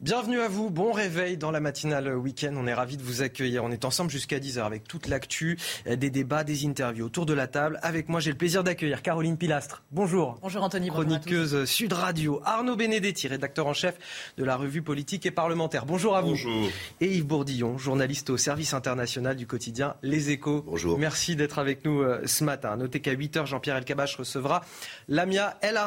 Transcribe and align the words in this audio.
Bienvenue 0.00 0.40
à 0.40 0.48
vous, 0.48 0.70
bon 0.70 0.92
réveil 0.92 1.38
dans 1.38 1.50
la 1.50 1.60
matinale 1.60 2.14
week-end. 2.14 2.52
On 2.56 2.66
est 2.66 2.74
ravis 2.74 2.98
de 2.98 3.02
vous 3.02 3.22
accueillir. 3.22 3.64
On 3.64 3.70
est 3.70 3.86
ensemble 3.86 4.10
jusqu'à 4.10 4.38
10h 4.38 4.62
avec 4.62 4.86
toute 4.86 5.06
l'actu, 5.06 5.56
euh, 5.86 5.96
des 5.96 6.10
débats, 6.10 6.44
des 6.44 6.66
interviews 6.66 7.06
autour 7.06 7.24
de 7.24 7.32
la 7.32 7.46
table. 7.46 7.78
Avec 7.80 8.10
moi, 8.10 8.20
j'ai 8.20 8.30
le 8.30 8.36
plaisir 8.36 8.64
d'accueillir 8.64 9.00
Caroline 9.00 9.38
Pilastre. 9.38 9.82
Bonjour. 9.92 10.36
Bonjour 10.42 10.62
Anthony. 10.62 10.90
Chroniqueuse 10.90 11.64
Sud 11.64 11.94
Radio. 11.94 12.42
Arnaud 12.44 12.76
Benedetti, 12.76 13.28
rédacteur 13.28 13.66
en 13.66 13.72
chef 13.72 13.94
de 14.36 14.44
la 14.44 14.56
revue 14.56 14.82
politique 14.82 15.24
et 15.24 15.30
parlementaire. 15.30 15.86
Bonjour 15.86 16.16
à 16.16 16.20
vous. 16.20 16.30
Bonjour. 16.30 16.68
Et 17.00 17.06
Yves 17.06 17.26
Bourdillon, 17.26 17.78
journaliste 17.78 18.28
au 18.28 18.36
service 18.36 18.74
international 18.74 19.36
du 19.36 19.46
quotidien 19.46 19.94
Les 20.02 20.28
Échos. 20.30 20.64
Bonjour. 20.66 20.98
Merci 20.98 21.34
d'être 21.34 21.58
avec 21.58 21.84
nous 21.84 22.02
euh, 22.02 22.20
ce 22.26 22.44
matin. 22.44 22.76
Notez 22.76 23.00
qu'à 23.00 23.14
8h, 23.14 23.46
Jean-Pierre 23.46 23.76
Elkabach 23.76 24.16
recevra 24.16 24.62
Lamia 25.08 25.56
El 25.62 25.78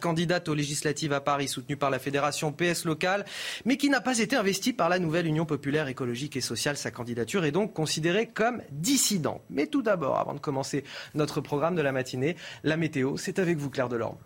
candidate 0.00 0.48
aux 0.48 0.54
législatives 0.54 1.12
à 1.12 1.20
Paris, 1.20 1.48
soutenue 1.48 1.76
par 1.76 1.90
la 1.90 1.98
fédération 1.98 2.52
PS 2.52 2.84
locale, 2.86 3.26
mais 3.64 3.76
qui 3.76 3.88
n'a 3.88 4.00
pas 4.00 4.18
été 4.18 4.36
investie 4.36 4.72
par 4.72 4.88
la 4.88 4.98
nouvelle 4.98 5.26
Union 5.26 5.46
populaire 5.46 5.88
écologique 5.88 6.36
et 6.36 6.40
sociale. 6.40 6.76
Sa 6.76 6.90
candidature 6.90 7.44
est 7.44 7.52
donc 7.52 7.72
considérée 7.72 8.28
comme 8.28 8.62
dissidente. 8.70 9.42
Mais 9.50 9.66
tout 9.66 9.82
d'abord, 9.82 10.18
avant 10.18 10.34
de 10.34 10.40
commencer 10.40 10.84
notre 11.14 11.40
programme 11.40 11.76
de 11.76 11.82
la 11.82 11.92
matinée, 11.92 12.36
la 12.64 12.76
météo, 12.76 13.16
c'est 13.16 13.38
avec 13.38 13.58
vous 13.58 13.70
Claire 13.70 13.88
Delorme. 13.88 14.18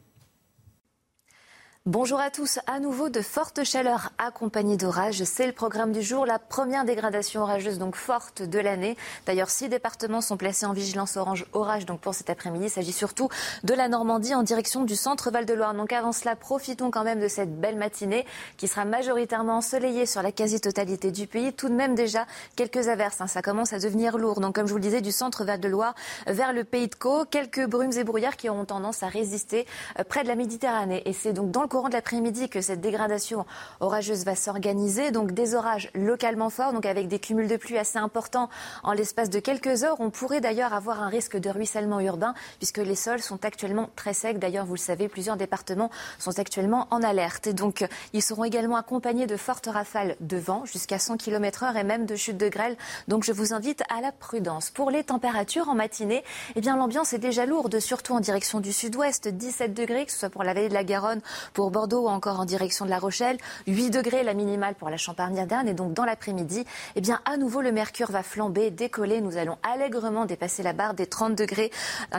Bonjour 1.86 2.20
à 2.20 2.28
tous. 2.28 2.58
À 2.66 2.78
nouveau 2.78 3.08
de 3.08 3.22
fortes 3.22 3.64
chaleurs 3.64 4.10
accompagnées 4.18 4.76
d'orages. 4.76 5.24
C'est 5.24 5.46
le 5.46 5.52
programme 5.52 5.92
du 5.92 6.02
jour. 6.02 6.26
La 6.26 6.38
première 6.38 6.84
dégradation 6.84 7.40
orageuse 7.40 7.78
donc 7.78 7.96
forte 7.96 8.42
de 8.42 8.58
l'année. 8.58 8.98
D'ailleurs, 9.24 9.48
six 9.48 9.70
départements 9.70 10.20
sont 10.20 10.36
placés 10.36 10.66
en 10.66 10.74
vigilance 10.74 11.16
orange 11.16 11.46
orage. 11.54 11.86
Donc 11.86 12.00
pour 12.00 12.12
cet 12.12 12.28
après-midi, 12.28 12.66
il 12.66 12.70
s'agit 12.70 12.92
surtout 12.92 13.30
de 13.64 13.72
la 13.72 13.88
Normandie 13.88 14.34
en 14.34 14.42
direction 14.42 14.84
du 14.84 14.94
centre 14.94 15.30
Val-de-Loire. 15.30 15.72
Donc 15.72 15.94
avant 15.94 16.12
cela, 16.12 16.36
profitons 16.36 16.90
quand 16.90 17.02
même 17.02 17.18
de 17.18 17.28
cette 17.28 17.58
belle 17.58 17.76
matinée 17.76 18.26
qui 18.58 18.68
sera 18.68 18.84
majoritairement 18.84 19.56
ensoleillée 19.56 20.04
sur 20.04 20.20
la 20.20 20.32
quasi-totalité 20.32 21.10
du 21.10 21.26
pays. 21.26 21.54
Tout 21.54 21.70
de 21.70 21.74
même 21.74 21.94
déjà 21.94 22.26
quelques 22.56 22.88
averses. 22.88 23.22
Hein. 23.22 23.26
Ça 23.26 23.40
commence 23.40 23.72
à 23.72 23.78
devenir 23.78 24.18
lourd. 24.18 24.40
Donc 24.40 24.54
comme 24.54 24.66
je 24.66 24.72
vous 24.72 24.78
le 24.78 24.84
disais, 24.84 25.00
du 25.00 25.12
centre 25.12 25.44
Val-de-Loire 25.44 25.94
vers 26.26 26.52
le 26.52 26.64
pays 26.64 26.88
de 26.88 26.94
Caux, 26.94 27.24
quelques 27.24 27.66
brumes 27.66 27.96
et 27.96 28.04
brouillards 28.04 28.36
qui 28.36 28.50
auront 28.50 28.66
tendance 28.66 29.02
à 29.02 29.08
résister 29.08 29.66
euh, 29.98 30.04
près 30.04 30.24
de 30.24 30.28
la 30.28 30.34
Méditerranée. 30.34 31.00
Et 31.06 31.14
c'est 31.14 31.32
donc 31.32 31.50
dans 31.50 31.62
le 31.62 31.69
courant 31.70 31.88
de 31.88 31.94
l'après-midi 31.94 32.50
que 32.50 32.60
cette 32.60 32.80
dégradation 32.80 33.46
orageuse 33.78 34.24
va 34.24 34.34
s'organiser. 34.34 35.12
Donc 35.12 35.32
des 35.32 35.54
orages 35.54 35.88
localement 35.94 36.50
forts, 36.50 36.74
donc 36.74 36.84
avec 36.84 37.08
des 37.08 37.18
cumuls 37.18 37.48
de 37.48 37.56
pluie 37.56 37.78
assez 37.78 37.96
importants 37.96 38.50
en 38.82 38.92
l'espace 38.92 39.30
de 39.30 39.38
quelques 39.38 39.84
heures. 39.84 39.96
On 40.00 40.10
pourrait 40.10 40.40
d'ailleurs 40.40 40.74
avoir 40.74 41.02
un 41.02 41.08
risque 41.08 41.38
de 41.38 41.48
ruissellement 41.48 42.00
urbain 42.00 42.34
puisque 42.58 42.78
les 42.78 42.96
sols 42.96 43.22
sont 43.22 43.44
actuellement 43.44 43.88
très 43.96 44.12
secs. 44.12 44.38
D'ailleurs, 44.38 44.66
vous 44.66 44.74
le 44.74 44.80
savez, 44.80 45.08
plusieurs 45.08 45.36
départements 45.36 45.90
sont 46.18 46.38
actuellement 46.38 46.88
en 46.90 47.02
alerte. 47.02 47.46
Et 47.46 47.52
donc, 47.52 47.86
ils 48.12 48.22
seront 48.22 48.44
également 48.44 48.76
accompagnés 48.76 49.28
de 49.28 49.36
fortes 49.36 49.68
rafales 49.68 50.16
de 50.20 50.36
vent 50.36 50.64
jusqu'à 50.64 50.98
100 50.98 51.18
km 51.18 51.62
heure 51.62 51.76
et 51.76 51.84
même 51.84 52.04
de 52.04 52.16
chutes 52.16 52.36
de 52.36 52.48
grêle. 52.48 52.76
Donc, 53.06 53.22
je 53.22 53.32
vous 53.32 53.54
invite 53.54 53.84
à 53.88 54.00
la 54.00 54.10
prudence. 54.10 54.70
Pour 54.70 54.90
les 54.90 55.04
températures 55.04 55.68
en 55.68 55.76
matinée, 55.76 56.24
eh 56.56 56.60
bien, 56.60 56.76
l'ambiance 56.76 57.12
est 57.12 57.18
déjà 57.18 57.46
lourde, 57.46 57.78
surtout 57.78 58.14
en 58.14 58.20
direction 58.20 58.58
du 58.58 58.72
sud-ouest. 58.72 59.28
17 59.28 59.72
degrés, 59.72 60.06
que 60.06 60.12
ce 60.12 60.18
soit 60.18 60.30
pour 60.30 60.42
la 60.42 60.52
vallée 60.52 60.68
de 60.68 60.74
la 60.74 60.84
Garonne, 60.84 61.20
pour 61.52 61.59
Bordeaux 61.68 62.04
ou 62.04 62.08
encore 62.08 62.40
en 62.40 62.46
direction 62.46 62.86
de 62.86 62.90
La 62.90 62.98
Rochelle. 62.98 63.36
8 63.66 63.90
degrés 63.90 64.22
la 64.22 64.32
minimale 64.32 64.74
pour 64.74 64.88
la 64.88 64.96
Champagne-Ardenne. 64.96 65.68
Et 65.68 65.74
donc, 65.74 65.92
dans 65.92 66.04
l'après-midi, 66.06 66.64
eh 66.96 67.00
bien, 67.02 67.20
à 67.26 67.36
nouveau, 67.36 67.60
le 67.60 67.72
mercure 67.72 68.10
va 68.10 68.22
flamber, 68.22 68.70
décoller. 68.70 69.20
Nous 69.20 69.36
allons 69.36 69.58
allègrement 69.62 70.24
dépasser 70.24 70.62
la 70.62 70.72
barre 70.72 70.94
des 70.94 71.06
30 71.06 71.34
degrés. 71.34 71.70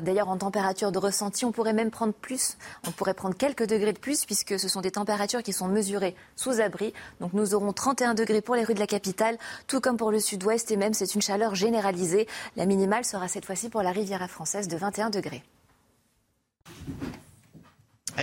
D'ailleurs, 0.01 0.29
en 0.29 0.37
température 0.37 0.91
de 0.91 0.99
ressenti, 0.99 1.45
on 1.45 1.51
pourrait 1.51 1.73
même 1.73 1.89
prendre 1.89 2.13
plus. 2.13 2.57
On 2.87 2.91
pourrait 2.91 3.13
prendre 3.13 3.35
quelques 3.35 3.65
degrés 3.65 3.93
de 3.93 3.99
plus 3.99 4.25
puisque 4.25 4.59
ce 4.59 4.67
sont 4.67 4.81
des 4.81 4.91
températures 4.91 5.41
qui 5.41 5.53
sont 5.53 5.67
mesurées 5.67 6.15
sous 6.35 6.59
abri. 6.59 6.93
Donc, 7.21 7.33
nous 7.33 7.55
aurons 7.55 7.73
31 7.73 8.13
degrés 8.13 8.41
pour 8.41 8.55
les 8.55 8.63
rues 8.63 8.75
de 8.75 8.79
la 8.79 8.87
capitale, 8.87 9.37
tout 9.67 9.79
comme 9.79 9.97
pour 9.97 10.11
le 10.11 10.19
sud-ouest. 10.19 10.69
Et 10.69 10.77
même, 10.77 10.93
c'est 10.93 11.15
une 11.15 11.21
chaleur 11.21 11.55
généralisée. 11.55 12.27
La 12.57 12.65
minimale 12.65 13.05
sera 13.05 13.27
cette 13.27 13.45
fois-ci 13.45 13.69
pour 13.69 13.81
la 13.81 13.91
Riviera 13.91 14.27
française 14.27 14.67
de 14.67 14.77
21 14.77 15.09
degrés. 15.09 15.43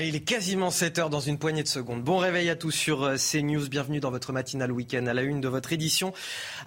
Il 0.01 0.15
est 0.15 0.21
quasiment 0.21 0.71
7 0.71 0.99
heures 1.01 1.11
dans 1.11 1.19
une 1.19 1.39
poignée 1.39 1.63
de 1.63 1.69
secondes. 1.69 2.05
Bon 2.05 2.19
réveil 2.19 2.49
à 2.51 2.57
tous 2.57 2.71
sur 2.71 3.03
euh, 3.03 3.17
CNews. 3.17 3.69
Bienvenue 3.69 3.99
dans 3.99 4.13
votre 4.13 4.33
matinale 4.33 4.71
week-end 4.71 5.07
à 5.07 5.15
la 5.15 5.23
une 5.23 5.41
de 5.41 5.49
votre 5.49 5.73
édition. 5.73 6.13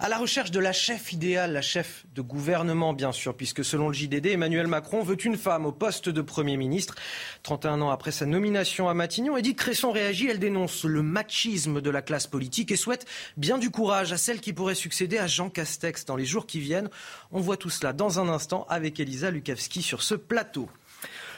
À 0.00 0.10
la 0.10 0.18
recherche 0.18 0.50
de 0.50 0.60
la 0.60 0.72
chef 0.72 1.12
idéale, 1.14 1.52
la 1.52 1.62
chef 1.62 2.04
de 2.14 2.20
gouvernement, 2.20 2.92
bien 2.92 3.10
sûr, 3.10 3.34
puisque 3.34 3.64
selon 3.64 3.88
le 3.88 3.94
JDD, 3.94 4.26
Emmanuel 4.26 4.66
Macron 4.66 5.02
veut 5.02 5.16
une 5.24 5.38
femme 5.38 5.64
au 5.64 5.72
poste 5.72 6.10
de 6.10 6.20
Premier 6.20 6.58
ministre. 6.58 6.94
31 7.42 7.80
ans 7.80 7.90
après 7.90 8.12
sa 8.12 8.26
nomination 8.26 8.90
à 8.90 8.94
Matignon, 8.94 9.36
Edith 9.38 9.56
Cresson 9.56 9.92
réagit. 9.92 10.28
Elle 10.28 10.38
dénonce 10.38 10.84
le 10.84 11.02
machisme 11.02 11.80
de 11.80 11.90
la 11.90 12.02
classe 12.02 12.26
politique 12.26 12.70
et 12.70 12.76
souhaite 12.76 13.06
bien 13.38 13.56
du 13.56 13.70
courage 13.70 14.12
à 14.12 14.18
celle 14.18 14.40
qui 14.40 14.52
pourrait 14.52 14.74
succéder 14.74 15.16
à 15.16 15.26
Jean 15.26 15.48
Castex 15.48 16.04
dans 16.04 16.16
les 16.16 16.26
jours 16.26 16.46
qui 16.46 16.60
viennent. 16.60 16.90
On 17.30 17.40
voit 17.40 17.56
tout 17.56 17.70
cela 17.70 17.94
dans 17.94 18.20
un 18.20 18.28
instant 18.28 18.66
avec 18.68 19.00
Elisa 19.00 19.30
Lukavski 19.30 19.80
sur 19.80 20.02
ce 20.02 20.14
plateau. 20.14 20.68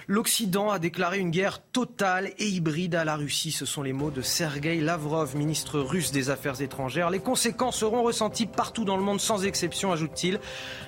L'Occident 0.07 0.71
a 0.71 0.79
déclaré 0.79 1.19
une 1.19 1.31
guerre 1.31 1.63
totale 1.63 2.33
et 2.39 2.47
hybride 2.47 2.95
à 2.95 3.05
la 3.05 3.17
Russie. 3.17 3.53
Ce 3.53 3.65
sont 3.65 3.83
les 3.83 3.93
mots 3.93 4.11
de 4.11 4.21
Sergei 4.21 4.81
Lavrov, 4.81 5.35
ministre 5.35 5.81
russe 5.81 6.13
des 6.13 6.29
Affaires 6.29 6.61
étrangères. 6.61 7.09
Les 7.09 7.21
conséquences 7.21 7.79
seront 7.79 8.03
ressenties 8.03 8.47
partout 8.47 8.85
dans 8.85 8.97
le 8.97 9.03
monde 9.03 9.21
sans 9.21 9.45
exception, 9.45 9.93
ajoute-t-il. 9.93 10.41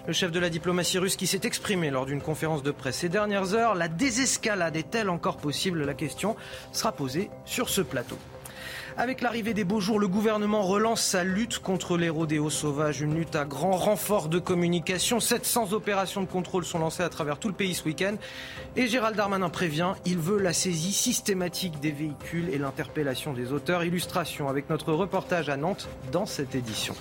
Le 0.07 0.13
chef 0.13 0.33
de 0.33 0.39
la 0.39 0.51
diplomatie 0.51 0.99
russe 0.99 1.17
qui 1.17 1.27
s'est 1.27 1.41
exprimé 1.45 1.91
lors 1.91 2.05
d'une 2.05 2.21
conférence 2.21 2.63
de 2.63 2.71
presse 2.71 2.97
ces 2.97 3.09
dernières 3.09 3.55
heures, 3.55 3.75
la 3.75 3.89
désescalade 3.89 4.77
est-elle 4.77 5.09
encore 5.09 5.39
possible? 5.39 5.85
La 5.85 5.95
question 5.95 6.37
sera 6.73 6.93
posée 6.93 7.31
sur 7.45 7.69
ce 7.69 7.81
plateau. 7.81 8.19
Avec 8.99 9.21
l'arrivée 9.21 9.53
des 9.53 9.65
beaux 9.65 9.81
jours, 9.81 9.99
le 9.99 10.09
gouvernement 10.09 10.63
relance 10.63 11.03
sa 11.03 11.23
lutte 11.23 11.59
contre 11.59 11.99
les 11.99 12.09
rodéos 12.09 12.49
sauvages, 12.49 13.03
une 13.03 13.15
lutte 13.15 13.37
à 13.37 13.45
grand 13.45 13.77
renfort 13.77 14.31
de 14.31 14.39
communication. 14.39 15.21
700 15.21 15.75
opérations 15.75 16.23
de 16.23 16.27
contrôle 16.27 16.65
sont 16.65 16.79
lancées 16.79 17.03
à 17.03 17.11
travers 17.11 17.39
tout 17.39 17.49
le 17.49 17.55
pays 17.55 17.75
ce 17.75 17.85
week-end. 17.85 18.15
Et 18.75 18.87
Gérald 18.87 19.15
Darmanin 19.15 19.51
prévient, 19.51 19.93
il 20.07 20.17
veut 20.17 20.39
la 20.39 20.55
saisie 20.55 20.95
systématique 20.95 21.79
des 21.79 21.91
véhicules 21.91 22.49
et 22.49 22.57
l'interpellation 22.57 23.35
des 23.35 23.53
auteurs. 23.53 23.85
Illustration 23.85 24.49
avec 24.49 24.71
notre 24.71 24.95
reportage 24.95 25.51
à 25.51 25.59
Nantes 25.59 25.91
dans 26.11 26.25
cette 26.25 26.55
édition. 26.55 26.95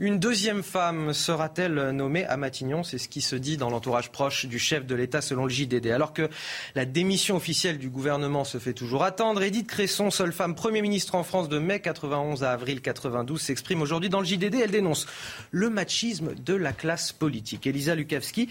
Une 0.00 0.20
deuxième 0.20 0.62
femme 0.62 1.12
sera-t-elle 1.12 1.90
nommée 1.90 2.24
à 2.26 2.36
Matignon? 2.36 2.84
C'est 2.84 2.98
ce 2.98 3.08
qui 3.08 3.20
se 3.20 3.34
dit 3.34 3.56
dans 3.56 3.68
l'entourage 3.68 4.12
proche 4.12 4.46
du 4.46 4.60
chef 4.60 4.86
de 4.86 4.94
l'État 4.94 5.20
selon 5.20 5.42
le 5.44 5.50
JDD. 5.50 5.88
Alors 5.88 6.12
que 6.12 6.28
la 6.76 6.84
démission 6.84 7.34
officielle 7.34 7.78
du 7.78 7.90
gouvernement 7.90 8.44
se 8.44 8.58
fait 8.58 8.74
toujours 8.74 9.02
attendre, 9.02 9.42
Edith 9.42 9.66
Cresson, 9.66 10.12
seule 10.12 10.32
femme 10.32 10.54
Premier 10.54 10.82
ministre 10.82 11.16
en 11.16 11.24
France 11.24 11.48
de 11.48 11.58
mai 11.58 11.80
91 11.80 12.44
à 12.44 12.52
avril 12.52 12.80
92, 12.80 13.40
s'exprime 13.40 13.82
aujourd'hui 13.82 14.08
dans 14.08 14.20
le 14.20 14.24
JDD. 14.24 14.54
Elle 14.62 14.70
dénonce 14.70 15.08
le 15.50 15.68
machisme 15.68 16.32
de 16.32 16.54
la 16.54 16.72
classe 16.72 17.10
politique. 17.10 17.66
Elisa 17.66 17.96
Lukavski, 17.96 18.48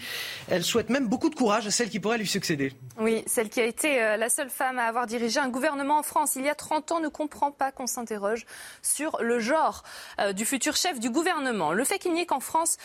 elle 0.50 0.64
souhaite 0.64 0.90
même 0.90 1.08
beaucoup 1.08 1.30
de 1.30 1.34
courage 1.34 1.66
à 1.66 1.70
celle 1.70 1.88
qui 1.88 1.98
pourrait 1.98 2.18
lui 2.18 2.26
succéder. 2.26 2.74
Oui, 2.98 3.24
celle 3.26 3.48
qui 3.48 3.62
a 3.62 3.64
été 3.64 4.02
euh, 4.02 4.18
la 4.18 4.28
seule 4.28 4.50
femme 4.50 4.78
à 4.78 4.84
avoir 4.84 5.06
dirigé 5.06 5.40
un 5.40 5.48
gouvernement 5.48 6.00
en 6.00 6.02
France 6.02 6.36
il 6.36 6.44
y 6.44 6.50
a 6.50 6.54
30 6.54 6.92
ans 6.92 7.00
ne 7.00 7.08
comprend 7.08 7.52
pas 7.52 7.72
qu'on 7.72 7.86
s'interroge 7.86 8.44
sur 8.82 9.16
le 9.22 9.38
genre 9.40 9.82
euh, 10.20 10.34
du 10.34 10.44
futur 10.44 10.76
chef 10.76 11.00
du 11.00 11.08
gouvernement. 11.08 11.37
Le 11.40 11.84
fait 11.84 11.98
qu'il 11.98 12.12
n'y 12.12 12.20
ait 12.20 12.26
qu'en 12.26 12.40
France 12.40 12.76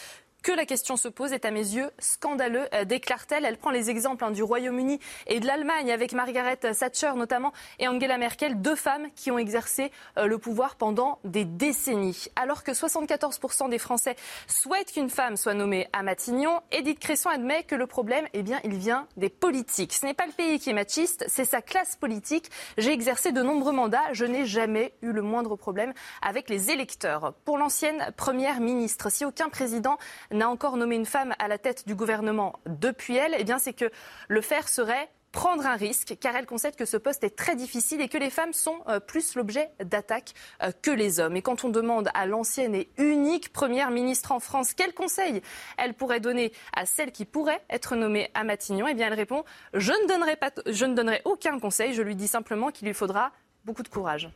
que 0.44 0.51
la 0.51 0.66
question 0.66 0.98
se 0.98 1.07
pose 1.07 1.31
est 1.31 1.45
à 1.45 1.51
mes 1.51 1.60
yeux 1.62 1.90
scandaleux, 2.00 2.68
euh, 2.74 2.84
déclare-t-elle. 2.84 3.45
Elle 3.45 3.57
prend 3.57 3.72
les 3.72 3.90
exemples 3.90 4.25
hein, 4.25 4.31
du 4.31 4.44
Royaume-Uni 4.44 5.00
et 5.28 5.40
de 5.40 5.48
l'Allemagne 5.48 5.92
avec 5.92 6.12
Margaret 6.12 6.57
Thatcher 6.57 7.13
notamment 7.16 7.54
et 7.80 7.88
Angela 7.88 8.18
Merkel, 8.18 8.62
deux 8.62 8.75
femmes 8.75 9.07
qui 9.16 9.31
ont 9.31 9.38
exercé 9.38 9.92
euh, 10.18 10.25
le 10.28 10.38
pouvoir 10.38 10.75
pendant 10.75 11.19
des 11.24 11.45
décennies. 11.45 12.28
Alors 12.36 12.63
que 12.63 12.72
74% 12.72 13.69
des 13.69 13.78
Français 13.78 14.18
souhaitent 14.48 14.92
qu'une 14.92 15.10
femme 15.10 15.38
soit 15.38 15.54
nommée 15.54 15.88
à 15.94 16.04
Matignon, 16.04 16.60
Edith 16.72 17.00
Cresson 17.00 17.30
admet 17.30 17.63
que 17.63 17.75
le 17.75 17.88
problème, 17.88 18.28
eh 18.34 18.44
bien, 18.44 18.60
il 18.66 18.75
vient 18.75 19.07
des 19.16 19.30
politiques. 19.30 19.94
Ce 19.94 20.06
n'est 20.06 20.13
pas 20.13 20.25
le 20.25 20.34
pays 20.34 20.60
qui 20.60 20.69
est 20.69 20.74
machiste, 20.74 21.24
c'est 21.28 21.46
sa 21.46 21.62
classe 21.62 21.96
politique. 21.96 22.51
J'ai 22.78 22.92
exercé 22.92 23.31
de 23.31 23.42
nombreux 23.42 23.72
mandats, 23.72 24.12
je 24.12 24.25
n'ai 24.25 24.46
jamais 24.46 24.94
eu 25.01 25.13
le 25.13 25.22
moindre 25.22 25.56
problème 25.56 25.94
avec 26.22 26.50
les 26.50 26.69
électeurs. 26.69 27.34
Pour 27.46 27.57
l'ancienne 27.57 28.12
première 28.18 28.60
ministre, 28.60 29.10
si 29.10 29.24
aucun 29.24 29.48
président 29.48 29.98
n'a 30.34 30.50
encore 30.50 30.78
nommé 30.78 30.96
une 30.96 31.06
femme 31.06 31.34
à 31.40 31.48
la 31.48 31.58
tête 31.58 31.88
du 31.88 31.96
gouvernement 31.96 32.60
depuis 32.66 33.16
elle, 33.16 33.36
eh 33.38 33.44
bien, 33.44 33.60
c'est 33.60 33.74
que 33.74 33.90
le 34.28 34.42
faire 34.42 34.68
serait 34.68 35.10
prendre 35.34 35.66
un 35.66 35.76
risque, 35.76 36.16
car 36.22 36.36
elle 36.36 36.46
concède 36.46 36.76
que 36.76 36.86
ce 36.86 36.96
poste 36.96 37.24
est 37.24 37.36
très 37.36 37.56
difficile 37.56 38.00
et 38.02 38.08
que 38.08 38.20
les 38.20 38.30
femmes 38.30 38.54
sont 38.54 38.78
euh, 38.88 39.00
plus 39.00 39.36
l'objet 39.36 39.72
d'attaques 39.84 40.34
euh, 40.62 40.72
que 40.82 40.92
les 40.92 41.20
hommes. 41.20 41.36
Et 41.36 41.42
quand 41.42 41.66
on 41.66 41.70
demande 41.70 42.10
à 42.14 42.28
l'ancienne 42.28 42.76
et 42.76 42.90
unique 42.98 43.52
première 43.52 43.90
ministre 43.90 44.32
en 44.32 44.40
France 44.40 44.76
quel 44.76 44.94
conseil 44.94 45.42
elle 45.78 45.96
pourrait 45.96 46.20
donner 46.20 46.54
à 46.76 46.86
celle 46.86 47.12
qui 47.12 47.26
pourrait 47.26 47.64
être 47.70 47.96
nommée 47.96 48.30
à 48.36 48.44
Matignon, 48.44 48.88
eh 48.88 48.94
bien 48.94 49.08
elle 49.08 49.16
répond 49.16 49.44
je 49.74 49.92
ne 49.92 50.08
donnerai, 50.08 50.36
pas 50.36 50.52
je 50.68 50.86
ne 50.86 50.94
donnerai 50.94 51.22
aucun 51.26 51.60
conseil, 51.60 51.94
je 51.94 52.04
lui 52.04 52.16
dis 52.16 52.28
simplement 52.28 52.70
qu'il 52.70 52.88
lui 52.88 52.94
faudra 52.94 53.32
beaucoup 53.66 53.84
de 53.84 53.90
courage. 53.90 54.30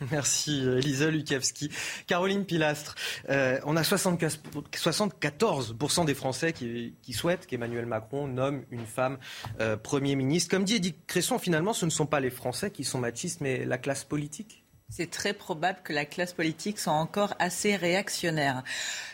Merci 0.10 0.60
Elisa 0.60 1.10
Lukavski. 1.10 1.70
Caroline 2.06 2.44
Pilastre, 2.44 2.94
euh, 3.30 3.58
on 3.64 3.76
a 3.76 3.82
74% 3.82 6.04
des 6.04 6.14
Français 6.14 6.52
qui, 6.52 6.94
souhaitent 7.12 7.46
qu'Emmanuel 7.46 7.86
Macron 7.86 8.28
nomme 8.28 8.64
une 8.70 8.86
femme 8.86 9.18
euh, 9.60 9.76
Premier 9.76 10.16
ministre. 10.16 10.50
Comme 10.50 10.64
dit 10.64 10.76
Edith 10.76 11.06
Cresson, 11.06 11.38
finalement, 11.38 11.72
ce 11.72 11.86
ne 11.86 11.90
sont 11.90 12.06
pas 12.06 12.20
les 12.20 12.30
Français 12.30 12.70
qui 12.70 12.84
sont 12.84 12.98
machistes, 12.98 13.40
mais 13.40 13.64
la 13.64 13.78
classe 13.78 14.04
politique 14.04 14.65
c'est 14.88 15.10
très 15.10 15.32
probable 15.32 15.80
que 15.82 15.92
la 15.92 16.04
classe 16.04 16.32
politique 16.32 16.78
soit 16.78 16.92
encore 16.92 17.34
assez 17.38 17.74
réactionnaire. 17.74 18.62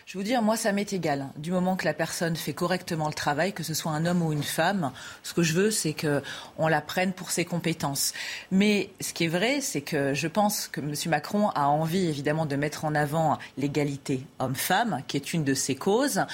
Je 0.05 0.19
vous 0.19 0.25
dire, 0.25 0.43
moi, 0.43 0.59
ça 0.59 0.71
m'est 0.73 0.93
égal. 0.93 1.29
Du 1.39 1.51
moment 1.51 1.77
que 1.77 1.87
la 1.87 1.95
personne 1.95 2.37
fait 2.37 2.53
correctement 2.53 3.09
le 3.09 3.15
travail, 3.15 3.55
que 3.55 3.63
ce 3.63 3.73
soit 3.73 3.93
un 3.93 4.05
homme 4.05 4.21
ou 4.21 4.33
une 4.33 4.43
femme, 4.43 4.93
ce 5.23 5.33
que 5.33 5.43
je 5.43 5.55
veux, 5.55 5.71
c'est 5.71 5.95
qu'on 5.95 6.69
la 6.69 6.83
prenne 6.83 7.15
pour 7.15 7.31
ses 7.31 7.47
compétences. 7.47 8.13
Mais 8.51 8.91
ce 9.01 9.15
qui 9.15 9.25
est 9.25 9.29
vrai, 9.29 9.63
c'est 9.63 9.81
que 9.81 10.13
je 10.13 10.29
pense 10.29 10.69
que 10.69 10.81
M. 10.81 10.95
Macron 11.07 11.49
a 11.51 11.69
envie, 11.69 12.07
évidemment, 12.07 12.45
de 12.45 12.57
mettre 12.57 12.85
en 12.85 12.95
avant 12.95 13.39
l'égalité 13.57 14.27
homme-femme, 14.41 15.03
qui 15.09 15.17
est 15.17 15.33
une 15.33 15.43
de 15.43 15.55
ses 15.55 15.75
causes, 15.75 16.27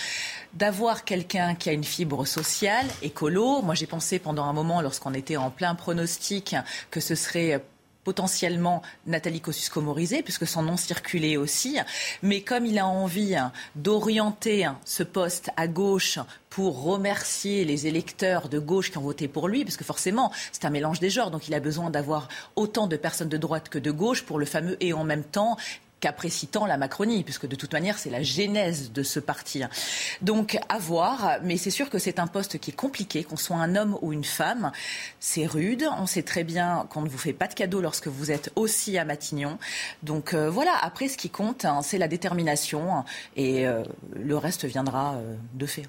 d'avoir 0.54 1.04
quelqu'un 1.04 1.54
qui 1.54 1.70
a 1.70 1.72
une 1.72 1.84
fibre 1.84 2.26
sociale, 2.26 2.86
écolo. 3.02 3.62
Moi, 3.62 3.76
j'ai 3.76 3.86
pensé 3.86 4.18
pendant 4.18 4.44
un 4.44 4.52
moment, 4.52 4.82
lorsqu'on 4.82 5.14
était 5.14 5.36
en 5.36 5.50
plein 5.50 5.76
pronostic, 5.76 6.56
que 6.90 6.98
ce 6.98 7.14
serait 7.14 7.62
potentiellement 8.08 8.80
Nathalie 9.06 9.42
Kosciusko-Morizet, 9.42 10.22
puisque 10.22 10.46
son 10.46 10.62
nom 10.62 10.78
circulait 10.78 11.36
aussi. 11.36 11.76
Mais 12.22 12.40
comme 12.40 12.64
il 12.64 12.78
a 12.78 12.86
envie 12.86 13.36
d'orienter 13.74 14.66
ce 14.86 15.02
poste 15.02 15.50
à 15.58 15.66
gauche 15.66 16.18
pour 16.48 16.82
remercier 16.84 17.66
les 17.66 17.86
électeurs 17.86 18.48
de 18.48 18.58
gauche 18.58 18.90
qui 18.90 18.96
ont 18.96 19.02
voté 19.02 19.28
pour 19.28 19.46
lui, 19.46 19.62
parce 19.62 19.76
que 19.76 19.84
forcément, 19.84 20.32
c'est 20.52 20.64
un 20.64 20.70
mélange 20.70 21.00
des 21.00 21.10
genres, 21.10 21.30
donc 21.30 21.48
il 21.48 21.54
a 21.54 21.60
besoin 21.60 21.90
d'avoir 21.90 22.28
autant 22.56 22.86
de 22.86 22.96
personnes 22.96 23.28
de 23.28 23.36
droite 23.36 23.68
que 23.68 23.78
de 23.78 23.90
gauche 23.90 24.22
pour 24.22 24.38
le 24.38 24.46
fameux 24.46 24.78
et 24.80 24.94
en 24.94 25.04
même 25.04 25.22
temps 25.22 25.58
qu'apprécitant 26.00 26.66
la 26.66 26.76
Macronie, 26.76 27.24
puisque 27.24 27.46
de 27.46 27.56
toute 27.56 27.72
manière, 27.72 27.98
c'est 27.98 28.10
la 28.10 28.22
genèse 28.22 28.92
de 28.92 29.02
ce 29.02 29.20
parti. 29.20 29.62
Donc, 30.22 30.58
à 30.68 30.78
voir, 30.78 31.38
mais 31.42 31.56
c'est 31.56 31.70
sûr 31.70 31.90
que 31.90 31.98
c'est 31.98 32.18
un 32.18 32.26
poste 32.26 32.58
qui 32.58 32.70
est 32.70 32.74
compliqué, 32.74 33.24
qu'on 33.24 33.36
soit 33.36 33.56
un 33.56 33.76
homme 33.76 33.98
ou 34.02 34.12
une 34.12 34.24
femme. 34.24 34.72
C'est 35.20 35.46
rude, 35.46 35.88
on 35.98 36.06
sait 36.06 36.22
très 36.22 36.44
bien 36.44 36.86
qu'on 36.90 37.02
ne 37.02 37.08
vous 37.08 37.18
fait 37.18 37.32
pas 37.32 37.48
de 37.48 37.54
cadeau 37.54 37.80
lorsque 37.80 38.08
vous 38.08 38.30
êtes 38.30 38.52
aussi 38.56 38.98
à 38.98 39.04
Matignon. 39.04 39.58
Donc, 40.02 40.34
euh, 40.34 40.50
voilà, 40.50 40.72
après, 40.80 41.08
ce 41.08 41.16
qui 41.16 41.30
compte, 41.30 41.64
hein, 41.64 41.82
c'est 41.82 41.98
la 41.98 42.08
détermination, 42.08 43.04
et 43.36 43.66
euh, 43.66 43.82
le 44.14 44.36
reste 44.36 44.64
viendra 44.64 45.14
euh, 45.14 45.34
de 45.54 45.66
fait. 45.66 45.86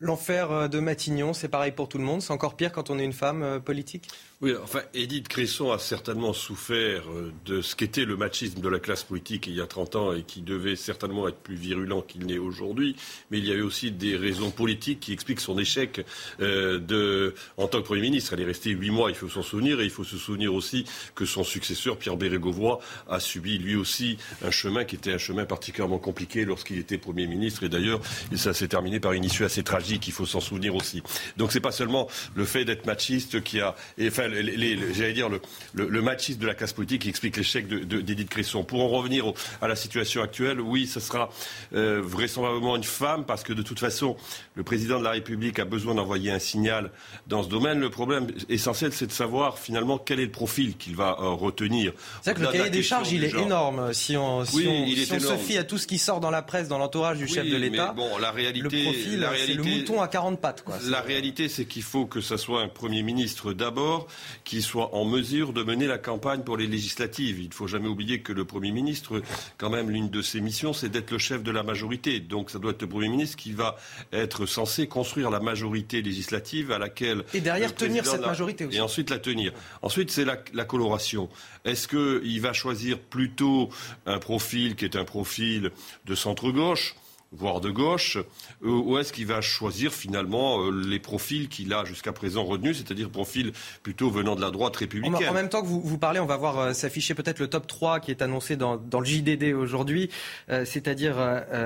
L'enfer 0.00 0.68
de 0.68 0.80
Matignon, 0.80 1.32
c'est 1.32 1.48
pareil 1.48 1.72
pour 1.72 1.88
tout 1.88 1.98
le 1.98 2.04
monde, 2.04 2.20
c'est 2.20 2.32
encore 2.32 2.56
pire 2.56 2.72
quand 2.72 2.90
on 2.90 2.98
est 2.98 3.04
une 3.04 3.12
femme 3.12 3.60
politique? 3.64 4.08
Oui, 4.44 4.52
enfin, 4.62 4.82
Edith 4.92 5.26
Cresson 5.28 5.72
a 5.72 5.78
certainement 5.78 6.34
souffert 6.34 7.04
euh, 7.08 7.32
de 7.46 7.62
ce 7.62 7.74
qu'était 7.74 8.04
le 8.04 8.14
machisme 8.14 8.60
de 8.60 8.68
la 8.68 8.78
classe 8.78 9.02
politique 9.02 9.46
il 9.46 9.54
y 9.54 9.60
a 9.62 9.66
30 9.66 9.96
ans 9.96 10.12
et 10.12 10.22
qui 10.22 10.42
devait 10.42 10.76
certainement 10.76 11.26
être 11.28 11.38
plus 11.38 11.54
virulent 11.54 12.02
qu'il 12.02 12.26
n'est 12.26 12.36
aujourd'hui. 12.36 12.94
Mais 13.30 13.38
il 13.38 13.46
y 13.46 13.52
avait 13.52 13.62
aussi 13.62 13.90
des 13.90 14.18
raisons 14.18 14.50
politiques 14.50 15.00
qui 15.00 15.14
expliquent 15.14 15.40
son 15.40 15.58
échec 15.58 16.04
euh, 16.42 17.30
en 17.56 17.68
tant 17.68 17.80
que 17.80 17.86
Premier 17.86 18.02
ministre. 18.02 18.34
Elle 18.34 18.42
est 18.42 18.44
restée 18.44 18.68
huit 18.68 18.90
mois, 18.90 19.08
il 19.08 19.16
faut 19.16 19.30
s'en 19.30 19.40
souvenir. 19.40 19.80
Et 19.80 19.84
il 19.84 19.90
faut 19.90 20.04
se 20.04 20.18
souvenir 20.18 20.52
aussi 20.52 20.84
que 21.14 21.24
son 21.24 21.42
successeur, 21.42 21.96
Pierre 21.96 22.18
Bérégovoy, 22.18 22.80
a 23.08 23.20
subi 23.20 23.56
lui 23.56 23.76
aussi 23.76 24.18
un 24.42 24.50
chemin 24.50 24.84
qui 24.84 24.96
était 24.96 25.14
un 25.14 25.18
chemin 25.18 25.46
particulièrement 25.46 25.98
compliqué 25.98 26.44
lorsqu'il 26.44 26.78
était 26.78 26.98
Premier 26.98 27.26
ministre. 27.26 27.62
Et 27.62 27.70
d'ailleurs, 27.70 28.02
ça 28.36 28.52
s'est 28.52 28.68
terminé 28.68 29.00
par 29.00 29.12
une 29.12 29.24
issue 29.24 29.44
assez 29.44 29.62
tragique, 29.62 30.06
il 30.06 30.12
faut 30.12 30.26
s'en 30.26 30.40
souvenir 30.40 30.74
aussi. 30.74 31.02
Donc 31.38 31.50
c'est 31.50 31.60
pas 31.60 31.72
seulement 31.72 32.08
le 32.34 32.44
fait 32.44 32.66
d'être 32.66 32.84
machiste 32.84 33.42
qui 33.42 33.60
a... 33.60 33.74
enfin, 33.98 34.33
j'allais 34.34 35.12
dire, 35.12 35.28
le, 35.28 35.40
le, 35.74 36.02
machisme 36.02 36.40
de 36.40 36.46
la 36.46 36.54
classe 36.54 36.72
politique 36.72 37.02
qui 37.02 37.08
explique 37.08 37.36
l'échec 37.36 37.66
d'Edith 37.68 38.18
de, 38.18 38.22
Cresson. 38.24 38.64
Pour 38.64 38.82
en 38.82 38.88
revenir 38.88 39.32
à 39.60 39.68
la 39.68 39.76
situation 39.76 40.22
actuelle, 40.22 40.60
oui, 40.60 40.86
ce 40.86 41.00
sera 41.00 41.30
euh, 41.74 42.00
vraisemblablement 42.02 42.76
une 42.76 42.84
femme, 42.84 43.24
parce 43.24 43.42
que 43.42 43.52
de 43.52 43.62
toute 43.62 43.78
façon, 43.78 44.16
le 44.54 44.62
président 44.62 44.98
de 44.98 45.04
la 45.04 45.10
République 45.10 45.58
a 45.58 45.64
besoin 45.64 45.94
d'envoyer 45.94 46.30
un 46.30 46.38
signal 46.38 46.90
dans 47.26 47.42
ce 47.42 47.48
domaine. 47.48 47.80
Le 47.80 47.90
problème 47.90 48.28
essentiel, 48.48 48.92
c'est 48.92 49.06
de 49.06 49.12
savoir 49.12 49.58
finalement 49.58 49.98
quel 49.98 50.20
est 50.20 50.26
le 50.26 50.30
profil 50.30 50.76
qu'il 50.76 50.96
va 50.96 51.16
euh, 51.20 51.30
retenir. 51.30 51.92
C'est 52.22 52.32
vrai 52.32 52.40
que 52.40 52.46
le 52.46 52.58
cahier 52.58 52.70
des 52.70 52.82
charges, 52.82 53.12
il 53.12 53.24
est 53.24 53.34
énorme. 53.34 53.92
Si 53.92 54.16
on, 54.16 54.44
si 54.44 54.66
on, 54.66 55.20
se 55.20 55.36
fie 55.36 55.58
à 55.58 55.64
tout 55.64 55.78
ce 55.78 55.86
qui 55.86 55.98
sort 55.98 56.20
dans 56.20 56.30
la 56.30 56.42
presse, 56.42 56.68
dans 56.68 56.78
l'entourage 56.78 57.18
du 57.18 57.28
chef 57.28 57.48
de 57.48 57.56
l'État, 57.56 57.92
bon, 57.92 58.18
la 58.18 58.30
réalité, 58.30 58.62
le 58.62 58.68
profil, 58.68 59.28
c'est 59.46 59.54
le 59.54 59.62
mouton 59.62 60.00
à 60.00 60.08
40 60.08 60.40
pattes. 60.40 60.62
Quoi. 60.62 60.78
La 60.86 61.00
réalité, 61.00 61.48
c'est 61.48 61.64
qu'il 61.64 61.82
faut 61.82 62.06
que 62.06 62.20
ce 62.20 62.36
soit 62.36 62.62
un 62.62 62.68
Premier 62.68 63.02
ministre 63.02 63.52
d'abord 63.52 64.06
qui 64.44 64.62
soit 64.62 64.94
en 64.94 65.04
mesure 65.04 65.52
de 65.52 65.62
mener 65.62 65.86
la 65.86 65.98
campagne 65.98 66.42
pour 66.42 66.56
les 66.56 66.66
législatives. 66.66 67.40
Il 67.40 67.48
ne 67.48 67.54
faut 67.54 67.66
jamais 67.66 67.88
oublier 67.88 68.20
que 68.20 68.32
le 68.32 68.44
Premier 68.44 68.70
ministre, 68.70 69.22
quand 69.58 69.70
même, 69.70 69.90
l'une 69.90 70.10
de 70.10 70.22
ses 70.22 70.40
missions, 70.40 70.72
c'est 70.72 70.88
d'être 70.88 71.10
le 71.10 71.18
chef 71.18 71.42
de 71.42 71.50
la 71.50 71.62
majorité. 71.62 72.20
Donc 72.20 72.50
ça 72.50 72.58
doit 72.58 72.72
être 72.72 72.82
le 72.82 72.88
Premier 72.88 73.08
ministre 73.08 73.36
qui 73.36 73.52
va 73.52 73.76
être 74.12 74.46
censé 74.46 74.86
construire 74.86 75.30
la 75.30 75.40
majorité 75.40 76.02
législative 76.02 76.72
à 76.72 76.78
laquelle... 76.78 77.24
Et 77.34 77.40
derrière 77.40 77.74
tenir 77.74 78.04
cette 78.06 78.26
majorité 78.26 78.64
aussi. 78.66 78.76
Et 78.76 78.80
ensuite 78.80 79.10
la 79.10 79.18
tenir. 79.18 79.52
Ensuite, 79.82 80.10
c'est 80.10 80.24
la, 80.24 80.38
la, 80.52 80.64
coloration. 80.64 81.28
Est-ce 81.64 81.88
qu'il 81.88 82.40
va 82.40 82.52
choisir 82.52 82.98
plutôt 82.98 83.70
un 84.06 84.18
profil 84.18 84.76
qui 84.76 84.84
est 84.84 84.96
un 84.96 85.04
profil 85.04 85.70
de 86.06 86.14
centre-gauche 86.14 86.94
voire 87.36 87.60
de 87.60 87.70
gauche, 87.70 88.16
euh, 88.16 88.68
ou 88.68 88.98
est-ce 88.98 89.12
qu'il 89.12 89.26
va 89.26 89.40
choisir 89.40 89.92
finalement 89.92 90.60
euh, 90.60 90.70
les 90.70 90.98
profils 90.98 91.48
qu'il 91.48 91.72
a 91.72 91.84
jusqu'à 91.84 92.12
présent 92.12 92.44
retenus, 92.44 92.78
c'est-à-dire 92.78 93.10
profils 93.10 93.52
plutôt 93.82 94.10
venant 94.10 94.36
de 94.36 94.40
la 94.40 94.50
droite 94.50 94.76
républicaine 94.76 95.28
En 95.28 95.32
même 95.32 95.48
temps 95.48 95.62
que 95.62 95.66
vous, 95.66 95.80
vous 95.80 95.98
parlez, 95.98 96.20
on 96.20 96.26
va 96.26 96.36
voir 96.36 96.58
euh, 96.58 96.72
s'afficher 96.72 97.14
peut-être 97.14 97.38
le 97.38 97.48
top 97.48 97.66
3 97.66 98.00
qui 98.00 98.10
est 98.10 98.22
annoncé 98.22 98.56
dans, 98.56 98.76
dans 98.76 99.00
le 99.00 99.06
JDD 99.06 99.54
aujourd'hui, 99.54 100.10
c'est-à-dire 100.48 101.16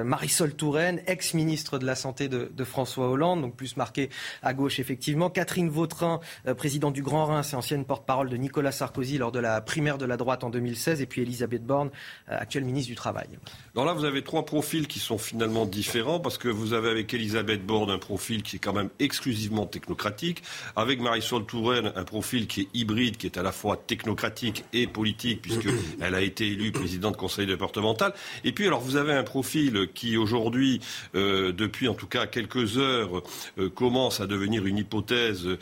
Marisol 0.05 0.55
Touraine, 0.55 1.01
ex-ministre 1.07 1.79
de 1.79 1.87
la 1.87 1.95
Santé 1.95 2.29
de, 2.29 2.51
de, 2.55 2.65
François 2.65 3.09
Hollande, 3.09 3.43
donc 3.43 3.57
plus 3.57 3.77
marqué 3.77 4.11
à 4.43 4.55
gauche 4.55 4.79
effectivement, 4.79 5.31
Catherine 5.31 5.69
Vautrin, 5.69 6.21
présidente 6.57 6.95
du 6.95 7.03
Grand 7.03 7.27
Rhin, 7.27 7.43
c'est 7.43 7.57
ancienne 7.57 7.85
porte-parole 7.85 8.29
de 8.29 8.37
Nicolas 8.37 8.73
Sarkozy 8.73 9.19
lors 9.19 9.33
de 9.33 9.39
la 9.39 9.61
primaire 9.61 9.99
de 9.99 10.05
la 10.05 10.17
droite 10.17 10.45
en 10.45 10.51
2016, 10.51 11.01
et 11.01 11.07
puis 11.07 11.23
Elisabeth 11.23 11.65
Borne, 11.65 11.91
actuelle 12.29 12.65
ministre 12.65 12.89
du 12.89 12.97
Travail. 12.97 13.29
Alors 13.75 13.87
là, 13.87 13.93
vous 13.93 14.05
avez 14.05 14.23
trois 14.23 14.45
profils 14.45 14.87
qui 14.87 14.99
sont 14.99 15.19
finalement 15.19 15.58
différent 15.67 16.21
parce 16.21 16.39
que 16.39 16.49
vous 16.49 16.73
avez 16.73 16.91
avec 16.91 17.13
Elisabeth 17.15 17.65
Borne 17.65 17.91
un 17.91 17.99
profil 17.99 18.43
qui 18.43 18.57
est 18.57 18.59
quand 18.59 18.73
même 18.73 18.91
exclusivement 18.99 19.67
technocratique, 19.67 20.43
avec 20.77 21.01
Marisol 21.01 21.45
Touraine 21.47 21.93
un 21.97 22.05
profil 22.05 22.47
qui 22.47 22.63
est 22.63 22.69
hybride, 22.75 23.17
qui 23.17 23.27
est 23.27 23.39
à 23.39 23.43
la 23.43 23.53
fois 23.53 23.77
technocratique 23.77 24.65
et 24.73 24.87
politique 24.87 25.43
puisqu'elle 25.43 26.15
a 26.15 26.21
été 26.21 26.47
élue 26.47 26.73
présidente 26.73 27.17
conseil 27.17 27.47
départemental. 27.47 28.13
Et 28.45 28.53
puis 28.53 28.67
alors 28.67 28.81
vous 28.81 28.97
avez 28.97 29.13
un 29.13 29.23
profil 29.25 29.89
qui 29.95 30.17
aujourd'hui, 30.17 30.81
euh, 31.15 31.53
depuis 31.53 31.89
en 31.89 31.95
tout 31.95 32.07
cas 32.07 32.27
quelques 32.27 32.79
heures, 32.79 33.23
euh, 33.59 33.69
commence 33.71 34.21
à 34.21 34.27
devenir 34.27 34.67
une 34.67 34.79
hypothèse 34.79 35.47
euh, 35.47 35.57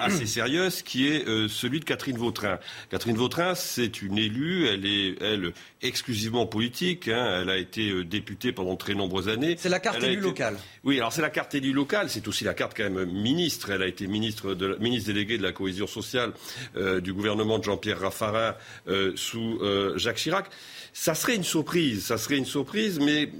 assez 0.00 0.26
sérieuse, 0.26 0.82
qui 0.82 1.06
est 1.06 1.24
celui 1.48 1.80
de 1.80 1.84
Catherine 1.84 2.16
Vautrin. 2.16 2.58
Catherine 2.90 3.16
Vautrin, 3.16 3.54
c'est 3.54 4.02
une 4.02 4.18
élue, 4.18 4.66
elle 4.66 4.86
est 4.86 5.16
elle 5.20 5.52
exclusivement 5.82 6.46
politique, 6.46 7.08
hein. 7.08 7.40
elle 7.42 7.50
a 7.50 7.56
été 7.56 8.04
députée 8.04 8.52
pendant 8.52 8.76
très 8.76 8.94
nombreuses 8.94 9.28
années. 9.28 9.56
C'est 9.58 9.68
la 9.68 9.80
carte 9.80 10.02
élue 10.02 10.20
locale. 10.20 10.56
Oui, 10.84 10.96
alors 10.98 11.12
c'est 11.12 11.22
la 11.22 11.30
carte 11.30 11.54
élue 11.54 11.72
locale, 11.72 12.08
c'est 12.08 12.26
aussi 12.28 12.44
la 12.44 12.54
carte 12.54 12.72
quand 12.76 12.88
même 12.88 13.04
ministre. 13.10 13.70
Elle 13.70 13.82
a 13.82 13.86
été 13.86 14.06
ministre, 14.06 14.54
de, 14.54 14.76
ministre 14.80 15.12
déléguée 15.12 15.38
de 15.38 15.42
la 15.42 15.52
cohésion 15.52 15.86
sociale 15.86 16.32
euh, 16.76 17.00
du 17.00 17.12
gouvernement 17.12 17.58
de 17.58 17.64
Jean-Pierre 17.64 18.00
Raffarin 18.00 18.54
euh, 18.88 19.12
sous 19.14 19.58
euh, 19.60 19.96
Jacques 19.98 20.16
Chirac. 20.16 20.46
Ça 20.92 21.14
serait 21.14 21.36
une 21.36 21.44
surprise, 21.44 22.06
ça 22.06 22.18
serait 22.18 22.38
une 22.38 22.46
surprise, 22.46 22.98
mais 22.98 23.30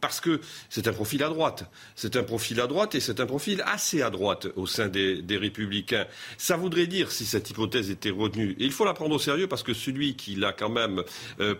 parce 0.00 0.20
que 0.20 0.40
c'est 0.68 0.88
un 0.88 0.92
profil 0.92 1.22
à 1.22 1.28
droite. 1.28 1.70
C'est 1.94 2.16
un 2.16 2.24
profil 2.24 2.60
à 2.60 2.66
droite 2.66 2.94
et 2.94 3.00
c'est 3.00 3.20
un 3.20 3.26
profil 3.26 3.62
assez 3.64 4.02
à 4.02 4.10
droite 4.10 4.48
au 4.56 4.66
sein 4.66 4.88
des, 4.88 5.22
des, 5.22 5.36
Républicains. 5.36 6.06
Ça 6.36 6.56
voudrait 6.56 6.88
dire, 6.88 7.10
si 7.10 7.24
cette 7.24 7.48
hypothèse 7.48 7.90
était 7.90 8.10
retenue, 8.10 8.56
et 8.58 8.64
il 8.64 8.72
faut 8.72 8.84
la 8.84 8.92
prendre 8.92 9.14
au 9.14 9.18
sérieux 9.18 9.46
parce 9.46 9.62
que 9.62 9.72
celui 9.72 10.16
qui 10.16 10.34
l'a 10.34 10.52
quand 10.52 10.68
même 10.68 11.02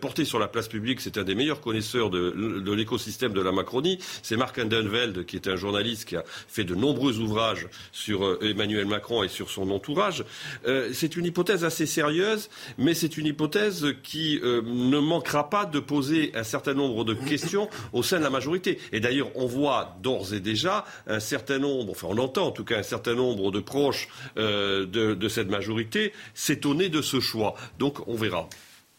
porté 0.01 0.10
sur 0.25 0.39
la 0.39 0.49
place 0.49 0.69
publique, 0.69 1.01
c'est 1.01 1.19
un 1.19 1.25
des 1.25 1.35
meilleurs 1.35 1.61
connaisseurs 1.61 2.11
de, 2.11 2.73
l'écosystème 2.73 3.33
de 3.33 3.41
la 3.41 3.53
Macronie, 3.53 3.99
c'est 4.23 4.37
Marc 4.37 4.59
Andenveld, 4.59 5.25
qui 5.25 5.37
est 5.37 5.49
un 5.49 5.57
journaliste 5.57 6.07
qui 6.09 6.17
a 6.17 6.25
fait 6.27 6.65
de 6.65 6.75
nombreux 6.75 7.19
ouvrages 7.19 7.69
sur 7.93 8.39
Emmanuel 8.43 8.87
Macron 8.87 9.23
et 9.23 9.29
sur 9.29 9.51
son 9.51 9.71
entourage. 9.71 10.25
Euh, 10.67 10.91
c'est 10.93 11.17
une 11.17 11.27
hypothèse 11.27 11.65
assez 11.65 11.87
sérieuse, 11.87 12.51
mais 12.79 12.95
c'est 12.95 13.17
une 13.17 13.27
hypothèse 13.27 13.87
qui 14.03 14.41
euh, 14.43 14.63
ne 14.63 14.99
manquera 14.99 15.49
pas 15.49 15.65
de 15.65 15.81
poser 15.81 16.33
un 16.35 16.45
certain 16.45 16.75
nombre 16.75 17.05
de 17.05 17.15
questions 17.15 17.69
au 17.93 18.03
sein 18.03 18.19
de 18.19 18.25
la 18.25 18.31
majorité. 18.31 18.79
Et 18.93 19.01
d'ailleurs, 19.01 19.31
on 19.35 19.47
voit 19.47 19.97
d'ores 20.03 20.35
et 20.35 20.41
déjà 20.41 20.85
un 21.07 21.21
certain 21.21 21.59
nombre, 21.59 21.93
enfin 21.93 22.09
on 22.11 22.19
entend 22.19 22.47
en 22.49 22.53
tout 22.53 22.65
cas 22.65 22.79
un 22.79 22.83
certain 22.83 23.15
nombre 23.15 23.51
de 23.51 23.61
proches 23.61 24.09
euh, 24.37 24.87
de 24.87 25.29
cette 25.29 25.49
majorité 25.49 26.13
s'étonner 26.35 26.89
de 26.89 27.03
ce 27.03 27.21
choix. 27.21 27.55
Donc 27.79 28.07
on 28.09 28.15
verra. 28.15 28.49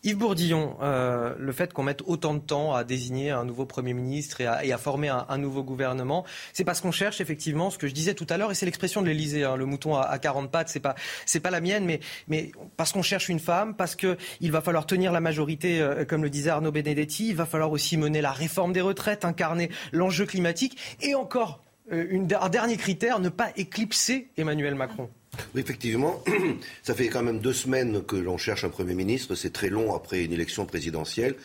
Yves 0.03 0.17
Bourdillon, 0.17 0.77
euh, 0.81 1.35
le 1.37 1.51
fait 1.51 1.73
qu'on 1.73 1.83
mette 1.83 2.01
autant 2.07 2.33
de 2.33 2.39
temps 2.39 2.73
à 2.73 2.83
désigner 2.83 3.29
un 3.29 3.45
nouveau 3.45 3.67
Premier 3.67 3.93
ministre 3.93 4.41
et 4.41 4.47
à, 4.47 4.77
former 4.79 5.09
un, 5.09 5.37
nouveau 5.37 5.63
gouvernement, 5.63 6.25
c'est 6.53 6.63
parce 6.63 6.81
qu'on 6.81 6.91
cherche 6.91 7.21
effectivement 7.21 7.69
ce 7.69 7.77
que 7.77 7.87
je 7.87 7.93
disais 7.93 8.15
tout 8.15 8.25
à 8.29 8.37
l'heure, 8.37 8.51
et 8.51 8.55
c'est 8.55 8.65
l'expression 8.65 9.03
de 9.03 9.07
l'Élysée, 9.07 9.43
hein, 9.43 9.55
le 9.55 9.65
mouton 9.67 9.95
à, 9.95 10.17
40 10.17 10.49
pattes, 10.49 10.69
c'est 10.69 10.79
pas, 10.79 10.95
pas 11.43 11.51
la 11.51 11.61
mienne, 11.61 11.85
mais, 12.27 12.51
parce 12.77 12.93
qu'on 12.93 13.03
cherche 13.03 13.29
une 13.29 13.39
femme, 13.39 13.75
parce 13.75 13.95
qu'il 13.95 14.51
va 14.51 14.61
falloir 14.61 14.87
tenir 14.87 15.11
la 15.11 15.19
majorité, 15.19 15.79
euh, 15.79 16.03
comme 16.03 16.23
le 16.23 16.31
disait 16.31 16.49
Arnaud 16.49 16.71
Benedetti, 16.71 17.29
il 17.29 17.35
va 17.35 17.45
falloir 17.45 17.71
aussi 17.71 17.95
mener 17.95 18.21
la 18.21 18.31
réforme 18.31 18.73
des 18.73 18.81
retraites, 18.81 19.23
incarner 19.23 19.69
l'enjeu 19.91 20.25
climatique, 20.25 20.77
et 21.01 21.13
encore 21.13 21.63
euh, 21.91 22.25
un 22.41 22.49
dernier 22.49 22.77
critère, 22.77 23.19
ne 23.19 23.29
pas 23.29 23.51
éclipser 23.55 24.29
Emmanuel 24.35 24.73
Macron. 24.73 25.11
Oui, 25.55 25.61
effectivement, 25.61 26.23
ça 26.83 26.93
fait 26.93 27.07
quand 27.07 27.23
même 27.23 27.39
deux 27.39 27.53
semaines 27.53 28.03
que 28.03 28.15
l'on 28.15 28.37
cherche 28.37 28.63
un 28.63 28.69
Premier 28.69 28.93
ministre. 28.93 29.35
C'est 29.35 29.53
très 29.53 29.69
long 29.69 29.95
après 29.95 30.23
une 30.23 30.33
élection 30.33 30.65
présidentielle. 30.65 31.35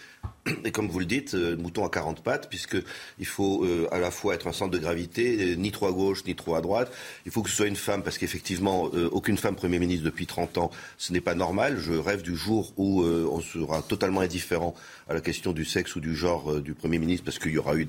Et 0.64 0.70
comme 0.70 0.88
vous 0.88 0.98
le 0.98 1.06
dites, 1.06 1.34
euh, 1.34 1.56
mouton 1.56 1.84
à 1.84 1.90
40 1.90 2.22
pattes, 2.22 2.48
puisqu'il 2.48 3.26
faut 3.26 3.64
euh, 3.64 3.88
à 3.90 3.98
la 3.98 4.10
fois 4.10 4.34
être 4.34 4.46
un 4.46 4.52
centre 4.52 4.70
de 4.70 4.78
gravité, 4.78 5.52
euh, 5.52 5.54
ni 5.56 5.72
trop 5.72 5.86
à 5.86 5.92
gauche, 5.92 6.24
ni 6.24 6.34
trop 6.34 6.54
à 6.54 6.60
droite. 6.60 6.92
Il 7.24 7.32
faut 7.32 7.42
que 7.42 7.50
ce 7.50 7.56
soit 7.56 7.66
une 7.66 7.76
femme, 7.76 8.02
parce 8.02 8.18
qu'effectivement, 8.18 8.84
aucune 9.12 9.36
femme 9.36 9.56
Premier 9.56 9.78
ministre 9.78 10.04
depuis 10.04 10.26
30 10.26 10.58
ans, 10.58 10.70
ce 10.98 11.12
n'est 11.12 11.20
pas 11.20 11.34
normal. 11.34 11.78
Je 11.78 11.92
rêve 11.92 12.22
du 12.22 12.36
jour 12.36 12.72
où 12.76 13.02
on 13.02 13.40
sera 13.40 13.82
totalement 13.82 14.20
indifférent 14.20 14.74
à 15.08 15.14
la 15.14 15.20
question 15.20 15.52
du 15.52 15.64
sexe 15.64 15.96
ou 15.96 16.00
du 16.00 16.14
genre 16.14 16.60
du 16.60 16.74
Premier 16.74 16.98
ministre, 16.98 17.24
parce 17.24 17.38
qu'il 17.38 17.52
y 17.52 17.58
aura 17.58 17.74
eu 17.76 17.86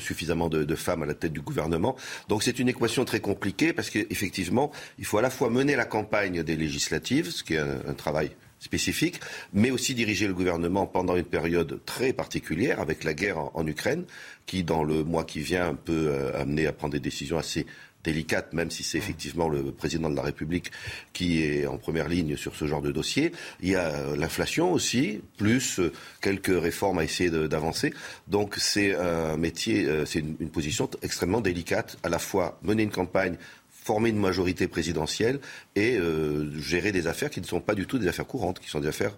suffisamment 0.00 0.48
de, 0.48 0.74
femmes 0.74 1.02
à 1.02 1.06
la 1.06 1.14
tête 1.14 1.32
du 1.32 1.40
gouvernement. 1.40 1.96
Donc 2.28 2.42
c'est 2.42 2.58
une 2.58 2.68
équation 2.68 3.04
très 3.04 3.20
compliquée, 3.20 3.72
parce 3.72 3.90
qu'effectivement, 3.90 4.70
il 4.98 5.04
faut 5.04 5.18
à 5.18 5.22
la 5.22 5.30
fois 5.30 5.50
mener 5.50 5.76
la 5.76 5.84
campagne 5.84 6.42
des 6.42 6.56
législatives, 6.56 7.30
ce 7.30 7.42
qui 7.42 7.54
est 7.54 7.58
un 7.58 7.94
travail 7.94 8.30
spécifique, 8.62 9.20
mais 9.52 9.70
aussi 9.70 9.94
diriger 9.94 10.28
le 10.28 10.34
gouvernement 10.34 10.86
pendant 10.86 11.16
une 11.16 11.24
période 11.24 11.80
très 11.84 12.12
particulière 12.12 12.80
avec 12.80 13.02
la 13.02 13.12
guerre 13.12 13.38
en, 13.56 13.66
Ukraine, 13.66 14.04
qui 14.46 14.62
dans 14.62 14.84
le 14.84 15.02
mois 15.02 15.24
qui 15.24 15.40
vient 15.40 15.74
peut 15.74 16.08
euh, 16.08 16.40
amener 16.40 16.66
à 16.66 16.72
prendre 16.72 16.92
des 16.92 17.00
décisions 17.00 17.38
assez 17.38 17.66
délicates, 18.04 18.52
même 18.52 18.70
si 18.70 18.82
c'est 18.82 18.98
effectivement 18.98 19.48
le 19.48 19.70
président 19.70 20.10
de 20.10 20.16
la 20.16 20.22
République 20.22 20.72
qui 21.12 21.42
est 21.42 21.66
en 21.66 21.76
première 21.76 22.08
ligne 22.08 22.36
sur 22.36 22.56
ce 22.56 22.66
genre 22.66 22.82
de 22.82 22.90
dossier. 22.90 23.32
Il 23.60 23.70
y 23.70 23.76
a 23.76 23.88
euh, 23.88 24.16
l'inflation 24.16 24.72
aussi, 24.72 25.20
plus 25.36 25.78
euh, 25.78 25.92
quelques 26.20 26.60
réformes 26.60 26.98
à 26.98 27.04
essayer 27.04 27.30
d'avancer. 27.30 27.92
Donc 28.28 28.56
c'est 28.58 28.94
un 28.94 29.36
métier, 29.36 29.88
c'est 30.06 30.20
une, 30.20 30.50
position 30.50 30.88
extrêmement 31.02 31.40
délicate, 31.40 31.96
à 32.02 32.08
la 32.08 32.18
fois 32.18 32.58
mener 32.62 32.82
une 32.82 32.90
campagne 32.90 33.36
former 33.82 34.10
une 34.10 34.18
majorité 34.18 34.68
présidentielle 34.68 35.40
et 35.74 35.96
euh, 35.96 36.50
gérer 36.60 36.92
des 36.92 37.06
affaires 37.06 37.30
qui 37.30 37.40
ne 37.40 37.46
sont 37.46 37.60
pas 37.60 37.74
du 37.74 37.86
tout 37.86 37.98
des 37.98 38.08
affaires 38.08 38.26
courantes, 38.26 38.60
qui 38.60 38.68
sont 38.68 38.80
des 38.80 38.88
affaires 38.88 39.16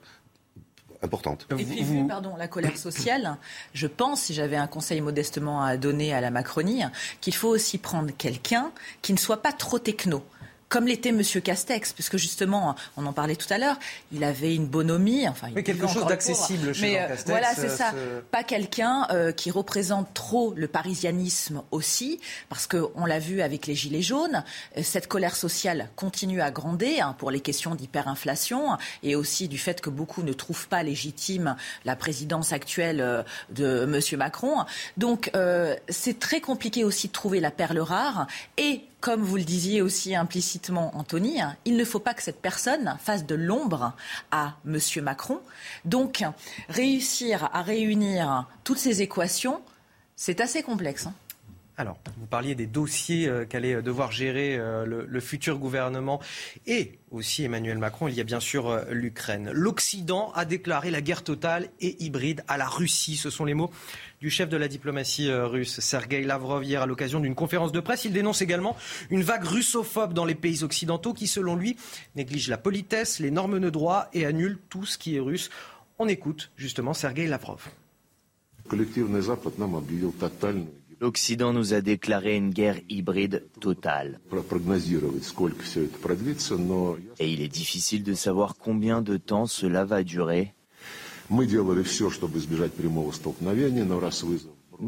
importantes. 1.03 1.47
Et 1.51 1.55
puis, 1.55 1.83
vu 1.83 2.07
pardon, 2.07 2.35
la 2.37 2.49
colère 2.49 2.79
sociale, 2.79 3.37
je 3.75 3.87
pense, 3.87 4.23
si 4.23 4.35
j'avais 4.35 4.57
un 4.57 4.67
conseil 4.67 5.03
modestement 5.03 5.63
à 5.63 5.77
donner 5.77 6.15
à 6.15 6.21
la 6.21 6.31
Macronie, 6.31 6.83
qu'il 7.21 7.35
faut 7.35 7.49
aussi 7.49 7.77
prendre 7.79 8.11
quelqu'un 8.17 8.73
qui 9.03 9.13
ne 9.13 9.19
soit 9.19 9.43
pas 9.43 9.53
trop 9.53 9.79
techno 9.79 10.25
comme 10.75 10.89
l'était 10.89 11.11
M. 11.11 11.23
Castex, 11.23 11.93
puisque 11.93 12.17
justement, 12.17 12.75
on 12.97 13.07
en 13.07 13.13
parlait 13.13 13.37
tout 13.37 13.47
à 13.51 13.59
l'heure, 13.59 13.79
il 14.11 14.25
avait 14.25 14.57
une 14.57 14.67
bonhomie, 14.67 15.29
enfin, 15.29 15.47
mais 15.55 15.63
quelque 15.63 15.87
chose 15.87 16.05
d'accessible 16.07 16.75
chez 16.75 16.83
mais, 16.83 16.95
Jean 16.95 17.09
Castex. 17.11 17.31
Voilà, 17.31 17.55
c'est 17.55 17.69
ça. 17.69 17.93
Pas 18.33 18.43
quelqu'un 18.43 19.07
euh, 19.13 19.31
qui 19.31 19.53
représente 19.53 20.13
trop 20.15 20.53
le 20.57 20.67
parisianisme 20.67 21.63
aussi, 21.71 22.19
parce 22.49 22.67
qu'on 22.67 23.07
l'a 23.07 23.21
vu 23.21 23.41
avec 23.41 23.69
les 23.69 23.77
Gilets 23.77 24.03
jaunes, 24.03 24.43
euh, 24.77 24.81
cette 24.83 25.07
colère 25.07 25.37
sociale 25.37 25.91
continue 25.95 26.41
à 26.41 26.51
grandir 26.51 27.07
hein, 27.07 27.17
pour 27.19 27.31
les 27.31 27.39
questions 27.39 27.77
d'hyperinflation 27.77 28.77
et 29.05 29.15
aussi 29.15 29.47
du 29.47 29.59
fait 29.59 29.81
que 29.81 29.91
beaucoup 29.91 30.25
ne 30.25 30.33
trouvent 30.33 30.67
pas 30.67 30.83
légitime 30.83 31.55
la 31.85 31.95
présidence 31.95 32.53
actuelle 32.53 33.01
euh, 33.01 33.23
de 33.51 33.85
M. 33.85 34.19
Macron. 34.19 34.65
Donc, 34.97 35.31
c'est 35.89 36.19
très 36.19 36.41
compliqué 36.41 36.83
aussi 36.83 37.07
de 37.07 37.13
trouver 37.13 37.39
la 37.39 37.53
perle 37.53 37.79
rare 37.79 38.27
et 38.59 38.81
comme 39.05 39.21
vous 39.21 39.37
le 39.37 39.45
disiez 39.45 39.83
aussi 39.83 40.15
implicitement, 40.17 40.97
Anthony, 40.97 41.39
il 41.67 41.77
ne 41.77 41.85
faut 41.85 41.99
pas 41.99 42.15
que 42.15 42.23
cette 42.23 42.41
personne 42.41 42.97
fasse 43.03 43.27
de 43.27 43.35
l'ombre 43.35 43.93
à 44.31 44.55
M. 44.67 44.79
Macron. 45.03 45.41
Donc, 45.85 46.25
réussir 46.71 47.51
à 47.53 47.61
réunir 47.61 48.49
toutes 48.65 48.79
ces 48.79 49.03
équations, 49.03 49.61
c'est 50.17 50.41
assez 50.41 50.63
complexe. 50.63 51.05
Hein. 51.05 51.13
Alors, 51.77 51.99
vous 52.19 52.27
parliez 52.27 52.55
des 52.55 52.67
dossiers 52.67 53.27
euh, 53.27 53.45
qu'allait 53.45 53.83
devoir 53.83 54.13
gérer 54.13 54.57
euh, 54.57 54.87
le, 54.87 55.21
futur 55.21 55.59
gouvernement 55.59 56.21
et 56.69 57.01
aussi 57.11 57.43
Emmanuel 57.43 57.79
Macron. 57.79 58.07
Il 58.07 58.15
y 58.15 58.21
a 58.21 58.25
bien 58.25 58.39
sûr 58.39 58.69
euh, 58.69 58.85
l'Ukraine. 58.93 59.51
L'Occident 59.53 60.31
a 60.37 60.45
déclaré 60.45 60.93
la 60.93 61.01
guerre 61.01 61.25
totale 61.25 61.69
et 61.81 62.05
hybride 62.05 62.45
à 62.47 62.59
la 62.59 62.69
Russie. 62.69 63.17
Ce 63.17 63.29
sont 63.29 63.45
les 63.45 63.55
mots 63.55 63.73
du 64.21 64.31
chef 64.31 64.49
de 64.49 64.57
la 64.57 64.69
diplomatie 64.69 65.31
russe, 65.31 65.81
Sergei 65.81 66.23
Lavrov, 66.23 66.65
hier 66.65 66.81
à 66.81 66.87
l'occasion 66.87 67.19
d'une 67.19 67.35
conférence 67.35 67.73
de 67.73 67.81
presse. 67.81 68.05
Il 68.05 68.13
dénonce 68.13 68.41
également 68.41 68.77
une 69.11 69.23
vague 69.23 69.45
russophobe 69.45 70.15
dans 70.15 70.25
les 70.25 70.35
pays 70.35 70.63
occidentaux 70.63 71.13
qui, 71.13 71.27
selon 71.27 71.57
lui, 71.57 71.77
néglige 72.15 72.49
la 72.49 72.57
politesse, 72.57 73.19
les 73.19 73.31
normes 73.31 73.61
de 73.61 73.69
droit 73.69 74.09
et 74.15 74.25
annule 74.25 74.59
tout 74.71 74.87
ce 74.87 74.97
qui 74.97 75.17
est 75.17 75.21
russe. 75.21 75.51
On 75.99 76.09
écoute 76.09 76.53
justement 76.57 76.95
Sergei 76.95 77.27
Lavrov. 77.27 77.69
L'Occident 81.05 81.53
nous 81.53 81.75
a 81.75 81.83
déclaré 81.83 82.35
une 82.35 82.49
guerre 82.49 82.81
hybride 82.89 83.47
totale. 83.61 84.21
Et 87.19 87.31
il 87.31 87.43
est 87.43 87.49
difficile 87.49 88.03
de 88.03 88.15
savoir 88.15 88.57
combien 88.57 89.03
de 89.03 89.19
temps 89.19 89.45
cela 89.45 89.85
va 89.85 90.03
durer. 90.03 90.55
Mais 91.29 91.47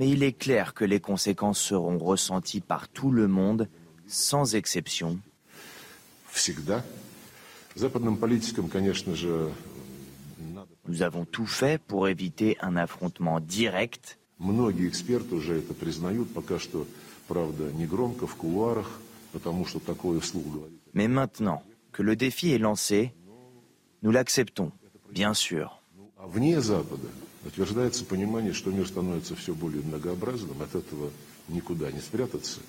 il 0.09 0.23
est 0.23 0.33
clair 0.33 0.73
que 0.73 0.87
les 0.87 1.01
conséquences 1.01 1.61
seront 1.61 1.99
ressenties 1.99 2.63
par 2.63 2.89
tout 2.89 3.11
le 3.11 3.29
monde, 3.29 3.69
sans 4.07 4.55
exception. 4.55 5.19
Nous 10.89 11.03
avons 11.03 11.25
tout 11.27 11.47
fait 11.47 11.79
pour 11.79 12.09
éviter 12.09 12.57
un 12.63 12.77
affrontement 12.77 13.39
direct 13.39 14.19
Многие 14.39 14.89
эксперты 14.89 15.35
уже 15.35 15.59
это 15.59 15.73
признают, 15.73 16.33
пока 16.33 16.59
что, 16.59 16.87
правда, 17.27 17.73
не 17.73 17.87
громко, 17.87 18.27
в 18.27 18.37
кулуарах, 18.37 19.01
потому 19.33 19.65
что 19.65 19.81
такое 19.81 20.21
вслух 20.21 20.47
говорить. 20.47 20.81
Mais 20.93 21.09
maintenant 21.09 21.63
que 21.93 22.03
le 22.03 22.17
défi 22.17 22.53
est 22.53 22.59
lancé, 22.59 23.13
nous 24.03 24.11
l'acceptons, 24.11 24.73
bien 25.11 25.35
sûr. 25.35 25.71
А 26.17 26.27
вне 26.27 26.61
Запада 26.61 27.09
утверждается 27.45 28.05
понимание, 28.05 28.53
что 28.53 28.71
мир 28.71 28.87
становится 28.87 29.35
все 29.37 29.55
более 29.55 29.83
многообразным, 29.83 30.61
от 30.61 30.75
этого 30.75 31.11
никуда 31.49 31.91
не 31.91 32.01
спрятаться. 32.01 32.61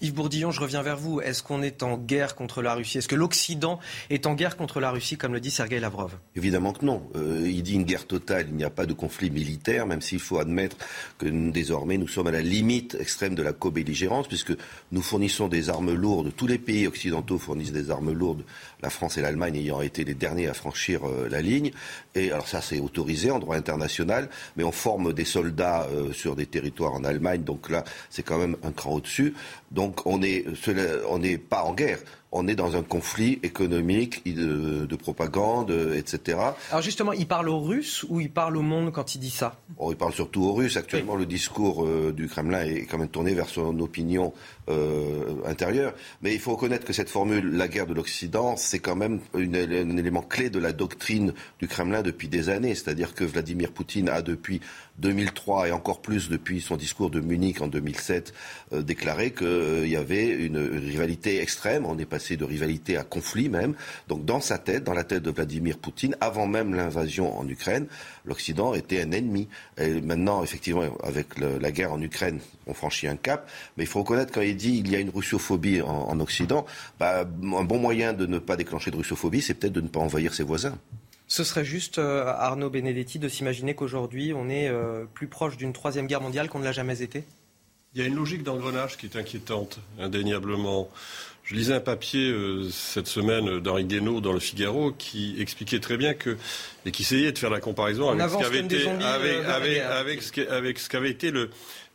Yves 0.00 0.14
Bourdillon, 0.14 0.52
je 0.52 0.60
reviens 0.60 0.82
vers 0.82 0.96
vous. 0.96 1.20
Est-ce 1.20 1.42
qu'on 1.42 1.60
est 1.60 1.82
en 1.82 1.96
guerre 1.96 2.36
contre 2.36 2.62
la 2.62 2.74
Russie? 2.74 2.98
Est-ce 2.98 3.08
que 3.08 3.16
l'Occident 3.16 3.80
est 4.10 4.26
en 4.26 4.34
guerre 4.34 4.56
contre 4.56 4.78
la 4.78 4.92
Russie, 4.92 5.16
comme 5.16 5.32
le 5.32 5.40
dit 5.40 5.50
Sergei 5.50 5.80
Lavrov? 5.80 6.12
Évidemment 6.36 6.72
que 6.72 6.84
non. 6.84 7.02
Euh, 7.16 7.42
il 7.44 7.64
dit 7.64 7.74
une 7.74 7.82
guerre 7.82 8.06
totale, 8.06 8.46
il 8.48 8.54
n'y 8.54 8.62
a 8.62 8.70
pas 8.70 8.86
de 8.86 8.92
conflit 8.92 9.28
militaire, 9.28 9.86
même 9.86 10.00
s'il 10.00 10.20
faut 10.20 10.38
admettre 10.38 10.76
que 11.18 11.26
désormais 11.26 11.98
nous 11.98 12.06
sommes 12.06 12.28
à 12.28 12.30
la 12.30 12.42
limite 12.42 12.96
extrême 13.00 13.34
de 13.34 13.42
la 13.42 13.52
co-belligérance, 13.52 14.28
puisque 14.28 14.52
nous 14.92 15.02
fournissons 15.02 15.48
des 15.48 15.68
armes 15.68 15.92
lourdes. 15.92 16.32
Tous 16.36 16.46
les 16.46 16.58
pays 16.58 16.86
occidentaux 16.86 17.38
fournissent 17.38 17.72
des 17.72 17.90
armes 17.90 18.12
lourdes, 18.12 18.44
la 18.82 18.90
France 18.90 19.18
et 19.18 19.22
l'Allemagne 19.22 19.56
ayant 19.56 19.80
été 19.80 20.04
les 20.04 20.14
derniers 20.14 20.48
à 20.48 20.54
franchir 20.54 21.06
euh, 21.06 21.28
la 21.30 21.42
ligne. 21.42 21.72
Et 22.14 22.30
alors 22.32 22.48
ça, 22.48 22.60
c'est 22.60 22.80
autorisé 22.80 23.30
en 23.30 23.38
droit 23.38 23.56
international, 23.56 24.28
mais 24.56 24.64
on 24.64 24.72
forme 24.72 25.12
des 25.12 25.24
soldats 25.24 25.86
euh, 25.92 26.12
sur 26.12 26.36
des 26.36 26.46
territoires 26.46 26.94
en 26.94 27.04
Allemagne, 27.04 27.42
donc 27.42 27.70
là, 27.70 27.84
c'est 28.10 28.22
quand 28.22 28.38
même 28.38 28.56
un 28.62 28.72
cran 28.72 28.92
au-dessus. 28.94 29.34
Donc 29.70 30.06
on 30.06 30.18
n'est 30.18 31.38
pas 31.38 31.62
en 31.62 31.74
guerre 31.74 31.98
on 32.30 32.46
est 32.46 32.54
dans 32.54 32.76
un 32.76 32.82
conflit 32.82 33.38
économique, 33.42 34.22
de, 34.26 34.96
propagande, 34.96 35.70
etc. 35.96 36.38
Alors 36.70 36.82
justement, 36.82 37.12
il 37.12 37.26
parle 37.26 37.48
aux 37.48 37.60
Russes 37.60 38.04
ou 38.08 38.20
il 38.20 38.30
parle 38.30 38.56
au 38.56 38.62
monde 38.62 38.92
quand 38.92 39.14
il 39.14 39.18
dit 39.18 39.30
ça? 39.30 39.56
Oh, 39.78 39.92
Il 39.92 39.96
parle 39.96 40.12
surtout 40.12 40.42
aux 40.42 40.52
Russes. 40.52 40.76
Actuellement, 40.76 41.14
le 41.14 41.24
discours 41.24 41.86
euh, 41.86 42.12
du 42.12 42.28
Kremlin 42.28 42.62
est 42.62 42.82
quand 42.82 42.98
même 42.98 43.08
tourné 43.08 43.32
vers 43.32 43.48
son 43.48 43.78
opinion 43.80 44.32
euh. 44.68 45.90
Mais 46.22 46.34
il 46.34 46.40
faut 46.40 46.52
reconnaître 46.52 46.84
que 46.84 46.92
cette 46.92 47.10
formule, 47.10 47.50
la 47.56 47.68
guerre 47.68 47.86
de 47.86 47.94
l'Occident, 47.94 48.56
c'est 48.56 48.78
quand 48.78 48.96
même 48.96 49.20
un 49.34 49.96
élément 49.96 50.22
clé 50.22 50.50
de 50.50 50.58
la 50.58 50.72
doctrine 50.72 51.32
du 51.58 51.68
Kremlin 51.68 52.02
depuis 52.02 52.28
des 52.28 52.48
années. 52.48 52.74
C'est-à-dire 52.74 53.14
que 53.14 53.24
Vladimir 53.24 53.72
Poutine 53.72 54.08
a 54.08 54.22
depuis 54.22 54.60
2003 54.98 55.68
et 55.68 55.72
encore 55.72 56.00
plus 56.00 56.28
depuis 56.28 56.60
son 56.60 56.76
discours 56.76 57.10
de 57.10 57.20
Munich 57.20 57.60
en 57.60 57.68
2007 57.68 58.34
euh, 58.72 58.82
déclaré 58.82 59.32
qu'il 59.32 59.88
y 59.88 59.96
avait 59.96 60.28
une 60.28 60.58
rivalité 60.58 61.40
extrême. 61.40 61.86
On 61.86 61.98
est 61.98 62.06
passé 62.06 62.36
de 62.36 62.44
rivalité 62.44 62.96
à 62.96 63.04
conflit 63.04 63.48
même. 63.48 63.74
Donc 64.08 64.24
dans 64.24 64.40
sa 64.40 64.58
tête, 64.58 64.84
dans 64.84 64.94
la 64.94 65.04
tête 65.04 65.22
de 65.22 65.30
Vladimir 65.30 65.78
Poutine, 65.78 66.16
avant 66.20 66.46
même 66.46 66.74
l'invasion 66.74 67.38
en 67.38 67.48
Ukraine, 67.48 67.86
l'Occident 68.28 68.74
était 68.74 69.00
un 69.02 69.10
ennemi. 69.12 69.48
Maintenant, 69.78 70.42
effectivement, 70.42 70.84
avec 71.02 71.38
la 71.38 71.70
guerre 71.72 71.92
en 71.92 72.00
Ukraine, 72.00 72.40
on 72.66 72.74
franchit 72.74 73.08
un 73.08 73.16
cap. 73.16 73.48
Mais 73.76 73.84
il 73.84 73.86
faut 73.86 74.00
reconnaître 74.00 74.32
quand 74.32 74.42
il 74.42 74.56
dit 74.56 74.82
qu'il 74.82 74.92
y 74.92 74.96
a 74.96 75.00
une 75.00 75.10
russophobie 75.10 75.80
en, 75.82 76.20
Occident, 76.20 76.66
bah, 76.98 77.20
un 77.20 77.64
bon 77.64 77.78
moyen 77.78 78.12
de 78.12 78.26
ne 78.26 78.38
pas 78.38 78.56
déclencher 78.56 78.90
de 78.90 78.96
russophobie, 78.96 79.42
c'est 79.42 79.54
peut-être 79.54 79.72
de 79.72 79.80
ne 79.80 79.88
pas 79.88 80.00
envahir 80.00 80.34
ses 80.34 80.42
voisins. 80.42 80.76
Ce 81.28 81.44
serait 81.44 81.64
juste, 81.64 81.98
euh, 81.98 82.24
Arnaud 82.26 82.70
Benedetti, 82.70 83.18
de 83.18 83.28
s'imaginer 83.28 83.74
qu'aujourd'hui, 83.74 84.32
on 84.34 84.48
est 84.48 84.68
euh, 84.68 85.04
plus 85.12 85.26
proche 85.26 85.58
d'une 85.58 85.74
troisième 85.74 86.06
guerre 86.06 86.22
mondiale 86.22 86.48
qu'on 86.48 86.58
ne 86.58 86.64
l'a 86.64 86.72
jamais 86.72 87.02
été? 87.02 87.24
Il 87.94 88.02
y 88.02 88.04
a 88.04 88.06
une 88.06 88.16
logique 88.16 88.42
d'engrenage 88.42 88.98
qui 88.98 89.06
est 89.06 89.16
inquiétante, 89.16 89.78
indéniablement. 89.98 90.90
Je 91.42 91.54
lisais 91.54 91.72
un 91.72 91.80
papier 91.80 92.30
euh, 92.30 92.68
cette 92.70 93.06
semaine 93.06 93.60
d'Henri 93.60 93.86
Guénaud 93.86 94.20
dans 94.20 94.34
le 94.34 94.40
Figaro 94.40 94.92
qui 94.92 95.40
expliquait 95.40 95.80
très 95.80 95.96
bien 95.96 96.12
que 96.12 96.36
et 96.84 96.90
qui 96.90 97.02
essayait 97.02 97.32
de 97.32 97.38
faire 97.38 97.48
la 97.48 97.60
comparaison 97.60 98.10
avec 98.10 98.28
ce 98.30 98.36
qu'avait 98.36 98.60
été 98.60 98.88
avec, 100.50 100.78
ce 100.78 100.88
qu'avait 100.90 101.10
été 101.10 101.30
le, 101.30 101.48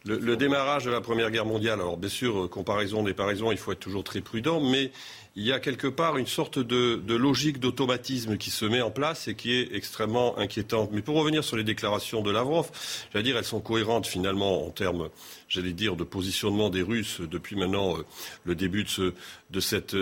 le, 0.05 0.35
démarrage 0.35 0.85
de 0.85 0.89
la 0.89 1.01
Première 1.01 1.29
Guerre 1.29 1.45
mondiale. 1.45 1.79
Alors 1.79 1.97
bien 1.97 2.09
sûr, 2.09 2.49
comparaison 2.49 3.03
n'est 3.03 3.13
pas 3.13 3.27
raison, 3.27 3.51
il 3.51 3.59
faut 3.59 3.71
être 3.71 3.79
toujours 3.79 4.03
très 4.03 4.21
prudent, 4.21 4.59
mais 4.59 4.91
il 5.35 5.43
y 5.43 5.51
a 5.51 5.59
quelque 5.59 5.87
part 5.87 6.17
une 6.17 6.27
sorte 6.27 6.59
de, 6.59 7.01
logique 7.07 7.59
d'automatisme 7.59 8.37
qui 8.37 8.51
se 8.51 8.65
met 8.65 8.81
en 8.81 8.91
place 8.91 9.27
et 9.27 9.35
qui 9.35 9.53
est 9.53 9.73
extrêmement 9.73 10.37
inquiétante. 10.37 10.91
Mais 10.91 11.01
pour 11.01 11.15
revenir 11.15 11.43
sur 11.43 11.57
les 11.57 11.63
déclarations 11.63 12.21
de 12.21 12.29
Lavrov, 12.29 12.69
j'allais 13.11 13.23
dire, 13.23 13.37
elles 13.37 13.43
sont 13.43 13.59
cohérentes 13.59 14.05
finalement 14.05 14.67
en 14.67 14.69
termes, 14.69 15.09
j'allais 15.53 15.73
dire, 15.73 15.95
de 15.95 16.03
positionnement 16.03 16.69
des 16.69 16.81
Russes 16.81 17.21
depuis 17.21 17.55
maintenant 17.55 17.97
euh, 17.97 18.05
le 18.43 18.55
début 18.55 18.83
de, 18.83 19.59
cette, 19.59 19.95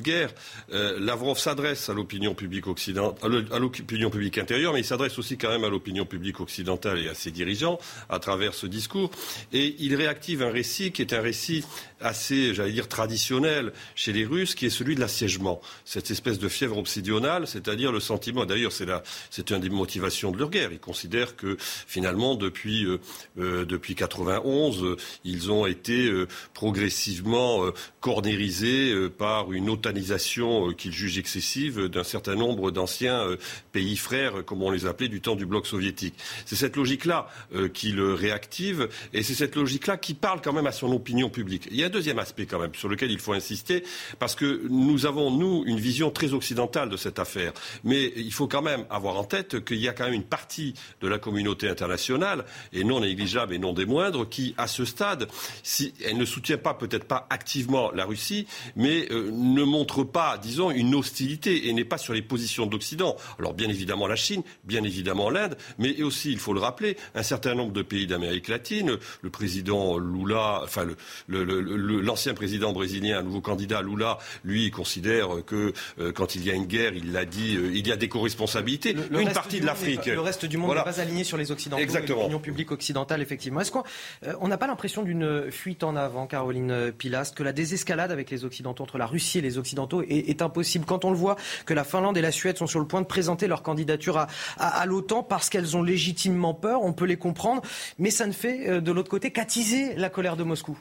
guerre. 0.00 0.30
Euh, 0.72 0.98
Lavrov 0.98 1.38
s'adresse 1.38 1.90
à 1.90 1.94
l'opinion 1.94 2.34
publique 2.34 2.66
occidentale, 2.66 3.46
à 3.52 3.58
l'opinion 3.58 4.08
publique 4.08 4.38
intérieure, 4.38 4.72
mais 4.72 4.80
il 4.80 4.84
s'adresse 4.84 5.18
aussi 5.18 5.36
quand 5.36 5.50
même 5.50 5.64
à 5.64 5.68
l'opinion 5.68 6.06
publique 6.06 6.40
occidentale 6.40 7.00
et 7.00 7.08
à 7.08 7.14
ses 7.14 7.30
dirigeants 7.30 7.78
à 8.08 8.18
travers 8.18 8.54
ce 8.54 8.66
discours. 8.66 9.10
Et 9.52 9.76
il 9.78 9.94
réactive 9.94 10.42
un 10.42 10.50
récit 10.50 10.90
qui 10.90 11.02
est 11.02 11.12
un 11.12 11.20
récit 11.20 11.64
assez, 12.00 12.54
j'allais 12.54 12.72
dire, 12.72 12.88
traditionnel 12.88 13.72
chez 13.94 14.12
les 14.12 14.24
Russes, 14.24 14.54
qui 14.54 14.66
est 14.66 14.70
celui 14.70 14.94
de 14.94 15.00
l'assiègement. 15.00 15.60
Cette 15.84 16.10
espèce 16.10 16.38
de 16.38 16.48
fièvre 16.48 16.78
obsidionale, 16.78 17.46
c'est-à-dire 17.46 17.92
le 17.92 18.00
sentiment, 18.00 18.46
d'ailleurs 18.46 18.72
c'est, 18.72 18.86
c'est 19.30 19.50
une 19.50 19.60
des 19.60 19.68
motivations 19.68 20.30
de 20.30 20.38
leur 20.38 20.50
guerre. 20.50 20.72
Ils 20.72 20.78
considèrent 20.78 21.36
que 21.36 21.56
finalement, 21.58 22.36
depuis, 22.36 22.84
euh, 22.84 22.98
euh 23.38 23.64
depuis 23.64 23.94
91, 23.94 24.77
euh, 24.84 24.96
ils 25.24 25.50
ont 25.50 25.66
été 25.66 26.08
euh, 26.08 26.26
progressivement 26.54 27.62
cornérisés 28.00 28.94
par 29.16 29.52
une 29.52 29.68
otanisation 29.68 30.72
qu'ils 30.72 30.92
jugent 30.92 31.18
excessive 31.18 31.88
d'un 31.88 32.04
certain 32.04 32.34
nombre 32.34 32.70
d'anciens 32.70 33.26
pays 33.72 33.96
frères, 33.96 34.44
comme 34.44 34.62
on 34.62 34.70
les 34.70 34.86
appelait, 34.86 35.08
du 35.08 35.20
temps 35.20 35.36
du 35.36 35.46
bloc 35.46 35.66
soviétique. 35.66 36.14
C'est 36.46 36.56
cette 36.56 36.76
logique-là 36.76 37.28
qui 37.74 37.92
le 37.92 38.14
réactive 38.14 38.88
et 39.12 39.22
c'est 39.22 39.34
cette 39.34 39.56
logique-là 39.56 39.96
qui 39.96 40.14
parle 40.14 40.40
quand 40.40 40.52
même 40.52 40.66
à 40.66 40.72
son 40.72 40.92
opinion 40.92 41.28
publique. 41.30 41.68
Il 41.70 41.76
y 41.76 41.82
a 41.82 41.86
un 41.86 41.90
deuxième 41.90 42.18
aspect 42.18 42.46
quand 42.46 42.58
même 42.58 42.74
sur 42.74 42.88
lequel 42.88 43.10
il 43.10 43.18
faut 43.18 43.32
insister, 43.32 43.84
parce 44.18 44.34
que 44.34 44.62
nous 44.68 45.06
avons, 45.06 45.30
nous, 45.30 45.64
une 45.66 45.78
vision 45.78 46.10
très 46.10 46.32
occidentale 46.32 46.88
de 46.88 46.96
cette 46.96 47.18
affaire. 47.18 47.52
Mais 47.84 48.12
il 48.16 48.32
faut 48.32 48.48
quand 48.48 48.62
même 48.62 48.84
avoir 48.90 49.16
en 49.16 49.24
tête 49.24 49.64
qu'il 49.64 49.78
y 49.78 49.88
a 49.88 49.92
quand 49.92 50.04
même 50.04 50.14
une 50.14 50.24
partie 50.24 50.74
de 51.00 51.08
la 51.08 51.18
communauté 51.18 51.68
internationale, 51.68 52.44
et 52.72 52.84
non 52.84 53.00
négligeable 53.00 53.54
et 53.54 53.58
non 53.58 53.72
des 53.72 53.86
moindres, 53.86 54.28
qui, 54.28 54.54
à 54.58 54.66
ce 54.66 54.84
stade, 54.84 55.28
si 55.62 55.94
elle 56.04 56.18
ne 56.18 56.24
soutient 56.24 56.58
pas, 56.58 56.74
peut-être 56.74 57.04
pas 57.04 57.26
activement 57.30 57.90
la 57.92 58.04
Russie, 58.04 58.46
mais 58.76 59.10
euh, 59.10 59.30
ne 59.32 59.62
montre 59.62 60.04
pas, 60.04 60.36
disons, 60.36 60.70
une 60.70 60.94
hostilité 60.94 61.68
et 61.68 61.72
n'est 61.72 61.84
pas 61.84 61.98
sur 61.98 62.12
les 62.12 62.22
positions 62.22 62.66
d'Occident. 62.66 63.16
Alors 63.38 63.54
bien 63.54 63.68
évidemment 63.68 64.06
la 64.06 64.16
Chine, 64.16 64.42
bien 64.64 64.82
évidemment 64.82 65.30
l'Inde, 65.30 65.56
mais 65.78 66.02
aussi, 66.02 66.32
il 66.32 66.38
faut 66.38 66.52
le 66.52 66.60
rappeler, 66.60 66.96
un 67.14 67.22
certain 67.22 67.54
nombre 67.54 67.72
de 67.72 67.82
pays 67.82 68.06
d'Amérique 68.06 68.48
latine, 68.48 68.98
le 69.22 69.30
président 69.30 69.98
Lula, 69.98 70.60
enfin 70.64 70.86
l'ancien 71.28 72.34
président 72.34 72.72
brésilien, 72.72 73.20
un 73.20 73.22
nouveau 73.22 73.40
candidat 73.40 73.82
Lula, 73.82 74.18
lui, 74.44 74.70
considère 74.70 75.28
que 75.46 75.72
euh, 75.98 76.12
quand 76.12 76.34
il 76.34 76.44
y 76.44 76.50
a 76.50 76.54
une 76.54 76.66
guerre, 76.66 76.94
il 76.94 77.12
l'a 77.12 77.24
dit, 77.24 77.56
euh, 77.56 77.70
il 77.72 77.86
y 77.86 77.92
a 77.92 77.96
des 77.96 78.08
co-responsabilités. 78.08 78.96
Une 79.10 79.32
partie 79.32 79.60
de 79.60 79.66
l'Afrique. 79.66 80.06
Le 80.06 80.20
reste 80.20 80.44
du 80.46 80.56
monde 80.56 80.76
n'est 80.76 80.82
pas 80.82 81.00
aligné 81.00 81.24
sur 81.24 81.36
les 81.36 81.50
Occidentaux. 81.50 81.82
Exactement. 81.82 82.22
L'opinion 82.22 82.40
publique 82.40 82.70
occidentale, 82.72 83.22
effectivement. 83.22 83.60
Est-ce 83.60 83.72
qu'on 83.72 84.47
euh, 84.48 84.50
n'a 84.50 84.58
pas 84.58 84.66
l'impression 84.66 85.02
d'une 85.02 85.50
fuite 85.50 85.84
en 85.84 85.96
avant, 85.96 86.26
Caroline 86.26 86.92
Pilast, 86.92 87.36
que 87.36 87.42
la 87.42 87.52
désescalade 87.52 88.10
avec 88.10 88.30
les 88.30 88.44
Occidentaux, 88.44 88.82
entre 88.82 88.98
la 88.98 89.06
Russie 89.06 89.38
et 89.38 89.42
les 89.42 89.58
Occidentaux, 89.58 90.02
est, 90.02 90.42
impossible 90.42 90.84
quand 90.84 91.04
on 91.04 91.10
le 91.10 91.16
voit 91.16 91.36
que 91.66 91.74
la 91.74 91.84
Finlande 91.84 92.16
et 92.16 92.22
la 92.22 92.32
Suède 92.32 92.56
sont 92.56 92.66
sur 92.66 92.80
le 92.80 92.86
point 92.86 93.00
de 93.00 93.06
présenter 93.06 93.46
leur 93.46 93.62
candidature 93.62 94.26
à, 94.58 94.86
l'OTAN 94.86 95.22
parce 95.22 95.50
qu'elles 95.50 95.76
ont 95.76 95.82
légitimement 95.82 96.54
peur, 96.54 96.82
on 96.82 96.92
peut 96.92 97.04
les 97.04 97.16
comprendre, 97.16 97.62
mais 97.98 98.10
ça 98.10 98.26
ne 98.26 98.32
fait 98.32 98.80
de 98.80 98.92
l'autre 98.92 99.10
côté 99.10 99.30
qu'attiser 99.30 99.94
la 99.96 100.10
colère 100.10 100.36
de 100.36 100.44
Moscou. 100.44 100.78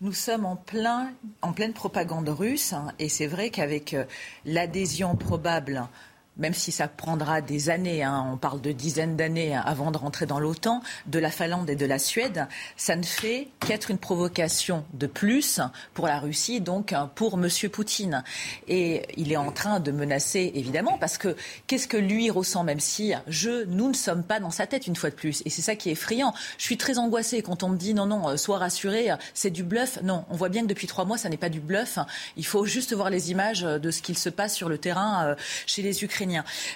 Nous 0.00 0.12
sommes 0.12 0.44
en, 0.46 0.54
plein, 0.54 1.10
en 1.42 1.52
pleine 1.52 1.72
propagande 1.72 2.28
russe 2.28 2.72
hein, 2.72 2.92
et 3.00 3.08
c'est 3.08 3.26
vrai 3.26 3.50
qu'avec 3.50 3.94
euh, 3.94 4.04
l'adhésion 4.44 5.16
probable 5.16 5.88
même 6.38 6.54
si 6.54 6.72
ça 6.72 6.88
prendra 6.88 7.40
des 7.40 7.70
années, 7.70 8.02
hein, 8.02 8.28
on 8.32 8.36
parle 8.36 8.60
de 8.60 8.72
dizaines 8.72 9.16
d'années 9.16 9.56
avant 9.56 9.90
de 9.90 9.98
rentrer 9.98 10.26
dans 10.26 10.38
l'OTAN, 10.38 10.82
de 11.06 11.18
la 11.18 11.30
Finlande 11.30 11.68
et 11.68 11.76
de 11.76 11.86
la 11.86 11.98
Suède, 11.98 12.46
ça 12.76 12.96
ne 12.96 13.02
fait 13.02 13.48
qu'être 13.60 13.90
une 13.90 13.98
provocation 13.98 14.84
de 14.94 15.06
plus 15.06 15.60
pour 15.94 16.06
la 16.06 16.18
Russie, 16.18 16.60
donc 16.60 16.92
hein, 16.92 17.10
pour 17.14 17.34
M. 17.34 17.48
Poutine. 17.70 18.22
Et 18.68 19.02
il 19.16 19.32
est 19.32 19.36
en 19.36 19.52
train 19.52 19.80
de 19.80 19.90
menacer, 19.90 20.52
évidemment, 20.54 20.96
parce 20.98 21.18
que 21.18 21.36
qu'est-ce 21.66 21.88
que 21.88 21.96
lui 21.96 22.30
ressent, 22.30 22.64
même 22.64 22.80
si 22.80 23.12
je, 23.26 23.64
nous 23.64 23.88
ne 23.88 23.94
sommes 23.94 24.22
pas 24.22 24.40
dans 24.40 24.50
sa 24.50 24.66
tête 24.66 24.86
une 24.86 24.96
fois 24.96 25.10
de 25.10 25.14
plus. 25.14 25.42
Et 25.44 25.50
c'est 25.50 25.62
ça 25.62 25.74
qui 25.74 25.88
est 25.88 25.92
effrayant. 25.92 26.32
Je 26.58 26.64
suis 26.64 26.76
très 26.76 26.98
angoissée 26.98 27.42
quand 27.42 27.62
on 27.62 27.70
me 27.70 27.76
dit 27.76 27.94
non, 27.94 28.06
non, 28.06 28.28
euh, 28.28 28.36
sois 28.36 28.58
rassuré, 28.58 29.08
c'est 29.34 29.50
du 29.50 29.62
bluff. 29.62 29.98
Non, 30.02 30.24
on 30.30 30.36
voit 30.36 30.48
bien 30.48 30.62
que 30.62 30.68
depuis 30.68 30.86
trois 30.86 31.04
mois, 31.04 31.18
ça 31.18 31.28
n'est 31.28 31.36
pas 31.36 31.48
du 31.48 31.60
bluff. 31.60 31.98
Il 32.36 32.46
faut 32.46 32.64
juste 32.64 32.92
voir 32.94 33.10
les 33.10 33.30
images 33.30 33.62
de 33.62 33.90
ce 33.90 34.02
qu'il 34.02 34.16
se 34.16 34.28
passe 34.28 34.54
sur 34.54 34.68
le 34.68 34.78
terrain 34.78 35.26
euh, 35.26 35.34
chez 35.66 35.82
les 35.82 36.04
Ukrainiens. 36.04 36.27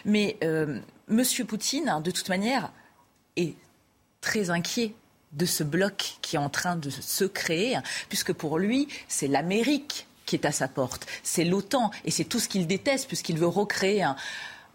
Mais 0.04 0.36
euh, 0.44 0.80
M. 1.10 1.22
Poutine, 1.46 2.00
de 2.02 2.10
toute 2.10 2.28
manière, 2.28 2.72
est 3.36 3.54
très 4.20 4.50
inquiet 4.50 4.94
de 5.32 5.46
ce 5.46 5.64
bloc 5.64 6.18
qui 6.20 6.36
est 6.36 6.38
en 6.38 6.50
train 6.50 6.76
de 6.76 6.90
se 6.90 7.24
créer, 7.24 7.78
puisque 8.08 8.32
pour 8.32 8.58
lui, 8.58 8.88
c'est 9.08 9.28
l'Amérique 9.28 10.06
qui 10.26 10.36
est 10.36 10.46
à 10.46 10.52
sa 10.52 10.68
porte, 10.68 11.06
c'est 11.22 11.44
l'OTAN, 11.44 11.90
et 12.04 12.10
c'est 12.10 12.24
tout 12.24 12.38
ce 12.38 12.48
qu'il 12.48 12.66
déteste, 12.66 13.08
puisqu'il 13.08 13.38
veut 13.38 13.46
recréer 13.46 14.06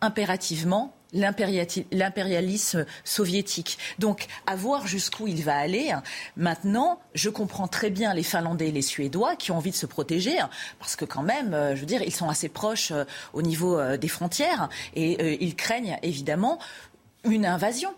impérativement 0.02 0.97
l'impérialisme 1.14 2.86
soviétique. 3.04 3.78
Donc, 4.00 4.28
à 4.46 4.56
voir 4.56 4.88
jusqu'où 4.88 5.28
il 5.28 5.44
va 5.44 5.58
aller. 5.58 5.94
Maintenant, 6.36 7.00
je 7.14 7.30
comprends 7.30 7.68
très 7.68 7.90
bien 7.90 8.14
les 8.14 8.24
Finlandais 8.24 8.70
et 8.70 8.72
les 8.72 8.82
Suédois 8.82 9.36
qui 9.36 9.52
ont 9.52 9.58
envie 9.58 9.72
de 9.72 9.76
se 9.76 9.86
protéger, 9.86 10.38
parce 10.80 10.96
que 10.96 11.06
quand 11.06 11.24
même, 11.24 11.54
euh, 11.54 11.76
je 11.76 11.82
veux 11.82 11.86
dire, 11.86 12.02
ils 12.02 12.14
sont 12.14 12.30
assez 12.30 12.50
proches 12.50 12.92
euh, 12.92 13.06
au 13.34 13.42
niveau 13.42 13.80
euh, 13.80 13.98
des 13.98 14.08
frontières 14.08 14.70
et 14.96 15.44
ils 15.44 15.56
craignent 15.56 15.98
évidemment 16.04 16.60
une 17.24 17.46
invasion 17.46 17.94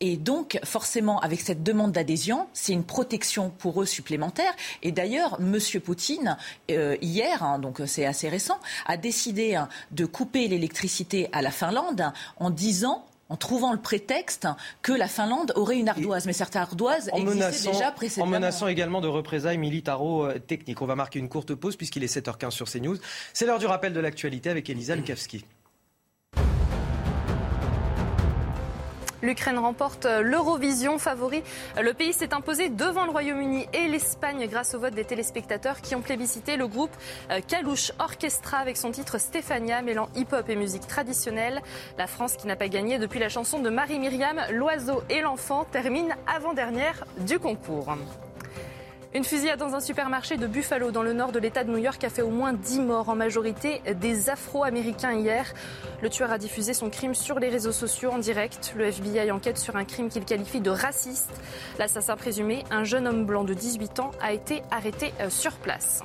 Et 0.00 0.16
donc, 0.16 0.58
forcément, 0.64 1.20
avec 1.20 1.40
cette 1.40 1.62
demande 1.62 1.92
d'adhésion, 1.92 2.46
c'est 2.54 2.72
une 2.72 2.84
protection 2.84 3.50
pour 3.50 3.82
eux 3.82 3.86
supplémentaire. 3.86 4.52
Et 4.82 4.92
d'ailleurs, 4.92 5.38
M. 5.40 5.58
Poutine, 5.84 6.36
euh, 6.70 6.96
hier, 7.02 7.42
hein, 7.42 7.58
donc 7.58 7.82
c'est 7.86 8.06
assez 8.06 8.28
récent, 8.28 8.58
a 8.86 8.96
décidé 8.96 9.54
hein, 9.54 9.68
de 9.90 10.06
couper 10.06 10.48
l'électricité 10.48 11.28
à 11.32 11.42
la 11.42 11.50
Finlande 11.50 12.12
en 12.38 12.50
disant 12.50 13.04
en 13.28 13.36
trouvant 13.36 13.72
le 13.72 13.78
prétexte 13.78 14.48
que 14.82 14.92
la 14.92 15.06
Finlande 15.06 15.52
aurait 15.54 15.78
une 15.78 15.88
ardoise. 15.88 16.26
Mais 16.26 16.32
certaines 16.32 16.62
ardoises 16.62 17.10
existaient 17.14 17.70
déjà 17.70 17.92
précédemment. 17.92 18.28
En 18.28 18.32
menaçant 18.32 18.66
également 18.66 19.00
de 19.00 19.06
représailles 19.06 19.56
militaro-techniques. 19.56 20.82
On 20.82 20.86
va 20.86 20.96
marquer 20.96 21.20
une 21.20 21.28
courte 21.28 21.54
pause 21.54 21.76
puisqu'il 21.76 22.02
est 22.02 22.12
7h15 22.12 22.50
sur 22.50 22.68
CNews. 22.68 22.96
C'est 23.32 23.46
l'heure 23.46 23.60
du 23.60 23.66
rappel 23.66 23.92
de 23.92 24.00
l'actualité 24.00 24.50
avec 24.50 24.68
Elisa 24.68 24.96
Lukavski. 24.96 25.44
L'Ukraine 29.22 29.58
remporte 29.58 30.06
l'Eurovision 30.06 30.98
favori. 30.98 31.42
Le 31.80 31.92
pays 31.92 32.12
s'est 32.12 32.34
imposé 32.34 32.68
devant 32.68 33.04
le 33.04 33.10
Royaume-Uni 33.10 33.66
et 33.72 33.88
l'Espagne 33.88 34.46
grâce 34.48 34.74
au 34.74 34.80
vote 34.80 34.94
des 34.94 35.04
téléspectateurs 35.04 35.80
qui 35.80 35.94
ont 35.94 36.00
plébiscité 36.00 36.56
le 36.56 36.66
groupe 36.66 36.94
Kalouche 37.48 37.92
Orchestra 37.98 38.58
avec 38.58 38.76
son 38.76 38.90
titre 38.90 39.18
Stéphania 39.18 39.82
mêlant 39.82 40.08
hip-hop 40.14 40.48
et 40.48 40.56
musique 40.56 40.86
traditionnelle. 40.86 41.60
La 41.98 42.06
France 42.06 42.36
qui 42.36 42.46
n'a 42.46 42.56
pas 42.56 42.68
gagné 42.68 42.98
depuis 42.98 43.18
la 43.18 43.28
chanson 43.28 43.60
de 43.60 43.70
Marie-Myriam, 43.70 44.40
L'oiseau 44.52 45.02
et 45.10 45.20
l'enfant 45.20 45.64
termine 45.64 46.14
avant-dernière 46.26 47.04
du 47.18 47.38
concours. 47.38 47.94
Une 49.12 49.24
fusillade 49.24 49.58
dans 49.58 49.74
un 49.74 49.80
supermarché 49.80 50.36
de 50.36 50.46
Buffalo 50.46 50.92
dans 50.92 51.02
le 51.02 51.12
nord 51.12 51.32
de 51.32 51.40
l'État 51.40 51.64
de 51.64 51.70
New 51.70 51.78
York 51.78 52.04
a 52.04 52.10
fait 52.10 52.22
au 52.22 52.30
moins 52.30 52.52
10 52.52 52.78
morts, 52.78 53.08
en 53.08 53.16
majorité 53.16 53.82
des 54.00 54.30
Afro-Américains 54.30 55.14
hier. 55.14 55.52
Le 56.00 56.08
tueur 56.08 56.30
a 56.30 56.38
diffusé 56.38 56.74
son 56.74 56.90
crime 56.90 57.16
sur 57.16 57.40
les 57.40 57.48
réseaux 57.48 57.72
sociaux 57.72 58.12
en 58.12 58.18
direct. 58.18 58.72
Le 58.76 58.84
FBI 58.84 59.32
enquête 59.32 59.58
sur 59.58 59.74
un 59.74 59.84
crime 59.84 60.10
qu'il 60.10 60.24
qualifie 60.24 60.60
de 60.60 60.70
raciste. 60.70 61.32
L'assassin 61.80 62.14
présumé, 62.14 62.62
un 62.70 62.84
jeune 62.84 63.08
homme 63.08 63.26
blanc 63.26 63.42
de 63.42 63.52
18 63.52 63.98
ans, 63.98 64.12
a 64.22 64.32
été 64.32 64.62
arrêté 64.70 65.12
sur 65.28 65.54
place. 65.54 66.04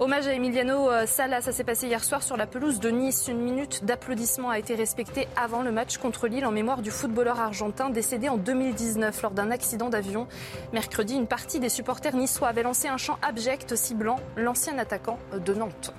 Hommage 0.00 0.28
à 0.28 0.32
Emiliano 0.32 0.90
Sala, 1.06 1.40
ça 1.40 1.50
s'est 1.50 1.64
passé 1.64 1.88
hier 1.88 2.04
soir 2.04 2.22
sur 2.22 2.36
la 2.36 2.46
pelouse 2.46 2.78
de 2.78 2.88
Nice. 2.88 3.26
Une 3.26 3.40
minute 3.40 3.84
d'applaudissement 3.84 4.48
a 4.48 4.56
été 4.56 4.76
respectée 4.76 5.26
avant 5.34 5.62
le 5.62 5.72
match 5.72 5.98
contre 5.98 6.28
Lille 6.28 6.46
en 6.46 6.52
mémoire 6.52 6.82
du 6.82 6.92
footballeur 6.92 7.40
argentin 7.40 7.90
décédé 7.90 8.28
en 8.28 8.36
2019 8.36 9.20
lors 9.22 9.32
d'un 9.32 9.50
accident 9.50 9.88
d'avion. 9.88 10.28
Mercredi, 10.72 11.16
une 11.16 11.26
partie 11.26 11.58
des 11.58 11.68
supporters 11.68 12.14
niçois 12.14 12.46
avait 12.46 12.62
lancé 12.62 12.86
un 12.86 12.96
chant 12.96 13.18
abject 13.22 13.74
ciblant 13.74 14.20
l'ancien 14.36 14.78
attaquant 14.78 15.18
de 15.32 15.52
Nantes. 15.52 15.92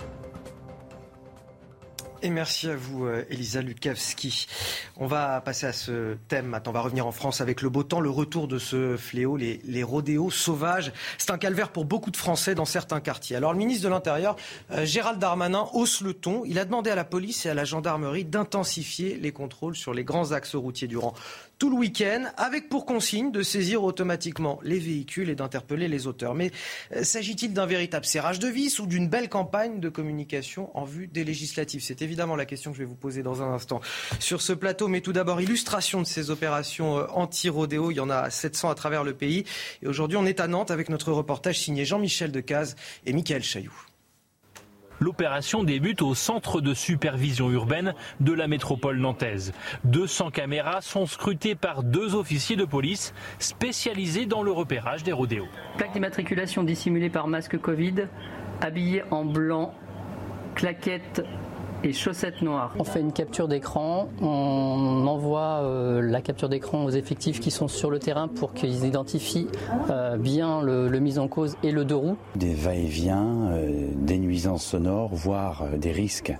Et 2.22 2.30
merci 2.30 2.68
à 2.68 2.76
vous, 2.76 3.06
euh, 3.06 3.24
Elisa 3.30 3.62
Lukavski. 3.62 4.48
On 4.98 5.08
va 5.08 5.40
passer 5.40 5.68
à 5.68 5.72
ce 5.72 6.16
thème. 6.28 6.48
Maintenant, 6.48 6.72
on 6.72 6.74
va 6.74 6.82
revenir 6.82 7.08
en 7.08 7.14
France 7.14 7.40
avec 7.40 7.62
le 7.62 7.70
beau 7.70 7.84
temps, 7.84 8.02
le 8.02 8.10
retour 8.10 8.50
de 8.50 8.60
ce 8.60 8.98
fléau, 8.98 9.38
les, 9.38 9.62
les 9.64 9.84
rodéos 9.84 10.30
sauvages. 10.30 10.92
C'est 11.18 11.32
un 11.32 11.38
calvaire 11.38 11.70
pour 11.70 11.86
beaucoup 11.86 12.12
de 12.12 12.18
Français 12.18 12.56
dans 12.56 12.66
certains 12.66 13.00
quartiers. 13.00 13.38
Alors, 13.38 13.54
le 13.54 13.60
ministre 13.60 13.86
de 13.86 13.90
l'Intérieur, 13.90 14.36
euh, 14.72 14.86
Gérald 14.86 15.18
Darmanin, 15.18 15.70
hausse 15.72 16.02
le 16.02 16.14
ton. 16.14 16.44
Il 16.46 16.60
a 16.60 16.66
demandé 16.66 16.90
à 16.90 16.96
la 16.96 17.06
police 17.06 17.46
et 17.46 17.50
à 17.50 17.54
la 17.54 17.64
gendarmerie 17.64 18.26
d'intensifier 18.26 19.18
les 19.18 19.32
contrôles 19.32 19.78
sur 19.78 19.94
les 19.94 20.04
grands 20.04 20.34
axes 20.34 20.56
routiers 20.56 20.90
durant 20.90 21.14
tout 21.60 21.70
le 21.70 21.76
week-end, 21.76 22.24
avec 22.38 22.70
pour 22.70 22.86
consigne 22.86 23.34
de 23.34 23.44
saisir 23.44 23.84
automatiquement 23.84 24.60
les 24.64 24.80
véhicules 24.80 25.30
et 25.30 25.36
d'interpeller 25.36 25.90
les 25.90 26.08
auteurs. 26.08 26.34
Mais 26.34 26.52
euh, 26.96 27.04
s'agit-il 27.04 27.54
d'un 27.54 27.66
véritable 27.66 28.06
serrage 28.06 28.40
de 28.40 28.48
vis 28.48 28.80
ou 28.80 28.88
d'une 28.88 29.10
belle 29.10 29.28
campagne 29.28 29.82
de 29.82 29.90
communication 29.90 30.76
en 30.78 30.86
vue 30.86 31.08
des 31.08 31.26
législatives? 31.26 31.84
C'est 31.84 32.02
évidemment 32.02 32.38
la 32.38 32.46
question 32.46 32.72
que 32.72 32.78
je 32.78 32.84
vais 32.84 32.88
vous 32.88 32.96
poser 32.96 33.24
dans 33.24 33.42
un 33.42 33.54
instant 33.54 33.82
sur 34.20 34.42
ce 34.42 34.54
plateau. 34.54 34.88
Mais 34.88 35.02
tout 35.02 35.12
d'abord, 35.12 35.42
illustration 35.42 36.00
de 36.02 36.08
ces 36.08 36.32
opérations 36.32 36.98
euh, 36.98 37.06
anti-rodéo. 37.14 37.92
Il 37.92 37.96
y 37.96 38.00
en 38.00 38.10
a 38.10 38.30
700 38.30 38.70
à 38.70 38.76
travers 38.76 39.04
le 39.04 39.14
pays. 39.14 39.44
Et 39.84 39.88
aujourd'hui, 39.88 40.18
on 40.18 40.26
est 40.26 40.40
à 40.40 40.48
Nantes 40.48 40.72
avec 40.72 40.88
notre 40.88 41.12
reportage 41.12 41.60
signé 41.60 41.84
Jean-Michel 41.84 42.32
Decaze 42.32 42.78
et 43.06 43.12
Michael 43.12 43.44
Chailloux. 43.44 43.89
L'opération 45.00 45.64
débute 45.64 46.02
au 46.02 46.14
centre 46.14 46.62
de 46.62 46.74
supervision 46.74 47.50
urbaine 47.50 47.94
de 48.20 48.34
la 48.34 48.48
métropole 48.48 48.98
nantaise. 48.98 49.54
200 49.86 50.32
caméras 50.32 50.82
sont 50.82 51.06
scrutées 51.06 51.56
par 51.56 51.84
deux 51.84 52.16
officiers 52.16 52.56
de 52.56 52.66
police 52.66 53.14
spécialisés 53.40 54.26
dans 54.26 54.44
le 54.44 54.52
repérage 54.52 55.04
des 55.04 55.14
rodéos. 55.14 55.48
Plaque 55.78 55.94
d'immatriculation 55.94 56.64
dissimulée 56.64 57.10
par 57.10 57.28
masque 57.28 57.58
Covid, 57.58 58.08
habillé 58.62 59.04
en 59.12 59.26
blanc, 59.26 59.74
claquettes 60.56 61.24
et 61.84 61.94
chaussettes 61.94 62.42
noires. 62.42 62.74
On 62.78 62.84
fait 62.84 63.02
une 63.02 63.14
capture 63.14 63.48
d'écran, 63.48 64.10
on 64.22 65.08
envoie 65.08 65.62
euh, 65.64 66.02
la 66.02 66.22
capture 66.22 66.50
d'écran 66.50 66.84
aux 66.86 66.90
effectifs 66.90 67.40
qui 67.40 67.52
sont 67.52 67.68
sur 67.68 67.90
le 67.90 68.00
terrain 68.00 68.28
pour 68.28 68.54
qu'ils 68.54 68.86
identifient 68.86 69.48
euh, 69.90 70.18
bien 70.18 70.62
le, 70.62 70.88
le, 70.88 71.00
mise 71.00 71.20
en 71.20 71.28
cause 71.28 71.56
et 71.64 71.72
le 71.72 71.86
deux 71.86 71.96
roues. 71.96 72.18
Des 72.36 72.54
va-et-vient, 72.54 73.50
euh, 73.52 73.88
des 73.96 74.18
nuisances 74.18 74.66
sonores, 74.66 75.14
voire 75.14 75.64
euh, 75.64 75.78
des 75.78 75.92
risques 75.92 76.34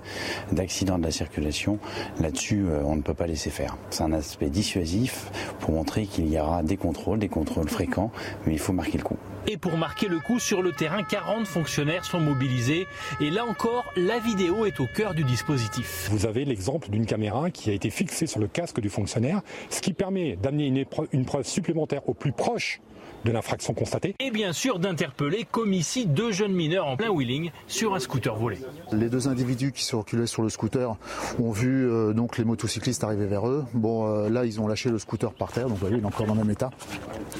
d'accident 0.52 0.98
de 0.98 1.04
la 1.04 1.10
circulation. 1.10 1.78
Là-dessus, 2.20 2.66
euh, 2.68 2.82
on 2.84 2.96
ne 2.96 3.02
peut 3.02 3.14
pas 3.14 3.26
laisser 3.26 3.50
faire. 3.50 3.76
C'est 3.90 4.02
un 4.02 4.12
aspect 4.12 4.50
dissuasif 4.50 5.30
pour 5.60 5.72
montrer 5.72 6.06
qu'il 6.06 6.28
y 6.28 6.38
aura 6.38 6.62
des 6.62 6.76
contrôles, 6.76 7.18
des 7.18 7.28
contrôles 7.28 7.68
fréquents, 7.68 8.10
mais 8.46 8.52
il 8.52 8.58
faut 8.58 8.72
marquer 8.72 8.98
le 8.98 9.04
coup. 9.04 9.16
Et 9.46 9.56
pour 9.56 9.76
marquer 9.76 10.08
le 10.08 10.20
coup 10.20 10.38
sur 10.38 10.62
le 10.62 10.72
terrain, 10.72 11.02
40 11.02 11.46
fonctionnaires 11.46 12.04
sont 12.04 12.20
mobilisés. 12.20 12.86
Et 13.20 13.30
là 13.30 13.44
encore, 13.46 13.84
la 13.96 14.18
vidéo 14.18 14.66
est 14.66 14.80
au 14.80 14.86
cœur 14.86 15.14
du 15.14 15.24
dispositif. 15.24 16.08
Vous 16.10 16.26
avez 16.26 16.44
l'exemple 16.44 16.90
d'une 16.90 17.06
caméra 17.06 17.50
qui 17.50 17.70
a 17.70 17.72
été 17.72 17.90
fixée 17.90 18.26
sur 18.26 18.40
le 18.40 18.48
casque 18.48 18.80
du 18.80 18.90
fonctionnaire, 18.90 19.40
ce 19.70 19.80
qui 19.80 19.92
permet 19.92 20.36
d'amener 20.36 20.66
une, 20.66 20.84
une 21.12 21.24
preuve 21.24 21.46
supplémentaire 21.46 22.06
au 22.08 22.14
plus 22.14 22.32
proche 22.32 22.80
de 23.24 23.32
l'infraction 23.32 23.74
constatée. 23.74 24.14
Et 24.18 24.30
bien 24.30 24.52
sûr 24.52 24.78
d'interpeller, 24.78 25.46
comme 25.50 25.72
ici, 25.72 26.06
deux 26.06 26.32
jeunes 26.32 26.52
mineurs 26.52 26.86
en 26.86 26.96
plein 26.96 27.10
wheeling 27.10 27.50
sur 27.66 27.94
un 27.94 27.98
scooter 27.98 28.34
volé. 28.34 28.58
Les 28.92 29.08
deux 29.08 29.28
individus 29.28 29.72
qui 29.72 29.84
circulaient 29.84 30.26
sur 30.26 30.42
le 30.42 30.48
scooter 30.48 30.96
ont 31.38 31.50
vu 31.50 31.88
euh, 31.88 32.12
donc 32.12 32.38
les 32.38 32.44
motocyclistes 32.44 33.04
arriver 33.04 33.26
vers 33.26 33.48
eux. 33.48 33.64
Bon, 33.74 34.06
euh, 34.06 34.28
là, 34.28 34.44
ils 34.44 34.60
ont 34.60 34.68
lâché 34.68 34.90
le 34.90 34.98
scooter 34.98 35.32
par 35.32 35.52
terre, 35.52 35.64
donc 35.64 35.74
vous 35.74 35.80
voyez, 35.80 35.96
il 35.96 36.02
est 36.02 36.06
encore 36.06 36.26
dans 36.26 36.34
le 36.34 36.40
même 36.40 36.50
état. 36.50 36.70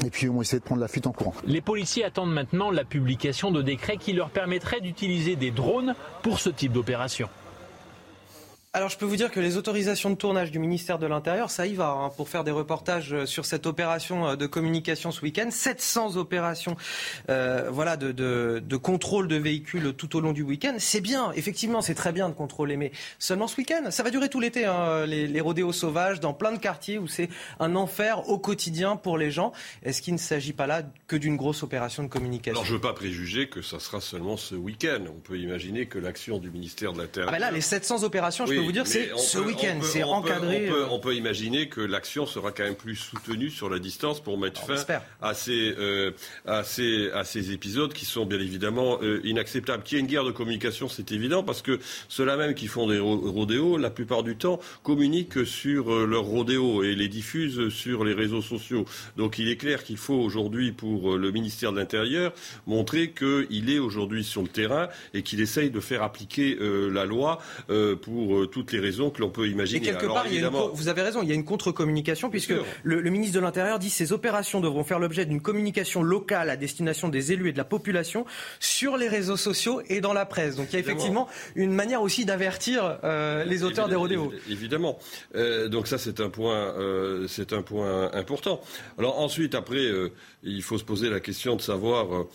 Et 0.05 0.11
puis, 0.11 0.27
ils 0.27 0.31
ont 0.31 0.43
essayé 0.43 0.59
de 0.59 0.64
prendre 0.64 0.81
la 0.81 0.88
fuite 0.88 1.07
en 1.07 1.12
courant. 1.12 1.35
Les 1.47 1.61
policiers 1.61 2.05
attendent 2.05 2.33
maintenant 2.33 2.71
la 2.71 2.85
publication 2.85 3.51
de 3.51 3.62
décrets 3.62 3.97
qui 3.97 4.12
leur 4.12 4.31
permettraient 4.31 4.81
d'utiliser 4.81 5.37
des 5.37 5.51
drones 5.51 5.95
pour 6.23 6.38
ce 6.38 6.51
type 6.51 6.73
d'opération. 6.73 7.29
Alors 8.73 8.89
je 8.89 8.97
peux 8.97 9.05
vous 9.05 9.17
dire 9.17 9.33
que 9.33 9.41
les 9.41 9.57
autorisations 9.57 10.11
de 10.11 10.15
tournage 10.15 10.53
du 10.53 10.61
ministère 10.61 11.01
de 11.01 11.07
l'Intérieur, 11.09 11.51
ça 11.51 11.67
y 11.67 11.75
va, 11.75 11.89
hein, 11.89 12.11
pour 12.17 12.29
faire 12.29 12.45
des 12.45 12.53
reportages 12.53 13.25
sur 13.25 13.45
cette 13.45 13.67
opération 13.67 14.37
de 14.37 14.47
communication 14.47 15.11
ce 15.11 15.23
week-end. 15.23 15.51
700 15.51 16.15
opérations 16.15 16.77
euh, 17.31 17.69
voilà, 17.69 17.97
de, 17.97 18.13
de, 18.13 18.63
de, 18.65 18.77
contrôle 18.77 19.27
de 19.27 19.35
véhicules 19.35 19.93
tout 19.95 20.15
au 20.15 20.21
long 20.21 20.33
du 20.33 20.43
week-end. 20.43 20.77
C'est 20.79 21.01
bien, 21.01 21.33
effectivement, 21.33 21.83
c'est 21.83 21.97
très 21.97 22.13
bien 22.13 22.29
de 22.29 22.35
contrôler, 22.35 22.77
mais 22.77 22.93
seulement 23.19 23.49
ce 23.49 23.57
week-end. 23.57 23.91
Ça 23.91 24.05
va 24.05 24.11
durer 24.11 24.29
tout 24.29 24.39
l'été, 24.39 24.67
hein, 24.67 25.05
les, 25.05 25.27
les 25.27 25.41
rodéos 25.41 25.73
sauvages, 25.73 26.21
dans 26.21 26.33
plein 26.33 26.53
de 26.53 26.59
quartiers 26.59 26.99
où 26.99 27.09
c'est 27.09 27.29
un 27.59 27.75
enfer 27.75 28.29
au 28.29 28.39
quotidien 28.39 28.95
pour 28.95 29.19
les 29.19 29.33
gens. 29.33 29.51
Est-ce 29.83 30.01
qu'il 30.01 30.15
ne 30.15 30.19
s'agit 30.19 30.53
pas 30.53 30.69
là 30.69 30.85
que 31.09 31.17
d'une 31.17 31.37
grosse 31.37 31.65
opération 31.65 32.05
de 32.05 32.09
communication? 32.09 32.61
Alors 32.61 32.65
je 32.65 32.71
ne 32.71 32.77
veux 32.77 32.83
pas 32.83 32.95
préjuger 32.95 33.49
que 33.49 33.63
ça 33.63 33.81
sera 33.81 34.01
seulement 34.01 34.37
ce 34.37 34.55
week-end. 34.55 35.03
On 35.09 35.19
peut 35.19 35.39
imaginer 35.41 35.87
que 35.87 35.99
l'action 35.99 36.39
du 36.39 36.53
ministère 36.53 36.93
de 36.93 36.99
l'Intérieur... 37.01 37.31
Ah 37.31 37.33
ben 37.33 37.41
là, 37.41 37.51
les 37.51 37.63
700 37.63 38.05
opérations, 38.05 38.45
oui. 38.45 38.60
Je 38.61 38.66
peux 38.66 38.66
vous 38.66 38.73
dire, 38.73 38.87
c'est 38.87 39.11
ce 39.16 39.38
week-end, 39.38 39.81
c'est 39.83 40.03
encadré. 40.03 40.68
On 40.68 40.73
peut, 40.73 40.85
on 40.90 40.99
peut, 40.99 41.14
imaginer 41.14 41.68
que 41.68 41.81
l'action 41.81 42.27
sera 42.27 42.53
quand 42.53 42.64
même 42.64 42.75
plus 42.75 42.96
soutenue 42.96 43.51
sur 43.51 43.68
la 43.68 43.79
distance 43.79 44.20
pour 44.20 44.38
mettre 44.38 44.62
on 44.64 44.77
fin 44.77 45.01
à 45.20 45.35
ces, 45.35 45.75
euh, 45.79 46.12
à, 46.46 46.64
ces, 46.64 47.11
à 47.12 47.25
ces 47.25 47.53
épisodes 47.53 47.92
qui 47.92 48.05
sont 48.05 48.27
bien 48.27 48.38
évidemment 48.38 48.99
euh, 49.03 49.20
inacceptables. 49.25 49.83
Qu'il 49.83 49.96
y 49.96 50.01
ait 50.01 50.03
une 50.03 50.11
guerre 50.11 50.25
de 50.25 50.31
communication, 50.31 50.88
c'est 50.88 51.12
évident, 51.12 51.42
parce 51.42 51.62
que 51.62 51.79
ceux-là 52.09 52.37
même 52.37 52.55
qui 52.55 52.66
font 52.66 52.87
des 52.87 52.99
rodéos, 52.99 53.77
la 53.77 53.90
plupart 53.90 54.23
du 54.23 54.37
temps, 54.37 54.61
communiquent 54.83 55.46
sur 55.46 55.92
euh, 55.92 56.07
leurs 56.07 56.25
rodéos 56.25 56.83
et 56.83 56.94
les 56.94 57.09
diffusent 57.09 57.68
sur 57.68 58.05
les 58.05 58.14
réseaux 58.14 58.42
sociaux. 58.42 58.85
Donc 59.16 59.38
il 59.38 59.49
est 59.49 59.57
clair 59.57 59.85
qu'il 59.85 59.96
faut 59.96 60.14
aujourd'hui, 60.14 60.73
pour 60.73 61.16
le 61.16 61.31
ministère 61.31 61.73
de 61.73 61.79
l'Intérieur, 61.79 62.33
montrer 62.66 63.12
qu'il 63.12 63.70
est 63.70 63.79
aujourd'hui 63.79 64.25
sur 64.25 64.42
le 64.42 64.49
terrain 64.49 64.88
et 65.14 65.23
qu'il 65.23 65.40
essaye 65.40 65.70
de 65.70 65.81
faire 65.81 66.03
appliquer 66.03 66.57
la 66.61 67.05
loi 67.05 67.38
pour 68.03 68.50
toutes 68.51 68.73
les 68.73 68.81
raisons 68.81 69.11
que 69.11 69.21
l'on 69.21 69.31
peut 69.31 69.49
imaginer. 69.49 69.79
Et 69.79 69.83
quelque 69.83 70.05
Alors, 70.05 70.17
part, 70.17 70.27
évidemment... 70.27 70.71
une, 70.71 70.77
vous 70.77 70.89
avez 70.89 71.03
raison, 71.03 71.23
il 71.23 71.29
y 71.29 71.33
a 71.33 71.35
une 71.35 71.45
contre-communication 71.45 72.31
puisque 72.31 72.55
le, 72.83 73.01
le, 73.01 73.11
ministre 73.11 73.35
de 73.35 73.41
l'Intérieur 73.41 73.79
dit 73.79 73.89
que 73.89 73.95
ces 73.95 74.13
opérations 74.13 74.61
devront 74.61 74.85
faire 74.85 74.99
l'objet 74.99 75.25
d'une 75.27 75.41
communication 75.41 76.03
locale 76.03 76.51
à 76.51 76.57
destination 76.57 77.09
des 77.09 77.33
élus 77.33 77.49
et 77.49 77.53
de 77.53 77.59
la 77.59 77.65
population 77.65 78.27
sur 78.59 78.97
les 78.97 79.09
réseaux 79.09 79.37
sociaux 79.37 79.83
et 79.89 80.01
dans 80.01 80.13
la 80.13 80.27
presse. 80.27 80.57
Donc 80.57 80.69
il 80.71 80.75
y 80.75 80.77
a 80.77 80.81
effectivement 80.81 81.29
une 81.55 81.73
manière 81.73 82.03
aussi 82.03 82.25
d'avertir 82.25 82.99
euh, 83.05 83.45
les 83.45 83.63
auteurs 83.63 83.87
évidemment, 83.87 84.09
des 84.09 84.17
rodéos. 84.17 84.33
Évidemment. 84.49 84.99
Euh, 85.35 85.69
donc 85.69 85.87
ça 85.87 85.99
c'est 85.99 86.21
un 86.21 86.31
point, 86.31 86.75
euh, 86.77 87.27
c'est 87.29 87.53
un 87.53 87.63
point 87.63 88.13
important. 88.13 88.61
Alors 88.99 89.19
ensuite, 89.21 89.55
après, 89.55 89.85
il 90.43 90.63
faut 90.63 90.79
se 90.79 90.85
poser 90.85 91.11
la 91.11 91.21
question 91.21 91.57
de 91.57 91.61
savoir 91.61 92.27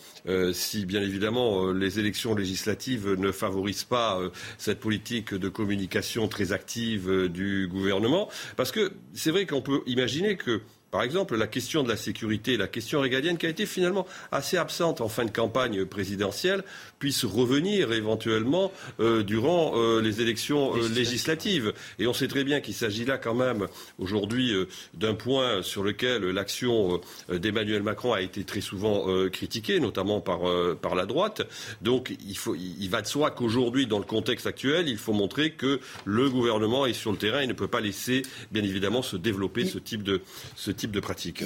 si, 0.52 0.86
bien 0.86 1.02
évidemment, 1.02 1.72
les 1.72 1.98
élections 1.98 2.34
législatives 2.34 3.14
ne 3.14 3.32
favorisent 3.32 3.84
pas 3.84 4.18
cette 4.58 4.80
politique 4.80 5.34
de 5.34 5.48
communication 5.48 6.05
très 6.28 6.52
active 6.52 7.28
du 7.28 7.68
gouvernement. 7.68 8.28
Parce 8.56 8.72
que 8.72 8.92
c'est 9.14 9.30
vrai 9.30 9.46
qu'on 9.46 9.62
peut 9.62 9.82
imaginer 9.86 10.36
que 10.36 10.62
par 10.96 11.02
exemple, 11.02 11.36
la 11.36 11.46
question 11.46 11.82
de 11.82 11.90
la 11.90 11.96
sécurité, 11.98 12.56
la 12.56 12.68
question 12.68 13.00
régalienne, 13.02 13.36
qui 13.36 13.44
a 13.44 13.50
été 13.50 13.66
finalement 13.66 14.06
assez 14.32 14.56
absente 14.56 15.02
en 15.02 15.10
fin 15.10 15.26
de 15.26 15.30
campagne 15.30 15.84
présidentielle, 15.84 16.64
puisse 16.98 17.26
revenir 17.26 17.92
éventuellement 17.92 18.72
euh, 18.98 19.22
durant 19.22 19.74
euh, 19.76 20.00
les 20.00 20.22
élections 20.22 20.74
euh, 20.74 20.88
législatives. 20.88 21.74
Et 21.98 22.06
on 22.06 22.14
sait 22.14 22.28
très 22.28 22.44
bien 22.44 22.62
qu'il 22.62 22.72
s'agit 22.72 23.04
là 23.04 23.18
quand 23.18 23.34
même 23.34 23.66
aujourd'hui 23.98 24.54
d'un 24.94 25.12
point 25.12 25.62
sur 25.62 25.82
lequel 25.82 26.22
l'action 26.22 26.98
d'Emmanuel 27.28 27.82
Macron 27.82 28.14
a 28.14 28.22
été 28.22 28.44
très 28.44 28.62
souvent 28.62 29.06
critiquée, 29.28 29.80
notamment 29.80 30.22
par, 30.22 30.40
par 30.80 30.94
la 30.94 31.04
droite. 31.04 31.42
Donc 31.82 32.16
il, 32.26 32.38
faut, 32.38 32.54
il 32.54 32.88
va 32.88 33.02
de 33.02 33.06
soi 33.06 33.30
qu'aujourd'hui, 33.32 33.86
dans 33.86 33.98
le 33.98 34.04
contexte 34.06 34.46
actuel, 34.46 34.88
il 34.88 34.96
faut 34.96 35.12
montrer 35.12 35.50
que 35.50 35.78
le 36.06 36.30
gouvernement 36.30 36.86
est 36.86 36.94
sur 36.94 37.12
le 37.12 37.18
terrain 37.18 37.40
et 37.40 37.46
ne 37.46 37.52
peut 37.52 37.68
pas 37.68 37.80
laisser, 37.82 38.22
bien 38.50 38.64
évidemment, 38.64 39.02
se 39.02 39.16
développer 39.16 39.66
ce 39.66 39.78
type 39.78 40.02
de, 40.02 40.22
ce 40.54 40.70
type 40.70 40.85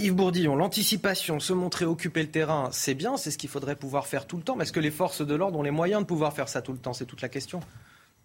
Yves 0.01 0.15
Bourdillon, 0.15 0.57
l'anticipation, 0.57 1.41
se 1.41 1.53
montrer 1.53 1.85
occuper 1.85 2.23
le 2.23 2.31
terrain, 2.31 2.69
c'est 2.73 2.95
bien, 2.95 3.17
c'est 3.17 3.31
ce 3.31 3.39
qu'il 3.39 3.51
faudrait 3.51 3.77
pouvoir 3.77 4.07
faire 4.07 4.27
tout 4.27 4.37
le 4.37 4.43
temps. 4.43 4.57
Mais 4.57 4.65
est-ce 4.65 4.73
que 4.73 4.81
les 4.81 4.91
forces 4.91 5.27
de 5.27 5.35
l'ordre 5.35 5.59
ont 5.59 5.63
les 5.63 5.71
moyens 5.71 6.03
de 6.03 6.07
pouvoir 6.07 6.33
faire 6.33 6.49
ça 6.49 6.63
tout 6.63 6.73
le 6.73 6.79
temps? 6.79 6.93
C'est 6.93 7.07
toute 7.07 7.23
la 7.23 7.29
question. 7.29 7.61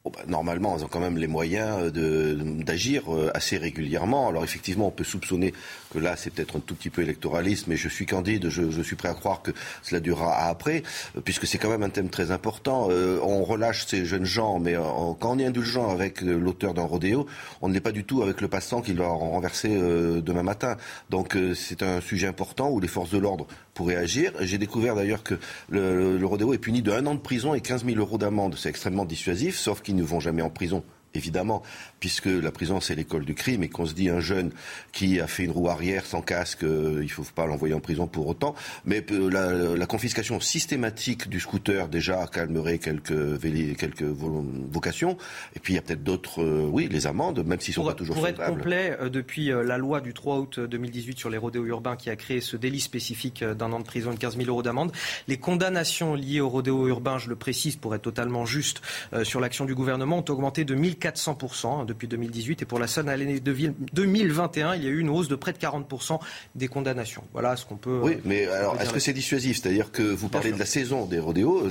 Bah, 0.06 0.22
normalement, 0.28 0.78
ils 0.78 0.84
ont 0.84 0.88
quand 0.88 1.00
même 1.00 1.18
les 1.18 1.28
moyens 1.28 1.92
d'agir 1.92 3.12
euh, 3.14 3.32
assez 3.34 3.58
régulièrement. 3.58 4.30
Alors 4.30 4.44
effectivement, 4.44 4.88
on 4.88 4.92
peut 4.92 5.04
soupçonner 5.04 5.52
que 5.92 5.98
là, 5.98 6.16
c'est 6.16 6.30
peut-être 6.30 6.58
un 6.58 6.60
tout 6.60 6.76
petit 6.76 6.92
peu 6.92 7.02
électoraliste, 7.02 7.66
mais 7.68 7.76
je 7.76 7.90
suis 7.90 8.06
candide, 8.06 8.50
je, 8.50 8.82
suis 8.84 8.96
prêt 8.96 9.10
à 9.10 9.16
croire 9.16 9.42
que 9.42 9.52
cela 9.82 10.00
durera 10.00 10.48
après, 10.48 10.84
euh, 11.18 11.22
puisque 11.22 11.48
c'est 11.48 11.58
quand 11.58 11.70
même 11.70 11.82
un 11.82 11.90
thème 11.90 12.10
très 12.10 12.30
important. 12.30 12.88
Euh, 12.92 13.20
on 13.24 13.44
relâche 13.44 13.88
ces 13.88 14.06
jeunes 14.06 14.26
gens, 14.26 14.60
mais 14.60 14.76
quand 15.20 15.36
on 15.36 15.40
est 15.40 15.46
indulgent 15.46 15.90
avec 15.90 16.22
l'auteur 16.22 16.74
d'un 16.76 16.84
rodéo, 16.84 17.26
on 17.62 17.70
ne 17.70 17.74
l'est 17.74 17.82
pas 17.82 17.92
du 17.92 18.04
tout 18.04 18.22
avec 18.22 18.42
le 18.42 18.48
passant 18.48 18.82
qui 18.82 18.94
va 18.94 19.08
renverser 19.08 19.70
demain 19.70 20.44
matin. 20.44 20.78
Donc 21.10 21.38
c'est 21.56 21.82
un 21.84 22.02
sujet 22.02 22.28
important 22.28 22.70
où 22.70 22.80
les 22.80 22.88
forces 22.88 23.12
de 23.12 23.18
l'ordre 23.18 23.48
pourraient 23.76 23.96
agir. 23.96 24.32
J'ai 24.40 24.58
découvert 24.58 24.96
d'ailleurs 24.96 25.22
que 25.22 25.36
le, 25.70 26.18
le 26.18 26.26
rodéo 26.26 26.54
est 26.54 26.58
puni 26.58 26.82
de 26.82 26.92
un 26.92 27.06
an 27.06 27.14
de 27.14 27.20
prison 27.20 27.54
et 27.54 27.62
15 27.62 27.86
000 27.86 28.00
euros 28.00 28.18
d'amende. 28.18 28.56
C'est 28.58 28.70
extrêmement 28.70 29.06
dissuasif, 29.06 29.56
sauf 29.56 29.82
qu'il 29.84 29.96
ne 29.96 30.04
vont 30.04 30.20
jamais 30.20 30.42
en 30.42 30.50
prison 30.50 30.84
évidemment, 31.16 31.64
puisque 32.06 32.28
la 32.28 32.52
prison 32.52 32.80
c'est 32.82 32.94
l'école 32.94 33.26
du 33.26 33.34
crime 33.34 33.64
et 33.64 33.68
qu'on 33.68 33.88
se 33.88 33.96
dit 33.96 34.10
un 34.10 34.20
jeune 34.20 34.52
qui 34.92 35.20
a 35.20 35.26
fait 35.26 35.44
une 35.44 35.50
roue 35.50 35.70
arrière 35.70 36.06
sans 36.06 36.22
casque, 36.22 36.64
euh, 36.64 37.00
il 37.00 37.06
ne 37.06 37.10
faut 37.10 37.24
pas 37.34 37.48
l'envoyer 37.48 37.74
en 37.74 37.80
prison 37.80 38.06
pour 38.06 38.28
autant. 38.28 38.54
Mais 38.86 39.04
euh, 39.10 39.76
la, 39.76 39.86
confiscation 39.88 40.40
systématique 40.40 41.30
du 41.30 41.40
scooter 41.40 41.88
déjà 41.88 42.28
calmerait 42.28 42.78
quelques, 42.78 43.42
quelques 43.78 44.04
vocations. 44.04 45.18
Et 45.56 45.60
puis 45.60 45.74
il 45.74 45.78
y 45.78 45.80
a 45.80 45.82
peut-être 45.82 46.04
d'autres, 46.04 46.44
euh, 46.44 46.68
oui, 46.72 46.88
les 46.92 47.08
amendes, 47.08 47.44
même 47.44 47.60
s'ils 47.60 47.72
ne 47.72 47.76
sont 47.76 47.86
pas 47.86 47.96
toujours 47.96 48.16
Pour 48.16 48.28
être 48.28 48.46
complet, 48.46 48.96
depuis 49.12 49.48
la 49.48 49.80
loi 49.80 50.00
du 50.00 50.14
3 50.14 50.38
août 50.38 50.60
2018 50.60 51.18
sur 51.18 51.32
les 51.32 51.40
rodéos 51.40 51.66
urbains 51.66 51.96
qui 51.96 52.12
a 52.12 52.16
créé 52.16 52.40
ce 52.40 52.56
délit 52.56 52.82
spécifique 52.82 53.44
d'un 53.44 53.72
an 53.72 53.80
de 53.80 53.86
prison 53.86 54.12
et 54.12 54.16
de 54.16 54.20
15 54.20 54.38
000 54.38 54.48
euros 54.48 54.62
d'amende, 54.62 54.92
les 55.28 55.38
condamnations 55.38 56.14
liées 56.14 56.42
aux 56.42 56.50
rodéos 56.50 56.88
urbains, 56.88 57.18
je 57.18 57.30
le 57.30 57.36
précise 57.36 57.78
pour 57.78 57.96
être 57.96 58.04
totalement 58.04 58.46
juste 58.46 58.84
sur 59.24 59.40
l'action 59.40 59.66
du 59.66 59.74
gouvernement, 59.74 60.20
ont 60.20 60.32
augmenté 60.32 60.66
de 60.66 60.76
1000 60.76 61.00
400% 61.06 61.82
hein, 61.82 61.86
depuis 61.96 62.08
2018. 62.08 62.62
Et 62.62 62.66
pour 62.66 62.80
la 62.80 62.88
seule 62.88 63.10
année 63.10 63.40
2021, 63.40 64.76
il 64.76 64.84
y 64.84 64.88
a 64.88 64.90
eu 64.90 65.00
une 65.00 65.10
hausse 65.10 65.28
de 65.28 65.36
près 65.36 65.54
de 65.54 65.58
40% 65.58 66.20
des 66.54 66.68
condamnations. 66.68 67.24
Voilà 67.34 67.56
ce 67.56 67.66
qu'on 67.66 67.78
peut. 67.78 68.00
Oui, 68.04 68.18
mais 68.24 68.48
alors, 68.48 68.80
est-ce 68.80 68.94
que 68.94 69.00
c'est 69.00 69.14
dissuasif? 69.14 69.62
C'est-à-dire 69.62 69.92
que 69.92 70.04
vous 70.04 70.30
parlez 70.30 70.52
de 70.52 70.60
la 70.60 70.66
saison 70.66 71.06
des 71.06 71.20
rodéos. 71.20 71.68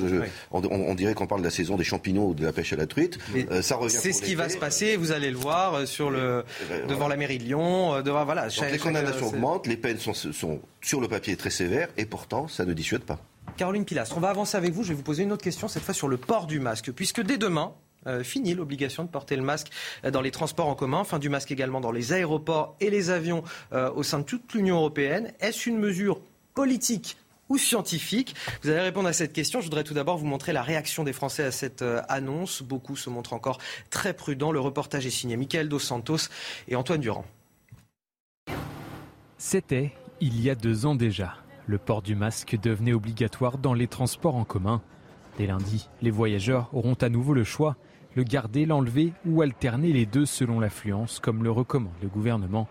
on, 0.51 0.95
dirait 0.95 1.15
qu'on 1.15 1.27
parle 1.27 1.43
de 1.43 1.47
la 1.47 1.51
saison 1.51 1.77
des 1.77 1.85
champignons 1.85 2.29
ou 2.29 2.35
de 2.35 2.45
la 2.45 2.53
pêche 2.53 2.73
à 2.73 2.77
la 2.77 2.87
truite. 2.87 3.19
Euh, 3.51 3.63
ça 3.63 3.77
revient. 3.77 3.97
C'est 3.97 4.13
ce 4.13 4.23
qui 4.23 4.35
va 4.35 4.49
se 4.49 4.59
passer. 4.59 4.97
Vous 4.97 5.13
allez 5.13 5.31
le 5.31 5.37
voir 5.37 5.75
euh, 5.75 5.87
sur 5.87 6.11
le, 6.11 6.45
devant 6.89 7.09
la 7.09 7.17
mairie 7.17 7.39
de 7.39 7.45
Lyon. 7.45 7.95
Euh, 7.95 8.03
devant, 8.03 8.25
voilà, 8.25 8.49
les 8.71 8.79
condamnations 8.79 9.29
augmentent, 9.29 9.67
les 9.67 9.77
peines 9.77 9.99
sont, 9.99 10.15
sont 10.15 10.61
sur 10.81 11.01
le 11.01 11.09
papier 11.09 11.37
très 11.37 11.51
sévères, 11.51 11.89
et 11.97 12.05
pourtant, 12.05 12.49
ça 12.49 12.65
ne 12.65 12.73
dissuade 12.73 13.03
pas. 13.03 13.19
Caroline 13.57 13.85
Pilastre, 13.85 14.17
on 14.17 14.21
va 14.21 14.31
avancer 14.31 14.57
avec 14.57 14.73
vous. 14.73 14.83
Je 14.83 14.89
vais 14.89 14.95
vous 14.95 15.03
poser 15.03 15.23
une 15.23 15.33
autre 15.33 15.45
question, 15.45 15.69
cette 15.69 15.83
fois 15.83 15.95
sur 15.95 16.09
le 16.09 16.17
port 16.17 16.47
du 16.47 16.59
masque. 16.59 16.91
Puisque 16.93 17.23
dès 17.23 17.39
demain, 17.39 17.73
euh, 17.73 17.84
fini 18.23 18.55
l'obligation 18.55 19.05
de 19.05 19.09
porter 19.09 19.37
le 19.37 19.43
masque 19.43 19.71
euh, 20.05 20.11
dans 20.11 20.21
les 20.21 20.31
transports 20.31 20.69
en 20.69 20.75
commun, 20.75 21.05
fin 21.05 21.19
du 21.19 21.29
masque 21.29 21.51
également 21.51 21.81
dans 21.81 21.93
les 21.93 22.12
aéroports 22.12 22.77
et 22.81 22.90
les 22.90 23.11
avions 23.11 23.43
euh, 23.73 23.90
au 23.93 24.03
sein 24.03 24.21
de 24.21 24.25
toute 24.25 24.53
l'Union 24.55 24.77
européenne. 24.77 25.33
Est-ce 25.40 25.69
une 25.69 25.79
mesure 25.79 26.21
politique 26.55 27.17
ou 27.49 27.59
scientifique? 27.59 28.35
Vous 28.62 28.71
allez 28.71 28.81
répondre 28.81 29.09
à 29.09 29.12
cette 29.12 29.33
question. 29.33 29.61
Je 29.61 29.67
voudrais 29.67 29.85
tout 29.85 29.95
d'abord 29.95 30.17
vous 30.17 30.27
montrer 30.27 30.53
la 30.53 30.62
réaction 30.62 31.05
des 31.05 31.12
Français 31.12 31.45
à 31.45 31.51
cette 31.51 31.85
annonce. 32.09 32.62
Beaucoup 32.62 32.97
se 32.97 33.11
montrent 33.11 33.35
encore 33.35 33.59
très 33.90 34.14
prudents. 34.14 34.53
Le 34.53 34.61
reportage 34.61 35.07
est 35.07 35.11
signé 35.11 35.37
Michael 35.37 35.69
Dos 35.69 35.79
Santos 35.79 36.29
et 36.69 36.77
Antoine 36.77 37.01
Durand. 37.01 37.27
C'était 39.37 39.93
il 40.21 40.40
y 40.40 40.49
a 40.49 40.55
deux 40.55 40.87
ans 40.87 40.95
déjà. 40.95 41.37
Le 41.67 41.79
port 41.79 42.01
du 42.01 42.14
masque 42.14 42.59
devenait 42.62 42.93
obligatoire 42.93 43.59
dans 43.59 43.75
les 43.75 43.88
transports 43.88 44.37
en 44.37 44.45
commun. 44.45 44.81
Dès 45.37 45.47
lundi, 45.47 45.88
les 46.01 46.11
voyageurs 46.11 46.71
auront 46.73 46.95
à 46.95 47.09
nouveau 47.09 47.35
le 47.35 47.45
choix 47.45 47.77
le 48.14 48.22
garder, 48.22 48.64
l'enlever 48.66 49.12
ou 49.27 49.42
alterner 49.42 49.92
les 49.92 50.07
deux 50.07 50.27
selon 50.27 50.61
l'affluence, 50.61 51.18
comme 51.18 51.42
le 51.42 51.50
recommande 51.50 51.92
le 52.03 52.09
gouvernement. 52.09 52.68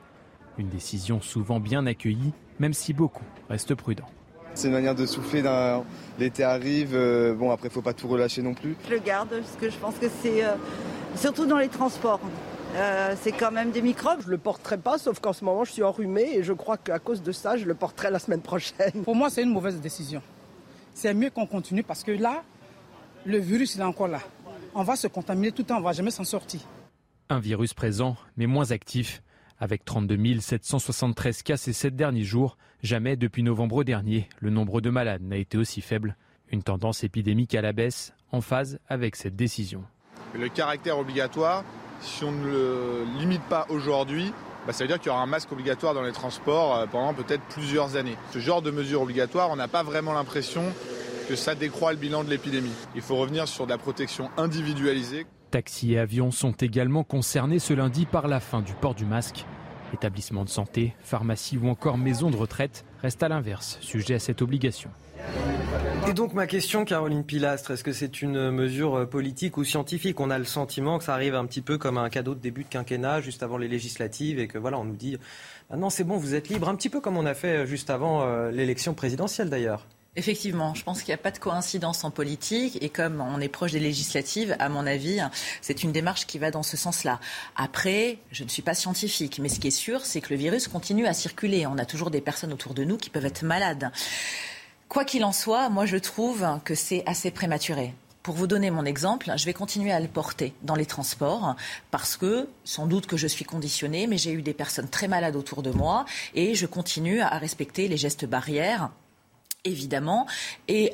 Une 0.57 0.69
décision 0.69 1.21
souvent 1.21 1.59
bien 1.59 1.85
accueillie, 1.85 2.33
même 2.59 2.73
si 2.73 2.93
beaucoup 2.93 3.25
restent 3.49 3.75
prudents. 3.75 4.09
C'est 4.53 4.67
une 4.67 4.73
manière 4.73 4.95
de 4.95 5.05
souffler. 5.05 5.43
L'été 6.19 6.43
arrive, 6.43 6.91
euh, 6.93 7.33
bon 7.33 7.49
après 7.49 7.69
il 7.69 7.71
faut 7.71 7.81
pas 7.81 7.93
tout 7.93 8.07
relâcher 8.07 8.41
non 8.43 8.53
plus. 8.53 8.75
Je 8.87 8.93
le 8.93 8.99
garde 8.99 9.29
parce 9.29 9.55
que 9.59 9.69
je 9.69 9.77
pense 9.77 9.95
que 9.95 10.05
c'est 10.21 10.45
euh, 10.45 10.53
surtout 11.15 11.45
dans 11.45 11.57
les 11.57 11.69
transports. 11.69 12.19
Euh, 12.75 13.15
c'est 13.19 13.31
quand 13.31 13.51
même 13.51 13.71
des 13.71 13.81
microbes. 13.81 14.21
Je 14.23 14.29
le 14.29 14.37
porterai 14.37 14.77
pas, 14.77 14.99
sauf 14.99 15.19
qu'en 15.19 15.33
ce 15.33 15.43
moment 15.43 15.63
je 15.63 15.71
suis 15.71 15.83
enrhumé 15.83 16.35
et 16.35 16.43
je 16.43 16.53
crois 16.53 16.77
qu'à 16.77 16.99
cause 16.99 17.23
de 17.23 17.31
ça, 17.31 17.57
je 17.57 17.65
le 17.65 17.73
porterai 17.73 18.11
la 18.11 18.19
semaine 18.19 18.41
prochaine. 18.41 19.03
Pour 19.03 19.15
moi, 19.15 19.29
c'est 19.31 19.41
une 19.41 19.51
mauvaise 19.51 19.81
décision. 19.81 20.21
C'est 20.93 21.13
mieux 21.15 21.31
qu'on 21.31 21.47
continue 21.47 21.83
parce 21.83 22.03
que 22.03 22.11
là, 22.11 22.43
le 23.25 23.39
virus 23.39 23.75
il 23.75 23.81
est 23.81 23.85
encore 23.85 24.07
là 24.07 24.19
on 24.75 24.83
va 24.83 24.95
se 24.95 25.07
contaminer 25.07 25.51
tout 25.51 25.61
le 25.61 25.67
temps, 25.67 25.77
on 25.77 25.79
ne 25.79 25.85
va 25.85 25.93
jamais 25.93 26.11
s'en 26.11 26.23
sortir. 26.23 26.61
Un 27.29 27.39
virus 27.39 27.73
présent, 27.73 28.15
mais 28.37 28.47
moins 28.47 28.71
actif. 28.71 29.21
Avec 29.59 29.85
32 29.85 30.39
773 30.39 31.43
cas 31.43 31.57
ces 31.57 31.73
sept 31.73 31.95
derniers 31.95 32.23
jours, 32.23 32.57
jamais 32.81 33.15
depuis 33.15 33.43
novembre 33.43 33.83
dernier, 33.83 34.27
le 34.39 34.49
nombre 34.49 34.81
de 34.81 34.89
malades 34.89 35.21
n'a 35.21 35.37
été 35.37 35.57
aussi 35.57 35.81
faible. 35.81 36.17
Une 36.51 36.63
tendance 36.63 37.03
épidémique 37.03 37.55
à 37.55 37.61
la 37.61 37.71
baisse, 37.71 38.13
en 38.31 38.41
phase 38.41 38.79
avec 38.89 39.15
cette 39.15 39.35
décision. 39.35 39.83
Le 40.37 40.49
caractère 40.49 40.97
obligatoire, 40.97 41.63
si 42.01 42.23
on 42.23 42.31
ne 42.31 42.45
le 42.45 43.05
limite 43.19 43.43
pas 43.43 43.65
aujourd'hui, 43.69 44.33
bah, 44.65 44.73
ça 44.73 44.83
veut 44.83 44.87
dire 44.87 44.97
qu'il 44.97 45.07
y 45.07 45.09
aura 45.09 45.21
un 45.21 45.27
masque 45.27 45.51
obligatoire 45.51 45.93
dans 45.93 46.01
les 46.01 46.11
transports 46.11 46.77
euh, 46.77 46.85
pendant 46.85 47.13
peut-être 47.13 47.43
plusieurs 47.49 47.95
années. 47.95 48.17
Ce 48.31 48.39
genre 48.39 48.61
de 48.61 48.71
mesure 48.71 49.01
obligatoire, 49.01 49.49
on 49.51 49.55
n'a 49.55 49.67
pas 49.67 49.83
vraiment 49.83 50.13
l'impression 50.13 50.63
que 51.27 51.35
ça 51.35 51.55
décroît 51.55 51.93
le 51.93 51.97
bilan 51.97 52.23
de 52.23 52.29
l'épidémie. 52.29 52.73
Il 52.95 53.01
faut 53.01 53.15
revenir 53.15 53.47
sur 53.47 53.65
de 53.65 53.71
la 53.71 53.77
protection 53.77 54.29
individualisée. 54.37 55.25
Taxis 55.51 55.93
et 55.93 55.99
avions 55.99 56.31
sont 56.31 56.51
également 56.51 57.03
concernés 57.03 57.59
ce 57.59 57.73
lundi 57.73 58.05
par 58.05 58.27
la 58.27 58.39
fin 58.39 58.61
du 58.61 58.73
port 58.73 58.95
du 58.95 59.05
masque. 59.05 59.45
Établissements 59.93 60.43
de 60.43 60.49
santé, 60.49 60.95
pharmacies 61.03 61.57
ou 61.57 61.69
encore 61.69 61.97
maisons 61.97 62.31
de 62.31 62.37
retraite 62.37 62.85
restent 63.01 63.21
à 63.23 63.29
l'inverse, 63.29 63.77
sujets 63.81 64.15
à 64.15 64.19
cette 64.19 64.41
obligation. 64.41 64.89
Et 66.07 66.13
donc 66.13 66.33
ma 66.33 66.47
question, 66.47 66.83
Caroline 66.83 67.23
Pilastre, 67.23 67.71
est-ce 67.71 67.83
que 67.83 67.93
c'est 67.93 68.21
une 68.21 68.51
mesure 68.51 69.07
politique 69.07 69.55
ou 69.57 69.63
scientifique? 69.63 70.19
On 70.19 70.31
a 70.31 70.37
le 70.37 70.43
sentiment 70.43 70.97
que 70.97 71.05
ça 71.05 71.13
arrive 71.13 71.35
un 71.35 71.45
petit 71.45 71.61
peu 71.61 71.77
comme 71.77 71.97
un 71.97 72.09
cadeau 72.09 72.35
de 72.35 72.39
début 72.41 72.63
de 72.63 72.69
quinquennat, 72.69 73.21
juste 73.21 73.41
avant 73.41 73.57
les 73.57 73.69
législatives, 73.69 74.39
et 74.39 74.47
que 74.47 74.57
voilà, 74.57 74.79
on 74.79 74.83
nous 74.83 74.95
dit, 74.95 75.17
ah 75.69 75.77
non 75.77 75.89
c'est 75.89 76.03
bon, 76.03 76.17
vous 76.17 76.35
êtes 76.35 76.49
libre, 76.49 76.67
un 76.67 76.75
petit 76.75 76.89
peu 76.89 76.99
comme 76.99 77.15
on 77.15 77.25
a 77.25 77.33
fait 77.33 77.65
juste 77.67 77.89
avant 77.89 78.23
euh, 78.23 78.51
l'élection 78.51 78.93
présidentielle 78.93 79.49
d'ailleurs. 79.49 79.87
Effectivement, 80.15 80.75
je 80.75 80.83
pense 80.83 81.01
qu'il 81.01 81.09
n'y 81.09 81.19
a 81.19 81.23
pas 81.23 81.31
de 81.31 81.39
coïncidence 81.39 82.03
en 82.03 82.11
politique 82.11 82.77
et 82.81 82.89
comme 82.89 83.19
on 83.19 83.41
est 83.41 83.49
proche 83.49 83.71
des 83.71 83.79
législatives, 83.79 84.55
à 84.59 84.69
mon 84.69 84.85
avis, 84.85 85.19
c'est 85.61 85.81
une 85.81 85.91
démarche 85.91 86.27
qui 86.27 86.37
va 86.37 86.51
dans 86.51 86.61
ce 86.61 86.77
sens-là. 86.77 87.19
Après, 87.55 88.19
je 88.31 88.43
ne 88.43 88.49
suis 88.49 88.61
pas 88.61 88.75
scientifique, 88.75 89.39
mais 89.39 89.49
ce 89.49 89.59
qui 89.59 89.69
est 89.69 89.71
sûr, 89.71 90.05
c'est 90.05 90.21
que 90.21 90.29
le 90.29 90.35
virus 90.35 90.67
continue 90.67 91.07
à 91.07 91.13
circuler. 91.13 91.65
On 91.65 91.79
a 91.79 91.85
toujours 91.85 92.11
des 92.11 92.21
personnes 92.21 92.53
autour 92.53 92.75
de 92.75 92.83
nous 92.83 92.97
qui 92.97 93.09
peuvent 93.09 93.25
être 93.25 93.43
malades. 93.43 93.91
Quoi 94.87 95.03
qu'il 95.03 95.25
en 95.25 95.31
soit, 95.31 95.69
moi 95.69 95.87
je 95.87 95.97
trouve 95.97 96.45
que 96.63 96.75
c'est 96.75 97.01
assez 97.07 97.31
prématuré. 97.31 97.95
Pour 98.21 98.35
vous 98.35 98.45
donner 98.45 98.69
mon 98.69 98.85
exemple, 98.85 99.33
je 99.35 99.45
vais 99.45 99.53
continuer 99.53 99.91
à 99.91 99.99
le 99.99 100.07
porter 100.07 100.53
dans 100.61 100.75
les 100.75 100.85
transports 100.85 101.55
parce 101.89 102.17
que 102.17 102.47
sans 102.63 102.85
doute 102.85 103.07
que 103.07 103.17
je 103.17 103.27
suis 103.27 103.45
conditionnée, 103.45 104.05
mais 104.05 104.19
j'ai 104.19 104.31
eu 104.31 104.43
des 104.43 104.53
personnes 104.53 104.87
très 104.87 105.07
malades 105.07 105.35
autour 105.35 105.63
de 105.63 105.71
moi 105.71 106.05
et 106.35 106.53
je 106.53 106.67
continue 106.67 107.19
à 107.19 107.37
respecter 107.39 107.87
les 107.87 107.97
gestes 107.97 108.25
barrières 108.25 108.91
évidemment. 109.63 110.27
Et 110.67 110.93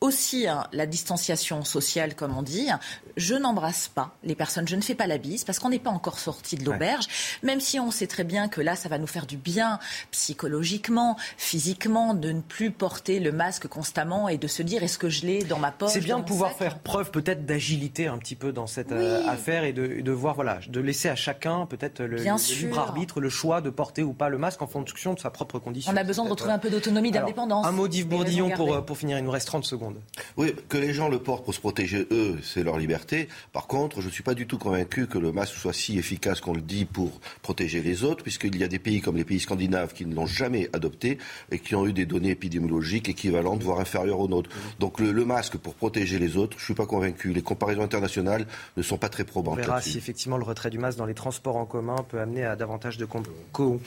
aussi 0.00 0.46
hein, 0.46 0.66
la 0.72 0.86
distanciation 0.86 1.64
sociale, 1.64 2.14
comme 2.14 2.36
on 2.36 2.42
dit. 2.42 2.68
Je 3.16 3.34
n'embrasse 3.34 3.88
pas 3.88 4.14
les 4.24 4.34
personnes, 4.34 4.66
je 4.66 4.76
ne 4.76 4.80
fais 4.80 4.94
pas 4.94 5.06
la 5.06 5.18
bise 5.18 5.44
parce 5.44 5.58
qu'on 5.58 5.68
n'est 5.68 5.78
pas 5.78 5.90
encore 5.90 6.18
sorti 6.18 6.56
de 6.56 6.64
l'auberge, 6.64 7.06
même 7.42 7.60
si 7.60 7.78
on 7.78 7.90
sait 7.90 8.06
très 8.06 8.24
bien 8.24 8.48
que 8.48 8.60
là, 8.60 8.76
ça 8.76 8.88
va 8.88 8.98
nous 8.98 9.06
faire 9.06 9.26
du 9.26 9.36
bien 9.36 9.78
psychologiquement, 10.10 11.16
physiquement, 11.36 12.14
de 12.14 12.32
ne 12.32 12.40
plus 12.40 12.70
porter 12.70 13.20
le 13.20 13.32
masque 13.32 13.66
constamment 13.66 14.28
et 14.28 14.38
de 14.38 14.46
se 14.46 14.62
dire 14.62 14.82
est-ce 14.82 14.98
que 14.98 15.10
je 15.10 15.26
l'ai 15.26 15.44
dans 15.44 15.58
ma 15.58 15.70
poche 15.70 15.90
C'est 15.92 16.00
bien 16.00 16.18
de 16.18 16.24
pouvoir 16.24 16.50
sac 16.50 16.58
faire 16.58 16.78
preuve 16.78 17.10
peut-être 17.10 17.44
d'agilité 17.44 18.06
un 18.06 18.18
petit 18.18 18.36
peu 18.36 18.52
dans 18.52 18.66
cette 18.66 18.92
euh, 18.92 19.26
affaire 19.28 19.64
et 19.64 19.72
de, 19.72 20.00
de 20.00 20.12
voir, 20.12 20.34
voilà, 20.34 20.60
de 20.66 20.80
laisser 20.80 21.08
à 21.08 21.16
chacun 21.16 21.66
peut-être 21.66 22.00
le, 22.00 22.16
le 22.16 22.60
libre 22.60 22.78
arbitre, 22.78 23.20
le 23.20 23.28
choix 23.28 23.60
de 23.60 23.70
porter 23.70 24.02
ou 24.02 24.14
pas 24.14 24.28
le 24.28 24.38
masque 24.38 24.62
en 24.62 24.66
fonction 24.66 25.14
de 25.14 25.20
sa 25.20 25.30
propre 25.30 25.58
condition. 25.58 25.92
On 25.92 25.96
a 25.96 26.04
besoin 26.04 26.24
de 26.24 26.30
retrouver 26.30 26.52
un 26.52 26.58
peu 26.58 26.70
d'autonomie, 26.70 27.10
d'indépendance. 27.10 27.66
Un 27.66 27.72
mot 27.72 27.88
d'Yves 27.88 28.08
Bourdillon 28.08 28.50
pour, 28.50 28.74
euh, 28.74 28.80
pour 28.80 28.96
finir, 28.96 29.18
il 29.18 29.24
nous 29.24 29.30
reste 29.30 29.46
30 29.48 29.64
secondes. 29.64 29.89
Oui, 30.36 30.54
que 30.68 30.76
les 30.78 30.92
gens 30.92 31.08
le 31.08 31.18
portent 31.18 31.44
pour 31.44 31.54
se 31.54 31.60
protéger, 31.60 32.06
eux, 32.10 32.38
c'est 32.42 32.62
leur 32.62 32.78
liberté. 32.78 33.28
Par 33.52 33.66
contre, 33.66 34.00
je 34.00 34.06
ne 34.06 34.12
suis 34.12 34.22
pas 34.22 34.34
du 34.34 34.46
tout 34.46 34.58
convaincu 34.58 35.06
que 35.06 35.18
le 35.18 35.32
masque 35.32 35.54
soit 35.54 35.72
si 35.72 35.98
efficace 35.98 36.40
qu'on 36.40 36.52
le 36.54 36.60
dit 36.60 36.84
pour 36.84 37.20
protéger 37.42 37.82
les 37.82 38.04
autres, 38.04 38.22
puisqu'il 38.22 38.56
y 38.56 38.64
a 38.64 38.68
des 38.68 38.78
pays 38.78 39.00
comme 39.00 39.16
les 39.16 39.24
pays 39.24 39.40
scandinaves 39.40 39.92
qui 39.92 40.06
ne 40.06 40.14
l'ont 40.14 40.26
jamais 40.26 40.68
adopté 40.72 41.18
et 41.50 41.58
qui 41.58 41.74
ont 41.74 41.86
eu 41.86 41.92
des 41.92 42.06
données 42.06 42.30
épidémiologiques 42.30 43.08
équivalentes, 43.08 43.62
voire 43.62 43.80
inférieures 43.80 44.20
aux 44.20 44.28
nôtres. 44.28 44.50
Donc 44.78 45.00
le, 45.00 45.12
le 45.12 45.24
masque 45.24 45.56
pour 45.56 45.74
protéger 45.74 46.18
les 46.18 46.36
autres, 46.36 46.56
je 46.58 46.62
ne 46.62 46.66
suis 46.66 46.74
pas 46.74 46.86
convaincu. 46.86 47.32
Les 47.32 47.42
comparaisons 47.42 47.82
internationales 47.82 48.46
ne 48.76 48.82
sont 48.82 48.98
pas 48.98 49.08
très 49.08 49.22
On 49.24 49.26
probantes 49.26 49.56
verra 49.58 49.74
là-dessus. 49.76 49.90
si 49.92 49.98
effectivement 49.98 50.36
le 50.38 50.44
retrait 50.44 50.70
du 50.70 50.78
masque 50.78 50.98
dans 50.98 51.06
les 51.06 51.14
transports 51.14 51.56
en 51.56 51.66
commun 51.66 51.96
peut 52.08 52.20
amener 52.20 52.44
à 52.44 52.56
davantage 52.56 52.96
de 52.98 53.04
com- 53.04 53.22
co- 53.52 53.80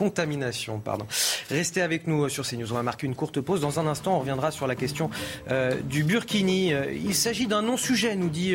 contamination. 0.00 0.80
Pardon. 0.80 1.04
Restez 1.50 1.82
avec 1.82 2.06
nous 2.06 2.24
euh, 2.24 2.28
sur 2.30 2.46
CNews. 2.46 2.72
On 2.72 2.76
va 2.76 2.82
marquer 2.82 3.06
une 3.06 3.14
courte 3.14 3.42
pause. 3.42 3.60
Dans 3.60 3.78
un 3.80 3.86
instant, 3.86 4.16
on 4.16 4.20
reviendra 4.20 4.50
sur 4.50 4.66
la 4.66 4.74
question 4.74 5.10
euh, 5.50 5.78
du 5.82 6.04
Burkini. 6.04 6.72
Euh, 6.72 6.90
il 6.90 7.14
s'agit 7.14 7.46
d'un 7.46 7.60
non-sujet, 7.60 8.16
nous 8.16 8.30
dit, 8.30 8.54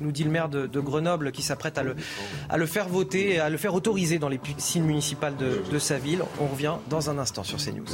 nous 0.00 0.10
dit 0.10 0.24
le 0.24 0.30
maire 0.30 0.48
de, 0.48 0.80
Grenoble, 0.80 1.32
qui 1.32 1.42
s'apprête 1.42 1.76
à 1.76 1.82
le, 1.82 1.96
à 2.48 2.56
le 2.56 2.64
faire 2.64 2.88
voter, 2.88 3.38
à 3.40 3.50
le 3.50 3.58
faire 3.58 3.74
autoriser 3.74 4.18
dans 4.18 4.30
les 4.30 4.38
piscines 4.38 4.84
municipales 4.84 5.36
de, 5.36 5.62
de 5.70 5.78
sa 5.78 5.98
ville. 5.98 6.22
On 6.40 6.46
revient 6.46 6.76
dans 6.88 7.10
un 7.10 7.18
instant 7.18 7.44
sur 7.44 7.58
CNews. 7.58 7.84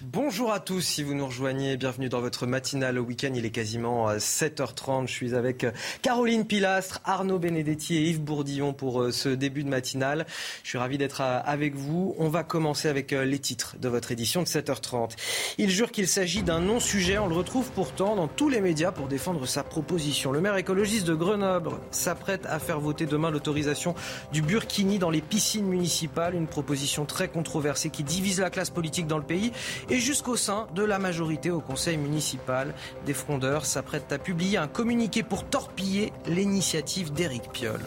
Bonjour 0.00 0.52
à 0.52 0.60
tous, 0.60 0.80
si 0.80 1.02
vous 1.02 1.14
nous 1.14 1.26
rejoignez, 1.26 1.76
bienvenue 1.76 2.08
dans 2.08 2.20
votre 2.20 2.46
matinale 2.46 3.00
au 3.00 3.02
week-end. 3.02 3.32
Il 3.34 3.44
est 3.44 3.50
quasiment 3.50 4.08
euh, 4.08 4.18
7h30. 4.18 5.08
Je 5.08 5.12
suis 5.12 5.34
avec 5.34 5.64
euh, 5.64 5.72
Caroline 6.02 6.46
Pilastre, 6.46 7.00
Arnaud 7.04 7.40
Benedetti 7.40 7.96
et 7.96 8.02
Yves 8.02 8.20
Bourdillon 8.20 8.72
pour 8.74 9.02
euh, 9.02 9.10
ce 9.10 9.28
début 9.28 9.64
de 9.64 9.68
matinale. 9.68 10.24
Je 10.62 10.68
suis 10.68 10.78
ravi 10.78 10.98
d'être 10.98 11.20
euh, 11.20 11.40
avec 11.44 11.74
vous. 11.74 12.14
On 12.18 12.28
va 12.28 12.44
commencer 12.44 12.86
avec 12.86 13.12
euh, 13.12 13.24
les 13.24 13.40
titres 13.40 13.74
de 13.80 13.88
votre 13.88 14.12
édition 14.12 14.40
de 14.40 14.46
7h30. 14.46 15.16
Il 15.58 15.68
jure 15.68 15.90
qu'il 15.90 16.06
s'agit 16.06 16.44
d'un 16.44 16.60
non-sujet. 16.60 17.18
On 17.18 17.26
le 17.26 17.34
retrouve 17.34 17.68
pourtant 17.72 18.14
dans 18.14 18.28
tous 18.28 18.48
les 18.48 18.60
médias 18.60 18.92
pour 18.92 19.08
défendre 19.08 19.46
sa 19.46 19.64
proposition. 19.64 20.30
Le 20.30 20.40
maire 20.40 20.56
écologiste 20.56 21.08
de 21.08 21.14
Grenoble 21.14 21.72
s'apprête 21.90 22.46
à 22.46 22.60
faire 22.60 22.78
voter 22.78 23.06
demain 23.06 23.32
l'autorisation 23.32 23.96
du 24.32 24.42
burkini 24.42 25.00
dans 25.00 25.10
les 25.10 25.22
piscines 25.22 25.66
municipales. 25.66 26.36
Une 26.36 26.46
proposition 26.46 27.04
très 27.04 27.26
controversée 27.26 27.90
qui 27.90 28.04
divise 28.04 28.38
la 28.38 28.50
classe 28.50 28.70
politique 28.70 29.08
dans 29.08 29.18
le 29.18 29.24
pays 29.24 29.50
et 29.90 29.98
jusqu'au 29.98 30.36
sein 30.36 30.66
de 30.74 30.82
la 30.82 30.98
majorité 30.98 31.50
au 31.50 31.60
conseil 31.60 31.96
municipal. 31.96 32.74
Des 33.06 33.14
frondeurs 33.14 33.64
s'apprêtent 33.64 34.12
à 34.12 34.18
publier 34.18 34.58
un 34.58 34.68
communiqué 34.68 35.22
pour 35.22 35.44
torpiller 35.44 36.12
l'initiative 36.26 37.12
d'Éric 37.12 37.50
Piolle. 37.52 37.86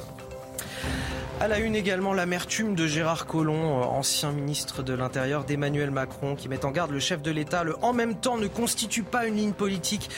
À 1.42 1.48
la 1.48 1.58
une 1.58 1.76
également 1.76 2.14
l'amertume 2.14 2.76
de 2.76 2.86
Gérard 2.86 3.26
Collomb, 3.26 3.82
euh, 3.82 3.84
ancien 3.84 4.32
ministre 4.32 4.84
de 4.84 4.94
l'Intérieur 4.94 5.44
d'Emmanuel 5.44 5.90
Macron, 5.90 6.36
qui 6.36 6.48
met 6.48 6.64
en 6.66 6.70
garde 6.70 6.92
le 6.92 7.00
chef 7.00 7.24
de 7.24 7.32
l'État. 7.32 7.64
Le 7.64 7.76
en 7.82 7.94
même 7.94 8.14
temps 8.14 8.38
ne 8.38 8.46
constitue 8.46 9.02
pas 9.02 9.26
une 9.26 9.38
ligne 9.38 9.54
politique. 9.54 10.12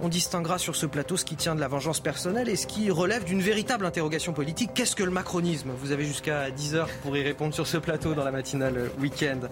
On 0.00 0.08
distinguera 0.08 0.56
sur 0.56 0.76
ce 0.76 0.86
plateau 0.86 1.16
ce 1.16 1.24
qui 1.24 1.34
tient 1.34 1.56
de 1.56 1.60
la 1.60 1.66
vengeance 1.66 1.98
personnelle 1.98 2.48
et 2.48 2.54
ce 2.54 2.68
qui 2.68 2.92
relève 2.92 3.24
d'une 3.24 3.42
véritable 3.42 3.86
interrogation 3.86 4.32
politique. 4.32 4.70
Qu'est-ce 4.72 4.94
que 4.94 5.02
le 5.02 5.10
macronisme? 5.10 5.70
Vous 5.76 5.90
avez 5.90 6.04
jusqu'à 6.04 6.48
10h 6.50 6.86
pour 7.02 7.16
y 7.16 7.24
répondre 7.24 7.54
sur 7.54 7.66
ce 7.66 7.78
plateau 7.78 8.14
dans 8.14 8.24
la 8.24 8.30
matinale 8.30 8.78
euh, 8.78 8.88
week-end. 9.00 9.48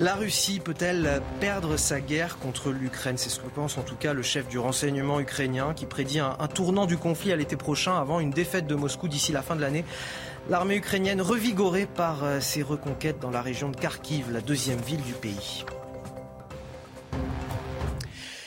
La 0.00 0.16
Russie 0.16 0.58
peut-elle 0.58 1.22
perdre 1.38 1.76
sa 1.76 2.00
guerre 2.00 2.38
contre 2.38 2.72
l'Ukraine? 2.72 3.16
C'est 3.16 3.30
ce 3.30 3.38
que 3.38 3.46
pense 3.46 3.78
en 3.78 3.82
tout 3.82 3.94
cas 3.94 4.12
le 4.12 4.22
chef 4.22 4.48
du 4.48 4.58
renseignement 4.58 5.20
ukrainien 5.20 5.72
qui 5.72 5.86
prédit 5.86 6.18
un, 6.18 6.34
tournant 6.52 6.86
du 6.86 6.96
conflit 6.96 7.30
à 7.30 7.36
l'été 7.36 7.56
prochain 7.56 7.96
avant 7.96 8.18
une 8.18 8.30
défaite 8.30 8.66
de 8.66 8.74
Moscou 8.74 9.06
d'ici 9.06 9.30
la 9.30 9.42
fin 9.42 9.54
de 9.54 9.60
l'année. 9.60 9.84
L'armée 10.50 10.76
ukrainienne 10.76 11.22
revigorée 11.22 11.86
par 11.86 12.24
euh, 12.24 12.40
ses 12.40 12.62
reconquêtes 12.62 13.20
dans 13.20 13.30
la 13.30 13.40
région 13.40 13.70
de 13.70 13.76
Kharkiv, 13.76 14.32
la 14.32 14.40
deuxième 14.40 14.80
ville 14.80 15.00
du 15.00 15.12
pays. 15.12 15.64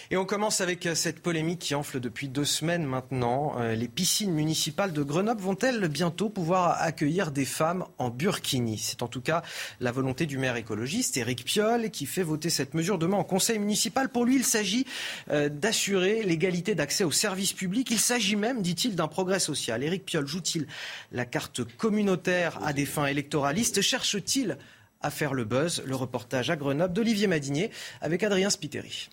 Et 0.09 0.15
on 0.15 0.23
commence 0.23 0.61
avec 0.61 0.85
euh, 0.85 0.95
cette 0.95 1.19
polémique 1.19 1.59
qui 1.59 1.75
enfle 1.75 1.99
depuis 1.99 2.29
deux 2.29 2.45
semaines 2.45 2.85
maintenant. 2.85 3.59
Euh, 3.59 3.75
Les 3.75 3.89
piscines 3.89 4.31
municipales 4.31 4.93
de 4.93 5.03
Grenoble 5.03 5.41
vont-elles 5.41 5.85
bientôt 5.89 6.29
pouvoir 6.29 6.81
accueillir 6.81 7.31
des 7.31 7.43
femmes 7.43 7.85
en 7.97 8.09
burkini? 8.09 8.77
C'est 8.77 9.03
en 9.03 9.09
tout 9.09 9.19
cas 9.19 9.43
la 9.81 9.91
volonté 9.91 10.25
du 10.25 10.37
maire 10.37 10.55
écologiste 10.55 11.17
Éric 11.17 11.43
Piolle 11.43 11.91
qui 11.91 12.05
fait 12.05 12.23
voter 12.23 12.49
cette 12.49 12.73
mesure 12.73 12.97
demain 12.97 13.17
en 13.17 13.25
conseil 13.25 13.59
municipal. 13.59 14.07
Pour 14.07 14.23
lui, 14.23 14.37
il 14.37 14.45
s'agit 14.45 14.85
euh, 15.29 15.49
d'assurer 15.49 16.23
l'égalité 16.23 16.73
d'accès 16.73 17.03
aux 17.03 17.11
services 17.11 17.51
publics. 17.51 17.91
Il 17.91 17.99
s'agit 17.99 18.37
même, 18.37 18.61
dit-il, 18.61 18.95
d'un 18.95 19.09
progrès 19.09 19.39
social. 19.39 19.83
Éric 19.83 20.05
Piolle 20.05 20.27
joue-t-il 20.27 20.67
la 21.11 21.25
carte 21.25 21.65
communautaire 21.75 22.59
à 22.63 22.71
des 22.71 22.85
fins 22.85 23.07
électoralistes? 23.07 23.81
Cherche-t-il 23.81 24.57
à 25.01 25.11
faire 25.11 25.33
le 25.33 25.43
buzz? 25.43 25.83
Le 25.85 25.95
reportage 25.97 26.49
à 26.49 26.55
Grenoble 26.55 26.93
d'Olivier 26.93 27.27
Madinier 27.27 27.71
avec 27.99 28.23
Adrien 28.23 28.49
Spiteri. 28.49 29.09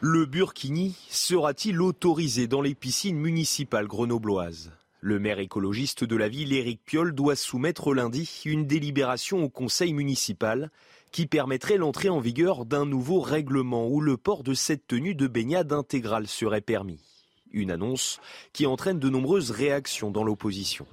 Le 0.00 0.26
burkini 0.26 0.94
sera-t-il 1.10 1.82
autorisé 1.82 2.46
dans 2.46 2.60
les 2.60 2.76
piscines 2.76 3.18
municipales 3.18 3.88
grenobloises? 3.88 4.70
Le 5.00 5.18
maire 5.18 5.40
écologiste 5.40 6.04
de 6.04 6.14
la 6.14 6.28
ville, 6.28 6.52
Éric 6.52 6.80
Piolle, 6.84 7.16
doit 7.16 7.34
soumettre 7.34 7.92
lundi 7.92 8.42
une 8.44 8.64
délibération 8.64 9.42
au 9.42 9.48
conseil 9.48 9.92
municipal 9.92 10.70
qui 11.10 11.26
permettrait 11.26 11.78
l'entrée 11.78 12.10
en 12.10 12.20
vigueur 12.20 12.64
d'un 12.64 12.86
nouveau 12.86 13.18
règlement 13.18 13.88
où 13.88 14.00
le 14.00 14.16
port 14.16 14.44
de 14.44 14.54
cette 14.54 14.86
tenue 14.86 15.16
de 15.16 15.26
baignade 15.26 15.72
intégrale 15.72 16.28
serait 16.28 16.60
permis. 16.60 17.00
Une 17.50 17.72
annonce 17.72 18.20
qui 18.52 18.66
entraîne 18.66 19.00
de 19.00 19.08
nombreuses 19.08 19.50
réactions 19.50 20.12
dans 20.12 20.22
l'opposition. 20.22 20.86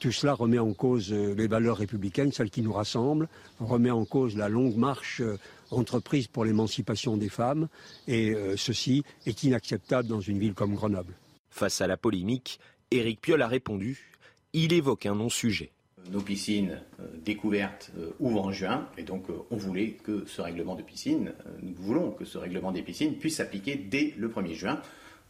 Tout 0.00 0.10
cela 0.10 0.32
remet 0.32 0.58
en 0.58 0.72
cause 0.72 1.12
les 1.12 1.46
valeurs 1.46 1.76
républicaines, 1.76 2.32
celles 2.32 2.50
qui 2.50 2.62
nous 2.62 2.72
rassemblent, 2.72 3.28
remet 3.60 3.90
en 3.92 4.06
cause 4.06 4.34
la 4.34 4.48
longue 4.48 4.76
marche 4.76 5.22
entreprise 5.70 6.26
pour 6.26 6.44
l'émancipation 6.44 7.16
des 7.16 7.28
femmes, 7.28 7.68
et 8.06 8.30
euh, 8.30 8.56
ceci 8.56 9.02
est 9.26 9.42
inacceptable 9.42 10.08
dans 10.08 10.20
une 10.20 10.38
ville 10.38 10.54
comme 10.54 10.74
Grenoble. 10.74 11.14
Face 11.50 11.80
à 11.80 11.86
la 11.86 11.96
polémique, 11.96 12.60
Éric 12.90 13.20
Piolle 13.20 13.42
a 13.42 13.48
répondu. 13.48 14.18
Il 14.52 14.72
évoque 14.72 15.06
un 15.06 15.14
non-sujet. 15.14 15.70
Nos 16.10 16.22
piscines 16.22 16.80
euh, 16.98 17.04
découvertes 17.24 17.92
euh, 17.98 18.10
ouvrent 18.20 18.46
en 18.46 18.52
juin 18.52 18.88
et 18.96 19.02
donc 19.02 19.28
euh, 19.28 19.34
on 19.50 19.56
voulait 19.56 19.90
que 19.90 20.24
ce 20.26 20.40
règlement 20.40 20.74
de 20.74 20.82
piscine, 20.82 21.32
euh, 21.46 21.50
nous 21.62 21.74
voulons 21.74 22.10
que 22.10 22.24
ce 22.24 22.38
règlement 22.38 22.72
des 22.72 22.82
piscines 22.82 23.16
puisse 23.16 23.36
s'appliquer 23.36 23.76
dès 23.76 24.14
le 24.16 24.28
1er 24.28 24.54
juin. 24.54 24.80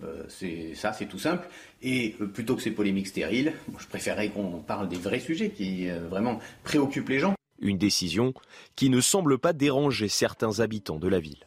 Euh, 0.03 0.25
c'est 0.29 0.75
ça, 0.75 0.93
c'est 0.93 1.07
tout 1.07 1.19
simple. 1.19 1.49
Et 1.83 2.17
euh, 2.21 2.27
plutôt 2.27 2.57
que 2.57 2.63
ces 2.63 2.71
polémiques 2.71 3.09
stériles, 3.09 3.53
moi, 3.69 3.81
je 3.81 3.87
préférerais 3.87 4.29
qu'on 4.29 4.61
parle 4.61 4.89
des 4.89 4.97
vrais 4.97 5.21
sujets 5.21 5.51
qui 5.51 5.89
euh, 5.89 6.09
vraiment 6.09 6.39
préoccupent 6.65 7.09
les 7.09 7.19
gens. 7.19 7.35
Une 7.61 7.79
décision 7.79 8.33
qui 8.77 8.89
ne 8.91 9.01
semble 9.01 9.39
pas 9.39 9.53
déranger 9.53 10.09
certains 10.09 10.61
habitants 10.61 10.99
de 10.99 11.09
la 11.09 11.21
ville. 11.21 11.47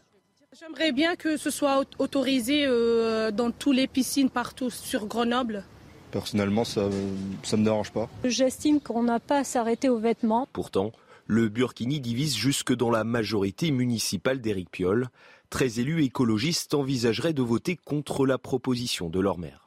J'aimerais 0.59 0.91
bien 0.91 1.15
que 1.15 1.35
ce 1.37 1.49
soit 1.49 1.79
au- 1.81 2.03
autorisé 2.03 2.65
euh, 2.67 3.31
dans 3.31 3.49
toutes 3.51 3.75
les 3.75 3.87
piscines 3.87 4.29
partout 4.29 4.69
sur 4.69 5.07
Grenoble. 5.07 5.63
Personnellement, 6.11 6.63
ça 6.63 6.89
ne 6.89 7.57
me 7.57 7.63
dérange 7.63 7.91
pas. 7.91 8.07
J'estime 8.23 8.79
qu'on 8.79 9.01
n'a 9.01 9.19
pas 9.19 9.39
à 9.39 9.43
s'arrêter 9.43 9.89
aux 9.89 9.97
vêtements. 9.97 10.47
Pourtant, 10.53 10.91
le 11.25 11.49
burkini 11.49 11.99
divise 11.99 12.35
jusque 12.35 12.71
dans 12.75 12.91
la 12.91 13.03
majorité 13.03 13.71
municipale 13.71 14.39
d'Éric 14.41 14.69
Piolle. 14.69 15.09
Très 15.49 15.79
élus 15.79 16.03
écologistes 16.03 16.75
envisageraient 16.75 17.33
de 17.33 17.41
voter 17.41 17.75
contre 17.75 18.27
la 18.27 18.37
proposition 18.37 19.09
de 19.09 19.19
leur 19.19 19.39
maire. 19.39 19.62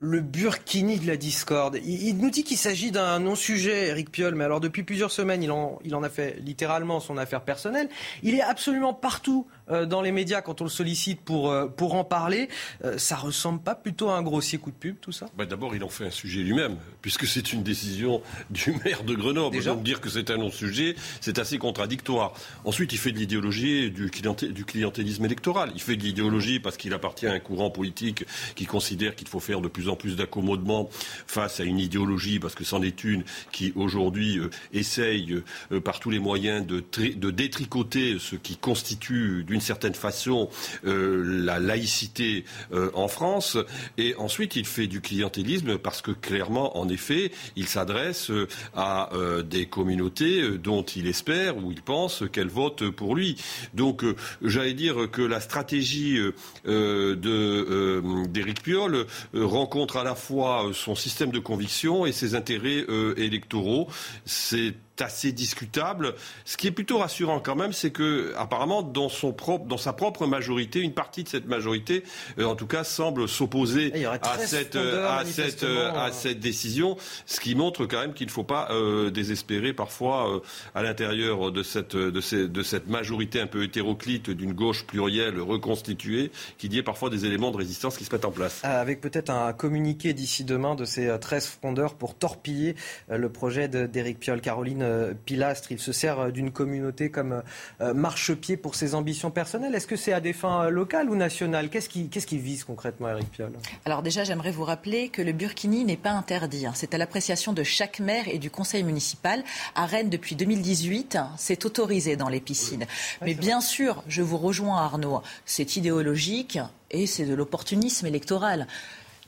Le 0.00 0.20
burkini 0.20 1.00
de 1.00 1.08
la 1.08 1.16
discorde. 1.16 1.80
Il, 1.84 2.18
nous 2.18 2.30
dit 2.30 2.44
qu'il 2.44 2.56
s'agit 2.56 2.92
d'un 2.92 3.18
non-sujet, 3.18 3.88
Eric 3.88 4.12
Piolle, 4.12 4.36
mais 4.36 4.44
alors 4.44 4.60
depuis 4.60 4.84
plusieurs 4.84 5.10
semaines, 5.10 5.42
il 5.42 5.50
en, 5.50 6.02
a 6.04 6.08
fait 6.08 6.38
littéralement 6.38 7.00
son 7.00 7.18
affaire 7.18 7.42
personnelle. 7.42 7.88
Il 8.22 8.36
est 8.36 8.40
absolument 8.40 8.94
partout 8.94 9.48
dans 9.86 10.02
les 10.02 10.12
médias 10.12 10.40
quand 10.40 10.60
on 10.60 10.64
le 10.64 10.70
sollicite 10.70 11.20
pour, 11.20 11.50
euh, 11.50 11.66
pour 11.66 11.94
en 11.94 12.04
parler. 12.04 12.48
ça 12.96 13.16
ressemble 13.16 13.60
pas 13.60 13.74
plutôt 13.74 14.10
à 14.10 14.16
un 14.16 14.22
grossier 14.22 14.58
coup 14.58 14.70
de 14.70 14.76
pub, 14.76 14.96
tout 15.00 15.12
ça? 15.12 15.26
Bah, 15.36 15.46
D'abord, 15.46 15.74
il 15.74 15.84
en 15.84 15.88
fait 15.88 16.06
un 16.06 16.10
sujet 16.10 16.40
lui-même, 16.40 16.76
puisque 17.02 17.26
c'est 17.26 17.52
une 17.52 17.62
décision 17.62 18.22
du 18.50 18.72
maire 18.84 19.04
de 19.04 19.14
Grenoble. 19.14 19.56
Déjà 19.56 19.74
Donc 19.74 19.82
dire 19.82 20.00
que 20.00 20.08
c'est 20.08 20.30
un 20.30 20.36
non-sujet, 20.36 20.94
c'est 21.20 21.38
assez 21.38 21.58
contradictoire. 21.58 22.34
Ensuite, 22.64 22.92
il 22.92 22.98
fait 22.98 23.12
de 23.12 23.18
l'idéologie 23.18 23.90
du, 23.90 24.10
du 24.10 24.64
clientélisme 24.64 25.24
électoral. 25.24 25.70
Il 25.74 25.80
fait 25.80 25.96
de 25.96 26.02
l'idéologie 26.02 26.60
parce 26.60 26.76
qu'il 26.76 26.92
appartient 26.94 27.26
à 27.26 27.32
un 27.32 27.40
courant 27.40 27.70
politique 27.70 28.24
qui 28.54 28.66
considère 28.66 29.14
qu'il 29.16 29.28
faut 29.28 29.40
faire 29.40 29.60
de 29.60 29.68
plus 29.68 29.88
en 29.88 29.96
plus 29.96 30.16
d'accommodements 30.16 30.88
face 31.26 31.60
à 31.60 31.64
une 31.64 31.78
idéologie, 31.78 32.38
parce 32.38 32.54
que 32.54 32.64
c'en 32.64 32.82
est 32.82 33.04
une 33.04 33.24
qui 33.52 33.72
aujourd'hui 33.76 34.40
essaye 34.72 35.42
par 35.84 36.00
tous 36.00 36.10
les 36.10 36.18
moyens 36.18 36.66
de, 36.66 36.82
de 37.14 37.30
détricoter 37.30 38.18
ce 38.18 38.36
qui 38.36 38.56
constitue 38.56 39.44
d'une 39.44 39.57
certaine 39.60 39.94
façon 39.94 40.48
euh, 40.84 41.22
la 41.44 41.58
laïcité 41.58 42.44
euh, 42.72 42.90
en 42.94 43.08
France. 43.08 43.56
Et 43.96 44.14
ensuite, 44.16 44.56
il 44.56 44.66
fait 44.66 44.86
du 44.86 45.00
clientélisme 45.00 45.78
parce 45.78 46.02
que 46.02 46.10
clairement, 46.10 46.78
en 46.78 46.88
effet, 46.88 47.32
il 47.56 47.66
s'adresse 47.66 48.30
euh, 48.30 48.46
à 48.74 49.10
des 49.44 49.66
communautés 49.66 50.58
dont 50.58 50.82
il 50.82 51.06
espère 51.06 51.56
ou 51.56 51.72
il 51.72 51.82
pense 51.82 52.24
qu'elles 52.32 52.48
votent 52.48 52.90
pour 52.90 53.14
lui. 53.14 53.36
Donc, 53.74 54.04
j'allais 54.42 54.74
dire 54.74 55.10
que 55.10 55.22
la 55.22 55.40
stratégie 55.40 56.18
d'Éric 56.64 58.62
Piolle 58.62 59.06
rencontre 59.34 59.96
à 59.96 60.04
la 60.04 60.14
fois 60.14 60.70
son 60.72 60.94
système 60.94 61.30
de 61.30 61.38
conviction 61.38 62.06
et 62.06 62.12
ses 62.12 62.34
intérêts 62.34 62.84
électoraux. 63.16 63.88
C'est 64.24 64.74
assez 65.02 65.32
discutable. 65.32 66.14
Ce 66.44 66.56
qui 66.56 66.66
est 66.66 66.72
plutôt 66.72 66.98
rassurant 66.98 67.40
quand 67.40 67.56
même, 67.56 67.72
c'est 67.72 67.90
que 67.90 68.32
apparemment 68.36 68.82
dans 68.82 69.08
son 69.08 69.32
propre, 69.32 69.66
dans 69.66 69.76
sa 69.76 69.92
propre 69.92 70.26
majorité, 70.26 70.80
une 70.80 70.94
partie 70.94 71.24
de 71.24 71.28
cette 71.28 71.46
majorité, 71.46 72.04
euh, 72.38 72.44
en 72.44 72.56
tout 72.56 72.66
cas, 72.66 72.84
semble 72.84 73.28
s'opposer 73.28 73.92
à 74.06 74.38
cette, 74.38 74.76
à 74.76 75.24
cette, 75.24 75.64
à 75.64 75.66
euh. 75.66 76.10
cette 76.12 76.40
décision, 76.40 76.96
ce 77.26 77.40
qui 77.40 77.54
montre 77.54 77.86
quand 77.86 78.00
même 78.00 78.14
qu'il 78.14 78.26
ne 78.26 78.32
faut 78.32 78.44
pas 78.44 78.68
euh, 78.70 79.10
désespérer 79.10 79.72
parfois 79.72 80.42
à 80.74 80.82
l'intérieur 80.82 81.52
de 81.52 81.62
cette, 81.62 81.96
de, 81.96 82.20
ces, 82.20 82.48
de 82.48 82.62
cette 82.62 82.88
majorité 82.88 83.40
un 83.40 83.46
peu 83.46 83.62
hétéroclite 83.62 84.30
d'une 84.30 84.52
gauche 84.52 84.86
plurielle 84.86 85.40
reconstituée, 85.40 86.30
qu'il 86.58 86.72
y 86.74 86.78
ait 86.78 86.82
parfois 86.82 87.10
des 87.10 87.24
éléments 87.24 87.50
de 87.50 87.56
résistance 87.56 87.96
qui 87.96 88.04
se 88.04 88.12
mettent 88.12 88.24
en 88.24 88.30
place. 88.30 88.60
Avec 88.64 89.00
peut-être 89.00 89.30
un 89.30 89.52
communiqué 89.52 90.12
d'ici 90.12 90.44
demain 90.44 90.74
de 90.74 90.84
ces 90.84 91.16
13 91.18 91.46
frondeurs 91.46 91.94
pour 91.94 92.14
torpiller 92.14 92.74
le 93.08 93.28
projet 93.28 93.68
d'Éric 93.68 94.20
Piolle. 94.20 94.40
Caroline 94.40 94.87
euh, 94.88 95.14
Pilastre. 95.24 95.72
Il 95.72 95.78
se 95.78 95.92
sert 95.92 96.18
euh, 96.18 96.30
d'une 96.30 96.50
communauté 96.50 97.10
comme 97.10 97.42
euh, 97.80 97.94
marchepied 97.94 98.56
pour 98.56 98.74
ses 98.74 98.94
ambitions 98.94 99.30
personnelles. 99.30 99.74
Est-ce 99.74 99.86
que 99.86 99.96
c'est 99.96 100.12
à 100.12 100.20
des 100.20 100.32
fins 100.32 100.68
locales 100.70 101.10
ou 101.10 101.16
nationales? 101.16 101.68
Qu'est-ce 101.70 101.88
qui, 101.88 102.38
vise 102.38 102.64
concrètement 102.64 103.08
Eric 103.08 103.30
Piolle? 103.30 103.52
Alors 103.84 104.02
déjà, 104.02 104.24
j'aimerais 104.24 104.50
vous 104.50 104.64
rappeler 104.64 105.08
que 105.08 105.22
le 105.22 105.32
burkini 105.32 105.84
n'est 105.84 105.96
pas 105.96 106.10
interdit. 106.10 106.66
Hein. 106.66 106.72
C'est 106.74 106.94
à 106.94 106.98
l'appréciation 106.98 107.52
de 107.52 107.62
chaque 107.62 108.00
maire 108.00 108.24
et 108.28 108.38
du 108.38 108.50
conseil 108.50 108.82
municipal. 108.82 109.42
À 109.74 109.86
Rennes, 109.86 110.10
depuis 110.10 110.36
2018, 110.36 111.18
c'est 111.36 111.64
autorisé 111.64 112.16
dans 112.16 112.28
les 112.28 112.40
piscines. 112.40 112.86
Mais 113.22 113.34
bien 113.34 113.60
sûr, 113.60 114.02
je 114.08 114.22
vous 114.22 114.38
rejoins 114.38 114.78
Arnaud, 114.78 115.22
c'est 115.44 115.76
idéologique 115.76 116.58
et 116.90 117.06
c'est 117.06 117.24
de 117.24 117.34
l'opportunisme 117.34 118.06
électoral. 118.06 118.66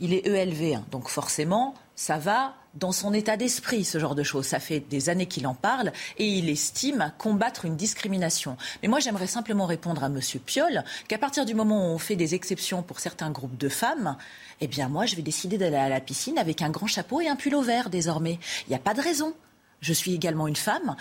Il 0.00 0.14
est 0.14 0.26
ELV, 0.26 0.76
hein. 0.76 0.84
donc 0.90 1.08
forcément, 1.08 1.74
ça 1.94 2.18
va 2.18 2.54
dans 2.74 2.92
son 2.92 3.12
état 3.12 3.36
d'esprit, 3.36 3.84
ce 3.84 3.98
genre 3.98 4.14
de 4.14 4.22
choses. 4.22 4.46
Ça 4.46 4.60
fait 4.60 4.80
des 4.80 5.08
années 5.08 5.26
qu'il 5.26 5.46
en 5.46 5.54
parle 5.54 5.92
et 6.18 6.26
il 6.26 6.48
estime 6.48 7.12
combattre 7.18 7.64
une 7.64 7.76
discrimination. 7.76 8.56
Mais 8.82 8.88
moi, 8.88 9.00
j'aimerais 9.00 9.26
simplement 9.26 9.66
répondre 9.66 10.04
à 10.04 10.06
M. 10.06 10.20
Piolle 10.44 10.84
qu'à 11.08 11.18
partir 11.18 11.44
du 11.44 11.54
moment 11.54 11.86
où 11.86 11.94
on 11.94 11.98
fait 11.98 12.16
des 12.16 12.34
exceptions 12.34 12.82
pour 12.82 13.00
certains 13.00 13.30
groupes 13.30 13.56
de 13.56 13.68
femmes, 13.68 14.16
eh 14.60 14.66
bien, 14.66 14.88
moi, 14.88 15.06
je 15.06 15.16
vais 15.16 15.22
décider 15.22 15.58
d'aller 15.58 15.76
à 15.76 15.88
la 15.88 16.00
piscine 16.00 16.38
avec 16.38 16.62
un 16.62 16.70
grand 16.70 16.86
chapeau 16.86 17.20
et 17.20 17.28
un 17.28 17.36
pull 17.36 17.54
au 17.54 17.62
vert 17.62 17.90
désormais. 17.90 18.38
Il 18.66 18.70
n'y 18.70 18.76
a 18.76 18.80
pas 18.80 18.94
de 18.94 19.00
raison. 19.00 19.34
Je 19.80 19.92
suis 19.92 20.14
également 20.14 20.46
une 20.46 20.56
femme. 20.56 20.96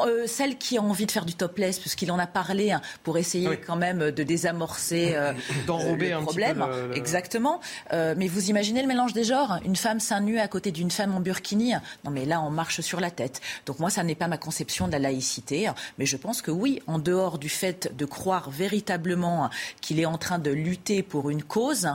Euh, 0.00 0.26
celle 0.26 0.58
qui 0.58 0.76
a 0.76 0.82
envie 0.82 1.06
de 1.06 1.10
faire 1.12 1.24
du 1.24 1.34
topless, 1.34 1.78
puisqu'il 1.78 2.10
en 2.10 2.18
a 2.18 2.26
parlé 2.26 2.72
hein, 2.72 2.82
pour 3.04 3.16
essayer 3.16 3.56
quand 3.56 3.76
même 3.76 4.10
de 4.10 4.22
désamorcer 4.24 5.12
euh, 5.14 5.32
D'enrober 5.66 6.10
le 6.10 6.20
problème. 6.22 6.66
Exactement. 6.94 7.60
Euh, 7.92 8.14
mais 8.16 8.26
vous 8.26 8.50
imaginez 8.50 8.82
le 8.82 8.88
mélange 8.88 9.12
des 9.12 9.22
genres 9.22 9.60
Une 9.64 9.76
femme 9.76 10.00
seins 10.00 10.20
nus 10.20 10.40
à 10.40 10.48
côté 10.48 10.72
d'une 10.72 10.90
femme 10.90 11.14
en 11.14 11.20
burkini 11.20 11.74
Non, 12.04 12.10
mais 12.10 12.24
là, 12.24 12.40
on 12.40 12.50
marche 12.50 12.80
sur 12.80 12.98
la 12.98 13.12
tête. 13.12 13.40
Donc 13.66 13.78
moi, 13.78 13.88
ça 13.88 14.02
n'est 14.02 14.16
pas 14.16 14.26
ma 14.26 14.38
conception 14.38 14.88
de 14.88 14.92
la 14.92 14.98
laïcité. 14.98 15.70
Mais 15.98 16.06
je 16.06 16.16
pense 16.16 16.42
que 16.42 16.50
oui, 16.50 16.82
en 16.88 16.98
dehors 16.98 17.38
du 17.38 17.48
fait 17.48 17.94
de 17.96 18.04
croire 18.04 18.50
véritablement 18.50 19.48
qu'il 19.80 20.00
est 20.00 20.06
en 20.06 20.18
train 20.18 20.40
de 20.40 20.50
lutter 20.50 21.04
pour 21.04 21.30
une 21.30 21.42
cause, 21.42 21.88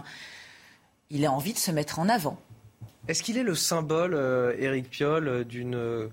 il 1.10 1.26
a 1.26 1.32
envie 1.34 1.54
de 1.54 1.60
se 1.60 1.72
mettre 1.72 2.00
en 2.00 2.08
avant. 2.08 2.40
Est-ce 3.10 3.24
qu'il 3.24 3.38
est 3.38 3.44
le 3.44 3.56
symbole, 3.56 4.16
Éric 4.58 4.90
Piolle, 4.90 5.44
d'une 5.44 6.10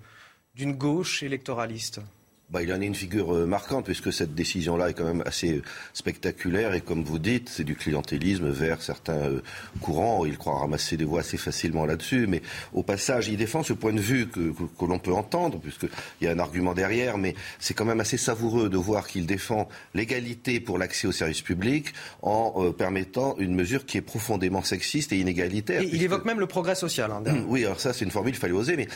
d'une 0.56 0.72
gauche 0.72 1.22
électoraliste 1.22 2.00
bah, 2.48 2.62
il 2.62 2.72
en 2.72 2.80
est 2.80 2.86
une 2.86 2.94
figure 2.94 3.34
euh, 3.34 3.44
marquante 3.44 3.86
puisque 3.86 4.12
cette 4.12 4.34
décision-là 4.36 4.90
est 4.90 4.94
quand 4.94 5.04
même 5.04 5.22
assez 5.26 5.62
spectaculaire 5.92 6.74
et 6.74 6.80
comme 6.80 7.02
vous 7.02 7.18
dites, 7.18 7.48
c'est 7.48 7.64
du 7.64 7.74
clientélisme 7.74 8.48
vers 8.50 8.82
certains 8.82 9.14
euh, 9.14 9.40
courants. 9.80 10.24
Il 10.24 10.38
croit 10.38 10.60
ramasser 10.60 10.96
des 10.96 11.04
voix 11.04 11.20
assez 11.20 11.38
facilement 11.38 11.86
là-dessus, 11.86 12.28
mais 12.28 12.42
au 12.72 12.84
passage, 12.84 13.26
il 13.26 13.36
défend 13.36 13.64
ce 13.64 13.72
point 13.72 13.92
de 13.92 14.00
vue 14.00 14.28
que, 14.28 14.52
que, 14.52 14.84
l'on 14.84 15.00
peut 15.00 15.12
entendre 15.12 15.58
puisqu'il 15.58 15.88
y 16.24 16.28
a 16.28 16.30
un 16.30 16.38
argument 16.38 16.72
derrière, 16.72 17.18
mais 17.18 17.34
c'est 17.58 17.74
quand 17.74 17.84
même 17.84 17.98
assez 17.98 18.16
savoureux 18.16 18.68
de 18.68 18.76
voir 18.76 19.08
qu'il 19.08 19.26
défend 19.26 19.68
l'égalité 19.94 20.60
pour 20.60 20.78
l'accès 20.78 21.08
aux 21.08 21.12
services 21.12 21.42
publics 21.42 21.94
en 22.22 22.54
euh, 22.58 22.70
permettant 22.70 23.36
une 23.38 23.56
mesure 23.56 23.86
qui 23.86 23.98
est 23.98 24.02
profondément 24.02 24.62
sexiste 24.62 25.12
et 25.12 25.18
inégalitaire. 25.18 25.82
il 25.82 26.00
évoque 26.00 26.24
même 26.24 26.38
le 26.38 26.46
progrès 26.46 26.76
social. 26.76 27.10
Hein, 27.10 27.24
oui, 27.48 27.64
alors 27.64 27.80
ça 27.80 27.92
c'est 27.92 28.04
une 28.04 28.12
formule, 28.12 28.34
il 28.34 28.38
fallait 28.38 28.52
oser, 28.52 28.76
mais 28.76 28.86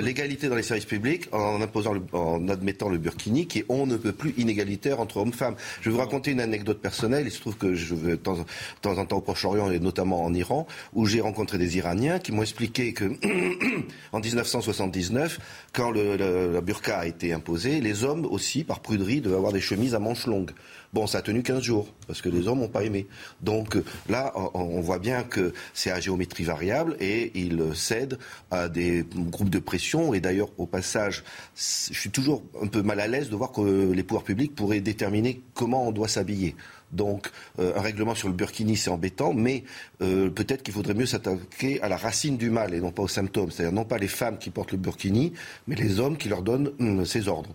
l'égalité 0.00 0.48
dans 0.48 0.56
les 0.56 0.62
services 0.62 0.86
publics 0.86 1.28
en 1.32 1.60
imposant, 1.60 1.92
le, 1.92 2.00
en 2.12 2.48
admettant 2.48 2.88
le 2.88 2.93
burkini 2.98 3.46
qui 3.46 3.60
est 3.60 3.64
on 3.68 3.86
ne 3.86 3.96
peut 3.96 4.12
plus 4.12 4.34
inégalitaire 4.36 5.00
entre 5.00 5.18
hommes-femmes. 5.18 5.56
Je 5.80 5.90
vais 5.90 5.94
vous 5.94 6.00
raconter 6.00 6.30
une 6.30 6.40
anecdote 6.40 6.80
personnelle. 6.80 7.26
Il 7.26 7.32
se 7.32 7.40
trouve 7.40 7.56
que 7.56 7.74
je 7.74 7.94
vais 7.94 8.12
de 8.12 8.16
temps, 8.16 8.38
en 8.84 9.06
temps 9.06 9.16
au 9.16 9.20
Proche-Orient 9.20 9.70
et 9.70 9.78
notamment 9.78 10.24
en 10.24 10.32
Iran, 10.34 10.66
où 10.92 11.06
j'ai 11.06 11.20
rencontré 11.20 11.58
des 11.58 11.76
Iraniens 11.76 12.18
qui 12.18 12.32
m'ont 12.32 12.42
expliqué 12.42 12.92
que 12.92 13.04
en 14.12 14.20
1979, 14.20 15.38
quand 15.72 15.92
la 15.92 16.60
burqa 16.60 16.98
a 16.98 17.06
été 17.06 17.32
imposée, 17.32 17.80
les 17.80 18.04
hommes 18.04 18.26
aussi, 18.26 18.64
par 18.64 18.80
pruderie, 18.80 19.20
devaient 19.20 19.36
avoir 19.36 19.52
des 19.52 19.60
chemises 19.60 19.94
à 19.94 19.98
manches 19.98 20.26
longues. 20.26 20.52
Bon, 20.94 21.08
ça 21.08 21.18
a 21.18 21.22
tenu 21.22 21.42
15 21.42 21.60
jours, 21.60 21.88
parce 22.06 22.22
que 22.22 22.28
les 22.28 22.46
hommes 22.46 22.60
n'ont 22.60 22.68
pas 22.68 22.84
aimé. 22.84 23.08
Donc 23.42 23.76
là, 24.08 24.32
on 24.54 24.80
voit 24.80 25.00
bien 25.00 25.24
que 25.24 25.52
c'est 25.72 25.90
à 25.90 25.98
géométrie 25.98 26.44
variable 26.44 26.96
et 27.00 27.32
il 27.34 27.60
cède 27.74 28.16
à 28.52 28.68
des 28.68 29.04
groupes 29.12 29.50
de 29.50 29.58
pression. 29.58 30.14
Et 30.14 30.20
d'ailleurs, 30.20 30.50
au 30.56 30.66
passage, 30.66 31.24
je 31.56 31.98
suis 31.98 32.10
toujours 32.10 32.44
un 32.62 32.68
peu 32.68 32.82
mal 32.82 33.00
à 33.00 33.08
l'aise 33.08 33.28
de 33.28 33.34
voir 33.34 33.50
que 33.50 33.90
les 33.90 34.04
pouvoirs 34.04 34.22
publics 34.22 34.54
pourraient 34.54 34.78
déterminer 34.78 35.42
comment 35.54 35.88
on 35.88 35.90
doit 35.90 36.06
s'habiller. 36.06 36.54
Donc, 36.92 37.28
euh, 37.58 37.72
un 37.76 37.80
règlement 37.80 38.14
sur 38.14 38.28
le 38.28 38.34
burkini, 38.34 38.76
c'est 38.76 38.90
embêtant, 38.90 39.34
mais 39.34 39.64
euh, 40.00 40.30
peut-être 40.30 40.62
qu'il 40.62 40.74
faudrait 40.74 40.94
mieux 40.94 41.06
s'attaquer 41.06 41.82
à 41.82 41.88
la 41.88 41.96
racine 41.96 42.36
du 42.36 42.50
mal 42.50 42.72
et 42.72 42.80
non 42.80 42.92
pas 42.92 43.02
aux 43.02 43.08
symptômes. 43.08 43.50
C'est-à-dire 43.50 43.74
non 43.74 43.84
pas 43.84 43.98
les 43.98 44.06
femmes 44.06 44.38
qui 44.38 44.50
portent 44.50 44.70
le 44.70 44.78
burkini, 44.78 45.32
mais 45.66 45.74
les 45.74 45.98
hommes 45.98 46.16
qui 46.16 46.28
leur 46.28 46.42
donnent 46.42 46.70
hum, 46.78 47.04
ces 47.04 47.26
ordres 47.26 47.50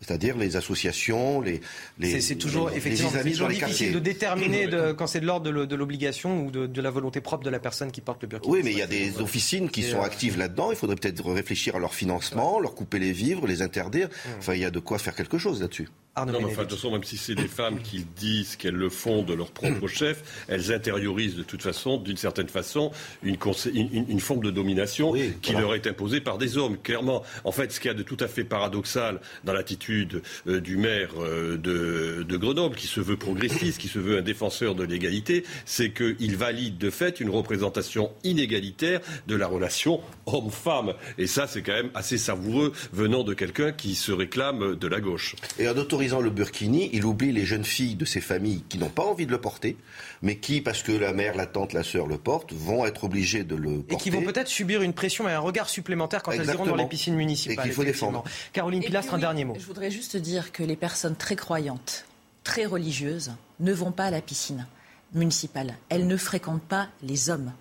c'est-à-dire 0.00 0.36
les 0.36 0.56
associations, 0.56 1.40
les, 1.40 1.60
les 1.98 2.20
C'est 2.20 2.36
toujours 2.36 2.70
effectivement 2.70 3.10
toujours 3.10 3.48
difficile 3.48 3.92
de 3.92 3.98
déterminer 3.98 4.66
de, 4.66 4.92
quand 4.92 5.06
c'est 5.06 5.20
de 5.20 5.26
l'ordre 5.26 5.50
de 5.50 5.76
l'obligation 5.76 6.44
ou 6.44 6.50
de, 6.50 6.66
de, 6.66 6.82
la 6.82 6.90
volonté 6.90 7.20
propre 7.20 7.44
de 7.44 7.50
la 7.50 7.58
personne 7.58 7.90
qui 7.90 8.02
porte 8.02 8.22
le 8.22 8.28
burkini. 8.28 8.52
Oui, 8.52 8.60
mais 8.62 8.72
il 8.72 8.78
y 8.78 8.82
a 8.82 8.86
des 8.86 9.18
officines 9.20 9.70
qui 9.70 9.82
sont 9.82 9.98
euh, 9.98 10.04
actives 10.04 10.38
là-dedans. 10.38 10.70
Il 10.70 10.76
faudrait 10.76 10.96
peut-être 10.96 11.24
réfléchir 11.30 11.76
à 11.76 11.78
leur 11.78 11.94
financement, 11.94 12.60
leur 12.60 12.74
couper 12.74 12.98
les 12.98 13.12
vivres, 13.12 13.46
les 13.46 13.62
interdire. 13.62 14.08
Enfin, 14.38 14.54
il 14.54 14.60
y 14.60 14.64
a 14.64 14.70
de 14.70 14.80
quoi 14.80 14.98
faire 14.98 15.14
quelque 15.14 15.38
chose 15.38 15.62
là-dessus 15.62 15.88
non, 16.24 16.38
mais 16.38 16.46
enfin, 16.46 16.62
de 16.62 16.68
toute 16.68 16.78
façon, 16.78 16.90
même 16.90 17.04
si 17.04 17.18
c'est 17.18 17.34
des 17.34 17.48
femmes 17.48 17.80
qui 17.80 18.06
disent 18.16 18.56
qu'elles 18.56 18.74
le 18.74 18.88
font 18.88 19.22
de 19.22 19.34
leur 19.34 19.50
propre 19.50 19.86
chef, 19.86 20.44
elles 20.48 20.72
intériorisent 20.72 21.36
de 21.36 21.42
toute 21.42 21.62
façon, 21.62 21.98
d'une 21.98 22.16
certaine 22.16 22.48
façon, 22.48 22.90
une, 23.22 23.36
une, 23.74 24.20
forme 24.20 24.42
de 24.42 24.50
domination 24.50 25.12
qui 25.42 25.52
leur 25.52 25.74
est 25.74 25.86
imposée 25.86 26.22
par 26.22 26.38
des 26.38 26.56
hommes. 26.56 26.78
Clairement, 26.78 27.22
en 27.44 27.52
fait, 27.52 27.70
ce 27.70 27.80
qu'il 27.80 27.88
y 27.88 27.94
a 27.94 27.94
de 27.94 28.02
tout 28.02 28.16
à 28.20 28.28
fait 28.28 28.44
paradoxal 28.44 29.20
dans 29.44 29.52
l'attitude 29.52 30.22
euh, 30.46 30.60
du 30.60 30.78
maire 30.78 31.10
euh, 31.18 31.58
de, 31.58 32.22
de, 32.22 32.36
Grenoble, 32.36 32.76
qui 32.76 32.86
se 32.86 33.00
veut 33.00 33.16
progressiste, 33.16 33.78
qui 33.78 33.88
se 33.88 33.98
veut 33.98 34.18
un 34.18 34.22
défenseur 34.22 34.74
de 34.74 34.84
l'égalité, 34.84 35.44
c'est 35.66 35.92
qu'il 35.92 36.36
valide 36.36 36.78
de 36.78 36.88
fait 36.88 37.20
une 37.20 37.30
représentation 37.30 38.10
inégalitaire 38.24 39.00
de 39.26 39.36
la 39.36 39.46
relation 39.46 40.00
homme-femme. 40.24 40.94
Et 41.18 41.26
ça, 41.26 41.46
c'est 41.46 41.62
quand 41.62 41.72
même 41.72 41.90
assez 41.94 42.16
savoureux 42.16 42.72
venant 42.92 43.22
de 43.22 43.34
quelqu'un 43.34 43.72
qui 43.72 43.94
se 43.94 44.12
réclame 44.12 44.76
de 44.76 44.88
la 44.88 45.00
gauche. 45.00 45.36
Et 45.58 45.66
autorisant 46.06 46.20
le 46.20 46.30
burkini, 46.30 46.90
il 46.92 47.04
oublie 47.04 47.32
les 47.32 47.44
jeunes 47.44 47.64
filles 47.64 47.96
de 47.96 48.04
ces 48.04 48.20
familles 48.20 48.62
qui 48.68 48.78
n'ont 48.78 48.88
pas 48.88 49.02
envie 49.02 49.26
de 49.26 49.30
le 49.30 49.40
porter, 49.40 49.76
mais 50.22 50.36
qui, 50.36 50.60
parce 50.60 50.82
que 50.82 50.92
la 50.92 51.12
mère, 51.12 51.34
la 51.34 51.46
tante, 51.46 51.72
la 51.72 51.82
sœur 51.82 52.06
le 52.06 52.18
portent, 52.18 52.52
vont 52.52 52.86
être 52.86 53.04
obligées 53.04 53.44
de 53.44 53.56
le 53.56 53.80
porter. 53.82 53.94
Et 53.94 53.96
qui 53.98 54.10
vont 54.10 54.22
peut-être 54.22 54.48
subir 54.48 54.82
une 54.82 54.92
pression 54.92 55.28
et 55.28 55.32
un 55.32 55.40
regard 55.40 55.68
supplémentaire 55.68 56.22
quand 56.22 56.32
elles 56.32 56.46
iront 56.46 56.66
dans 56.66 56.76
les 56.76 56.86
piscines 56.86 57.16
municipales. 57.16 57.58
Et 57.58 57.68
qu'il 57.68 57.72
faut 57.74 57.84
défendre. 57.84 58.24
Caroline 58.52 58.82
Pilastre, 58.82 59.14
un 59.14 59.18
dernier 59.18 59.44
mot. 59.44 59.54
Je 59.58 59.66
voudrais 59.66 59.90
juste 59.90 60.16
dire 60.16 60.52
que 60.52 60.62
les 60.62 60.76
personnes 60.76 61.16
très 61.16 61.36
croyantes 61.36 62.06
très 62.44 62.64
religieuses 62.64 63.32
ne 63.58 63.72
vont 63.72 63.90
pas 63.90 64.04
à 64.04 64.10
la 64.12 64.20
piscine 64.20 64.66
municipale. 65.14 65.74
Elles 65.88 66.06
ne 66.06 66.16
fréquentent 66.16 66.62
pas 66.62 66.88
les 67.02 67.28
hommes. 67.28 67.52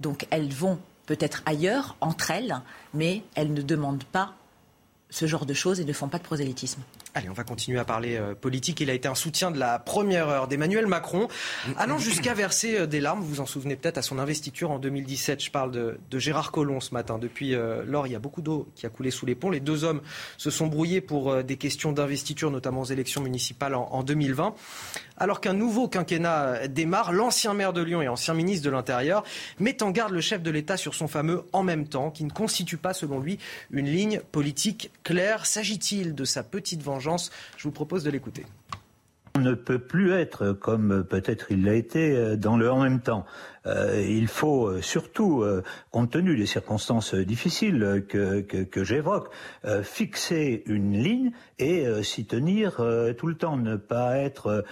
Donc 0.00 0.26
elles 0.30 0.52
vont 0.52 0.80
peut-être 1.06 1.42
ailleurs, 1.46 1.96
entre 2.00 2.32
elles, 2.32 2.60
mais 2.92 3.22
elles 3.36 3.52
ne 3.52 3.62
demandent 3.62 4.02
pas 4.02 4.34
ce 5.10 5.26
genre 5.26 5.46
de 5.46 5.54
choses 5.54 5.78
et 5.78 5.84
ne 5.84 5.92
font 5.92 6.08
pas 6.08 6.18
de 6.18 6.24
prosélytisme. 6.24 6.82
Allez, 7.14 7.28
on 7.28 7.34
va 7.34 7.44
continuer 7.44 7.78
à 7.78 7.84
parler 7.84 8.16
euh, 8.16 8.34
politique. 8.34 8.80
Il 8.80 8.88
a 8.88 8.94
été 8.94 9.06
un 9.06 9.14
soutien 9.14 9.50
de 9.50 9.58
la 9.58 9.78
première 9.78 10.30
heure 10.30 10.48
d'Emmanuel 10.48 10.86
Macron, 10.86 11.28
allant 11.76 11.98
jusqu'à 11.98 12.32
verser 12.32 12.78
euh, 12.78 12.86
des 12.86 13.00
larmes. 13.00 13.20
Vous 13.20 13.26
vous 13.26 13.40
en 13.40 13.46
souvenez 13.46 13.76
peut-être 13.76 13.98
à 13.98 14.02
son 14.02 14.18
investiture 14.18 14.70
en 14.70 14.78
2017. 14.78 15.44
Je 15.44 15.50
parle 15.50 15.72
de, 15.72 15.98
Gérard 16.18 16.52
Collomb 16.52 16.80
ce 16.80 16.94
matin. 16.94 17.18
Depuis 17.18 17.54
euh, 17.54 17.84
lors, 17.86 18.06
il 18.06 18.14
y 18.14 18.16
a 18.16 18.18
beaucoup 18.18 18.40
d'eau 18.40 18.66
qui 18.74 18.86
a 18.86 18.88
coulé 18.88 19.10
sous 19.10 19.26
les 19.26 19.34
ponts. 19.34 19.50
Les 19.50 19.60
deux 19.60 19.84
hommes 19.84 20.00
se 20.38 20.48
sont 20.48 20.68
brouillés 20.68 21.02
pour 21.02 21.44
des 21.44 21.58
questions 21.58 21.92
d'investiture, 21.92 22.50
notamment 22.50 22.80
aux 22.80 22.86
élections 22.86 23.20
municipales 23.20 23.74
en, 23.74 23.88
en 23.90 24.02
2020. 24.02 24.54
Alors 25.18 25.42
qu'un 25.42 25.52
nouveau 25.52 25.88
quinquennat 25.88 26.66
démarre, 26.68 27.12
l'ancien 27.12 27.52
maire 27.52 27.74
de 27.74 27.82
Lyon 27.82 28.00
et 28.00 28.08
ancien 28.08 28.32
ministre 28.32 28.64
de 28.64 28.70
l'Intérieur 28.70 29.22
met 29.60 29.82
en 29.82 29.90
garde 29.90 30.12
le 30.12 30.22
chef 30.22 30.42
de 30.42 30.50
l'État 30.50 30.78
sur 30.78 30.94
son 30.94 31.08
fameux 31.08 31.44
en 31.52 31.62
même 31.62 31.86
temps, 31.86 32.10
qui 32.10 32.24
ne 32.24 32.30
constitue 32.30 32.78
pas, 32.78 32.94
selon 32.94 33.20
lui, 33.20 33.38
une 33.70 33.86
ligne 33.86 34.20
politique 34.32 34.90
claire. 35.04 35.44
S'agit-il 35.44 36.14
de 36.14 36.24
sa 36.24 36.42
petite 36.42 36.82
vengeance 36.82 37.01
je 37.56 37.64
vous 37.64 37.72
propose 37.72 38.04
de 38.04 38.10
l'écouter. 38.10 38.44
On 39.34 39.40
ne 39.40 39.54
peut 39.54 39.78
plus 39.78 40.12
être 40.12 40.52
comme 40.52 41.04
peut-être 41.04 41.46
il 41.50 41.64
l'a 41.64 41.72
été 41.72 42.14
euh, 42.14 42.36
dans 42.36 42.58
le 42.58 42.70
en 42.70 42.82
même 42.82 43.00
temps. 43.00 43.24
Euh, 43.64 44.04
il 44.06 44.28
faut 44.28 44.66
euh, 44.66 44.82
surtout, 44.82 45.42
compte 45.90 46.10
tenu 46.10 46.36
des 46.36 46.44
circonstances 46.44 47.14
difficiles 47.14 48.04
que, 48.08 48.84
j'évoque, 48.84 49.30
fixer 49.82 50.62
une 50.66 50.92
ligne 51.02 51.32
et 51.58 51.86
s'y 52.02 52.26
tenir 52.26 52.84
tout 53.16 53.26
le 53.26 53.34
temps, 53.34 53.56
ne 53.56 53.76
pas 53.76 54.18
être 54.18 54.64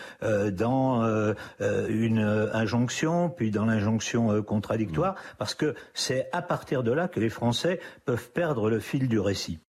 dans 0.52 1.34
une 1.70 2.18
injonction, 2.52 3.30
puis 3.30 3.50
dans 3.50 3.64
l'injonction 3.64 4.42
contradictoire, 4.42 5.14
parce 5.38 5.54
que 5.54 5.74
c'est 5.94 6.28
à 6.32 6.42
partir 6.42 6.82
de 6.82 6.92
là 6.92 7.08
que 7.08 7.20
les 7.20 7.30
Français 7.30 7.80
peuvent 8.04 8.30
perdre 8.30 8.68
le 8.68 8.80
fil 8.80 9.08
du 9.08 9.20
récit. 9.20 9.60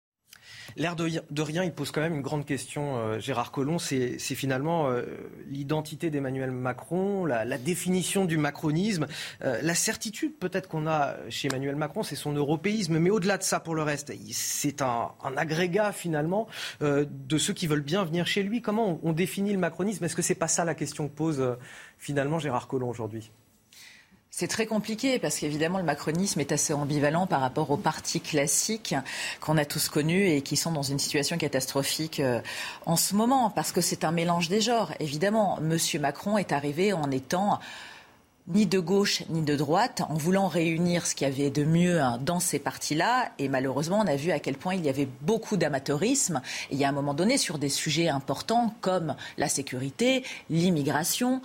L'air 0.76 0.96
de, 0.96 1.42
rien, 1.42 1.64
il 1.64 1.72
pose 1.72 1.90
quand 1.90 2.00
même 2.00 2.14
une 2.14 2.22
grande 2.22 2.44
question, 2.44 2.96
euh, 2.96 3.18
Gérard 3.18 3.50
Collomb. 3.52 3.78
C'est 3.78 4.18
finalement 4.18 4.88
euh, 4.88 5.02
l'identité 5.48 6.10
d'Emmanuel 6.10 6.50
Macron, 6.50 7.24
la, 7.24 7.58
définition 7.58 8.24
du 8.24 8.36
macronisme, 8.36 9.06
euh, 9.42 9.58
la 9.62 9.74
certitude 9.74 10.36
peut-être 10.38 10.68
qu'on 10.68 10.86
a 10.86 11.16
chez 11.28 11.48
Emmanuel 11.48 11.76
Macron, 11.76 12.02
c'est 12.02 12.16
son 12.16 12.32
européisme. 12.32 12.98
Mais 12.98 13.10
au-delà 13.10 13.38
de 13.38 13.42
ça, 13.42 13.60
pour 13.60 13.74
le 13.74 13.82
reste, 13.82 14.12
c'est 14.32 14.82
un, 14.82 15.12
agrégat 15.36 15.92
finalement 15.92 16.48
de 16.80 17.38
ceux 17.38 17.52
qui 17.52 17.66
veulent 17.66 17.80
bien 17.80 18.04
venir 18.04 18.26
chez 18.26 18.42
lui. 18.42 18.62
Comment 18.62 19.00
on, 19.02 19.10
on 19.10 19.12
définit 19.12 19.52
le 19.52 19.58
macronisme? 19.58 20.04
Est-ce 20.04 20.16
que 20.16 20.22
c'est 20.22 20.34
pas 20.34 20.48
ça 20.48 20.64
la 20.64 20.74
question 20.74 21.08
que 21.08 21.14
pose 21.14 21.56
finalement 21.98 22.38
Gérard 22.38 22.68
Collomb 22.68 22.88
aujourd'hui? 22.88 23.30
C'est 24.41 24.49
très 24.49 24.64
compliqué 24.64 25.18
parce 25.18 25.38
qu'évidemment 25.38 25.76
le 25.76 25.84
macronisme 25.84 26.41
est 26.41 26.51
assez 26.51 26.72
ambivalent 26.72 27.26
par 27.26 27.43
rapport 27.43 27.70
aux 27.70 27.76
partis 27.76 28.22
classiques 28.22 28.95
qu'on 29.38 29.59
a 29.59 29.66
tous 29.66 29.91
connus 29.91 30.30
et 30.30 30.41
qui 30.41 30.57
sont 30.57 30.72
dans 30.72 30.82
une 30.82 30.99
situation 30.99 31.36
catastrophique 31.36 32.20
euh, 32.20 32.41
en 32.86 32.97
ce 32.97 33.14
moment 33.14 33.51
parce 33.51 33.70
que 33.70 33.82
c'est 33.82 34.03
un 34.03 34.12
mélange 34.12 34.49
des 34.49 34.62
genres. 34.62 34.95
Évidemment, 34.99 35.59
Monsieur 35.61 36.01
Macron 36.01 36.38
est 36.38 36.53
arrivé 36.53 36.95
en 36.95 37.11
étant 37.11 37.61
ni 38.49 38.64
de 38.64 38.78
gauche 38.78 39.24
ni 39.28 39.43
de 39.43 39.55
droite, 39.57 40.01
en 40.09 40.14
voulant 40.14 40.49
réunir 40.49 41.05
ce 41.05 41.14
qu'il 41.14 41.28
y 41.28 41.30
avait 41.30 41.51
de 41.51 41.64
mieux 41.64 42.01
hein, 42.01 42.18
dans 42.22 42.41
ces 42.41 42.59
partis-là. 42.59 43.32
Et 43.38 43.51
malheureusement, 43.51 44.01
on 44.03 44.07
a 44.07 44.16
vu 44.16 44.30
à 44.30 44.38
quel 44.38 44.57
point 44.57 44.74
il 44.74 44.86
y 44.86 44.88
avait 44.88 45.09
beaucoup 45.20 45.59
d'amateurisme. 45.59 46.41
Il 46.70 46.78
y 46.78 46.84
a 46.86 46.88
un 46.88 46.93
moment 46.93 47.12
donné, 47.12 47.36
sur 47.36 47.59
des 47.59 47.68
sujets 47.68 48.09
importants 48.09 48.74
comme 48.80 49.16
la 49.36 49.51
sécurité, 49.51 50.24
l'immigration, 50.49 51.43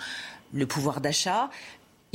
le 0.56 0.66
pouvoir 0.66 1.02
d'achat, 1.02 1.50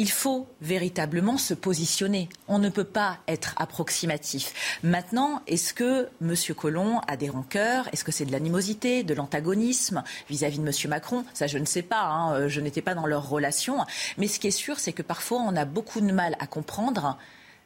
il 0.00 0.10
faut 0.10 0.48
véritablement 0.62 1.36
se 1.36 1.52
positionner. 1.52 2.30
On 2.48 2.58
ne 2.58 2.70
peut 2.70 2.84
pas 2.84 3.18
être 3.28 3.52
approximatif. 3.58 4.78
Maintenant, 4.82 5.42
est-ce 5.46 5.74
que 5.74 6.08
M. 6.22 6.34
Collomb 6.56 7.02
a 7.06 7.18
des 7.18 7.28
rancœurs? 7.28 7.86
Est-ce 7.92 8.02
que 8.02 8.10
c'est 8.10 8.24
de 8.24 8.32
l'animosité, 8.32 9.02
de 9.02 9.12
l'antagonisme 9.12 10.02
vis-à-vis 10.30 10.58
de 10.58 10.66
M. 10.66 10.72
Macron? 10.88 11.26
Ça, 11.34 11.46
je 11.46 11.58
ne 11.58 11.66
sais 11.66 11.82
pas. 11.82 12.04
Hein. 12.04 12.32
Euh, 12.32 12.48
je 12.48 12.62
n'étais 12.62 12.80
pas 12.80 12.94
dans 12.94 13.04
leur 13.04 13.28
relation. 13.28 13.84
Mais 14.16 14.26
ce 14.26 14.40
qui 14.40 14.46
est 14.46 14.52
sûr, 14.52 14.78
c'est 14.78 14.94
que 14.94 15.02
parfois, 15.02 15.40
on 15.40 15.54
a 15.54 15.66
beaucoup 15.66 16.00
de 16.00 16.10
mal 16.10 16.34
à 16.38 16.46
comprendre 16.46 17.18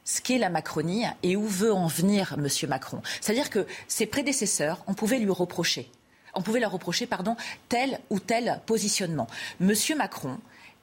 ce 0.03 0.19
qu'est 0.19 0.37
la 0.37 0.49
Macronie 0.49 1.05
et 1.23 1.37
où 1.37 1.47
veut 1.47 1.71
en 1.71 1.87
venir 1.87 2.35
M. 2.37 2.49
Macron. 2.67 3.01
C'est-à-dire 3.21 3.49
que 3.49 3.65
ses 3.87 4.07
prédécesseurs, 4.07 4.83
on 4.87 4.93
pouvait 4.93 5.19
lui 5.19 5.31
reprocher. 5.31 5.89
On 6.33 6.41
pouvait 6.41 6.59
leur 6.59 6.73
reprocher, 6.73 7.07
pardon, 7.07 7.37
tel 7.69 7.97
ou 8.09 8.19
tel 8.19 8.59
positionnement. 8.65 9.27
M. 9.61 9.73
Macron, 9.95 10.37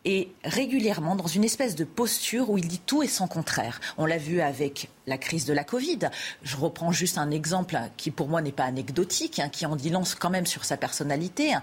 et 0.04 0.32
régulièrement 0.44 1.16
dans 1.16 1.26
une 1.26 1.44
espèce 1.44 1.76
de 1.76 1.84
posture 1.84 2.50
où 2.50 2.58
il 2.58 2.66
dit 2.66 2.80
tout 2.84 3.02
et 3.02 3.08
son 3.08 3.28
contraire. 3.28 3.80
On 3.98 4.06
l'a 4.06 4.18
vu 4.18 4.40
avec 4.40 4.88
la 5.06 5.18
crise 5.18 5.44
de 5.44 5.52
la 5.52 5.64
Covid. 5.64 6.10
Je 6.42 6.56
reprends 6.56 6.92
juste 6.92 7.18
un 7.18 7.30
exemple 7.30 7.78
qui 7.96 8.10
pour 8.10 8.28
moi 8.28 8.42
n'est 8.42 8.52
pas 8.52 8.64
anecdotique, 8.64 9.38
hein, 9.38 9.48
qui 9.48 9.66
en 9.66 9.76
dit 9.76 9.90
long 9.90 10.02
quand 10.18 10.30
même 10.30 10.46
sur 10.46 10.64
sa 10.64 10.76
personnalité. 10.76 11.54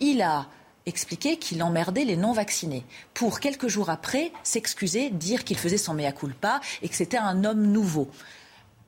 Il 0.00 0.22
a 0.22 0.46
expliqué 0.86 1.36
qu'il 1.38 1.62
emmerdait 1.62 2.04
les 2.04 2.16
non-vaccinés 2.16 2.84
pour 3.14 3.40
quelques 3.40 3.68
jours 3.68 3.90
après 3.90 4.32
s'excuser, 4.42 5.10
dire 5.10 5.44
qu'il 5.44 5.58
faisait 5.58 5.78
son 5.78 5.94
mea 5.94 6.12
culpa 6.12 6.60
et 6.82 6.88
que 6.88 6.94
c'était 6.94 7.18
un 7.18 7.44
homme 7.44 7.62
nouveau. 7.62 8.08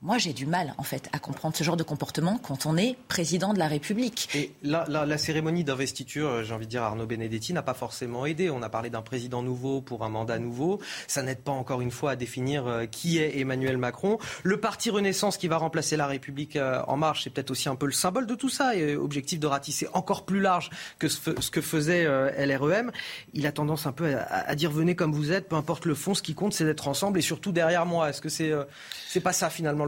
Moi, 0.03 0.17
j'ai 0.17 0.33
du 0.33 0.47
mal, 0.47 0.73
en 0.79 0.83
fait, 0.83 1.09
à 1.13 1.19
comprendre 1.19 1.55
ce 1.55 1.63
genre 1.63 1.77
de 1.77 1.83
comportement 1.83 2.39
quand 2.39 2.65
on 2.65 2.75
est 2.75 2.97
président 3.07 3.53
de 3.53 3.59
la 3.59 3.67
République. 3.67 4.29
Et 4.33 4.51
la, 4.63 4.83
la, 4.87 5.17
cérémonie 5.19 5.63
d'investiture, 5.63 6.27
euh, 6.27 6.43
j'ai 6.43 6.55
envie 6.55 6.65
de 6.65 6.71
dire, 6.71 6.81
Arnaud 6.81 7.05
Benedetti 7.05 7.53
n'a 7.53 7.61
pas 7.61 7.75
forcément 7.75 8.25
aidé. 8.25 8.49
On 8.49 8.63
a 8.63 8.69
parlé 8.69 8.89
d'un 8.89 9.03
président 9.03 9.43
nouveau 9.43 9.79
pour 9.79 10.03
un 10.03 10.09
mandat 10.09 10.39
nouveau. 10.39 10.79
Ça 11.05 11.21
n'aide 11.21 11.41
pas, 11.41 11.51
encore 11.51 11.81
une 11.81 11.91
fois, 11.91 12.11
à 12.11 12.15
définir 12.15 12.65
euh, 12.65 12.87
qui 12.87 13.19
est 13.19 13.37
Emmanuel 13.37 13.77
Macron. 13.77 14.17
Le 14.41 14.59
parti 14.59 14.89
Renaissance 14.89 15.37
qui 15.37 15.47
va 15.47 15.57
remplacer 15.57 15.97
la 15.97 16.07
République 16.07 16.55
euh, 16.55 16.81
en 16.87 16.97
marche, 16.97 17.25
c'est 17.25 17.29
peut-être 17.29 17.51
aussi 17.51 17.69
un 17.69 17.75
peu 17.75 17.85
le 17.85 17.91
symbole 17.91 18.25
de 18.25 18.33
tout 18.33 18.49
ça. 18.49 18.75
Et 18.75 18.95
objectif 18.95 19.39
de 19.39 19.45
ratisser 19.45 19.87
encore 19.93 20.25
plus 20.25 20.41
large 20.41 20.71
que 20.97 21.09
ce, 21.09 21.29
que 21.29 21.61
faisait 21.61 22.05
LREM. 22.43 22.91
Il 23.35 23.45
a 23.45 23.51
tendance 23.51 23.85
un 23.85 23.91
peu 23.91 24.15
à, 24.17 24.55
dire 24.55 24.71
venez 24.71 24.95
comme 24.95 25.13
vous 25.13 25.31
êtes, 25.31 25.47
peu 25.47 25.57
importe 25.57 25.85
le 25.85 25.93
fond, 25.93 26.15
ce 26.15 26.23
qui 26.23 26.33
compte, 26.33 26.53
c'est 26.53 26.65
d'être 26.65 26.87
ensemble 26.87 27.19
et 27.19 27.21
surtout 27.21 27.51
derrière 27.51 27.85
moi. 27.85 28.09
Est-ce 28.09 28.21
que 28.21 28.29
c'est 28.29 29.19
pas 29.19 29.33
ça 29.33 29.51
finalement 29.51 29.85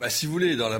bah, 0.00 0.10
Si 0.10 0.26
vous 0.26 0.32
voulez, 0.32 0.56
dans 0.56 0.68
le 0.68 0.78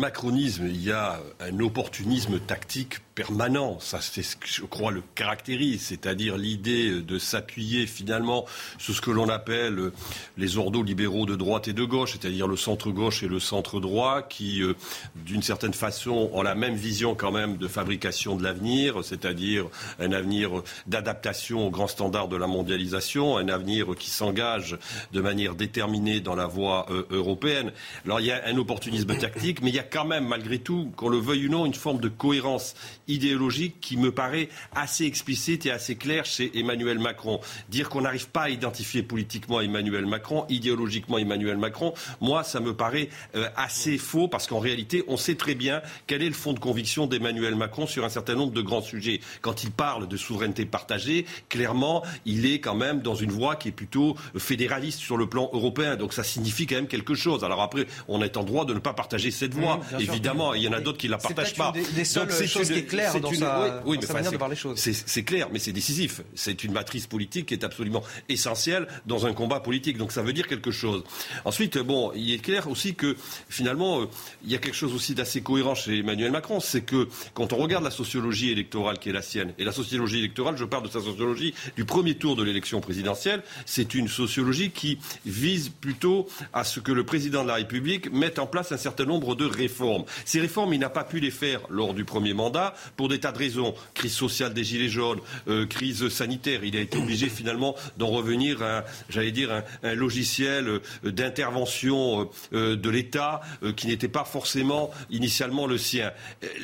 macronisme, 0.00 0.66
il 0.66 0.82
y 0.82 0.92
a 0.92 1.20
un 1.40 1.60
opportunisme 1.60 2.40
tactique 2.40 3.00
permanent. 3.18 3.80
Ça, 3.80 3.98
c'est 4.00 4.22
ce 4.22 4.36
que 4.36 4.46
je 4.46 4.62
crois 4.62 4.92
le 4.92 5.02
caractérise, 5.16 5.86
c'est-à-dire 5.86 6.36
l'idée 6.36 7.00
de 7.00 7.18
s'appuyer 7.18 7.88
finalement 7.88 8.44
sur 8.78 8.94
ce 8.94 9.00
que 9.00 9.10
l'on 9.10 9.28
appelle 9.28 9.90
les 10.36 10.56
ordos 10.56 10.84
libéraux 10.84 11.26
de 11.26 11.34
droite 11.34 11.66
et 11.66 11.72
de 11.72 11.82
gauche, 11.82 12.12
c'est-à-dire 12.12 12.46
le 12.46 12.56
centre-gauche 12.56 13.24
et 13.24 13.26
le 13.26 13.40
centre-droit, 13.40 14.22
qui, 14.22 14.62
euh, 14.62 14.74
d'une 15.16 15.42
certaine 15.42 15.74
façon, 15.74 16.30
ont 16.32 16.42
la 16.42 16.54
même 16.54 16.76
vision 16.76 17.16
quand 17.16 17.32
même 17.32 17.56
de 17.56 17.66
fabrication 17.66 18.36
de 18.36 18.44
l'avenir, 18.44 19.02
c'est-à-dire 19.02 19.66
un 19.98 20.12
avenir 20.12 20.62
d'adaptation 20.86 21.66
aux 21.66 21.70
grands 21.70 21.88
standards 21.88 22.28
de 22.28 22.36
la 22.36 22.46
mondialisation, 22.46 23.36
un 23.36 23.48
avenir 23.48 23.96
qui 23.98 24.10
s'engage 24.10 24.78
de 25.12 25.20
manière 25.20 25.56
déterminée 25.56 26.20
dans 26.20 26.36
la 26.36 26.46
voie 26.46 26.86
euh, 26.90 27.04
européenne. 27.10 27.72
Alors 28.04 28.20
il 28.20 28.26
y 28.26 28.30
a 28.30 28.46
un 28.46 28.56
opportunisme 28.58 29.16
tactique, 29.18 29.60
mais 29.60 29.70
il 29.70 29.74
y 29.74 29.80
a 29.80 29.82
quand 29.82 30.04
même, 30.04 30.28
malgré 30.28 30.60
tout, 30.60 30.92
qu'on 30.94 31.08
le 31.08 31.18
veuille 31.18 31.48
ou 31.48 31.50
non, 31.50 31.66
une 31.66 31.74
forme 31.74 31.98
de 31.98 32.08
cohérence 32.08 32.76
idéologique 33.08 33.80
qui 33.80 33.96
me 33.96 34.12
paraît 34.12 34.48
assez 34.74 35.04
explicite 35.04 35.66
et 35.66 35.70
assez 35.70 35.96
claire 35.96 36.24
chez 36.24 36.58
Emmanuel 36.58 36.98
Macron. 36.98 37.40
Dire 37.68 37.88
qu'on 37.88 38.02
n'arrive 38.02 38.28
pas 38.28 38.42
à 38.42 38.48
identifier 38.50 39.02
politiquement 39.02 39.60
Emmanuel 39.60 40.06
Macron, 40.06 40.44
idéologiquement 40.48 41.18
Emmanuel 41.18 41.56
Macron, 41.56 41.94
moi, 42.20 42.44
ça 42.44 42.60
me 42.60 42.74
paraît 42.74 43.08
euh, 43.34 43.48
assez 43.56 43.98
faux 43.98 44.28
parce 44.28 44.46
qu'en 44.46 44.58
réalité, 44.58 45.04
on 45.08 45.16
sait 45.16 45.34
très 45.34 45.54
bien 45.54 45.82
quel 46.06 46.22
est 46.22 46.28
le 46.28 46.34
fond 46.34 46.52
de 46.52 46.58
conviction 46.58 47.06
d'Emmanuel 47.06 47.54
Macron 47.54 47.86
sur 47.86 48.04
un 48.04 48.08
certain 48.08 48.34
nombre 48.34 48.52
de 48.52 48.62
grands 48.62 48.82
sujets. 48.82 49.20
Quand 49.40 49.64
il 49.64 49.70
parle 49.70 50.08
de 50.08 50.16
souveraineté 50.16 50.66
partagée, 50.66 51.26
clairement, 51.48 52.04
il 52.26 52.46
est 52.46 52.60
quand 52.60 52.74
même 52.74 53.00
dans 53.00 53.14
une 53.14 53.30
voie 53.30 53.56
qui 53.56 53.68
est 53.68 53.72
plutôt 53.72 54.16
fédéraliste 54.36 54.98
sur 54.98 55.16
le 55.16 55.28
plan 55.28 55.50
européen. 55.52 55.96
Donc 55.96 56.12
ça 56.12 56.24
signifie 56.24 56.66
quand 56.66 56.76
même 56.76 56.88
quelque 56.88 57.14
chose. 57.14 57.44
Alors 57.44 57.62
après, 57.62 57.86
on 58.08 58.22
est 58.22 58.36
en 58.36 58.44
droit 58.44 58.64
de 58.64 58.74
ne 58.74 58.78
pas 58.78 58.92
partager 58.92 59.30
cette 59.30 59.54
voie. 59.54 59.80
Évidemment, 59.98 60.54
il 60.54 60.62
y 60.62 60.68
en 60.68 60.72
a 60.72 60.80
d'autres 60.80 60.98
qui 60.98 61.06
ne 61.06 61.12
la 61.12 61.18
partagent 61.18 61.54
pas. 61.54 61.72
Des, 61.94 62.04
seules 62.04 62.30
choses 62.30 62.70
qui 62.70 62.84
est 62.98 63.10
claire 63.10 63.20
dans, 63.20 63.32
sa, 63.32 63.82
oui, 63.84 63.98
manière 64.12 64.32
de 64.32 64.36
voir 64.36 64.50
les 64.50 64.56
choses. 64.56 64.78
C'est 64.78 65.24
clair, 65.24 65.48
mais 65.52 65.58
c'est 65.58 65.72
décisif. 65.72 66.22
C'est 66.34 66.64
une 66.64 66.72
matrice 66.72 67.06
politique 67.06 67.46
qui 67.46 67.54
est 67.54 67.64
absolument 67.64 68.02
essentielle 68.28 68.86
dans 69.06 69.26
un 69.26 69.32
combat 69.32 69.60
politique. 69.60 69.98
Donc 69.98 70.12
ça 70.12 70.22
veut 70.22 70.32
dire 70.32 70.46
quelque 70.46 70.70
chose. 70.70 71.04
Ensuite, 71.44 71.78
bon, 71.78 72.12
il 72.14 72.32
est 72.32 72.38
clair 72.38 72.68
aussi 72.68 72.94
que 72.94 73.16
finalement, 73.48 74.02
euh, 74.02 74.06
il 74.44 74.50
y 74.50 74.54
a 74.54 74.58
quelque 74.58 74.76
chose 74.76 74.94
aussi 74.94 75.14
d'assez 75.14 75.42
cohérent 75.42 75.74
chez 75.74 75.98
Emmanuel 75.98 76.30
Macron. 76.30 76.60
C'est 76.60 76.82
que 76.82 77.08
quand 77.34 77.52
on 77.52 77.56
regarde 77.56 77.84
la 77.84 77.90
sociologie 77.90 78.50
électorale 78.50 78.98
qui 78.98 79.10
est 79.10 79.12
la 79.12 79.22
sienne, 79.22 79.52
et 79.58 79.64
la 79.64 79.72
sociologie 79.72 80.18
électorale, 80.18 80.56
je 80.56 80.64
parle 80.64 80.84
de 80.84 80.88
sa 80.88 81.00
sociologie 81.00 81.54
du 81.76 81.84
premier 81.84 82.14
tour 82.14 82.36
de 82.36 82.42
l'élection 82.42 82.80
présidentielle, 82.80 83.42
c'est 83.66 83.94
une 83.94 84.08
sociologie 84.08 84.70
qui 84.70 84.98
vise 85.26 85.68
plutôt 85.68 86.28
à 86.52 86.64
ce 86.64 86.80
que 86.80 86.92
le 86.92 87.04
président 87.04 87.42
de 87.42 87.48
la 87.48 87.54
République 87.54 88.12
mette 88.12 88.38
en 88.38 88.46
place 88.46 88.72
un 88.72 88.76
certain 88.76 89.04
nombre 89.04 89.34
de 89.34 89.44
réformes. 89.44 90.04
Ces 90.24 90.40
réformes, 90.40 90.74
il 90.74 90.80
n'a 90.80 90.90
pas 90.90 91.04
pu 91.04 91.20
les 91.20 91.30
faire 91.30 91.60
lors 91.70 91.94
du 91.94 92.04
premier 92.04 92.34
mandat 92.34 92.74
pour 92.96 93.08
des 93.08 93.20
tas 93.20 93.32
de 93.32 93.38
raisons, 93.38 93.74
crise 93.94 94.12
sociale 94.12 94.54
des 94.54 94.64
Gilets 94.64 94.88
jaunes, 94.88 95.20
euh, 95.48 95.66
crise 95.66 96.08
sanitaire. 96.08 96.64
Il 96.64 96.76
a 96.76 96.80
été 96.80 96.98
obligé 96.98 97.28
finalement 97.28 97.74
d'en 97.96 98.08
revenir 98.08 98.62
à, 98.62 98.84
j'allais 99.08 99.32
dire, 99.32 99.62
un, 99.82 99.94
logiciel 99.94 100.68
euh, 100.68 100.80
d'intervention 101.10 102.30
euh, 102.52 102.76
de 102.76 102.90
l'État 102.90 103.40
qui 103.76 103.86
n'était 103.86 104.08
pas 104.08 104.24
forcément 104.24 104.90
initialement 105.10 105.66
le 105.66 105.78
sien. 105.78 106.12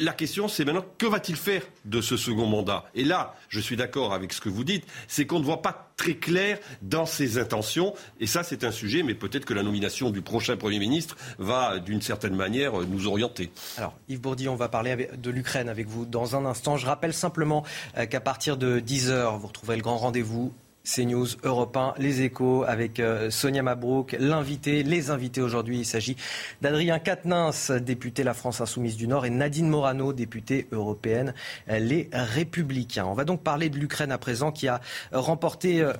La 0.00 0.12
question, 0.12 0.48
c'est 0.48 0.64
maintenant, 0.64 0.84
que 0.98 1.06
va-t-il 1.06 1.36
faire 1.36 1.62
de 1.84 2.00
ce 2.00 2.16
second 2.16 2.46
mandat? 2.46 2.84
Et 2.94 3.04
là, 3.04 3.34
je 3.48 3.60
suis 3.60 3.76
d'accord 3.76 4.12
avec 4.12 4.32
ce 4.32 4.40
que 4.40 4.48
vous 4.48 4.64
dites, 4.64 4.84
c'est 5.08 5.26
qu'on 5.26 5.40
ne 5.40 5.44
voit 5.44 5.62
pas 5.62 5.92
très 5.96 6.14
clair 6.14 6.58
dans 6.82 7.06
ses 7.06 7.38
intentions. 7.38 7.94
Et 8.20 8.26
ça, 8.26 8.42
c'est 8.42 8.64
un 8.64 8.72
sujet, 8.72 9.02
mais 9.02 9.14
peut-être 9.14 9.44
que 9.44 9.54
la 9.54 9.62
nomination 9.62 10.10
du 10.10 10.22
prochain 10.22 10.56
Premier 10.56 10.78
ministre 10.78 11.16
va, 11.38 11.78
d'une 11.78 12.02
certaine 12.02 12.34
manière, 12.34 12.72
nous 12.80 13.06
orienter. 13.06 13.50
Alors, 13.76 13.94
Yves 14.08 14.20
Bourdi, 14.20 14.48
on 14.48 14.56
va 14.56 14.68
parler 14.68 15.08
de 15.16 15.30
l'Ukraine 15.30 15.68
avec 15.68 15.86
vous 15.86 16.03
dans 16.04 16.36
un 16.36 16.44
instant. 16.44 16.76
Je 16.76 16.86
rappelle 16.86 17.14
simplement 17.14 17.64
euh, 17.96 18.06
qu'à 18.06 18.20
partir 18.20 18.56
de 18.56 18.80
10h, 18.80 19.38
vous 19.38 19.46
retrouverez 19.46 19.76
le 19.76 19.82
grand 19.82 19.96
rendez-vous 19.96 20.52
CNews, 20.84 21.26
Europe 21.42 21.76
1, 21.76 21.94
Les 21.96 22.22
Échos 22.22 22.64
avec 22.64 23.00
euh, 23.00 23.30
Sonia 23.30 23.62
Mabrouk, 23.62 24.14
l'invité, 24.18 24.82
les 24.82 25.10
invités 25.10 25.40
aujourd'hui. 25.40 25.78
Il 25.78 25.84
s'agit 25.86 26.16
d'Adrien 26.60 26.98
Quatennens, 26.98 27.70
député 27.70 28.22
La 28.22 28.34
France 28.34 28.60
Insoumise 28.60 28.96
du 28.96 29.08
Nord, 29.08 29.24
et 29.24 29.30
Nadine 29.30 29.68
Morano, 29.68 30.12
députée 30.12 30.68
européenne 30.72 31.34
euh, 31.70 31.78
Les 31.78 32.10
Républicains. 32.12 33.06
On 33.06 33.14
va 33.14 33.24
donc 33.24 33.42
parler 33.42 33.70
de 33.70 33.78
l'Ukraine 33.78 34.12
à 34.12 34.18
présent 34.18 34.52
qui 34.52 34.68
a 34.68 34.80
remporté. 35.12 35.90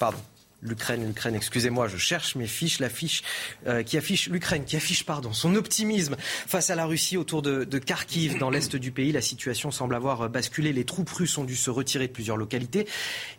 pardon 0.00 0.18
l'Ukraine, 0.60 1.06
l'Ukraine, 1.06 1.34
excusez-moi, 1.34 1.88
je 1.88 1.96
cherche 1.96 2.34
mes 2.34 2.46
fiches, 2.46 2.82
fiche 2.88 3.22
euh, 3.66 3.82
qui 3.82 3.96
affiche 3.96 4.28
l'Ukraine, 4.28 4.64
qui 4.64 4.76
affiche 4.76 5.04
pardon, 5.04 5.32
son 5.32 5.54
optimisme 5.54 6.16
face 6.18 6.70
à 6.70 6.74
la 6.74 6.86
Russie 6.86 7.16
autour 7.16 7.42
de, 7.42 7.64
Kharkiv, 7.78 8.38
dans 8.38 8.50
l'est 8.50 8.74
du 8.76 8.90
pays. 8.90 9.12
La 9.12 9.20
situation 9.20 9.70
semble 9.70 9.94
avoir 9.94 10.28
basculé. 10.28 10.72
Les 10.72 10.84
troupes 10.84 11.10
russes 11.10 11.38
ont 11.38 11.44
dû 11.44 11.56
se 11.56 11.70
retirer 11.70 12.08
de 12.08 12.12
plusieurs 12.12 12.36
localités. 12.36 12.86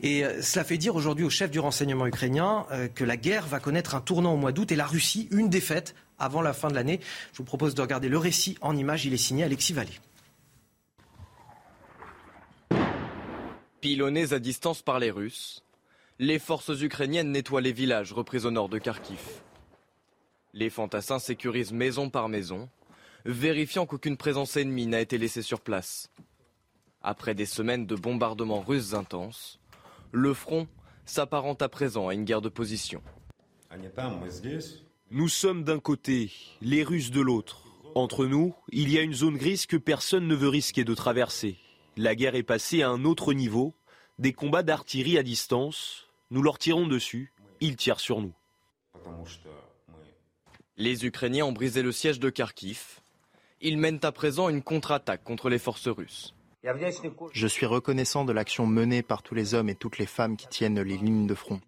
Et 0.01 0.23
euh, 0.23 0.41
cela 0.41 0.63
fait 0.63 0.77
dire 0.77 0.95
aujourd'hui 0.95 1.25
au 1.25 1.29
chef 1.29 1.51
du 1.51 1.59
renseignement 1.59 2.07
ukrainien 2.07 2.65
euh, 2.71 2.87
que 2.87 3.03
la 3.03 3.17
guerre 3.17 3.47
va 3.47 3.59
connaître 3.59 3.95
un 3.95 4.01
tournant 4.01 4.33
au 4.33 4.37
mois 4.37 4.51
d'août 4.51 4.71
et 4.71 4.75
la 4.75 4.85
Russie 4.87 5.27
une 5.31 5.49
défaite 5.49 5.95
avant 6.19 6.41
la 6.41 6.53
fin 6.53 6.69
de 6.69 6.75
l'année. 6.75 6.99
Je 7.33 7.37
vous 7.37 7.43
propose 7.43 7.75
de 7.75 7.81
regarder 7.81 8.09
le 8.09 8.17
récit 8.17 8.57
en 8.61 8.75
images. 8.75 9.05
Il 9.05 9.13
est 9.13 9.17
signé 9.17 9.43
Alexis 9.43 9.73
Vallée. 9.73 9.99
Pilonnés 13.81 14.33
à 14.33 14.39
distance 14.39 14.81
par 14.81 14.99
les 14.99 15.09
Russes, 15.09 15.63
les 16.21 16.37
forces 16.37 16.81
ukrainiennes 16.81 17.31
nettoient 17.31 17.61
les 17.61 17.71
villages 17.71 18.11
repris 18.11 18.45
au 18.45 18.51
nord 18.51 18.67
de 18.67 18.77
Kharkiv. 18.77 19.21
Les 20.53 20.69
fantassins 20.69 21.17
sécurisent 21.17 21.71
maison 21.71 22.09
par 22.09 22.27
maison, 22.27 22.69
vérifiant 23.23 23.85
qu'aucune 23.85 24.17
présence 24.17 24.57
ennemie 24.57 24.85
n'a 24.85 24.99
été 24.99 25.17
laissée 25.17 25.41
sur 25.41 25.61
place. 25.61 26.11
Après 27.01 27.35
des 27.35 27.45
semaines 27.45 27.85
de 27.85 27.95
bombardements 27.95 28.59
russes 28.59 28.93
intenses, 28.93 29.61
le 30.11 30.33
front 30.33 30.67
s'apparente 31.05 31.61
à 31.61 31.69
présent 31.69 32.09
à 32.09 32.13
une 32.13 32.25
guerre 32.25 32.41
de 32.41 32.49
position. 32.49 33.01
Nous 35.11 35.29
sommes 35.29 35.63
d'un 35.63 35.79
côté, 35.79 36.31
les 36.61 36.83
Russes 36.83 37.11
de 37.11 37.21
l'autre. 37.21 37.63
Entre 37.95 38.25
nous, 38.25 38.53
il 38.71 38.91
y 38.91 38.99
a 38.99 39.03
une 39.03 39.13
zone 39.13 39.37
grise 39.37 39.65
que 39.65 39.77
personne 39.77 40.27
ne 40.27 40.35
veut 40.35 40.49
risquer 40.49 40.83
de 40.83 40.93
traverser. 40.93 41.57
La 41.95 42.13
guerre 42.13 42.35
est 42.35 42.43
passée 42.43 42.81
à 42.81 42.89
un 42.89 43.05
autre 43.05 43.33
niveau, 43.33 43.73
des 44.19 44.33
combats 44.33 44.63
d'artillerie 44.63 45.17
à 45.17 45.23
distance, 45.23 46.08
nous 46.31 46.41
leur 46.41 46.59
tirons 46.59 46.87
dessus, 46.87 47.31
ils 47.59 47.75
tirent 47.75 47.99
sur 47.99 48.21
nous. 48.21 48.33
Les 50.77 51.05
Ukrainiens 51.05 51.45
ont 51.45 51.51
brisé 51.51 51.81
le 51.81 51.91
siège 51.91 52.19
de 52.19 52.29
Kharkiv. 52.29 53.01
Ils 53.61 53.77
mènent 53.77 53.99
à 54.03 54.11
présent 54.11 54.47
une 54.47 54.63
contre-attaque 54.63 55.23
contre 55.23 55.49
les 55.49 55.59
forces 55.59 55.87
russes. 55.87 56.33
Je 57.33 57.47
suis 57.47 57.65
reconnaissant 57.65 58.25
de 58.25 58.33
l'action 58.33 58.65
menée 58.65 59.01
par 59.01 59.23
tous 59.23 59.35
les 59.35 59.53
hommes 59.53 59.69
et 59.69 59.75
toutes 59.75 59.97
les 59.97 60.05
femmes 60.05 60.37
qui 60.37 60.47
tiennent 60.47 60.81
les 60.81 60.97
lignes 60.97 61.27
de 61.27 61.35
front. 61.35 61.59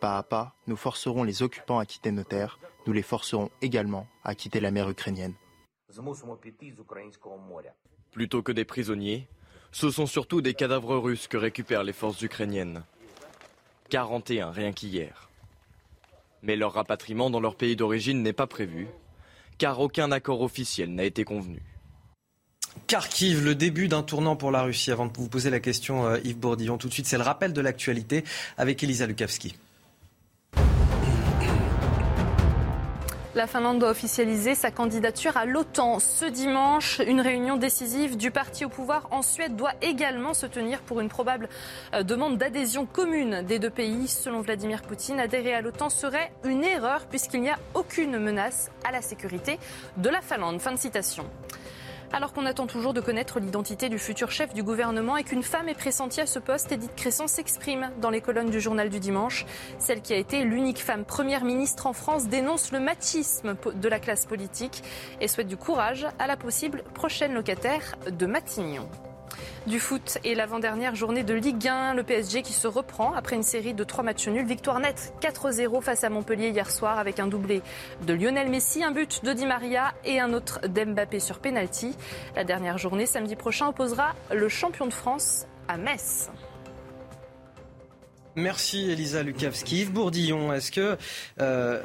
Pas 0.00 0.18
à 0.18 0.22
pas, 0.22 0.54
nous 0.66 0.76
forcerons 0.76 1.22
les 1.22 1.42
occupants 1.42 1.78
à 1.78 1.86
quitter 1.86 2.10
nos 2.10 2.24
terres, 2.24 2.58
nous 2.86 2.92
les 2.92 3.02
forcerons 3.02 3.50
également 3.62 4.08
à 4.24 4.34
quitter 4.34 4.60
la 4.60 4.70
mer 4.70 4.88
ukrainienne. 4.88 5.34
Plutôt 8.10 8.42
que 8.42 8.52
des 8.52 8.64
prisonniers, 8.64 9.28
ce 9.74 9.90
sont 9.90 10.06
surtout 10.06 10.40
des 10.40 10.54
cadavres 10.54 10.96
russes 10.96 11.26
que 11.26 11.36
récupèrent 11.36 11.82
les 11.82 11.92
forces 11.92 12.22
ukrainiennes. 12.22 12.84
41 13.90 14.52
rien 14.52 14.72
qu'hier. 14.72 15.28
Mais 16.44 16.54
leur 16.54 16.74
rapatriement 16.74 17.28
dans 17.28 17.40
leur 17.40 17.56
pays 17.56 17.74
d'origine 17.74 18.22
n'est 18.22 18.32
pas 18.32 18.46
prévu, 18.46 18.86
car 19.58 19.80
aucun 19.80 20.12
accord 20.12 20.42
officiel 20.42 20.94
n'a 20.94 21.02
été 21.02 21.24
convenu. 21.24 21.60
Kharkiv, 22.86 23.44
le 23.44 23.56
début 23.56 23.88
d'un 23.88 24.04
tournant 24.04 24.36
pour 24.36 24.52
la 24.52 24.62
Russie. 24.62 24.92
Avant 24.92 25.06
de 25.06 25.12
vous 25.16 25.28
poser 25.28 25.50
la 25.50 25.58
question, 25.58 26.06
euh, 26.06 26.18
Yves 26.22 26.38
Bourdillon, 26.38 26.78
tout 26.78 26.88
de 26.88 26.92
suite, 26.92 27.06
c'est 27.06 27.18
le 27.18 27.24
rappel 27.24 27.52
de 27.52 27.60
l'actualité 27.60 28.22
avec 28.56 28.80
Elisa 28.84 29.06
Lukavski. 29.06 29.56
La 33.34 33.48
Finlande 33.48 33.80
doit 33.80 33.90
officialiser 33.90 34.54
sa 34.54 34.70
candidature 34.70 35.36
à 35.36 35.44
l'OTAN 35.44 35.98
ce 35.98 36.24
dimanche. 36.24 37.00
Une 37.04 37.20
réunion 37.20 37.56
décisive 37.56 38.16
du 38.16 38.30
parti 38.30 38.64
au 38.64 38.68
pouvoir 38.68 39.08
en 39.10 39.22
Suède 39.22 39.56
doit 39.56 39.72
également 39.82 40.34
se 40.34 40.46
tenir 40.46 40.80
pour 40.82 41.00
une 41.00 41.08
probable 41.08 41.48
euh, 41.94 42.04
demande 42.04 42.38
d'adhésion 42.38 42.86
commune 42.86 43.42
des 43.42 43.58
deux 43.58 43.70
pays. 43.70 44.06
Selon 44.06 44.40
Vladimir 44.40 44.82
Poutine, 44.82 45.18
adhérer 45.18 45.52
à 45.52 45.62
l'OTAN 45.62 45.90
serait 45.90 46.32
une 46.44 46.62
erreur 46.62 47.06
puisqu'il 47.06 47.40
n'y 47.40 47.50
a 47.50 47.58
aucune 47.74 48.20
menace 48.20 48.70
à 48.84 48.92
la 48.92 49.02
sécurité 49.02 49.58
de 49.96 50.08
la 50.08 50.20
Finlande. 50.20 50.60
Fin 50.60 50.70
de 50.70 50.78
citation. 50.78 51.24
Alors 52.12 52.32
qu'on 52.32 52.46
attend 52.46 52.66
toujours 52.66 52.94
de 52.94 53.00
connaître 53.00 53.40
l'identité 53.40 53.88
du 53.88 53.98
futur 53.98 54.30
chef 54.30 54.54
du 54.54 54.62
gouvernement 54.62 55.16
et 55.16 55.24
qu'une 55.24 55.42
femme 55.42 55.68
est 55.68 55.74
pressentie 55.74 56.20
à 56.20 56.26
ce 56.26 56.38
poste, 56.38 56.70
Edith 56.72 56.94
Cresson 56.94 57.26
s'exprime 57.26 57.90
dans 58.00 58.10
les 58.10 58.20
colonnes 58.20 58.50
du 58.50 58.60
journal 58.60 58.88
du 58.88 59.00
dimanche. 59.00 59.46
Celle 59.78 60.00
qui 60.00 60.12
a 60.12 60.16
été 60.16 60.44
l'unique 60.44 60.78
femme 60.78 61.04
première 61.04 61.44
ministre 61.44 61.86
en 61.86 61.92
France 61.92 62.28
dénonce 62.28 62.72
le 62.72 62.80
machisme 62.80 63.56
de 63.74 63.88
la 63.88 63.98
classe 63.98 64.26
politique 64.26 64.82
et 65.20 65.28
souhaite 65.28 65.48
du 65.48 65.56
courage 65.56 66.06
à 66.18 66.26
la 66.26 66.36
possible 66.36 66.84
prochaine 66.94 67.34
locataire 67.34 67.96
de 68.10 68.26
Matignon. 68.26 68.88
Du 69.66 69.80
foot 69.80 70.18
et 70.24 70.34
l'avant-dernière 70.34 70.94
journée 70.94 71.22
de 71.22 71.34
Ligue 71.34 71.68
1, 71.68 71.94
le 71.94 72.02
PSG 72.02 72.42
qui 72.42 72.52
se 72.52 72.66
reprend 72.66 73.14
après 73.14 73.36
une 73.36 73.42
série 73.42 73.74
de 73.74 73.84
trois 73.84 74.04
matchs 74.04 74.28
nuls. 74.28 74.46
Victoire 74.46 74.80
nette 74.80 75.14
4-0 75.22 75.80
face 75.80 76.04
à 76.04 76.10
Montpellier 76.10 76.50
hier 76.50 76.70
soir 76.70 76.98
avec 76.98 77.18
un 77.18 77.26
doublé 77.26 77.62
de 78.06 78.12
Lionel 78.12 78.50
Messi, 78.50 78.84
un 78.84 78.90
but 78.90 79.24
de 79.24 79.32
Di 79.32 79.46
Maria 79.46 79.94
et 80.04 80.20
un 80.20 80.32
autre 80.32 80.60
d'Mbappé 80.66 81.20
sur 81.20 81.38
penalty. 81.38 81.94
La 82.36 82.44
dernière 82.44 82.78
journée 82.78 83.06
samedi 83.06 83.36
prochain 83.36 83.68
opposera 83.68 84.14
le 84.32 84.48
champion 84.48 84.86
de 84.86 84.92
France 84.92 85.46
à 85.68 85.76
Metz. 85.76 86.30
Merci 88.36 88.90
Elisa 88.90 89.22
Lukavski. 89.22 89.82
Yves 89.82 89.92
Bourdillon, 89.92 90.52
est-ce 90.52 90.72
que 90.72 90.96
euh, 91.40 91.82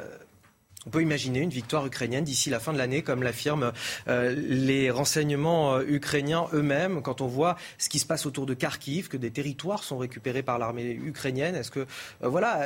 on 0.86 0.90
peut 0.90 1.02
imaginer 1.02 1.40
une 1.40 1.50
victoire 1.50 1.84
ukrainienne 1.86 2.24
d'ici 2.24 2.48
la 2.48 2.58
fin 2.58 2.72
de 2.72 2.78
l'année, 2.78 3.02
comme 3.02 3.22
l'affirment 3.22 3.72
euh, 4.08 4.34
les 4.34 4.90
renseignements 4.90 5.74
euh, 5.74 5.84
ukrainiens 5.86 6.46
eux-mêmes, 6.54 7.02
quand 7.02 7.20
on 7.20 7.26
voit 7.26 7.56
ce 7.78 7.88
qui 7.88 7.98
se 7.98 8.06
passe 8.06 8.24
autour 8.24 8.46
de 8.46 8.54
Kharkiv, 8.54 9.08
que 9.08 9.16
des 9.16 9.30
territoires 9.30 9.84
sont 9.84 9.98
récupérés 9.98 10.42
par 10.42 10.58
l'armée 10.58 10.92
ukrainienne. 10.92 11.54
Est-ce 11.54 11.70
que, 11.70 11.80
euh, 11.80 12.28
voilà, 12.28 12.60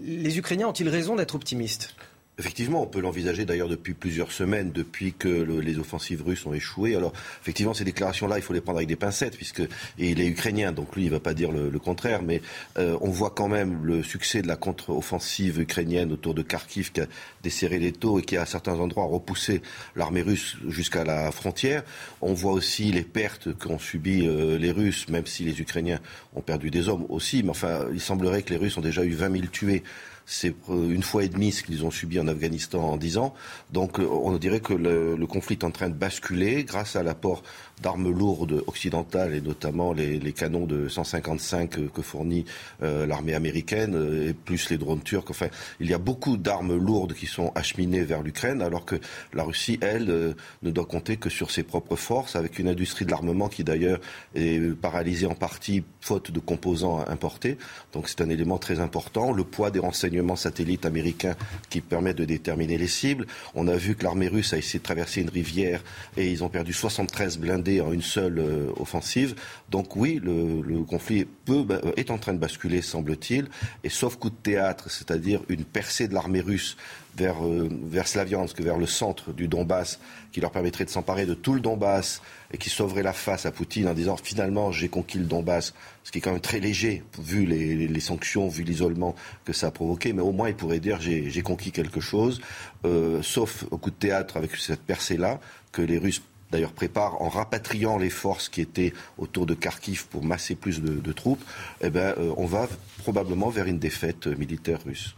les 0.00 0.38
Ukrainiens 0.38 0.68
ont-ils 0.68 0.88
raison 0.88 1.16
d'être 1.16 1.34
optimistes? 1.34 1.94
Effectivement, 2.38 2.82
on 2.82 2.86
peut 2.86 3.00
l'envisager 3.00 3.46
d'ailleurs 3.46 3.70
depuis 3.70 3.94
plusieurs 3.94 4.30
semaines, 4.30 4.70
depuis 4.70 5.14
que 5.14 5.26
les 5.26 5.78
offensives 5.78 6.22
russes 6.22 6.44
ont 6.44 6.52
échoué. 6.52 6.94
Alors, 6.94 7.14
effectivement, 7.40 7.72
ces 7.72 7.84
déclarations-là, 7.84 8.36
il 8.36 8.42
faut 8.42 8.52
les 8.52 8.60
prendre 8.60 8.76
avec 8.76 8.88
des 8.88 8.96
pincettes, 8.96 9.36
puisque 9.36 9.60
et 9.60 10.10
il 10.10 10.20
est 10.20 10.26
ukrainien, 10.26 10.72
donc 10.72 10.94
lui, 10.94 11.04
il 11.04 11.06
ne 11.06 11.12
va 11.12 11.20
pas 11.20 11.32
dire 11.32 11.50
le, 11.50 11.78
contraire. 11.78 12.22
Mais 12.22 12.42
euh, 12.76 12.98
on 13.00 13.08
voit 13.08 13.30
quand 13.30 13.48
même 13.48 13.82
le 13.86 14.02
succès 14.02 14.42
de 14.42 14.48
la 14.48 14.56
contre-offensive 14.56 15.60
ukrainienne 15.60 16.12
autour 16.12 16.34
de 16.34 16.42
Kharkiv, 16.42 16.92
qui 16.92 17.00
a 17.00 17.06
desserré 17.42 17.78
les 17.78 17.92
taux 17.92 18.18
et 18.18 18.22
qui, 18.22 18.36
à 18.36 18.44
certains 18.44 18.74
endroits, 18.74 19.04
a 19.04 19.08
repoussé 19.08 19.62
l'armée 19.94 20.20
russe 20.20 20.58
jusqu'à 20.68 21.04
la 21.04 21.32
frontière. 21.32 21.84
On 22.20 22.34
voit 22.34 22.52
aussi 22.52 22.92
les 22.92 23.04
pertes 23.04 23.54
qu'ont 23.56 23.78
subies 23.78 24.26
euh, 24.26 24.58
les 24.58 24.72
Russes, 24.72 25.08
même 25.08 25.24
si 25.24 25.44
les 25.44 25.58
Ukrainiens 25.58 26.00
ont 26.34 26.42
perdu 26.42 26.70
des 26.70 26.90
hommes 26.90 27.06
aussi. 27.08 27.42
Mais 27.42 27.50
enfin, 27.50 27.86
il 27.94 28.00
semblerait 28.00 28.42
que 28.42 28.50
les 28.50 28.58
Russes 28.58 28.76
ont 28.76 28.82
déjà 28.82 29.04
eu 29.04 29.12
20 29.12 29.32
000 29.32 29.46
tués 29.46 29.82
c'est 30.26 30.54
une 30.68 31.04
fois 31.04 31.22
et 31.22 31.28
demie 31.28 31.52
ce 31.52 31.62
qu'ils 31.62 31.84
ont 31.84 31.92
subi 31.92 32.18
en 32.18 32.26
Afghanistan 32.26 32.82
en 32.82 32.96
dix 32.96 33.16
ans. 33.16 33.32
Donc 33.72 34.00
euh, 34.00 34.06
on 34.06 34.36
dirait 34.36 34.60
que 34.60 34.74
le, 34.74 35.24
conflit 35.26 35.56
est 35.58 35.64
en 35.64 35.70
train 35.70 35.88
de 35.88 35.94
basculer 35.94 36.64
grâce 36.64 36.96
à 36.96 37.02
l'apport 37.02 37.42
d'armes 37.82 38.10
lourdes 38.10 38.62
occidentales 38.66 39.34
et 39.34 39.40
notamment 39.40 39.92
les, 39.92 40.32
canons 40.32 40.66
de 40.66 40.88
155 40.88 41.92
que, 41.92 42.02
fournit 42.02 42.44
euh, 42.82 43.06
l'armée 43.06 43.34
américaine 43.34 43.94
euh, 43.94 44.30
et 44.30 44.32
plus 44.32 44.70
les 44.70 44.78
drones 44.78 45.02
turcs. 45.02 45.30
Enfin, 45.30 45.48
il 45.80 45.90
y 45.90 45.94
a 45.94 45.98
beaucoup 45.98 46.36
d'armes 46.36 46.76
lourdes 46.76 47.14
qui 47.14 47.26
sont 47.26 47.52
acheminées 47.54 48.02
vers 48.02 48.22
l'Ukraine 48.22 48.62
alors 48.62 48.84
que 48.84 48.96
la 49.34 49.44
Russie, 49.44 49.78
elle, 49.80 50.34
ne 50.62 50.70
doit 50.70 50.86
compter 50.86 51.16
que 51.16 51.30
sur 51.30 51.50
ses 51.50 51.62
propres 51.62 51.96
forces 51.96 52.36
avec 52.36 52.58
une 52.58 52.68
industrie 52.68 53.04
de 53.04 53.10
l'armement 53.10 53.48
qui 53.48 53.64
d'ailleurs 53.64 54.00
est 54.34 54.74
paralysée 54.76 55.26
en 55.26 55.34
partie 55.34 55.84
faute 56.00 56.30
de 56.30 56.40
composants 56.40 57.04
importés. 57.08 57.58
Donc 57.92 58.08
c'est 58.08 58.20
un 58.20 58.28
élément 58.28 58.58
très 58.58 58.80
important. 58.80 59.32
Le 59.32 59.44
poids 59.44 59.70
des 59.70 59.78
renseignements 59.78 59.96
renseignement 59.96 60.36
satellite 60.36 60.84
américain 60.84 61.34
qui 61.70 61.80
permet 61.80 62.14
de 62.14 62.24
déterminer 62.24 62.78
les 62.78 62.86
cibles. 62.86 63.26
On 63.54 63.66
a 63.66 63.76
vu 63.76 63.96
que 63.96 64.04
l'armée 64.04 64.28
russe 64.28 64.52
a 64.52 64.58
essayé 64.58 64.78
de 64.78 64.84
traverser 64.84 65.22
une 65.22 65.30
rivière 65.30 65.82
et 66.16 66.30
ils 66.30 66.44
ont 66.44 66.48
perdu 66.48 66.72
73 66.72 67.38
blindés 67.38 67.65
en 67.80 67.92
une 67.92 68.02
seule 68.02 68.38
euh, 68.38 68.70
offensive. 68.78 69.34
Donc 69.70 69.96
oui, 69.96 70.20
le, 70.22 70.82
conflit 70.84 71.26
bah, 71.46 71.80
est 71.96 72.10
en 72.10 72.18
train 72.18 72.32
de 72.32 72.38
basculer, 72.38 72.82
semble-t-il. 72.82 73.48
Et 73.84 73.88
sauf 73.88 74.16
coup 74.16 74.30
de 74.30 74.36
théâtre, 74.36 74.90
c'est-à-dire 74.90 75.40
une 75.48 75.64
percée 75.64 76.08
de 76.08 76.14
l'armée 76.14 76.40
russe 76.40 76.76
vers, 77.16 77.44
euh, 77.44 77.68
vers 77.84 78.06
Slaviansk, 78.06 78.60
vers 78.60 78.78
le 78.78 78.86
centre 78.86 79.32
du 79.32 79.48
Donbass, 79.48 79.98
qui 80.32 80.40
leur 80.40 80.50
permettrait 80.50 80.84
de 80.84 80.90
s'emparer 80.90 81.26
de 81.26 81.34
tout 81.34 81.54
le 81.54 81.60
Donbass 81.60 82.22
et 82.52 82.58
qui 82.58 82.70
sauverait 82.70 83.02
la 83.02 83.12
face 83.12 83.46
à 83.46 83.50
Poutine 83.50 83.88
en 83.88 83.94
disant 83.94 84.16
finalement 84.16 84.70
j'ai 84.70 84.88
conquis 84.88 85.18
le 85.18 85.24
Donbass, 85.24 85.74
ce 86.04 86.12
qui 86.12 86.18
est 86.18 86.20
quand 86.20 86.32
même 86.32 86.40
très 86.40 86.60
léger 86.60 87.02
vu 87.18 87.46
les, 87.46 88.00
sanctions, 88.00 88.48
vu 88.48 88.62
l'isolement 88.62 89.14
que 89.44 89.52
ça 89.52 89.68
a 89.68 89.70
provoqué, 89.70 90.12
mais 90.12 90.22
au 90.22 90.32
moins 90.32 90.48
il 90.48 90.54
pourrait 90.54 90.80
dire 90.80 91.00
j'ai 91.00 91.42
conquis 91.42 91.72
quelque 91.72 92.00
chose, 92.00 92.40
euh, 92.84 93.22
sauf 93.22 93.64
au 93.70 93.78
coup 93.78 93.90
de 93.90 93.96
théâtre 93.96 94.36
avec 94.36 94.54
cette 94.56 94.82
percée-là 94.82 95.40
que 95.72 95.82
les 95.82 95.98
Russes 95.98 96.22
d'ailleurs 96.56 96.72
préparent 96.72 97.20
en 97.20 97.28
rapatriant 97.28 97.98
les 97.98 98.08
forces 98.08 98.48
qui 98.48 98.62
étaient 98.62 98.94
autour 99.18 99.44
de 99.44 99.52
Kharkiv 99.52 100.06
pour 100.06 100.24
masser 100.24 100.54
plus 100.54 100.80
de, 100.80 101.12
troupes, 101.12 101.44
eh 101.82 101.90
ben, 101.90 102.14
euh, 102.16 102.32
on 102.38 102.46
va 102.46 102.66
probablement 102.98 103.50
vers 103.50 103.66
une 103.66 103.78
défaite 103.78 104.26
militaire 104.26 104.78
russe. 104.82 105.14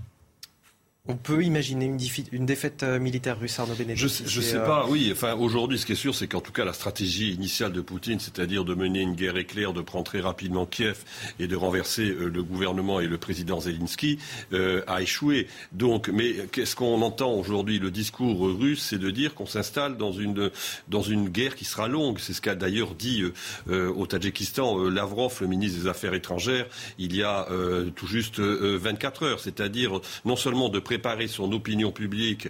On 1.10 1.16
peut 1.16 1.42
imaginer 1.42 1.86
une, 1.86 1.98
une 2.32 2.44
défaite 2.44 2.82
euh, 2.82 2.98
militaire 2.98 3.40
russe, 3.40 3.58
Arnaud 3.58 3.72
Bénédicte 3.72 3.98
Je 4.26 4.40
ne 4.40 4.44
sais, 4.44 4.58
pas, 4.58 4.86
oui. 4.90 5.08
Enfin, 5.10 5.34
aujourd'hui, 5.34 5.78
ce 5.78 5.86
qui 5.86 5.92
est 5.92 5.94
sûr, 5.94 6.14
c'est 6.14 6.28
qu'en 6.28 6.42
tout 6.42 6.52
cas, 6.52 6.66
la 6.66 6.74
stratégie 6.74 7.32
initiale 7.32 7.72
de 7.72 7.80
Poutine, 7.80 8.20
c'est-à-dire 8.20 8.62
de 8.66 8.74
mener 8.74 9.00
une 9.00 9.14
guerre 9.14 9.38
éclair, 9.38 9.72
de 9.72 9.80
prendre 9.80 10.04
très 10.04 10.20
rapidement 10.20 10.66
Kiev 10.66 10.98
et 11.40 11.46
de 11.46 11.56
renverser 11.56 12.10
euh, 12.10 12.28
le 12.28 12.42
gouvernement 12.42 13.00
et 13.00 13.06
le 13.06 13.16
président 13.16 13.58
Zelensky, 13.58 14.18
euh, 14.52 14.82
a 14.86 15.00
échoué. 15.00 15.46
Donc, 15.72 16.10
mais 16.10 16.46
qu'est-ce 16.52 16.76
qu'on 16.76 17.00
entend 17.00 17.32
aujourd'hui? 17.32 17.78
Le 17.78 17.90
discours 17.90 18.46
russe, 18.58 18.82
c'est 18.82 18.98
de 18.98 19.10
dire 19.10 19.34
qu'on 19.34 19.46
s'installe 19.46 19.96
dans 19.96 20.12
une, 20.12 20.50
dans 20.88 21.02
une 21.02 21.30
guerre 21.30 21.54
qui 21.54 21.64
sera 21.64 21.88
longue. 21.88 22.18
C'est 22.18 22.34
ce 22.34 22.42
qu'a 22.42 22.54
d'ailleurs 22.54 22.94
dit 22.94 23.24
au 23.68 24.06
Tadjikistan 24.06 24.90
Lavrov, 24.90 25.38
le 25.40 25.46
ministre 25.46 25.80
des 25.80 25.88
Affaires 25.88 26.12
étrangères, 26.12 26.66
il 26.98 27.16
y 27.16 27.22
a 27.22 27.46
tout 27.94 28.06
juste 28.06 28.40
24 28.40 29.22
heures. 29.22 29.40
C'est-à-dire 29.40 30.00
non 30.24 30.36
seulement 30.36 30.68
de 30.68 30.78
préparer 30.78 30.97
préparer 30.98 31.28
son 31.28 31.52
opinion 31.52 31.92
publique 31.92 32.48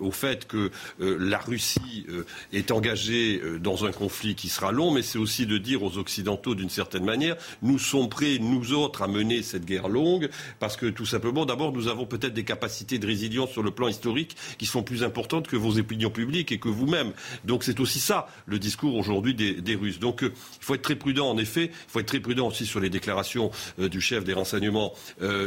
au 0.00 0.10
fait 0.10 0.46
que 0.46 0.70
euh, 1.00 1.18
la 1.20 1.38
Russie 1.38 2.06
euh, 2.08 2.24
est 2.54 2.70
engagée 2.70 3.38
euh, 3.42 3.58
dans 3.58 3.84
un 3.84 3.92
conflit 3.92 4.34
qui 4.34 4.48
sera 4.48 4.72
long, 4.72 4.90
mais 4.90 5.02
c'est 5.02 5.18
aussi 5.18 5.44
de 5.44 5.58
dire 5.58 5.82
aux 5.82 5.98
Occidentaux, 5.98 6.54
d'une 6.54 6.70
certaine 6.70 7.04
manière, 7.04 7.36
nous 7.60 7.78
sommes 7.78 8.08
prêts, 8.08 8.38
nous 8.40 8.72
autres, 8.72 9.02
à 9.02 9.08
mener 9.08 9.42
cette 9.42 9.66
guerre 9.66 9.88
longue, 9.88 10.30
parce 10.58 10.78
que 10.78 10.86
tout 10.86 11.04
simplement, 11.04 11.44
d'abord, 11.44 11.72
nous 11.72 11.88
avons 11.88 12.06
peut-être 12.06 12.32
des 12.32 12.44
capacités 12.44 12.98
de 12.98 13.06
résilience 13.06 13.50
sur 13.50 13.62
le 13.62 13.72
plan 13.72 13.88
historique 13.88 14.36
qui 14.56 14.64
sont 14.64 14.82
plus 14.82 15.02
importantes 15.02 15.46
que 15.46 15.56
vos 15.56 15.78
opinions 15.78 16.10
publiques 16.10 16.52
et 16.52 16.58
que 16.58 16.70
vous-même. 16.70 17.12
Donc 17.44 17.64
c'est 17.64 17.78
aussi 17.78 18.00
ça 18.00 18.26
le 18.46 18.58
discours 18.58 18.96
aujourd'hui 18.96 19.34
des, 19.34 19.74
Russes. 19.74 20.00
Donc 20.00 20.22
il 20.22 20.30
faut 20.64 20.74
être 20.74 20.82
très 20.82 20.96
prudent, 20.96 21.28
en 21.28 21.36
effet. 21.36 21.66
Il 21.66 21.90
faut 21.90 22.00
être 22.00 22.06
très 22.06 22.20
prudent 22.20 22.48
aussi 22.48 22.64
sur 22.64 22.80
les 22.80 22.90
déclarations 22.90 23.50
du 23.78 24.00
chef 24.00 24.24
des 24.24 24.32
renseignements 24.32 24.94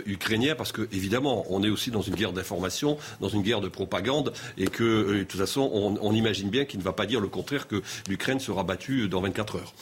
ukrainiens, 0.06 0.56
parce 0.56 0.72
que 0.72 0.88
évidemment, 0.92 1.46
on 1.50 1.64
est 1.64 1.70
aussi 1.70 1.92
dans 1.92 2.03
une 2.04 2.16
guerre 2.16 2.34
d'information, 2.34 2.98
dans 3.20 3.30
une 3.30 3.42
guerre 3.42 3.62
de 3.62 3.68
propagande, 3.68 4.34
et 4.58 4.68
que, 4.68 4.84
euh, 4.84 5.18
de 5.20 5.24
toute 5.24 5.40
façon, 5.40 5.70
on, 5.74 6.14
imagine 6.14 6.50
bien 6.52 6.66
qu'il 6.66 6.80
ne 6.80 6.84
va 6.84 6.94
pas 6.94 7.08
dire 7.08 7.20
le 7.20 7.28
contraire 7.28 7.68
que 7.68 7.82
l'Ukraine 8.08 8.40
sera 8.40 8.64
battue 8.64 9.10
dans 9.10 9.22
24 9.22 9.56
heures. 9.56 9.74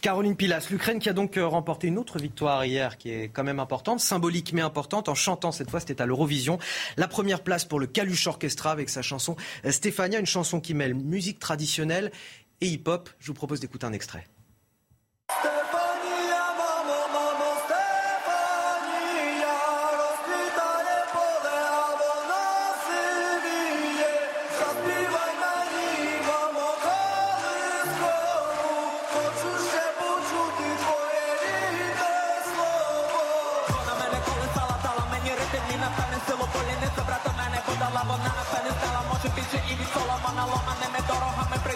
Caroline 0.00 0.36
Pilas, 0.36 0.68
l'Ukraine 0.70 1.00
qui 1.00 1.08
a 1.08 1.12
donc 1.12 1.36
euh, 1.36 1.46
remporté 1.46 1.88
une 1.88 1.98
autre 1.98 2.18
victoire 2.20 2.64
hier, 2.64 2.98
qui 2.98 3.10
est 3.10 3.28
quand 3.28 3.42
même 3.42 3.58
importante, 3.58 3.98
symbolique 3.98 4.52
mais 4.52 4.60
importante, 4.60 5.08
en 5.08 5.16
chantant 5.16 5.50
cette 5.50 5.70
fois, 5.70 5.80
c'était 5.80 6.00
à 6.00 6.06
l'Eurovision. 6.06 6.58
La 6.96 7.08
première 7.08 7.42
place 7.42 7.64
pour 7.64 7.80
le 7.80 7.86
Kalush 7.86 8.26
Orchestra 8.28 8.70
avec 8.70 8.88
sa 8.88 9.02
chanson 9.02 9.36
euh, 9.64 9.72
Stéphania, 9.72 10.20
une 10.20 10.26
chanson 10.26 10.60
qui 10.60 10.74
mêle 10.74 10.94
musique 10.94 11.38
traditionnelle 11.38 12.12
et 12.60 12.68
hip-hop. 12.68 13.10
Je 13.18 13.26
vous 13.28 13.34
propose 13.34 13.60
d'écouter 13.60 13.86
un 13.86 13.92
extrait. 13.92 14.26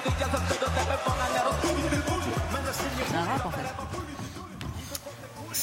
predilla 0.01 0.66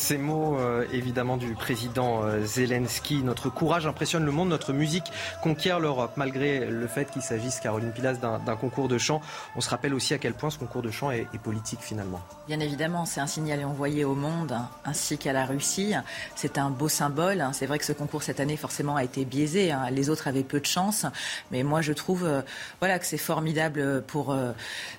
Ces 0.04 0.18
mots, 0.18 0.58
euh, 0.60 0.86
évidemment, 0.92 1.38
du 1.38 1.54
président 1.54 2.26
euh, 2.26 2.46
Zelensky. 2.46 3.24
Notre 3.24 3.50
courage 3.50 3.88
impressionne 3.88 4.26
le 4.26 4.34
monde, 4.34 4.50
notre 4.50 4.74
musique 4.74 5.06
conquiert 5.42 5.80
l'Europe. 5.80 6.12
Malgré 6.18 6.66
le 6.66 6.88
fait 6.88 7.10
qu'il 7.10 7.22
s'agisse, 7.22 7.62
Caroline 7.62 7.94
Pilas, 7.94 8.16
d'un 8.16 8.56
concours 8.58 8.90
de 8.90 8.98
chant, 8.98 9.22
on 9.56 9.62
se 9.62 9.70
rappelle 9.70 9.94
aussi 9.94 10.14
à 10.14 10.18
quel 10.18 10.34
point 10.34 10.50
ce 10.50 10.58
concours 10.58 10.82
de 10.82 10.92
chant 10.92 11.10
est, 11.10 11.26
politique 11.42 11.80
finalement. 11.80 12.20
Bien 12.48 12.60
évidemment, 12.60 13.06
c'est 13.06 13.22
un 13.22 13.28
signal 13.28 13.64
envoyé 13.64 14.04
au 14.04 14.14
monde 14.14 14.58
ainsi 14.84 15.18
qu'à 15.18 15.32
la 15.32 15.46
Russie. 15.46 15.94
C'est 16.36 16.58
un 16.58 16.70
beau 16.70 16.90
symbole. 16.90 17.48
C'est 17.54 17.66
vrai 17.66 17.80
que 17.80 17.86
ce 17.86 17.94
concours 17.94 18.24
cette 18.24 18.42
année, 18.42 18.58
forcément, 18.58 18.98
a 18.98 19.06
été 19.06 19.24
biaisé. 19.24 19.72
Hein. 19.72 19.90
Les 19.90 20.10
autres 20.10 20.28
avaient 20.28 20.44
peu 20.44 20.60
de 20.60 20.66
chance. 20.66 21.06
Mais 21.50 21.64
moi, 21.64 21.80
je 21.80 21.94
trouve 21.94 22.26
euh, 22.26 22.42
voilà, 22.82 23.00
que 23.00 23.06
c'est 23.06 23.18
formidable 23.18 24.04
pour 24.06 24.36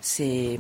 ces 0.01 0.59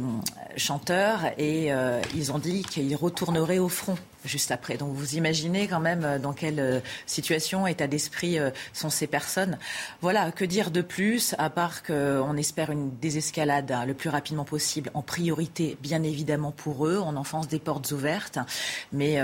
chanteurs. 0.58 1.20
Et 1.38 1.70
ils 2.14 2.30
ont 2.30 2.38
dit 2.38 2.62
qu'ils 2.62 2.94
retourneraient 2.94 3.58
au 3.58 3.70
front 3.70 3.96
juste 4.24 4.50
après. 4.50 4.76
Donc 4.76 4.92
vous 4.92 5.16
imaginez 5.16 5.68
quand 5.68 5.80
même 5.80 6.04
euh, 6.04 6.18
dans 6.18 6.32
quelle 6.32 6.60
euh, 6.60 6.80
situation, 7.06 7.66
état 7.66 7.86
d'esprit 7.86 8.38
euh, 8.38 8.50
sont 8.72 8.90
ces 8.90 9.06
personnes. 9.06 9.58
Voilà, 10.00 10.32
que 10.32 10.44
dire 10.44 10.70
de 10.70 10.82
plus, 10.82 11.34
à 11.38 11.50
part 11.50 11.82
qu'on 11.82 12.36
espère 12.36 12.70
une 12.70 12.90
désescalade 12.98 13.70
hein, 13.72 13.84
le 13.84 13.94
plus 13.94 14.08
rapidement 14.08 14.44
possible, 14.44 14.90
en 14.94 15.02
priorité 15.02 15.76
bien 15.80 16.02
évidemment 16.02 16.52
pour 16.52 16.86
eux, 16.86 17.00
on 17.04 17.16
enfonce 17.16 17.48
des 17.48 17.58
portes 17.58 17.90
ouvertes, 17.92 18.38
mais... 18.92 19.18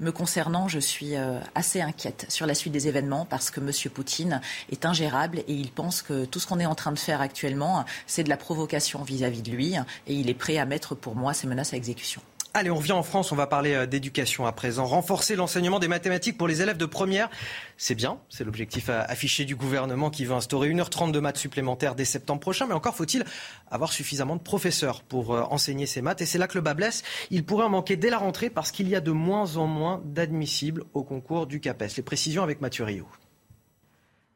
me 0.00 0.10
concernant, 0.10 0.66
je 0.66 0.80
suis 0.80 1.14
assez 1.54 1.80
inquiète 1.80 2.26
sur 2.28 2.46
la 2.46 2.54
suite 2.54 2.72
des 2.72 2.88
événements 2.88 3.24
parce 3.24 3.50
que 3.50 3.60
M. 3.60 3.70
Poutine 3.92 4.40
est 4.72 4.84
ingérable 4.84 5.38
et 5.38 5.54
il 5.54 5.70
pense 5.70 6.02
que 6.02 6.24
tout 6.24 6.40
ce 6.40 6.46
qu'on 6.46 6.58
est 6.58 6.66
en 6.66 6.74
train 6.74 6.92
de 6.92 6.98
faire 6.98 7.20
actuellement, 7.20 7.84
c'est 8.06 8.24
de 8.24 8.28
la 8.28 8.36
provocation 8.36 9.02
vis-à-vis 9.04 9.40
-vis 9.40 9.50
de 9.50 9.50
lui 9.52 9.74
et 10.06 10.14
il 10.14 10.28
est 10.28 10.34
prêt 10.34 10.58
à 10.58 10.66
mettre 10.66 10.94
pour 10.96 11.14
moi 11.14 11.32
ces 11.32 11.46
menaces 11.46 11.74
à 11.74 11.76
exécution. 11.76 12.20
Allez, 12.56 12.70
on 12.70 12.76
revient 12.76 12.92
en 12.92 13.02
France, 13.02 13.32
on 13.32 13.34
va 13.34 13.48
parler 13.48 13.74
euh, 13.74 13.84
d'éducation 13.84 14.46
à 14.46 14.52
présent. 14.52 14.84
Renforcer 14.84 15.34
l'enseignement 15.34 15.80
des 15.80 15.88
mathématiques 15.88 16.38
pour 16.38 16.46
les 16.46 16.62
élèves 16.62 16.76
de 16.76 16.86
première, 16.86 17.28
c'est 17.76 17.96
bien, 17.96 18.20
c'est 18.28 18.44
l'objectif 18.44 18.90
euh, 18.90 19.02
affiché 19.08 19.44
du 19.44 19.56
gouvernement 19.56 20.08
qui 20.08 20.24
veut 20.24 20.34
instaurer 20.34 20.72
1h30 20.72 21.10
de 21.10 21.18
maths 21.18 21.36
supplémentaires 21.36 21.96
dès 21.96 22.04
septembre 22.04 22.38
prochain, 22.38 22.66
mais 22.68 22.74
encore 22.74 22.94
faut-il 22.94 23.24
avoir 23.72 23.92
suffisamment 23.92 24.36
de 24.36 24.40
professeurs 24.40 25.02
pour 25.02 25.34
euh, 25.34 25.42
enseigner 25.50 25.86
ces 25.86 26.00
maths. 26.00 26.20
Et 26.20 26.26
c'est 26.26 26.38
là 26.38 26.46
que 26.46 26.54
le 26.54 26.60
bas 26.60 26.74
blesse. 26.74 27.02
Il 27.32 27.44
pourrait 27.44 27.64
en 27.64 27.70
manquer 27.70 27.96
dès 27.96 28.08
la 28.08 28.18
rentrée 28.18 28.50
parce 28.50 28.70
qu'il 28.70 28.88
y 28.88 28.94
a 28.94 29.00
de 29.00 29.10
moins 29.10 29.56
en 29.56 29.66
moins 29.66 30.00
d'admissibles 30.04 30.84
au 30.94 31.02
concours 31.02 31.48
du 31.48 31.58
CAPES. 31.58 31.96
Les 31.96 32.04
précisions 32.04 32.44
avec 32.44 32.60
Mathieu 32.60 32.84
Rio. 32.84 33.08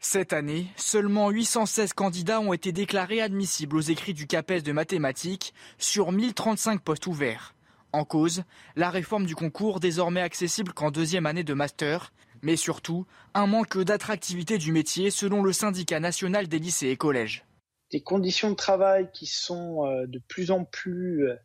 Cette 0.00 0.32
année, 0.32 0.66
seulement 0.74 1.30
816 1.30 1.92
candidats 1.92 2.40
ont 2.40 2.52
été 2.52 2.72
déclarés 2.72 3.20
admissibles 3.20 3.76
aux 3.76 3.80
écrits 3.80 4.14
du 4.14 4.26
CAPES 4.26 4.64
de 4.64 4.72
mathématiques 4.72 5.54
sur 5.78 6.10
1035 6.10 6.82
postes 6.82 7.06
ouverts. 7.06 7.54
En 7.93 8.05
cause, 8.05 8.43
la 8.76 8.91
réforme 8.91 9.24
du 9.24 9.34
concours 9.34 9.80
désormais 9.80 10.20
accessible 10.20 10.72
qu'en 10.72 10.91
deuxième 10.91 11.26
année 11.26 11.45
de 11.45 11.55
master, 11.55 12.12
mais 12.43 12.57
surtout 12.57 13.07
un 13.34 13.47
manque 13.47 13.78
d'attractivité 13.78 14.59
du 14.59 14.72
métier 14.72 15.11
selon 15.11 15.43
le 15.43 15.53
syndicat 15.53 16.01
national 16.01 16.49
des 16.49 16.59
lycées 16.59 16.89
et 16.89 16.97
collèges. 16.97 17.45
Des 17.91 18.03
conditions 18.03 18.51
de 18.51 18.57
travail 18.57 19.09
qui 19.14 19.26
sont 19.26 19.86
euh, 19.86 20.07
de 20.07 20.20
plus 20.28 20.51
en 20.51 20.64
plus 20.64 21.26
euh, 21.26 21.36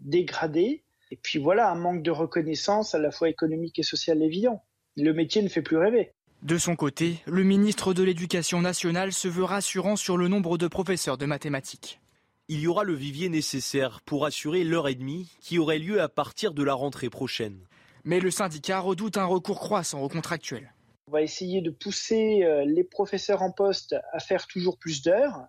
dégradées, 0.00 0.82
et 1.10 1.16
puis 1.16 1.38
voilà, 1.38 1.70
un 1.70 1.74
manque 1.74 2.02
de 2.02 2.10
reconnaissance 2.10 2.94
à 2.94 2.98
la 2.98 3.10
fois 3.10 3.28
économique 3.28 3.78
et 3.78 3.82
sociale 3.82 4.22
évident. 4.22 4.64
Le 4.96 5.12
métier 5.12 5.42
ne 5.42 5.48
fait 5.48 5.62
plus 5.62 5.76
rêver. 5.76 6.12
De 6.42 6.56
son 6.56 6.76
côté, 6.76 7.18
le 7.26 7.42
ministre 7.42 7.94
de 7.94 8.02
l'Éducation 8.02 8.60
nationale 8.60 9.12
se 9.12 9.28
veut 9.28 9.44
rassurant 9.44 9.96
sur 9.96 10.16
le 10.16 10.28
nombre 10.28 10.56
de 10.58 10.66
professeurs 10.66 11.18
de 11.18 11.26
mathématiques 11.26 12.00
il 12.48 12.60
y 12.60 12.66
aura 12.66 12.84
le 12.84 12.94
vivier 12.94 13.28
nécessaire 13.28 14.00
pour 14.02 14.26
assurer 14.26 14.64
l'heure 14.64 14.88
et 14.88 14.94
demie 14.94 15.32
qui 15.40 15.58
aurait 15.58 15.78
lieu 15.78 16.02
à 16.02 16.08
partir 16.08 16.52
de 16.52 16.62
la 16.62 16.74
rentrée 16.74 17.08
prochaine. 17.08 17.58
Mais 18.04 18.20
le 18.20 18.30
syndicat 18.30 18.80
redoute 18.80 19.16
un 19.16 19.24
recours 19.24 19.60
croissant 19.60 20.02
aux 20.02 20.10
contractuels. 20.10 20.74
On 21.08 21.12
va 21.12 21.22
essayer 21.22 21.62
de 21.62 21.70
pousser 21.70 22.42
euh, 22.44 22.64
les 22.66 22.84
professeurs 22.84 23.42
en 23.42 23.50
poste 23.50 23.96
à 24.12 24.18
faire 24.18 24.46
toujours 24.46 24.78
plus 24.78 25.02
d'heures, 25.02 25.46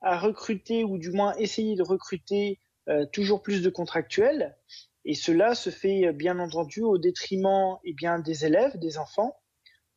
à 0.00 0.18
recruter 0.18 0.82
ou 0.82 0.98
du 0.98 1.12
moins 1.12 1.34
essayer 1.36 1.76
de 1.76 1.82
recruter 1.82 2.58
euh, 2.88 3.06
toujours 3.06 3.42
plus 3.42 3.62
de 3.62 3.70
contractuels. 3.70 4.56
Et 5.04 5.14
cela 5.14 5.54
se 5.54 5.70
fait 5.70 6.08
euh, 6.08 6.12
bien 6.12 6.40
entendu 6.40 6.82
au 6.82 6.98
détriment 6.98 7.78
eh 7.84 7.92
bien, 7.92 8.18
des 8.18 8.44
élèves, 8.44 8.76
des 8.78 8.98
enfants, 8.98 9.36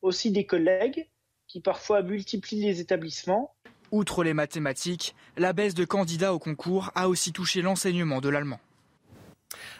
aussi 0.02 0.30
des 0.30 0.46
collègues 0.46 1.08
qui 1.48 1.60
parfois 1.60 2.02
multiplient 2.02 2.62
les 2.62 2.80
établissements. 2.80 3.56
Outre 3.90 4.22
les 4.22 4.34
mathématiques, 4.34 5.14
la 5.36 5.52
baisse 5.52 5.74
de 5.74 5.84
candidats 5.84 6.34
au 6.34 6.38
concours 6.38 6.90
a 6.94 7.08
aussi 7.08 7.32
touché 7.32 7.62
l'enseignement 7.62 8.20
de 8.20 8.28
l'allemand. 8.28 8.60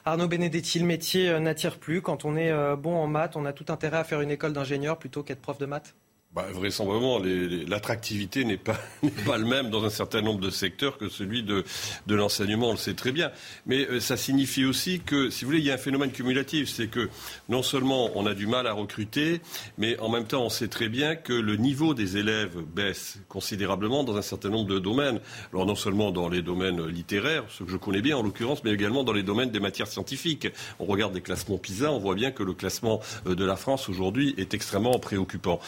Arnaud 0.05 0.29
Benedetti, 0.29 0.79
le 0.79 0.87
métier 0.87 1.29
euh, 1.29 1.41
n'attire 1.41 1.79
plus. 1.79 2.01
Quand 2.01 2.25
on 2.25 2.37
est 2.37 2.51
euh, 2.51 2.75
bon 2.77 2.97
en 2.97 3.07
maths, 3.07 3.37
on 3.37 3.45
a 3.45 3.53
tout 3.53 3.67
intérêt 3.69 3.99
à 3.99 4.05
faire 4.05 4.23
une 4.23 4.31
école 4.31 4.55
d'ingénieur 4.55 4.99
plutôt 4.99 5.23
qu'être 5.23 5.43
prof 5.43 5.59
de 5.59 5.67
maths 5.67 5.95
bah, 6.35 6.47
vraisemblablement, 6.53 7.21
l'attractivité 7.67 8.45
n'est 8.45 8.59
pas, 8.59 8.79
pas 9.27 9.39
le 9.39 9.47
même 9.47 9.71
dans 9.71 9.85
un 9.85 9.91
certain 9.91 10.21
nombre 10.21 10.41
de 10.41 10.51
secteurs 10.51 10.99
que 10.99 11.09
celui 11.09 11.43
de, 11.43 11.65
l'enseignement, 12.07 12.69
on 12.69 12.73
le 12.73 12.79
sait 12.79 12.95
très 12.95 13.13
bien. 13.13 13.31
Mais 13.65 13.89
euh, 13.89 13.99
ça 13.99 14.19
signifie 14.19 14.67
aussi 14.67 15.01
que, 15.01 15.31
si 15.31 15.45
vous 15.45 15.53
voulez, 15.53 15.63
y 15.63 15.71
a 15.71 15.75
un 15.75 15.79
phénomène 15.79 16.13
cumulatif. 16.13 16.69
C'est 16.69 16.89
que 16.89 17.09
non 17.49 17.63
seulement 17.63 18.11
on 18.15 18.27
a 18.27 18.35
du 18.35 18.47
mal 18.47 18.67
à 18.67 18.73
recruter, 18.75 19.41
mais 19.79 19.99
en 20.01 20.11
même 20.11 20.27
temps, 20.27 20.45
on 20.45 20.51
sait 20.51 20.69
très 20.69 20.91
bien 20.91 21.17
que 21.17 21.33
le 21.33 21.57
niveau 21.57 21.95
des 21.95 22.19
élèves 22.19 22.59
baisse 22.75 23.19
considérablement 23.29 24.05
dans 24.05 24.17
un 24.17 24.23
certain 24.23 24.51
nombre 24.51 24.69
de 24.69 24.79
domaines. 24.79 25.21
Alors 25.55 25.65
non 25.65 25.77
seulement 25.77 26.11
dans 26.11 26.29
les 26.29 26.43
domaines 26.43 26.87
littéraires, 26.87 27.45
ce 27.49 27.65
que 27.65 27.71
je 27.71 27.79
connais 27.79 28.03
bien 28.03 28.19
en 28.19 28.23
l'occurrence, 28.23 28.63
mais 28.65 28.73
également 28.73 29.03
dans 29.03 29.15
les 29.15 29.23
domaines 29.23 29.51
des 29.51 29.61
matières 29.61 29.89
scientifiques. 29.89 30.49
On 30.79 30.85
regarde 30.85 31.15
des 31.15 31.23
classements 31.23 31.57
PISA, 31.57 31.91
on 31.91 31.99
voit 31.99 32.15
bien 32.15 32.33
que 32.33 32.43
le 32.43 32.53
classement 32.53 33.01
euh, 33.27 33.35
de 33.35 33.47
la 33.47 33.57
France 33.57 33.89
aujourd'hui 33.89 34.35
est 34.37 34.53
extrêmement 34.53 34.99
préoccupant. 34.99 35.59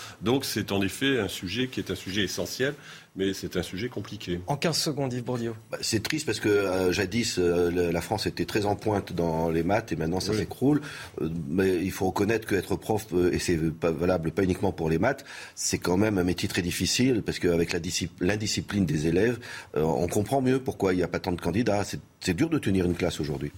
C'est 0.51 0.73
en 0.73 0.83
effet 0.83 1.19
un 1.19 1.29
sujet 1.29 1.69
qui 1.69 1.81
est 1.81 1.91
un 1.91 1.95
sujet 1.95 2.23
essentiel, 2.23 2.75
mais 3.17 3.33
c'est 3.35 3.57
un 3.57 3.63
sujet 3.63 3.89
compliqué. 3.89 4.41
En 4.47 4.57
15 4.57 4.77
secondes, 4.77 5.13
Yves 5.13 5.25
Bourdieu. 5.25 5.55
Bah, 5.71 5.79
c'est 5.81 6.03
triste 6.03 6.27
parce 6.27 6.41
que 6.41 6.49
euh, 6.49 6.93
jadis, 6.93 7.39
euh, 7.39 7.91
la 7.93 8.01
France 8.01 8.27
était 8.27 8.45
très 8.45 8.67
en 8.67 8.77
pointe 8.77 9.13
dans 9.13 9.51
les 9.51 9.63
maths 9.63 9.93
et 9.93 9.97
maintenant 9.97 10.21
ça 10.21 10.35
s'écroule. 10.35 10.81
Euh, 11.21 11.29
mais 11.49 11.83
il 11.83 11.91
faut 11.91 12.07
reconnaître 12.07 12.47
qu'être 12.47 12.77
prof, 12.77 13.07
et 13.33 13.39
c'est 13.39 13.59
pas 13.73 13.91
valable 13.91 14.31
pas 14.33 14.43
uniquement 14.45 14.73
pour 14.73 14.91
les 14.91 14.99
maths, 14.99 15.25
c'est 15.55 15.79
quand 15.79 15.97
même 15.97 16.19
un 16.19 16.25
métier 16.25 16.49
très 16.49 16.63
difficile 16.63 17.23
parce 17.23 17.39
qu'avec 17.39 17.73
l'indiscipline 18.21 18.87
des 18.87 19.07
élèves, 19.07 19.39
on 19.75 20.07
comprend 20.07 20.41
mieux 20.41 20.61
pourquoi 20.61 20.93
il 20.93 20.97
n'y 20.97 21.03
a 21.03 21.09
pas 21.09 21.19
tant 21.19 21.33
de 21.33 21.41
candidats. 21.41 21.85
C'est 22.21 22.35
dur 22.35 22.49
de 22.49 22.59
tenir 22.59 22.85
une 22.85 22.95
classe 22.95 23.21
aujourd'hui. 23.21 23.53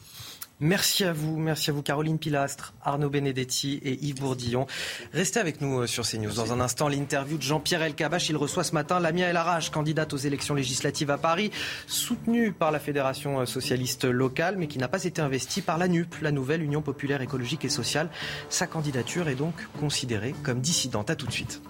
Merci 0.60 1.04
à 1.04 1.12
vous, 1.12 1.38
merci 1.38 1.70
à 1.70 1.72
vous 1.72 1.82
Caroline 1.82 2.18
Pilastre, 2.18 2.72
Arnaud 2.82 3.10
Benedetti 3.10 3.80
et 3.82 3.98
Yves 4.04 4.20
Bourdillon. 4.20 4.66
Restez 5.12 5.40
avec 5.40 5.60
nous 5.60 5.80
euh, 5.80 5.86
sur 5.86 6.06
CNews. 6.06 6.34
Dans 6.34 6.52
un 6.52 6.60
instant, 6.60 6.88
l'interview 6.88 7.36
de 7.36 7.42
Jean-Pierre 7.42 7.82
Elkabach. 7.82 8.28
Il 8.28 8.36
reçoit 8.36 8.62
ce 8.62 8.72
matin 8.72 9.00
Lamia 9.00 9.26
El 9.26 9.36
Arage, 9.36 9.70
candidate 9.70 10.12
aux 10.12 10.18
élections 10.18 10.54
législatives 10.54 11.10
à 11.10 11.18
Paris, 11.18 11.50
soutenue 11.86 12.52
par 12.52 12.70
la 12.70 12.78
Fédération 12.78 13.40
euh, 13.40 13.46
socialiste 13.46 14.04
locale, 14.04 14.56
mais 14.56 14.68
qui 14.68 14.78
n'a 14.78 14.88
pas 14.88 15.02
été 15.04 15.20
investie 15.20 15.62
par 15.62 15.78
la 15.78 15.88
NUP, 15.88 16.14
la 16.22 16.30
nouvelle 16.30 16.62
Union 16.62 16.82
populaire 16.82 17.22
écologique 17.22 17.64
et 17.64 17.68
sociale. 17.68 18.08
Sa 18.48 18.66
candidature 18.66 19.28
est 19.28 19.34
donc 19.34 19.54
considérée 19.80 20.34
comme 20.44 20.60
dissidente. 20.60 21.10
À 21.10 21.16
tout 21.16 21.26
de 21.26 21.32
suite. 21.32 21.60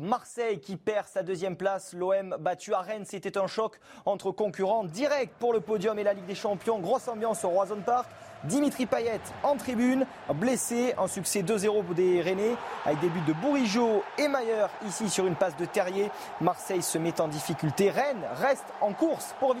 Marseille 0.00 0.58
qui 0.58 0.76
perd 0.76 1.06
sa 1.06 1.22
deuxième 1.22 1.56
place. 1.56 1.92
L'OM 1.92 2.36
battu 2.40 2.74
à 2.74 2.80
Rennes. 2.80 3.04
C'était 3.04 3.38
un 3.38 3.46
choc 3.46 3.78
entre 4.06 4.32
concurrents 4.32 4.82
direct 4.82 5.32
pour 5.38 5.52
le 5.52 5.60
podium 5.60 5.96
et 6.00 6.02
la 6.02 6.14
Ligue 6.14 6.26
des 6.26 6.34
Champions. 6.34 6.80
Grosse 6.80 7.06
ambiance 7.06 7.44
au 7.44 7.50
Roison 7.50 7.80
Park. 7.80 8.10
Dimitri 8.42 8.86
Payet 8.86 9.20
en 9.44 9.56
tribune, 9.56 10.04
blessé. 10.34 10.94
Un 10.98 11.06
succès 11.06 11.42
2-0 11.42 11.84
pour 11.84 11.94
des 11.94 12.20
Rennais 12.20 12.56
avec 12.84 12.98
des 13.00 13.08
buts 13.08 13.22
de 13.26 13.32
Bourigeau 13.34 14.02
et 14.18 14.26
Mayer 14.26 14.66
ici 14.84 15.08
sur 15.08 15.26
une 15.26 15.36
passe 15.36 15.56
de 15.56 15.64
Terrier. 15.64 16.10
Marseille 16.40 16.82
se 16.82 16.98
met 16.98 17.20
en 17.20 17.28
difficulté. 17.28 17.90
Rennes 17.90 18.26
reste 18.34 18.66
en 18.80 18.92
course 18.92 19.34
pour 19.38 19.54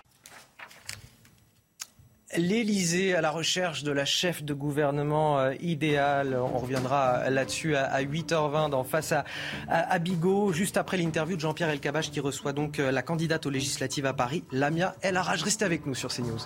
L'Élysée 2.36 3.14
à 3.14 3.20
la 3.20 3.30
recherche 3.30 3.84
de 3.84 3.92
la 3.92 4.04
chef 4.04 4.42
de 4.42 4.54
gouvernement 4.54 5.38
euh, 5.38 5.54
idéale. 5.60 6.36
On 6.40 6.58
reviendra 6.58 7.30
là-dessus 7.30 7.76
à 7.76 8.02
8h20 8.02 8.70
dans 8.70 8.84
Face 8.84 9.12
à, 9.12 9.24
à, 9.68 9.98
Bigot, 9.98 10.52
juste 10.52 10.76
après 10.76 10.96
l'interview 10.96 11.36
de 11.36 11.40
Jean-Pierre 11.40 11.70
Elkabbach 11.70 12.10
qui 12.10 12.20
reçoit 12.20 12.52
donc 12.52 12.78
euh, 12.78 12.90
la 12.90 13.02
candidate 13.02 13.46
aux 13.46 13.50
législatives 13.50 14.06
à 14.06 14.14
Paris, 14.14 14.44
Lamia 14.50 14.94
El 15.02 15.16
Arraj. 15.16 15.42
Restez 15.42 15.64
avec 15.64 15.86
nous 15.86 15.94
sur 15.94 16.10
CNews 16.10 16.40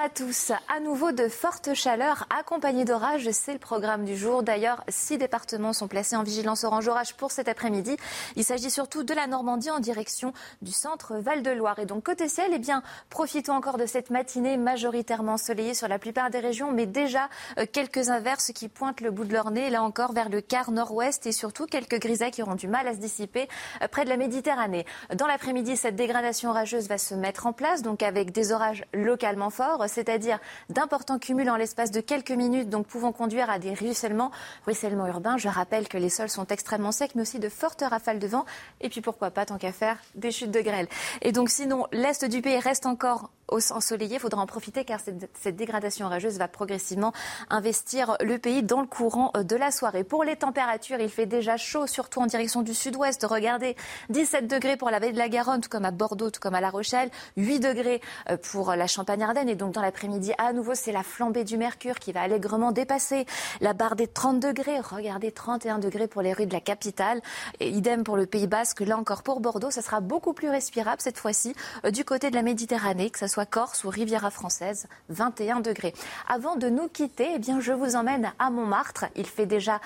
à 0.00 0.08
tous. 0.08 0.52
À 0.68 0.78
nouveau 0.78 1.10
de 1.10 1.26
fortes 1.26 1.74
chaleurs 1.74 2.28
accompagnées 2.30 2.84
d'orages, 2.84 3.28
c'est 3.32 3.52
le 3.52 3.58
programme 3.58 4.04
du 4.04 4.16
jour. 4.16 4.44
D'ailleurs, 4.44 4.84
six 4.88 5.18
départements 5.18 5.72
sont 5.72 5.88
placés 5.88 6.14
en 6.14 6.22
vigilance 6.22 6.62
orange 6.62 6.86
orage 6.86 7.14
pour 7.14 7.32
cet 7.32 7.48
après-midi. 7.48 7.96
Il 8.36 8.44
s'agit 8.44 8.70
surtout 8.70 9.02
de 9.02 9.12
la 9.12 9.26
Normandie 9.26 9.72
en 9.72 9.80
direction 9.80 10.32
du 10.62 10.70
centre 10.70 11.16
Val-de-Loire. 11.16 11.80
Et 11.80 11.84
donc 11.84 12.04
côté 12.04 12.28
ciel, 12.28 12.52
eh 12.54 12.60
bien, 12.60 12.84
profitons 13.10 13.54
encore 13.54 13.76
de 13.76 13.86
cette 13.86 14.10
matinée 14.10 14.56
majoritairement 14.56 15.32
ensoleillée 15.32 15.74
sur 15.74 15.88
la 15.88 15.98
plupart 15.98 16.30
des 16.30 16.38
régions, 16.38 16.70
mais 16.70 16.86
déjà 16.86 17.28
euh, 17.58 17.66
quelques 17.70 18.08
inverses 18.08 18.52
qui 18.52 18.68
pointent 18.68 19.00
le 19.00 19.10
bout 19.10 19.24
de 19.24 19.32
leur 19.32 19.50
nez, 19.50 19.68
là 19.68 19.82
encore 19.82 20.12
vers 20.12 20.28
le 20.28 20.40
quart 20.40 20.70
nord-ouest 20.70 21.26
et 21.26 21.32
surtout 21.32 21.66
quelques 21.66 21.98
grisailles 21.98 22.30
qui 22.30 22.42
auront 22.42 22.54
du 22.54 22.68
mal 22.68 22.86
à 22.86 22.92
se 22.92 22.98
dissiper 22.98 23.48
euh, 23.82 23.88
près 23.88 24.04
de 24.04 24.10
la 24.10 24.16
Méditerranée. 24.16 24.86
Dans 25.16 25.26
l'après-midi, 25.26 25.76
cette 25.76 25.96
dégradation 25.96 26.50
orageuse 26.50 26.86
va 26.86 26.98
se 26.98 27.16
mettre 27.16 27.46
en 27.46 27.52
place, 27.52 27.82
donc 27.82 28.04
avec 28.04 28.30
des 28.30 28.52
orages 28.52 28.84
localement 28.94 29.50
forts 29.50 29.87
c'est-à-dire 29.88 30.38
d'importants 30.68 31.18
cumuls 31.18 31.50
en 31.50 31.56
l'espace 31.56 31.90
de 31.90 32.00
quelques 32.00 32.30
minutes, 32.30 32.68
donc 32.68 32.86
pouvant 32.86 33.12
conduire 33.12 33.50
à 33.50 33.58
des 33.58 33.74
ruissellements, 33.74 34.30
ruissellements 34.64 35.06
urbains. 35.06 35.36
Je 35.36 35.48
rappelle 35.48 35.88
que 35.88 35.98
les 35.98 36.08
sols 36.08 36.28
sont 36.28 36.46
extrêmement 36.46 36.92
secs, 36.92 37.14
mais 37.14 37.22
aussi 37.22 37.38
de 37.38 37.48
fortes 37.48 37.82
rafales 37.82 38.18
de 38.18 38.26
vent. 38.26 38.44
Et 38.80 38.88
puis 38.88 39.00
pourquoi 39.00 39.30
pas, 39.30 39.46
tant 39.46 39.58
qu'à 39.58 39.72
faire, 39.72 39.98
des 40.14 40.30
chutes 40.30 40.50
de 40.50 40.60
grêle. 40.60 40.88
Et 41.22 41.32
donc 41.32 41.50
sinon, 41.50 41.86
l'est 41.92 42.24
du 42.24 42.42
pays 42.42 42.58
reste 42.58 42.86
encore 42.86 43.30
ensoleillé. 43.70 44.16
Il 44.16 44.20
faudra 44.20 44.42
en 44.42 44.46
profiter 44.46 44.84
car 44.84 45.00
cette, 45.00 45.56
dégradation 45.56 46.06
orageuse 46.06 46.38
va 46.38 46.48
progressivement 46.48 47.12
investir 47.50 48.16
le 48.20 48.38
pays 48.38 48.62
dans 48.62 48.80
le 48.80 48.86
courant 48.86 49.32
de 49.34 49.56
la 49.56 49.70
soirée. 49.70 50.04
Pour 50.04 50.24
les 50.24 50.36
températures, 50.36 51.00
il 51.00 51.08
fait 51.08 51.26
déjà 51.26 51.56
chaud, 51.56 51.86
surtout 51.86 52.20
en 52.20 52.26
direction 52.26 52.62
du 52.62 52.74
sud-ouest. 52.74 53.24
Regardez, 53.28 53.76
17 54.10 54.46
degrés 54.46 54.76
pour 54.76 54.90
la 54.90 55.00
baie 55.00 55.12
de 55.12 55.18
la 55.18 55.28
Garonne, 55.28 55.60
tout 55.60 55.70
comme 55.70 55.84
à 55.84 55.90
Bordeaux, 55.90 56.30
tout 56.30 56.40
comme 56.40 56.54
à 56.54 56.60
La 56.60 56.70
Rochelle, 56.70 57.10
8 57.36 57.60
degrés 57.60 58.00
euh, 58.30 58.36
pour 58.36 58.74
la 58.74 58.86
Champagne-Ardenne 58.86 59.48
et 59.48 59.54
donc 59.54 59.72
l'après-midi, 59.80 60.32
à 60.38 60.52
nouveau, 60.52 60.74
c'est 60.74 60.92
la 60.92 61.02
flambée 61.02 61.44
du 61.44 61.56
mercure 61.56 61.98
qui 61.98 62.12
va 62.12 62.22
allègrement 62.22 62.72
dépasser 62.72 63.26
la 63.60 63.72
barre 63.72 63.96
des 63.96 64.06
30 64.06 64.40
degrés. 64.40 64.80
Regardez, 64.80 65.32
31 65.32 65.78
degrés 65.78 66.08
pour 66.08 66.22
les 66.22 66.32
rues 66.32 66.46
de 66.46 66.52
la 66.52 66.60
capitale. 66.60 67.20
Et 67.60 67.68
idem 67.68 68.04
pour 68.04 68.16
le 68.16 68.26
Pays 68.26 68.46
Basque. 68.46 68.80
Là 68.80 68.96
encore, 68.96 69.22
pour 69.22 69.40
Bordeaux, 69.40 69.70
ça 69.70 69.82
sera 69.82 70.00
beaucoup 70.00 70.32
plus 70.32 70.48
respirable 70.48 71.00
cette 71.00 71.18
fois-ci 71.18 71.54
euh, 71.84 71.90
du 71.90 72.04
côté 72.04 72.30
de 72.30 72.34
la 72.34 72.42
Méditerranée, 72.42 73.10
que 73.10 73.18
ce 73.18 73.26
soit 73.26 73.46
Corse 73.46 73.84
ou 73.84 73.88
Riviera 73.88 74.30
française, 74.30 74.86
21 75.08 75.60
degrés. 75.60 75.94
Avant 76.28 76.56
de 76.56 76.68
nous 76.68 76.88
quitter, 76.88 77.28
eh 77.34 77.38
bien, 77.38 77.60
je 77.60 77.72
vous 77.72 77.96
emmène 77.96 78.32
à 78.38 78.50
Montmartre. 78.50 79.06
Il 79.16 79.26
fait 79.26 79.46
déjà 79.46 79.80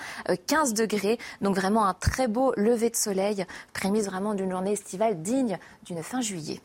15 0.47 0.71
euh, 0.71 0.73
degrés, 0.73 1.19
donc 1.41 1.55
vraiment 1.55 1.85
un 1.85 1.93
très 1.93 2.27
beau 2.27 2.53
lever 2.57 2.89
de 2.89 2.95
soleil, 2.95 3.45
prémisse 3.73 4.05
vraiment 4.05 4.33
d'une 4.33 4.51
journée 4.51 4.73
estivale 4.73 5.21
digne 5.21 5.59
d'une 5.85 6.03
fin 6.03 6.21
juillet. 6.21 6.61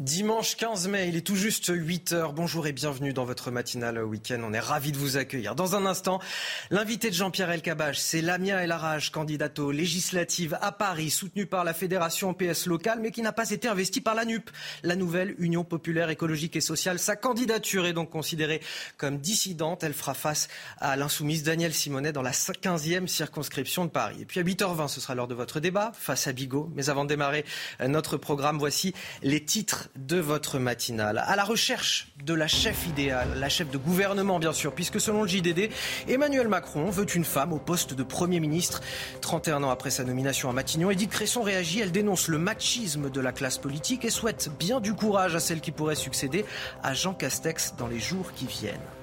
Dimanche 0.00 0.56
15 0.56 0.88
mai, 0.88 1.08
il 1.08 1.16
est 1.16 1.26
tout 1.26 1.36
juste 1.36 1.70
8 1.70 2.12
heures. 2.12 2.32
Bonjour 2.32 2.66
et 2.66 2.72
bienvenue 2.72 3.12
dans 3.12 3.26
votre 3.26 3.50
matinale 3.50 4.02
week-end. 4.02 4.40
On 4.42 4.54
est 4.54 4.58
ravis 4.58 4.92
de 4.92 4.96
vous 4.96 5.18
accueillir. 5.18 5.54
Dans 5.54 5.76
un 5.76 5.84
instant, 5.84 6.20
l'invité 6.70 7.10
de 7.10 7.14
Jean-Pierre 7.14 7.50
Elkabach, 7.50 7.98
c'est 7.98 8.22
Lamia 8.22 8.64
El 8.64 8.72
Arage, 8.72 9.12
candidate 9.12 9.58
aux 9.58 9.70
législatives 9.70 10.56
à 10.62 10.72
Paris, 10.72 11.10
soutenue 11.10 11.44
par 11.44 11.64
la 11.64 11.74
Fédération 11.74 12.32
PS 12.32 12.64
locale, 12.64 13.00
mais 13.02 13.10
qui 13.10 13.20
n'a 13.20 13.34
pas 13.34 13.50
été 13.50 13.68
investie 13.68 14.00
par 14.00 14.14
la 14.14 14.24
NUP, 14.24 14.50
la 14.84 14.96
nouvelle 14.96 15.34
Union 15.36 15.64
populaire 15.64 16.08
écologique 16.08 16.56
et 16.56 16.62
sociale. 16.62 16.98
Sa 16.98 17.14
candidature 17.14 17.84
est 17.84 17.92
donc 17.92 18.08
considérée 18.08 18.62
comme 18.96 19.18
dissidente. 19.18 19.84
Elle 19.84 19.92
fera 19.92 20.14
face 20.14 20.48
à 20.78 20.96
l'insoumise 20.96 21.42
Danielle 21.42 21.74
Simonet 21.74 22.12
dans 22.12 22.22
la 22.22 22.32
15e 22.32 23.06
circonscription 23.06 23.84
de 23.84 23.90
Paris. 23.90 24.16
Et 24.22 24.24
puis 24.24 24.40
à 24.40 24.44
8h20, 24.44 24.88
ce 24.88 24.98
sera 24.98 25.14
l'heure 25.14 25.28
de 25.28 25.34
votre 25.34 25.60
débat 25.60 25.92
face 25.94 26.26
à 26.26 26.32
Bigot. 26.32 26.70
Mais 26.74 26.88
avant 26.88 27.04
de 27.04 27.10
démarrer 27.10 27.44
notre 27.86 28.16
programme, 28.16 28.58
voici 28.58 28.94
les 29.22 29.44
titres 29.44 29.89
de 29.96 30.18
votre 30.18 30.58
matinale. 30.58 31.22
À 31.26 31.36
la 31.36 31.44
recherche 31.44 32.12
de 32.24 32.34
la 32.34 32.46
chef 32.46 32.86
idéale, 32.86 33.28
la 33.36 33.48
chef 33.48 33.70
de 33.70 33.78
gouvernement 33.78 34.38
bien 34.38 34.52
sûr, 34.52 34.74
puisque 34.74 35.00
selon 35.00 35.22
le 35.22 35.28
JDD, 35.28 35.70
Emmanuel 36.08 36.48
Macron 36.48 36.90
veut 36.90 37.06
une 37.14 37.24
femme 37.24 37.52
au 37.52 37.58
poste 37.58 37.94
de 37.94 38.02
Premier 38.02 38.40
ministre. 38.40 38.80
31 39.20 39.62
ans 39.62 39.70
après 39.70 39.90
sa 39.90 40.04
nomination 40.04 40.48
à 40.50 40.52
Matignon, 40.52 40.90
Edith 40.90 41.10
Cresson 41.10 41.42
réagit, 41.42 41.80
elle 41.80 41.92
dénonce 41.92 42.28
le 42.28 42.38
machisme 42.38 43.10
de 43.10 43.20
la 43.20 43.32
classe 43.32 43.58
politique 43.58 44.04
et 44.04 44.10
souhaite 44.10 44.50
bien 44.58 44.80
du 44.80 44.94
courage 44.94 45.34
à 45.34 45.40
celle 45.40 45.60
qui 45.60 45.72
pourrait 45.72 45.94
succéder 45.94 46.44
à 46.82 46.94
Jean 46.94 47.14
Castex 47.14 47.74
dans 47.76 47.88
les 47.88 48.00
jours 48.00 48.32
qui 48.34 48.46
viennent. 48.46 48.99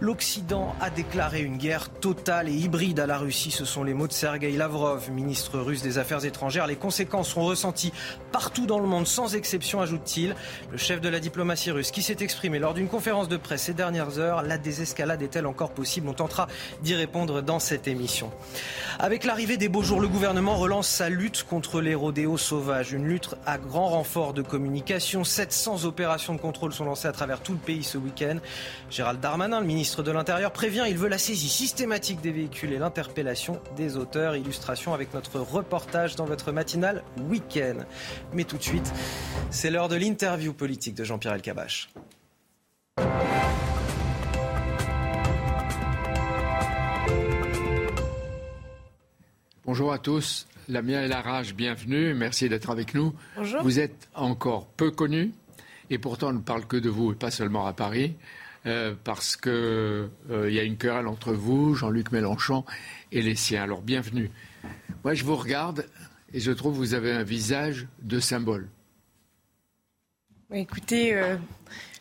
L'Occident 0.00 0.74
a 0.80 0.88
déclaré 0.88 1.42
une 1.42 1.58
guerre 1.58 1.90
totale 1.90 2.48
et 2.48 2.54
hybride 2.54 3.00
à 3.00 3.06
la 3.06 3.18
Russie. 3.18 3.50
Ce 3.50 3.66
sont 3.66 3.84
les 3.84 3.92
mots 3.92 4.08
de 4.08 4.14
Sergei 4.14 4.50
Lavrov, 4.52 5.10
ministre 5.10 5.58
russe 5.58 5.82
des 5.82 5.98
Affaires 5.98 6.24
étrangères. 6.24 6.66
Les 6.66 6.76
conséquences 6.76 7.28
sont 7.28 7.42
ressenties 7.42 7.92
partout 8.32 8.64
dans 8.64 8.78
le 8.78 8.86
monde, 8.86 9.06
sans 9.06 9.34
exception, 9.34 9.82
ajoute-t-il. 9.82 10.34
Le 10.72 10.78
chef 10.78 11.02
de 11.02 11.10
la 11.10 11.20
diplomatie 11.20 11.70
russe 11.70 11.90
qui 11.90 12.00
s'est 12.00 12.16
exprimé 12.20 12.58
lors 12.58 12.72
d'une 12.72 12.88
conférence 12.88 13.28
de 13.28 13.36
presse 13.36 13.64
ces 13.64 13.74
dernières 13.74 14.18
heures. 14.18 14.40
La 14.40 14.56
désescalade 14.56 15.20
est-elle 15.20 15.46
encore 15.46 15.72
possible? 15.72 16.08
On 16.08 16.14
tentera 16.14 16.48
d'y 16.82 16.94
répondre 16.94 17.42
dans 17.42 17.58
cette 17.58 17.86
émission. 17.86 18.30
Avec 18.98 19.24
l'arrivée 19.24 19.58
des 19.58 19.68
beaux 19.68 19.82
jours, 19.82 20.00
le 20.00 20.08
gouvernement 20.08 20.56
relance 20.56 20.88
sa 20.88 21.10
lutte 21.10 21.44
contre 21.44 21.82
les 21.82 21.94
rodéos 21.94 22.38
sauvages. 22.38 22.92
Une 22.92 23.06
lutte 23.06 23.34
à 23.44 23.58
grand 23.58 23.88
renfort 23.88 24.32
de 24.32 24.40
communication. 24.40 25.24
700 25.24 25.84
opérations 25.84 26.34
de 26.34 26.40
contrôle 26.40 26.72
sont 26.72 26.86
lancées 26.86 27.08
à 27.08 27.12
travers 27.12 27.40
tout 27.40 27.52
le 27.52 27.58
pays 27.58 27.84
ce 27.84 27.98
week-end. 27.98 28.38
Gérald 28.88 29.20
Darmanin, 29.20 29.60
le 29.60 29.66
ministre 29.66 29.89
ministre 29.90 30.02
de 30.04 30.12
l'Intérieur 30.12 30.52
prévient, 30.52 30.84
il 30.88 30.96
veut 30.96 31.08
la 31.08 31.18
saisie 31.18 31.48
systématique 31.48 32.20
des 32.20 32.30
véhicules 32.30 32.72
et 32.72 32.78
l'interpellation 32.78 33.60
des 33.76 33.96
auteurs. 33.96 34.36
Illustration 34.36 34.94
avec 34.94 35.12
notre 35.14 35.40
reportage 35.40 36.14
dans 36.14 36.26
votre 36.26 36.52
matinale 36.52 37.02
week-end. 37.28 37.78
Mais 38.32 38.44
tout 38.44 38.56
de 38.56 38.62
suite, 38.62 38.92
c'est 39.50 39.68
l'heure 39.68 39.88
de 39.88 39.96
l'interview 39.96 40.52
politique 40.52 40.94
de 40.94 41.02
Jean-Pierre 41.02 41.34
Elkabach. 41.34 41.88
Bonjour 49.64 49.92
à 49.92 49.98
tous, 49.98 50.46
la 50.68 50.82
mienne 50.82 51.02
et 51.02 51.08
la 51.08 51.20
rage, 51.20 51.56
bienvenue, 51.56 52.14
merci 52.14 52.48
d'être 52.48 52.70
avec 52.70 52.94
nous. 52.94 53.12
Bonjour. 53.34 53.60
Vous 53.64 53.80
êtes 53.80 54.08
encore 54.14 54.66
peu 54.68 54.92
connu 54.92 55.32
et 55.90 55.98
pourtant 55.98 56.28
on 56.28 56.34
ne 56.34 56.38
parle 56.38 56.64
que 56.66 56.76
de 56.76 56.88
vous 56.88 57.10
et 57.10 57.16
pas 57.16 57.32
seulement 57.32 57.66
à 57.66 57.72
Paris. 57.72 58.14
Euh, 58.66 58.94
parce 59.04 59.36
qu'il 59.36 59.52
euh, 59.52 60.08
y 60.30 60.58
a 60.58 60.62
une 60.62 60.76
querelle 60.76 61.06
entre 61.06 61.32
vous, 61.32 61.74
Jean-Luc 61.74 62.12
Mélenchon, 62.12 62.64
et 63.10 63.22
les 63.22 63.34
siens. 63.34 63.62
Alors 63.62 63.80
bienvenue. 63.80 64.30
Moi, 65.02 65.14
je 65.14 65.24
vous 65.24 65.36
regarde 65.36 65.86
et 66.34 66.40
je 66.40 66.52
trouve 66.52 66.74
que 66.74 66.78
vous 66.78 66.92
avez 66.92 67.12
un 67.12 67.22
visage 67.22 67.86
de 68.02 68.20
symbole. 68.20 68.68
Écoutez, 70.52 71.14
euh, 71.14 71.36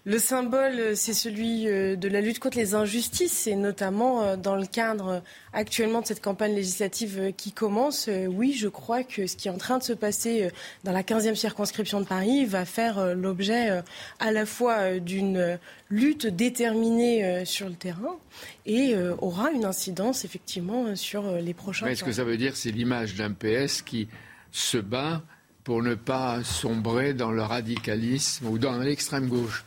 le 0.05 0.17
symbole, 0.17 0.95
c'est 0.95 1.13
celui 1.13 1.67
euh, 1.67 1.97
de 1.97 2.07
la 2.07 2.21
lutte 2.21 2.39
contre 2.39 2.57
les 2.57 2.73
injustices, 2.73 3.47
et 3.47 3.55
notamment 3.55 4.23
euh, 4.23 4.37
dans 4.37 4.55
le 4.55 4.65
cadre 4.65 5.21
actuellement 5.51 5.99
de 5.99 6.07
cette 6.07 6.21
campagne 6.21 6.55
législative 6.55 7.19
euh, 7.19 7.31
qui 7.31 7.51
commence. 7.51 8.09
Oui, 8.29 8.53
je 8.53 8.69
crois 8.69 9.03
que 9.03 9.27
ce 9.27 9.35
qui 9.35 9.49
est 9.49 9.51
en 9.51 9.57
train 9.57 9.77
de 9.77 9.83
se 9.83 9.91
passer 9.91 10.49
dans 10.85 10.93
la 10.93 11.03
15e 11.03 11.35
circonscription 11.35 11.99
de 11.99 12.05
Paris 12.05 12.45
va 12.45 12.63
faire 12.63 13.13
l'objet 13.13 13.81
à 14.19 14.31
la 14.31 14.45
fois 14.45 14.99
d'une 14.99 15.59
lutte 15.89 16.27
déterminée 16.27 17.45
sur 17.45 17.67
le 17.67 17.75
terrain 17.75 18.17
et 18.65 18.95
aura 19.19 19.51
une 19.51 19.65
incidence 19.65 20.25
effectivement 20.25 20.95
sur 20.95 21.31
les 21.33 21.53
prochains. 21.53 21.85
Mais 21.85 21.93
est-ce 21.93 22.03
que 22.03 22.11
ça 22.11 22.23
veut 22.23 22.37
dire 22.37 22.55
c'est 22.55 22.71
l'image 22.71 23.15
d'un 23.15 23.31
PS 23.31 23.81
qui 23.81 24.07
se 24.51 24.77
bat 24.77 25.21
pour 25.63 25.83
ne 25.83 25.95
pas 25.95 26.43
sombrer 26.43 27.13
dans 27.13 27.31
le 27.31 27.41
radicalisme 27.41 28.47
ou 28.47 28.57
dans 28.57 28.77
l'extrême 28.77 29.27
gauche? 29.27 29.63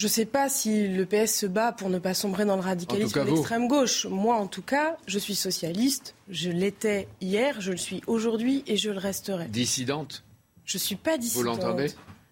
Je 0.00 0.06
ne 0.06 0.10
sais 0.10 0.24
pas 0.24 0.48
si 0.48 0.88
le 0.88 1.04
PS 1.04 1.40
se 1.40 1.46
bat 1.46 1.72
pour 1.72 1.90
ne 1.90 1.98
pas 1.98 2.14
sombrer 2.14 2.46
dans 2.46 2.56
le 2.56 2.62
radicalisme 2.62 3.20
de 3.20 3.26
l'extrême 3.26 3.68
gauche. 3.68 4.06
Moi, 4.06 4.34
en 4.34 4.46
tout 4.46 4.62
cas, 4.62 4.96
je 5.06 5.18
suis 5.18 5.34
socialiste. 5.34 6.14
Je 6.30 6.48
l'étais 6.48 7.06
hier, 7.20 7.60
je 7.60 7.72
le 7.72 7.76
suis 7.76 8.00
aujourd'hui 8.06 8.64
et 8.66 8.78
je 8.78 8.88
le 8.88 8.96
resterai. 8.96 9.44
Dissidente? 9.48 10.24
Je 10.64 10.78
ne 10.78 10.80
suis 10.80 10.96
pas 10.96 11.18
dissidente. 11.18 11.56
Vous 11.56 11.62
l'entendez? 11.62 11.88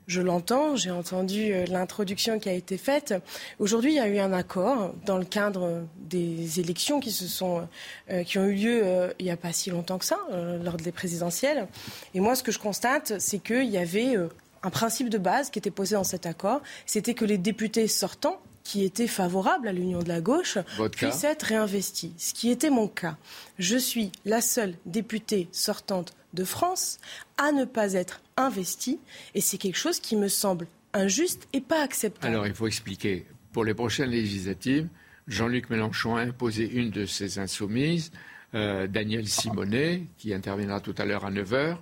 Je 0.06 0.22
l'entends, 0.22 0.76
j'ai 0.76 0.90
entendu 0.90 1.52
euh, 1.52 1.66
l'introduction 1.66 2.38
qui 2.38 2.48
a 2.48 2.54
été 2.54 2.78
faite. 2.78 3.12
Aujourd'hui, 3.58 3.92
il 3.92 3.96
y 3.96 4.00
a 4.00 4.08
eu 4.08 4.18
un 4.18 4.32
accord 4.32 4.94
dans 5.04 5.18
le 5.18 5.26
cadre 5.26 5.86
des 5.98 6.60
élections 6.60 7.00
qui, 7.00 7.12
se 7.12 7.26
sont, 7.26 7.68
euh, 8.10 8.24
qui 8.24 8.38
ont 8.38 8.46
eu 8.46 8.54
lieu 8.54 8.80
euh, 8.82 9.12
il 9.18 9.26
n'y 9.26 9.30
a 9.30 9.36
pas 9.36 9.52
si 9.52 9.68
longtemps 9.68 9.98
que 9.98 10.06
ça, 10.06 10.16
lors 10.64 10.78
des 10.78 10.92
présidentielles. 10.92 11.68
Et 12.14 12.20
moi, 12.20 12.34
ce 12.34 12.42
que 12.42 12.50
je 12.50 12.58
constate, 12.58 13.12
c'est 13.18 13.40
qu'il 13.40 13.68
y 13.68 13.76
avait 13.76 14.16
un 14.62 14.70
principe 14.70 15.08
de 15.08 15.18
base 15.18 15.50
qui 15.50 15.58
était 15.58 15.70
posé 15.70 15.94
dans 15.94 16.04
cet 16.04 16.26
accord, 16.26 16.60
c'était 16.86 17.14
que 17.14 17.24
les 17.24 17.38
députés 17.38 17.88
sortants 17.88 18.40
qui 18.64 18.84
étaient 18.84 19.06
favorables 19.06 19.66
à 19.66 19.72
l'union 19.72 20.00
de 20.02 20.08
la 20.08 20.20
gauche 20.20 20.58
puissent 20.92 21.24
être 21.24 21.44
réinvestis. 21.44 22.12
Ce 22.18 22.34
qui 22.34 22.50
était 22.50 22.68
mon 22.68 22.86
cas. 22.86 23.16
Je 23.58 23.78
suis 23.78 24.12
la 24.26 24.42
seule 24.42 24.74
députée 24.84 25.48
sortante 25.52 26.14
de 26.34 26.44
France 26.44 26.98
à 27.38 27.50
ne 27.52 27.64
pas 27.64 27.94
être 27.94 28.20
investie 28.36 29.00
et 29.34 29.40
c'est 29.40 29.56
quelque 29.56 29.78
chose 29.78 30.00
qui 30.00 30.16
me 30.16 30.28
semble 30.28 30.66
injuste 30.92 31.48
et 31.54 31.62
pas 31.62 31.82
acceptable. 31.82 32.34
Alors 32.34 32.46
il 32.46 32.54
faut 32.54 32.66
expliquer. 32.66 33.26
Pour 33.52 33.64
les 33.64 33.72
prochaines 33.72 34.10
législatives, 34.10 34.88
Jean-Luc 35.26 35.70
Mélenchon 35.70 36.16
a 36.16 36.20
imposé 36.20 36.70
une 36.70 36.90
de 36.90 37.06
ses 37.06 37.38
insoumises, 37.38 38.12
euh, 38.54 38.86
Daniel 38.86 39.26
Simonet, 39.26 40.04
qui 40.18 40.34
interviendra 40.34 40.80
tout 40.80 40.94
à 40.98 41.06
l'heure 41.06 41.24
à 41.24 41.30
9h. 41.30 41.76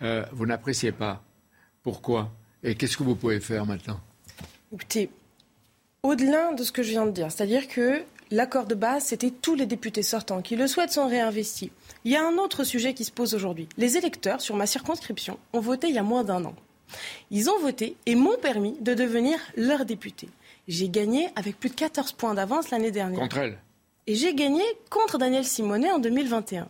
Euh, 0.00 0.24
vous 0.32 0.46
n'appréciez 0.46 0.92
pas 0.92 1.22
pourquoi? 1.82 2.30
Et 2.62 2.74
qu'est-ce 2.74 2.96
que 2.96 3.02
vous 3.02 3.16
pouvez 3.16 3.40
faire 3.40 3.66
maintenant? 3.66 4.00
Écoutez, 4.72 5.10
au-delà 6.02 6.52
de 6.54 6.62
ce 6.62 6.72
que 6.72 6.82
je 6.82 6.90
viens 6.90 7.06
de 7.06 7.10
dire, 7.10 7.30
c'est-à-dire 7.30 7.68
que 7.68 8.02
l'accord 8.30 8.66
de 8.66 8.74
base, 8.74 9.04
c'était 9.04 9.30
tous 9.30 9.54
les 9.54 9.66
députés 9.66 10.02
sortants 10.02 10.42
qui 10.42 10.56
le 10.56 10.66
souhaitent 10.66 10.92
sont 10.92 11.08
réinvestis. 11.08 11.72
Il 12.04 12.12
y 12.12 12.16
a 12.16 12.26
un 12.26 12.38
autre 12.38 12.64
sujet 12.64 12.94
qui 12.94 13.04
se 13.04 13.12
pose 13.12 13.34
aujourd'hui. 13.34 13.68
Les 13.76 13.96
électeurs 13.96 14.40
sur 14.40 14.56
ma 14.56 14.66
circonscription 14.66 15.38
ont 15.52 15.60
voté 15.60 15.88
il 15.88 15.94
y 15.94 15.98
a 15.98 16.02
moins 16.02 16.24
d'un 16.24 16.44
an. 16.44 16.54
Ils 17.30 17.50
ont 17.50 17.58
voté 17.58 17.96
et 18.06 18.14
m'ont 18.14 18.36
permis 18.40 18.76
de 18.80 18.94
devenir 18.94 19.38
leur 19.56 19.84
député. 19.84 20.28
J'ai 20.68 20.88
gagné 20.88 21.28
avec 21.36 21.58
plus 21.58 21.70
de 21.70 21.74
14 21.74 22.12
points 22.12 22.34
d'avance 22.34 22.70
l'année 22.70 22.90
dernière. 22.90 23.20
Contre 23.20 23.38
elle 23.38 23.58
Et 24.06 24.14
j'ai 24.14 24.34
gagné 24.34 24.62
contre 24.90 25.18
Daniel 25.18 25.44
Simonet 25.44 25.90
en 25.90 25.98
2021. 25.98 26.68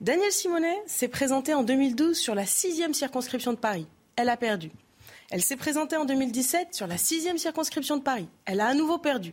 Daniel 0.00 0.32
Simonet 0.32 0.82
s'est 0.86 1.08
présenté 1.08 1.54
en 1.54 1.62
2012 1.62 2.16
sur 2.16 2.34
la 2.34 2.46
sixième 2.46 2.94
circonscription 2.94 3.52
de 3.52 3.58
Paris 3.58 3.86
elle 4.20 4.28
a 4.28 4.36
perdu. 4.36 4.70
Elle 5.30 5.42
s'est 5.42 5.56
présentée 5.56 5.96
en 5.96 6.04
2017 6.04 6.74
sur 6.74 6.86
la 6.86 6.98
sixième 6.98 7.38
circonscription 7.38 7.96
de 7.96 8.02
Paris. 8.02 8.28
Elle 8.44 8.60
a 8.60 8.66
à 8.66 8.74
nouveau 8.74 8.98
perdu. 8.98 9.32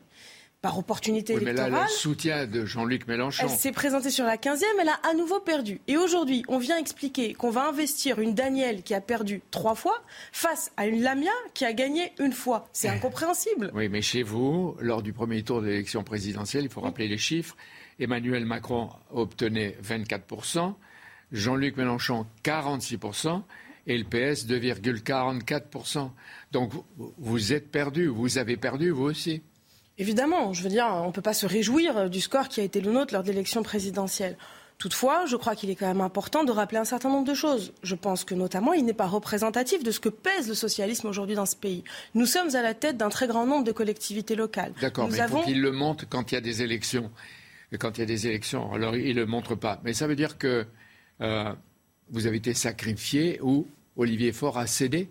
Par 0.62 0.80
opportunité 0.80 1.36
oui, 1.36 1.44
électorale. 1.44 1.72
Mais 1.72 1.78
là, 1.78 1.86
le 1.86 1.92
soutien 1.92 2.48
de 2.48 2.66
Jean-Luc 2.66 3.08
Mélenchon. 3.08 3.44
Elle 3.44 3.56
s'est 3.56 3.72
présentée 3.72 4.10
sur 4.10 4.26
la 4.26 4.38
15e, 4.38 4.64
elle 4.82 4.90
a 4.90 5.00
à 5.08 5.14
nouveau 5.14 5.40
perdu. 5.40 5.80
Et 5.88 5.98
aujourd'hui, 5.98 6.44
on 6.48 6.58
vient 6.58 6.78
expliquer 6.78 7.36
qu'on 7.36 7.52
va 7.52 7.68
investir 7.68 8.20
une 8.20 8.34
Danielle 8.34 8.82
qui 8.82 8.96
a 8.96 9.02
perdu 9.02 9.42
trois 9.52 9.76
fois 9.76 10.02
face 10.32 10.72
à 10.76 10.88
une 10.88 11.04
Lamia 11.04 11.32
qui 11.54 11.64
a 11.64 11.74
gagné 11.74 12.12
une 12.20 12.34
fois. 12.34 12.68
C'est 12.74 12.90
incompréhensible. 12.90 13.72
Oui, 13.76 13.88
mais 13.88 14.02
chez 14.02 14.24
vous, 14.24 14.76
lors 14.80 15.04
du 15.04 15.14
premier 15.14 15.44
tour 15.44 15.62
de 15.62 15.68
l'élection 15.68 16.04
présidentielle, 16.04 16.64
il 16.64 16.72
faut 16.72 16.82
rappeler 16.82 17.08
les 17.08 17.20
chiffres. 17.20 17.56
Emmanuel 18.00 18.46
Macron 18.46 18.90
obtenait 19.12 19.78
24%, 19.84 20.74
Jean-Luc 21.32 21.78
Mélenchon 21.78 22.26
46% 22.44 23.44
et 23.88 23.98
le 23.98 24.04
PS 24.04 24.46
2,44%. 24.46 26.12
Donc 26.52 26.72
vous 27.18 27.54
êtes 27.54 27.72
perdu, 27.72 28.08
vous 28.08 28.38
avez 28.38 28.58
perdu 28.58 28.92
vous 28.92 29.06
aussi. 29.06 29.42
Évidemment, 29.98 30.54
je 30.54 30.62
veux 30.62 30.70
dire, 30.70 30.86
on 30.88 31.08
ne 31.08 31.12
peut 31.12 31.22
pas 31.22 31.34
se 31.34 31.48
réjouir 31.48 32.10
du 32.10 32.22
score 32.22 32.50
qui 32.50 32.60
a 32.60 32.64
été 32.64 32.82
le 32.82 32.92
nôtre 32.92 33.14
lors 33.14 33.24
de 33.24 33.30
l'élection 33.30 33.64
présidentielle. 33.64 34.38
Toutefois, 34.78 35.26
je 35.26 35.36
crois 35.36 35.56
qu'il 35.56 35.72
est 35.72 35.76
quand 35.76 35.88
même 35.88 36.02
important 36.02 36.44
de 36.44 36.52
rappeler 36.52 36.78
un 36.78 36.86
certain 36.86 37.10
nombre 37.10 37.28
de 37.28 37.34
choses. 37.34 37.74
Je 37.82 37.96
pense 37.96 38.24
que 38.24 38.36
notamment, 38.36 38.74
il 38.74 38.86
n'est 38.86 38.94
pas 38.94 39.08
représentatif 39.08 39.84
de 39.84 39.90
ce 39.90 40.00
que 40.00 40.10
pèse 40.10 40.48
le 40.48 40.54
socialisme 40.54 41.08
aujourd'hui 41.08 41.36
dans 41.36 41.48
ce 41.48 41.56
pays. 41.56 41.84
Nous 42.14 42.28
sommes 42.28 42.56
à 42.56 42.62
la 42.62 42.76
tête 42.76 42.96
d'un 42.96 43.10
très 43.10 43.26
grand 43.28 43.48
nombre 43.48 43.64
de 43.64 43.72
collectivités 43.72 44.36
locales. 44.36 44.74
D'accord, 44.80 45.10
mais 45.10 45.18
il 45.18 45.28
faut 45.28 45.42
qu'il 45.42 45.62
le 45.62 45.72
montre 45.72 46.08
quand 46.08 46.32
il 46.32 46.36
y 46.36 46.38
a 46.38 46.42
des 46.42 46.62
élections. 46.62 47.10
Et 47.72 47.80
quand 47.80 47.98
il 47.98 48.02
y 48.02 48.04
a 48.04 48.06
des 48.06 48.28
élections, 48.28 48.72
alors 48.72 48.96
il 48.96 49.16
ne 49.16 49.22
le 49.22 49.26
montre 49.26 49.56
pas. 49.56 49.82
Mais 49.84 49.94
ça 49.94 50.06
veut 50.06 50.16
dire 50.16 50.38
que 50.38 50.68
euh, 51.22 51.54
vous 52.12 52.28
avez 52.28 52.38
été 52.38 52.54
sacrifié 52.54 53.40
ou 53.42 53.68
Olivier 53.98 54.32
Faure 54.32 54.58
a 54.58 54.68
cédé 54.68 55.10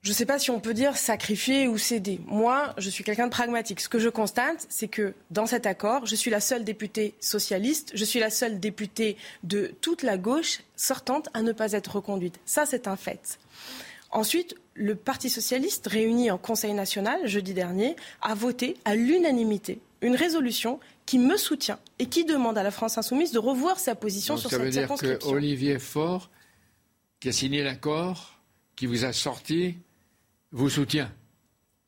je 0.00 0.10
ne 0.10 0.14
sais 0.14 0.26
pas 0.26 0.38
si 0.38 0.50
on 0.50 0.60
peut 0.60 0.74
dire 0.74 0.96
sacrifier 0.96 1.66
ou 1.66 1.76
céder. 1.76 2.20
Moi, 2.26 2.72
je 2.78 2.88
suis 2.88 3.02
quelqu'un 3.02 3.26
de 3.26 3.32
pragmatique. 3.32 3.80
Ce 3.80 3.88
que 3.88 3.98
je 3.98 4.08
constate, 4.08 4.64
c'est 4.68 4.86
que 4.86 5.12
dans 5.30 5.44
cet 5.44 5.66
accord, 5.66 6.06
je 6.06 6.14
suis 6.14 6.30
la 6.30 6.40
seule 6.40 6.64
députée 6.64 7.14
socialiste, 7.20 7.90
je 7.94 8.04
suis 8.04 8.20
la 8.20 8.30
seule 8.30 8.60
députée 8.60 9.16
de 9.42 9.74
toute 9.80 10.04
la 10.04 10.16
gauche 10.16 10.60
sortante 10.76 11.28
à 11.34 11.42
ne 11.42 11.50
pas 11.50 11.72
être 11.72 11.96
reconduite. 11.96 12.38
Ça, 12.46 12.64
c'est 12.64 12.86
un 12.86 12.96
fait. 12.96 13.38
Ensuite, 14.10 14.54
le 14.74 14.94
Parti 14.94 15.28
socialiste, 15.28 15.88
réuni 15.88 16.30
en 16.30 16.38
Conseil 16.38 16.74
national 16.74 17.26
jeudi 17.26 17.52
dernier, 17.52 17.96
a 18.22 18.34
voté 18.34 18.76
à 18.84 18.94
l'unanimité 18.94 19.80
une 20.00 20.14
résolution 20.14 20.78
qui 21.06 21.18
me 21.18 21.36
soutient 21.36 21.80
et 21.98 22.06
qui 22.06 22.24
demande 22.24 22.56
à 22.56 22.62
la 22.62 22.70
France 22.70 22.98
insoumise 22.98 23.32
de 23.32 23.40
revoir 23.40 23.80
sa 23.80 23.96
position 23.96 24.36
sur 24.36 24.48
cette 24.48 24.72
circonscription. 24.72 24.96
Ça 24.96 25.12
veut 25.12 25.18
dire 25.18 25.28
que 25.28 25.34
Olivier 25.34 25.78
Faure 25.80 26.30
qui 27.20 27.28
a 27.28 27.32
signé 27.32 27.62
l'accord, 27.62 28.38
qui 28.76 28.86
vous 28.86 29.04
a 29.04 29.12
sorti, 29.12 29.76
vous 30.52 30.70
soutient 30.70 31.12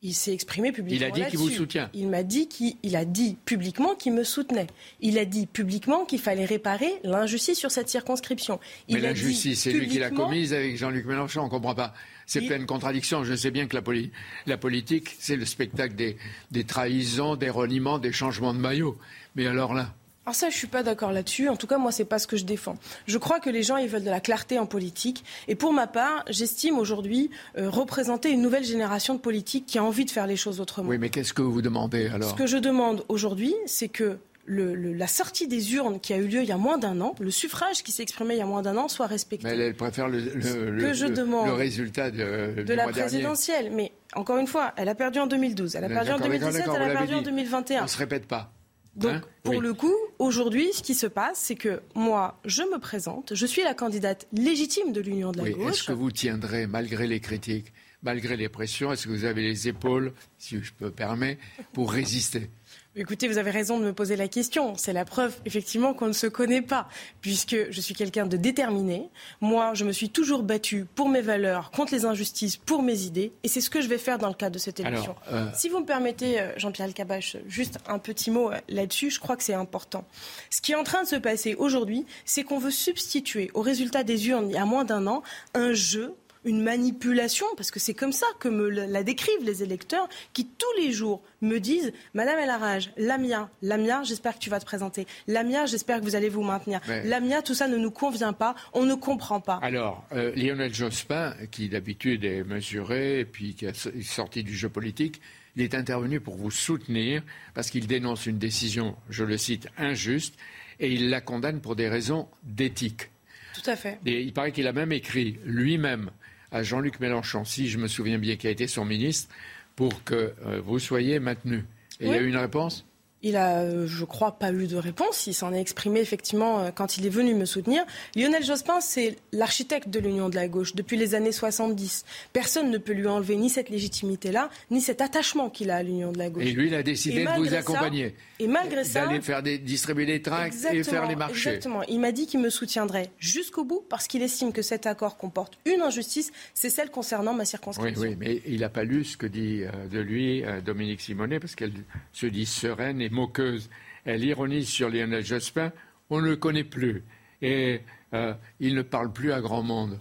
Il 0.01 0.13
s'est 0.13 0.33
exprimé 0.33 0.71
publiquement. 0.71 1.07
Il 1.07 1.11
a 1.11 1.11
dit 1.11 1.29
qu'il 1.29 1.39
vous 1.39 1.49
soutient. 1.49 1.89
Il 1.93 2.09
m'a 2.09 2.23
dit 2.23 2.47
qu'il 2.47 2.95
a 2.95 3.05
dit 3.05 3.37
publiquement 3.45 3.95
qu'il 3.95 4.13
me 4.13 4.23
soutenait. 4.23 4.67
Il 4.99 5.17
a 5.17 5.25
dit 5.25 5.45
publiquement 5.45 6.05
qu'il 6.05 6.19
fallait 6.19 6.45
réparer 6.45 6.91
l'injustice 7.03 7.57
sur 7.57 7.71
cette 7.71 7.89
circonscription. 7.89 8.59
Mais 8.89 8.99
l'injustice, 8.99 9.61
c'est 9.61 9.71
lui 9.71 9.87
qui 9.87 9.99
l'a 9.99 10.11
commise 10.11 10.53
avec 10.53 10.77
Jean-Luc 10.77 11.05
Mélenchon. 11.05 11.41
On 11.41 11.45
ne 11.45 11.49
comprend 11.49 11.75
pas. 11.75 11.93
C'est 12.27 12.41
plein 12.41 12.59
de 12.59 12.65
contradictions. 12.65 13.23
Je 13.23 13.35
sais 13.35 13.51
bien 13.51 13.67
que 13.67 13.75
la, 13.75 14.57
politique, 14.57 15.15
c'est 15.19 15.35
le 15.35 15.45
spectacle 15.45 15.95
des, 15.95 16.17
des 16.51 16.63
trahisons, 16.63 17.35
des 17.35 17.49
reniements, 17.49 17.99
des 17.99 18.11
changements 18.11 18.53
de 18.53 18.59
maillot. 18.59 18.97
Mais 19.35 19.47
alors 19.47 19.73
là. 19.73 19.93
Alors 20.25 20.35
ça, 20.35 20.49
je 20.51 20.55
suis 20.55 20.67
pas 20.67 20.83
d'accord 20.83 21.11
là-dessus. 21.11 21.49
En 21.49 21.55
tout 21.55 21.65
cas, 21.65 21.79
moi, 21.79 21.91
c'est 21.91 22.05
pas 22.05 22.19
ce 22.19 22.27
que 22.27 22.37
je 22.37 22.45
défends. 22.45 22.77
Je 23.07 23.17
crois 23.17 23.39
que 23.39 23.49
les 23.49 23.63
gens, 23.63 23.77
ils 23.77 23.89
veulent 23.89 24.03
de 24.03 24.09
la 24.09 24.19
clarté 24.19 24.59
en 24.59 24.67
politique. 24.67 25.23
Et 25.47 25.55
pour 25.55 25.73
ma 25.73 25.87
part, 25.87 26.23
j'estime 26.29 26.77
aujourd'hui 26.77 27.31
euh, 27.57 27.69
représenter 27.69 28.29
une 28.29 28.41
nouvelle 28.41 28.63
génération 28.63 29.15
de 29.15 29.19
politiques 29.19 29.65
qui 29.65 29.79
a 29.79 29.83
envie 29.83 30.05
de 30.05 30.11
faire 30.11 30.27
les 30.27 30.35
choses 30.35 30.61
autrement. 30.61 30.89
Oui, 30.89 30.99
mais 30.99 31.09
qu'est-ce 31.09 31.33
que 31.33 31.41
vous 31.41 31.63
demandez 31.63 32.07
alors? 32.07 32.29
Ce 32.29 32.35
que 32.35 32.45
je 32.45 32.57
demande 32.57 33.03
aujourd'hui, 33.09 33.55
c'est 33.65 33.87
que 33.87 34.19
la 34.47 35.07
sortie 35.07 35.47
des 35.47 35.73
urnes 35.73 35.99
qui 35.99 36.13
a 36.13 36.17
eu 36.17 36.27
lieu 36.27 36.41
il 36.41 36.49
y 36.49 36.51
a 36.51 36.57
moins 36.57 36.77
d'un 36.77 36.99
an, 37.01 37.15
le 37.19 37.31
suffrage 37.31 37.83
qui 37.83 37.91
s'est 37.91 38.03
exprimé 38.03 38.35
il 38.35 38.39
y 38.39 38.41
a 38.41 38.45
moins 38.45 38.61
d'un 38.61 38.77
an 38.77 38.87
soit 38.89 39.07
respecté. 39.07 39.47
Mais 39.47 39.57
elle, 39.57 39.75
préfère 39.75 40.07
le, 40.07 40.19
le, 40.19 41.53
résultat 41.53 42.11
de, 42.11 42.61
de 42.61 42.73
la 42.73 42.87
présidentielle. 42.87 43.71
Mais 43.73 43.91
encore 44.15 44.37
une 44.37 44.47
fois, 44.47 44.73
elle 44.77 44.89
a 44.89 44.95
perdu 44.95 45.19
en 45.19 45.27
2012, 45.27 45.75
elle 45.75 45.85
a 45.85 45.89
perdu 45.89 46.11
en 46.11 46.19
2017, 46.19 46.63
elle 46.75 46.81
a 46.81 46.89
perdu 46.89 47.15
en 47.15 47.21
2021. 47.21 47.79
On 47.79 47.83
ne 47.83 47.87
se 47.87 47.97
répète 47.97 48.27
pas. 48.27 48.51
Donc, 48.95 49.11
hein 49.13 49.21
pour 49.43 49.61
le 49.61 49.73
coup, 49.73 49.95
aujourd'hui, 50.19 50.71
ce 50.73 50.83
qui 50.83 50.93
se 50.93 51.07
passe, 51.07 51.39
c'est 51.39 51.55
que 51.55 51.81
moi, 51.95 52.39
je 52.45 52.61
me 52.63 52.77
présente, 52.77 53.33
je 53.33 53.45
suis 53.45 53.63
la 53.63 53.73
candidate 53.73 54.27
légitime 54.33 54.91
de 54.91 55.01
l'Union 55.01 55.31
de 55.31 55.41
la 55.41 55.49
gauche. 55.49 55.71
Est-ce 55.71 55.83
que 55.85 55.93
vous 55.93 56.11
tiendrez, 56.11 56.67
malgré 56.67 57.07
les 57.07 57.19
critiques, 57.19 57.73
malgré 58.03 58.35
les 58.35 58.49
pressions, 58.49 58.91
est-ce 58.91 59.07
que 59.07 59.11
vous 59.11 59.25
avez 59.25 59.41
les 59.41 59.67
épaules, 59.67 60.13
si 60.37 60.61
je 60.61 60.73
peux 60.73 60.91
permettre, 60.91 61.41
pour 61.73 61.91
résister? 61.91 62.49
Écoutez, 62.97 63.29
vous 63.29 63.37
avez 63.37 63.51
raison 63.51 63.79
de 63.79 63.85
me 63.85 63.93
poser 63.93 64.17
la 64.17 64.27
question. 64.27 64.75
C'est 64.75 64.91
la 64.91 65.05
preuve, 65.05 65.33
effectivement, 65.45 65.93
qu'on 65.93 66.07
ne 66.07 66.11
se 66.11 66.27
connaît 66.27 66.61
pas, 66.61 66.89
puisque 67.21 67.55
je 67.69 67.79
suis 67.79 67.93
quelqu'un 67.93 68.25
de 68.25 68.35
déterminé. 68.35 69.09
Moi, 69.39 69.73
je 69.75 69.85
me 69.85 69.93
suis 69.93 70.09
toujours 70.09 70.43
battu 70.43 70.85
pour 70.93 71.07
mes 71.07 71.21
valeurs, 71.21 71.71
contre 71.71 71.93
les 71.93 72.03
injustices, 72.03 72.57
pour 72.57 72.83
mes 72.83 73.03
idées, 73.03 73.31
et 73.43 73.47
c'est 73.47 73.61
ce 73.61 73.69
que 73.69 73.79
je 73.79 73.87
vais 73.87 73.97
faire 73.97 74.17
dans 74.17 74.27
le 74.27 74.33
cadre 74.33 74.55
de 74.55 74.59
cette 74.59 74.81
élection. 74.81 75.15
Euh, 75.31 75.47
si 75.53 75.69
vous 75.69 75.79
me 75.79 75.85
permettez, 75.85 76.41
euh, 76.41 76.51
Jean-Pierre 76.57 76.87
Elkabach, 76.87 77.37
juste 77.47 77.77
un 77.87 77.97
petit 77.97 78.29
mot 78.29 78.51
euh, 78.51 78.57
là-dessus, 78.67 79.09
je 79.09 79.21
crois 79.21 79.37
que 79.37 79.43
c'est 79.43 79.53
important. 79.53 80.03
Ce 80.49 80.59
qui 80.59 80.73
est 80.73 80.75
en 80.75 80.83
train 80.83 81.03
de 81.03 81.07
se 81.07 81.15
passer 81.15 81.55
aujourd'hui, 81.55 82.05
c'est 82.25 82.43
qu'on 82.43 82.59
veut 82.59 82.71
substituer 82.71 83.51
au 83.53 83.61
résultat 83.61 84.03
des 84.03 84.27
urnes 84.27 84.49
il 84.49 84.55
y 84.55 84.57
a 84.57 84.65
moins 84.65 84.83
d'un 84.83 85.07
an 85.07 85.23
un 85.53 85.71
jeu 85.71 86.13
une 86.45 86.61
manipulation, 86.61 87.45
parce 87.55 87.71
que 87.71 87.79
c'est 87.79 87.93
comme 87.93 88.11
ça 88.11 88.25
que 88.39 88.47
me 88.47 88.69
la 88.69 89.03
décrivent 89.03 89.43
les 89.43 89.63
électeurs, 89.63 90.07
qui 90.33 90.47
tous 90.47 90.81
les 90.81 90.91
jours 90.91 91.21
me 91.41 91.59
disent 91.59 91.93
Madame 92.13 92.39
Elarage, 92.39 92.91
Lamia, 92.97 93.49
Lamia, 93.61 94.03
j'espère 94.03 94.35
que 94.35 94.39
tu 94.39 94.49
vas 94.49 94.59
te 94.59 94.65
présenter. 94.65 95.05
Lamia, 95.27 95.65
j'espère 95.65 95.99
que 95.99 96.05
vous 96.05 96.15
allez 96.15 96.29
vous 96.29 96.43
maintenir. 96.43 96.81
Lamia, 97.03 97.41
tout 97.41 97.53
ça 97.53 97.67
ne 97.67 97.77
nous 97.77 97.91
convient 97.91 98.33
pas, 98.33 98.55
on 98.73 98.85
ne 98.85 98.95
comprend 98.95 99.39
pas. 99.39 99.59
Alors, 99.61 100.05
euh, 100.13 100.33
Lionel 100.35 100.73
Jospin, 100.73 101.35
qui 101.51 101.69
d'habitude 101.69 102.23
est 102.23 102.43
mesuré 102.43 103.19
et 103.19 103.25
puis 103.25 103.55
qui 103.55 103.65
est 103.65 104.01
sorti 104.03 104.43
du 104.43 104.55
jeu 104.55 104.69
politique, 104.69 105.21
il 105.55 105.63
est 105.63 105.75
intervenu 105.75 106.19
pour 106.19 106.35
vous 106.35 106.51
soutenir 106.51 107.23
parce 107.53 107.69
qu'il 107.69 107.87
dénonce 107.87 108.25
une 108.25 108.37
décision, 108.37 108.95
je 109.09 109.23
le 109.23 109.37
cite, 109.37 109.67
injuste 109.77 110.35
et 110.79 110.91
il 110.91 111.09
la 111.09 111.21
condamne 111.21 111.61
pour 111.61 111.75
des 111.75 111.89
raisons 111.89 112.27
d'éthique. 112.43 113.09
Tout 113.53 113.69
à 113.69 113.75
fait. 113.75 113.99
Et 114.05 114.21
il 114.21 114.33
paraît 114.33 114.51
qu'il 114.51 114.67
a 114.67 114.73
même 114.73 114.91
écrit 114.91 115.37
lui-même 115.43 116.09
à 116.51 116.63
Jean-Luc 116.63 116.99
Mélenchon, 116.99 117.45
si 117.45 117.69
je 117.69 117.77
me 117.77 117.87
souviens 117.87 118.19
bien, 118.19 118.35
qui 118.35 118.47
a 118.47 118.49
été 118.49 118.67
son 118.67 118.85
ministre, 118.85 119.33
pour 119.75 120.03
que 120.03 120.33
euh, 120.45 120.61
vous 120.63 120.79
soyez 120.79 121.19
maintenu. 121.19 121.65
Et 121.99 122.07
il 122.07 122.11
y 122.11 122.15
a 122.15 122.21
eu 122.21 122.27
une 122.27 122.37
réponse? 122.37 122.85
Il 123.23 123.35
a, 123.35 123.61
euh, 123.61 123.85
je 123.87 124.03
crois, 124.03 124.31
pas 124.31 124.51
eu 124.51 124.67
de 124.67 124.77
réponse. 124.77 125.27
Il 125.27 125.33
s'en 125.33 125.53
est 125.53 125.61
exprimé 125.61 125.99
effectivement 125.99 126.59
euh, 126.59 126.71
quand 126.73 126.97
il 126.97 127.05
est 127.05 127.09
venu 127.09 127.35
me 127.35 127.45
soutenir. 127.45 127.83
Lionel 128.15 128.43
Jospin, 128.43 128.81
c'est 128.81 129.17
l'architecte 129.31 129.89
de 129.89 129.99
l'Union 129.99 130.29
de 130.29 130.35
la 130.35 130.47
gauche 130.47 130.75
depuis 130.75 130.97
les 130.97 131.13
années 131.13 131.31
70. 131.31 132.05
Personne 132.33 132.71
ne 132.71 132.77
peut 132.77 132.93
lui 132.93 133.07
enlever 133.07 133.35
ni 133.35 133.49
cette 133.49 133.69
légitimité-là, 133.69 134.49
ni 134.71 134.81
cet 134.81 135.01
attachement 135.01 135.49
qu'il 135.49 135.69
a 135.69 135.77
à 135.77 135.83
l'Union 135.83 136.11
de 136.11 136.17
la 136.17 136.29
gauche. 136.29 136.45
Et 136.45 136.51
lui, 136.51 136.67
il 136.67 136.75
a 136.75 136.83
décidé 136.83 137.25
de 137.25 137.29
vous 137.37 137.53
accompagner. 137.53 138.15
et 138.39 138.47
malgré 138.47 138.83
ça, 138.83 139.05
d'aller 139.05 139.21
faire 139.21 139.43
des, 139.43 139.59
distribuer 139.59 140.05
des 140.05 140.21
tracts 140.21 140.55
et 140.71 140.83
faire 140.83 141.07
les 141.07 141.15
marchés. 141.15 141.49
Exactement. 141.49 141.83
Il 141.83 141.99
m'a 141.99 142.11
dit 142.11 142.25
qu'il 142.25 142.39
me 142.39 142.49
soutiendrait 142.49 143.11
jusqu'au 143.19 143.63
bout 143.63 143.83
parce 143.87 144.07
qu'il 144.07 144.23
estime 144.23 144.51
que 144.51 144.63
cet 144.63 144.87
accord 144.87 145.17
comporte 145.17 145.59
une 145.65 145.81
injustice, 145.81 146.31
c'est 146.55 146.69
celle 146.69 146.89
concernant 146.89 147.33
ma 147.33 147.45
circonscription. 147.45 148.01
Oui, 148.01 148.09
oui, 148.09 148.15
mais 148.19 148.41
il 148.47 148.61
n'a 148.61 148.69
pas 148.69 148.83
lu 148.83 149.03
ce 149.03 149.15
que 149.15 149.27
dit 149.27 149.63
euh, 149.63 149.87
de 149.87 149.99
lui 149.99 150.43
Dominique 150.65 151.01
Simonet 151.01 151.39
parce 151.39 151.55
qu'elle 151.55 151.73
se 152.13 152.25
dit 152.25 152.45
sereine 152.45 153.01
et 153.01 153.10
moqueuse. 153.11 153.69
Elle 154.05 154.23
ironise 154.23 154.67
sur 154.67 154.89
Lionel 154.89 155.25
Jospin. 155.25 155.71
On 156.09 156.21
ne 156.21 156.27
le 156.27 156.35
connaît 156.35 156.63
plus. 156.63 157.03
Et 157.41 157.81
euh, 158.13 158.33
il 158.59 158.75
ne 158.75 158.81
parle 158.81 159.11
plus 159.11 159.31
à 159.31 159.41
grand 159.41 159.63
monde. 159.63 159.97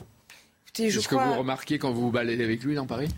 C'est 0.72 0.90
ce 0.90 1.08
que 1.08 1.14
vous 1.14 1.34
remarquez 1.34 1.78
quand 1.78 1.92
vous 1.92 2.02
vous 2.02 2.11
baladez 2.11 2.42
avec 2.42 2.62
lui 2.62 2.74
dans 2.74 2.86
Paris? 2.86 3.08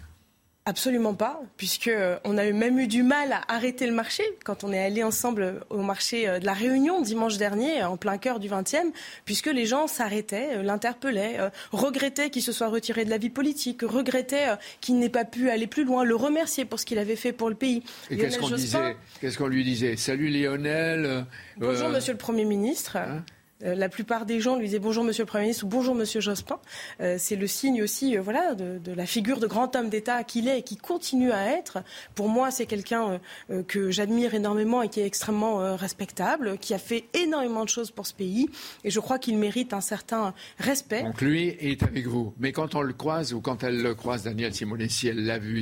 Absolument 0.65 1.15
pas, 1.15 1.43
puisque 1.57 1.89
euh, 1.89 2.21
on 2.23 2.39
a 2.39 2.49
même 2.53 2.79
eu 2.79 2.87
du 2.87 3.03
mal 3.03 3.33
à 3.33 3.43
arrêter 3.53 3.85
le 3.85 3.93
marché 3.93 4.23
quand 4.45 4.63
on 4.63 4.73
est 4.73 4.79
allé 4.79 5.03
ensemble 5.03 5.65
au 5.71 5.79
marché 5.79 6.29
euh, 6.29 6.39
de 6.39 6.47
la 6.47 6.53
Réunion 6.53 7.01
dimanche 7.03 7.37
dernier, 7.37 7.83
en 7.83 7.97
plein 7.97 8.17
cœur 8.17 8.39
du 8.39 8.49
20e, 8.49 8.93
puisque 9.25 9.49
les 9.49 9.67
gens 9.67 9.89
s'arrêtaient, 9.89 10.59
euh, 10.59 10.63
l'interpellaient, 10.63 11.41
regrettaient 11.73 12.31
qu'il 12.31 12.43
se 12.43 12.53
soit 12.53 12.69
retiré 12.69 13.05
de 13.05 13.11
la 13.11 13.19
vie 13.19 13.29
politique, 13.29 13.83
regrettaient 13.83 14.57
qu'il 14.81 15.01
n'ait 15.01 15.09
pas 15.09 15.25
pu 15.25 15.51
aller 15.51 15.67
plus 15.67 15.83
loin, 15.83 16.05
le 16.05 16.15
remercier 16.15 16.65
pour 16.65 16.79
ce 16.79 16.87
qu'il 16.87 17.01
avait 17.01 17.17
fait 17.17 17.33
pour 17.33 17.49
le 17.49 17.57
pays. 17.57 17.83
Et 18.09 18.17
qu'est-ce 18.17 18.39
qu'on 18.39 18.51
disait? 18.51 18.97
Qu'est-ce 19.21 19.39
qu'on 19.39 19.49
lui 19.49 19.65
disait? 19.65 19.97
Salut 19.97 20.29
Lionel. 20.29 21.27
Bonjour 21.57 21.89
Monsieur 21.89 22.13
le 22.13 22.19
Premier 22.19 22.45
ministre. 22.45 22.97
Hein? 22.97 23.07
euh, 23.09 23.19
la 23.63 23.89
plupart 23.89 24.27
des 24.27 24.41
gens 24.41 24.57
lui 24.57 24.67
disaient 24.67 24.79
bonjour 24.79 25.05
Monsieur 25.05 25.23
le 25.23 25.29
Premier 25.29 25.45
ministre 25.45 25.65
ou 25.65 25.69
bonjour 25.69 25.95
Monsieur 25.95 26.21
Jospin. 26.21 26.59
Euh, 27.01 27.17
c'est 27.19 27.37
le 27.37 27.47
signe 27.47 27.83
aussi, 27.83 28.17
euh, 28.17 28.23
voilà, 28.23 28.55
de, 28.55 28.93
la 28.93 29.07
figure 29.07 29.41
de 29.41 29.47
grand 29.47 29.75
homme 29.77 29.89
d'État 29.89 30.25
qu'il 30.25 30.49
est 30.49 30.59
et 30.59 30.63
qui 30.63 30.77
continue 30.77 31.33
à 31.33 31.57
être. 31.57 31.83
Pour 32.15 32.29
moi, 32.29 32.51
c'est 32.51 32.67
quelqu'un 32.67 33.21
que 33.69 33.91
j'admire 33.91 34.35
énormément 34.35 34.83
et 34.83 34.89
qui 34.89 35.01
est 35.01 35.07
extrêmement 35.07 35.77
respectable, 35.77 36.59
qui 36.59 36.75
a 36.75 36.79
fait 36.79 37.05
énormément 37.15 37.65
de 37.65 37.69
choses 37.69 37.91
pour 37.91 38.07
ce 38.07 38.15
pays, 38.15 38.49
et 38.85 38.91
je 38.91 39.01
crois 39.01 39.19
qu'il 39.19 39.39
mérite 39.39 39.73
un 39.73 39.81
certain 39.81 40.35
respect. 40.59 41.03
Donc 41.03 41.21
lui 41.23 41.49
est 41.49 41.83
avec 41.83 42.07
vous, 42.07 42.35
mais 42.39 42.53
quand 42.53 42.75
on 42.75 42.83
le 42.83 42.93
croise 42.93 43.33
ou 43.33 43.41
quand 43.41 43.63
elle 43.63 43.83
le 43.83 43.95
croise, 43.95 44.25
Daniel 44.25 44.55
Simonessi, 44.55 45.09
elle 45.09 45.25
l'a 45.25 45.39
vu. 45.39 45.53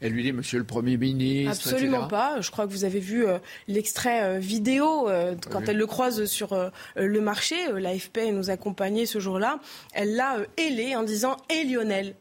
Elle 0.00 0.12
lui 0.12 0.22
dit 0.22 0.32
Monsieur 0.32 0.58
le 0.58 0.64
Premier 0.64 0.96
ministre. 0.96 1.50
Absolument 1.50 2.08
pas. 2.08 2.40
Je 2.40 2.50
crois 2.50 2.66
que 2.66 2.72
vous 2.72 2.84
avez 2.84 3.00
vu 3.00 3.26
euh, 3.26 3.38
l'extrait 3.68 4.22
euh, 4.22 4.38
vidéo 4.38 5.08
euh, 5.08 5.34
quand 5.50 5.68
elle 5.68 5.76
le 5.76 5.86
croise 5.86 6.24
sur 6.24 6.70
le 6.96 7.20
marché. 7.20 7.56
L'AFP 7.72 8.32
nous 8.32 8.50
accompagnait 8.50 9.06
ce 9.06 9.20
jour-là. 9.20 9.60
Elle 9.92 10.14
l'a 10.14 10.38
ailé 10.56 10.96
en 10.96 11.02
disant 11.02 11.36
Et 11.50 11.64
Lionel. 11.64 12.14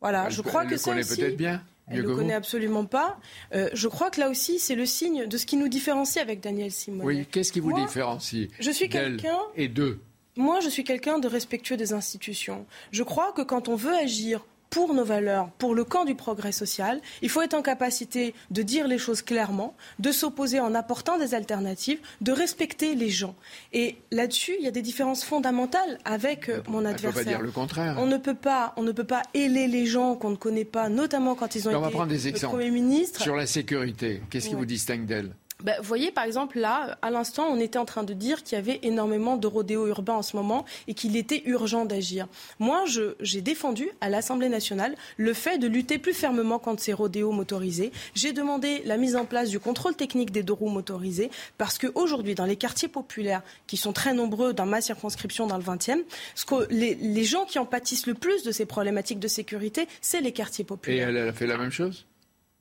Voilà. 0.00 0.28
je 0.28 0.42
crois 0.42 0.62
elle 0.62 0.68
que 0.68 0.74
le 0.74 0.80
connaît 0.80 1.04
peut-être 1.04 1.36
bien. 1.36 1.62
Elle 1.86 1.98
ne 1.98 2.08
le 2.08 2.14
connaît 2.14 2.34
absolument 2.34 2.84
pas. 2.84 3.18
je 3.52 3.88
crois 3.88 4.10
que 4.10 4.20
là 4.20 4.28
aussi, 4.28 4.58
c'est 4.58 4.74
le 4.74 4.86
signe 4.86 5.26
de 5.26 5.36
ce 5.36 5.46
qui 5.46 5.56
nous 5.56 5.68
différencie 5.68 6.22
avec 6.22 6.40
Daniel 6.40 6.70
Simon. 6.70 7.04
Oui, 7.04 7.26
qu'est-ce 7.30 7.52
qui 7.52 7.60
vous 7.60 7.72
différencie 7.74 8.48
Je 8.58 8.70
suis 8.70 8.88
quelqu'un. 8.88 9.38
Et 9.54 9.68
deux? 9.68 10.00
Moi, 10.36 10.58
je 10.60 10.68
suis 10.68 10.82
quelqu'un 10.82 11.20
de 11.20 11.28
respectueux 11.28 11.76
des 11.76 11.92
institutions. 11.92 12.66
Je 12.90 13.04
crois 13.04 13.32
que 13.32 13.42
quand 13.42 13.68
on 13.68 13.76
veut 13.76 13.94
agir 13.94 14.44
pour 14.74 14.92
nos 14.92 15.04
valeurs, 15.04 15.50
pour 15.58 15.72
le 15.72 15.84
camp 15.84 16.04
du 16.04 16.16
progrès 16.16 16.50
social. 16.50 17.00
Il 17.22 17.28
faut 17.28 17.40
être 17.42 17.54
en 17.54 17.62
capacité 17.62 18.34
de 18.50 18.62
dire 18.62 18.88
les 18.88 18.98
choses 18.98 19.22
clairement, 19.22 19.76
de 20.00 20.10
s'opposer 20.10 20.58
en 20.58 20.74
apportant 20.74 21.16
des 21.16 21.32
alternatives, 21.36 22.00
de 22.22 22.32
respecter 22.32 22.96
les 22.96 23.08
gens. 23.08 23.36
Et 23.72 23.98
là-dessus, 24.10 24.56
il 24.58 24.64
y 24.64 24.66
a 24.66 24.72
des 24.72 24.82
différences 24.82 25.22
fondamentales 25.22 26.00
avec 26.04 26.48
euh, 26.48 26.60
mon 26.66 26.84
adversaire. 26.84 27.04
On 27.04 27.08
ne 27.08 27.12
peut 27.12 27.24
pas 27.24 27.30
dire 27.30 27.40
le 27.40 27.50
contraire. 27.52 27.96
On 28.00 28.06
ne 28.06 28.16
peut 28.16 28.34
pas, 28.34 28.72
on 28.76 28.82
ne 28.82 28.90
peut 28.90 29.04
pas 29.04 29.22
ailer 29.32 29.68
les 29.68 29.86
gens 29.86 30.16
qu'on 30.16 30.30
ne 30.30 30.36
connaît 30.36 30.64
pas, 30.64 30.88
notamment 30.88 31.36
quand 31.36 31.54
ils 31.54 31.68
ont 31.68 31.70
été 31.70 31.78
on 31.78 31.80
va 31.80 31.90
prendre 31.90 32.08
des 32.08 32.26
exemples. 32.26 32.56
Premier 32.56 32.72
ministre. 32.72 33.22
Sur 33.22 33.36
la 33.36 33.46
sécurité, 33.46 34.22
qu'est-ce 34.28 34.48
qui 34.48 34.56
vous 34.56 34.66
distingue 34.66 35.06
d'elle? 35.06 35.36
Bah, 35.62 35.72
vous 35.78 35.84
voyez, 35.84 36.10
par 36.10 36.24
exemple, 36.24 36.58
là, 36.58 36.98
à 37.00 37.10
l'instant, 37.10 37.46
on 37.48 37.58
était 37.58 37.78
en 37.78 37.84
train 37.84 38.02
de 38.02 38.12
dire 38.12 38.42
qu'il 38.42 38.56
y 38.56 38.58
avait 38.58 38.80
énormément 38.82 39.36
de 39.36 39.46
rodéos 39.46 39.86
urbains 39.86 40.14
en 40.14 40.22
ce 40.22 40.36
moment 40.36 40.64
et 40.88 40.94
qu'il 40.94 41.16
était 41.16 41.42
urgent 41.46 41.84
d'agir. 41.84 42.26
Moi, 42.58 42.84
j'ai 43.20 43.40
défendu 43.40 43.88
à 44.00 44.08
l'Assemblée 44.08 44.48
nationale 44.48 44.94
le 45.16 45.32
fait 45.32 45.58
de 45.58 45.66
lutter 45.66 45.98
plus 45.98 46.12
fermement 46.12 46.58
contre 46.58 46.82
ces 46.82 46.92
rodéos 46.92 47.32
motorisés. 47.32 47.92
J'ai 48.14 48.32
demandé 48.32 48.82
la 48.84 48.96
mise 48.96 49.16
en 49.16 49.24
place 49.24 49.48
du 49.48 49.60
contrôle 49.60 49.94
technique 49.94 50.32
des 50.32 50.42
deux 50.42 50.52
roues 50.52 50.68
motorisées 50.68 51.30
parce 51.56 51.78
qu'aujourd'hui, 51.78 52.34
dans 52.34 52.46
les 52.46 52.56
quartiers 52.56 52.88
populaires, 52.88 53.42
qui 53.66 53.76
sont 53.76 53.92
très 53.92 54.12
nombreux 54.12 54.52
dans 54.52 54.66
ma 54.66 54.80
circonscription 54.80 55.46
dans 55.46 55.56
le 55.56 55.64
20e, 55.64 56.02
ce 56.34 56.44
que 56.44 56.66
les, 56.70 56.94
les 56.94 57.24
gens 57.24 57.44
qui 57.44 57.58
en 57.58 57.64
pâtissent 57.64 58.06
le 58.06 58.14
plus 58.14 58.42
de 58.42 58.50
ces 58.50 58.66
problématiques 58.66 59.20
de 59.20 59.28
sécurité, 59.28 59.86
c'est 60.00 60.20
les 60.20 60.32
quartiers 60.32 60.64
populaires. 60.64 61.08
Et 61.08 61.10
elle 61.10 61.28
a 61.28 61.32
fait 61.32 61.46
la 61.46 61.56
même 61.56 61.70
chose? 61.70 62.06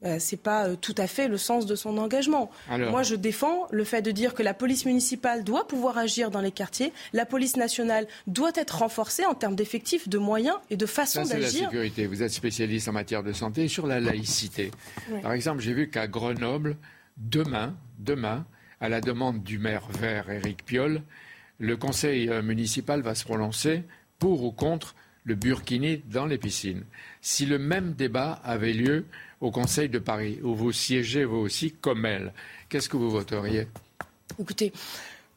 Euh, 0.06 0.18
c'est 0.20 0.42
pas 0.42 0.68
euh, 0.68 0.76
tout 0.76 0.96
à 0.98 1.08
fait 1.08 1.28
le 1.28 1.38
sens 1.38 1.66
de 1.66 1.76
son 1.76 1.98
engagement. 1.98 2.50
Moi, 2.70 3.04
je 3.04 3.16
défends 3.16 3.68
le 3.72 3.84
fait 3.84 4.02
de 4.02 4.12
dire 4.12 4.34
que 4.34 4.44
la 4.44 4.54
police 4.54 4.86
municipale 4.86 5.44
doit 5.44 5.68
pouvoir 5.68 5.98
agir 5.98 6.32
dans 6.32 6.42
les 6.42 6.52
quartiers, 6.52 6.94
la 7.14 7.26
police 7.26 7.58
nationale 7.58 8.08
doit 8.28 8.52
être 8.56 8.80
renforcée 8.80 9.26
en 9.26 9.34
termes 9.34 9.56
d'effectifs, 9.56 10.10
de 10.10 10.18
moyens 10.18 10.58
et 10.70 10.78
de 10.78 10.86
façon 10.86 11.24
d'agir. 11.24 11.48
C'est 11.50 11.60
la 11.62 11.70
sécurité. 11.70 12.08
Vous 12.08 12.24
êtes 12.24 12.32
spécialiste 12.32 12.88
en 12.88 12.94
matière 12.94 13.24
de 13.24 13.34
santé 13.34 13.68
sur 13.68 13.88
la 13.88 14.00
laïcité. 14.00 14.72
Par 15.22 15.34
exemple, 15.34 15.62
j'ai 15.62 15.74
vu 15.74 15.90
qu'à 15.90 16.08
Grenoble, 16.08 16.78
demain, 17.18 17.76
demain, 18.00 18.46
à 18.82 18.90
la 18.90 19.02
demande 19.02 19.44
du 19.44 19.60
maire 19.60 19.88
vert 20.00 20.30
Éric 20.30 20.66
Piolle, 20.66 21.02
le 21.60 21.78
conseil 21.78 22.30
euh, 22.30 22.42
municipal 22.42 23.02
va 23.02 23.16
se 23.16 23.24
prononcer 23.24 23.84
pour 24.20 24.44
ou 24.44 24.52
contre 24.52 24.96
le 25.24 25.36
burkini 25.36 26.04
dans 26.12 26.26
les 26.26 26.38
piscines. 26.38 26.84
Si 27.22 27.46
le 27.46 27.58
même 27.58 27.94
débat 27.94 28.34
avait 28.44 28.74
lieu 28.74 29.06
au 29.44 29.52
Conseil 29.52 29.90
de 29.90 30.00
Paris, 30.00 30.40
où 30.42 30.56
vous 30.56 30.72
siégez 30.72 31.26
vous 31.26 31.36
aussi 31.36 31.74
comme 31.74 32.06
elle, 32.06 32.34
qu'est-ce 32.70 32.88
que 32.88 32.96
vous 32.96 33.12
voteriez? 33.12 33.68
Écoutez, 34.40 34.72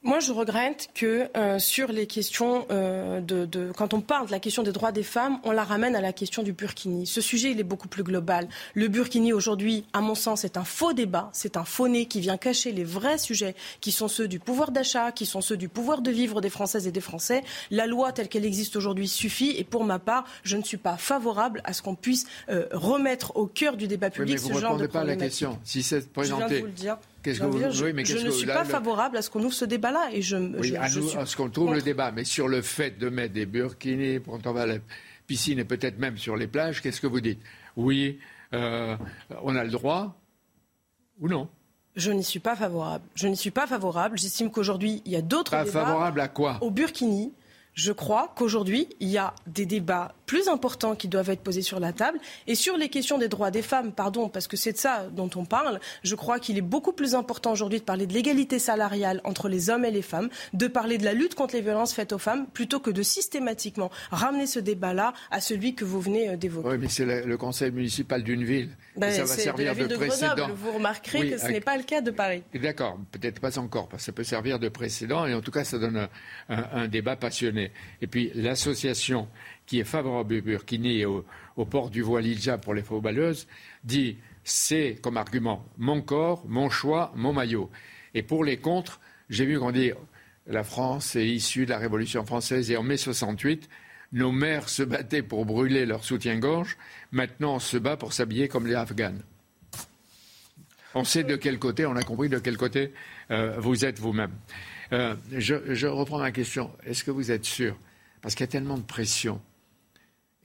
moi, 0.06 0.20
je 0.20 0.32
regrette 0.32 0.88
que 0.94 1.28
euh, 1.36 1.58
sur 1.58 1.90
les 1.90 2.06
questions 2.06 2.64
euh, 2.70 3.20
de, 3.20 3.72
quand 3.76 3.92
on 3.92 4.00
parle 4.00 4.26
de 4.26 4.30
la 4.30 4.38
question 4.38 4.62
des 4.62 4.70
droits 4.70 4.92
des 4.92 5.02
femmes, 5.02 5.40
on 5.42 5.50
la 5.50 5.64
ramène 5.64 5.96
à 5.96 6.00
la 6.00 6.12
question 6.12 6.44
du 6.44 6.52
burkini. 6.52 7.08
Ce 7.08 7.20
sujet, 7.20 7.50
il 7.50 7.58
est 7.58 7.64
beaucoup 7.64 7.88
plus 7.88 8.04
global. 8.04 8.48
Le 8.74 8.86
burkini 8.86 9.32
aujourd'hui, 9.32 9.84
à 9.92 10.00
mon 10.00 10.14
sens, 10.14 10.44
est 10.44 10.56
un 10.56 10.64
faux 10.64 10.92
débat, 10.92 11.28
c'est 11.32 11.56
un 11.56 11.64
faux 11.64 11.88
nez 11.88 12.06
qui 12.06 12.20
vient 12.20 12.36
cacher 12.36 12.70
les 12.70 12.84
vrais 12.84 13.18
sujets, 13.18 13.56
qui 13.80 13.90
sont 13.90 14.06
ceux 14.06 14.28
du 14.28 14.38
pouvoir 14.38 14.70
d'achat, 14.70 15.10
qui 15.10 15.26
sont 15.26 15.40
ceux 15.40 15.56
du 15.56 15.68
pouvoir 15.68 16.02
de 16.02 16.12
vivre 16.12 16.40
des 16.40 16.50
Françaises 16.50 16.86
et 16.86 16.92
des 16.92 17.00
Français. 17.00 17.42
La 17.72 17.88
loi 17.88 18.12
telle 18.12 18.28
qu'elle 18.28 18.46
existe 18.46 18.76
aujourd'hui 18.76 19.08
suffit, 19.08 19.56
et 19.58 19.64
pour 19.64 19.82
ma 19.84 19.98
part, 19.98 20.24
je 20.44 20.56
ne 20.56 20.62
suis 20.62 20.76
pas 20.76 20.96
favorable 20.96 21.62
à 21.64 21.72
ce 21.72 21.82
qu'on 21.82 21.96
puisse 21.96 22.26
euh, 22.48 22.66
remettre 22.70 23.36
au 23.36 23.46
cœur 23.46 23.76
du 23.76 23.88
débat 23.88 24.10
public 24.10 24.38
ce 24.38 24.52
genre 24.52 24.76
de 24.76 24.86
pas 24.86 25.00
à 25.00 25.04
la 25.04 25.16
question. 25.16 25.58
Si 25.64 25.82
c'est 25.82 26.08
présenté. 26.12 26.42
Je 26.42 26.48
viens 26.48 26.56
de 26.56 26.60
vous 26.60 26.66
le 26.66 26.72
dire 26.72 26.98
je, 27.34 28.26
ne 28.26 28.30
suis 28.30 28.46
pas 28.46 28.64
favorable 28.64 29.16
à 29.16 29.22
ce 29.22 29.30
qu'on 29.30 29.42
ouvre 29.42 29.54
ce 29.54 29.64
débat-là. 29.64 30.08
Et 30.12 30.22
je, 30.22 30.36
oui, 30.36 30.76
à, 30.76 30.88
ce 30.88 31.36
qu'on 31.36 31.50
trouve 31.50 31.74
le 31.74 31.82
débat. 31.82 32.12
Mais 32.12 32.24
sur 32.24 32.48
le 32.48 32.62
fait 32.62 32.98
de 32.98 33.08
mettre 33.08 33.34
des 33.34 33.46
burkinis 33.46 34.20
quand 34.24 34.46
on 34.46 34.52
va 34.52 34.62
à 34.62 34.66
la 34.66 34.78
piscine 35.26 35.58
et 35.58 35.64
peut-être 35.64 35.98
même 35.98 36.18
sur 36.18 36.36
les 36.36 36.46
plages, 36.46 36.82
qu'est-ce 36.82 37.00
que 37.00 37.06
vous 37.06 37.20
dites? 37.20 37.40
Oui, 37.76 38.18
euh, 38.54 38.96
on 39.42 39.56
a 39.56 39.64
le 39.64 39.70
droit 39.70 40.18
ou 41.20 41.28
non? 41.28 41.48
Je 41.96 42.10
n'y 42.12 42.24
suis 42.24 42.40
pas 42.40 42.56
favorable. 42.56 43.04
Je 43.14 43.26
n'y 43.26 43.36
suis 43.36 43.50
pas 43.50 43.66
favorable. 43.66 44.18
J'estime 44.18 44.50
qu'aujourd'hui, 44.50 45.02
il 45.06 45.12
y 45.12 45.16
a 45.16 45.22
d'autres 45.22 45.56
débats. 45.56 45.84
favorable 45.84 46.20
à 46.20 46.28
quoi? 46.28 46.58
Au 46.60 46.70
burkini. 46.70 47.32
Je 47.72 47.92
crois 47.92 48.32
qu'aujourd'hui, 48.34 48.88
il 49.00 49.08
y 49.08 49.18
a 49.18 49.34
des 49.46 49.66
débats 49.66 50.14
plus 50.26 50.48
importants 50.48 50.94
qui 50.94 51.08
doivent 51.08 51.30
être 51.30 51.40
posés 51.40 51.62
sur 51.62 51.80
la 51.80 51.92
table. 51.92 52.18
Et 52.46 52.54
sur 52.54 52.76
les 52.76 52.88
questions 52.88 53.18
des 53.18 53.28
droits 53.28 53.50
des 53.50 53.62
femmes, 53.62 53.92
pardon, 53.92 54.28
parce 54.28 54.48
que 54.48 54.56
c'est 54.56 54.72
de 54.72 54.78
ça 54.78 55.06
dont 55.12 55.30
on 55.36 55.44
parle, 55.44 55.80
je 56.02 56.14
crois 56.14 56.38
qu'il 56.38 56.58
est 56.58 56.62
beaucoup 56.62 56.92
plus 56.92 57.14
important 57.14 57.52
aujourd'hui 57.52 57.78
de 57.78 57.84
parler 57.84 58.06
de 58.06 58.12
l'égalité 58.12 58.58
salariale 58.58 59.20
entre 59.24 59.48
les 59.48 59.70
hommes 59.70 59.84
et 59.84 59.90
les 59.90 60.02
femmes, 60.02 60.28
de 60.52 60.66
parler 60.66 60.98
de 60.98 61.04
la 61.04 61.14
lutte 61.14 61.34
contre 61.34 61.54
les 61.54 61.62
violences 61.62 61.94
faites 61.94 62.12
aux 62.12 62.18
femmes, 62.18 62.46
plutôt 62.52 62.80
que 62.80 62.90
de 62.90 63.02
systématiquement 63.02 63.90
ramener 64.10 64.46
ce 64.46 64.58
débat-là 64.58 65.12
à 65.30 65.40
celui 65.40 65.74
que 65.74 65.84
vous 65.84 66.00
venez 66.00 66.30
euh, 66.30 66.36
d'évoquer. 66.36 66.68
Oui, 66.68 66.78
mais 66.78 66.88
c'est 66.88 67.04
le, 67.04 67.36
conseil 67.36 67.70
municipal 67.70 68.22
d'une 68.22 68.44
ville. 68.44 68.70
Ben, 68.96 69.12
ça 69.12 69.24
va 69.24 69.34
servir 69.34 69.76
de, 69.76 69.94
précédent. 69.94 70.48
Vous 70.54 70.72
remarquerez 70.72 71.30
que 71.30 71.38
ce 71.38 71.48
n'est 71.48 71.60
pas 71.60 71.76
le 71.76 71.82
cas 71.82 72.00
de 72.00 72.10
Paris. 72.10 72.42
D'accord, 72.54 72.98
peut-être 73.12 73.40
pas 73.40 73.58
encore, 73.58 73.88
parce 73.88 74.02
que 74.02 74.06
ça 74.06 74.12
peut 74.12 74.24
servir 74.24 74.58
de 74.58 74.68
précédent, 74.68 75.26
et 75.26 75.34
en 75.34 75.40
tout 75.40 75.50
cas, 75.50 75.64
ça 75.64 75.78
donne 75.78 76.08
un 76.48 76.88
débat 76.88 77.16
passionné. 77.16 77.72
Et 78.00 78.06
puis, 78.06 78.32
l'association 78.34 79.28
qui 79.66 79.80
est 79.80 79.84
favorable 79.84 80.34
au 80.34 80.42
burkini 80.42 81.00
et 81.00 81.06
au, 81.06 81.24
port 81.68 81.90
du 81.90 82.02
voile 82.02 82.26
hijab 82.26 82.60
pour 82.62 82.74
les 82.74 82.82
faux 82.82 83.00
balleuses, 83.00 83.46
dit 83.84 84.16
c'est 84.44 84.98
comme 85.02 85.16
argument 85.16 85.66
mon 85.78 86.00
corps, 86.00 86.44
mon 86.46 86.70
choix, 86.70 87.12
mon 87.16 87.32
maillot. 87.32 87.70
Et 88.14 88.22
pour 88.22 88.44
les 88.44 88.58
contre, 88.58 89.00
j'ai 89.28 89.44
vu 89.44 89.58
qu'on 89.58 89.72
dit 89.72 89.90
la 90.46 90.62
France 90.62 91.16
est 91.16 91.26
issue 91.26 91.64
de 91.64 91.70
la 91.70 91.78
Révolution 91.78 92.24
française 92.24 92.70
et 92.70 92.76
en 92.76 92.82
mai 92.82 92.96
68, 92.96 93.68
nos 94.12 94.30
mères 94.30 94.68
se 94.68 94.84
battaient 94.84 95.22
pour 95.22 95.44
brûler 95.44 95.84
leur 95.84 96.04
soutien-gorge. 96.04 96.76
Maintenant, 97.10 97.56
on 97.56 97.58
se 97.58 97.76
bat 97.76 97.96
pour 97.96 98.12
s'habiller 98.12 98.46
comme 98.46 98.66
les 98.66 98.74
Afghanes. 98.74 99.22
On 100.94 101.04
sait 101.04 101.24
de 101.24 101.36
quel 101.36 101.58
côté, 101.58 101.84
on 101.84 101.96
a 101.96 102.02
compris 102.02 102.28
de 102.28 102.38
quel 102.38 102.56
côté 102.56 102.92
euh, 103.30 103.56
vous 103.58 103.84
êtes 103.84 103.98
vous-même. 103.98 104.30
Euh, 104.92 105.16
je 105.32 105.86
reprends 105.86 106.20
ma 106.20 106.30
question. 106.30 106.70
Est-ce 106.86 107.02
que 107.02 107.10
vous 107.10 107.32
êtes 107.32 107.44
sûr? 107.44 107.76
Parce 108.22 108.34
qu'il 108.34 108.44
y 108.44 108.48
a 108.48 108.52
tellement 108.52 108.78
de 108.78 108.82
pression 108.82 109.40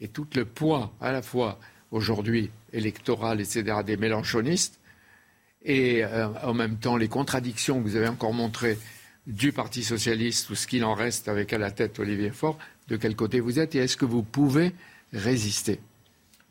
et 0.02 0.08
tout 0.08 0.28
le 0.36 0.46
poids 0.46 0.92
à 1.00 1.12
la 1.12 1.22
fois 1.22 1.60
aujourd'hui 1.92 2.50
électoral, 2.74 3.40
etc., 3.40 3.78
des 3.86 3.98
mélanchonistes, 3.98 4.80
et 5.64 6.04
euh, 6.04 6.28
en 6.44 6.54
même 6.54 6.78
temps 6.78 6.98
les 6.98 7.08
contradictions 7.08 7.78
que 7.82 7.88
vous 7.88 7.96
avez 7.96 8.08
encore 8.08 8.34
montrées 8.34 8.78
du 9.28 9.52
Parti 9.52 9.84
socialiste 9.84 10.50
ou 10.50 10.56
ce 10.56 10.66
qu'il 10.66 10.84
en 10.84 10.96
reste 10.96 11.28
avec 11.28 11.54
à 11.54 11.60
la 11.60 11.72
tête 11.72 12.00
Olivier 12.00 12.32
Faure, 12.32 12.58
de 12.88 12.98
quel 12.98 13.16
côté 13.16 13.40
vous 13.40 13.60
êtes 13.60 13.76
et 13.76 13.80
est-ce 13.80 13.96
que 13.96 14.06
vous 14.06 14.24
pouvez 14.24 14.74
résister? 15.14 15.80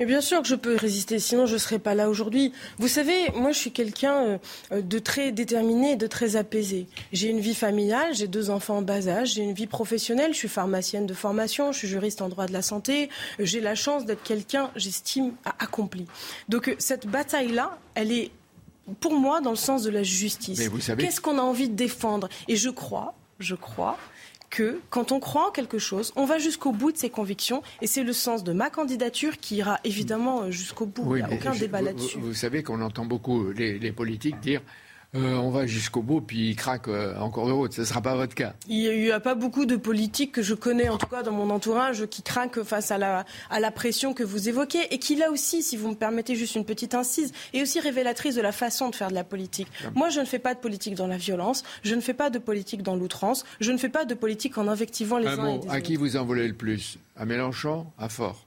Mais 0.01 0.07
bien 0.07 0.23
sûr 0.23 0.41
que 0.41 0.49
je 0.49 0.55
peux 0.55 0.77
résister, 0.77 1.19
sinon 1.19 1.45
je 1.45 1.53
ne 1.53 1.59
serais 1.59 1.79
pas 1.79 1.95
là 1.95 2.09
aujourd'hui. 2.09 2.53
Vous 2.79 2.89
savez, 2.89 3.31
moi 3.35 3.53
je 3.53 3.59
suis 3.59 3.71
quelqu'un 3.71 4.41
euh, 4.73 4.81
de 4.81 4.99
très 4.99 5.31
déterminé 5.31 5.93
et 5.93 5.97
de 5.97 6.07
très 6.07 6.37
apaisé. 6.37 6.87
J'ai 7.13 7.29
une 7.29 7.41
vie 7.41 7.55
familiale, 7.55 8.15
j'ai 8.15 8.27
deux 8.27 8.49
enfants 8.49 8.79
en 8.79 8.83
bas 8.83 9.09
âge, 9.09 9.35
j'ai 9.35 9.43
une 9.43 9.53
vie 9.53 9.67
professionnelle, 9.67 10.33
je 10.33 10.39
suis 10.39 10.49
pharmacienne 10.49 11.05
de 11.05 11.13
formation, 11.13 11.71
je 11.71 11.79
suis 11.79 11.89
juriste 11.89 12.23
en 12.23 12.31
droit 12.31 12.47
de 12.47 12.53
la 12.55 12.63
santé, 12.63 13.11
j'ai 13.39 13.61
la 13.61 13.75
chance 13.75 14.07
d'être 14.07 14.23
quelqu'un, 14.23 14.71
j'estime, 14.75 15.35
accompli. 15.59 16.07
Donc 16.49 16.69
euh, 16.69 16.77
cette 16.79 17.07
bataille-là, 17.07 17.79
elle 17.95 18.11
est 18.11 18.31
pour 19.01 19.13
moi 19.13 19.43
dans 19.43 19.51
le 19.51 19.57
sens 19.57 19.83
de 19.83 19.91
la 19.91 20.03
justice. 20.03 20.61
Qu'est-ce 20.99 21.21
qu'on 21.21 21.37
a 21.37 21.43
envie 21.43 21.69
de 21.69 21.75
défendre? 21.75 22.31
Et 22.49 22.57
je 22.57 22.71
crois, 22.71 23.15
je 23.39 23.55
crois 23.55 23.99
que 24.51 24.81
quand 24.91 25.13
on 25.13 25.21
croit 25.21 25.49
en 25.49 25.51
quelque 25.51 25.79
chose, 25.79 26.13
on 26.17 26.25
va 26.25 26.39
jusqu'au 26.39 26.73
bout 26.73 26.93
de 26.93 26.99
ses 26.99 27.11
convictions. 27.11 27.63
Et 27.81 27.87
c'est 27.87 28.03
le 28.03 28.13
sens 28.13 28.45
de 28.45 28.53
ma 28.53 28.69
candidature 28.69 29.39
qui 29.39 29.57
ira 29.57 29.81
évidemment 29.85 30.43
euh, 30.43 30.51
jusqu'au 30.51 30.87
bout. 30.87 31.17
Il 31.17 31.25
n'y 31.25 31.31
a 31.31 31.35
aucun 31.35 31.55
débat 31.55 31.81
là-dessus. 31.81 32.19
Vous, 32.19 32.35
savez 32.35 32.63
qu'on 32.63 32.81
entend 32.83 33.05
beaucoup 33.05 33.53
les 33.53 33.93
politiques 33.93 34.41
dire 34.41 34.61
euh, 35.17 35.35
on 35.35 35.51
va 35.51 35.67
jusqu'au 35.67 36.03
bout, 36.03 36.21
puis 36.21 36.51
il 36.51 36.57
craque 36.57 36.87
euh, 36.87 37.19
encore 37.19 37.49
de 37.49 37.53
route. 37.53 37.73
Ce 37.73 37.81
ne 37.81 37.87
sera 37.87 38.01
pas 38.01 38.15
votre 38.15 38.35
cas. 38.35 38.55
Il 38.69 38.97
n'y 38.97 39.11
a, 39.11 39.19
pas 39.19 39.35
beaucoup 39.35 39.67
de 39.67 39.75
politiques 39.75 40.31
que 40.31 40.43
je 40.43 40.55
connais, 40.55 40.89
en 40.89 40.99
tout 40.99 41.09
cas 41.09 41.23
dans 41.25 41.33
mon 41.33 41.51
entourage, 41.51 42.07
qui 42.07 42.23
craquent 42.23 42.63
face 42.63 42.93
à 42.93 42.99
la, 42.99 43.25
à 43.51 43.59
la 43.59 43.73
pression 43.73 44.15
que 44.15 44.23
vous 44.23 44.49
évoquez 44.49 44.95
et 44.95 44.99
qui, 44.99 45.17
là 45.17 45.33
aussi, 45.33 45.63
si 45.63 45.77
vous 45.77 45.89
me 45.89 45.95
permettez 45.95 46.37
juste 46.37 46.55
une 46.55 46.65
petite 46.65 46.95
incise, 46.95 47.33
est 47.53 47.63
aussi 47.63 47.81
révélatrice 47.81 48.37
de 48.37 48.41
la 48.41 48.53
façon 48.53 48.89
de 48.89 48.95
faire 48.95 49.09
de 49.09 49.15
la 49.15 49.25
politique. 49.25 49.69
Moi, 49.95 50.11
je 50.11 50.21
ne 50.21 50.27
fais 50.27 50.39
pas 50.39 50.55
de 50.55 50.61
politique 50.61 50.95
dans 50.95 51.09
la 51.09 51.17
violence, 51.17 51.65
je 51.83 51.97
ne 51.97 52.01
fais 52.01 52.15
pas 52.15 52.31
de 52.31 52.39
politique 52.39 52.83
dans 52.83 52.95
l'outrance, 52.95 53.45
je 53.61 53.73
ne 53.73 53.79
fais 53.79 53.89
pas 53.89 54.05
de 54.05 54.15
politique 54.15 54.59
en 54.59 54.69
invectivant 54.69 55.19
les 55.19 55.27
uns 55.27 55.45
et 55.45 55.51
les 55.53 55.59
autres. 55.59 55.71
À 55.71 55.81
qui 55.81 55.97
vous 55.97 56.17
en 56.17 56.25
voulez 56.25 56.47
le 56.47 56.55
plus? 56.55 56.99
À 57.17 57.25
Mélenchon? 57.25 57.87
À 57.99 58.09
Fort 58.09 58.47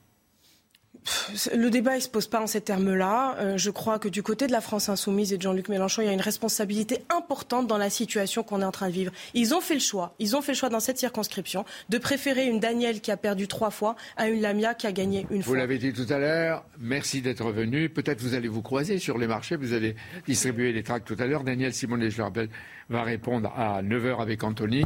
le 1.56 1.70
débat 1.70 1.96
ne 1.96 2.00
se 2.00 2.10
pose 2.10 2.28
pas 2.28 2.42
en 2.42 2.48
ces 2.48 2.62
termes-là. 2.62 3.36
Euh, 3.40 3.58
je 3.58 3.70
crois 3.70 4.00
que 4.00 4.08
du 4.08 4.24
côté 4.24 4.48
de 4.48 4.52
la 4.52 4.62
France 4.62 4.90
insoumise 4.90 5.34
et 5.34 5.38
de 5.38 5.42
Jean-Luc 5.42 5.70
Mélenchon, 5.70 6.02
il 6.02 6.06
y 6.06 6.10
a 6.10 6.14
une 6.14 6.22
responsabilité 6.22 7.04
importante 7.16 7.68
dans 7.68 7.78
la 7.78 7.90
situation 7.90 8.44
qu'on 8.44 8.62
est 8.62 8.66
en 8.66 8.72
train 8.72 8.88
de 8.88 8.94
vivre. 8.94 9.12
Ils 9.34 9.54
ont 9.54 9.62
fait 9.62 9.74
le 9.74 9.80
choix, 9.80 10.16
ils 10.20 10.36
ont 10.36 10.42
fait 10.42 10.54
le 10.54 10.58
choix 10.58 10.70
dans 10.70 10.80
cette 10.80 10.98
circonscription 10.98 11.66
de 11.90 11.98
préférer 11.98 12.48
une 12.48 12.60
Danielle 12.60 13.02
qui 13.02 13.12
a 13.12 13.18
perdu 13.18 13.48
trois 13.48 13.72
fois 13.72 13.96
à 14.18 14.28
une 14.28 14.42
Lamia 14.42 14.74
qui 14.74 14.88
a 14.88 14.92
gagné 14.92 15.26
une 15.30 15.44
fois. 15.44 15.54
Vous 15.54 15.60
l'avez 15.60 15.78
dit 15.78 15.94
tout 15.94 16.12
à 16.12 16.18
l'heure, 16.18 16.66
merci 16.80 17.22
d'être 17.22 17.52
venu. 17.52 17.90
Peut-être 17.90 18.22
vous 18.22 18.34
allez 18.34 18.48
vous 18.48 18.62
croiser 18.62 19.00
sur 19.00 19.18
les 19.18 19.28
marchés, 19.28 19.56
vous 19.56 19.74
allez 19.74 19.96
distribuer 20.28 20.72
les 20.72 20.84
tracts 20.84 21.08
tout 21.08 21.18
à 21.20 21.26
l'heure. 21.26 21.44
Daniel 21.44 21.74
Simonet, 21.74 22.10
je 22.10 22.18
le 22.18 22.24
rappelle, 22.24 22.50
va 22.90 23.04
répondre 23.04 23.52
à 23.56 23.82
9h 23.82 24.22
avec 24.22 24.44
Anthony. 24.44 24.84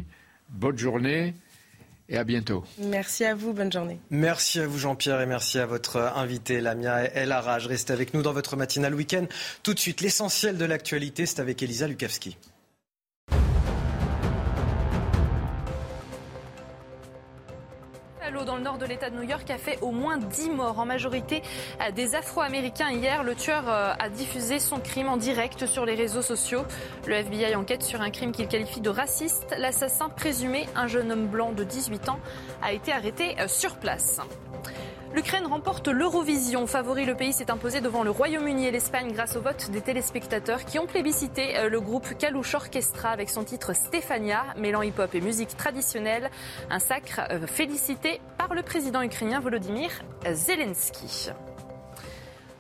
Bonne 0.50 0.78
journée 0.78 1.34
et 2.10 2.18
à 2.18 2.24
bientôt. 2.24 2.64
Merci 2.80 3.26
à 3.26 3.36
vous, 3.36 3.54
bonne 3.54 3.72
journée. 3.72 4.00
Merci 4.10 4.60
à 4.60 4.68
vous 4.68 4.78
Jean-Pierre 4.78 5.22
et 5.22 5.26
merci 5.26 5.60
à 5.60 5.66
votre 5.66 5.98
invité 5.98 6.62
Lamia 6.62 7.04
El 7.14 7.32
Haraj. 7.32 7.68
Restez 7.68 7.94
avec 7.94 8.14
nous 8.14 8.22
dans 8.22 8.34
votre 8.34 8.56
matinale 8.56 8.96
week-end. 8.96 9.26
Tout 9.64 9.74
de 9.74 9.80
suite, 9.80 10.02
l'essentiel 10.02 10.58
de 10.58 10.66
l'actualité, 10.66 11.26
c'est 11.26 11.40
avec 11.40 11.62
Elisa 11.62 11.88
Lukavski. 11.88 12.38
Le 18.58 18.64
nord 18.64 18.78
de 18.78 18.86
l'État 18.86 19.10
de 19.10 19.16
New 19.16 19.24
York 19.24 19.50
a 19.52 19.58
fait 19.58 19.78
au 19.82 19.92
moins 19.92 20.18
10 20.18 20.50
morts, 20.50 20.80
en 20.80 20.86
majorité 20.86 21.44
euh, 21.82 21.92
des 21.92 22.16
Afro-Américains. 22.16 22.90
Hier, 22.90 23.24
le 23.24 23.36
tueur 23.36 23.64
euh, 23.68 23.94
a 23.98 24.10
diffusé 24.10 24.60
son 24.60 24.80
crime 24.80 25.08
en 25.10 25.18
direct 25.18 25.66
sur 25.68 25.86
les 25.86 25.94
réseaux 25.94 26.24
sociaux. 26.24 26.64
Le 27.06 27.16
FBI 27.16 27.56
enquête 27.56 27.84
sur 27.84 28.02
un 28.02 28.10
crime 28.10 28.32
qu'il 28.32 28.48
qualifie 28.48 28.82
de 28.82 28.90
raciste. 28.90 29.56
L'assassin 29.58 30.10
présumé, 30.10 30.68
un 30.76 30.88
jeune 30.88 31.12
homme 31.12 31.28
blanc 31.28 31.52
de 31.52 31.64
18 31.64 32.10
ans, 32.10 32.20
a 32.64 32.74
été 32.74 32.92
arrêté 32.92 33.36
euh, 33.40 33.48
sur 33.48 33.76
place. 33.76 34.20
L'Ukraine 35.18 35.48
remporte 35.48 35.88
l'Eurovision. 35.88 36.68
Favori, 36.68 37.04
le 37.04 37.16
pays 37.16 37.34
s'est 37.34 37.50
imposé 37.50 37.82
devant 37.82 38.04
le 38.04 38.12
Royaume-Uni 38.12 38.68
et 38.68 38.72
l'Espagne 38.72 39.12
grâce 39.14 39.36
au 39.36 39.42
vote 39.42 39.72
des 39.72 39.82
téléspectateurs 39.82 40.64
qui 40.64 40.78
ont 40.78 40.86
plébiscité 40.86 41.58
euh, 41.58 41.70
le 41.70 41.82
groupe 41.82 42.16
Kalouche 42.20 42.54
Orchestra 42.54 43.10
avec 43.10 43.32
son 43.32 43.44
titre 43.44 43.74
Stefania, 43.74 44.46
mêlant 44.60 44.84
hip-hop 44.84 45.16
et 45.16 45.22
musique 45.22 45.58
traditionnelle. 45.58 46.30
Un 46.70 46.78
sacre 46.78 47.22
euh, 47.32 47.48
félicité 47.48 48.22
par 48.38 48.54
le 48.54 48.62
président 48.62 49.02
ukrainien 49.02 49.40
Volodymyr 49.40 49.90
Zelensky. 50.32 51.32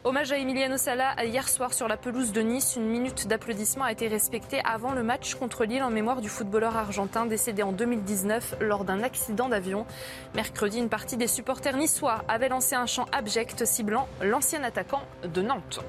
Hommage 0.07 0.31
à 0.31 0.37
Emiliano 0.37 0.77
Sala 0.77 1.21
hier 1.25 1.49
soir 1.49 1.73
sur 1.73 1.89
la 1.89 1.97
pelouse 1.97 2.31
de 2.31 2.39
Nice. 2.39 2.77
Une 2.77 2.87
minute 2.87 3.27
d'applaudissement 3.27 3.83
a 3.83 3.91
été 3.91 4.07
respectée 4.07 4.61
avant 4.63 4.93
le 4.93 5.03
match 5.03 5.35
contre 5.35 5.65
Lille 5.65 5.83
en 5.83 5.89
mémoire 5.89 6.21
du 6.21 6.29
footballeur 6.29 6.77
argentin 6.77 7.25
décédé 7.25 7.61
en 7.61 7.73
2019 7.73 8.55
lors 8.61 8.85
d'un 8.85 9.03
accident 9.03 9.49
d'avion. 9.49 9.85
Mercredi, 10.33 10.77
une 10.77 10.87
partie 10.87 11.17
des 11.17 11.27
supporters 11.27 11.75
niçois 11.75 12.23
avait 12.29 12.47
lancé 12.47 12.73
un 12.73 12.85
chant 12.85 13.05
abject 13.11 13.65
ciblant 13.65 14.07
l'ancien 14.21 14.63
attaquant 14.63 15.01
de 15.25 15.41
Nantes. 15.41 15.81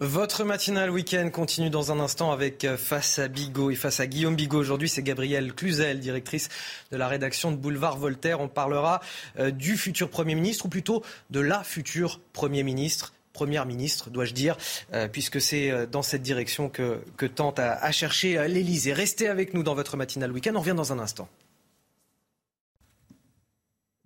Votre 0.00 0.44
matinale 0.44 0.90
week-end 0.90 1.28
continue 1.28 1.70
dans 1.70 1.90
un 1.90 1.98
instant 1.98 2.30
avec 2.30 2.62
euh, 2.62 2.76
Face 2.76 3.18
à 3.18 3.26
Bigot 3.26 3.72
et 3.72 3.74
Face 3.74 3.98
à 3.98 4.06
Guillaume 4.06 4.36
Bigot. 4.36 4.58
Aujourd'hui, 4.58 4.88
c'est 4.88 5.02
Gabrielle 5.02 5.52
Cluzel, 5.52 5.98
directrice 5.98 6.48
de 6.92 6.96
la 6.96 7.08
rédaction 7.08 7.50
de 7.50 7.56
Boulevard 7.56 7.96
Voltaire. 7.96 8.38
On 8.38 8.46
parlera 8.46 9.00
euh, 9.40 9.50
du 9.50 9.76
futur 9.76 10.08
Premier 10.08 10.36
ministre, 10.36 10.66
ou 10.66 10.68
plutôt 10.68 11.02
de 11.30 11.40
la 11.40 11.64
future 11.64 12.20
Premier 12.32 12.62
ministre. 12.62 13.12
Première 13.32 13.66
ministre, 13.66 14.08
dois-je 14.08 14.34
dire, 14.34 14.56
euh, 14.94 15.08
puisque 15.08 15.40
c'est 15.40 15.88
dans 15.88 16.02
cette 16.02 16.22
direction 16.22 16.68
que, 16.68 17.00
tente 17.26 17.58
à, 17.58 17.72
à 17.72 17.90
chercher 17.90 18.46
l'Élysée. 18.46 18.92
Restez 18.92 19.26
avec 19.26 19.52
nous 19.52 19.64
dans 19.64 19.74
votre 19.74 19.96
matinale 19.96 20.30
week-end. 20.30 20.52
On 20.54 20.60
revient 20.60 20.74
dans 20.76 20.92
un 20.92 21.00
instant. 21.00 21.28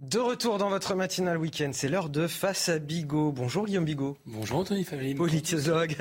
De 0.02 0.18
retour 0.18 0.58
dans 0.58 0.68
votre 0.68 0.96
matinale 0.96 1.38
week-end, 1.38 1.70
c'est 1.72 1.88
l'heure 1.88 2.08
de 2.08 2.26
Face 2.26 2.68
à 2.68 2.80
Bigot. 2.80 3.30
Bonjour 3.30 3.66
Guillaume 3.66 3.84
Bigot. 3.84 4.18
Bonjour 4.26 4.58
Anthony 4.58 4.82
Faveli. 4.82 5.14
Politologue. 5.14 5.94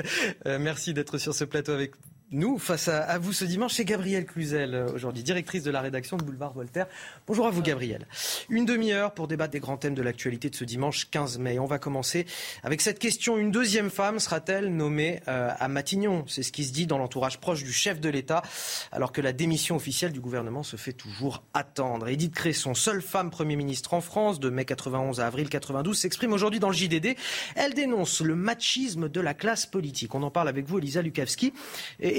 Euh, 0.47 0.57
merci 0.59 0.95
d'être 0.95 1.19
sur 1.19 1.35
ce 1.35 1.43
plateau 1.43 1.71
avec 1.71 1.91
nous, 2.33 2.57
face 2.57 2.87
à, 2.87 3.17
vous 3.19 3.33
ce 3.33 3.43
dimanche, 3.43 3.73
c'est 3.73 3.83
Gabrielle 3.83 4.25
Cluzel, 4.25 4.73
euh, 4.73 4.93
aujourd'hui 4.93 5.21
directrice 5.21 5.63
de 5.63 5.71
la 5.71 5.81
rédaction 5.81 6.15
de 6.15 6.23
Boulevard 6.23 6.53
Voltaire. 6.53 6.87
Bonjour 7.27 7.45
à 7.45 7.49
vous, 7.49 7.61
Gabrielle. 7.61 8.07
Une 8.47 8.65
demi-heure 8.65 9.13
pour 9.13 9.27
débattre 9.27 9.51
des 9.51 9.59
grands 9.59 9.75
thèmes 9.75 9.95
de 9.95 10.01
l'actualité 10.01 10.49
de 10.49 10.55
ce 10.55 10.63
dimanche 10.63 11.09
15 11.09 11.39
mai. 11.39 11.59
On 11.59 11.65
va 11.65 11.77
commencer 11.77 12.25
avec 12.63 12.79
cette 12.79 12.99
question. 12.99 13.37
Une 13.37 13.51
deuxième 13.51 13.89
femme 13.89 14.17
sera-t-elle 14.17 14.73
nommée 14.73 15.19
euh, 15.27 15.49
à 15.59 15.67
Matignon? 15.67 16.23
C'est 16.25 16.41
ce 16.41 16.53
qui 16.53 16.63
se 16.63 16.71
dit 16.71 16.87
dans 16.87 16.97
l'entourage 16.97 17.37
proche 17.37 17.65
du 17.65 17.73
chef 17.73 17.99
de 17.99 18.07
l'État, 18.07 18.43
alors 18.93 19.11
que 19.11 19.19
la 19.19 19.33
démission 19.33 19.75
officielle 19.75 20.13
du 20.13 20.21
gouvernement 20.21 20.63
se 20.63 20.77
fait 20.77 20.93
toujours 20.93 21.43
attendre. 21.53 22.07
Édith 22.07 22.33
Cresson, 22.33 22.75
seule 22.75 23.01
femme 23.01 23.29
Premier 23.29 23.57
ministre 23.57 23.93
en 23.93 23.99
France, 23.99 24.39
de 24.39 24.49
mai 24.49 24.63
91 24.63 25.19
à 25.19 25.27
avril 25.27 25.49
92, 25.49 25.97
s'exprime 25.97 26.31
aujourd'hui 26.31 26.61
dans 26.61 26.69
le 26.69 26.75
JDD. 26.75 27.17
Elle 27.55 27.73
dénonce 27.73 28.21
le 28.21 28.35
machisme 28.35 29.09
de 29.09 29.19
la 29.19 29.33
classe 29.33 29.65
politique. 29.65 30.15
On 30.15 30.23
en 30.23 30.31
parle 30.31 30.47
avec 30.47 30.65
vous, 30.65 30.77
Elisa 30.77 31.01
Lukavski. 31.01 31.51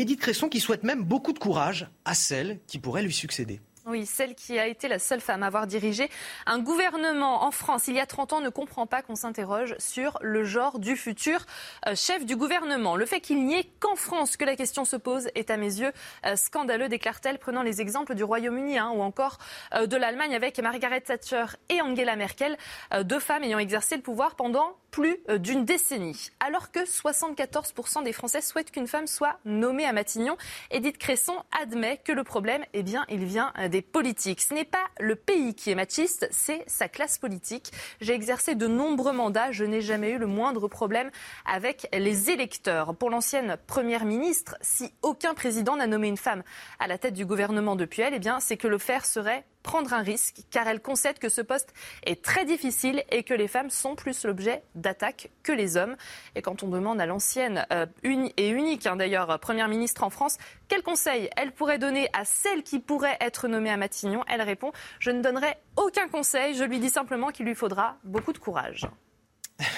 Édith 0.03 0.19
Cresson 0.19 0.49
qui 0.49 0.59
souhaite 0.59 0.83
même 0.83 1.05
beaucoup 1.05 1.33
de 1.33 1.39
courage 1.39 1.87
à 2.05 2.15
celle 2.15 2.59
qui 2.67 2.81
pourrait 2.81 3.05
lui 3.05 3.13
succéder. 3.13 3.61
Oui, 3.87 4.05
celle 4.05 4.35
qui 4.35 4.59
a 4.59 4.67
été 4.67 4.89
la 4.89 4.99
seule 4.99 5.21
femme 5.21 5.45
à 5.45 5.47
avoir 5.47 5.69
dirigé 5.69 6.11
un 6.45 6.59
gouvernement 6.59 7.45
en 7.45 7.53
France 7.53 7.87
il 7.87 7.95
y 7.95 8.01
a 8.01 8.07
30 8.07 8.33
ans 8.33 8.41
ne 8.41 8.49
comprend 8.49 8.89
pas 8.89 9.03
qu'on 9.03 9.15
s'interroge 9.15 9.77
sur 9.79 10.19
le 10.21 10.43
genre 10.43 10.81
du 10.81 10.97
futur 10.97 11.47
euh, 11.87 11.95
chef 11.95 12.27
du 12.27 12.35
gouvernement. 12.35 12.97
Le 12.97 13.07
fait 13.07 13.21
qu'il 13.21 13.47
n'y 13.47 13.55
ait 13.55 13.71
qu'en 13.79 13.95
France 13.95 14.37
que 14.37 14.45
la 14.45 14.57
question 14.57 14.85
se 14.85 14.97
pose 14.97 15.29
est 15.37 15.51
à 15.51 15.57
mes 15.57 15.79
yeux 15.79 15.93
euh, 16.27 16.35
scandaleux, 16.35 16.89
déclare-t-elle, 16.89 17.39
prenant 17.39 17.63
les 17.63 17.81
exemples 17.81 18.17
du 18.17 18.25
Royaume-Uni 18.25 18.79
hein, 18.79 18.91
ou 18.93 19.03
encore 19.03 19.39
euh, 19.75 19.87
de 19.87 19.97
l'Allemagne 19.97 20.35
avec 20.35 20.59
Margaret 20.59 21.03
Thatcher 21.03 21.45
et 21.69 21.81
Angela 21.81 22.17
Merkel, 22.17 22.59
deux 23.05 23.21
femmes 23.21 23.45
ayant 23.45 23.61
exercé 23.61 23.95
le 23.95 24.03
pouvoir 24.03 24.35
pendant 24.35 24.77
plus 24.93 25.17
d'une 25.41 25.65
décennie. 25.65 26.31
Alors 26.39 26.71
que 26.71 26.81
74% 26.81 28.05
des 28.05 28.13
Français 28.13 28.43
souhaitent 28.43 28.71
qu'une 28.71 28.87
femme 28.87 29.09
soit 29.09 29.39
nommée 29.45 29.87
à 29.87 29.93
Matignon, 29.93 30.37
Edith 30.71 30.99
Cresson 30.99 31.35
admet 31.61 31.99
que 32.05 32.13
le 32.13 32.23
problème, 32.23 32.63
eh 32.75 32.85
bien, 32.85 33.05
il 33.09 33.25
vient 33.25 33.53
des 33.71 33.83
politiques. 33.83 34.43
Ce 34.43 34.55
n'est 34.55 34.65
pas 34.65 34.85
le 35.01 35.17
pays 35.17 35.55
qui 35.55 35.71
est 35.71 35.75
machiste, 35.75 36.29
c'est 36.31 36.63
sa 36.67 36.89
classe 36.89 37.19
politique. 37.19 37.73
J'ai 38.01 38.13
exercé 38.13 38.55
de 38.55 38.67
nombreux 38.67 39.13
mandats, 39.13 39.51
je 39.51 39.65
n'ai 39.65 39.81
jamais 39.81 40.11
eu 40.11 40.19
le 40.19 40.27
moindre 40.27 40.69
problème 40.69 41.11
avec 41.47 41.89
les 41.93 42.31
électeurs. 42.31 42.95
Pour 42.95 43.09
l'ancienne 43.09 43.57
première 43.67 44.05
ministre, 44.05 44.57
si 44.61 44.93
aucun 45.01 45.33
président 45.33 45.77
n'a 45.77 45.87
nommé 45.87 46.09
une 46.09 46.19
femme 46.19 46.43
à 46.79 46.87
la 46.87 46.99
tête 46.99 47.15
du 47.15 47.25
gouvernement 47.25 47.77
depuis 47.77 48.03
elle, 48.03 48.15
eh 48.15 48.19
bien, 48.19 48.41
c'est 48.41 48.59
que 48.59 48.69
le 48.69 48.79
faire 48.79 49.07
serait 49.07 49.47
prendre 49.63 49.93
un 49.93 50.03
risque, 50.03 50.37
car 50.51 50.67
elle 50.69 50.81
concède 50.81 51.19
que 51.19 51.29
ce 51.29 51.41
poste 51.41 51.73
est 52.05 52.23
très 52.23 52.45
difficile 52.45 53.03
et 53.11 53.23
que 53.23 53.35
les 53.35 53.49
femmes 53.49 53.71
sont 53.71 53.95
plus 53.95 54.25
l'objet 54.25 54.63
d'attaques 54.75 55.31
que 55.43 55.53
les 55.53 55.77
hommes. 55.77 55.97
Et 56.35 56.43
quand 56.43 56.63
on 56.63 56.69
demande 56.69 57.01
à 57.01 57.07
l'ancienne 57.07 57.67
euh, 57.73 57.87
et 58.05 58.49
unique, 58.49 58.87
hein, 58.87 58.97
d'ailleurs, 58.97 59.39
première 59.41 59.69
ministre 59.69 60.03
en 60.03 60.11
France, 60.11 60.39
quel 60.69 60.83
conseil 60.83 61.29
elle 61.37 61.53
pourrait 61.53 61.79
donner 61.79 62.09
à 62.13 62.25
celle 62.25 62.63
qui 62.63 62.79
pourrait 62.79 63.17
être 63.21 63.49
nommée 63.49 63.71
à 63.71 63.77
Matignon, 63.77 64.25
elle 64.29 64.43
répond 64.43 64.73
Je 64.99 65.11
ne 65.11 65.23
donnerai 65.23 65.55
aucun 65.77 66.09
conseil, 66.09 66.55
je 66.55 66.65
lui 66.65 66.79
dis 66.79 66.91
simplement 66.91 67.29
qu'il 67.29 67.47
lui 67.47 67.55
faudra 67.55 67.97
beaucoup 68.05 68.33
de 68.33 68.39
courage. 68.39 68.87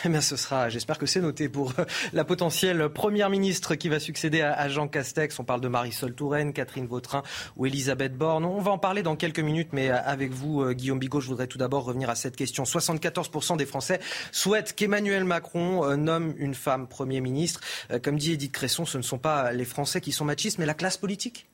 Eh 0.05 0.21
ce 0.21 0.37
sera, 0.37 0.69
j'espère 0.69 0.99
que 0.99 1.07
c'est 1.07 1.21
noté 1.21 1.49
pour 1.49 1.73
euh, 1.79 1.85
la 2.13 2.25
potentielle 2.25 2.89
première 2.89 3.31
ministre 3.31 3.75
qui 3.75 3.89
va 3.89 4.01
succéder 4.01 4.41
à 4.41 4.69
Jean 4.69 4.89
Castex. 4.89 5.39
On 5.39 5.45
parle 5.45 5.61
de 5.61 5.69
Marisol 5.69 6.15
Touraine, 6.15 6.53
Catherine 6.53 6.87
Vautrin 6.87 7.23
ou 7.57 7.67
Elisabeth 7.67 8.17
Borne. 8.17 8.45
On 8.45 8.61
va 8.61 8.71
en 8.71 8.79
parler 8.79 9.03
dans 9.03 9.17
quelques 9.17 9.41
minutes, 9.41 9.71
mais 9.73 9.91
euh, 9.91 9.97
avec 10.05 10.33
vous, 10.33 10.63
euh, 10.63 10.73
Guillaume 10.73 10.99
Bigot, 10.99 11.21
je 11.21 11.29
voudrais 11.29 11.47
tout 11.47 11.59
d'abord 11.59 11.85
revenir 11.85 12.11
à 12.11 12.15
cette 12.15 12.37
question. 12.37 12.65
74% 12.65 13.57
des 13.57 13.67
Français 13.67 14.01
souhaitent 14.33 14.75
qu'Emmanuel 14.75 15.25
Macron 15.25 15.97
nomme 15.97 16.35
une 16.39 16.55
femme 16.55 16.87
Premier 16.89 17.21
ministre. 17.21 17.61
Comme 18.03 18.17
dit 18.17 18.33
Edith 18.33 18.53
Cresson, 18.53 18.85
ce 18.85 18.99
ne 18.99 19.03
sont 19.03 19.19
pas 19.19 19.53
les 19.53 19.65
Français 19.65 20.01
qui 20.01 20.13
sont 20.13 20.25
machistes, 20.25 20.59
mais 20.59 20.67
la 20.67 20.75
classe 20.75 20.97
politique 20.97 21.47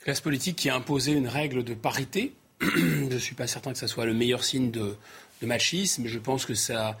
Classe 0.00 0.20
politique 0.20 0.56
qui 0.56 0.68
a 0.68 0.74
imposé 0.74 1.12
une 1.12 1.28
règle 1.28 1.64
de 1.64 1.74
parité. 1.74 2.34
je 2.60 3.12
ne 3.12 3.18
suis 3.18 3.34
pas 3.34 3.46
certain 3.46 3.72
que 3.72 3.78
ce 3.78 3.86
soit 3.86 4.06
le 4.06 4.14
meilleur 4.14 4.44
signe 4.44 4.70
de, 4.70 4.96
de 5.40 5.46
machisme. 5.46 6.06
Je 6.06 6.18
pense 6.18 6.46
que 6.46 6.54
ça 6.54 6.98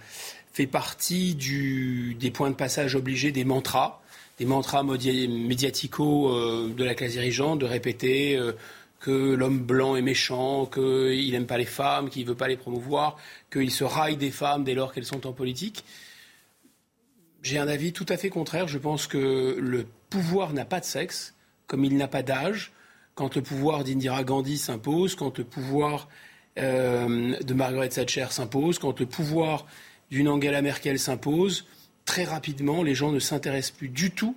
fait 0.52 0.66
partie 0.66 1.34
des 2.18 2.30
points 2.30 2.50
de 2.50 2.54
passage 2.54 2.94
obligés 2.94 3.32
des 3.32 3.44
mantras, 3.44 4.00
des 4.38 4.44
mantras 4.44 4.82
médiaticaux 4.82 6.32
euh, 6.32 6.72
de 6.76 6.84
la 6.84 6.94
classe 6.94 7.12
dirigeante, 7.12 7.60
de 7.60 7.66
répéter 7.66 8.36
euh, 8.36 8.52
que 9.00 9.34
l'homme 9.34 9.60
blanc 9.60 9.96
est 9.96 10.02
méchant, 10.02 10.66
qu'il 10.66 11.30
n'aime 11.30 11.46
pas 11.46 11.58
les 11.58 11.64
femmes, 11.64 12.10
qu'il 12.10 12.22
ne 12.22 12.28
veut 12.28 12.34
pas 12.34 12.48
les 12.48 12.56
promouvoir, 12.56 13.16
qu'il 13.52 13.70
se 13.70 13.84
raille 13.84 14.16
des 14.16 14.30
femmes 14.30 14.64
dès 14.64 14.74
lors 14.74 14.92
qu'elles 14.92 15.04
sont 15.04 15.26
en 15.26 15.32
politique. 15.32 15.84
J'ai 17.42 17.58
un 17.58 17.68
avis 17.68 17.92
tout 17.92 18.06
à 18.08 18.16
fait 18.16 18.30
contraire. 18.30 18.66
Je 18.66 18.78
pense 18.78 19.06
que 19.06 19.56
le 19.60 19.86
pouvoir 20.10 20.52
n'a 20.52 20.64
pas 20.64 20.80
de 20.80 20.84
sexe, 20.84 21.34
comme 21.66 21.84
il 21.84 21.96
n'a 21.96 22.08
pas 22.08 22.22
d'âge. 22.22 22.72
Quand 23.14 23.36
le 23.36 23.42
pouvoir 23.42 23.84
d'Indira 23.84 24.24
Gandhi 24.24 24.58
s'impose, 24.58 25.14
quand 25.14 25.38
le 25.38 25.44
pouvoir 25.44 26.08
euh, 26.58 27.36
de 27.38 27.54
Margaret 27.54 27.88
Thatcher 27.88 28.26
s'impose, 28.30 28.78
quand 28.78 28.98
le 29.00 29.06
pouvoir 29.06 29.66
d'une 30.10 30.28
Angela 30.28 30.62
Merkel 30.62 30.98
s'impose, 30.98 31.66
très 32.04 32.24
rapidement, 32.24 32.82
les 32.82 32.94
gens 32.94 33.12
ne 33.12 33.18
s'intéressent 33.18 33.76
plus 33.76 33.88
du 33.88 34.10
tout 34.10 34.34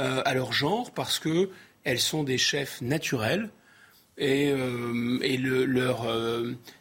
euh, 0.00 0.22
à 0.24 0.34
leur 0.34 0.52
genre 0.52 0.92
parce 0.92 1.18
qu'elles 1.18 1.98
sont 1.98 2.22
des 2.22 2.38
chefs 2.38 2.80
naturels 2.82 3.50
et, 4.18 4.50
euh, 4.50 5.66
leur, 5.66 6.06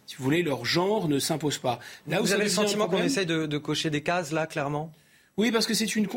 si 0.06 0.16
vous 0.16 0.24
voulez, 0.24 0.42
leur 0.42 0.66
genre 0.66 1.10
ne 1.10 1.20
s'impose 1.20 1.58
pas. 1.58 1.80
vous 2.08 2.34
avez 2.34 2.44
le 2.44 2.50
sentiment 2.50 2.88
qu'on 2.88 3.04
essaie 3.04 3.26
de, 3.26 3.46
de, 3.46 3.58
cocher 3.58 3.90
des 3.90 4.02
cases 4.02 4.32
là, 4.32 4.48
clairement? 4.48 4.92
Oui, 5.38 5.52
parce 5.52 5.66
que 5.66 5.74
c'est 5.74 5.96
une 5.96 6.08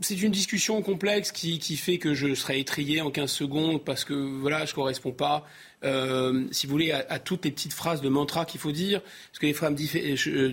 c'est 0.00 0.20
une 0.22 0.30
discussion 0.30 0.80
complexe 0.82 1.30
qui, 1.30 1.76
fait 1.76 1.98
que 1.98 2.14
je 2.14 2.34
serai 2.34 2.58
étrié 2.60 3.00
en 3.02 3.10
15 3.10 3.30
secondes 3.30 3.84
parce 3.84 4.04
que 4.04 4.14
je 4.14 4.48
ne 4.48 4.72
correspond 4.72 5.12
pas, 5.12 5.46
euh, 5.84 6.46
si 6.52 6.66
vous 6.66 6.72
voulez, 6.72 6.92
à, 6.92 7.18
toutes 7.18 7.44
les 7.44 7.50
petites 7.50 7.74
phrases 7.74 8.00
de 8.00 8.08
mantra 8.08 8.46
qu'il 8.46 8.60
faut 8.60 8.72
dire. 8.72 9.02
Parce 9.02 9.38
que 9.38 9.46
les 9.46 9.52
femmes 9.52 9.76
euh, 9.94 10.52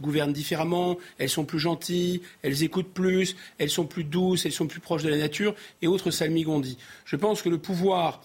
gouvernent 0.00 0.32
différemment, 0.32 0.96
elles 1.18 1.28
sont 1.28 1.44
plus 1.44 1.58
gentilles, 1.58 2.22
elles 2.42 2.62
écoutent 2.62 2.92
plus, 2.94 3.36
elles 3.58 3.70
sont 3.70 3.86
plus 3.86 4.04
douces, 4.04 4.46
elles 4.46 4.52
sont 4.52 4.68
plus 4.68 4.80
proches 4.80 5.02
de 5.02 5.08
la 5.08 5.18
nature 5.18 5.54
et 5.82 5.88
autres 5.88 6.12
salmigondis. 6.12 6.78
Je 7.04 7.16
pense 7.16 7.42
que 7.42 7.48
le 7.48 7.58
pouvoir, 7.58 8.22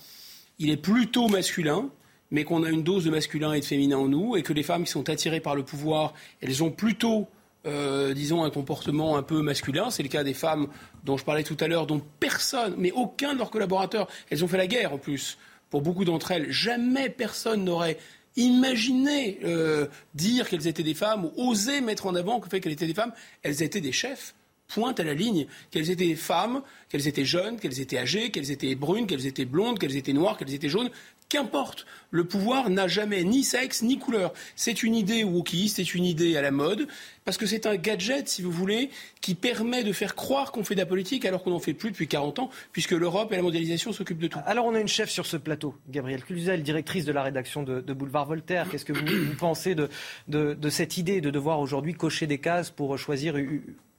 il 0.60 0.70
est 0.70 0.78
plutôt 0.78 1.28
masculin 1.28 1.90
mais 2.32 2.46
qu'on 2.46 2.64
a 2.64 2.70
une 2.70 2.82
dose 2.82 3.06
de 3.06 3.12
masculin 3.12 3.54
et 3.54 3.60
de 3.60 3.66
féminin 3.66 3.98
en 3.98 4.08
nous, 4.08 4.36
et 4.36 4.42
que 4.42 4.54
les 4.54 4.64
femmes 4.64 4.86
qui 4.86 4.92
sont 4.92 5.08
attirées 5.08 5.40
par 5.40 5.56
le 5.56 5.62
pouvoir, 5.62 6.16
elles 6.42 6.64
ont 6.64 6.72
plutôt 6.72 7.28
euh, 7.66 8.14
disons, 8.14 8.44
un 8.44 8.50
comportement 8.50 9.18
un 9.18 9.24
peu 9.24 9.42
masculin. 9.42 9.90
C'est 9.90 10.04
le 10.04 10.10
cas 10.10 10.24
des 10.24 10.34
femmes 10.34 10.68
dont 11.04 11.18
je 11.18 11.24
parlais 11.24 11.44
tout 11.44 11.58
à 11.60 11.68
l'heure, 11.68 11.88
dont 11.88 12.02
personne, 12.20 12.76
mais 12.78 12.92
aucun 12.92 13.34
de 13.34 13.38
leurs 13.38 13.52
collaborateurs, 13.52 14.08
elles 14.30 14.44
ont 14.44 14.48
fait 14.48 14.58
la 14.58 14.68
guerre 14.68 14.94
en 14.94 14.98
plus. 14.98 15.38
Pour 15.70 15.82
beaucoup 15.82 16.06
d'entre 16.06 16.32
elles, 16.32 16.52
jamais 16.52 17.10
personne 17.10 17.64
n'aurait 17.64 17.98
imaginé 18.36 19.40
euh, 19.44 19.88
dire 20.14 20.50
qu'elles 20.50 20.68
étaient 20.68 20.84
des 20.84 20.94
femmes 20.94 21.26
ou 21.26 21.50
osé 21.50 21.82
mettre 21.82 22.06
en 22.08 22.16
avant 22.16 22.40
le 22.44 22.50
fait 22.50 22.60
qu'elles 22.60 22.74
étaient 22.74 22.88
des 22.88 22.94
femmes. 22.94 23.14
Elles 23.44 23.64
étaient 23.64 23.82
des 23.82 23.92
chefs 23.92 24.36
pointe 24.74 25.00
à 25.00 25.04
la 25.04 25.14
ligne, 25.14 25.46
qu'elles 25.72 25.92
étaient 25.92 26.16
femmes, 26.16 26.62
qu'elles 26.90 27.08
étaient 27.08 27.26
jeunes, 27.26 27.60
qu'elles 27.60 27.80
étaient 27.80 27.98
âgées, 27.98 28.32
qu'elles 28.32 28.52
étaient 28.52 28.76
brunes, 28.76 29.08
qu'elles 29.08 29.28
étaient 29.28 29.46
blondes, 29.46 29.80
qu'elles 29.80 29.96
étaient 29.96 30.14
noires, 30.14 30.38
qu'elles 30.38 30.54
étaient 30.54 30.70
jaunes, 30.70 30.90
Qu'importe, 31.34 31.88
le 32.12 32.26
pouvoir 32.26 32.70
n'a 32.70 32.88
jamais 32.88 33.24
ni 33.24 33.44
sexe 33.44 33.82
ni 33.82 33.98
couleur. 33.98 34.34
C'est 34.56 34.84
une 34.84 34.94
idée 34.94 35.24
wokiste, 35.24 35.78
c'est 35.78 35.96
une 35.96 36.06
idée 36.06 36.38
à 36.38 36.44
la 36.44 36.52
mode, 36.52 36.88
parce 37.26 37.38
que 37.38 37.48
c'est 37.48 37.66
un 37.66 37.76
gadget, 37.76 38.30
si 38.30 38.44
vous 38.44 38.52
voulez, 38.52 38.92
qui 39.20 39.34
permet 39.34 39.84
de 39.84 39.92
faire 39.94 40.14
croire 40.14 40.52
qu'on 40.52 40.64
fait 40.64 40.76
de 40.76 40.80
la 40.80 40.86
politique 40.86 41.26
alors 41.26 41.42
qu'on 41.42 41.50
n'en 41.50 41.58
fait 41.58 41.74
plus 41.74 41.90
depuis 41.90 42.08
40 42.08 42.38
ans, 42.38 42.52
puisque 42.72 42.92
l'Europe 42.92 43.32
et 43.34 43.36
la 43.36 43.42
mondialisation 43.42 43.92
s'occupent 43.94 44.20
de 44.20 44.28
tout. 44.28 44.38
Alors 44.46 44.68
on 44.68 44.76
a 44.76 44.80
une 44.80 44.88
chef 44.88 45.10
sur 45.10 45.26
ce 45.26 45.38
plateau, 45.38 45.74
Gabrielle 45.90 46.24
Cluzel, 46.24 46.62
directrice 46.62 47.06
de 47.06 47.12
la 47.12 47.24
rédaction 47.24 47.64
de, 47.64 47.82
Boulevard 47.94 48.28
Voltaire. 48.28 48.70
Qu'est-ce 48.70 48.86
que 48.86 48.94
vous, 48.94 49.36
pensez 49.40 49.74
de, 49.74 49.90
de, 50.28 50.70
cette 50.70 50.98
idée 50.98 51.20
de 51.20 51.32
devoir 51.32 51.60
aujourd'hui 51.60 51.96
cocher 51.96 52.28
des 52.28 52.38
cases 52.38 52.70
pour 52.70 52.96
choisir 53.00 53.38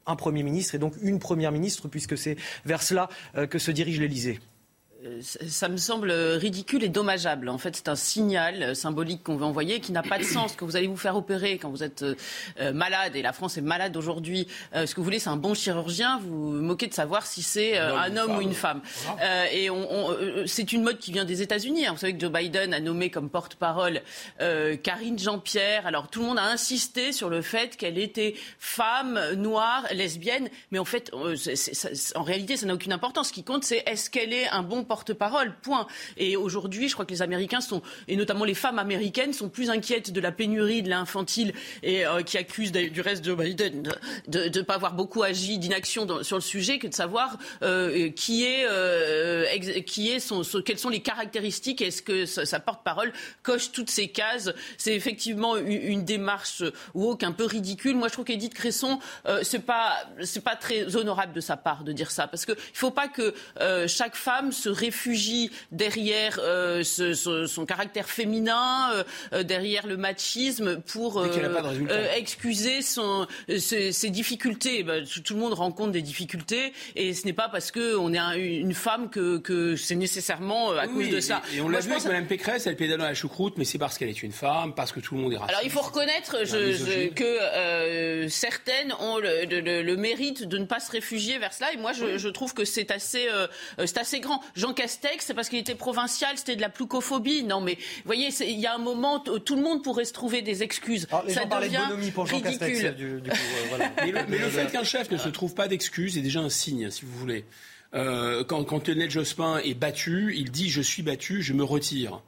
un 0.07 0.17
Premier 0.17 0.43
ministre 0.43 0.75
et 0.75 0.79
donc 0.79 0.95
une 1.03 1.19
Première 1.19 1.53
ministre, 1.53 1.89
puisque 1.89 2.17
c'est 2.17 2.37
vers 2.65 2.83
cela 2.83 3.09
euh, 3.37 3.47
que 3.47 3.59
se 3.59 3.71
dirige 3.71 4.01
l'Élysée. 4.01 4.39
euh, 4.39 4.54
ça 5.21 5.69
me 5.69 5.77
semble 5.77 6.11
ridicule 6.11 6.85
et 6.85 6.89
dommageable. 6.89 7.49
En 7.49 7.59
fait, 7.59 7.77
c'est 7.77 7.89
un 7.89 7.97
signal 7.97 8.63
euh, 8.63 8.75
symbolique 8.75 9.23
qu'on 9.23 9.37
veut 9.37 9.45
envoyer 9.45 9.81
qui 9.81 9.93
n'a 9.93 10.03
pas 10.03 10.19
de 10.19 10.25
sens. 10.25 10.57
Que 10.57 10.65
vous 10.65 10.77
allez 10.77 10.87
vous 10.87 10.97
faire 10.97 11.17
opérer 11.17 11.59
quand 11.59 11.71
vous 11.71 11.83
êtes 11.83 12.03
euh, 12.03 12.73
malade, 12.73 13.17
et 13.17 13.23
la 13.23 13.33
France 13.33 13.59
est 13.59 13.63
malade 13.63 13.97
aujourd'hui. 13.97 14.47
ce 14.73 14.87
que 14.93 14.97
vous 14.97 15.05
voulez, 15.05 15.19
c'est 15.19 15.31
un 15.31 15.37
bon 15.37 15.55
chirurgien. 15.55 16.19
Vous 16.21 16.53
vous 16.53 16.63
moquez 16.63 16.87
de 16.87 16.95
savoir 16.95 17.27
si 17.27 17.43
c'est 17.43 17.79
un 17.79 18.17
homme 18.17 18.37
ou 18.37 18.41
une 18.41 18.55
femme. 18.55 18.81
et 19.53 19.69
c'est 20.47 20.73
une 20.73 20.83
mode 20.83 20.99
qui 20.99 21.13
vient 21.13 21.25
des 21.25 21.43
États-Unis. 21.43 21.87
Hein. 21.87 21.93
Vous 21.93 21.99
savez 21.99 22.15
que 22.15 22.21
Joe 22.21 22.33
Biden 22.33 22.73
a 22.73 22.81
nommé 22.81 23.11
comme 23.11 23.29
porte-parole 23.29 24.03
Karine 24.83 25.19
Jean-Pierre. 25.19 25.87
Alors 25.87 26.09
tout 26.09 26.21
le 26.21 26.27
monde 26.27 26.39
a 26.39 26.45
insisté 26.45 27.13
sur 27.13 27.29
le 27.29 27.43
fait 27.43 27.77
qu'elle 27.77 27.99
était 27.99 28.35
femme, 28.59 29.21
noire, 29.37 29.85
lesbienne. 29.93 30.49
Mais 30.71 30.79
en 30.79 30.85
fait, 30.85 31.11
en 32.15 32.23
réalité, 32.23 32.57
ça 32.57 32.67
n'a 32.67 32.75
aucune 32.75 32.93
importance. 32.93 33.29
Ce 33.29 33.33
qui 33.33 33.45
compte, 33.45 33.65
c'est 33.65 33.83
est-ce 33.87 34.11
qu'elle 34.11 34.33
est 34.33 34.49
un 34.49 34.63
bon 34.63 34.85
porte 34.85 34.94
porte-parole, 34.95 35.53
point. 35.61 35.89
Et 36.17 36.37
aujourd'hui, 36.37 36.89
je 36.89 36.93
crois 36.93 37.05
que 37.05 37.11
les 37.11 37.21
Américains 37.21 37.61
sont, 37.61 37.83
et 38.07 38.15
notamment 38.15 38.45
les 38.45 38.55
femmes 38.55 38.79
américaines, 38.79 39.33
sont 39.33 39.49
plus 39.49 39.69
inquiètes 39.69 40.13
de 40.13 40.21
la 40.21 40.31
pénurie 40.31 40.85
de 40.85 40.89
l'infantile 40.89 41.53
et 41.83 42.07
euh, 42.07 42.23
qui 42.23 42.39
accusent 42.39 42.71
du 42.71 43.01
reste 43.01 43.25
de 43.25 43.35
Biden 43.35 43.83
de 44.29 44.49
ne 44.57 44.63
pas 44.63 44.75
avoir 44.75 44.93
beaucoup 44.93 45.25
agi 45.25 45.59
d'inaction 45.59 46.23
sur 46.23 46.37
le 46.37 46.43
sujet 46.43 46.79
que 46.79 46.87
de 46.87 46.95
savoir 46.95 47.39
euh, 47.63 48.09
qui 48.11 48.45
est, 48.45 48.67
euh, 48.69 49.47
qui 49.85 50.11
est 50.11 50.21
son, 50.21 50.43
quelles 50.65 50.79
sont 50.79 50.91
les 50.91 51.01
caractéristiques 51.01 51.83
est-ce 51.83 52.01
que 52.01 52.25
sa, 52.25 52.61
porte-parole 52.61 53.13
coche 53.43 53.73
toutes 53.73 53.91
ces 53.91 54.07
cases. 54.07 54.53
C'est 54.79 54.95
effectivement 54.95 55.57
une, 55.57 56.05
démarche 56.05 56.63
woke 56.95 57.25
un 57.25 57.33
peu 57.33 57.47
ridicule. 57.47 57.97
Moi, 57.97 58.07
je 58.07 58.13
trouve 58.13 58.27
qu'Edith 58.27 58.55
Cresson, 58.55 59.01
c'est 59.43 59.65
pas 59.67 59.97
c'est 60.23 60.45
pas 60.45 60.55
très 60.55 60.95
honorable 60.95 61.33
de 61.33 61.41
sa 61.41 61.57
part 61.57 61.83
de 61.83 61.93
dire 61.93 62.13
ça 62.13 62.29
parce 62.29 62.45
qu'il 62.45 62.55
ne 62.55 62.61
faut 62.75 62.93
pas 62.93 63.09
que 63.09 63.35
chaque 63.89 64.15
femme 64.15 64.53
se 64.53 64.69
réfugie 64.85 65.51
derrière 65.73 66.39
euh, 66.41 66.83
son 66.85 67.67
caractère 67.67 68.09
féminin, 68.09 68.91
euh, 68.93 69.05
euh, 69.33 69.43
derrière 69.43 69.87
le 69.87 69.97
machisme 69.97 70.81
pour 70.81 71.25
excuser 72.17 72.83
son, 72.83 73.27
ses, 73.59 74.11
difficultés. 74.11 74.83
Bah, 74.83 74.95
tout 75.25 75.35
le 75.35 75.41
monde 75.41 75.55
rencontre 75.55 75.93
des 75.93 76.03
difficultés 76.03 76.73
et 76.97 77.15
ce 77.15 77.25
n'est 77.25 77.33
pas 77.33 77.49
parce 77.49 77.71
qu'on 77.71 78.13
est 78.13 78.39
une 78.39 78.75
femme 78.75 79.09
que, 79.11 79.77
c'est 79.77 79.95
nécessairement 79.95 80.73
à 80.73 80.87
cause 80.87 81.09
de 81.09 81.21
ça. 81.21 81.43
Et, 81.55 81.61
on 81.61 81.69
l'a 81.69 81.81
vu 81.81 81.93
avec 81.93 82.05
Mme 82.05 82.27
Pécresse, 82.27 82.67
elle 82.67 82.77
pédale 82.77 82.99
dans 82.99 83.05
la 83.05 83.15
choucroute, 83.15 83.55
mais 83.57 83.65
c'est 83.65 83.79
parce 83.79 83.99
qu'elle 83.99 84.09
est 84.09 84.23
une 84.23 84.33
femme, 84.33 84.75
parce 84.75 84.93
que 84.93 85.01
tout 85.01 85.15
le 85.15 85.21
monde 85.21 85.33
est 85.33 85.37
raciste. 85.37 85.51
Alors 85.51 85.65
il 85.65 85.71
faut 85.71 85.81
reconnaître 85.81 86.37
que 87.15 88.29
certaines 88.29 88.93
ont 89.01 89.19
le, 89.19 89.95
mérite 89.97 90.47
de 90.47 90.59
ne 90.59 90.67
pas 90.67 90.81
se 90.81 90.91
réfugier 90.91 91.39
vers 91.39 91.53
cela 91.53 91.73
et 91.73 91.77
moi 91.77 91.93
je, 91.93 92.29
trouve 92.29 92.53
que 92.53 92.65
c'est 92.65 92.91
assez, 92.91 93.29
assez 93.79 94.21
grand. 94.21 94.41
Jean 94.55 94.74
Castex, 94.75 95.27
c'est 95.27 95.35
parce 95.35 95.49
qu'il 95.49 95.59
était 95.59 95.75
provincial, 95.75 96.37
c'était 96.37 96.57
de 96.57 96.61
la 96.61 96.69
plucophobie. 96.69 97.45
Non, 97.45 97.61
mais 97.61 97.75
vous 97.75 98.03
voyez, 98.07 98.29
il 98.41 98.61
y 98.61 98.67
a 98.67 98.75
un 98.75 98.79
moment 98.79 99.23
où 99.29 99.39
tout 99.39 99.57
le 99.57 99.63
monde 99.63 99.83
pourrait 99.83 100.05
se 100.05 100.13
trouver 100.13 100.43
des 100.43 100.63
excuses. 100.63 101.07
les 101.27 101.35
Ça 101.35 101.45
devient 101.45 101.81
de 101.91 102.11
pour 102.11 102.27
Jean 102.27 102.37
ridicule. 102.37 102.59
Castex, 102.59 102.97
du, 102.97 103.21
coup, 103.23 103.37
euh, 103.81 104.23
Mais 104.29 104.39
le, 104.39 104.49
fait 104.51 104.71
qu'un 104.71 104.85
chef 104.85 105.11
ne 105.11 105.17
se 105.17 105.29
trouve 105.29 105.55
pas 105.55 105.69
d'excuses 105.69 106.19
est 106.19 106.23
déjà 106.23 106.41
un 106.41 106.51
signe, 106.51 106.91
si 106.91 107.05
vous 107.05 107.19
voulez. 107.19 107.45
Euh, 107.95 108.43
quand, 108.45 108.65
quand 108.65 108.89
Lionel 108.89 109.11
Jospin 109.11 109.59
est 109.59 109.75
battu, 109.75 110.35
il 110.37 110.51
dit 110.51 110.69
je 110.69 110.81
suis 110.81 111.03
battu, 111.03 111.43
je 111.43 111.53
me 111.53 111.63
retire. 111.63 112.23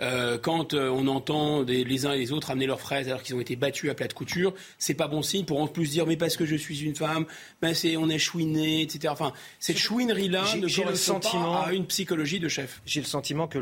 Euh, 0.00 0.38
quand 0.38 0.74
euh, 0.74 0.88
on 0.90 1.08
entend 1.08 1.62
les 1.62 2.06
uns 2.06 2.12
et 2.12 2.18
les 2.18 2.32
autres 2.32 2.50
amener 2.50 2.66
leurs 2.66 2.80
fraises 2.80 3.08
alors 3.08 3.22
qu'ils 3.22 3.34
ont 3.34 3.40
été 3.40 3.56
battus 3.56 3.90
à 3.90 3.94
plat 3.94 4.06
de 4.06 4.12
couture, 4.12 4.54
c'est 4.78 4.94
pas 4.94 5.08
bon 5.08 5.22
signe 5.22 5.44
pour 5.44 5.60
en 5.60 5.66
plus 5.66 5.90
dire 5.90 6.06
mais 6.06 6.16
parce 6.16 6.36
que 6.36 6.46
je 6.46 6.54
suis 6.54 6.82
une 6.82 6.94
femme, 6.94 7.26
ben 7.60 7.74
c'est 7.74 7.96
on 7.96 8.08
est 8.08 8.18
chouiné, 8.18 8.82
etc. 8.82 9.08
Enfin, 9.08 9.32
cette 9.58 9.78
chouinerie-là 9.78 10.42
ne 10.56 10.60
correspond 10.60 10.90
le 10.90 10.96
sentiment, 10.96 11.52
pas 11.54 11.68
à 11.68 11.72
une 11.72 11.86
psychologie 11.86 12.38
de 12.38 12.48
chef. 12.48 12.80
J'ai 12.86 13.00
le 13.00 13.06
sentiment 13.06 13.48
que 13.48 13.58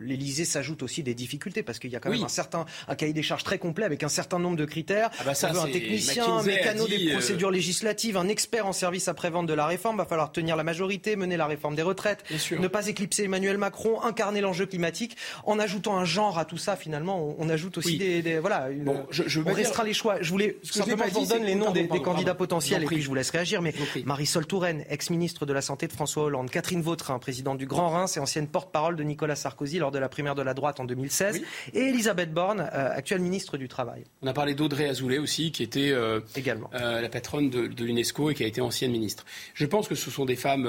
l'Élysée 0.00 0.44
s'ajoute 0.44 0.82
aussi 0.82 1.02
des 1.02 1.14
difficultés 1.14 1.62
parce 1.62 1.78
qu'il 1.78 1.90
y 1.90 1.96
a 1.96 2.00
quand 2.00 2.10
même 2.10 2.24
un 2.24 2.28
certain 2.28 2.66
un 2.88 2.94
cahier 2.94 3.12
des 3.12 3.22
charges 3.22 3.44
très 3.44 3.58
complet 3.58 3.84
avec 3.84 4.02
un 4.02 4.08
certain 4.08 4.38
nombre 4.38 4.56
de 4.56 4.64
critères. 4.66 5.10
Ah 5.18 5.24
bah 5.24 5.34
ça, 5.34 5.50
un 5.50 5.70
technicien, 5.70 6.26
un 6.26 6.42
mécano 6.42 6.86
des 6.86 7.08
euh, 7.08 7.12
procédures 7.12 7.50
législatives, 7.50 8.16
un 8.16 8.28
expert 8.28 8.66
en 8.66 8.72
service 8.72 9.08
après-vente 9.08 9.46
de 9.46 9.54
la 9.54 9.66
réforme. 9.66 9.96
Va 9.96 10.04
falloir 10.04 10.32
tenir 10.32 10.56
la 10.56 10.64
majorité, 10.64 11.16
mener 11.16 11.36
la 11.36 11.46
réforme 11.46 11.76
des 11.76 11.82
retraites, 11.82 12.24
ne 12.50 12.68
pas 12.68 12.86
éclipser 12.88 13.24
Emmanuel 13.24 13.56
Macron, 13.56 14.02
incarner 14.02 14.40
l'enjeu 14.40 14.66
climatique. 14.66 15.16
En 15.44 15.58
ajoutant 15.62 15.96
un 15.96 16.04
genre 16.04 16.38
à 16.38 16.44
tout 16.44 16.58
ça, 16.58 16.76
finalement, 16.76 17.34
on, 17.38 17.48
ajoute 17.48 17.78
aussi 17.78 17.98
des, 17.98 18.38
voilà, 18.38 18.68
je, 19.10 19.40
on 19.40 19.52
restreint 19.52 19.84
les 19.84 19.94
choix. 19.94 20.20
Je 20.20 20.30
voulais 20.30 20.58
simplement 20.62 21.04
vous 21.12 21.26
donne 21.26 21.44
les 21.44 21.54
noms 21.54 21.70
des, 21.70 21.88
candidats 21.88 22.34
potentiels 22.34 22.82
et 22.82 22.86
puis 22.86 23.00
je 23.00 23.08
vous 23.08 23.14
laisse 23.14 23.30
réagir. 23.30 23.62
Mais 23.62 23.74
Marisol 24.04 24.46
Touraine, 24.46 24.84
ex-ministre 24.88 25.46
de 25.46 25.52
la 25.52 25.62
Santé 25.62 25.86
de 25.86 25.92
François 25.92 26.24
Hollande, 26.24 26.50
Catherine 26.50 26.82
Vautrin, 26.82 27.18
présidente 27.18 27.58
du 27.58 27.66
Grand 27.66 27.90
Reims 27.90 28.16
et 28.16 28.20
ancienne 28.20 28.46
porte-parole 28.46 28.96
de 28.96 29.02
Nicolas 29.02 29.36
Sarkozy 29.36 29.78
lors 29.78 29.90
de 29.90 29.98
la 29.98 30.08
primaire 30.08 30.34
de 30.34 30.42
la 30.42 30.54
droite 30.54 30.80
en 30.80 30.84
2016, 30.84 31.40
et 31.74 31.78
Elisabeth 31.78 32.32
Borne, 32.32 32.60
euh, 32.60 32.90
actuelle 32.92 33.20
ministre 33.20 33.56
du 33.56 33.68
Travail. 33.68 34.04
On 34.22 34.26
a 34.26 34.32
parlé 34.32 34.54
d'Audrey 34.54 34.88
Azoulay 34.88 35.18
aussi, 35.18 35.52
qui 35.52 35.62
était 35.62 35.90
euh, 35.90 36.20
également 36.36 36.70
euh, 36.74 37.00
la 37.00 37.08
patronne 37.08 37.50
de, 37.50 37.84
l'UNESCO 37.84 38.30
et 38.30 38.34
qui 38.34 38.44
a 38.44 38.46
été 38.46 38.60
ancienne 38.60 38.90
ministre. 38.90 39.24
Je 39.54 39.66
pense 39.66 39.88
que 39.88 39.94
ce 39.94 40.10
sont 40.10 40.24
des 40.24 40.36
femmes 40.36 40.68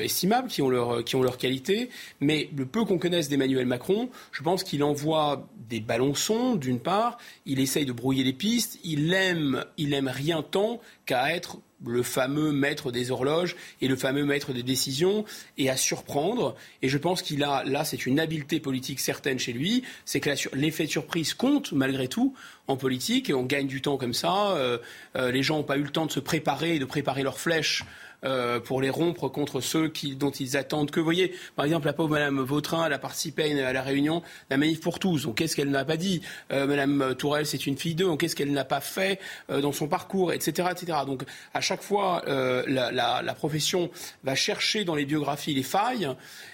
estimables 0.00 0.48
qui 0.48 0.62
ont 0.62 0.68
leur 0.68 1.04
qui 1.04 1.16
ont 1.16 1.22
leur 1.22 1.38
qualité, 1.38 1.90
mais 2.20 2.48
le 2.56 2.66
peu 2.66 2.84
qu'on 2.84 2.98
connaisse 2.98 3.28
d'Emmanuel 3.28 3.66
Macron, 3.66 4.08
je 4.32 4.42
pense 4.42 4.64
qu'il 4.64 4.82
envoie 4.82 5.48
des 5.68 5.80
ballons 5.80 6.14
d'une 6.56 6.80
part, 6.80 7.18
il 7.46 7.60
essaye 7.60 7.84
de 7.84 7.92
brouiller 7.92 8.24
les 8.24 8.32
pistes, 8.32 8.78
il 8.84 9.12
aime, 9.12 9.64
il 9.76 9.94
aime 9.94 10.08
rien 10.08 10.42
tant 10.42 10.80
qu'à 11.06 11.34
être 11.34 11.58
le 11.86 12.02
fameux 12.02 12.52
maître 12.52 12.90
des 12.90 13.10
horloges 13.10 13.56
et 13.80 13.88
le 13.88 13.96
fameux 13.96 14.24
maître 14.24 14.52
des 14.52 14.62
décisions 14.62 15.24
et 15.58 15.68
à 15.68 15.76
surprendre. 15.76 16.56
Et 16.82 16.88
je 16.88 16.98
pense 16.98 17.22
qu'il 17.22 17.42
a, 17.42 17.64
là, 17.64 17.84
c'est 17.84 18.06
une 18.06 18.20
habileté 18.20 18.60
politique 18.60 19.00
certaine 19.00 19.38
chez 19.38 19.52
lui, 19.52 19.82
c'est 20.04 20.20
que 20.20 20.30
l'effet 20.54 20.84
de 20.86 20.90
surprise 20.90 21.34
compte 21.34 21.72
malgré 21.72 22.08
tout 22.08 22.34
en 22.68 22.76
politique 22.76 23.28
et 23.28 23.34
on 23.34 23.42
gagne 23.42 23.66
du 23.66 23.82
temps 23.82 23.96
comme 23.96 24.14
ça. 24.14 24.52
Euh, 24.52 24.78
euh, 25.16 25.30
les 25.30 25.42
gens 25.42 25.58
n'ont 25.58 25.64
pas 25.64 25.76
eu 25.76 25.82
le 25.82 25.90
temps 25.90 26.06
de 26.06 26.12
se 26.12 26.20
préparer 26.20 26.76
et 26.76 26.78
de 26.78 26.84
préparer 26.84 27.22
leurs 27.22 27.38
flèches 27.38 27.84
euh, 28.24 28.60
pour 28.60 28.80
les 28.80 28.90
rompre 28.90 29.28
contre 29.28 29.60
ceux 29.60 29.88
qui, 29.88 30.16
dont 30.16 30.30
ils 30.30 30.56
attendent 30.56 30.90
que. 30.90 31.00
Vous 31.00 31.04
voyez, 31.04 31.34
par 31.56 31.64
exemple, 31.64 31.86
la 31.86 31.92
pauvre 31.92 32.10
Madame 32.10 32.40
Vautrin, 32.40 32.86
elle 32.86 32.92
a 32.92 32.98
participé 32.98 33.60
à 33.62 33.72
la 33.72 33.82
réunion 33.82 34.22
la 34.50 34.56
manif 34.56 34.80
pour 34.80 34.98
tous. 34.98 35.24
Donc, 35.24 35.36
qu'est-ce 35.36 35.56
qu'elle 35.56 35.70
n'a 35.70 35.84
pas 35.84 35.96
dit? 35.96 36.22
Euh, 36.52 36.66
Madame 36.66 37.14
Tourelle, 37.16 37.46
c'est 37.46 37.66
une 37.66 37.76
fille 37.76 37.94
d'eux. 37.94 38.06
Donc, 38.06 38.20
qu'est-ce 38.20 38.36
qu'elle 38.36 38.52
n'a 38.52 38.64
pas 38.64 38.80
fait 38.80 39.20
euh, 39.50 39.60
dans 39.60 39.72
son 39.72 39.88
parcours, 39.88 40.32
etc., 40.32 40.68
etc. 40.70 40.98
Donc, 41.06 41.24
à 41.52 41.60
chaque 41.60 41.82
fois, 41.82 42.22
la, 42.26 42.90
la, 42.92 43.22
la, 43.22 43.34
profession 43.34 43.90
va 44.22 44.34
chercher 44.34 44.84
dans 44.84 44.94
les 44.94 45.04
biographies 45.04 45.54
les 45.54 45.62
failles. 45.62 46.08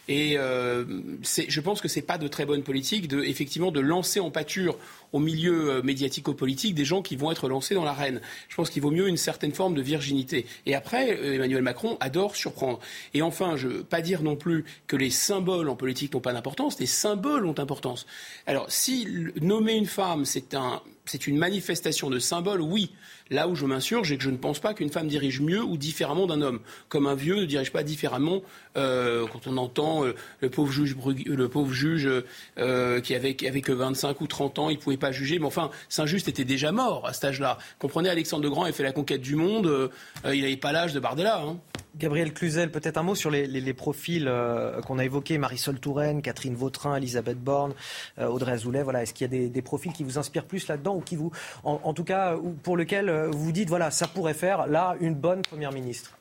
Et 0.09 0.37
je 0.37 1.61
pense 1.61 1.81
que 1.81 1.89
c'est 1.89 2.03
pas 2.03 2.19
de 2.19 2.29
très 2.29 2.47
bonne 2.47 2.63
politique 2.63 3.09
de, 3.09 3.23
effectivement, 3.23 3.71
de 3.71 3.81
lancer 3.81 4.21
en 4.21 4.31
pâture 4.31 4.77
au 5.13 5.19
milieu 5.19 5.71
euh, 5.71 5.83
médiatico-politique 5.83 6.75
des 6.75 6.85
gens 6.85 7.03
qui 7.03 7.17
vont 7.17 7.31
être 7.31 7.49
lancés 7.49 7.75
dans 7.75 7.85
l'arène. 7.85 8.21
Je 8.49 8.57
pense 8.57 8.71
qu'il 8.71 8.83
vaut 8.83 8.91
mieux 8.91 9.09
une 9.09 9.17
certaine 9.17 9.53
forme 9.53 9.75
de 9.75 9.83
virginité. 9.83 10.47
Et 10.67 10.75
après, 10.75 11.19
euh, 11.19 11.35
Emmanuel 11.35 11.63
Macron 11.63 11.97
adore 12.01 12.37
surprendre. 12.37 12.81
Et 13.15 13.23
enfin, 13.23 13.57
je 13.57 13.69
ne 13.69 13.73
veux 13.75 13.85
pas 13.85 14.01
dire 14.01 14.23
non 14.23 14.37
plus 14.37 14.65
que 14.87 14.97
les 14.97 15.11
symboles 15.11 15.69
en 15.69 15.77
politique 15.77 16.15
n'ont 16.15 16.21
pas 16.21 16.33
d'importance. 16.33 16.79
Les 16.79 16.87
symboles 16.87 17.47
ont 17.47 17.59
importance. 17.59 18.07
Alors, 18.47 18.71
si 18.71 19.07
nommer 19.41 19.75
une 19.75 19.87
femme, 19.87 20.25
c'est 20.25 20.55
un, 20.55 20.83
c'est 21.05 21.27
une 21.27 21.37
manifestation 21.37 22.11
de 22.11 22.19
symbole, 22.19 22.61
oui. 22.61 22.93
Là 23.31 23.49
où 23.49 23.55
je 23.55 23.65
m'insurge 23.65 24.11
et 24.13 24.17
que 24.17 24.23
je 24.23 24.31
ne 24.31 24.37
pense 24.37 24.59
pas 24.59 24.75
qu'une 24.75 24.91
femme 24.91 25.07
dirige 25.07 25.41
mieux 25.41 25.63
ou 25.63 25.77
différemment 25.77 26.27
d'un 26.27 26.43
homme. 26.43 26.61
Comme 26.89 27.07
un 27.07 27.15
vieux 27.15 27.37
ne 27.37 27.45
dirige 27.45 27.71
pas 27.71 27.83
différemment 27.83 28.43
euh, 28.77 29.27
quand 29.33 29.47
on 29.47 29.57
entend 29.57 30.05
euh, 30.05 30.15
le 30.41 30.51
pauvre 30.51 30.73
juge, 30.73 30.97
le 31.27 31.49
pauvre 31.49 31.73
juge 31.73 32.09
euh, 32.59 33.01
qui 33.01 33.15
avait, 33.15 33.37
avait 33.47 33.61
que 33.61 33.73
25 33.73 34.21
ou 34.21 34.27
30 34.27 34.59
ans, 34.59 34.71
il 34.71 34.77
ne 34.77 34.81
pouvait 34.81 34.97
pas 34.97 35.13
juger. 35.13 35.39
Mais 35.39 35.47
enfin, 35.47 35.71
Saint-Just 35.89 36.29
était 36.29 36.45
déjà 36.45 36.73
mort 36.73 37.07
à 37.07 37.13
cet 37.13 37.25
âge-là. 37.25 37.59
Comprenez, 37.79 38.09
Alexandre 38.09 38.43
de 38.43 38.49
Grand 38.49 38.65
a 38.65 38.73
fait 38.73 38.83
la 38.83 38.93
conquête 38.93 39.21
du 39.21 39.37
monde. 39.37 39.91
il 40.25 40.43
n'avait 40.43 40.57
pas 40.57 40.73
l'âge 40.73 40.93
de 40.93 41.01
Bardella. 41.01 41.43
Hein. 41.43 41.59
Gabriel 41.97 42.33
Cluzel, 42.33 42.71
peut-être 42.71 42.97
un 42.97 43.03
mot 43.03 43.15
sur 43.15 43.31
les, 43.31 43.75
profils 43.75 44.27
euh, 44.29 44.81
qu'on 44.83 44.99
a 44.99 45.05
évoqués, 45.05 45.39
Marisol 45.39 45.79
Touraine, 45.79 46.23
Catherine 46.23 46.55
Vautrin, 46.55 46.97
Elisabeth 46.97 47.39
Borne, 47.39 47.75
euh, 48.19 48.27
Audrey 48.29 48.53
Azoulay. 48.53 48.83
Voilà, 48.83 49.03
Est-ce 49.03 49.15
qu'il 49.15 49.33
y 49.33 49.47
a 49.47 49.49
des, 49.49 49.63
profils 49.63 49.93
qui 49.93 50.05
vous 50.05 50.19
inspirent 50.19 50.47
plus 50.47 50.69
là-dedans 50.69 50.97
ou 50.97 51.01
qui 51.01 51.17
vous, 51.17 51.31
en, 51.65 51.93
tout 51.93 52.05
cas, 52.05 52.37
pour 52.63 52.77
lesquels 52.77 53.11
vous 53.31 53.45
vous 53.45 53.53
dites, 53.53 53.69
voilà, 53.69 53.91
ça 53.91 54.07
pourrait 54.07 54.35
faire 54.35 54.67
là 54.67 54.97
une 55.01 55.15
bonne 55.15 55.43
Première 55.43 55.73
ministre? 55.73 56.20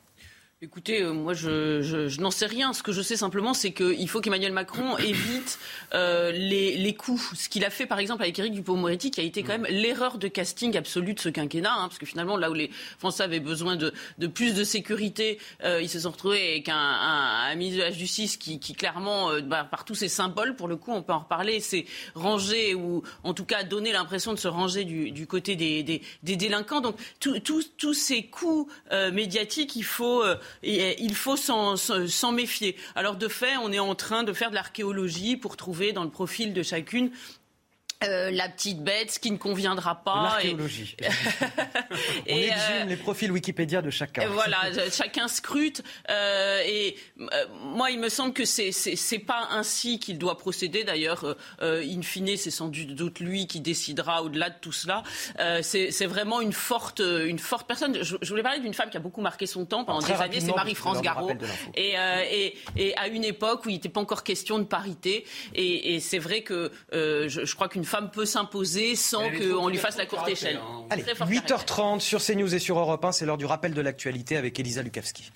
Écoutez, 0.62 1.04
euh, 1.04 1.14
moi 1.14 1.34
je, 1.34 1.82
je, 1.82 2.10
je 2.10 2.20
n'en 2.20 2.32
sais 2.32 2.46
rien. 2.46 2.74
Ce 2.74 2.84
que 2.84 2.92
je 2.92 3.02
sais 3.02 3.16
simplement, 3.16 3.54
c'est 3.54 3.72
qu'il 3.72 4.10
faut 4.10 4.20
qu'Emmanuel 4.20 4.52
Macron 4.52 4.98
évite 4.98 5.58
euh, 5.94 6.34
les, 6.34 6.76
les 6.76 6.94
coups. 6.94 7.34
Ce 7.34 7.48
qu'il 7.48 7.64
a 7.64 7.70
fait 7.70 7.86
par 7.86 7.98
exemple 7.98 8.24
avec 8.24 8.38
Éric 8.38 8.56
Dupond-Moretti, 8.56 9.10
qui 9.10 9.22
a 9.22 9.24
été 9.24 9.42
quand 9.42 9.58
même 9.58 9.68
l'erreur 9.70 10.18
de 10.18 10.28
casting 10.28 10.76
absolue 10.76 11.14
de 11.14 11.20
ce 11.22 11.30
quinquennat, 11.30 11.72
hein, 11.72 11.88
parce 11.88 11.98
que 11.98 12.06
finalement 12.06 12.36
là 12.36 12.52
où 12.52 12.54
les 12.54 12.72
Français 12.98 13.24
avaient 13.24 13.40
besoin 13.40 13.78
de, 13.78 13.94
de 14.18 14.28
plus 14.28 14.54
de 14.54 14.66
sécurité, 14.66 15.40
euh, 15.64 15.82
ils 15.82 15.88
se 15.88 16.02
sont 16.02 16.12
retrouvés 16.12 16.56
avec 16.56 16.68
un, 16.68 16.76
un, 16.76 17.52
un, 17.52 17.56
ministre 17.56 17.80
de 17.80 17.86
la 17.86 17.92
Justice 17.92 18.36
qui, 18.36 18.60
qui 18.60 18.74
clairement, 18.74 19.32
euh, 19.32 19.40
bah, 19.40 19.64
par 19.64 19.86
tous 19.86 19.96
ses 19.96 20.10
symboles, 20.10 20.58
pour 20.58 20.68
le 20.68 20.76
coup, 20.76 20.92
on 20.92 21.04
peut 21.04 21.14
en 21.14 21.20
reparler, 21.20 21.62
c'est 21.62 21.86
ranger 22.16 22.76
ou 22.76 23.02
en 23.24 23.34
tout 23.34 23.46
cas 23.46 23.64
donner 23.64 23.94
l'impression 23.94 24.34
de 24.34 24.40
se 24.40 24.50
ranger 24.50 24.84
du, 24.84 25.12
du 25.12 25.26
côté 25.26 25.56
des, 25.56 25.84
des, 25.84 26.02
des, 26.24 26.36
délinquants. 26.36 26.82
Donc 26.82 26.98
tous 27.22 27.94
ces 27.94 28.24
coups 28.24 28.70
euh, 28.92 29.10
médiatiques, 29.14 29.78
il 29.78 29.86
faut 29.86 30.22
et 30.64 31.02
il 31.02 31.16
faut 31.16 31.38
s'en 31.38 32.32
méfier. 32.32 32.76
Alors 32.96 33.16
de 33.16 33.28
fait, 33.28 33.58
on 33.58 33.72
est 33.72 33.80
en 33.80 33.96
train 33.96 34.24
de 34.24 34.34
faire 34.34 34.50
de 34.50 34.56
l'archéologie 34.56 35.38
pour 35.38 35.58
trouver 35.58 35.94
dans 35.94 36.04
le 36.04 36.10
profil 36.10 36.54
de 36.54 36.64
chacune 36.64 37.12
euh, 38.02 38.32
la 38.32 38.48
petite 38.48 38.82
bête, 38.82 39.12
ce 39.12 39.20
qui 39.20 39.30
ne 39.30 39.38
conviendra 39.38 40.04
pas. 40.04 40.24
L'archéologie. 40.24 40.96
Et... 42.28 42.34
On 42.34 42.38
exhume 42.38 42.76
euh, 42.82 42.86
les 42.86 42.96
profils 42.96 43.30
Wikipédia 43.30 43.82
de 43.82 43.90
chacun. 43.90 44.26
Voilà, 44.30 44.58
chacun 44.90 45.28
scrute. 45.28 45.84
Euh, 46.10 46.62
et 46.66 46.96
euh, 47.20 47.26
moi, 47.62 47.92
il 47.92 48.00
me 48.00 48.08
semble 48.08 48.34
que 48.34 48.46
c'est 48.46 48.72
c'est 48.72 49.20
pas 49.20 49.50
ainsi 49.52 50.00
qu'il 50.00 50.18
doit 50.18 50.38
procéder. 50.38 50.86
D'ailleurs, 50.86 51.36
in 51.62 52.02
fine, 52.02 52.38
c'est 52.38 52.52
sans 52.52 52.70
doute 52.70 53.20
lui 53.20 53.48
qui 53.48 53.60
décidera 53.60 54.24
au-delà 54.24 54.50
de 54.50 54.56
tout 54.62 54.72
cela. 54.72 55.04
c'est 55.62 56.06
vraiment 56.06 56.40
une 56.40 56.54
forte 56.54 57.02
une 57.02 57.40
forte 57.40 57.68
personne. 57.68 58.02
Je, 58.02 58.16
je 58.22 58.30
voulais 58.30 58.44
parler 58.44 58.60
d'une 58.60 58.74
femme 58.74 58.90
qui 58.90 58.98
a 58.98 59.02
beaucoup 59.02 59.22
marqué 59.22 59.46
son 59.46 59.66
temps 59.66 59.84
pendant 59.84 60.06
des 60.06 60.14
années. 60.14 60.40
C'est 60.40 60.56
Marie-France 60.56 61.02
Garot. 61.02 61.32
Et, 61.76 61.96
et, 62.32 62.58
et, 62.78 62.98
à 62.98 63.08
une 63.08 63.26
époque 63.26 63.66
où 63.66 63.70
il 63.70 63.74
n'était 63.74 63.90
pas 63.90 64.00
encore 64.00 64.24
question 64.24 64.58
de 64.58 64.64
parité. 64.64 65.26
Et, 65.54 65.96
et 65.96 66.00
c'est 66.00 66.20
vrai 66.20 66.44
que 66.44 66.72
je, 66.94 67.28
je 67.28 67.56
crois 67.56 67.68
qu'une 67.68 67.89
femme 67.90 68.10
peut 68.12 68.26
s'imposer 68.26 68.96
sans 68.96 69.30
qu'on 69.32 69.68
lui 69.68 69.78
fasse 69.78 69.98
la 69.98 70.06
courte 70.06 70.30
échelle. 70.30 70.58
Hein. 70.58 70.86
Allez, 70.90 71.04
8h30 71.04 72.00
sur 72.00 72.24
CNews 72.24 72.54
et 72.56 72.60
sur 72.60 72.80
Europe 72.80 73.04
1, 73.04 73.12
c'est 73.12 73.26
l'heure 73.26 73.38
du 73.38 73.46
rappel 73.46 73.74
de 73.74 73.82
l'actualité 73.82 74.38
avec 74.38 74.60
Elisa 74.60 74.82
Lukavski. 74.82 75.32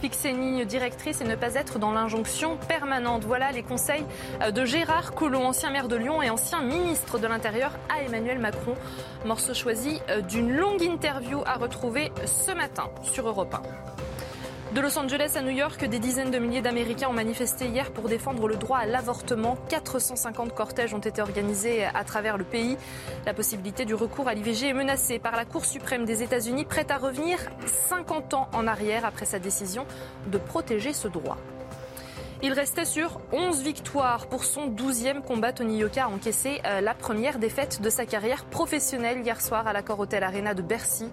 fixer 0.00 0.30
une 0.30 0.40
ligne 0.40 0.64
directrice 0.64 1.20
et 1.20 1.24
ne 1.24 1.36
pas 1.36 1.54
être 1.54 1.78
dans 1.78 1.92
l'injonction 1.92 2.56
permanente. 2.56 3.22
Voilà 3.24 3.52
les 3.52 3.62
conseils 3.62 4.04
de 4.52 4.64
Gérard 4.64 5.14
Collomb, 5.14 5.46
ancien 5.46 5.70
maire 5.70 5.86
de 5.86 5.94
Lyon 5.94 6.20
et 6.20 6.28
ancien 6.28 6.60
ministre 6.60 7.20
de 7.20 7.28
l'Intérieur 7.28 7.70
à 7.88 8.02
Emmanuel 8.02 8.40
Macron. 8.40 8.74
Morceau 9.24 9.54
choisi 9.54 10.00
d'une 10.28 10.56
longue 10.56 10.82
interview 10.82 11.42
à 11.46 11.54
retrouver 11.54 12.10
ce 12.26 12.50
matin 12.50 12.90
sur 13.04 13.28
Europe 13.28 13.54
1. 13.54 13.62
De 14.74 14.80
Los 14.80 14.98
Angeles 14.98 15.32
à 15.36 15.42
New 15.42 15.50
York, 15.50 15.84
des 15.84 15.98
dizaines 15.98 16.30
de 16.30 16.38
milliers 16.38 16.62
d'Américains 16.62 17.08
ont 17.10 17.12
manifesté 17.12 17.66
hier 17.66 17.90
pour 17.90 18.08
défendre 18.08 18.48
le 18.48 18.56
droit 18.56 18.78
à 18.78 18.86
l'avortement. 18.86 19.58
450 19.68 20.54
cortèges 20.54 20.94
ont 20.94 20.98
été 20.98 21.20
organisés 21.20 21.84
à 21.84 22.04
travers 22.04 22.38
le 22.38 22.44
pays. 22.44 22.78
La 23.26 23.34
possibilité 23.34 23.84
du 23.84 23.94
recours 23.94 24.28
à 24.28 24.34
l'IVG 24.34 24.68
est 24.68 24.72
menacée 24.72 25.18
par 25.18 25.36
la 25.36 25.44
Cour 25.44 25.66
suprême 25.66 26.06
des 26.06 26.22
États-Unis, 26.22 26.64
prête 26.64 26.90
à 26.90 26.96
revenir 26.96 27.38
50 27.90 28.32
ans 28.32 28.48
en 28.54 28.66
arrière 28.66 29.04
après 29.04 29.26
sa 29.26 29.38
décision 29.38 29.84
de 30.28 30.38
protéger 30.38 30.94
ce 30.94 31.06
droit. 31.06 31.36
Il 32.44 32.54
restait 32.54 32.86
sur 32.86 33.20
11 33.30 33.62
victoires 33.62 34.26
pour 34.26 34.42
son 34.42 34.68
12e 34.68 35.22
combat. 35.22 35.52
Tony 35.52 35.78
Yoka 35.78 36.06
a 36.06 36.08
encaissé 36.08 36.60
euh, 36.66 36.80
la 36.80 36.92
première 36.92 37.38
défaite 37.38 37.80
de 37.80 37.88
sa 37.88 38.04
carrière 38.04 38.46
professionnelle 38.46 39.20
hier 39.20 39.40
soir 39.40 39.68
à 39.68 39.72
l'accord 39.72 40.00
Hotel 40.00 40.24
Arena 40.24 40.52
de 40.52 40.62
Bercy. 40.62 41.08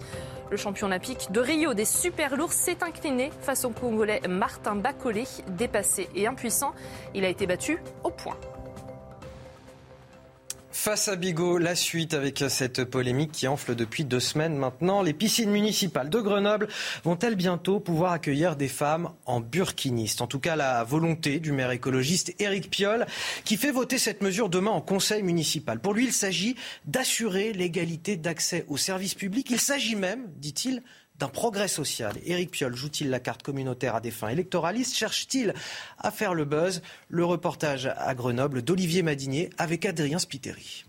Le 0.52 0.58
champion 0.58 0.88
olympique 0.88 1.32
de 1.32 1.40
Rio 1.40 1.74
des 1.74 1.86
super 1.86 2.36
lourds 2.36 2.54
s'est 2.54 2.84
incliné 2.84 3.32
face 3.42 3.66
au 3.66 3.70
Congolais 3.70 4.22
Martin 4.28 4.76
Bacolé. 4.76 5.26
Dépassé 5.48 6.10
et 6.16 6.26
impuissant, 6.26 6.74
il 7.14 7.24
a 7.24 7.30
été 7.30 7.46
battu 7.46 7.80
au 8.04 8.10
point. 8.10 8.38
Face 10.82 11.10
à 11.10 11.18
Bigot, 11.18 11.58
la 11.58 11.76
suite 11.76 12.14
avec 12.14 12.42
cette 12.48 12.86
polémique 12.86 13.34
qui 13.34 13.50
enfle 13.50 13.76
depuis 13.76 14.06
deux 14.06 14.22
semaines 14.22 14.56
maintenant. 14.56 15.02
Les 15.02 15.12
piscines 15.12 15.52
municipales 15.52 16.10
de 16.10 16.22
Grenoble 16.22 16.70
vont-elles 17.04 17.36
bientôt 17.36 17.82
pouvoir 17.82 18.14
accueillir 18.14 18.56
des 18.56 18.70
femmes 18.70 19.10
en 19.26 19.42
burkiniste? 19.42 20.22
En 20.22 20.28
tout 20.28 20.40
cas, 20.40 20.56
la 20.56 20.86
volonté 20.86 21.42
du 21.42 21.52
maire 21.52 21.72
écologiste 21.72 22.34
Éric 22.40 22.72
Piolle 22.72 23.08
qui 23.44 23.58
fait 23.58 23.72
voter 23.72 23.98
cette 23.98 24.24
mesure 24.24 24.48
demain 24.48 24.72
en 24.72 24.80
conseil 24.80 25.22
municipal. 25.22 25.82
Pour 25.82 25.94
lui, 25.94 26.06
il 26.06 26.14
s'agit 26.14 26.56
d'assurer 26.86 27.52
l'égalité 27.52 28.16
d'accès 28.16 28.64
aux 28.70 28.78
services 28.78 29.16
publics. 29.16 29.50
Il 29.50 29.60
s'agit 29.60 29.98
même, 29.98 30.28
dit-il, 30.38 30.82
d'un 31.20 31.28
progrès 31.28 31.68
social. 31.68 32.16
Éric 32.26 32.52
Piolle 32.52 32.76
joue-t-il 32.76 33.10
la 33.10 33.20
carte 33.20 33.44
communautaire 33.44 33.96
à 33.96 34.02
des 34.02 34.12
fins 34.12 34.30
électoralistes? 34.30 34.96
Cherche-t-il 34.96 35.54
à 35.98 36.12
faire 36.12 36.34
le 36.34 36.46
buzz? 36.46 36.82
Le 37.10 37.26
reportage 37.26 37.86
à 37.86 38.16
Grenoble 38.16 38.62
d'Olivier 38.62 39.04
Madinier 39.04 39.50
avec 39.58 39.86
Adrien 39.86 40.20
Spiteri. 40.20 40.86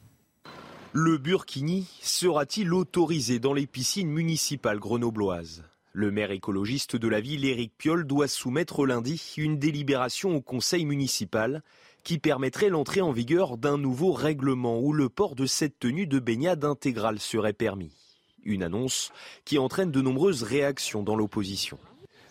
Le 0.93 1.19
burkini 1.19 1.87
sera-t-il 2.01 2.73
autorisé 2.73 3.39
dans 3.39 3.53
les 3.53 3.67
piscines 3.67 4.11
municipales 4.11 4.79
grenobloises? 4.79 5.65
Le 5.93 6.13
maire 6.13 6.31
écologiste 6.31 6.95
de 6.95 7.09
la 7.09 7.21
ville, 7.21 7.45
Éric 7.45 7.73
Piolle, 7.77 8.07
doit 8.07 8.29
soumettre 8.29 8.87
lundi 8.87 9.35
une 9.37 9.59
délibération 9.59 10.37
au 10.37 10.41
conseil 10.41 10.85
municipal 10.85 11.63
qui 12.05 12.19
permettrait 12.19 12.69
l'entrée 12.69 13.01
en 13.01 13.13
vigueur 13.13 13.59
d'un 13.59 13.77
nouveau 13.77 14.13
règlement 14.13 14.79
où 14.79 14.93
le 14.93 15.09
port 15.09 15.35
de 15.35 15.47
cette 15.47 15.79
tenue 15.81 16.07
de 16.07 16.21
baignade 16.21 16.65
intégrale 16.65 17.19
serait 17.19 17.53
permis. 17.53 18.10
Une 18.45 18.63
annonce 18.63 19.13
qui 19.45 19.59
entraîne 19.59 19.91
de 19.91 20.01
nombreuses 20.01 20.43
réactions 20.43 21.03
dans 21.03 21.17
l'opposition. 21.17 21.79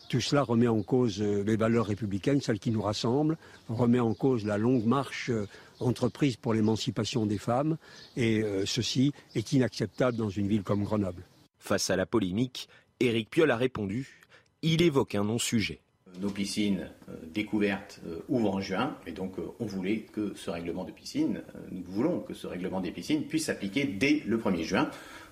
Tout 0.10 0.22
cela 0.22 0.42
remet 0.42 0.68
en 0.68 0.82
cause 0.82 1.22
euh, 1.22 1.44
les 1.44 1.56
valeurs 1.56 1.86
républicaines, 1.86 2.42
celles 2.42 2.58
qui 2.58 2.72
nous 2.72 2.82
rassemblent, 2.82 3.38
remet 3.68 4.00
en 4.00 4.16
cause 4.16 4.44
la 4.44 4.58
longue 4.58 4.84
marche 4.84 5.30
euh, 5.30 5.48
entreprise 5.80 6.36
pour 6.36 6.56
l'émancipation 6.56 7.28
des 7.28 7.38
femmes, 7.38 7.78
et 8.18 8.42
euh, 8.42 8.66
ceci 8.66 9.14
est 9.36 9.54
inacceptable 9.54 10.18
dans 10.18 10.30
une 10.30 10.48
ville 10.48 10.64
comme 10.64 10.84
Grenoble. 10.84 11.24
Face 11.60 11.92
à 11.92 11.96
la 11.96 12.08
polémique, 12.08 12.70
Éric 13.00 13.30
Piolle 13.30 13.52
a 13.52 13.56
répondu. 13.56 14.26
Il 14.64 14.82
évoque 14.82 15.14
un 15.14 15.24
non-sujet. 15.24 15.80
Nos 16.20 16.32
piscines 16.32 16.90
découvertes 17.32 18.02
ouvrent 18.30 18.56
en 18.56 18.62
juin, 18.62 18.98
et 19.06 19.12
donc 19.12 19.36
on 19.60 19.66
voulait 19.66 20.00
que 20.00 20.34
ce 20.36 20.50
règlement 20.50 20.84
de 20.84 20.92
piscine, 20.92 21.44
nous 21.72 21.84
voulons 21.84 22.20
que 22.22 22.34
ce 22.34 22.48
règlement 22.48 22.82
des 22.82 22.92
piscines 22.92 23.26
puisse 23.26 23.46
s'appliquer 23.46 23.86
dès 23.86 24.24
le 24.26 24.40
1er 24.40 24.64
juin. 24.64 24.90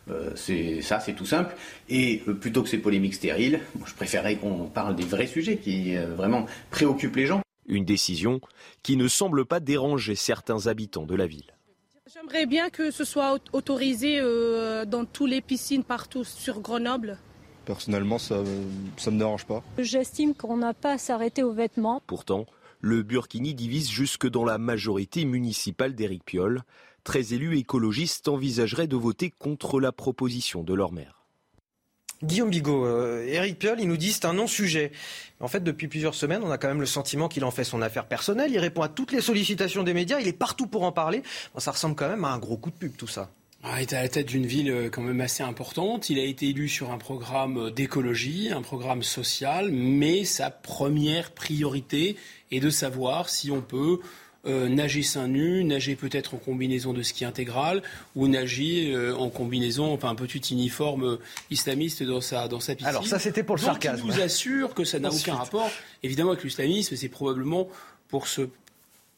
Euh, 0.10 0.32
c'est 0.36 0.82
ça, 0.82 1.00
c'est 1.00 1.14
tout 1.14 1.26
simple. 1.26 1.56
Et 1.90 2.24
euh, 2.28 2.34
plutôt 2.34 2.64
que 2.64 2.70
ces 2.70 2.78
polémiques 2.78 3.16
stériles, 3.16 3.60
je 3.86 3.94
préférerais 3.94 4.36
qu'on 4.36 4.66
parle 4.66 4.96
des 4.96 5.04
vrais 5.04 5.28
sujets 5.28 5.58
qui 5.58 5.96
euh, 5.96 6.14
vraiment 6.16 6.46
préoccupent 6.70 7.16
les 7.16 7.26
gens. 7.26 7.42
Une 7.68 7.86
décision 7.86 8.40
qui 8.84 8.96
ne 8.96 9.08
semble 9.08 9.46
pas 9.46 9.60
déranger 9.60 10.16
certains 10.16 10.68
habitants 10.68 11.06
de 11.06 11.16
la 11.16 11.28
ville. 11.28 11.54
J'aimerais 12.14 12.46
bien 12.46 12.70
que 12.70 12.90
ce 12.92 13.04
soit 13.04 13.38
autorisé 13.52 14.22
dans 14.88 15.04
toutes 15.04 15.30
les 15.30 15.42
piscines 15.42 15.84
partout 15.84 16.24
sur 16.24 16.62
Grenoble. 16.62 17.18
Personnellement, 17.66 18.18
ça 18.18 18.38
ne 18.38 19.12
me 19.12 19.18
dérange 19.18 19.46
pas. 19.46 19.62
J'estime 19.78 20.34
qu'on 20.34 20.56
n'a 20.56 20.74
pas 20.74 20.94
à 20.94 20.98
s'arrêter 20.98 21.44
aux 21.44 21.52
vêtements. 21.52 22.02
Pourtant, 22.08 22.46
le 22.80 23.04
Burkini 23.04 23.54
divise 23.54 23.90
jusque 23.90 24.30
dans 24.30 24.46
la 24.46 24.58
majorité 24.58 25.26
municipale 25.26 25.96
d'Éric 25.96 26.24
Piolle 26.24 26.64
très 27.08 27.34
élus 27.34 27.58
écologistes 27.58 28.28
envisageraient 28.28 28.88
de 28.88 28.98
voter 28.98 29.32
contre 29.32 29.80
la 29.80 29.94
proposition 29.94 30.62
de 30.62 30.74
leur 30.74 30.92
maire. 30.92 31.24
Guillaume 32.22 32.50
Bigot, 32.50 32.86
euh, 32.86 33.26
Éric 33.26 33.60
Piolle, 33.60 33.80
il 33.80 33.88
nous 33.88 33.96
dit 33.96 34.12
c'est 34.12 34.26
un 34.26 34.34
non-sujet. 34.34 34.92
En 35.40 35.48
fait, 35.48 35.64
depuis 35.64 35.88
plusieurs 35.88 36.16
semaines, 36.16 36.42
on 36.44 36.52
a 36.52 36.58
quand 36.58 36.68
même 36.68 36.82
le 36.82 36.86
sentiment 36.86 37.30
qu'il 37.30 37.46
en 37.46 37.52
fait 37.52 37.64
son 37.64 37.82
affaire 37.82 38.08
personnelle. 38.08 38.52
Il 38.52 38.60
répond 38.60 38.82
à 38.82 38.90
toutes 38.90 39.14
les 39.14 39.22
sollicitations 39.22 39.84
des 39.84 39.94
médias. 39.94 40.20
Il 40.20 40.28
est 40.28 40.34
partout 40.34 40.68
pour 40.68 40.84
en 40.84 40.92
parler. 40.92 41.24
ça 41.58 41.72
ressemble 41.72 41.96
quand 41.96 42.10
même 42.10 42.26
à 42.26 42.34
un 42.34 42.40
gros 42.40 42.58
coup 42.58 42.72
de 42.72 42.76
pub, 42.76 42.98
tout 42.98 43.08
ça. 43.08 43.30
Ah, 43.64 43.82
il 43.82 43.84
est 43.84 43.94
à 43.94 44.02
la 44.02 44.10
tête 44.10 44.28
d'une 44.28 44.46
ville 44.46 44.70
euh, 44.70 44.90
quand 44.90 45.02
même 45.02 45.22
assez 45.22 45.44
importante. 45.44 46.10
Il 46.10 46.20
a 46.20 46.24
été 46.24 46.50
élu 46.50 46.68
sur 46.68 46.92
un 46.92 46.98
programme 46.98 47.72
d'écologie, 47.72 48.52
un 48.52 48.62
programme 48.62 49.02
social, 49.02 49.72
mais 49.72 50.26
sa 50.26 50.50
première 50.52 51.32
priorité 51.32 52.18
est 52.52 52.60
de 52.60 52.70
savoir 52.70 53.30
si 53.30 53.50
on 53.50 53.62
peut 53.62 54.00
euh, 54.48 54.70
nager 54.70 55.04
seins 55.04 55.28
nus, 55.28 55.64
nager 55.64 55.96
peut-être 55.96 56.34
en 56.34 56.38
combinaison 56.38 56.94
de 56.94 57.04
ski 57.04 57.26
intégral 57.26 57.84
ou 58.16 58.28
nager 58.28 58.94
euh, 58.94 59.16
en 59.16 59.30
combinaison, 59.30 59.92
enfin 59.94 60.10
un 60.10 60.16
petit 60.16 60.54
uniforme 60.54 61.04
euh, 61.04 61.18
islamiste 61.52 62.02
dans 62.04 62.22
sa, 62.22 62.48
dans 62.48 62.62
sa 62.62 62.76
piscine. 62.76 62.88
Alors 62.88 63.06
ça 63.06 63.20
c'était 63.20 63.44
pour 63.44 63.58
le 63.58 63.62
sarcasme. 63.62 64.08
Je 64.08 64.14
vous 64.14 64.22
assure 64.22 64.74
que 64.74 64.86
ça 64.86 65.00
n'a 65.00 65.10
aucun 65.10 65.36
rapport 65.36 65.70
évidemment 66.02 66.32
avec 66.32 66.44
l'islamisme, 66.44 66.96
c'est 66.96 67.10
probablement 67.10 67.68
pour 68.08 68.28
se 68.28 68.44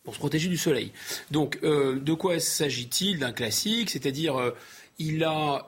pour 0.04 0.16
se 0.16 0.20
protéger 0.20 0.48
du 0.48 0.58
soleil. 0.58 0.92
Donc, 1.30 1.62
de 1.62 2.14
quoi 2.14 2.40
s'agit-il 2.40 3.20
D'un 3.20 3.34
classique, 3.34 3.92
c'est-à-dire 3.92 4.54
il 4.98 5.24
a, 5.24 5.66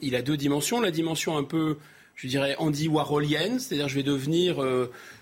il 0.00 0.14
a 0.14 0.22
deux 0.22 0.36
dimensions. 0.36 0.80
La 0.80 0.92
dimension 0.92 1.36
un 1.36 1.44
peu 1.44 1.76
je 2.14 2.28
dirais, 2.28 2.54
Andy 2.58 2.88
Warholienne, 2.88 3.58
c'est-à-dire 3.58 3.88
je 3.88 3.96
vais 3.96 4.02
devenir, 4.02 4.62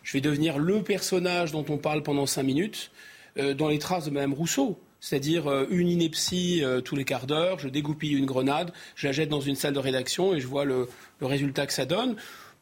je 0.02 0.12
vais 0.12 0.20
devenir 0.20 0.58
le 0.58 0.82
personnage 0.82 1.50
dont 1.50 1.64
on 1.68 1.78
parle 1.78 2.02
pendant 2.02 2.26
cinq 2.26 2.44
minutes, 2.44 2.90
dans 3.38 3.68
les 3.68 3.78
traces 3.78 4.06
de 4.06 4.10
Mme 4.10 4.34
Rousseau. 4.34 4.78
C'est-à-dire 5.00 5.46
euh, 5.46 5.66
une 5.70 5.88
ineptie 5.88 6.62
tous 6.84 6.96
les 6.96 7.04
quarts 7.04 7.26
d'heure, 7.26 7.58
je 7.58 7.68
dégoupille 7.68 8.14
une 8.14 8.26
grenade, 8.26 8.72
je 8.96 9.06
la 9.06 9.12
jette 9.12 9.28
dans 9.28 9.40
une 9.40 9.54
salle 9.54 9.74
de 9.74 9.78
rédaction 9.78 10.34
et 10.34 10.40
je 10.40 10.46
vois 10.46 10.64
le, 10.64 10.88
le 11.20 11.26
résultat 11.26 11.66
que 11.66 11.72
ça 11.72 11.86
donne. 11.86 12.16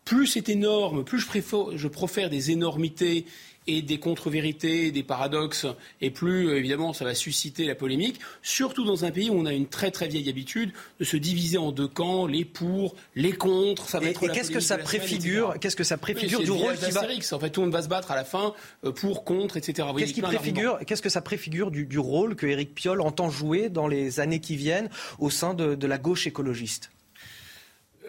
Plus 0.06 0.28
c'est 0.28 0.48
énorme, 0.48 1.04
plus 1.04 1.18
je, 1.18 1.26
préfère, 1.26 1.76
je 1.76 1.88
profère 1.88 2.30
des 2.30 2.52
énormités 2.52 3.26
et 3.66 3.82
des 3.82 3.98
contre-vérités, 3.98 4.92
des 4.92 5.02
paradoxes, 5.02 5.66
et 6.00 6.10
plus 6.10 6.56
évidemment 6.56 6.92
ça 6.92 7.04
va 7.04 7.12
susciter 7.12 7.66
la 7.66 7.74
polémique, 7.74 8.20
surtout 8.40 8.84
dans 8.84 9.04
un 9.04 9.10
pays 9.10 9.30
où 9.30 9.34
on 9.34 9.46
a 9.46 9.52
une 9.52 9.66
très 9.66 9.90
très 9.90 10.06
vieille 10.06 10.28
habitude 10.28 10.70
de 11.00 11.04
se 11.04 11.16
diviser 11.16 11.58
en 11.58 11.72
deux 11.72 11.88
camps, 11.88 12.28
les 12.28 12.44
pour, 12.44 12.94
les 13.16 13.32
contre. 13.32 13.88
Ça 13.88 13.98
va 13.98 14.06
et, 14.06 14.10
être 14.10 14.22
et 14.22 14.28
qu'est-ce 14.28 14.52
que 14.52 14.60
ça 14.60 14.78
préfigure 14.78 15.56
Qu'est-ce 15.60 15.74
que 15.74 15.82
ça 15.82 15.96
préfigure 15.96 16.40
du 16.40 16.52
rôle 16.52 16.76
qui 16.76 16.92
va 16.92 17.02
En 17.32 17.40
fait, 17.40 17.50
tout 17.50 17.60
le 17.60 17.66
monde 17.66 17.74
va 17.74 17.82
se 17.82 17.88
battre 17.88 18.12
à 18.12 18.14
la 18.14 18.24
fin 18.24 18.54
euh, 18.84 18.92
pour, 18.92 19.24
contre, 19.24 19.56
etc. 19.56 19.88
Qu'est-ce 19.98 20.14
qui 20.14 20.22
préfigure 20.22 20.78
Qu'est-ce 20.86 21.02
que 21.02 21.08
ça 21.08 21.20
préfigure 21.20 21.72
du, 21.72 21.84
du, 21.84 21.98
rôle 21.98 22.36
que 22.36 22.46
Éric 22.46 22.76
Piolle 22.76 23.00
entend 23.00 23.28
jouer 23.28 23.70
dans 23.70 23.88
les 23.88 24.20
années 24.20 24.40
qui 24.40 24.54
viennent 24.54 24.88
au 25.18 25.30
sein 25.30 25.52
de, 25.52 25.74
de 25.74 25.86
la 25.88 25.98
gauche 25.98 26.28
écologiste? 26.28 26.90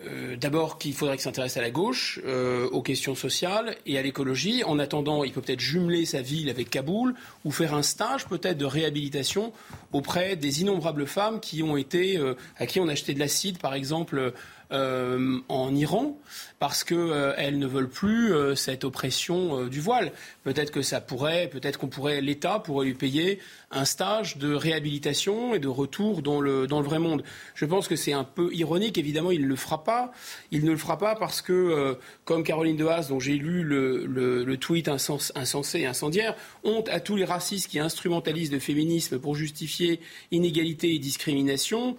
Euh, 0.06 0.36
d'abord 0.36 0.78
qu'il 0.78 0.94
faudrait 0.94 1.16
qu'il 1.16 1.24
s'intéresse 1.24 1.58
à 1.58 1.62
la 1.62 1.72
gauche, 1.72 2.20
euh, 2.26 2.68
aux 2.70 2.82
questions 2.82 3.16
sociales 3.16 3.76
et 3.86 3.98
à 3.98 4.02
l'écologie. 4.02 4.64
En 4.64 4.78
attendant, 4.78 5.24
il 5.24 5.32
peut 5.32 5.42
peut-être 5.42 5.60
jumeler 5.60 6.06
sa 6.06 6.22
ville 6.22 6.50
avec 6.50 6.70
Kaboul 6.70 7.16
ou 7.46 7.52
faire 7.52 7.74
un 7.74 7.82
stage 7.82 8.28
peut-être 8.28 8.58
de 8.58 8.66
réhabilitation 8.66 9.54
auprès 9.94 10.36
des 10.36 10.62
innombrables 10.62 11.08
femmes 11.08 11.40
qui 11.40 11.64
ont 11.64 11.78
été, 11.78 12.18
euh, 12.18 12.36
à 12.58 12.68
qui 12.68 12.80
on 12.80 12.88
a 12.88 12.94
de 12.94 13.20
l'acide, 13.20 13.58
par 13.58 13.74
exemple, 13.74 14.34
euh, 14.74 15.40
en 15.48 15.74
Iran 15.74 16.20
parce 16.60 16.84
qu'elles 16.84 16.98
euh, 17.00 17.52
ne 17.52 17.68
veulent 17.68 17.90
plus 17.90 18.34
euh, 18.34 18.54
cette 18.54 18.84
oppression 18.84 19.68
du 19.68 19.80
voile. 19.80 20.12
Peut-être 20.44 20.72
que 20.72 20.82
ça 20.82 21.00
pourrait, 21.00 21.48
peut-être 21.48 21.80
qu'on 21.80 21.88
pourrait, 21.88 22.20
l'État 22.20 22.60
pourrait 22.60 22.88
lui 22.88 22.94
payer 22.94 23.40
un 23.72 23.86
stage 23.86 24.38
de 24.38 24.54
réhabilitation 24.54 25.56
et 25.56 25.60
de 25.60 25.68
retour 25.70 26.22
dans 26.22 26.42
le, 26.42 26.68
dans 26.68 26.80
le 26.80 26.86
vrai 26.86 27.00
monde. 27.00 27.24
Je 27.56 27.66
pense 27.66 27.88
que 27.88 27.96
c'est 27.96 28.12
un 28.12 28.24
peu 28.24 28.54
ironique, 28.54 28.98
évidemment, 28.98 29.32
il 29.32 29.42
ne 29.42 29.48
le 29.48 29.56
fera 29.56 29.84
pas. 29.84 30.12
Il 30.52 30.66
ne 30.66 30.72
le 30.72 30.78
fera 30.78 30.98
pas 30.98 31.16
parce 31.16 31.42
que, 31.42 31.98
comme 32.24 32.44
Caroline 32.44 32.78
de 32.78 32.86
Haas, 32.86 33.08
dont 33.10 33.20
j'ai 33.20 33.36
lu 33.36 33.64
le, 33.64 34.06
le, 34.06 34.46
le 34.46 34.58
tweet 34.58 34.88
insensé 34.88 35.80
et 35.80 35.86
incendiaire, 35.86 36.36
honte 36.64 36.88
à 36.90 37.00
tous 37.00 37.18
les 37.18 37.26
racistes 37.26 37.70
qui 37.70 37.80
instrumentalisent 37.80 38.52
le 38.52 38.60
féminisme 38.60 39.20
pour 39.20 39.36
justifier 39.36 40.00
inégalité 40.32 40.96
et 40.96 41.00
discrimination. 41.00 41.98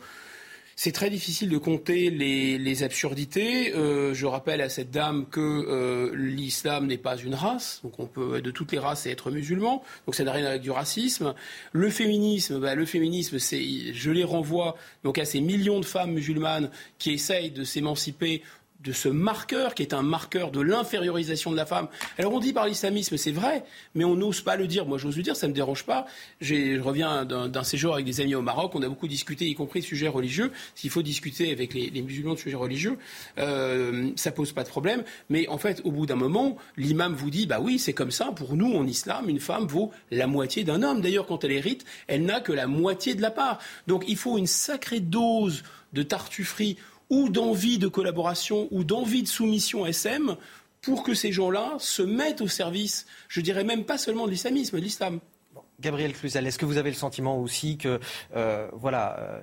C'est 0.80 0.92
très 0.92 1.10
difficile 1.10 1.48
de 1.48 1.58
compter 1.58 2.08
les, 2.08 2.82
absurdités. 2.84 3.74
Euh, 3.74 4.14
je 4.14 4.26
rappelle 4.26 4.60
à 4.60 4.68
cette 4.68 4.92
dame 4.92 5.26
que 5.28 5.40
euh, 5.40 6.14
l'islam 6.14 6.86
n'est 6.86 6.98
pas 6.98 7.16
une 7.16 7.34
race, 7.34 7.80
donc 7.82 7.98
on 7.98 8.06
peut 8.06 8.36
être 8.36 8.44
de 8.44 8.52
toutes 8.52 8.70
les 8.70 8.78
races 8.78 9.04
et 9.04 9.10
être 9.10 9.32
musulman, 9.32 9.82
donc 10.06 10.14
ça 10.14 10.22
n'a 10.22 10.30
rien 10.30 10.46
avec 10.46 10.62
du 10.62 10.70
racisme. 10.70 11.34
Le 11.72 11.90
féminisme, 11.90 12.60
bah, 12.60 12.76
le 12.76 12.86
féminisme, 12.86 13.40
c'est, 13.40 13.92
je 13.92 14.10
les 14.12 14.22
renvoie 14.22 14.76
donc 15.02 15.18
à 15.18 15.24
ces 15.24 15.40
millions 15.40 15.80
de 15.80 15.84
femmes 15.84 16.12
musulmanes 16.12 16.70
qui 17.00 17.10
essayent 17.10 17.50
de 17.50 17.64
s'émanciper 17.64 18.44
de 18.80 18.92
ce 18.92 19.08
marqueur 19.08 19.74
qui 19.74 19.82
est 19.82 19.92
un 19.92 20.02
marqueur 20.02 20.50
de 20.50 20.60
l'infériorisation 20.60 21.50
de 21.50 21.56
la 21.56 21.66
femme. 21.66 21.88
Alors 22.16 22.32
on 22.32 22.38
dit 22.38 22.52
par 22.52 22.66
l'islamisme, 22.66 23.16
c'est 23.16 23.32
vrai, 23.32 23.64
mais 23.94 24.04
on 24.04 24.14
n'ose 24.14 24.40
pas 24.40 24.56
le 24.56 24.66
dire. 24.66 24.86
Moi 24.86 24.98
j'ose 24.98 25.16
le 25.16 25.22
dire, 25.22 25.36
ça 25.36 25.46
ne 25.46 25.52
me 25.52 25.54
dérange 25.54 25.84
pas. 25.84 26.06
Je 26.40 26.80
reviens 26.80 27.24
d'un 27.24 27.64
séjour 27.64 27.94
avec 27.94 28.06
des 28.06 28.20
amis 28.20 28.34
au 28.34 28.42
Maroc, 28.42 28.72
on 28.74 28.82
a 28.82 28.88
beaucoup 28.88 29.08
discuté, 29.08 29.46
y 29.46 29.54
compris 29.54 29.80
de 29.80 29.84
sujets 29.84 30.08
religieux. 30.08 30.52
S'il 30.74 30.90
faut 30.90 31.02
discuter 31.02 31.50
avec 31.50 31.74
les, 31.74 31.90
musulmans 32.02 32.34
de 32.34 32.38
sujets 32.38 32.56
religieux, 32.56 32.98
euh, 33.38 34.10
ça 34.14 34.30
pose 34.30 34.52
pas 34.52 34.62
de 34.62 34.68
problème. 34.68 35.02
Mais 35.28 35.48
en 35.48 35.58
fait, 35.58 35.80
au 35.84 35.90
bout 35.90 36.06
d'un 36.06 36.16
moment, 36.16 36.56
l'imam 36.76 37.14
vous 37.14 37.30
dit, 37.30 37.46
bah 37.46 37.58
oui, 37.60 37.78
c'est 37.78 37.92
comme 37.92 38.12
ça. 38.12 38.26
Pour 38.26 38.56
nous, 38.56 38.72
en 38.74 38.86
islam, 38.86 39.28
une 39.28 39.40
femme 39.40 39.66
vaut 39.66 39.90
la 40.10 40.26
moitié 40.26 40.62
d'un 40.62 40.82
homme. 40.82 41.00
D'ailleurs, 41.00 41.26
quand 41.26 41.42
elle 41.42 41.52
hérite, 41.52 41.84
elle 42.06 42.24
n'a 42.24 42.40
que 42.40 42.52
la 42.52 42.66
moitié 42.68 43.14
de 43.14 43.22
la 43.22 43.30
part. 43.30 43.58
Donc 43.86 44.04
il 44.06 44.16
faut 44.16 44.38
une 44.38 44.46
sacrée 44.46 45.00
dose 45.00 45.64
de 45.92 46.02
tartufferie 46.02 46.76
ou 47.10 47.28
d'envie 47.28 47.78
de 47.78 47.88
collaboration 47.88 48.68
ou 48.70 48.84
d'envie 48.84 49.22
de 49.22 49.28
soumission 49.28 49.86
SM 49.86 50.36
pour 50.80 51.02
que 51.02 51.14
ces 51.14 51.32
gens-là 51.32 51.74
se 51.78 52.02
mettent 52.02 52.40
au 52.40 52.48
service, 52.48 53.06
je 53.28 53.40
dirais 53.40 53.64
même 53.64 53.84
pas 53.84 53.98
seulement 53.98 54.26
de 54.26 54.30
l'islamisme, 54.30 54.76
de 54.76 54.82
l'islam. 54.82 55.20
Gabriel 55.80 56.12
Cluzel, 56.12 56.46
est-ce 56.46 56.58
que 56.58 56.66
vous 56.66 56.76
avez 56.76 56.90
le 56.90 56.96
sentiment 56.96 57.40
aussi 57.40 57.78
que, 57.78 58.00
euh, 58.34 58.68
voilà, 58.72 59.18
euh, 59.18 59.40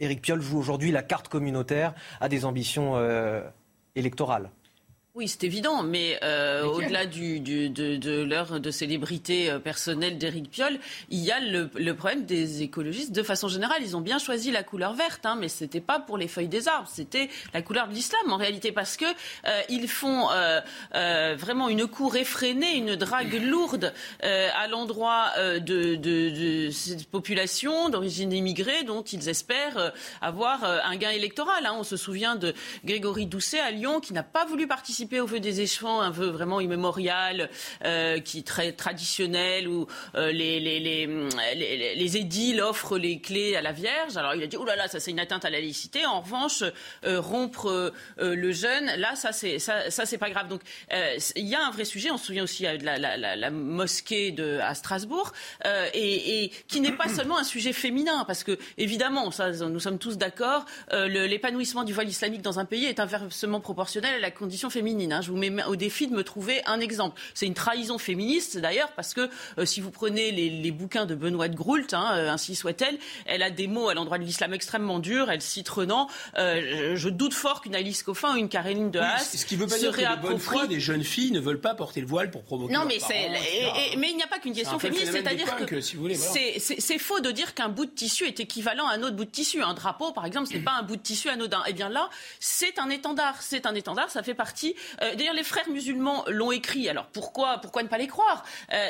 Éric 0.00 0.22
Piolle 0.22 0.40
joue 0.40 0.58
aujourd'hui 0.58 0.90
la 0.90 1.02
carte 1.02 1.28
communautaire 1.28 1.94
à 2.20 2.28
des 2.28 2.44
ambitions 2.44 2.96
euh, 2.96 3.42
électorales? 3.94 4.50
Oui, 5.16 5.28
c'est 5.28 5.44
évident, 5.44 5.82
mais 5.82 6.18
euh, 6.22 6.64
au-delà 6.64 7.06
du, 7.06 7.40
du, 7.40 7.70
de, 7.70 7.96
de 7.96 8.22
l'heure 8.22 8.60
de 8.60 8.70
célébrité 8.70 9.50
euh, 9.50 9.58
personnelle 9.58 10.18
d'Éric 10.18 10.50
Piolle, 10.50 10.78
il 11.08 11.20
y 11.20 11.32
a 11.32 11.40
le, 11.40 11.70
le, 11.74 11.94
problème 11.96 12.26
des 12.26 12.60
écologistes. 12.60 13.12
De 13.12 13.22
façon 13.22 13.48
générale, 13.48 13.78
ils 13.80 13.96
ont 13.96 14.02
bien 14.02 14.18
choisi 14.18 14.50
la 14.50 14.62
couleur 14.62 14.92
verte, 14.92 15.24
hein, 15.24 15.38
mais 15.40 15.48
c'était 15.48 15.80
pas 15.80 16.00
pour 16.00 16.18
les 16.18 16.28
feuilles 16.28 16.48
des 16.48 16.68
arbres, 16.68 16.88
c'était 16.92 17.30
la 17.54 17.62
couleur 17.62 17.88
de 17.88 17.94
l'islam 17.94 18.30
en 18.30 18.36
réalité, 18.36 18.72
parce 18.72 18.98
que 18.98 19.06
euh, 19.06 19.62
ils 19.70 19.88
font 19.88 20.28
euh, 20.32 20.60
vraiment 21.38 21.70
une 21.70 21.86
cour 21.86 22.16
effrénée, 22.16 22.76
une 22.76 22.94
drague 22.94 23.42
lourde 23.42 23.94
à 24.22 24.68
l'endroit 24.68 25.32
de, 25.38 25.94
de, 25.94 25.96
de, 25.96 26.70
cette 26.70 27.08
population 27.08 27.88
d'origine 27.88 28.32
immigrée 28.32 28.84
dont 28.84 29.02
ils 29.02 29.30
espèrent 29.30 29.92
avoir 30.20 30.64
un 30.64 30.96
gain 30.96 31.10
électoral. 31.10 31.64
Hein. 31.64 31.74
On 31.78 31.84
se 31.84 31.96
souvient 31.96 32.36
de 32.36 32.52
Grégory 32.84 33.24
Doucet 33.24 33.60
à 33.60 33.70
Lyon 33.70 34.00
qui 34.00 34.12
n'a 34.12 34.22
pas 34.22 34.44
voulu 34.44 34.66
participer 34.66 35.05
au 35.14 35.26
vœu 35.26 35.40
des 35.40 35.60
échelons, 35.60 36.00
un 36.00 36.10
vœu 36.10 36.28
vraiment 36.28 36.60
immémorial, 36.60 37.48
euh, 37.84 38.20
qui 38.20 38.40
est 38.40 38.46
très 38.46 38.72
traditionnel, 38.72 39.68
où 39.68 39.86
euh, 40.14 40.32
les, 40.32 40.60
les, 40.60 40.80
les, 40.80 41.94
les, 41.94 42.16
édiles 42.16 42.60
offrent 42.60 42.98
les 42.98 43.20
clés 43.20 43.56
à 43.56 43.62
la 43.62 43.72
Vierge. 43.72 44.16
Alors 44.16 44.34
il 44.34 44.42
a 44.42 44.46
dit, 44.46 44.56
oh 44.56 44.64
là 44.64 44.76
là, 44.76 44.88
ça 44.88 45.00
c'est 45.00 45.10
une 45.10 45.20
atteinte 45.20 45.44
à 45.44 45.50
la 45.50 45.60
laïcité. 45.60 46.04
En 46.06 46.20
revanche, 46.20 46.62
euh, 47.04 47.20
rompre 47.20 47.92
le 48.18 48.52
jeûne, 48.52 48.90
là, 48.96 49.14
ça 49.16 49.32
c'est 49.32 49.58
ça, 49.58 49.90
ça 49.90 50.04
pas 50.18 50.30
grave. 50.30 50.48
Donc 50.48 50.62
il 51.36 51.46
y 51.46 51.54
a 51.54 51.66
un 51.66 51.70
vrai 51.70 51.84
sujet. 51.84 52.10
On 52.10 52.16
se 52.16 52.26
souvient 52.26 52.44
aussi 52.44 52.64
de 52.64 52.84
la, 52.84 53.50
mosquée 53.50 54.30
de, 54.32 54.58
à 54.60 54.74
Strasbourg, 54.74 55.32
et, 55.94 56.44
et, 56.44 56.50
qui 56.68 56.80
n'est 56.80 56.92
pas 56.92 57.08
seulement 57.08 57.38
un 57.38 57.44
sujet 57.44 57.72
féminin, 57.72 58.24
parce 58.26 58.44
que 58.44 58.58
évidemment, 58.78 59.30
ça, 59.30 59.50
nous 59.50 59.80
sommes 59.80 59.98
tous 59.98 60.16
d'accord, 60.16 60.64
l'épanouissement 60.92 61.84
du 61.84 61.92
voile 61.92 62.08
islamique 62.08 62.42
dans 62.42 62.58
un 62.58 62.64
pays 62.64 62.86
est 62.86 63.00
inversement 63.00 63.60
proportionnel 63.60 64.14
à 64.14 64.18
la 64.18 64.30
condition 64.30 64.70
féminine. 64.70 64.95
Hein. 65.04 65.20
Je 65.20 65.30
vous 65.30 65.36
mets 65.36 65.64
au 65.64 65.76
défi 65.76 66.06
de 66.06 66.14
me 66.14 66.24
trouver 66.24 66.62
un 66.66 66.80
exemple. 66.80 67.20
C'est 67.34 67.46
une 67.46 67.54
trahison 67.54 67.98
féministe 67.98 68.58
d'ailleurs 68.58 68.92
parce 68.92 69.14
que 69.14 69.28
euh, 69.58 69.64
si 69.64 69.80
vous 69.80 69.90
prenez 69.90 70.32
les, 70.32 70.70
bouquins 70.70 71.06
de 71.06 71.14
Benoît 71.14 71.48
de 71.48 71.54
Groult, 71.54 71.92
hein, 71.92 72.10
euh, 72.14 72.30
ainsi 72.30 72.54
soit-elle, 72.54 72.98
elle 73.24 73.42
a 73.42 73.50
des 73.50 73.66
mots 73.66 73.88
à 73.88 73.94
l'endroit 73.94 74.18
de 74.18 74.24
l'islam 74.24 74.52
extrêmement 74.52 74.98
durs. 74.98 75.30
Elle 75.30 75.42
cite 75.42 75.68
Renan. 75.68 76.08
Euh, 76.36 76.96
je, 76.96 77.08
doute 77.08 77.34
fort 77.34 77.62
qu'une 77.62 77.74
Alice 77.74 78.02
Coffin 78.02 78.34
ou 78.34 78.36
une 78.36 78.48
Caroline 78.48 78.90
de 78.90 78.98
Haas 78.98 79.36
ce 79.36 79.46
qui 79.46 79.56
veut 79.56 79.66
pas 79.66 79.78
dire 79.78 79.92
que 79.92 80.00
de 80.00 80.22
bonne 80.22 80.38
foi 80.38 80.66
des 80.66 80.80
jeunes 80.80 81.04
filles 81.04 81.30
ne 81.30 81.40
veulent 81.40 81.60
pas 81.60 81.74
porter 81.74 82.00
le 82.00 82.06
voile 82.06 82.30
pour 82.30 82.42
provoquer. 82.42 82.72
Non, 82.72 82.84
mais 82.86 82.98
c'est 82.98 83.30
mais 83.96 84.10
il 84.10 84.16
n'y 84.16 84.22
a 84.22 84.26
pas 84.26 84.38
qu'une 84.38 84.54
question 84.54 84.78
féministe, 84.78 85.12
c'est-à-dire 85.12 85.56
que, 85.66 85.80
c'est 85.80 86.98
faux 86.98 87.20
de 87.20 87.30
dire 87.30 87.54
qu'un 87.54 87.68
bout 87.68 87.86
de 87.86 87.90
tissu 87.90 88.24
est 88.24 88.40
équivalent 88.40 88.86
à 88.86 88.94
un 88.94 89.02
autre 89.02 89.16
bout 89.16 89.24
de 89.24 89.30
tissu. 89.30 89.62
Un 89.62 89.74
drapeau, 89.74 90.12
par 90.12 90.26
exemple, 90.26 90.48
ce 90.48 90.54
n'est 90.54 90.60
pas 90.60 90.72
un 90.72 90.82
bout 90.82 90.96
de 90.96 91.02
tissu 91.02 91.28
anodin. 91.28 91.62
Eh 91.66 91.72
bien 91.72 91.88
là, 91.88 92.10
c'est 92.40 92.78
un 92.78 92.90
étendard. 92.90 93.36
C'est 93.40 93.66
un 93.66 93.74
étendard. 93.74 94.10
Ça 94.10 94.22
fait 94.22 94.34
partie 94.34 94.74
euh, 95.02 95.14
d'ailleurs, 95.14 95.34
les 95.34 95.42
frères 95.42 95.68
musulmans 95.68 96.24
l'ont 96.28 96.52
écrit. 96.52 96.88
Alors 96.88 97.06
pourquoi, 97.06 97.58
pourquoi 97.58 97.82
ne 97.82 97.88
pas 97.88 97.98
les 97.98 98.06
croire? 98.06 98.44
Euh, 98.72 98.88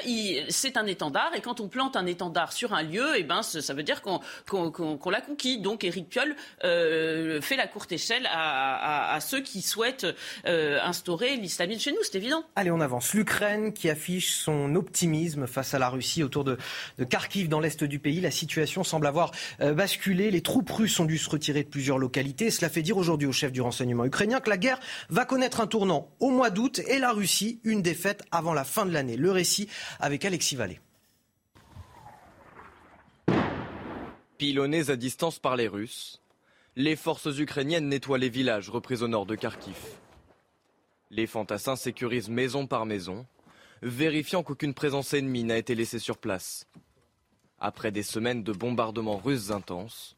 C'est 0.48 0.76
un 0.76 0.86
étendard, 0.86 1.32
et 1.34 1.40
quand 1.40 1.60
on 1.60 1.68
plante 1.68 1.96
un 1.96 2.06
étendard 2.06 2.52
sur 2.52 2.74
un 2.74 2.82
lieu, 2.82 3.14
eh 3.16 3.22
ben, 3.22 3.42
ça 3.42 3.74
veut 3.74 3.82
dire 3.82 4.02
qu'on 4.02 5.10
l'a 5.10 5.20
conquis. 5.20 5.58
Donc 5.58 5.84
Éric 5.84 6.08
Piolle 6.08 6.36
euh, 6.64 7.40
fait 7.40 7.56
la 7.56 7.66
courte 7.66 7.92
échelle 7.92 8.28
à, 8.30 9.18
ceux 9.20 9.40
qui 9.40 9.62
souhaitent 9.62 10.06
instaurer 10.44 11.36
l'islamisme 11.36 11.80
chez 11.80 11.92
nous, 11.92 11.98
c'est 12.02 12.16
évident. 12.16 12.44
Allez, 12.54 12.70
on 12.70 12.80
avance. 12.80 13.14
L'Ukraine 13.14 13.72
qui 13.72 13.88
affiche 13.88 14.34
son 14.34 14.74
optimisme 14.74 15.46
face 15.46 15.74
à 15.74 15.78
la 15.78 15.88
Russie 15.88 16.22
autour 16.22 16.44
de, 16.44 16.58
de 16.98 17.04
Kharkiv 17.04 17.48
dans 17.48 17.60
l'est 17.60 17.82
du 17.84 17.98
pays. 17.98 18.20
La 18.20 18.30
situation 18.30 18.84
semble 18.84 19.06
avoir 19.06 19.32
basculé. 19.60 20.30
Les 20.30 20.42
troupes 20.42 20.70
russes 20.70 20.98
ont 21.00 21.04
dû 21.04 21.18
se 21.18 21.28
retirer 21.30 21.62
de 21.62 21.68
plusieurs 21.68 21.98
localités. 21.98 22.50
Cela 22.50 22.68
fait 22.68 22.82
dire 22.82 22.96
aujourd'hui 22.96 23.26
au 23.26 23.32
chef 23.32 23.52
du 23.52 23.60
renseignement 23.60 24.04
ukrainien 24.04 24.40
que 24.40 24.50
la 24.50 24.56
guerre 24.56 24.78
va 25.08 25.24
connaître 25.24 25.60
un 25.60 25.66
tournant 25.66 25.85
au 25.90 26.30
mois 26.30 26.50
d'août 26.50 26.80
et 26.86 26.98
la 26.98 27.12
Russie 27.12 27.60
une 27.64 27.82
défaite 27.82 28.24
avant 28.30 28.54
la 28.54 28.64
fin 28.64 28.86
de 28.86 28.92
l'année. 28.92 29.16
Le 29.16 29.30
récit 29.30 29.68
avec 30.00 30.24
Alexis 30.24 30.56
Vallée. 30.56 30.80
Pilonnés 34.38 34.90
à 34.90 34.96
distance 34.96 35.38
par 35.38 35.56
les 35.56 35.68
Russes, 35.68 36.20
les 36.76 36.94
forces 36.94 37.38
ukrainiennes 37.38 37.88
nettoient 37.88 38.18
les 38.18 38.28
villages 38.28 38.68
repris 38.68 39.02
au 39.02 39.08
nord 39.08 39.24
de 39.24 39.34
Kharkiv. 39.34 39.76
Les 41.10 41.26
fantassins 41.26 41.76
sécurisent 41.76 42.28
maison 42.28 42.66
par 42.66 42.84
maison, 42.84 43.26
vérifiant 43.80 44.42
qu'aucune 44.42 44.74
présence 44.74 45.14
ennemie 45.14 45.44
n'a 45.44 45.56
été 45.56 45.74
laissée 45.74 45.98
sur 45.98 46.18
place. 46.18 46.66
Après 47.58 47.90
des 47.90 48.02
semaines 48.02 48.42
de 48.42 48.52
bombardements 48.52 49.16
russes 49.16 49.50
intenses, 49.50 50.16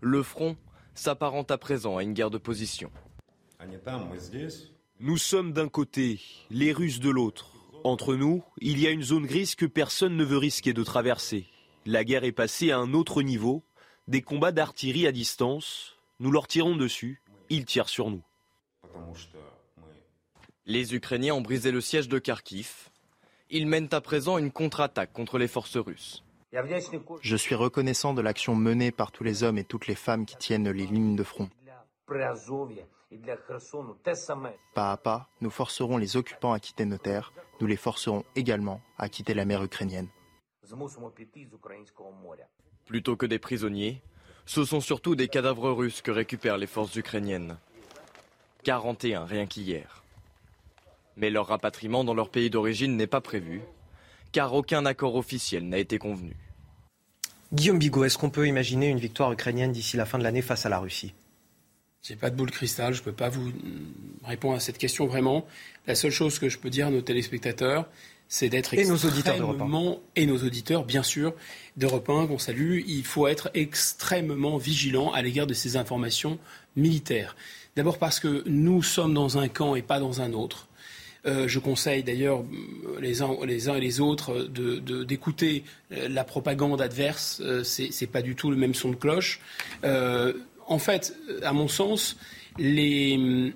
le 0.00 0.22
front 0.22 0.56
s'apparente 0.94 1.50
à 1.50 1.58
présent 1.58 1.98
à 1.98 2.02
une 2.02 2.14
guerre 2.14 2.30
de 2.30 2.38
position. 2.38 2.90
Nous 5.00 5.16
sommes 5.16 5.52
d'un 5.52 5.68
côté, 5.68 6.20
les 6.50 6.72
Russes 6.72 6.98
de 6.98 7.08
l'autre. 7.08 7.52
Entre 7.84 8.16
nous, 8.16 8.42
il 8.60 8.80
y 8.80 8.88
a 8.88 8.90
une 8.90 9.04
zone 9.04 9.26
grise 9.26 9.54
que 9.54 9.64
personne 9.64 10.16
ne 10.16 10.24
veut 10.24 10.38
risquer 10.38 10.72
de 10.72 10.82
traverser. 10.82 11.46
La 11.86 12.02
guerre 12.02 12.24
est 12.24 12.32
passée 12.32 12.72
à 12.72 12.78
un 12.78 12.92
autre 12.94 13.22
niveau, 13.22 13.62
des 14.08 14.22
combats 14.22 14.50
d'artillerie 14.50 15.06
à 15.06 15.12
distance. 15.12 15.96
Nous 16.18 16.32
leur 16.32 16.48
tirons 16.48 16.74
dessus, 16.74 17.22
ils 17.48 17.64
tirent 17.64 17.88
sur 17.88 18.10
nous. 18.10 18.24
Les 20.66 20.96
Ukrainiens 20.96 21.34
ont 21.34 21.42
brisé 21.42 21.70
le 21.70 21.80
siège 21.80 22.08
de 22.08 22.18
Kharkiv. 22.18 22.88
Ils 23.50 23.68
mènent 23.68 23.88
à 23.92 24.00
présent 24.00 24.36
une 24.36 24.50
contre-attaque 24.50 25.12
contre 25.12 25.38
les 25.38 25.48
forces 25.48 25.76
russes. 25.76 26.24
Je 27.22 27.36
suis 27.36 27.54
reconnaissant 27.54 28.14
de 28.14 28.20
l'action 28.20 28.56
menée 28.56 28.90
par 28.90 29.12
tous 29.12 29.22
les 29.22 29.44
hommes 29.44 29.58
et 29.58 29.64
toutes 29.64 29.86
les 29.86 29.94
femmes 29.94 30.26
qui 30.26 30.36
tiennent 30.36 30.68
les 30.68 30.86
lignes 30.86 31.14
de 31.14 31.22
front. 31.22 31.48
Pas 34.74 34.92
à 34.92 34.96
pas, 34.96 35.28
nous 35.40 35.50
forcerons 35.50 35.96
les 35.96 36.16
occupants 36.16 36.52
à 36.52 36.60
quitter 36.60 36.84
nos 36.84 36.98
terres, 36.98 37.32
nous 37.60 37.66
les 37.66 37.76
forcerons 37.76 38.24
également 38.36 38.80
à 38.98 39.08
quitter 39.08 39.34
la 39.34 39.44
mer 39.44 39.62
ukrainienne. 39.62 40.08
Plutôt 42.84 43.16
que 43.16 43.26
des 43.26 43.38
prisonniers, 43.38 44.02
ce 44.44 44.64
sont 44.64 44.80
surtout 44.80 45.14
des 45.14 45.28
cadavres 45.28 45.70
russes 45.70 46.02
que 46.02 46.10
récupèrent 46.10 46.58
les 46.58 46.66
forces 46.66 46.96
ukrainiennes. 46.96 47.58
41 48.64 49.24
rien 49.24 49.46
qu'hier. 49.46 50.02
Mais 51.16 51.30
leur 51.30 51.46
rapatriement 51.46 52.04
dans 52.04 52.14
leur 52.14 52.30
pays 52.30 52.50
d'origine 52.50 52.96
n'est 52.96 53.06
pas 53.06 53.20
prévu, 53.20 53.62
car 54.32 54.54
aucun 54.54 54.84
accord 54.84 55.16
officiel 55.16 55.68
n'a 55.68 55.78
été 55.78 55.98
convenu. 55.98 56.36
Guillaume 57.52 57.78
Bigot, 57.78 58.04
est-ce 58.04 58.18
qu'on 58.18 58.30
peut 58.30 58.46
imaginer 58.46 58.88
une 58.88 58.98
victoire 58.98 59.32
ukrainienne 59.32 59.72
d'ici 59.72 59.96
la 59.96 60.04
fin 60.04 60.18
de 60.18 60.22
l'année 60.22 60.42
face 60.42 60.66
à 60.66 60.68
la 60.68 60.78
Russie? 60.78 61.14
J'ai 62.02 62.16
pas 62.16 62.30
de 62.30 62.36
boule 62.36 62.50
cristal, 62.50 62.94
je 62.94 63.00
ne 63.00 63.04
peux 63.04 63.12
pas 63.12 63.28
vous 63.28 63.52
répondre 64.24 64.56
à 64.56 64.60
cette 64.60 64.78
question 64.78 65.06
vraiment. 65.06 65.46
La 65.86 65.94
seule 65.94 66.10
chose 66.10 66.38
que 66.38 66.48
je 66.48 66.58
peux 66.58 66.70
dire 66.70 66.86
à 66.86 66.90
nos 66.90 67.02
téléspectateurs, 67.02 67.86
c'est 68.28 68.48
d'être 68.48 68.74
extrêmement 68.74 70.00
et 70.16 70.26
nos 70.26 70.38
auditeurs 70.38 70.84
bien 70.84 71.02
sûr 71.02 71.34
d'Europe 71.76 72.08
1 72.10 72.26
qu'on 72.26 72.38
salue. 72.38 72.82
Il 72.86 73.04
faut 73.04 73.26
être 73.26 73.50
extrêmement 73.54 74.58
vigilant 74.58 75.12
à 75.12 75.22
l'égard 75.22 75.46
de 75.46 75.54
ces 75.54 75.76
informations 75.76 76.38
militaires. 76.76 77.36
D'abord 77.74 77.98
parce 77.98 78.20
que 78.20 78.42
nous 78.46 78.82
sommes 78.82 79.14
dans 79.14 79.38
un 79.38 79.48
camp 79.48 79.74
et 79.74 79.82
pas 79.82 79.98
dans 79.98 80.20
un 80.20 80.32
autre. 80.32 80.68
Euh, 81.26 81.48
je 81.48 81.58
conseille 81.58 82.02
d'ailleurs 82.02 82.44
les 83.00 83.22
uns, 83.22 83.36
les 83.44 83.68
uns 83.68 83.74
et 83.74 83.80
les 83.80 84.00
autres 84.00 84.44
d'écouter 84.44 85.64
de, 85.90 86.06
la 86.06 86.24
propagande 86.24 86.80
adverse. 86.80 87.40
Euh, 87.42 87.64
c'est, 87.64 87.90
c'est 87.92 88.06
pas 88.06 88.22
du 88.22 88.34
tout 88.34 88.50
le 88.50 88.56
même 88.56 88.74
son 88.74 88.90
de 88.90 88.96
cloche. 88.96 89.40
Euh, 89.84 90.32
en 90.68 90.78
fait, 90.78 91.16
à 91.42 91.52
mon 91.52 91.66
sens, 91.66 92.16
les, 92.58 93.52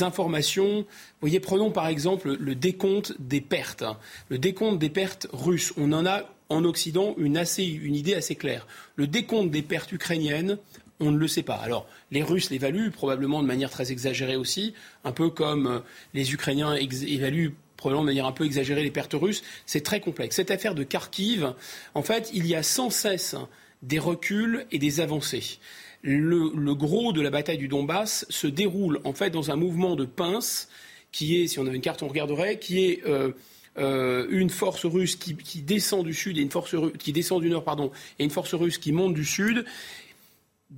informations. 0.00 0.86
Voyez, 1.20 1.40
prenons 1.40 1.70
par 1.70 1.88
exemple 1.88 2.36
le 2.38 2.54
décompte 2.54 3.14
des 3.18 3.40
pertes. 3.40 3.84
Le 4.28 4.38
décompte 4.38 4.78
des 4.78 4.90
pertes 4.90 5.26
russes. 5.32 5.72
On 5.76 5.92
en 5.92 6.06
a 6.06 6.22
en 6.48 6.64
Occident 6.64 7.14
une, 7.18 7.42
une 7.58 7.94
idée 7.94 8.14
assez 8.14 8.36
claire. 8.36 8.66
Le 8.96 9.06
décompte 9.06 9.50
des 9.50 9.62
pertes 9.62 9.92
ukrainiennes, 9.92 10.58
on 11.00 11.10
ne 11.10 11.18
le 11.18 11.26
sait 11.26 11.42
pas. 11.42 11.56
Alors, 11.56 11.88
les 12.12 12.22
Russes 12.22 12.50
l'évaluent 12.50 12.90
probablement 12.90 13.42
de 13.42 13.48
manière 13.48 13.70
très 13.70 13.90
exagérée 13.90 14.36
aussi, 14.36 14.74
un 15.02 15.10
peu 15.10 15.28
comme 15.28 15.66
euh, 15.66 15.78
les 16.12 16.32
Ukrainiens 16.32 16.74
évaluent 16.74 17.54
probablement 17.76 18.02
de 18.02 18.06
manière 18.06 18.26
un 18.26 18.32
peu 18.32 18.44
exagérée 18.44 18.84
les 18.84 18.92
pertes 18.92 19.14
russes. 19.14 19.42
C'est 19.66 19.82
très 19.82 20.00
complexe. 20.00 20.36
Cette 20.36 20.52
affaire 20.52 20.76
de 20.76 20.84
Kharkiv, 20.84 21.52
en 21.94 22.02
fait, 22.02 22.30
il 22.32 22.46
y 22.46 22.54
a 22.54 22.62
sans 22.62 22.90
cesse 22.90 23.34
des 23.82 23.98
reculs 23.98 24.66
et 24.70 24.78
des 24.78 25.00
avancées 25.00 25.58
le, 26.04 26.74
gros 26.74 27.12
de 27.12 27.22
la 27.22 27.30
bataille 27.30 27.58
du 27.58 27.68
Donbass 27.68 28.26
se 28.28 28.46
déroule 28.46 29.00
en 29.04 29.14
fait 29.14 29.30
dans 29.30 29.50
un 29.50 29.56
mouvement 29.56 29.96
de 29.96 30.04
pince 30.04 30.68
qui 31.12 31.40
est, 31.40 31.46
si 31.46 31.58
on 31.58 31.66
avait 31.66 31.76
une 31.76 31.82
carte, 31.82 32.02
on 32.02 32.08
regarderait, 32.08 32.58
qui 32.58 32.84
est 32.84 33.06
euh, 33.06 33.30
euh, 33.78 34.26
une 34.30 34.50
force 34.50 34.84
russe 34.84 35.16
qui, 35.16 35.62
descend 35.62 36.04
du 36.04 36.12
sud 36.12 36.36
et 36.38 36.42
une 36.42 36.50
force 36.50 36.74
qui 36.98 37.12
descend 37.12 37.40
du 37.40 37.48
nord, 37.48 37.64
pardon, 37.64 37.90
et 38.18 38.24
une 38.24 38.30
force 38.30 38.54
russe 38.54 38.78
qui 38.78 38.92
monte 38.92 39.14
du 39.14 39.24
sud. 39.24 39.64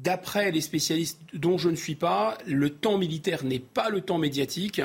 D'après 0.03 0.51
les 0.51 0.61
spécialistes 0.61 1.21
dont 1.33 1.57
je 1.57 1.71
ne 1.71 1.75
suis 1.75 1.95
pas, 1.95 2.37
le 2.47 2.69
temps 2.71 2.99
militaire 2.99 3.45
n'est 3.45 3.59
pas 3.59 3.89
le 3.89 4.03
temps 4.03 4.19
médiatique. 4.19 4.83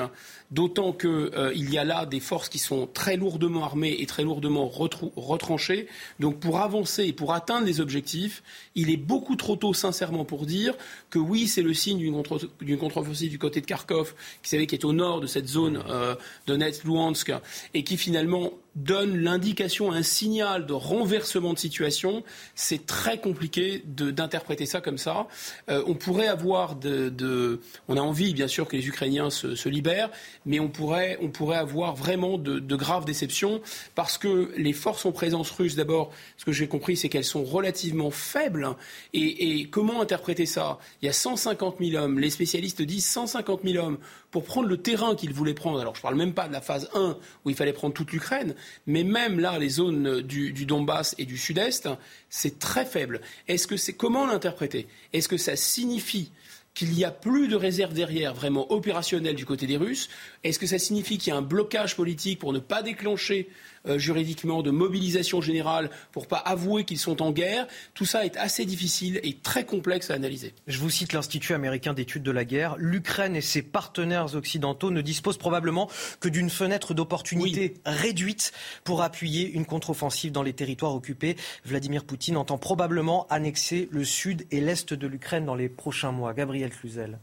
D'autant 0.50 0.92
qu'il 0.92 1.10
euh, 1.10 1.52
y 1.54 1.76
a 1.76 1.84
là 1.84 2.06
des 2.06 2.20
forces 2.20 2.48
qui 2.48 2.58
sont 2.58 2.86
très 2.86 3.16
lourdement 3.16 3.64
armées 3.64 3.96
et 3.98 4.06
très 4.06 4.22
lourdement 4.22 4.68
retranchées. 4.68 5.86
Donc 6.18 6.40
pour 6.40 6.60
avancer 6.60 7.04
et 7.04 7.12
pour 7.12 7.34
atteindre 7.34 7.66
les 7.66 7.80
objectifs, 7.80 8.42
il 8.74 8.90
est 8.90 8.96
beaucoup 8.96 9.36
trop 9.36 9.56
tôt, 9.56 9.74
sincèrement, 9.74 10.24
pour 10.24 10.46
dire 10.46 10.74
que 11.12 11.18
oui, 11.18 11.46
c'est 11.46 11.62
le 11.62 11.74
signe 11.74 11.98
d'une 11.98 12.78
contre-offensive 12.78 13.30
du 13.30 13.38
côté 13.38 13.60
de 13.60 13.66
Kharkov, 13.66 14.14
qui, 14.42 14.48
savez, 14.48 14.66
qui 14.66 14.74
est 14.74 14.84
au 14.86 14.94
nord 14.94 15.20
de 15.20 15.26
cette 15.26 15.46
zone 15.46 15.84
euh, 15.90 16.16
Donetsk-Luhansk, 16.46 17.34
et 17.74 17.84
qui 17.84 17.98
finalement 17.98 18.54
donne 18.74 19.18
l'indication, 19.18 19.92
un 19.92 20.02
signal 20.02 20.66
de 20.66 20.72
renversement 20.72 21.52
de 21.52 21.58
situation, 21.58 22.24
c'est 22.54 22.86
très 22.86 23.20
compliqué 23.20 23.82
d'interpréter 23.84 24.64
ça 24.64 24.80
comme 24.80 24.98
ça. 24.98 25.28
Euh, 25.68 25.82
on 25.86 25.94
pourrait 25.94 26.28
avoir 26.28 26.76
de, 26.76 27.60
On 27.88 27.96
a 27.96 28.00
envie, 28.00 28.32
bien 28.32 28.48
sûr, 28.48 28.66
que 28.66 28.76
les 28.76 28.88
Ukrainiens 28.88 29.28
se, 29.28 29.54
se 29.54 29.68
libèrent, 29.68 30.10
mais 30.46 30.58
on 30.58 30.68
pourrait, 30.68 31.18
on 31.20 31.28
pourrait 31.28 31.58
avoir 31.58 31.94
vraiment 31.94 32.38
de, 32.38 32.58
de, 32.58 32.76
graves 32.76 33.04
déceptions 33.04 33.60
parce 33.94 34.16
que 34.16 34.52
les 34.56 34.72
forces 34.72 35.04
en 35.04 35.12
présence 35.12 35.50
russe, 35.50 35.76
d'abord, 35.76 36.10
ce 36.38 36.46
que 36.46 36.52
j'ai 36.52 36.66
compris, 36.66 36.96
c'est 36.96 37.10
qu'elles 37.10 37.24
sont 37.24 37.44
relativement 37.44 38.10
faibles. 38.10 38.68
Et, 39.12 39.60
et, 39.60 39.68
comment 39.68 40.00
interpréter 40.00 40.46
ça? 40.46 40.78
Il 41.02 41.06
y 41.06 41.08
a 41.08 41.12
150 41.12 41.76
000 41.80 42.02
hommes. 42.02 42.20
Les 42.20 42.30
spécialistes 42.30 42.80
disent 42.80 43.06
150 43.06 43.62
000 43.64 43.84
hommes 43.84 43.98
pour 44.30 44.44
prendre 44.44 44.68
le 44.68 44.76
terrain 44.76 45.16
qu'ils 45.16 45.32
voulaient 45.34 45.52
prendre. 45.52 45.80
Alors, 45.80 45.96
je 45.96 45.98
ne 45.98 46.02
parle 46.02 46.14
même 46.14 46.32
pas 46.32 46.46
de 46.46 46.52
la 46.52 46.60
phase 46.60 46.88
1 46.94 47.18
où 47.44 47.50
il 47.50 47.56
fallait 47.56 47.72
prendre 47.72 47.92
toute 47.92 48.12
l'Ukraine, 48.12 48.54
mais 48.86 49.02
même 49.02 49.40
là, 49.40 49.58
les 49.58 49.68
zones 49.68 50.20
du, 50.20 50.52
Donbass 50.64 51.16
et 51.18 51.24
du 51.24 51.36
Sud-Est, 51.36 51.88
c'est 52.30 52.60
très 52.60 52.86
faible. 52.86 53.20
Est-ce 53.48 53.66
que 53.66 53.76
c'est 53.76 53.94
comment 53.94 54.26
l'interpréter? 54.26 54.86
Est-ce 55.12 55.28
que 55.28 55.36
ça 55.36 55.56
signifie 55.56 56.30
qu'il 56.74 56.90
n'y 56.92 57.04
a 57.04 57.10
plus 57.10 57.48
de 57.48 57.56
réserve 57.56 57.92
derrière 57.92 58.32
vraiment 58.32 58.72
opérationnelle 58.72 59.34
du 59.34 59.44
côté 59.44 59.66
des 59.66 59.76
Russes 59.76 60.08
Est-ce 60.44 60.58
que 60.58 60.66
ça 60.66 60.78
signifie 60.78 61.18
qu'il 61.18 61.32
y 61.32 61.34
a 61.34 61.38
un 61.38 61.42
blocage 61.42 61.94
politique 61.94 62.40
pour 62.40 62.52
ne 62.52 62.58
pas 62.58 62.82
déclencher 62.82 63.48
euh, 63.86 63.96
juridiquement 63.96 64.62
de 64.62 64.72
mobilisation 64.72 65.40
générale 65.40 65.88
pour 66.10 66.26
pas 66.26 66.38
avouer 66.38 66.84
qu'ils 66.84 66.98
sont 66.98 67.22
en 67.22 67.30
guerre? 67.30 67.68
Tout 67.94 68.06
ça 68.06 68.24
est 68.24 68.36
assez 68.36 68.64
difficile 68.64 69.20
et 69.22 69.34
très 69.34 69.64
complexe 69.64 70.10
à 70.10 70.14
analyser. 70.14 70.52
Je 70.66 70.78
vous 70.78 70.90
cite 70.90 71.12
l'Institut 71.12 71.54
américain 71.54 71.92
d'études 71.92 72.24
de 72.24 72.32
la 72.32 72.44
guerre. 72.44 72.74
L'Ukraine 72.76 73.36
et 73.36 73.40
ses 73.40 73.62
partenaires 73.62 74.34
occidentaux 74.34 74.90
ne 74.90 75.00
disposent 75.00 75.38
probablement 75.38 75.88
que 76.18 76.28
d'une 76.28 76.50
fenêtre 76.50 76.92
d'opportunité 76.92 77.74
réduite 77.86 78.52
pour 78.82 79.02
appuyer 79.02 79.48
une 79.48 79.64
contre-offensive 79.64 80.32
dans 80.32 80.42
les 80.42 80.54
territoires 80.54 80.94
occupés. 80.94 81.36
Vladimir 81.64 82.02
Poutine 82.02 82.36
entend 82.36 82.58
probablement 82.58 83.28
annexer 83.30 83.88
le 83.92 84.04
sud 84.04 84.44
et 84.50 84.60
l'est 84.60 84.92
de 84.92 85.06
l'Ukraine 85.06 85.46
dans 85.46 85.54
les 85.54 85.68
prochains 85.68 86.10
mois. 86.10 86.34
Gabriel 86.34 86.70
Cluzel. 86.70 87.20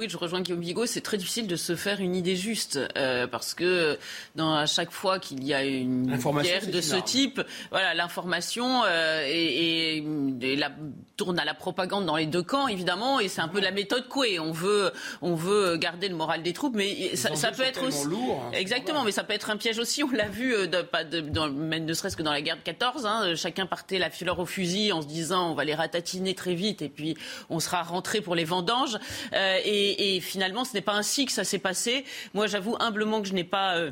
Oui, 0.00 0.08
je 0.08 0.16
rejoins 0.16 0.40
Guillaume 0.40 0.60
Bigot. 0.60 0.86
C'est 0.86 1.02
très 1.02 1.18
difficile 1.18 1.46
de 1.46 1.56
se 1.56 1.76
faire 1.76 2.00
une 2.00 2.16
idée 2.16 2.34
juste 2.34 2.80
euh, 2.96 3.26
parce 3.26 3.52
que 3.52 3.98
dans, 4.34 4.54
à 4.54 4.64
chaque 4.64 4.92
fois 4.92 5.18
qu'il 5.18 5.44
y 5.44 5.52
a 5.52 5.62
une 5.62 6.16
guerre 6.16 6.66
de 6.68 6.80
ce 6.80 6.96
type, 6.96 7.42
voilà, 7.70 7.92
l'information 7.92 8.82
euh, 8.86 9.26
et, 9.28 9.98
et, 9.98 10.56
la, 10.56 10.70
tourne 11.18 11.38
à 11.38 11.44
la 11.44 11.52
propagande 11.52 12.06
dans 12.06 12.16
les 12.16 12.24
deux 12.24 12.42
camps, 12.42 12.66
évidemment, 12.66 13.20
et 13.20 13.28
c'est 13.28 13.42
un 13.42 13.48
peu 13.48 13.60
la 13.60 13.72
méthode 13.72 14.08
Coué. 14.08 14.40
On 14.40 14.52
veut, 14.52 14.90
on 15.20 15.34
veut 15.34 15.76
garder 15.76 16.08
le 16.08 16.16
moral 16.16 16.42
des 16.42 16.54
troupes, 16.54 16.74
mais 16.74 17.14
ça, 17.14 17.34
ça 17.34 17.52
peut 17.52 17.62
être 17.62 17.86
aussi 17.86 18.06
lourd, 18.06 18.42
hein, 18.46 18.52
exactement, 18.54 19.04
mais 19.04 19.12
ça 19.12 19.22
peut 19.22 19.34
être 19.34 19.50
un 19.50 19.58
piège 19.58 19.78
aussi. 19.78 20.02
On 20.02 20.10
l'a 20.12 20.28
vu, 20.28 20.54
euh, 20.54 20.66
de, 20.66 20.80
pas 20.80 21.04
de, 21.04 21.20
dans, 21.20 21.50
même 21.50 21.84
ne 21.84 21.92
serait-ce 21.92 22.16
que 22.16 22.22
dans 22.22 22.32
la 22.32 22.40
guerre 22.40 22.56
de 22.56 22.62
14, 22.62 23.04
hein, 23.04 23.34
chacun 23.34 23.66
partait 23.66 23.98
la 23.98 24.08
fleur 24.08 24.38
au 24.38 24.46
fusil 24.46 24.92
en 24.92 25.02
se 25.02 25.06
disant 25.06 25.50
on 25.50 25.54
va 25.54 25.64
les 25.64 25.74
ratatiner 25.74 26.34
très 26.34 26.54
vite 26.54 26.80
et 26.80 26.88
puis 26.88 27.18
on 27.50 27.60
sera 27.60 27.82
rentré 27.82 28.22
pour 28.22 28.34
les 28.34 28.44
vendanges. 28.44 28.98
Euh, 29.34 29.58
et 29.62 29.89
et, 29.98 30.20
finalement, 30.20 30.64
ce 30.64 30.74
n'est 30.74 30.80
pas 30.80 30.94
ainsi 30.94 31.26
que 31.26 31.32
ça 31.32 31.44
s'est 31.44 31.58
passé. 31.58 32.04
Moi, 32.34 32.46
j'avoue 32.46 32.76
humblement 32.80 33.22
que 33.22 33.28
je 33.28 33.34
n'ai 33.34 33.44
pas 33.44 33.76
euh, 33.76 33.90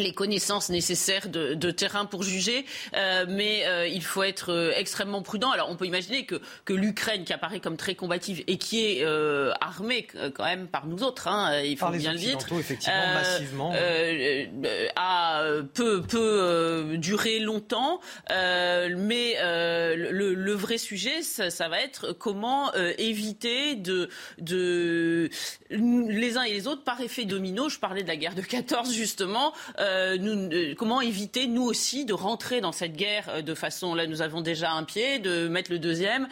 les 0.00 0.12
connaissances 0.12 0.70
nécessaires 0.70 1.28
de, 1.28 1.54
de 1.54 1.70
terrain 1.70 2.04
pour 2.04 2.22
juger, 2.22 2.64
euh, 2.94 3.26
mais 3.28 3.66
euh, 3.66 3.86
il 3.86 4.02
faut 4.02 4.22
être 4.22 4.52
euh, 4.52 4.72
extrêmement 4.76 5.22
prudent. 5.22 5.50
Alors 5.50 5.70
on 5.70 5.76
peut 5.76 5.86
imaginer 5.86 6.24
que, 6.26 6.40
que 6.64 6.72
l'Ukraine, 6.72 7.24
qui 7.24 7.32
apparaît 7.32 7.60
comme 7.60 7.76
très 7.76 7.94
combative 7.94 8.42
et 8.46 8.58
qui 8.58 8.84
est 8.84 9.04
armée 9.60 10.06
quand 10.34 10.44
même 10.44 10.66
par 10.68 10.86
nous 10.86 11.02
autres, 11.02 11.28
hein, 11.28 11.60
il 11.62 11.76
faut 11.76 11.86
par 11.86 11.92
bien 11.92 12.12
le 12.12 12.18
dire, 12.18 12.38
effectivement, 12.58 13.14
massivement, 13.14 13.74
a 14.96 15.44
peut, 15.74 16.02
peut 16.02 16.96
durer 16.96 17.38
longtemps, 17.40 18.00
mais 18.28 19.36
le, 19.40 20.34
le, 20.34 20.52
vrai 20.52 20.78
sujet, 20.78 21.22
ça, 21.22 21.50
ça, 21.50 21.68
va 21.68 21.80
être 21.80 22.12
comment 22.12 22.72
éviter 22.98 23.74
de, 23.76 24.08
de 24.38 25.30
les 25.70 26.36
uns 26.36 26.42
et 26.42 26.52
les 26.52 26.66
autres 26.66 26.84
par 26.84 27.00
effet 27.00 27.24
domino. 27.24 27.68
Je 27.68 27.78
parlais 27.78 28.02
de 28.02 28.08
la 28.08 28.16
guerre 28.16 28.34
de 28.34 28.42
14 28.42 28.92
justement. 28.92 29.52
Euh, 29.78 29.89
nous, 30.18 30.74
comment 30.76 31.00
éviter 31.00 31.46
nous 31.46 31.62
aussi 31.62 32.04
de 32.04 32.12
rentrer 32.12 32.60
dans 32.60 32.72
cette 32.72 32.94
guerre 32.96 33.42
de 33.42 33.54
façon 33.54 33.94
là 33.94 34.06
nous 34.06 34.22
avons 34.22 34.40
déjà 34.40 34.72
un 34.72 34.84
pied, 34.84 35.18
de 35.18 35.48
mettre 35.48 35.70
le 35.70 35.78
deuxième, 35.78 36.28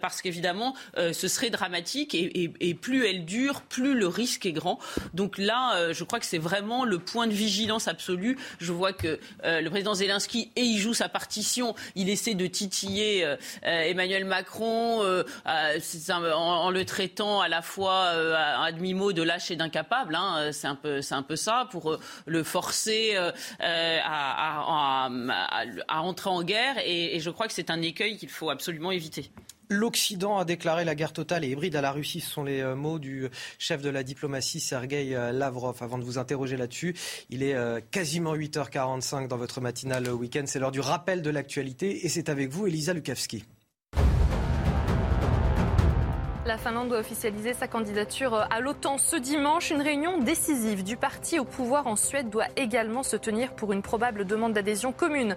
parce 0.00 0.20
qu'évidemment 0.22 0.74
ce 0.96 1.28
serait 1.28 1.50
dramatique 1.50 2.14
et, 2.14 2.52
et, 2.60 2.74
plus 2.74 3.06
elle 3.06 3.24
dure, 3.24 3.62
plus 3.62 3.94
le 3.94 4.06
risque 4.06 4.46
est 4.46 4.52
grand. 4.52 4.78
Donc 5.14 5.38
là, 5.38 5.92
je 5.92 6.04
crois 6.04 6.18
que 6.18 6.26
c'est 6.26 6.38
vraiment 6.38 6.84
le 6.84 6.98
point 6.98 7.26
de 7.26 7.32
vigilance 7.32 7.88
absolu. 7.88 8.38
Je 8.60 8.72
vois 8.72 8.92
que 8.92 9.18
le 9.44 9.68
président 9.68 9.94
Zelensky 9.94 10.50
et 10.56 10.62
il 10.62 10.78
joue 10.78 10.94
sa 10.94 11.08
partition, 11.08 11.74
il 11.94 12.08
essaie 12.08 12.34
de 12.34 12.46
titiller 12.46 13.26
Emmanuel 13.62 14.24
Macron 14.24 15.02
en, 15.44 16.70
le 16.70 16.84
traitant 16.84 17.40
à 17.40 17.48
la 17.48 17.62
fois 17.62 18.08
à, 18.08 18.72
demi-mot 18.72 19.12
de 19.12 19.22
lâche 19.22 19.50
et 19.50 19.56
d'incapable. 19.56 20.14
Hein, 20.14 20.50
c'est 20.52 20.66
un 20.66 20.76
un 21.12 21.22
peu 21.22 21.36
ça 21.36 21.68
pour 21.70 21.98
le 22.26 22.42
forcer 22.42 22.81
à, 23.16 25.08
à, 25.88 26.00
entrer 26.00 26.30
en 26.30 26.42
guerre. 26.42 26.76
Et, 26.84 27.20
je 27.20 27.30
crois 27.30 27.46
que 27.46 27.52
c'est 27.52 27.70
un 27.70 27.82
écueil 27.82 28.16
qu'il 28.16 28.28
faut 28.28 28.50
absolument 28.50 28.90
éviter. 28.90 29.30
L'Occident 29.72 30.38
a 30.38 30.44
déclaré 30.44 30.84
la 30.84 30.94
guerre 30.94 31.12
totale 31.12 31.44
et 31.44 31.48
hybride 31.48 31.76
à 31.76 31.80
la 31.80 31.92
Russie. 31.92 32.20
Ce 32.20 32.30
sont 32.30 32.44
les 32.44 32.60
euh, 32.60 32.76
mots 32.76 32.98
du 32.98 33.28
chef 33.58 33.80
de 33.80 33.88
la 33.88 34.02
diplomatie, 34.02 34.60
Sergei 34.60 35.14
euh, 35.14 35.32
Lavrov. 35.32 35.76
Avant 35.80 35.98
de 35.98 36.04
vous 36.04 36.18
interroger 36.18 36.56
là-dessus, 36.56 36.94
il 37.30 37.42
est 37.42 37.54
euh, 37.54 37.80
quasiment 37.90 38.36
8h45 38.36 39.28
dans 39.28 39.38
votre 39.38 39.60
matinale 39.60 40.10
week-end. 40.10 40.44
C'est 40.46 40.58
l'heure 40.58 40.72
du 40.72 40.80
rappel 40.80 41.22
de 41.22 41.30
l'actualité 41.30 42.04
et 42.04 42.08
c'est 42.10 42.28
avec 42.28 42.50
vous, 42.50 42.66
Elisa 42.66 42.92
Lukavski. 42.92 43.44
La 46.44 46.58
Finlande 46.58 46.88
doit 46.88 46.98
officialiser 46.98 47.54
sa 47.54 47.68
candidature 47.68 48.34
à 48.34 48.58
l'OTAN 48.58 48.98
ce 48.98 49.14
dimanche. 49.14 49.70
Une 49.70 49.80
réunion 49.80 50.18
décisive 50.18 50.82
du 50.82 50.96
parti 50.96 51.38
au 51.38 51.44
pouvoir 51.44 51.86
en 51.86 51.94
Suède 51.94 52.30
doit 52.30 52.48
également 52.56 53.04
se 53.04 53.14
tenir 53.14 53.52
pour 53.52 53.72
une 53.72 53.80
probable 53.80 54.24
demande 54.24 54.52
d'adhésion 54.52 54.90
commune 54.90 55.36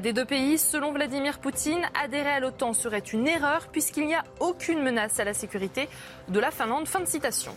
des 0.00 0.12
deux 0.12 0.24
pays. 0.24 0.56
Selon 0.56 0.92
Vladimir 0.92 1.40
Poutine, 1.40 1.84
adhérer 2.00 2.30
à 2.30 2.38
l'OTAN 2.38 2.74
serait 2.74 3.00
une 3.00 3.26
erreur 3.26 3.66
puisqu'il 3.72 4.06
n'y 4.06 4.14
a 4.14 4.22
aucune 4.38 4.84
menace 4.84 5.18
à 5.18 5.24
la 5.24 5.34
sécurité 5.34 5.88
de 6.28 6.38
la 6.38 6.52
Finlande. 6.52 6.86
Fin 6.86 7.00
de 7.00 7.06
citation. 7.06 7.52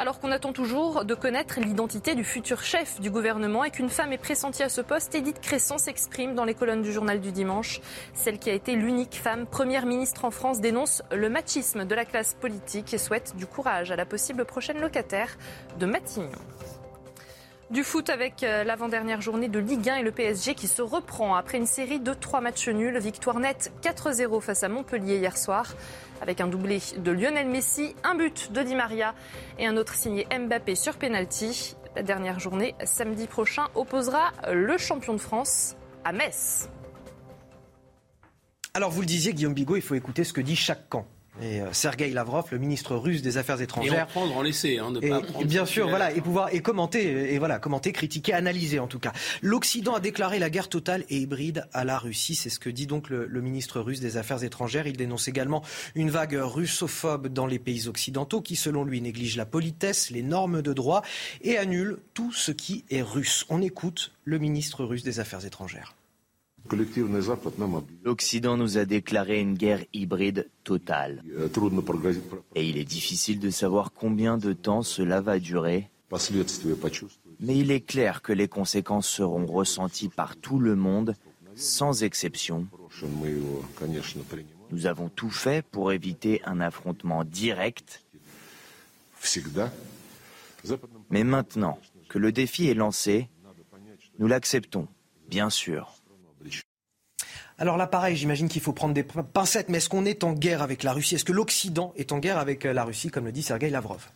Alors 0.00 0.18
qu'on 0.18 0.32
attend 0.32 0.54
toujours 0.54 1.04
de 1.04 1.14
connaître 1.14 1.60
l'identité 1.60 2.14
du 2.14 2.24
futur 2.24 2.62
chef 2.62 3.02
du 3.02 3.10
gouvernement 3.10 3.64
et 3.64 3.70
qu'une 3.70 3.90
femme 3.90 4.14
est 4.14 4.18
pressentie 4.18 4.62
à 4.62 4.70
ce 4.70 4.80
poste, 4.80 5.14
Edith 5.14 5.42
Cresson 5.42 5.76
s'exprime 5.76 6.34
dans 6.34 6.46
les 6.46 6.54
colonnes 6.54 6.80
du 6.80 6.90
journal 6.90 7.20
du 7.20 7.32
dimanche. 7.32 7.82
Celle 8.14 8.38
qui 8.38 8.48
a 8.48 8.54
été 8.54 8.76
l'unique 8.76 9.16
femme 9.16 9.44
première 9.46 9.84
ministre 9.84 10.24
en 10.24 10.30
France 10.30 10.62
dénonce 10.62 11.02
le 11.12 11.28
machisme 11.28 11.84
de 11.84 11.94
la 11.94 12.06
classe 12.06 12.32
politique 12.32 12.94
et 12.94 12.98
souhaite 12.98 13.36
du 13.36 13.44
courage 13.44 13.90
à 13.90 13.96
la 13.96 14.06
possible 14.06 14.46
prochaine 14.46 14.80
locataire 14.80 15.36
de 15.78 15.84
Matignon. 15.84 16.30
Du 17.70 17.84
foot 17.84 18.10
avec 18.10 18.42
euh, 18.42 18.64
l'avant-dernière 18.64 19.20
journée 19.20 19.48
de 19.48 19.60
Ligue 19.60 19.88
1 19.88 19.96
et 19.98 20.02
le 20.02 20.10
PSG 20.10 20.56
qui 20.56 20.66
se 20.66 20.82
reprend 20.82 21.36
après 21.36 21.56
une 21.56 21.66
série 21.66 22.00
de 22.00 22.12
trois 22.12 22.40
matchs 22.40 22.68
nuls. 22.68 22.98
Victoire 22.98 23.38
nette 23.38 23.72
4-0 23.82 24.40
face 24.40 24.64
à 24.64 24.68
Montpellier 24.68 25.18
hier 25.18 25.36
soir 25.36 25.72
avec 26.20 26.40
un 26.40 26.48
doublé 26.48 26.80
de 26.98 27.12
Lionel 27.12 27.48
Messi, 27.48 27.94
un 28.02 28.16
but 28.16 28.50
de 28.50 28.62
Di 28.62 28.74
Maria 28.74 29.14
et 29.60 29.68
un 29.68 29.76
autre 29.76 29.94
signé 29.94 30.26
Mbappé 30.36 30.74
sur 30.74 30.96
penalty. 30.96 31.76
La 31.94 32.02
dernière 32.02 32.40
journée, 32.40 32.74
samedi 32.82 33.28
prochain, 33.28 33.68
opposera 33.76 34.32
le 34.52 34.76
champion 34.76 35.12
de 35.12 35.20
France 35.20 35.76
à 36.02 36.10
Metz. 36.10 36.68
Alors 38.74 38.90
vous 38.90 39.00
le 39.00 39.06
disiez, 39.06 39.32
Guillaume 39.32 39.54
Bigot, 39.54 39.76
il 39.76 39.82
faut 39.82 39.94
écouter 39.94 40.24
ce 40.24 40.32
que 40.32 40.40
dit 40.40 40.56
chaque 40.56 40.88
camp. 40.88 41.06
Et 41.42 41.60
euh, 41.60 41.72
Sergei 41.72 42.10
Lavrov, 42.10 42.44
le 42.50 42.58
ministre 42.58 42.96
russe 42.96 43.22
des 43.22 43.38
Affaires 43.38 43.60
étrangères. 43.60 43.94
Et 43.94 44.02
en 44.02 44.06
prendre, 44.06 44.36
en 44.36 44.42
laisser, 44.42 44.78
hein, 44.78 44.90
ne 44.90 45.00
et, 45.00 45.08
pas 45.08 45.20
prendre 45.20 45.46
Bien 45.46 45.64
sûr, 45.64 45.88
voilà, 45.88 46.12
et 46.12 46.20
pouvoir 46.20 46.52
et 46.52 46.60
commenter, 46.60 47.34
et 47.34 47.38
voilà, 47.38 47.58
commenter, 47.58 47.92
critiquer, 47.92 48.34
analyser 48.34 48.78
en 48.78 48.86
tout 48.86 48.98
cas. 48.98 49.12
L'Occident 49.40 49.94
a 49.94 50.00
déclaré 50.00 50.38
la 50.38 50.50
guerre 50.50 50.68
totale 50.68 51.04
et 51.08 51.18
hybride 51.18 51.66
à 51.72 51.84
la 51.84 51.98
Russie. 51.98 52.34
C'est 52.34 52.50
ce 52.50 52.58
que 52.58 52.70
dit 52.70 52.86
donc 52.86 53.08
le, 53.08 53.26
le, 53.26 53.40
ministre 53.40 53.80
russe 53.80 54.00
des 54.00 54.16
Affaires 54.16 54.44
étrangères. 54.44 54.86
Il 54.86 54.96
dénonce 54.96 55.28
également 55.28 55.62
une 55.94 56.10
vague 56.10 56.38
russophobe 56.38 57.28
dans 57.28 57.46
les 57.46 57.58
pays 57.58 57.88
occidentaux 57.88 58.40
qui, 58.42 58.56
selon 58.56 58.84
lui, 58.84 59.00
néglige 59.00 59.36
la 59.36 59.46
politesse, 59.46 60.10
les 60.10 60.22
normes 60.22 60.62
de 60.62 60.72
droit 60.72 61.02
et 61.42 61.56
annule 61.56 61.98
tout 62.14 62.32
ce 62.32 62.52
qui 62.52 62.84
est 62.90 63.02
russe. 63.02 63.46
On 63.48 63.62
écoute 63.62 64.12
le 64.24 64.38
ministre 64.38 64.84
russe 64.84 65.02
des 65.02 65.20
Affaires 65.20 65.44
étrangères. 65.46 65.94
L'Occident 68.04 68.56
nous 68.56 68.78
a 68.78 68.84
déclaré 68.84 69.40
une 69.40 69.54
guerre 69.54 69.84
hybride 69.92 70.48
totale. 70.64 71.22
Et 72.54 72.68
il 72.68 72.76
est 72.76 72.84
difficile 72.84 73.40
de 73.40 73.50
savoir 73.50 73.92
combien 73.92 74.38
de 74.38 74.52
temps 74.52 74.82
cela 74.82 75.20
va 75.20 75.38
durer. 75.38 75.90
Mais 77.40 77.56
il 77.56 77.70
est 77.70 77.80
clair 77.80 78.22
que 78.22 78.32
les 78.32 78.48
conséquences 78.48 79.08
seront 79.08 79.46
ressenties 79.46 80.08
par 80.08 80.36
tout 80.36 80.58
le 80.58 80.76
monde, 80.76 81.14
sans 81.54 82.02
exception. 82.02 82.66
Nous 84.70 84.86
avons 84.86 85.08
tout 85.08 85.30
fait 85.30 85.64
pour 85.64 85.92
éviter 85.92 86.42
un 86.44 86.60
affrontement 86.60 87.24
direct. 87.24 88.04
Mais 91.10 91.24
maintenant 91.24 91.78
que 92.08 92.18
le 92.18 92.32
défi 92.32 92.68
est 92.68 92.74
lancé, 92.74 93.28
nous 94.18 94.26
l'acceptons, 94.26 94.88
bien 95.28 95.50
sûr. 95.50 95.99
Alors 97.60 97.76
là, 97.76 97.86
pareil, 97.86 98.16
j'imagine 98.16 98.48
qu'il 98.48 98.62
faut 98.62 98.72
prendre 98.72 98.94
des 98.94 99.02
pincettes, 99.02 99.68
mais 99.68 99.78
est-ce 99.78 99.90
qu'on 99.90 100.06
est 100.06 100.24
en 100.24 100.32
guerre 100.32 100.62
avec 100.62 100.82
la 100.82 100.94
Russie? 100.94 101.16
Est-ce 101.16 101.26
que 101.26 101.32
l'Occident 101.32 101.92
est 101.94 102.10
en 102.10 102.18
guerre 102.18 102.38
avec 102.38 102.64
la 102.64 102.84
Russie, 102.84 103.10
comme 103.10 103.26
le 103.26 103.32
dit 103.32 103.42
Sergei 103.42 103.68
Lavrov? 103.68 104.08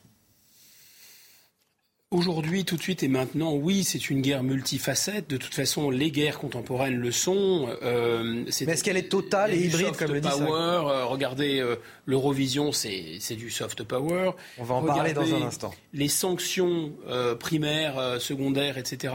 Aujourd'hui, 2.15 2.65
tout 2.65 2.77
de 2.77 2.83
suite 2.83 3.03
et 3.03 3.09
maintenant, 3.09 3.55
oui, 3.55 3.83
c'est 3.83 4.09
une 4.09 4.21
guerre 4.21 4.45
multifacette. 4.45 5.29
De 5.29 5.37
toute 5.37 5.53
façon, 5.53 5.91
les 5.91 6.13
guerres 6.13 6.39
contemporaines 6.39 6.95
le 6.95 7.11
sont. 7.11 7.67
Euh, 7.83 8.45
Mais 8.61 8.73
est-ce 8.73 8.85
qu'elle 8.85 8.97
est 8.97 9.09
totale 9.09 9.53
et 9.53 9.59
hybride, 9.59 9.97
comme 9.97 10.13
le 10.13 10.21
dit 10.21 10.29
power, 10.29 10.49
euh, 10.87 11.07
Regardez, 11.07 11.59
euh, 11.59 11.75
l'Eurovision, 12.07 12.71
c'est 12.71 13.35
du 13.35 13.51
soft 13.51 13.83
power. 13.83 14.31
On 14.59 14.63
va 14.63 14.77
en 14.77 14.81
regardez 14.83 15.13
parler 15.13 15.31
dans 15.33 15.37
un 15.43 15.49
instant. 15.49 15.75
Les 15.93 16.07
sanctions 16.07 16.93
primaires, 17.41 18.21
secondaires, 18.21 18.79
etc., 18.79 19.13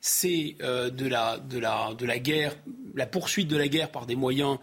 c'est 0.00 0.56
de, 0.60 1.06
la, 1.06 1.38
de, 1.38 1.58
la, 1.58 1.94
de 1.96 2.04
la 2.04 2.18
guerre, 2.18 2.56
la 2.96 3.06
poursuite 3.06 3.46
de 3.46 3.56
la 3.56 3.68
guerre 3.68 3.92
par 3.92 4.06
des 4.06 4.16
moyens 4.16 4.58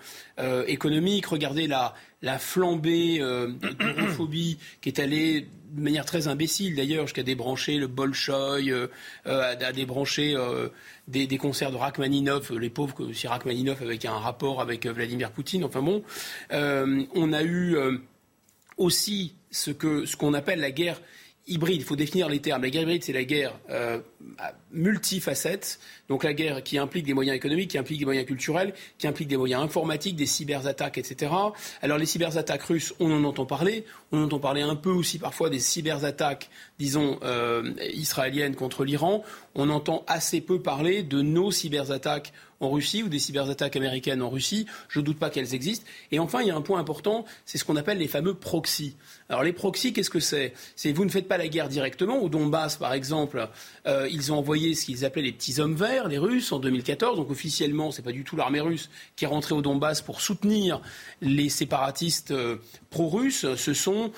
économiques. 0.68 1.28
Regardez 1.28 1.68
la, 1.68 1.94
la 2.22 2.38
flambée 2.38 3.20
d'europhobie 3.20 4.58
qui 4.82 4.90
est 4.90 5.00
allée 5.00 5.48
de 5.72 5.82
manière 5.82 6.06
très 6.06 6.28
imbécile 6.28 6.76
d'ailleurs, 6.76 7.06
jusqu'à 7.06 7.24
débrancher 7.24 7.78
le 7.78 7.88
Bolchoï, 7.88 8.72
euh, 8.72 8.88
à, 9.26 9.74
débrancher 9.74 10.36
euh, 10.36 10.70
des, 11.08 11.38
concerts 11.38 11.72
de 11.72 11.78
Rachmaninov, 11.78 12.58
les 12.58 12.70
pauvres, 12.70 13.12
si 13.14 13.28
Rachmaninov 13.28 13.82
avec 13.82 14.06
un 14.06 14.18
rapport 14.18 14.62
avec 14.62 14.86
euh, 14.86 14.94
Vladimir 14.94 15.32
Poutine. 15.32 15.64
Enfin 15.64 15.82
bon, 15.82 16.04
euh, 16.52 17.04
on 17.16 17.34
a 17.34 17.44
eu 17.44 17.76
euh, 17.76 17.98
aussi 18.78 19.36
ce 19.52 19.72
que 19.72 20.06
ce 20.06 20.16
qu'on 20.16 20.34
appelle 20.34 20.60
la 20.60 20.72
guerre 20.72 21.02
hybride, 21.48 21.82
il 21.82 21.86
faut 21.86 21.96
définir 21.96 22.30
les 22.30 22.40
termes. 22.40 22.62
La 22.62 22.70
guerre 22.70 22.84
hybride, 22.84 23.04
c'est 23.04 23.14
la 23.14 23.24
guerre 23.24 23.58
euh, 23.70 24.00
multifacette, 24.72 25.80
donc 26.10 26.24
la 26.24 26.34
guerre 26.34 26.64
qui 26.64 26.78
implique 26.78 27.06
des 27.06 27.14
moyens 27.14 27.36
économiques, 27.36 27.72
qui 27.72 27.78
implique 27.78 28.00
des 28.00 28.06
moyens 28.06 28.26
culturels, 28.26 28.74
qui 28.98 29.08
implique 29.08 29.28
des 29.28 29.38
moyens 29.38 29.62
informatiques, 29.64 30.16
des 30.16 30.26
cyberattaques, 30.26 30.98
etc. 30.98 31.32
Alors 31.82 31.98
les 31.98 32.06
cyberattaques 32.06 32.64
russes, 32.64 32.94
on 33.00 33.12
en 33.12 33.24
entend 33.24 33.46
parler, 33.46 33.86
on 34.12 34.24
entend 34.24 34.40
parler 34.40 34.62
un 34.62 34.76
peu 34.76 34.92
aussi 34.92 35.20
parfois 35.20 35.50
des 35.50 35.60
cyberattaques, 35.60 36.50
disons, 36.80 37.20
euh, 37.24 37.74
israéliennes 37.94 38.56
contre 38.56 38.84
l'Iran. 38.84 39.24
On 39.56 39.70
entend 39.70 40.04
assez 40.08 40.42
peu 40.42 40.62
parler 40.62 41.04
de 41.04 41.22
nos 41.22 41.52
cyberattaques 41.52 42.34
en 42.60 42.70
Russie 42.72 43.04
ou 43.04 43.10
des 43.10 43.20
cyberattaques 43.20 43.76
américaines 43.76 44.22
en 44.22 44.30
Russie. 44.30 44.66
Je 44.90 45.00
ne 45.00 45.06
doute 45.06 45.20
pas 45.20 45.30
qu'elles 45.30 45.54
existent. 45.54 45.86
Et 46.12 46.20
enfin, 46.20 46.42
il 46.42 46.48
y 46.48 46.52
a 46.52 46.56
un 46.56 46.62
point 46.62 46.80
important, 46.80 47.26
c'est 47.46 47.58
ce 47.58 47.66
qu'on 47.66 47.76
appelle 47.76 47.98
les 47.98 48.08
fameux 48.08 48.34
proxys. 48.34 48.96
Alors 49.30 49.44
les 49.44 49.54
proxys, 49.54 49.94
qu'est-ce 49.94 50.10
que 50.10 50.20
c'est? 50.20 50.54
C'est 50.76 50.92
vous 50.92 51.06
ne 51.06 51.10
faites 51.10 51.28
pas 51.28 51.38
la 51.38 51.48
guerre 51.48 51.70
directement. 51.70 52.18
Au 52.18 52.30
Donbass, 52.30 52.78
par 52.78 52.94
exemple, 52.94 53.48
euh, 53.86 54.08
ils 54.12 54.32
ont 54.32 54.38
envoyé 54.38 54.67
ce 54.74 54.86
qu'ils 54.86 55.06
appelaient 55.06 55.24
les 55.24 55.32
petits 55.32 55.60
hommes 55.60 55.76
verts, 55.76 56.08
les 56.08 56.18
Russes, 56.18 56.52
en 56.52 56.60
2014. 56.60 57.18
Donc 57.18 57.32
officiellement, 57.32 57.92
c'est 57.92 58.02
pas 58.02 58.12
du 58.12 58.24
tout 58.24 58.36
l'armée 58.36 58.62
russe 58.62 58.90
qui 59.16 59.26
est 59.26 59.28
rentrée 59.28 59.54
au 59.54 59.62
Donbass 59.62 60.02
pour 60.02 60.22
soutenir 60.22 60.82
les 61.22 61.50
séparatistes 61.50 62.32
euh, 62.32 62.58
pro-russes. 62.90 63.56
Ce 63.56 63.74
sont 63.74 64.12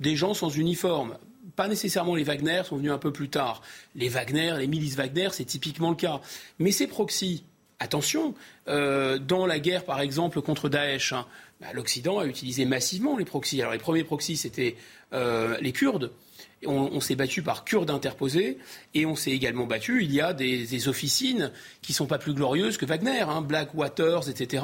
des 0.00 0.16
gens 0.16 0.34
sans 0.34 0.50
uniforme 0.56 1.16
pas 1.56 1.68
nécessairement 1.68 2.14
les 2.14 2.24
Wagner, 2.24 2.62
sont 2.64 2.76
venus 2.76 2.92
un 2.92 2.98
peu 2.98 3.12
plus 3.12 3.28
tard. 3.28 3.60
Les 3.94 4.08
Wagner, 4.08 4.54
les 4.58 4.66
milices 4.66 4.94
Wagner, 4.94 5.28
c'est 5.32 5.44
typiquement 5.44 5.90
le 5.90 5.96
cas. 5.96 6.22
Mais 6.58 6.70
ces 6.72 6.86
proxys, 6.86 7.44
attention, 7.80 8.34
euh, 8.68 9.18
dans 9.18 9.44
la 9.44 9.58
guerre, 9.58 9.84
par 9.84 10.00
exemple, 10.00 10.40
contre 10.40 10.70
Daesh, 10.70 11.12
hein, 11.12 11.26
bah, 11.60 11.68
l'Occident 11.74 12.18
a 12.18 12.24
utilisé 12.24 12.64
massivement 12.64 13.16
les 13.16 13.26
proxys. 13.26 13.60
Alors 13.60 13.72
les 13.72 13.78
premiers 13.78 14.04
proxys, 14.04 14.38
c'était 14.38 14.76
euh, 15.12 15.56
les 15.60 15.72
Kurdes. 15.72 16.12
On, 16.66 16.90
on 16.92 17.00
s'est 17.00 17.14
battu 17.14 17.42
par 17.42 17.64
Kurdes 17.64 17.90
interposés 17.90 18.58
et 18.94 19.06
on 19.06 19.16
s'est 19.16 19.30
également 19.30 19.66
battu. 19.66 20.04
Il 20.04 20.12
y 20.12 20.20
a 20.20 20.34
des, 20.34 20.66
des 20.66 20.88
officines 20.88 21.52
qui 21.80 21.92
sont 21.92 22.06
pas 22.06 22.18
plus 22.18 22.34
glorieuses 22.34 22.76
que 22.76 22.84
Wagner, 22.84 23.20
hein, 23.20 23.40
Black 23.40 23.74
Waters, 23.74 24.28
etc 24.28 24.62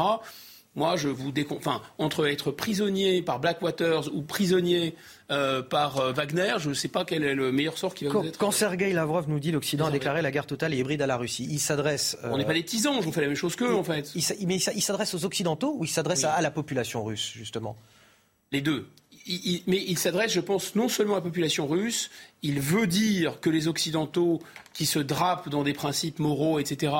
moi, 0.76 0.96
je 0.96 1.08
vous 1.08 1.32
décon... 1.32 1.56
enfin, 1.56 1.80
entre 1.98 2.26
être 2.28 2.52
prisonnier 2.52 3.22
par 3.22 3.40
Blackwaters 3.40 4.14
ou 4.14 4.22
prisonnier 4.22 4.94
euh, 5.30 5.62
par 5.62 5.98
euh, 5.98 6.12
Wagner, 6.12 6.54
je 6.58 6.68
ne 6.68 6.74
sais 6.74 6.88
pas 6.88 7.04
quel 7.04 7.24
est 7.24 7.34
le 7.34 7.50
meilleur 7.50 7.78
sort 7.78 7.94
qui 7.94 8.04
va 8.04 8.10
quand, 8.10 8.20
vous 8.20 8.28
être. 8.28 8.38
Quand 8.38 8.50
Sergei 8.50 8.92
Lavrov 8.92 9.28
nous 9.28 9.40
dit 9.40 9.50
l'Occident 9.50 9.86
a 9.86 9.90
déclaré 9.90 10.20
la 10.20 10.30
guerre 10.30 10.46
totale 10.46 10.74
et 10.74 10.78
hybride 10.78 11.00
à 11.00 11.06
la 11.06 11.16
Russie, 11.16 11.48
il 11.50 11.58
s'adresse. 11.58 12.16
On 12.24 12.36
n'est 12.36 12.44
pas 12.44 12.52
des 12.52 12.64
tisans, 12.64 13.00
je 13.00 13.06
vous 13.06 13.12
fais 13.12 13.22
la 13.22 13.28
même 13.28 13.36
chose 13.36 13.56
qu'eux, 13.56 13.74
en 13.74 13.82
fait. 13.82 14.12
Il, 14.14 14.46
mais 14.46 14.56
il 14.56 14.82
s'adresse 14.82 15.14
aux 15.14 15.24
Occidentaux 15.24 15.74
ou 15.78 15.84
il 15.84 15.88
s'adresse 15.88 16.24
à, 16.24 16.34
à 16.34 16.42
la 16.42 16.50
population 16.50 17.02
russe, 17.02 17.32
justement? 17.34 17.76
Les 18.52 18.60
deux. 18.60 18.86
Mais 19.66 19.84
il 19.86 19.98
s'adresse, 19.98 20.32
je 20.32 20.40
pense, 20.40 20.74
non 20.76 20.88
seulement 20.88 21.14
à 21.14 21.16
la 21.16 21.22
population 21.22 21.66
russe, 21.66 22.10
il 22.42 22.60
veut 22.60 22.86
dire 22.86 23.40
que 23.40 23.50
les 23.50 23.66
Occidentaux 23.66 24.40
qui 24.72 24.86
se 24.86 24.98
drapent 24.98 25.48
dans 25.48 25.64
des 25.64 25.72
principes 25.72 26.20
moraux, 26.20 26.58
etc., 26.58 26.92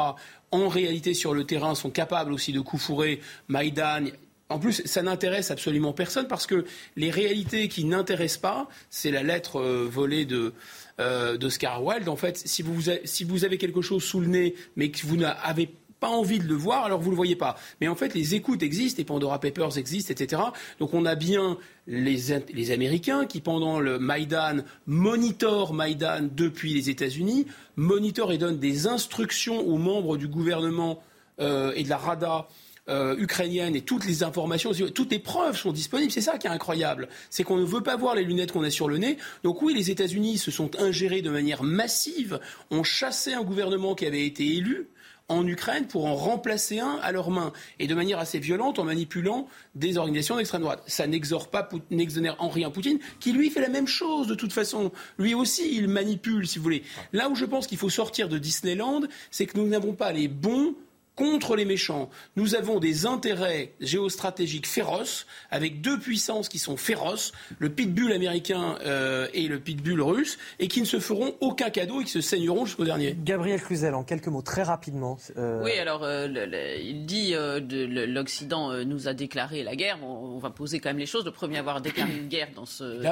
en 0.51 0.69
réalité 0.69 1.15
sur 1.15 1.35
le 1.35 1.45
terrain 1.45 1.75
sont 1.75 1.91
capables 1.91 2.33
aussi 2.33 2.53
de 2.53 2.61
coup 2.61 2.79
fourrer 2.79 3.21
Maïdan. 3.49 4.07
En 4.49 4.59
plus, 4.59 4.83
ça 4.85 5.03
n'intéresse 5.03 5.51
absolument 5.51 5.93
personne 5.93 6.29
parce 6.29 6.47
que 6.47 6.65
les 6.97 7.11
réalités 7.11 7.69
qui 7.69 7.85
n'intéressent 7.85 8.41
pas, 8.41 8.69
c'est 8.91 9.11
la 9.11 9.25
lettre 9.25 9.61
euh, 9.61 9.89
volée 9.91 10.25
de, 10.25 10.53
euh, 11.01 11.37
Wilde. 11.81 12.09
En 12.09 12.17
fait, 12.17 12.39
si 12.39 12.63
vous, 12.63 12.91
si 13.05 13.25
vous 13.25 13.45
avez 13.45 13.59
quelque 13.59 13.83
chose 13.83 14.05
sous 14.05 14.21
le 14.21 14.29
nez, 14.29 14.55
mais 14.77 14.91
que 14.91 15.05
vous 15.05 15.17
n'avez 15.17 15.71
pas 16.01 16.09
envie 16.09 16.39
de 16.39 16.47
le 16.47 16.55
voir, 16.55 16.85
alors 16.85 17.01
vous 17.01 17.07
ne 17.07 17.13
le 17.13 17.17
voyez 17.17 17.37
pas. 17.37 17.57
Mais 17.81 17.89
en 17.89 17.95
fait, 17.95 18.15
les 18.15 18.35
écoutes 18.35 18.63
existent, 18.63 18.99
les 18.99 19.05
Pandora 19.05 19.41
Papers 19.41 19.79
existent, 19.79 20.13
etc. 20.13 20.43
Donc 20.79 20.95
on 20.95 21.05
a 21.05 21.15
bien 21.15 21.59
les, 21.87 22.19
les 22.53 22.71
Américains 22.71 23.27
qui, 23.27 23.41
pendant 23.41 23.81
le 23.81 23.99
Maïdan, 23.99 24.65
monitorent 24.87 25.73
Maïdan 25.73 26.29
depuis 26.35 26.75
les 26.75 26.91
États-Unis, 26.91 27.47
monitorent 27.77 28.33
et 28.33 28.39
donnent 28.39 28.59
des 28.59 28.87
instructions 28.87 29.61
aux 29.61 29.79
membres 29.79 30.17
du 30.17 30.29
gouvernement 30.29 31.03
euh, 31.41 31.73
et 31.77 31.83
de 31.83 31.89
la 31.89 31.99
Rada 31.99 32.49
euh, 32.89 33.17
ukrainienne 33.19 33.75
et 33.75 33.81
toutes 33.81 34.07
les 34.07 34.23
informations, 34.23 34.71
toutes 34.95 35.11
les 35.11 35.19
preuves 35.19 35.57
sont 35.57 35.73
disponibles. 35.73 36.13
C'est 36.13 36.21
ça 36.21 36.39
qui 36.39 36.47
est 36.47 36.51
incroyable. 36.51 37.09
C'est 37.31 37.43
qu'on 37.43 37.57
ne 37.57 37.65
veut 37.65 37.83
pas 37.83 37.97
voir 37.97 38.15
les 38.15 38.23
lunettes 38.23 38.53
qu'on 38.53 38.63
a 38.63 38.71
sur 38.71 38.89
le 38.89 38.97
nez. 38.99 39.17
Donc 39.43 39.61
oui, 39.61 39.75
les 39.75 39.91
États-Unis 39.91 40.39
se 40.39 40.53
sont 40.53 40.71
ingérés 40.81 41.21
de 41.21 41.31
manière 41.31 41.65
massive, 41.65 42.39
ont 42.71 42.85
chassé 42.85 43.33
un 43.33 43.43
gouvernement 43.43 43.97
qui 43.97 44.07
avait 44.07 44.25
été 44.25 44.47
élu 44.57 44.89
en 45.29 45.47
Ukraine 45.47 45.87
pour 45.87 46.07
en 46.07 46.15
remplacer 46.15 46.79
un 46.79 46.99
à 47.03 47.13
leurs 47.13 47.31
mains 47.31 47.53
et 47.79 47.87
de 47.87 47.95
manière 47.95 48.19
assez 48.19 48.39
violente 48.39 48.79
en 48.79 48.85
manipulant 48.85 49.49
des 49.75 49.99
organisations 49.99 50.37
d'extrême 50.37 50.63
droite. 50.63 50.83
Ça 50.87 51.07
n'exonère 51.07 51.49
pas, 51.49 51.69
n'exonère 51.91 52.37
en 52.39 52.49
rien 52.49 52.71
Poutine, 52.71 52.99
qui 53.21 53.33
lui 53.33 53.51
fait 53.51 53.61
la 53.61 53.69
même 53.69 53.87
chose 53.87 54.29
de 54.29 54.35
toute 54.35 54.53
façon. 54.53 54.93
Lui 55.19 55.35
aussi, 55.35 55.75
il 55.75 55.89
manipule, 55.89 56.47
si 56.47 56.59
vous 56.59 56.65
voulez. 56.65 56.83
Là 57.13 57.29
où 57.29 57.35
je 57.35 57.45
pense 57.45 57.67
qu'il 57.67 57.79
faut 57.79 57.91
sortir 57.91 58.29
de 58.29 58.39
Disneyland, 58.39 59.03
c'est 59.31 59.47
que 59.47 59.59
nous 59.59 59.67
n'avons 59.67 59.93
pas 59.93 60.13
les 60.13 60.29
bons 60.29 60.75
contre 61.17 61.57
les 61.57 61.65
méchants. 61.65 62.11
Nous 62.37 62.55
avons 62.55 62.79
des 62.79 63.07
intérêts 63.07 63.73
géostratégiques 63.81 64.67
féroces, 64.67 65.27
avec 65.51 65.81
deux 65.81 65.99
puissances 65.99 66.49
qui 66.49 66.59
sont 66.59 66.77
féroces, 66.77 67.33
le 67.59 67.71
pitbull 67.71 68.13
américain 68.13 68.79
euh, 68.85 69.27
et 69.33 69.49
le 69.49 69.59
pitbull 69.59 70.03
russe, 70.03 70.39
et 70.59 70.69
qui 70.69 70.81
ne 70.81 70.87
se 70.87 71.01
feront 71.01 71.35
aucun 71.41 71.71
cadeau 71.71 72.03
et 72.03 72.05
qui 72.05 72.11
se 72.11 72.21
saigneront 72.21 72.67
jusqu'au 72.67 72.85
dernier. 72.85 73.17
Gabriel 73.19 73.61
Cluzel, 73.63 73.95
en 73.95 74.05
quelques 74.05 74.27
mots, 74.29 74.43
très 74.43 74.63
rapidement. 74.63 75.19
Euh... 75.39 75.63
Oui, 75.65 75.73
alors 75.79 76.05
euh, 76.05 76.29
le, 76.29 76.45
le, 76.45 76.79
il 76.81 77.07
dit 77.07 77.35
euh, 77.35 77.61
l'Occident 78.07 78.71
euh, 78.71 78.85
nous 78.85 79.09
a 79.09 79.15
déclaré 79.15 79.63
la 79.63 79.75
guerre. 79.75 79.99
On 80.05 80.39
va 80.39 80.51
poser 80.51 80.81
quand 80.81 80.91
même 80.91 80.99
les 80.99 81.07
choses. 81.07 81.25
Le 81.25 81.31
premier 81.31 81.57
à 81.57 81.61
avoir 81.61 81.81
déclaré 81.81 82.13
une 82.13 82.29
guerre 82.29 82.49
dans 82.55 82.67
ce, 82.67 83.03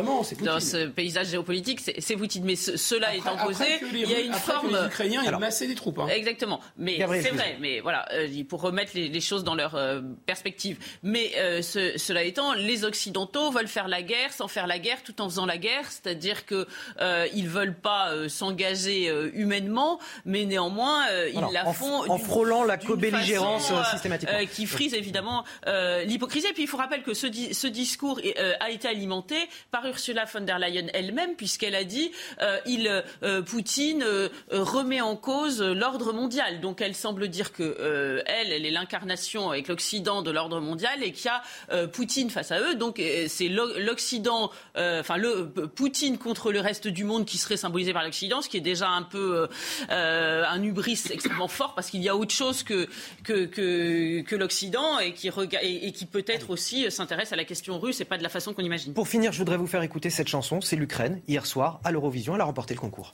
dans 0.45 0.61
ce 0.61 0.87
paysage 0.89 1.29
géopolitique, 1.29 1.81
c'est 1.81 2.17
Poutine. 2.17 2.45
Mais 2.45 2.57
ce, 2.57 2.77
cela 2.77 3.07
après, 3.07 3.19
étant 3.19 3.37
posé, 3.39 3.65
il 3.95 4.11
y 4.11 4.15
a 4.15 4.21
une 4.21 4.35
forme. 4.35 4.73
Que 4.73 4.77
les 4.77 4.87
Ukrainiens 4.89 5.23
alors, 5.27 5.41
ils 5.41 5.45
massaient 5.45 5.67
des 5.67 5.75
troupes. 5.75 5.99
Hein. 6.01 6.09
Exactement. 6.09 6.61
Mais 6.77 6.99
c'est 7.23 7.31
vrai. 7.31 7.57
Mais 7.61 7.81
voilà 7.81 7.94
voilà, 7.95 8.07
euh, 8.13 8.45
pour 8.49 8.61
remettre 8.61 8.93
les, 8.95 9.09
les, 9.09 9.21
choses 9.21 9.45
dans 9.45 9.55
leur 9.55 9.75
euh, 9.75 10.01
perspective. 10.27 10.79
Mais 11.03 11.33
euh, 11.37 11.63
ce, 11.63 11.97
cela 11.97 12.23
étant, 12.25 12.53
les 12.55 12.85
Occidentaux 12.85 13.51
veulent 13.51 13.69
faire 13.69 13.89
la 13.89 14.03
guerre 14.03 14.33
sans 14.33 14.49
faire 14.49 14.67
la 14.67 14.79
guerre 14.79 15.03
tout 15.03 15.21
en 15.21 15.29
faisant 15.29 15.47
la 15.47 15.59
guerre, 15.59 15.91
c'est-à-dire 15.91 16.47
que 16.47 16.67
ils 17.35 17.49
veulent 17.49 17.75
pas 17.75 18.29
s'engager 18.29 19.13
humainement, 19.35 19.99
mais 20.25 20.45
néanmoins 20.45 21.05
ils 21.33 21.39
Alors, 21.39 21.53
la 21.53 21.67
en, 21.67 21.73
font 21.73 22.11
en 22.11 22.19
frôlant 22.19 22.65
la 22.65 22.77
co-belligérance 22.77 23.73
systématiquement, 23.91 24.39
qui 24.53 24.67
frise 24.67 24.95
évidemment 24.95 25.45
l'hypocrisie. 26.05 26.47
Et 26.49 26.53
puis 26.53 26.63
il 26.63 26.69
faut 26.69 26.77
rappeler 26.77 27.03
que 27.03 27.15
ce, 27.15 27.27
di 27.27 27.55
ce 27.55 27.67
discours 27.67 28.21
a 28.61 28.71
été 28.71 28.89
alimenté 28.89 29.37
par 29.71 29.87
Ursula 29.87 30.25
von 30.25 30.41
der 30.41 30.59
Leyen 30.59 30.87
elle-même, 30.95 31.35
puisqu'elle 31.37 31.75
a 31.75 31.85
dit 31.85 32.11
il 32.67 33.05
Poutine 33.47 34.05
remet 34.51 35.01
en 35.01 35.17
cause 35.17 35.63
l'ordre 35.63 36.13
mondial. 36.13 36.61
Donc 36.61 36.81
elle 36.81 36.95
semble 36.95 37.29
dire 37.29 37.53
que 37.53 37.84
euh, 37.85 38.23
elle, 38.27 38.53
elle 38.53 38.67
est 38.67 38.71
l'incarnation 38.71 39.51
avec 39.51 39.69
l'Occident 39.69 40.23
de 40.23 40.31
l'ordre 40.31 40.61
mondial 40.61 41.03
et 41.03 41.13
qu'il 41.13 41.27
y 41.27 41.29
a 41.29 41.43
euh, 41.73 41.87
Poutine 41.87 42.31
face 42.31 42.51
à 42.51 42.61
eux. 42.61 42.75
Donc 42.75 42.99
euh, 42.99 43.27
c'est 43.29 43.49
l'Occident, 43.49 44.51
enfin 44.77 45.17
le 45.17 45.49
Poutine 45.49 46.19
contre 46.19 46.53
le 46.53 46.61
reste 46.61 46.89
du 46.89 47.05
monde 47.05 47.25
qui 47.25 47.39
serait 47.39 47.57
symbolisé 47.57 47.93
par 47.93 48.05
l'Occident, 48.05 48.43
ce 48.43 48.49
qui 48.49 48.57
est 48.57 48.61
déjà 48.61 48.89
un 48.89 49.03
peu 49.03 49.49
un 49.89 50.63
hubris 50.63 51.03
extrêmement 51.11 51.49
fort 51.49 51.75
parce 51.75 51.91
qu'il 51.91 52.03
y 52.03 52.09
a 52.09 52.17
autre 52.17 52.35
chose 52.35 52.63
que 52.63 52.89
que, 53.23 53.47
que, 53.47 54.23
que 54.23 54.37
l'Occident 54.37 54.99
et 54.99 55.13
qui 55.13 55.29
et, 55.63 55.87
et 55.87 55.93
qui 55.93 56.07
peut-être 56.07 56.51
aussi 56.51 56.91
s'intéresse 56.91 57.33
à 57.33 57.37
la 57.37 57.45
question 57.45 57.79
russe 57.79 58.01
et 58.01 58.05
pas 58.05 58.19
de 58.19 58.23
la 58.23 58.29
façon 58.29 58.55
qu'on 58.55 58.63
imagine. 58.63 58.95
Pour 58.95 59.09
finir, 59.09 59.33
je 59.33 59.39
voudrais 59.39 59.57
vous 59.57 59.67
faire 59.67 59.83
écouter 59.83 60.11
cette 60.11 60.29
chanson. 60.29 60.61
C'est 60.61 60.77
l'Ukraine 60.77 61.21
hier 61.29 61.47
soir 61.47 61.81
à 61.85 61.93
l'Eurovision. 61.93 62.35
Elle 62.35 62.41
a 62.41 62.45
remporté 62.45 62.75
le 62.75 62.81
concours. 62.81 63.13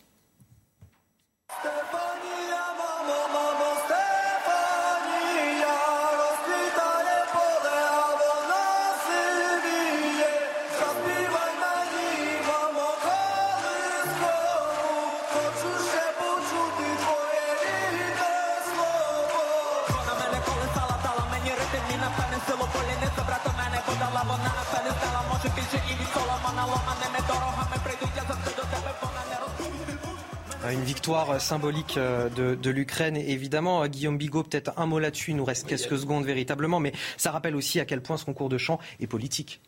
Une 30.73 30.85
victoire 30.85 31.41
symbolique 31.41 31.97
de, 31.99 32.55
de 32.55 32.71
l'Ukraine, 32.71 33.17
évidemment. 33.17 33.87
Guillaume 33.87 34.19
Bigot, 34.19 34.43
peut-être 34.45 34.73
un 34.77 34.87
mot 34.87 34.99
là-dessus, 34.99 35.33
il 35.33 35.37
nous 35.37 35.45
reste 35.45 35.67
quelques 35.67 35.99
secondes 35.99 36.25
véritablement, 36.25 36.81
mais 36.81 36.93
ça 37.17 37.31
rappelle 37.31 37.57
aussi 37.57 37.81
à 37.81 37.85
quel 37.85 38.01
point 38.01 38.17
ce 38.17 38.25
concours 38.25 38.49
de 38.49 38.59
chant 38.59 38.79
est 39.01 39.07
politique. 39.07 39.61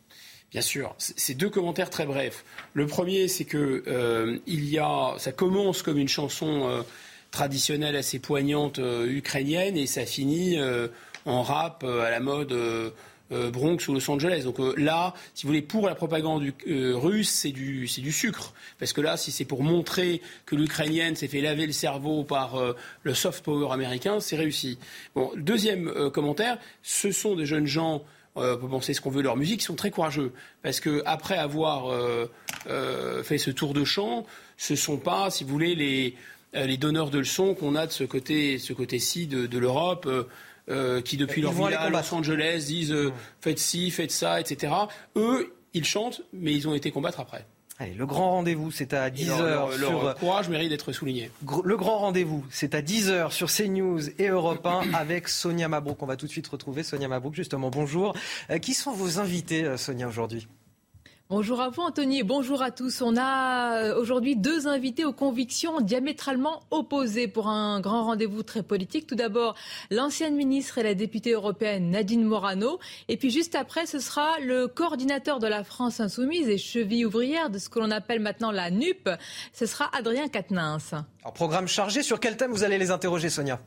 Bien 0.51 0.61
sûr, 0.61 0.93
c'est 0.99 1.33
deux 1.33 1.49
commentaires 1.49 1.89
très 1.89 2.05
brefs. 2.05 2.45
Le 2.73 2.85
premier, 2.85 3.27
c'est 3.27 3.45
que 3.45 3.83
euh, 3.87 4.37
il 4.45 4.65
y 4.69 4.77
a, 4.77 5.15
ça 5.17 5.31
commence 5.31 5.81
comme 5.81 5.97
une 5.97 6.07
chanson 6.07 6.69
euh, 6.69 6.83
traditionnelle 7.31 7.95
assez 7.95 8.19
poignante 8.19 8.77
euh, 8.77 9.07
ukrainienne 9.07 9.75
et 9.77 9.87
ça 9.87 10.05
finit 10.05 10.59
en 11.25 11.41
rap 11.41 11.83
à 11.83 12.09
la 12.09 12.19
mode 12.19 12.51
euh, 12.51 12.89
Bronx 13.51 13.87
ou 13.87 13.93
Los 13.93 14.09
Angeles. 14.09 14.43
Donc 14.43 14.59
euh, 14.59 14.73
là, 14.77 15.13
si 15.33 15.43
vous 15.43 15.49
voulez, 15.49 15.61
pour 15.61 15.87
la 15.87 15.95
propagande 15.95 16.43
euh, 16.67 16.93
russe, 16.95 17.29
c'est 17.29 17.51
du, 17.51 17.85
du 17.85 18.11
sucre. 18.11 18.53
Parce 18.79 18.93
que 18.93 19.01
là, 19.01 19.17
si 19.17 19.31
c'est 19.31 19.45
pour 19.45 19.63
montrer 19.63 20.21
que 20.45 20.55
l'Ukrainienne 20.55 21.15
s'est 21.15 21.27
fait 21.27 21.41
laver 21.41 21.65
le 21.65 21.71
cerveau 21.71 22.23
par 22.23 22.55
le 23.03 23.13
soft 23.13 23.43
power 23.43 23.71
américain, 23.71 24.19
c'est 24.19 24.35
réussi. 24.35 24.77
Bon, 25.15 25.31
deuxième 25.35 26.09
commentaire, 26.11 26.57
ce 26.81 27.11
sont 27.11 27.35
des 27.35 27.45
jeunes 27.45 27.67
gens 27.67 28.03
on 28.35 28.57
peut 28.57 28.67
penser 28.67 28.93
ce 28.93 29.01
qu'on 29.01 29.09
veut 29.09 29.21
leur 29.21 29.37
musique, 29.37 29.61
ils 29.61 29.65
sont 29.65 29.75
très 29.75 29.91
courageux. 29.91 30.31
Parce 30.61 30.79
que 30.79 31.03
après 31.05 31.37
avoir 31.37 31.91
euh, 31.91 32.29
euh, 32.67 33.23
fait 33.23 33.37
ce 33.37 33.51
tour 33.51 33.73
de 33.73 33.83
chant, 33.83 34.25
ce 34.57 34.75
sont 34.75 34.97
pas, 34.97 35.29
si 35.29 35.43
vous 35.43 35.51
voulez, 35.51 35.75
les, 35.75 36.15
les 36.53 36.77
donneurs 36.77 37.09
de 37.09 37.19
leçons 37.19 37.53
qu'on 37.53 37.75
a 37.75 37.85
de 37.85 37.91
ce 37.91 38.03
côté, 38.03 38.57
ce 38.57 38.73
côté-ci 38.73 39.27
de 39.27 39.57
l'Europe. 39.57 40.09
Euh, 40.69 41.01
qui 41.01 41.17
depuis 41.17 41.41
leur 41.41 41.51
villa 41.51 41.81
à 41.81 41.89
Los 41.89 42.13
Angeles 42.13 42.63
disent 42.67 42.93
euh, 42.93 43.11
faites 43.41 43.59
ci, 43.59 43.91
faites 43.91 44.11
ça, 44.11 44.39
etc. 44.39 44.71
Eux, 45.17 45.53
ils 45.73 45.83
chantent, 45.83 46.21
mais 46.31 46.53
ils 46.53 46.69
ont 46.69 46.73
été 46.73 46.89
combattre 46.89 47.19
après. 47.19 47.45
Allez, 47.79 47.95
le 47.95 48.05
grand 48.05 48.31
rendez-vous, 48.31 48.71
c'est 48.71 48.93
à 48.93 49.09
10h. 49.09 49.39
Leur, 49.39 49.73
sur... 49.73 50.03
leur 50.03 50.15
courage 50.15 50.47
mérite 50.47 50.69
d'être 50.69 50.93
souligné. 50.93 51.31
Le 51.65 51.75
grand 51.75 51.97
rendez-vous, 51.97 52.45
c'est 52.49 52.75
à 52.75 52.81
10h 52.81 53.31
sur 53.31 53.51
CNews 53.51 54.09
et 54.19 54.27
Europe 54.27 54.65
1 54.65 54.93
avec 54.93 55.27
Sonia 55.27 55.67
Mabrouk. 55.67 56.01
On 56.01 56.05
va 56.05 56.15
tout 56.15 56.27
de 56.27 56.31
suite 56.31 56.47
retrouver 56.47 56.83
Sonia 56.83 57.09
Mabrouk, 57.09 57.33
justement. 57.33 57.69
Bonjour. 57.69 58.15
Euh, 58.49 58.57
qui 58.59 58.73
sont 58.73 58.93
vos 58.93 59.19
invités, 59.19 59.75
Sonia, 59.75 60.07
aujourd'hui? 60.07 60.47
Bonjour 61.35 61.61
à 61.61 61.69
vous 61.69 61.81
Anthony 61.81 62.19
et 62.19 62.23
bonjour 62.23 62.61
à 62.61 62.69
tous. 62.69 63.01
On 63.01 63.17
a 63.17 63.95
aujourd'hui 63.95 64.35
deux 64.35 64.67
invités 64.67 65.03
aux 65.03 65.13
convictions 65.13 65.81
diamétralement 65.81 66.61
opposées 66.69 67.27
pour 67.27 67.47
un 67.47 67.79
grand 67.79 68.03
rendez-vous 68.03 68.43
très 68.43 68.61
politique. 68.61 69.07
Tout 69.07 69.15
d'abord, 69.15 69.55
l'ancienne 69.89 70.35
ministre 70.35 70.77
et 70.77 70.83
la 70.83 70.93
députée 70.93 71.31
européenne 71.31 71.89
Nadine 71.89 72.23
Morano. 72.23 72.77
Et 73.07 73.17
puis 73.17 73.31
juste 73.31 73.55
après, 73.55 73.87
ce 73.87 73.97
sera 73.97 74.37
le 74.41 74.67
coordinateur 74.67 75.39
de 75.39 75.47
la 75.47 75.63
France 75.63 75.99
insoumise 75.99 76.49
et 76.49 76.59
cheville 76.59 77.03
ouvrière 77.03 77.49
de 77.49 77.57
ce 77.57 77.67
que 77.67 77.79
l'on 77.79 77.89
appelle 77.89 78.19
maintenant 78.19 78.51
la 78.51 78.69
NUP. 78.69 79.09
Ce 79.53 79.65
sera 79.65 79.89
Adrien 79.97 80.27
Quatennens. 80.27 80.93
Alors, 81.23 81.33
programme 81.33 81.67
chargé. 81.67 82.03
Sur 82.03 82.19
quel 82.19 82.37
thème 82.37 82.51
vous 82.51 82.63
allez 82.63 82.77
les 82.77 82.91
interroger, 82.91 83.31
Sonia? 83.31 83.59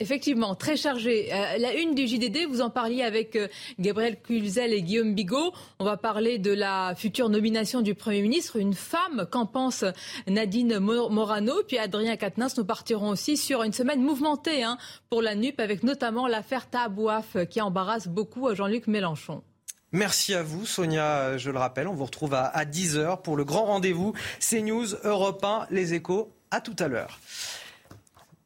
Effectivement, 0.00 0.56
très 0.56 0.76
chargé. 0.76 1.32
Euh, 1.32 1.58
la 1.58 1.72
une 1.74 1.94
du 1.94 2.08
JDD, 2.08 2.48
vous 2.48 2.60
en 2.60 2.70
parliez 2.70 3.02
avec 3.02 3.36
euh, 3.36 3.46
Gabriel 3.78 4.20
Cluzel 4.20 4.72
et 4.72 4.82
Guillaume 4.82 5.14
Bigot. 5.14 5.52
On 5.78 5.84
va 5.84 5.96
parler 5.96 6.38
de 6.38 6.52
la 6.52 6.94
future 6.96 7.28
nomination 7.28 7.80
du 7.80 7.94
Premier 7.94 8.20
ministre, 8.20 8.56
une 8.56 8.74
femme. 8.74 9.26
Qu'en 9.30 9.46
pense 9.46 9.84
Nadine 10.26 10.80
Morano? 10.80 11.54
Puis 11.68 11.78
Adrien 11.78 12.16
Quatennens, 12.16 12.56
nous 12.56 12.64
partirons 12.64 13.10
aussi 13.10 13.36
sur 13.36 13.62
une 13.62 13.72
semaine 13.72 14.02
mouvementée 14.02 14.64
hein, 14.64 14.78
pour 15.10 15.22
la 15.22 15.36
NUP, 15.36 15.60
avec 15.60 15.84
notamment 15.84 16.26
l'affaire 16.26 16.68
Tabouaf 16.68 17.36
qui 17.48 17.60
embarrasse 17.60 18.08
beaucoup 18.08 18.52
Jean-Luc 18.52 18.88
Mélenchon. 18.88 19.44
Merci 19.92 20.34
à 20.34 20.42
vous, 20.42 20.66
Sonia. 20.66 21.38
Je 21.38 21.52
le 21.52 21.58
rappelle, 21.60 21.86
on 21.86 21.94
vous 21.94 22.04
retrouve 22.04 22.34
à, 22.34 22.64
10h 22.64 23.22
pour 23.22 23.36
le 23.36 23.44
grand 23.44 23.66
rendez-vous 23.66 24.12
CNews, 24.40 24.96
Europe 25.04 25.44
1, 25.44 25.68
Les 25.70 25.94
Échos. 25.94 26.32
À 26.50 26.60
tout 26.60 26.74
à 26.80 26.88
l'heure. 26.88 27.20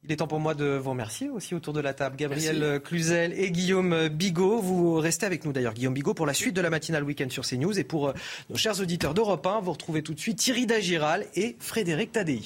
Il 0.08 0.12
est 0.12 0.16
temps 0.16 0.26
pour 0.26 0.40
moi 0.40 0.54
de 0.54 0.64
vous 0.64 0.88
remercier 0.88 1.28
aussi 1.28 1.54
autour 1.54 1.74
de 1.74 1.80
la 1.80 1.92
table. 1.92 2.16
Gabriel 2.16 2.80
Cluzel 2.82 3.34
et 3.36 3.50
Guillaume 3.50 4.08
Bigot. 4.08 4.58
Vous 4.58 4.94
restez 4.94 5.26
avec 5.26 5.44
nous 5.44 5.52
d'ailleurs, 5.52 5.74
Guillaume 5.74 5.92
Bigot, 5.92 6.14
pour 6.14 6.24
la 6.24 6.32
suite 6.32 6.56
de 6.56 6.62
la 6.62 6.70
matinale 6.70 7.04
week-end 7.04 7.28
sur 7.28 7.44
CNews. 7.44 7.78
Et 7.78 7.84
pour 7.84 8.08
euh, 8.08 8.12
nos 8.48 8.56
chers 8.56 8.80
auditeurs 8.80 9.12
d'Europe 9.12 9.46
1, 9.46 9.60
vous 9.60 9.72
retrouvez 9.72 10.02
tout 10.02 10.14
de 10.14 10.18
suite 10.18 10.38
Thierry 10.38 10.64
Dagiral 10.64 11.26
et 11.34 11.56
Frédéric 11.60 12.12
Tadei. 12.12 12.40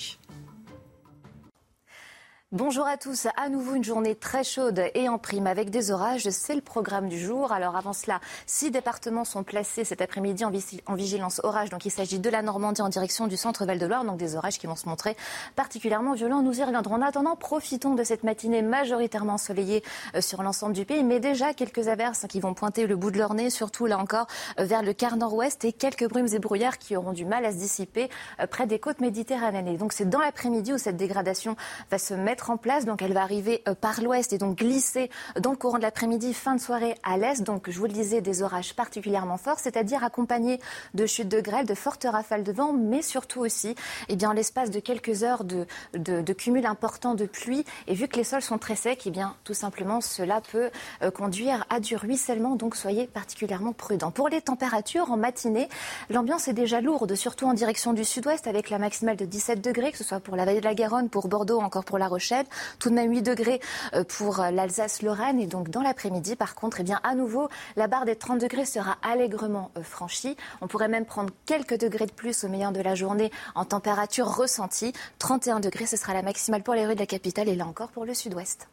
Bonjour 2.52 2.86
à 2.86 2.98
tous. 2.98 3.28
À 3.38 3.48
nouveau 3.48 3.76
une 3.76 3.82
journée 3.82 4.14
très 4.14 4.44
chaude 4.44 4.84
et 4.92 5.08
en 5.08 5.16
prime 5.16 5.46
avec 5.46 5.70
des 5.70 5.90
orages. 5.90 6.28
C'est 6.28 6.54
le 6.54 6.60
programme 6.60 7.08
du 7.08 7.18
jour. 7.18 7.50
Alors 7.50 7.76
avant 7.76 7.94
cela, 7.94 8.20
six 8.44 8.70
départements 8.70 9.24
sont 9.24 9.42
placés 9.42 9.84
cet 9.84 10.02
après-midi 10.02 10.44
en, 10.44 10.94
vigilance 10.94 11.40
orage. 11.44 11.70
Donc 11.70 11.86
il 11.86 11.90
s'agit 11.90 12.18
de 12.18 12.28
la 12.28 12.42
Normandie 12.42 12.82
en 12.82 12.90
direction 12.90 13.26
du 13.26 13.38
centre 13.38 13.64
Val-de-Loire. 13.64 14.04
Donc 14.04 14.18
des 14.18 14.36
orages 14.36 14.58
qui 14.58 14.66
vont 14.66 14.76
se 14.76 14.86
montrer 14.86 15.16
particulièrement 15.56 16.12
violents. 16.12 16.42
Nous 16.42 16.60
y 16.60 16.62
reviendrons. 16.62 16.96
En 16.96 17.00
attendant, 17.00 17.36
profitons 17.36 17.94
de 17.94 18.04
cette 18.04 18.22
matinée 18.22 18.60
majoritairement 18.60 19.32
ensoleillée 19.32 19.82
euh, 20.14 20.20
sur 20.20 20.42
l'ensemble 20.42 20.74
du 20.74 20.84
pays. 20.84 21.04
Mais 21.04 21.20
déjà 21.20 21.54
quelques 21.54 21.88
averses 21.88 22.26
qui 22.28 22.40
vont 22.40 22.52
pointer 22.52 22.86
le 22.86 22.96
bout 22.96 23.12
de 23.12 23.16
leur 23.16 23.32
nez, 23.32 23.48
surtout 23.48 23.86
là 23.86 23.96
encore 23.96 24.26
euh, 24.60 24.64
vers 24.64 24.82
le 24.82 24.92
quart 24.92 25.16
nord-ouest 25.16 25.64
et 25.64 25.72
quelques 25.72 26.06
brumes 26.06 26.28
et 26.30 26.38
brouillards 26.38 26.76
qui 26.76 26.98
auront 26.98 27.14
du 27.14 27.24
mal 27.24 27.46
à 27.46 27.52
se 27.52 27.56
dissiper 27.56 28.10
euh, 28.40 28.46
près 28.46 28.66
des 28.66 28.78
côtes 28.78 29.00
méditerranéennes. 29.00 29.78
Donc 29.78 29.94
c'est 29.94 30.10
dans 30.10 30.20
l'après-midi 30.20 30.74
où 30.74 30.78
cette 30.78 30.98
dégradation 30.98 31.56
va 31.90 31.96
se 31.96 32.12
mettre 32.12 32.41
en 32.50 32.56
place. 32.56 32.84
Donc 32.84 33.02
elle 33.02 33.12
va 33.12 33.22
arriver 33.22 33.62
euh, 33.68 33.74
par 33.74 34.00
l'ouest 34.00 34.32
et 34.32 34.38
donc 34.38 34.58
glisser 34.58 35.10
dans 35.40 35.50
le 35.50 35.56
courant 35.56 35.78
de 35.78 35.82
l'après-midi, 35.82 36.34
fin 36.34 36.54
de 36.54 36.60
soirée 36.60 36.94
à 37.02 37.16
l'est. 37.16 37.42
Donc 37.42 37.70
je 37.70 37.78
vous 37.78 37.86
le 37.86 37.92
disais, 37.92 38.20
des 38.20 38.42
orages 38.42 38.74
particulièrement 38.74 39.36
forts, 39.36 39.58
c'est-à-dire 39.58 40.04
accompagnés 40.04 40.60
de 40.94 41.06
chutes 41.06 41.28
de 41.28 41.40
grêle, 41.40 41.66
de 41.66 41.74
fortes 41.74 42.06
rafales 42.10 42.42
de 42.42 42.52
vent, 42.52 42.72
mais 42.72 43.02
surtout 43.02 43.40
aussi, 43.40 43.74
eh 44.08 44.16
bien, 44.16 44.34
l'espace 44.34 44.70
de 44.70 44.80
quelques 44.80 45.22
heures 45.22 45.44
de, 45.44 45.66
de, 45.94 46.32
cumul 46.32 46.66
important 46.66 47.14
de 47.14 47.26
pluie. 47.26 47.64
Et 47.86 47.94
vu 47.94 48.08
que 48.08 48.16
les 48.16 48.24
sols 48.24 48.42
sont 48.42 48.58
très 48.58 48.76
secs, 48.76 49.02
eh 49.06 49.10
bien, 49.10 49.36
tout 49.44 49.54
simplement, 49.54 50.00
cela 50.00 50.40
peut 50.40 50.70
euh, 51.02 51.10
conduire 51.10 51.64
à 51.70 51.80
du 51.80 51.96
ruissellement. 51.96 52.56
Donc 52.56 52.76
soyez 52.76 53.06
particulièrement 53.06 53.72
prudents. 53.72 54.10
Pour 54.10 54.28
les 54.28 54.40
températures, 54.40 55.10
en 55.10 55.16
matinée, 55.16 55.68
l'ambiance 56.10 56.48
est 56.48 56.52
déjà 56.52 56.80
lourde, 56.80 57.14
surtout 57.14 57.46
en 57.46 57.54
direction 57.54 57.92
du 57.92 58.04
sud-ouest, 58.04 58.46
avec 58.46 58.70
la 58.70 58.78
maximale 58.78 59.16
de 59.16 59.24
17 59.24 59.60
degrés, 59.60 59.92
que 59.92 59.98
ce 59.98 60.04
soit 60.04 60.20
pour 60.20 60.36
la 60.36 60.44
vallée 60.44 60.60
de 60.60 60.64
la 60.64 60.74
Garonne, 60.74 61.08
pour 61.08 61.28
Bordeaux, 61.28 61.60
encore 61.60 61.84
pour 61.84 61.98
La 61.98 62.08
Rochelle. 62.08 62.31
Tout 62.78 62.90
de 62.90 62.94
même 62.94 63.10
8 63.10 63.22
degrés 63.22 63.60
euh, 63.94 64.04
pour 64.04 64.40
euh, 64.40 64.50
l'Alsace-Lorraine. 64.50 65.40
Et 65.40 65.46
donc 65.46 65.70
dans 65.70 65.82
l'après-midi, 65.82 66.36
par 66.36 66.54
contre, 66.54 66.80
eh 66.80 66.82
bien, 66.82 67.00
à 67.02 67.14
nouveau, 67.14 67.48
la 67.76 67.86
barre 67.86 68.04
des 68.04 68.16
30 68.16 68.40
degrés 68.40 68.64
sera 68.64 68.98
allègrement 69.02 69.70
euh, 69.76 69.82
franchie. 69.82 70.36
On 70.60 70.66
pourrait 70.66 70.88
même 70.88 71.06
prendre 71.06 71.32
quelques 71.46 71.78
degrés 71.78 72.06
de 72.06 72.12
plus 72.12 72.44
au 72.44 72.48
meilleur 72.48 72.72
de 72.72 72.80
la 72.80 72.94
journée 72.94 73.30
en 73.54 73.64
température 73.64 74.26
ressentie. 74.26 74.92
31 75.18 75.60
degrés, 75.60 75.86
ce 75.86 75.96
sera 75.96 76.14
la 76.14 76.22
maximale 76.22 76.62
pour 76.62 76.74
les 76.74 76.86
rues 76.86 76.94
de 76.94 77.00
la 77.00 77.06
capitale 77.06 77.48
et 77.48 77.56
là 77.56 77.66
encore 77.66 77.88
pour 77.88 78.04
le 78.04 78.14
sud-ouest. 78.14 78.68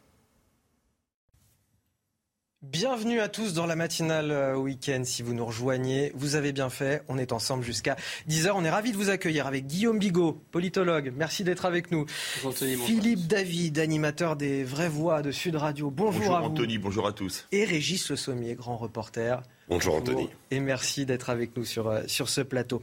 Bienvenue 2.61 3.21
à 3.21 3.29
tous 3.29 3.53
dans 3.53 3.65
la 3.65 3.77
matinale 3.77 4.31
euh, 4.31 4.57
week-end. 4.57 5.03
Si 5.05 5.23
vous 5.23 5.33
nous 5.33 5.45
rejoignez, 5.45 6.11
vous 6.13 6.35
avez 6.35 6.51
bien 6.51 6.69
fait. 6.69 7.03
On 7.07 7.17
est 7.17 7.31
ensemble 7.31 7.63
jusqu'à 7.63 7.95
10h. 8.27 8.51
On 8.53 8.65
est 8.65 8.69
ravis 8.69 8.91
de 8.91 8.97
vous 8.97 9.09
accueillir 9.09 9.47
avec 9.47 9.65
Guillaume 9.65 9.97
Bigot, 9.97 10.43
politologue. 10.51 11.13
Merci 11.15 11.45
d'être 11.45 11.63
avec 11.63 11.89
nous. 11.89 12.05
Philippe 12.85 13.27
David, 13.27 13.79
animateur 13.79 14.35
des 14.35 14.65
Vraies 14.65 14.89
Voix 14.89 15.21
de 15.21 15.31
Sud 15.31 15.55
Radio. 15.55 15.89
Bonjour, 15.89 16.19
bonjour 16.19 16.35
à 16.35 16.41
Anthony, 16.41 16.77
bonjour 16.77 17.07
à 17.07 17.13
tous. 17.13 17.47
Et 17.53 17.63
Régis 17.63 18.09
Le 18.09 18.17
Sommier, 18.17 18.55
grand 18.55 18.75
reporter. 18.75 19.41
Bonjour 19.69 19.97
Anthony. 19.97 20.27
Et 20.49 20.59
merci 20.59 21.05
d'être 21.05 21.29
avec 21.29 21.55
nous 21.55 21.63
sur, 21.63 21.89
euh, 21.89 22.01
sur 22.07 22.27
ce 22.27 22.41
plateau. 22.41 22.81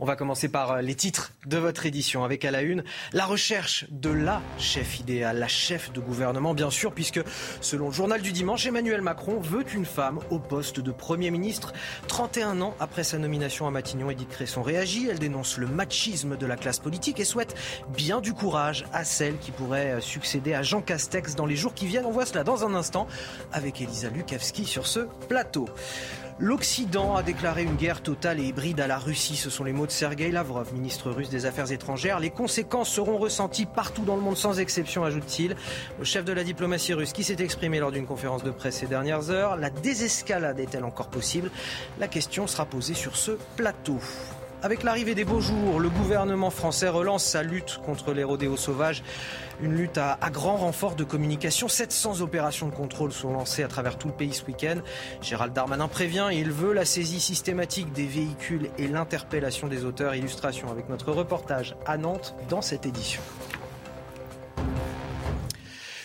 On 0.00 0.04
va 0.04 0.16
commencer 0.16 0.50
par 0.50 0.72
euh, 0.72 0.80
les 0.82 0.94
titres 0.94 1.32
de 1.46 1.56
votre 1.56 1.86
édition 1.86 2.24
avec 2.24 2.44
à 2.44 2.50
la 2.50 2.60
une 2.60 2.84
la 3.14 3.24
recherche 3.24 3.86
de 3.90 4.10
la 4.10 4.42
chef 4.58 5.00
idéale, 5.00 5.38
la 5.38 5.48
chef 5.48 5.90
de 5.94 6.00
gouvernement 6.00 6.52
bien 6.52 6.68
sûr, 6.68 6.92
puisque 6.92 7.22
selon 7.62 7.86
le 7.86 7.94
journal 7.94 8.20
du 8.20 8.32
dimanche, 8.32 8.66
Emmanuel 8.66 9.00
Macron 9.00 9.40
veut 9.40 9.64
une 9.74 9.86
femme 9.86 10.18
au 10.28 10.38
poste 10.38 10.78
de 10.78 10.90
Premier 10.90 11.30
ministre. 11.30 11.72
31 12.08 12.60
ans 12.60 12.74
après 12.80 13.02
sa 13.02 13.16
nomination 13.16 13.66
à 13.66 13.70
Matignon, 13.70 14.10
Edith 14.10 14.28
Cresson 14.28 14.60
réagit. 14.60 15.08
Elle 15.08 15.18
dénonce 15.18 15.56
le 15.56 15.66
machisme 15.66 16.36
de 16.36 16.44
la 16.44 16.56
classe 16.56 16.80
politique 16.80 17.18
et 17.18 17.24
souhaite 17.24 17.54
bien 17.96 18.20
du 18.20 18.34
courage 18.34 18.84
à 18.92 19.04
celle 19.04 19.38
qui 19.38 19.52
pourrait 19.52 19.92
euh, 19.92 20.00
succéder 20.02 20.52
à 20.52 20.62
Jean 20.62 20.82
Castex 20.82 21.34
dans 21.34 21.46
les 21.46 21.56
jours 21.56 21.72
qui 21.72 21.86
viennent. 21.86 22.04
On 22.04 22.10
voit 22.10 22.26
cela 22.26 22.44
dans 22.44 22.66
un 22.66 22.74
instant 22.74 23.06
avec 23.52 23.80
Elisa 23.80 24.10
Lukavski 24.10 24.66
sur 24.66 24.86
ce 24.86 25.00
plateau. 25.30 25.66
L'Occident 26.38 27.16
a 27.16 27.22
déclaré 27.22 27.62
une 27.62 27.76
guerre 27.76 28.02
totale 28.02 28.40
et 28.40 28.44
hybride 28.44 28.80
à 28.80 28.86
la 28.86 28.98
Russie. 28.98 29.36
Ce 29.36 29.48
sont 29.48 29.64
les 29.64 29.72
mots 29.72 29.86
de 29.86 29.90
Sergei 29.90 30.30
Lavrov, 30.30 30.70
ministre 30.74 31.10
russe 31.10 31.30
des 31.30 31.46
Affaires 31.46 31.72
étrangères. 31.72 32.20
Les 32.20 32.28
conséquences 32.28 32.90
seront 32.90 33.16
ressenties 33.16 33.64
partout 33.64 34.04
dans 34.04 34.16
le 34.16 34.20
monde 34.20 34.36
sans 34.36 34.60
exception, 34.60 35.02
ajoute-t-il. 35.02 35.56
Le 35.98 36.04
chef 36.04 36.26
de 36.26 36.34
la 36.34 36.44
diplomatie 36.44 36.92
russe 36.92 37.14
qui 37.14 37.24
s'est 37.24 37.42
exprimé 37.42 37.78
lors 37.78 37.90
d'une 37.90 38.06
conférence 38.06 38.44
de 38.44 38.50
presse 38.50 38.76
ces 38.76 38.86
dernières 38.86 39.30
heures. 39.30 39.56
La 39.56 39.70
désescalade 39.70 40.60
est-elle 40.60 40.84
encore 40.84 41.08
possible? 41.08 41.50
La 41.98 42.06
question 42.06 42.46
sera 42.46 42.66
posée 42.66 42.92
sur 42.92 43.16
ce 43.16 43.32
plateau. 43.56 43.98
Avec 44.66 44.82
l'arrivée 44.82 45.14
des 45.14 45.24
beaux 45.24 45.40
jours, 45.40 45.78
le 45.78 45.88
gouvernement 45.88 46.50
français 46.50 46.88
relance 46.88 47.24
sa 47.24 47.44
lutte 47.44 47.78
contre 47.86 48.12
les 48.12 48.24
rodéos 48.24 48.56
sauvages. 48.56 49.04
Une 49.62 49.76
lutte 49.76 49.96
à, 49.96 50.18
grand 50.32 50.56
renfort 50.56 50.96
de 50.96 51.04
communication. 51.04 51.68
700 51.68 52.20
opérations 52.20 52.66
de 52.66 52.74
contrôle 52.74 53.12
sont 53.12 53.32
lancées 53.32 53.62
à 53.62 53.68
travers 53.68 53.96
tout 53.96 54.08
le 54.08 54.14
pays 54.14 54.34
ce 54.34 54.44
week-end. 54.44 54.78
Gérald 55.22 55.52
Darmanin 55.52 55.86
prévient, 55.86 56.30
il 56.32 56.50
veut 56.50 56.72
la 56.72 56.84
saisie 56.84 57.20
systématique 57.20 57.92
des 57.92 58.06
véhicules 58.06 58.68
et 58.76 58.88
l'interpellation 58.88 59.68
des 59.68 59.84
auteurs. 59.84 60.16
Illustration 60.16 60.68
avec 60.68 60.88
notre 60.88 61.12
reportage 61.12 61.76
à 61.86 61.96
Nantes 61.96 62.34
dans 62.48 62.60
cette 62.60 62.86
édition. 62.86 63.22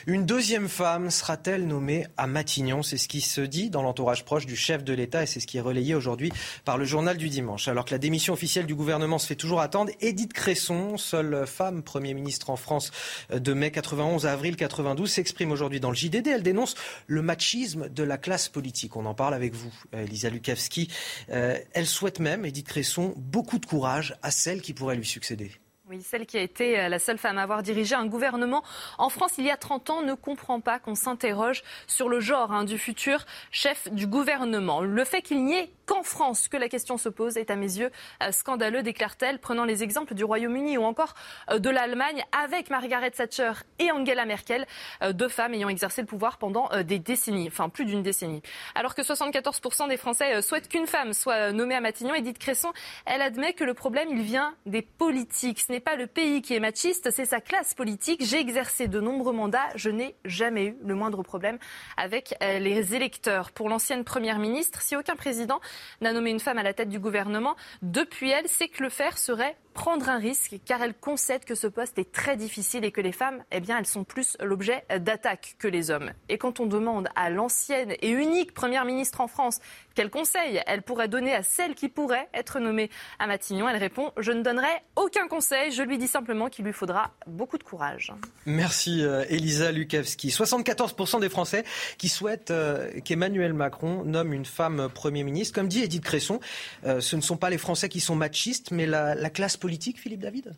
Une 0.07 0.25
deuxième 0.25 0.67
femme 0.67 1.11
sera-t-elle 1.11 1.67
nommée 1.67 2.07
à 2.17 2.25
Matignon 2.25 2.81
C'est 2.81 2.97
ce 2.97 3.07
qui 3.07 3.21
se 3.21 3.41
dit 3.41 3.69
dans 3.69 3.83
l'entourage 3.83 4.25
proche 4.25 4.47
du 4.47 4.55
chef 4.55 4.83
de 4.83 4.93
l'État 4.93 5.21
et 5.21 5.25
c'est 5.27 5.39
ce 5.39 5.45
qui 5.45 5.57
est 5.57 5.61
relayé 5.61 5.93
aujourd'hui 5.93 6.31
par 6.65 6.79
le 6.79 6.85
journal 6.85 7.17
du 7.17 7.29
dimanche. 7.29 7.67
Alors 7.67 7.85
que 7.85 7.91
la 7.91 7.99
démission 7.99 8.33
officielle 8.33 8.65
du 8.65 8.73
gouvernement 8.73 9.19
se 9.19 9.27
fait 9.27 9.35
toujours 9.35 9.61
attendre, 9.61 9.91
Édith 9.99 10.33
Cresson, 10.33 10.97
seule 10.97 11.45
femme 11.45 11.83
Premier 11.83 12.15
ministre 12.15 12.49
en 12.49 12.55
France 12.55 12.89
de 13.31 13.53
mai 13.53 13.69
91 13.69 14.25
à 14.25 14.31
avril 14.31 14.55
92, 14.55 15.07
s'exprime 15.07 15.51
aujourd'hui 15.51 15.79
dans 15.79 15.91
le 15.91 15.95
JDD. 15.95 16.27
Elle 16.27 16.43
dénonce 16.43 16.73
le 17.05 17.21
machisme 17.21 17.87
de 17.87 18.03
la 18.03 18.17
classe 18.17 18.49
politique. 18.49 18.95
On 18.95 19.05
en 19.05 19.13
parle 19.13 19.35
avec 19.35 19.53
vous, 19.53 19.73
Elisa 19.93 20.31
Lukavski. 20.31 20.89
Euh, 21.29 21.59
elle 21.73 21.85
souhaite 21.85 22.19
même, 22.19 22.43
Édith 22.43 22.67
Cresson, 22.67 23.13
beaucoup 23.17 23.59
de 23.59 23.67
courage 23.67 24.15
à 24.23 24.31
celle 24.31 24.61
qui 24.61 24.73
pourrait 24.73 24.95
lui 24.95 25.05
succéder. 25.05 25.51
Oui, 25.91 26.01
celle 26.01 26.25
qui 26.25 26.37
a 26.37 26.41
été 26.41 26.79
euh, 26.79 26.87
la 26.87 26.99
seule 26.99 27.17
femme 27.17 27.37
à 27.37 27.41
avoir 27.41 27.63
dirigé 27.63 27.95
un 27.95 28.05
gouvernement 28.05 28.63
en 28.97 29.09
France 29.09 29.33
il 29.37 29.43
y 29.43 29.51
a 29.51 29.57
30 29.57 29.89
ans 29.89 30.01
ne 30.03 30.13
comprend 30.13 30.61
pas 30.61 30.79
qu'on 30.79 30.95
s'interroge 30.95 31.63
sur 31.85 32.07
le 32.07 32.21
genre 32.21 32.53
hein, 32.53 32.63
du 32.63 32.77
futur 32.77 33.25
chef 33.51 33.91
du 33.91 34.07
gouvernement. 34.07 34.79
Le 34.79 35.03
fait 35.03 35.21
qu'il 35.21 35.43
n'y 35.43 35.55
ait 35.55 35.69
qu'en 35.85 36.01
France 36.01 36.47
que 36.47 36.55
la 36.55 36.69
question 36.69 36.97
se 36.97 37.09
pose 37.09 37.35
est 37.35 37.51
à 37.51 37.57
mes 37.57 37.77
yeux 37.77 37.91
euh, 38.23 38.31
scandaleux, 38.31 38.83
déclare-t-elle, 38.83 39.39
prenant 39.39 39.65
les 39.65 39.83
exemples 39.83 40.13
du 40.13 40.23
Royaume-Uni 40.23 40.77
ou 40.77 40.83
encore 40.83 41.13
euh, 41.49 41.59
de 41.59 41.69
l'Allemagne 41.69 42.23
avec 42.41 42.69
Margaret 42.69 43.11
Thatcher 43.11 43.51
et 43.79 43.91
Angela 43.91 44.23
Merkel, 44.23 44.65
deux 45.11 45.27
femmes 45.27 45.55
ayant 45.55 45.67
exercé 45.67 45.99
le 45.99 46.07
pouvoir 46.07 46.37
pendant 46.37 46.69
des 46.83 46.99
décennies, 46.99 47.47
enfin 47.47 47.67
plus 47.67 47.83
d'une 47.83 48.03
décennie. 48.03 48.41
Alors 48.75 48.95
que 48.95 49.01
74% 49.01 49.89
des 49.89 49.97
Français 49.97 50.41
souhaitent 50.41 50.69
qu'une 50.69 50.87
femme 50.87 51.13
soit 51.13 51.51
nommée 51.51 51.75
à 51.75 51.81
Matignon, 51.81 52.13
Edith 52.13 52.37
Cresson, 52.37 52.71
elle 53.05 53.21
admet 53.21 53.53
que 53.53 53.63
le 53.63 53.73
problème, 53.73 54.07
il 54.11 54.21
vient 54.21 54.55
des 54.65 54.83
politiques. 54.83 55.59
Ce 55.59 55.71
pas 55.81 55.95
le 55.95 56.07
pays 56.07 56.41
qui 56.41 56.55
est 56.55 56.59
machiste, 56.59 57.11
c'est 57.11 57.25
sa 57.25 57.41
classe 57.41 57.73
politique. 57.73 58.23
J'ai 58.23 58.39
exercé 58.39 58.87
de 58.87 58.99
nombreux 58.99 59.33
mandats, 59.33 59.67
je 59.75 59.89
n'ai 59.89 60.15
jamais 60.23 60.67
eu 60.67 60.77
le 60.83 60.95
moindre 60.95 61.23
problème 61.23 61.57
avec 61.97 62.35
euh, 62.41 62.59
les 62.59 62.95
électeurs. 62.95 63.51
Pour 63.51 63.67
l'ancienne 63.67 64.03
Première 64.03 64.39
ministre, 64.39 64.81
si 64.81 64.95
aucun 64.95 65.15
président 65.15 65.59
n'a 65.99 66.13
nommé 66.13 66.29
une 66.29 66.39
femme 66.39 66.57
à 66.57 66.63
la 66.63 66.73
tête 66.73 66.89
du 66.89 66.99
gouvernement, 66.99 67.55
depuis 67.81 68.29
elle, 68.29 68.47
c'est 68.47 68.69
que 68.69 68.83
le 68.83 68.89
faire 68.89 69.17
serait 69.17 69.57
prendre 69.73 70.09
un 70.09 70.17
risque 70.17 70.55
car 70.65 70.81
elle 70.81 70.93
concède 70.93 71.45
que 71.45 71.55
ce 71.55 71.67
poste 71.67 71.97
est 71.99 72.11
très 72.11 72.35
difficile 72.35 72.85
et 72.85 72.91
que 72.91 73.01
les 73.01 73.11
femmes, 73.11 73.43
eh 73.51 73.59
bien, 73.59 73.77
elles 73.77 73.87
sont 73.87 74.03
plus 74.03 74.37
l'objet 74.41 74.83
d'attaques 74.99 75.55
que 75.59 75.67
les 75.67 75.91
hommes. 75.91 76.11
Et 76.29 76.37
quand 76.37 76.59
on 76.59 76.65
demande 76.65 77.09
à 77.15 77.29
l'ancienne 77.29 77.93
et 78.01 78.09
unique 78.09 78.53
première 78.53 78.85
ministre 78.85 79.21
en 79.21 79.27
France 79.27 79.59
quel 79.95 80.09
conseil 80.09 80.61
elle 80.67 80.81
pourrait 80.81 81.07
donner 81.07 81.33
à 81.33 81.43
celle 81.43 81.75
qui 81.75 81.89
pourrait 81.89 82.29
être 82.33 82.59
nommée 82.59 82.89
à 83.19 83.27
Matignon, 83.27 83.67
elle 83.67 83.77
répond 83.77 84.11
Je 84.17 84.31
ne 84.31 84.41
donnerai 84.41 84.67
aucun 84.95 85.27
conseil, 85.27 85.71
je 85.71 85.83
lui 85.83 85.97
dis 85.97 86.07
simplement 86.07 86.47
qu'il 86.47 86.65
lui 86.65 86.73
faudra 86.73 87.11
beaucoup 87.27 87.57
de 87.57 87.63
courage. 87.63 88.13
Merci 88.45 89.03
euh, 89.03 89.25
Elisa 89.29 89.71
Lukavski. 89.71 90.29
74% 90.29 91.19
des 91.19 91.29
Français 91.29 91.63
qui 91.97 92.09
souhaitent 92.09 92.51
euh, 92.51 92.89
qu'Emmanuel 93.03 93.53
Macron 93.53 94.03
nomme 94.05 94.33
une 94.33 94.45
femme 94.45 94.89
Premier 94.93 95.23
ministre. 95.23 95.53
Comme 95.53 95.67
dit 95.67 95.83
Edith 95.83 96.03
Cresson, 96.03 96.39
euh, 96.85 97.01
ce 97.01 97.15
ne 97.15 97.21
sont 97.21 97.37
pas 97.37 97.49
les 97.49 97.57
Français 97.57 97.89
qui 97.89 97.99
sont 97.99 98.15
machistes, 98.15 98.71
mais 98.71 98.85
la, 98.85 99.15
la 99.15 99.29
classe 99.29 99.57
politique, 99.61 99.97
Philippe 99.99 100.19
David? 100.19 100.53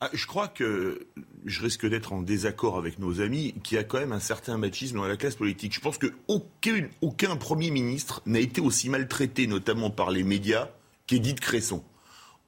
Ah, 0.00 0.10
je 0.12 0.26
crois 0.26 0.46
que 0.46 1.06
je 1.44 1.62
risque 1.62 1.88
d'être 1.88 2.12
en 2.12 2.22
désaccord 2.22 2.76
avec 2.78 2.98
nos 2.98 3.20
amis, 3.20 3.54
qui 3.64 3.76
a 3.76 3.82
quand 3.82 3.98
même 3.98 4.12
un 4.12 4.20
certain 4.20 4.58
machisme 4.58 4.96
dans 4.96 5.08
la 5.08 5.16
classe 5.16 5.34
politique. 5.34 5.74
Je 5.74 5.80
pense 5.80 5.98
qu'aucun 5.98 6.88
aucun 7.00 7.36
Premier 7.36 7.70
ministre 7.70 8.22
n'a 8.26 8.38
été 8.38 8.60
aussi 8.60 8.90
maltraité, 8.90 9.46
notamment 9.46 9.90
par 9.90 10.10
les 10.10 10.22
médias, 10.22 10.68
qu'Edith 11.06 11.40
Cresson. 11.40 11.82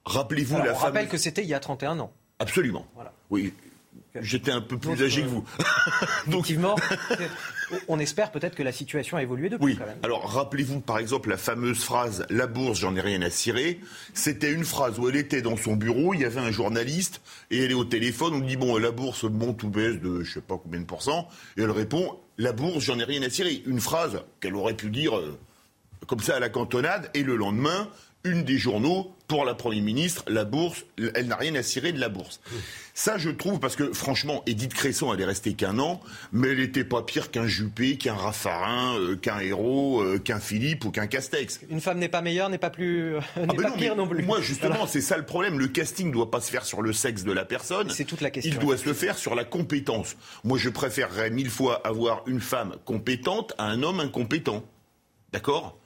Rappelez-vous 0.04 0.58
la 0.58 0.74
On 0.74 0.76
rappelle 0.76 1.08
que 1.08 1.16
c'était 1.16 1.42
il 1.42 1.48
y 1.48 1.54
a 1.54 1.60
31 1.60 1.98
ans. 1.98 2.12
Absolument. 2.38 2.86
Voilà. 2.94 3.12
Oui, 3.30 3.52
J'étais 4.20 4.50
un 4.50 4.60
peu 4.60 4.76
plus 4.76 5.02
âgé 5.02 5.22
que 5.22 5.28
vous. 5.28 5.44
Donc, 6.26 6.50
Effectivement, 6.50 6.76
on 7.88 7.98
espère 7.98 8.30
peut-être 8.30 8.54
que 8.54 8.62
la 8.62 8.72
situation 8.72 9.16
a 9.16 9.22
évolué 9.22 9.48
depuis. 9.48 9.64
Oui. 9.64 9.78
Alors 10.02 10.30
rappelez-vous 10.32 10.80
par 10.80 10.98
exemple 10.98 11.30
la 11.30 11.36
fameuse 11.36 11.82
phrase 11.82 12.24
"La 12.30 12.46
bourse, 12.46 12.78
j'en 12.78 12.94
ai 12.96 13.00
rien 13.00 13.22
à 13.22 13.30
cirer". 13.30 13.80
C'était 14.14 14.52
une 14.52 14.64
phrase 14.64 14.98
où 14.98 15.08
elle 15.08 15.16
était 15.16 15.42
dans 15.42 15.56
son 15.56 15.76
bureau, 15.76 16.14
il 16.14 16.20
y 16.20 16.24
avait 16.24 16.40
un 16.40 16.50
journaliste 16.50 17.20
et 17.50 17.64
elle 17.64 17.70
est 17.70 17.74
au 17.74 17.84
téléphone. 17.84 18.34
On 18.34 18.40
dit 18.40 18.56
bon 18.56 18.76
la 18.76 18.90
bourse 18.90 19.24
monte 19.24 19.62
ou 19.62 19.68
baisse 19.68 20.00
de 20.00 20.22
je 20.22 20.34
sais 20.34 20.40
pas 20.40 20.58
combien 20.62 20.80
de 20.80 20.86
pourcents 20.86 21.28
et 21.56 21.62
elle 21.62 21.70
répond 21.70 22.18
"La 22.38 22.52
bourse, 22.52 22.84
j'en 22.84 22.98
ai 22.98 23.04
rien 23.04 23.22
à 23.22 23.30
cirer". 23.30 23.62
Une 23.66 23.80
phrase 23.80 24.22
qu'elle 24.40 24.56
aurait 24.56 24.74
pu 24.74 24.90
dire 24.90 25.16
euh, 25.16 25.38
comme 26.06 26.20
ça 26.20 26.36
à 26.36 26.40
la 26.40 26.48
cantonade 26.48 27.10
et 27.14 27.22
le 27.22 27.36
lendemain 27.36 27.88
une 28.24 28.44
des 28.44 28.58
journaux 28.58 29.14
pour 29.30 29.44
la 29.44 29.54
Première 29.54 29.84
ministre, 29.84 30.24
la 30.26 30.44
bourse, 30.44 30.84
elle 31.14 31.28
n'a 31.28 31.36
rien 31.36 31.54
à 31.54 31.62
cirer 31.62 31.92
de 31.92 32.00
la 32.00 32.08
bourse. 32.08 32.40
Ça, 32.94 33.16
je 33.16 33.30
trouve, 33.30 33.60
parce 33.60 33.76
que 33.76 33.92
franchement, 33.92 34.42
Edith 34.46 34.74
Cresson, 34.74 35.14
elle 35.14 35.20
est 35.20 35.24
restée 35.24 35.54
qu'un 35.54 35.78
an, 35.78 36.00
mais 36.32 36.48
elle 36.48 36.58
n'était 36.58 36.82
pas 36.82 37.02
pire 37.02 37.30
qu'un 37.30 37.46
Juppé, 37.46 37.96
qu'un 37.96 38.14
Raffarin, 38.14 38.98
euh, 38.98 39.14
qu'un 39.14 39.38
Hérault, 39.38 40.02
euh, 40.02 40.18
qu'un 40.18 40.40
Philippe 40.40 40.84
ou 40.84 40.90
qu'un 40.90 41.06
Castex. 41.06 41.60
Une 41.70 41.80
femme 41.80 41.98
n'est 41.98 42.08
pas 42.08 42.22
meilleure, 42.22 42.48
n'est 42.48 42.58
pas 42.58 42.70
plus, 42.70 43.14
euh, 43.14 43.20
ah 43.36 43.46
ben 43.46 43.56
pas 43.56 43.70
pire 43.70 43.94
non 43.94 44.08
plus. 44.08 44.24
Moi, 44.24 44.40
justement, 44.40 44.88
c'est 44.88 45.00
ça 45.00 45.16
le 45.16 45.24
problème. 45.24 45.60
Le 45.60 45.68
casting 45.68 46.08
ne 46.08 46.12
doit 46.12 46.32
pas 46.32 46.40
se 46.40 46.50
faire 46.50 46.64
sur 46.64 46.82
le 46.82 46.92
sexe 46.92 47.22
de 47.22 47.30
la 47.30 47.44
personne. 47.44 47.88
C'est 47.90 48.04
toute 48.04 48.22
la 48.22 48.30
question. 48.30 48.52
Il 48.52 48.58
doit 48.58 48.78
se 48.78 48.92
faire 48.92 49.16
sur 49.16 49.36
la 49.36 49.44
compétence. 49.44 50.16
Moi, 50.42 50.58
je 50.58 50.70
préférerais 50.70 51.30
mille 51.30 51.50
fois 51.50 51.80
avoir 51.86 52.24
une 52.26 52.40
femme 52.40 52.74
compétente 52.84 53.54
à 53.58 53.66
un 53.66 53.84
homme 53.84 54.00
incompétent. 54.00 54.64
D'accord? 55.32 55.79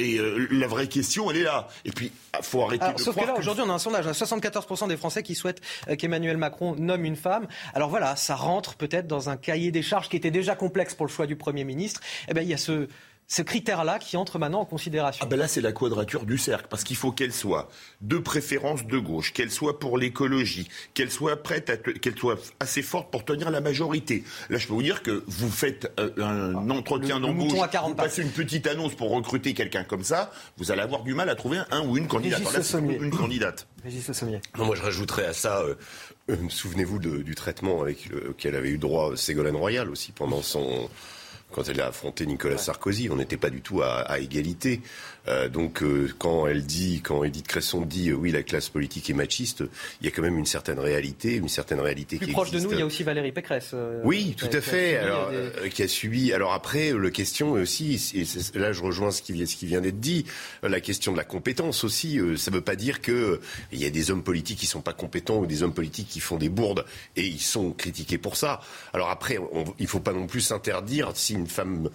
Et 0.00 0.18
euh, 0.18 0.48
la 0.50 0.66
vraie 0.66 0.88
question, 0.88 1.30
elle 1.30 1.38
est 1.38 1.42
là. 1.42 1.68
Et 1.84 1.90
puis, 1.90 2.06
il 2.06 2.12
ah, 2.32 2.42
faut 2.42 2.62
arrêter 2.62 2.92
de 2.92 2.98
Sauf 2.98 3.14
que 3.14 3.26
là, 3.26 3.34
aujourd'hui, 3.36 3.62
on 3.66 3.70
a 3.70 3.74
un 3.74 3.78
sondage. 3.78 4.06
74% 4.06 4.88
des 4.88 4.96
Français 4.96 5.22
qui 5.22 5.34
souhaitent 5.34 5.60
euh, 5.88 5.96
qu'Emmanuel 5.96 6.36
Macron 6.36 6.74
nomme 6.76 7.04
une 7.04 7.16
femme. 7.16 7.46
Alors 7.74 7.90
voilà, 7.90 8.16
ça 8.16 8.34
rentre 8.34 8.74
peut-être 8.76 9.06
dans 9.06 9.28
un 9.28 9.36
cahier 9.36 9.70
des 9.70 9.82
charges 9.82 10.08
qui 10.08 10.16
était 10.16 10.30
déjà 10.30 10.54
complexe 10.54 10.94
pour 10.94 11.06
le 11.06 11.10
choix 11.10 11.26
du 11.26 11.36
Premier 11.36 11.64
ministre. 11.64 12.00
Eh 12.28 12.34
bien, 12.34 12.42
il 12.42 12.48
y 12.48 12.54
a 12.54 12.58
ce, 12.58 12.88
ce 13.30 13.42
critère-là 13.42 14.00
qui 14.00 14.16
entre 14.16 14.40
maintenant 14.40 14.62
en 14.62 14.64
considération. 14.64 15.24
Ah 15.24 15.28
ben 15.28 15.38
là, 15.38 15.46
c'est 15.46 15.60
la 15.60 15.70
quadrature 15.70 16.26
du 16.26 16.36
cercle, 16.36 16.66
parce 16.68 16.82
qu'il 16.82 16.96
faut 16.96 17.12
qu'elle 17.12 17.32
soit 17.32 17.68
de 18.00 18.18
préférence 18.18 18.84
de 18.84 18.98
gauche, 18.98 19.32
qu'elle 19.32 19.52
soit 19.52 19.78
pour 19.78 19.98
l'écologie, 19.98 20.68
qu'elle 20.94 21.12
soit 21.12 21.40
prête, 21.40 21.80
qu'elle 22.00 22.18
soit 22.18 22.38
assez 22.58 22.82
forte 22.82 23.12
pour 23.12 23.24
tenir 23.24 23.52
la 23.52 23.60
majorité. 23.60 24.24
Là, 24.48 24.58
je 24.58 24.66
peux 24.66 24.72
vous 24.72 24.82
dire 24.82 25.04
que 25.04 25.22
vous 25.28 25.48
faites 25.48 25.92
euh, 26.00 26.10
un 26.18 26.56
ah, 26.56 26.74
entretien 26.74 27.20
d'embauche, 27.20 27.52
vous 27.52 27.94
passez 27.94 28.22
une 28.22 28.32
petite 28.32 28.66
annonce 28.66 28.96
pour 28.96 29.12
recruter 29.12 29.54
quelqu'un 29.54 29.84
comme 29.84 30.02
ça, 30.02 30.32
vous 30.56 30.72
allez 30.72 30.82
avoir 30.82 31.04
du 31.04 31.14
mal 31.14 31.30
à 31.30 31.36
trouver 31.36 31.60
un 31.70 31.86
ou 31.86 31.96
une 31.96 32.08
candidate. 32.08 32.42
une 32.80 33.10
candidate. 33.10 33.68
moi, 34.56 34.74
je 34.74 34.82
rajouterais 34.82 35.26
à 35.26 35.32
ça. 35.32 35.60
Euh, 35.60 35.76
euh, 36.30 36.36
souvenez-vous 36.48 36.98
du 36.98 37.34
traitement 37.36 37.80
avec 37.80 38.08
lequel 38.08 38.56
avait 38.56 38.70
eu 38.70 38.78
droit 38.78 39.16
Ségolène 39.16 39.56
Royal 39.56 39.88
aussi 39.88 40.10
pendant 40.10 40.42
son 40.42 40.90
quand 41.50 41.68
elle 41.68 41.80
a 41.80 41.88
affronté 41.88 42.26
Nicolas 42.26 42.58
Sarkozy. 42.58 43.08
On 43.10 43.16
n'était 43.16 43.36
pas 43.36 43.50
du 43.50 43.60
tout 43.60 43.82
à, 43.82 44.18
égalité. 44.18 44.80
Euh, 45.28 45.48
donc 45.48 45.82
euh, 45.82 46.08
quand 46.18 46.46
elle 46.46 46.64
dit, 46.64 47.02
quand 47.02 47.24
Edith 47.24 47.46
Cresson 47.46 47.82
dit 47.82 48.08
euh, 48.08 48.14
oui 48.14 48.32
la 48.32 48.42
classe 48.42 48.70
politique 48.70 49.10
est 49.10 49.14
machiste, 49.14 49.62
il 50.00 50.06
y 50.06 50.08
a 50.08 50.10
quand 50.10 50.22
même 50.22 50.38
une 50.38 50.46
certaine 50.46 50.78
réalité, 50.78 51.34
une 51.34 51.48
certaine 51.48 51.80
réalité 51.80 52.16
Plus 52.16 52.26
qui 52.26 52.32
proche 52.32 52.50
de 52.50 52.58
nous, 52.58 52.72
il 52.72 52.78
y 52.78 52.82
a 52.82 52.86
aussi 52.86 53.02
Valérie 53.02 53.32
Pécresse. 53.32 53.74
oui, 54.02 54.34
tout 54.38 54.48
à 54.52 54.60
fait. 54.60 54.96
alors 54.96 55.30
qui 55.72 55.82
a 55.82 55.88
subi. 55.88 56.32
Alors 56.32 56.52
après, 56.52 56.92
le 56.92 57.10
question 57.10 57.52
aussi, 57.52 58.12
et 58.14 58.58
là 58.58 58.72
je 58.72 58.82
rejoins 58.82 59.10
ce 59.10 59.20
qui, 59.20 59.46
ce 59.46 59.56
qui 59.56 59.66
vient 59.66 59.80
d'être 59.80 60.00
dit, 60.00 60.24
la 60.62 60.80
question 60.80 61.12
de 61.12 61.16
la 61.16 61.24
compétence 61.24 61.84
aussi. 61.84 62.18
ça 62.36 62.50
ne 62.50 62.56
veut 62.56 62.62
pas 62.62 62.76
dire 62.76 63.00
que 63.00 63.40
il 63.72 63.78
y 63.78 63.84
a 63.84 63.90
des 63.90 64.10
hommes 64.10 64.22
politiques 64.22 64.58
qui 64.58 64.66
sont 64.66 64.80
pas 64.80 64.92
compétents 64.92 65.38
ou 65.38 65.46
des 65.46 65.62
hommes 65.62 65.74
politiques 65.74 66.08
qui 66.08 66.20
font 66.20 66.36
des 66.36 66.48
bourdes 66.48 66.84
et 67.16 67.26
ils 67.26 67.40
sont 67.40 67.72
critiqués 67.72 68.18
pour 68.18 68.36
ça. 68.36 68.60
Alors 68.92 69.10
après, 69.10 69.38
on, 69.38 69.64
il 69.78 69.86
faut 69.86 70.00
pas 70.00 70.12
non 70.12 70.26
plus 70.26 70.40
s'interdire 70.40 71.12
si 71.14 71.36
une 71.40 71.46
femme, 71.46 71.88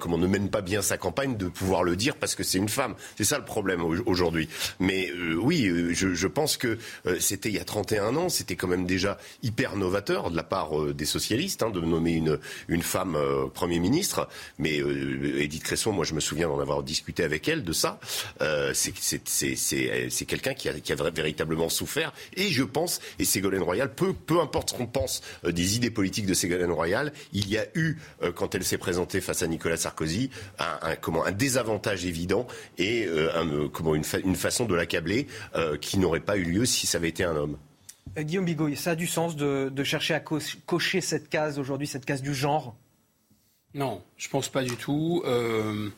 comment 0.00 0.18
ne 0.18 0.26
mène 0.26 0.48
pas 0.48 0.60
bien 0.60 0.82
sa 0.82 0.96
campagne, 0.96 1.36
de 1.36 1.48
pouvoir 1.48 1.82
le 1.82 1.96
dire 1.96 2.16
parce 2.16 2.34
que 2.34 2.42
c'est 2.42 2.58
une 2.58 2.68
femme. 2.68 2.94
C'est 3.16 3.24
ça 3.24 3.38
le 3.38 3.44
problème 3.44 3.82
aujourd'hui. 4.06 4.48
Mais 4.78 5.10
euh, 5.10 5.34
oui, 5.34 5.66
euh, 5.66 5.92
je, 5.92 6.26
pense 6.26 6.56
que 6.56 6.78
euh, 7.06 7.16
c'était 7.20 7.48
il 7.48 7.54
y 7.54 7.58
a 7.58 7.64
31 7.64 8.16
ans, 8.16 8.28
c'était 8.28 8.56
quand 8.56 8.68
même 8.68 8.86
déjà 8.86 9.18
hyper 9.42 9.76
novateur 9.76 10.30
de 10.30 10.36
la 10.36 10.42
part 10.42 10.94
des 10.94 11.04
socialistes 11.04 11.62
hein, 11.62 11.70
de 11.70 11.80
nommer 11.80 12.12
une, 12.12 12.38
une 12.68 12.82
femme 12.82 13.18
Premier 13.54 13.78
ministre. 13.78 14.28
Mais 14.58 14.76
Edith 15.38 15.62
Cresson, 15.64 15.92
moi 15.92 16.04
je 16.04 16.14
me 16.14 16.20
souviens 16.20 16.48
d'en 16.48 16.60
avoir 16.60 16.82
discuté 16.82 17.24
avec 17.24 17.48
elle 17.48 17.64
de 17.64 17.72
ça. 17.72 17.98
c'est 18.72 20.26
quelqu'un 20.26 20.54
qui 20.54 20.68
a, 20.68 20.74
qui 20.74 20.92
a 20.92 20.96
véritablement 21.10 21.68
souffert. 21.68 22.12
Et 22.34 22.48
je 22.48 22.62
pense, 22.62 23.00
et 23.18 23.24
Ségolène 23.24 23.62
Royal, 23.62 23.92
peu, 23.92 24.12
peu 24.12 24.40
importe 24.40 24.70
ce 24.70 24.74
qu'on 24.76 24.86
pense 24.86 25.22
des 25.44 25.76
idées 25.76 25.90
politiques 25.90 26.26
de 26.26 26.34
Ségolène 26.34 26.70
Royal, 26.70 27.12
il 27.32 27.48
y 27.48 27.58
a 27.58 27.66
eu, 27.74 27.96
quand 28.34 28.54
elle 28.54 28.64
s'est 28.64 28.78
présentée 28.78 28.91
face 29.20 29.42
à 29.42 29.46
Nicolas 29.46 29.76
Sarkozy, 29.76 30.30
un, 30.58 30.96
comment, 30.96 31.24
un 31.24 31.32
désavantage 31.32 32.04
évident 32.04 32.46
et 32.78 33.06
euh, 33.06 33.30
euh, 33.36 33.68
comment, 33.68 33.94
une, 33.94 34.04
une, 34.24 34.36
façon 34.36 34.64
de 34.64 34.74
l'accabler 34.74 35.26
euh, 35.54 35.76
qui 35.76 35.98
n'aurait 35.98 36.20
pas 36.20 36.36
eu 36.36 36.44
lieu 36.44 36.64
si 36.64 36.86
ça 36.86 36.98
avait 36.98 37.08
été 37.08 37.24
un 37.24 37.36
homme. 37.36 37.56
Guillaume 38.16 38.44
Bigot, 38.44 38.74
ça 38.74 38.90
a 38.90 38.94
du 38.94 39.06
sens 39.06 39.36
de, 39.36 39.70
de 39.72 39.84
chercher 39.84 40.14
à 40.14 40.20
cocher 40.20 41.00
cette 41.00 41.28
case 41.28 41.58
aujourd'hui, 41.58 41.86
cette 41.86 42.04
case 42.04 42.22
du 42.22 42.34
genre? 42.34 42.74
Non, 43.74 44.02
je 44.18 44.28
pense 44.28 44.50
pas 44.50 44.62
du 44.62 44.76
tout. 44.76 45.22
Euh, 45.24 45.88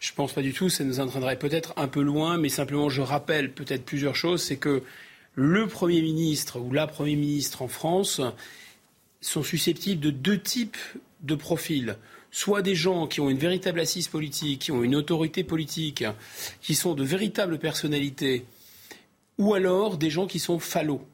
je 0.00 0.12
pense 0.12 0.32
pas 0.32 0.42
du 0.42 0.52
tout. 0.52 0.68
Ça 0.68 0.82
nous 0.82 0.98
entraînerait 0.98 1.38
peut-être 1.38 1.72
un 1.76 1.86
peu 1.86 2.02
loin, 2.02 2.38
mais 2.38 2.48
simplement 2.48 2.88
je 2.88 3.02
rappelle 3.02 3.52
peut-être 3.52 3.84
plusieurs 3.84 4.16
choses. 4.16 4.42
C'est 4.42 4.56
que 4.56 4.82
le 5.34 5.68
Premier 5.68 6.02
ministre 6.02 6.58
ou 6.58 6.72
la 6.72 6.88
Premier 6.88 7.14
ministre 7.14 7.62
en 7.62 7.68
France 7.68 8.20
sont 9.20 9.42
susceptibles 9.42 10.00
de 10.00 10.10
deux 10.10 10.40
types 10.40 10.78
de 11.20 11.34
profils 11.34 11.96
soit 12.30 12.62
des 12.62 12.74
gens 12.74 13.06
qui 13.06 13.20
ont 13.20 13.30
une 13.30 13.38
véritable 13.38 13.80
assise 13.80 14.08
politique, 14.08 14.62
qui 14.62 14.72
ont 14.72 14.82
une 14.82 14.94
autorité 14.94 15.44
politique, 15.44 16.04
qui 16.60 16.74
sont 16.74 16.94
de 16.94 17.04
véritables 17.04 17.58
personnalités, 17.58 18.44
ou 19.38 19.54
alors 19.54 19.96
des 19.96 20.10
gens 20.10 20.26
qui 20.26 20.38
sont 20.38 20.58
fallots. 20.58 21.06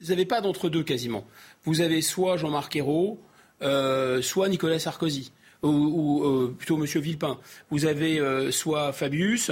Vous 0.00 0.08
n'avez 0.08 0.26
pas 0.26 0.40
d'entre-deux 0.40 0.82
quasiment. 0.82 1.26
Vous 1.64 1.80
avez 1.80 2.02
soit 2.02 2.36
Jean-Marc 2.36 2.76
Ayrault, 2.76 3.18
euh, 3.62 4.20
soit 4.20 4.48
Nicolas 4.48 4.78
Sarkozy, 4.78 5.32
ou, 5.62 6.22
euh, 6.24 6.54
plutôt 6.56 6.76
M. 6.76 6.84
Villepin. 6.84 7.38
Vous 7.70 7.86
avez 7.86 8.20
euh, 8.20 8.50
soit 8.50 8.92
Fabius, 8.92 9.50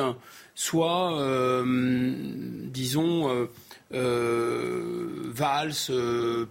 soit, 0.55 1.64
disons, 2.70 3.48
Valls, 3.90 5.72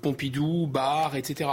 Pompidou, 0.01 0.67
Barre, 0.67 1.15
etc. 1.15 1.49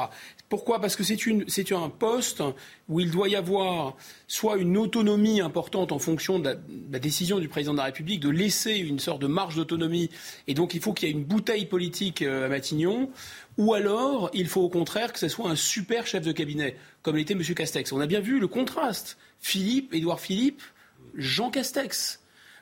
Pourquoi? 0.51 0.81
Parce 0.81 0.97
que 0.97 1.05
c'est 1.05 1.73
un 1.73 1.89
poste 1.89 2.43
où 2.89 2.99
il 2.99 3.13
doit 3.13 3.29
y 3.29 3.37
avoir 3.37 3.97
soit 4.27 4.57
une 4.57 4.77
autonomie 4.77 5.41
importante 5.41 5.93
en 5.93 6.01
fonction 6.01 6.41
de 6.41 6.59
la, 6.91 6.99
décision 6.99 7.39
du 7.39 7.49
président 7.49 7.71
de 7.71 7.79
la 7.79 7.85
République 7.85 8.19
de 8.19 8.31
laisser 8.31 8.75
une 8.75 8.99
sorte 8.99 9.23
de 9.23 9.29
marge 9.29 9.55
d'autonomie, 9.55 10.11
et 10.49 10.55
donc 10.55 10.75
il 10.75 10.81
faut 10.81 10.93
qu'il 10.93 11.09
y 11.09 11.13
ait 11.13 11.15
une 11.15 11.23
bouteille 11.23 11.67
politique 11.67 12.23
euh, 12.23 12.47
à 12.47 12.49
Matignon, 12.49 13.11
ou 13.59 13.75
alors 13.75 14.29
il 14.35 14.49
faut 14.49 14.63
au 14.63 14.69
contraire 14.69 15.13
que 15.13 15.21
ce 15.21 15.29
soit 15.29 15.49
un 15.49 15.55
super 15.55 16.05
chef 16.05 16.25
de 16.25 16.33
cabinet, 16.33 16.77
comme 17.03 17.15
l'était 17.15 17.35
M. 17.35 17.43
Castex. 17.43 17.93
On 17.93 18.01
a 18.01 18.07
bien 18.07 18.21
vu 18.21 18.41
le 18.41 18.49
contraste. 18.49 19.19
Philippe, 19.39 19.95
Édouard 19.95 20.19
Philippe, 20.19 20.63
Jean 21.15 21.51
Castex. 21.51 22.20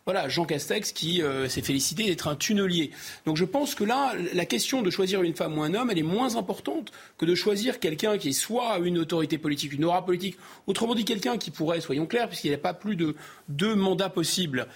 Voilà, 0.09 0.27
Jean 0.27 0.47
Castex 0.47 0.93
qui 0.93 1.21
euh, 1.21 1.51
s'est 1.51 1.61
félicité 1.61 2.05
d'être 2.05 2.29
un 2.29 2.35
tunnelier. 2.35 2.93
Donc 3.27 3.37
je 3.37 3.45
pense 3.45 3.75
que 3.75 3.85
là, 3.85 4.15
la 4.33 4.47
question 4.47 4.81
de 4.81 4.89
choisir 4.89 5.21
une 5.21 5.35
femme 5.35 5.59
ou 5.59 5.63
un 5.63 5.75
homme, 5.75 5.91
elle 5.91 5.99
est 5.99 6.03
moins 6.03 6.37
importante 6.37 6.93
que 7.19 7.27
de 7.27 7.35
choisir 7.35 7.79
quelqu'un 7.79 8.17
qui 8.17 8.31
est 8.31 8.33
soit 8.33 8.79
une 8.79 8.97
autorité 8.97 9.37
politique, 9.37 9.75
une 9.75 9.85
aura 9.85 10.07
politique, 10.07 10.39
autrement 10.67 10.95
dit 10.95 11.05
quelqu'un 11.05 11.37
qui 11.37 11.51
pourrait, 11.51 11.83
soyons 11.83 12.07
clairs, 12.07 12.29
puisqu'il 12.29 12.49
n'y 12.49 12.55
a 12.55 12.59
pas 12.59 12.73
plus 12.73 12.97
de 12.97 13.17
deux 13.51 13.75
mandats 13.75 14.09
possibles, 14.09 14.69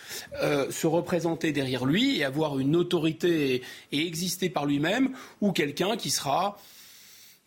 euh, 0.42 0.70
se 0.70 0.86
représenter 0.86 1.52
derrière 1.52 1.86
lui 1.86 2.18
et 2.18 2.24
avoir 2.24 2.58
une 2.58 2.76
autorité 2.76 3.62
et 3.90 4.06
exister 4.06 4.50
par 4.50 4.66
lui-même, 4.66 5.14
ou 5.40 5.52
quelqu'un 5.52 5.96
qui 5.96 6.10
sera 6.10 6.58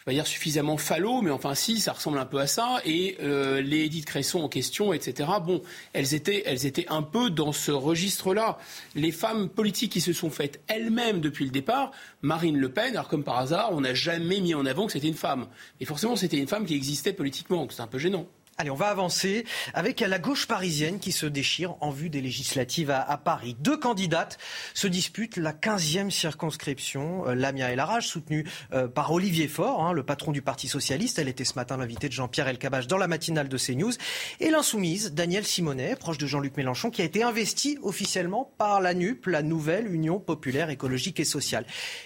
pas 0.06 0.11
dire 0.11 0.27
suffisamment 0.27 0.77
fallo, 0.77 1.23
mais 1.23 1.32
enfin 1.32 1.56
si, 1.56 1.80
ça 1.80 1.91
ressemble 1.91 2.19
un 2.19 2.27
peu 2.27 2.40
à 2.40 2.45
ça. 2.45 2.80
Et 2.86 3.18
euh, 3.22 3.60
les 3.60 3.86
Edith 3.86 4.06
Cresson 4.06 4.40
en 4.40 4.49
question, 4.49 4.94
etc. 4.94 5.27
Bon, 5.44 5.64
elles 5.94 6.14
étaient, 6.14 6.44
elles 6.45 6.68
étaient 6.68 6.86
un 6.90 7.02
peu 7.02 7.32
dans 7.32 7.52
ce 7.52 7.72
registre-là. 7.72 8.60
Les 8.94 9.11
femmes 9.11 9.49
politiques 9.49 9.91
qui 9.91 10.02
se 10.02 10.14
sont 10.14 10.30
faites 10.30 10.61
elles-mêmes 10.68 11.22
depuis 11.22 11.44
le 11.44 11.52
départ, 11.52 11.91
Marine 12.22 12.57
Le 12.57 12.69
Pen, 12.69 12.91
alors 12.91 13.07
comme 13.07 13.23
par 13.23 13.40
hasard, 13.40 13.69
on 13.72 13.82
n'a 13.82 13.95
jamais 13.95 14.41
mis 14.41 14.53
en 14.53 14.68
avant 14.68 14.86
que 14.86 14.91
c'était 14.91 15.07
une 15.07 15.15
femme. 15.15 15.48
Et 15.80 15.86
forcément, 15.86 16.15
c'était 16.15 16.38
une 16.38 16.48
femme 16.48 16.68
qui 16.68 16.76
existait 16.76 17.14
politiquement, 17.14 17.61
donc 17.61 17.73
c'est 17.73 17.82
un 17.82 17.88
peu 17.88 17.98
gênant. 17.98 18.27
Allez, 18.57 18.69
on 18.69 18.76
va 18.76 18.88
avancer 18.88 19.44
avec 19.73 19.99
la 19.99 20.18
gauche 20.18 20.48
parisienne 20.48 20.99
qui 20.99 21.11
se 21.11 21.26
déchire 21.26 21.76
en 21.82 21.90
vue 21.90 22.10
des 22.10 22.22
législatives 22.22 22.90
à, 22.90 23.18
Paris. 23.18 23.57
Deux 23.60 23.76
candidates 23.76 24.38
se 24.73 24.88
disputent 24.88 25.36
la 25.36 25.52
15e 25.52 26.10
circonscription, 26.10 27.27
euh, 27.27 27.36
Lamia 27.36 27.69
El 27.73 27.82
Arage, 27.82 28.07
soutenue 28.07 28.48
euh, 28.72 28.88
par 28.88 29.11
Olivier 29.11 29.49
Faure, 29.49 29.84
hein, 29.84 29.91
le 29.91 30.03
patron 30.03 30.32
du 30.32 30.41
Parti 30.41 30.69
Socialiste. 30.69 31.19
Elle 31.19 31.27
était 31.27 31.44
ce 31.44 31.56
matin 31.56 31.76
l'invité 31.76 32.07
de 32.07 32.14
Jean-Pierre 32.14 32.48
Elkabbach 32.48 32.88
dans 32.88 32.98
la 32.98 33.10
matinale 33.10 33.49
de 33.49 33.57
CNews. 33.57 33.91
Et 34.40 34.49
l'insoumise, 34.49 35.11
Daniel 35.11 35.44
Simonet, 35.44 35.98
proche 35.98 36.18
de 36.18 36.26
Jean-Luc 36.26 36.56
Mélenchon, 36.56 36.91
qui 36.91 37.02
a 37.02 37.06
été 37.06 37.23
investi 37.23 37.77
officiellement 37.84 38.53
par 38.57 38.80
la 38.80 38.94
NUP, 38.94 39.26
la 39.26 39.41
nouvelle 39.41 39.94
Union 39.94 40.22
populaire 40.22 40.69
écologique 40.69 41.19
et 41.19 41.26
sociale. 41.26 41.65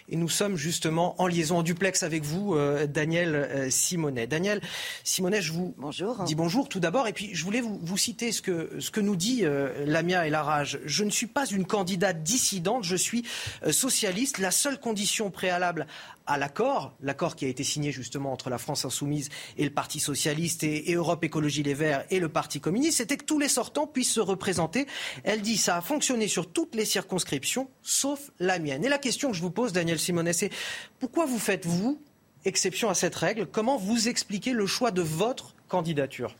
Et 0.10 0.16
nous 0.16 0.30
sommes 0.30 0.56
justement 0.56 1.14
en 1.22 1.28
liaison 1.28 1.60
en 1.60 1.64
duplex 1.64 2.02
avec 2.02 2.24
vous, 2.24 2.56
euh, 2.56 2.88
Daniel 2.88 3.68
Simonet. 3.70 4.26
Daniel 4.26 4.62
Simonet, 5.04 5.44
je 5.44 5.54
vous 5.54 5.76
Bonjour 5.78 6.26
bonjour 6.40 6.70
tout 6.70 6.80
d'abord. 6.80 7.06
Et 7.06 7.11
puis, 7.11 7.32
je 7.34 7.44
voulais 7.44 7.60
vous, 7.60 7.98
citer 7.98 8.32
ce 8.32 8.41
que, 8.41 8.99
nous 9.02 9.18
dit 9.18 9.41
euh, 9.44 9.86
Lamia 9.86 10.26
et 10.26 10.30
Larage. 10.30 10.80
Je 10.86 11.03
ne 11.03 11.10
suis 11.10 11.28
pas 11.28 11.45
une 11.45 11.66
candidate 11.66 12.24
dissidente, 12.24 12.86
je 12.86 12.95
suis 12.95 13.26
euh, 13.64 13.74
socialiste. 13.74 14.38
La 14.38 14.52
seule 14.52 14.80
condition 14.80 15.32
préalable 15.32 15.86
à 16.28 16.38
l'accord, 16.38 16.94
l'accord 17.02 17.36
qui 17.36 17.44
a 17.44 17.49
été 17.49 17.66
signé 17.66 17.91
justement 17.91 18.32
entre 18.32 18.49
la 18.49 18.57
France 18.57 18.86
insoumise 18.86 19.28
et 19.57 19.66
le 19.66 19.70
Parti 19.70 19.99
socialiste 19.99 20.64
et, 20.64 20.94
Europe 20.94 21.26
Écologie 21.26 21.61
Les 21.61 21.74
Verts 21.74 22.06
et 22.10 22.22
le 22.22 22.30
Parti 22.30 22.61
communiste, 22.61 22.99
c'était 22.99 23.18
que 23.18 23.26
tous 23.26 23.40
les 23.40 23.49
sortants 23.49 23.86
puissent 23.86 24.14
se 24.14 24.22
représenter. 24.22 24.88
Elle 25.26 25.41
dit 25.41 25.57
ça 25.57 25.76
a 25.76 25.82
fonctionné 25.82 26.30
sur 26.30 26.49
toutes 26.49 26.74
les 26.74 26.86
circonscriptions, 26.86 27.70
sauf 27.84 28.32
la 28.40 28.60
mienne. 28.60 28.86
Et 28.86 28.90
la 28.90 28.98
question 28.98 29.32
que 29.32 29.36
je 29.36 29.41
vous 29.41 29.52
pose, 29.52 29.74
Daniel 29.74 29.99
Simonet, 29.99 30.32
c'est 30.32 30.52
pourquoi 30.99 31.26
vous 31.26 31.40
faites, 31.40 31.66
vous, 31.66 32.02
exception 32.45 32.90
à 32.90 32.94
cette 32.94 33.16
règle? 33.16 33.45
Comment 33.45 33.76
vous 33.76 34.07
expliquez 34.07 34.53
le 34.53 34.66
choix 34.68 34.91
de 34.91 35.02
votre 35.02 35.53
candidature 35.70 36.36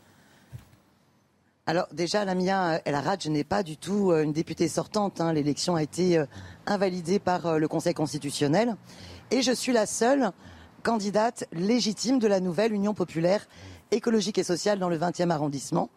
alors 1.70 1.86
déjà, 1.92 2.24
Lamia 2.24 2.80
El 2.84 2.96
Arad, 2.96 3.22
je 3.22 3.28
n'ai 3.28 3.44
pas 3.44 3.62
du 3.62 3.76
tout 3.76 4.10
euh, 4.10 4.24
une 4.24 4.32
députée 4.32 4.66
sortante. 4.66 5.20
Hein. 5.20 5.32
L'élection 5.32 5.76
a 5.76 5.84
été 5.84 6.18
euh, 6.18 6.26
invalidée 6.66 7.20
par 7.20 7.46
euh, 7.46 7.58
le 7.58 7.68
Conseil 7.68 7.94
constitutionnel. 7.94 8.74
Et 9.30 9.40
je 9.42 9.52
suis 9.52 9.72
la 9.72 9.86
seule 9.86 10.32
candidate 10.82 11.44
légitime 11.52 12.18
de 12.18 12.26
la 12.26 12.40
nouvelle 12.40 12.72
Union 12.72 12.92
populaire 12.92 13.46
écologique 13.92 14.38
et 14.38 14.42
sociale 14.42 14.80
dans 14.80 14.88
le 14.88 14.98
20e 14.98 15.30
arrondissement. 15.30 15.90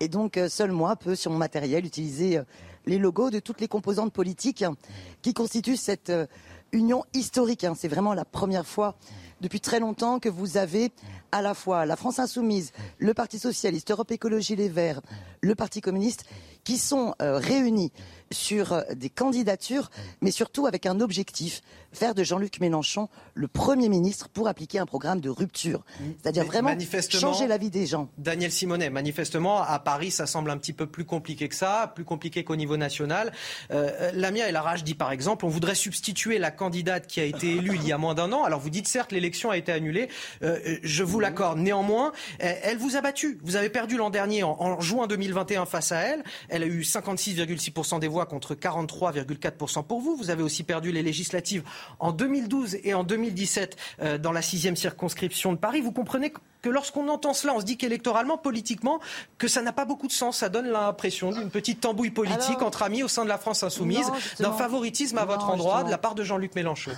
Et 0.00 0.08
donc, 0.08 0.40
seul 0.48 0.72
moi 0.72 0.96
peux, 0.96 1.14
sur 1.14 1.30
mon 1.30 1.36
matériel, 1.36 1.84
utiliser 1.84 2.40
les 2.86 2.96
logos 2.96 3.28
de 3.28 3.38
toutes 3.38 3.60
les 3.60 3.68
composantes 3.68 4.14
politiques 4.14 4.64
qui 5.20 5.34
constituent 5.34 5.76
cette 5.76 6.10
union 6.72 7.04
historique. 7.14 7.64
Hein. 7.64 7.74
C'est 7.76 7.88
vraiment 7.88 8.14
la 8.14 8.24
première 8.24 8.66
fois 8.66 8.94
depuis 9.40 9.60
très 9.60 9.80
longtemps 9.80 10.18
que 10.18 10.28
vous 10.28 10.56
avez 10.56 10.90
à 11.30 11.42
la 11.42 11.54
fois 11.54 11.86
la 11.86 11.96
France 11.96 12.18
insoumise, 12.18 12.72
le 12.98 13.14
Parti 13.14 13.38
socialiste, 13.38 13.90
Europe 13.90 14.10
écologie 14.10 14.56
les 14.56 14.68
Verts, 14.68 15.00
le 15.40 15.54
Parti 15.54 15.80
communiste, 15.80 16.24
qui 16.64 16.78
sont 16.78 17.14
euh, 17.22 17.38
réunis 17.38 17.92
sur 18.30 18.72
euh, 18.72 18.82
des 18.94 19.10
candidatures, 19.10 19.90
mais 20.20 20.30
surtout 20.30 20.66
avec 20.66 20.86
un 20.86 21.00
objectif, 21.00 21.62
faire 21.92 22.14
de 22.14 22.22
Jean-Luc 22.22 22.60
Mélenchon 22.60 23.08
le 23.34 23.48
Premier 23.48 23.88
ministre 23.88 24.28
pour 24.28 24.48
appliquer 24.48 24.78
un 24.78 24.86
programme 24.86 25.20
de 25.20 25.30
rupture. 25.30 25.84
C'est-à-dire 26.22 26.44
vraiment 26.44 26.76
changer 27.10 27.46
la 27.46 27.58
vie 27.58 27.70
des 27.70 27.86
gens. 27.86 28.08
Daniel 28.18 28.52
Simonet, 28.52 28.90
manifestement, 28.90 29.62
à 29.62 29.78
Paris, 29.78 30.10
ça 30.10 30.26
semble 30.26 30.50
un 30.50 30.58
petit 30.58 30.72
peu 30.72 30.86
plus 30.86 31.04
compliqué 31.04 31.48
que 31.48 31.54
ça, 31.54 31.92
plus 31.94 32.04
compliqué 32.04 32.44
qu'au 32.44 32.56
niveau 32.56 32.76
national. 32.76 33.32
Euh, 33.70 34.10
Lamia 34.12 34.48
et 34.48 34.52
Larage 34.52 34.84
dit 34.84 34.94
par 34.94 35.12
exemple, 35.12 35.44
on 35.44 35.48
voudrait 35.48 35.74
substituer 35.74 36.38
la 36.38 36.50
candidate 36.50 37.06
qui 37.06 37.20
a 37.20 37.24
été 37.24 37.52
élue 37.56 37.76
il 37.76 37.86
y 37.86 37.92
a 37.92 37.98
moins 37.98 38.14
d'un 38.14 38.32
an. 38.32 38.44
Alors 38.44 38.60
vous 38.60 38.70
dites 38.70 38.88
certes, 38.88 39.12
l'élection 39.12 39.50
a 39.50 39.56
été 39.56 39.72
annulée. 39.72 40.08
Euh, 40.42 40.78
je 40.82 41.04
vous 41.04 41.20
l'accorde. 41.20 41.58
Néanmoins, 41.58 42.12
elle 42.38 42.78
vous 42.78 42.96
a 42.96 43.00
battu. 43.00 43.38
Vous 43.42 43.56
avez 43.56 43.68
perdu 43.68 43.96
l'an 43.96 44.10
dernier, 44.10 44.42
en, 44.42 44.56
en 44.58 44.80
juin 44.80 45.06
2021, 45.06 45.66
face 45.66 45.92
à 45.92 46.00
elle. 46.00 46.24
Elle 46.48 46.62
a 46.62 46.66
eu 46.66 46.82
56,6% 46.82 48.00
des 48.00 48.08
voix 48.08 48.17
contre 48.26 48.54
43,4% 48.54 49.84
pour 49.84 50.00
vous. 50.00 50.16
Vous 50.16 50.30
avez 50.30 50.42
aussi 50.42 50.62
perdu 50.62 50.92
les 50.92 51.02
législatives 51.02 51.62
en 51.98 52.12
2012 52.12 52.78
et 52.82 52.94
en 52.94 53.04
2017 53.04 53.76
euh, 54.00 54.18
dans 54.18 54.32
la 54.32 54.42
sixième 54.42 54.76
circonscription 54.76 55.52
de 55.52 55.58
Paris. 55.58 55.80
Vous 55.80 55.92
comprenez 55.92 56.32
que 56.62 56.68
lorsqu'on 56.68 57.08
entend 57.08 57.34
cela, 57.34 57.54
on 57.54 57.60
se 57.60 57.64
dit 57.64 57.76
qu'électoralement, 57.76 58.36
politiquement, 58.36 59.00
que 59.38 59.48
ça 59.48 59.62
n'a 59.62 59.72
pas 59.72 59.84
beaucoup 59.84 60.06
de 60.06 60.12
sens. 60.12 60.38
Ça 60.38 60.48
donne 60.48 60.66
l'impression 60.66 61.30
d'une 61.30 61.50
petite 61.50 61.80
tambouille 61.80 62.10
politique 62.10 62.62
entre 62.62 62.82
amis 62.82 63.02
au 63.02 63.08
sein 63.08 63.24
de 63.24 63.28
la 63.28 63.38
France 63.38 63.62
insoumise, 63.62 64.10
d'un 64.38 64.52
favoritisme 64.52 65.18
à 65.18 65.24
votre 65.24 65.48
endroit 65.48 65.84
de 65.84 65.90
la 65.90 65.98
part 65.98 66.14
de 66.14 66.24
Jean-Luc 66.24 66.54
Mélenchon. 66.54 66.92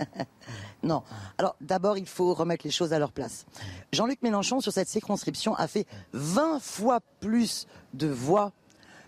non. 0.82 1.02
Alors 1.38 1.56
d'abord, 1.60 1.96
il 1.96 2.06
faut 2.06 2.34
remettre 2.34 2.64
les 2.66 2.70
choses 2.70 2.92
à 2.92 2.98
leur 2.98 3.12
place. 3.12 3.46
Jean-Luc 3.92 4.22
Mélenchon, 4.22 4.60
sur 4.60 4.72
cette 4.72 4.88
circonscription, 4.88 5.54
a 5.54 5.66
fait 5.66 5.86
20 6.12 6.60
fois 6.60 7.00
plus 7.20 7.66
de 7.94 8.08
voix 8.08 8.52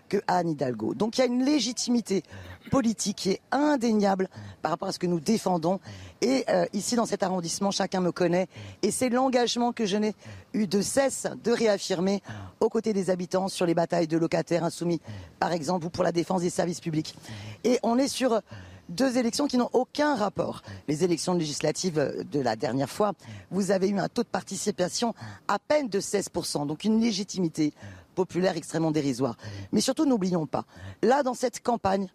que 0.09 0.17
Anne 0.27 0.49
Hidalgo. 0.49 0.93
Donc 0.93 1.17
il 1.17 1.21
y 1.21 1.23
a 1.23 1.27
une 1.27 1.43
légitimité 1.43 2.23
politique 2.69 3.17
qui 3.17 3.29
est 3.31 3.41
indéniable 3.51 4.29
par 4.61 4.71
rapport 4.71 4.87
à 4.87 4.91
ce 4.91 4.99
que 4.99 5.07
nous 5.07 5.19
défendons. 5.19 5.79
Et 6.21 6.45
euh, 6.49 6.65
ici, 6.73 6.95
dans 6.95 7.05
cet 7.05 7.23
arrondissement, 7.23 7.71
chacun 7.71 8.01
me 8.01 8.11
connaît. 8.11 8.47
Et 8.81 8.91
c'est 8.91 9.09
l'engagement 9.09 9.71
que 9.71 9.85
je 9.85 9.97
n'ai 9.97 10.15
eu 10.53 10.67
de 10.67 10.81
cesse 10.81 11.27
de 11.43 11.51
réaffirmer 11.51 12.21
aux 12.59 12.69
côtés 12.69 12.93
des 12.93 13.09
habitants 13.09 13.47
sur 13.47 13.65
les 13.65 13.73
batailles 13.73 14.07
de 14.07 14.17
locataires 14.17 14.63
insoumis, 14.63 15.01
par 15.39 15.51
exemple, 15.51 15.85
ou 15.85 15.89
pour 15.89 16.03
la 16.03 16.11
défense 16.11 16.41
des 16.41 16.49
services 16.49 16.79
publics. 16.81 17.15
Et 17.63 17.79
on 17.83 17.97
est 17.97 18.07
sur 18.07 18.41
deux 18.89 19.17
élections 19.17 19.47
qui 19.47 19.57
n'ont 19.57 19.69
aucun 19.73 20.15
rapport. 20.15 20.61
Les 20.87 21.03
élections 21.03 21.33
législatives 21.33 22.25
de 22.31 22.39
la 22.39 22.55
dernière 22.55 22.89
fois, 22.89 23.13
vous 23.51 23.71
avez 23.71 23.89
eu 23.89 23.97
un 23.97 24.09
taux 24.09 24.23
de 24.23 24.27
participation 24.27 25.13
à 25.47 25.59
peine 25.59 25.89
de 25.89 25.99
16%, 25.99 26.67
donc 26.67 26.83
une 26.83 27.01
légitimité 27.01 27.73
populaire 28.15 28.57
extrêmement 28.57 28.91
dérisoire. 28.91 29.37
Mais 29.71 29.81
surtout, 29.81 30.05
n'oublions 30.05 30.47
pas, 30.47 30.65
là, 31.03 31.21
dans 31.21 31.35
cette 31.35 31.61
campagne, 31.61 32.07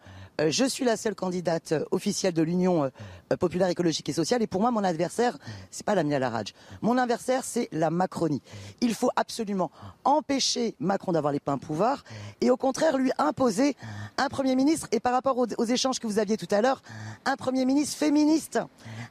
je 0.48 0.64
suis 0.64 0.84
la 0.84 0.96
seule 0.96 1.14
candidate 1.14 1.72
euh, 1.72 1.84
officielle 1.90 2.32
de 2.32 2.42
l'Union 2.42 2.84
euh, 2.84 3.36
populaire 3.36 3.68
écologique 3.68 4.08
et 4.08 4.12
sociale. 4.12 4.42
Et 4.42 4.46
pour 4.46 4.60
moi, 4.60 4.70
mon 4.70 4.84
adversaire, 4.84 5.36
c'est 5.70 5.84
pas 5.84 5.94
la 5.94 6.02
Larage. 6.02 6.54
Mon 6.82 6.96
adversaire, 6.96 7.44
c'est 7.44 7.68
la 7.72 7.90
Macronie. 7.90 8.42
Il 8.80 8.94
faut 8.94 9.10
absolument 9.16 9.70
empêcher 10.04 10.74
Macron 10.80 11.12
d'avoir 11.12 11.32
les 11.32 11.40
pleins 11.40 11.58
pouvoirs 11.58 12.04
et 12.40 12.50
au 12.50 12.56
contraire 12.56 12.96
lui 12.96 13.12
imposer 13.18 13.76
un 14.16 14.28
Premier 14.28 14.56
ministre. 14.56 14.88
Et 14.92 15.00
par 15.00 15.12
rapport 15.12 15.36
aux, 15.36 15.46
aux 15.58 15.64
échanges 15.64 15.98
que 15.98 16.06
vous 16.06 16.18
aviez 16.18 16.36
tout 16.36 16.48
à 16.50 16.62
l'heure, 16.62 16.82
un 17.26 17.36
Premier 17.36 17.64
ministre 17.64 17.96
féministe. 17.96 18.58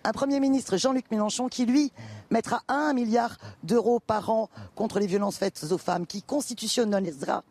Un 0.03 0.11
Premier 0.11 0.39
ministre, 0.39 0.77
Jean-Luc 0.77 1.11
Mélenchon, 1.11 1.47
qui 1.47 1.65
lui 1.65 1.91
mettra 2.31 2.63
un 2.67 2.93
milliard 2.93 3.37
d'euros 3.63 3.99
par 3.99 4.29
an 4.29 4.49
contre 4.75 4.99
les 4.99 5.07
violences 5.07 5.37
faites 5.37 5.65
aux 5.71 5.77
femmes, 5.77 6.07
qui 6.07 6.21
constitutionnalisera 6.21 7.43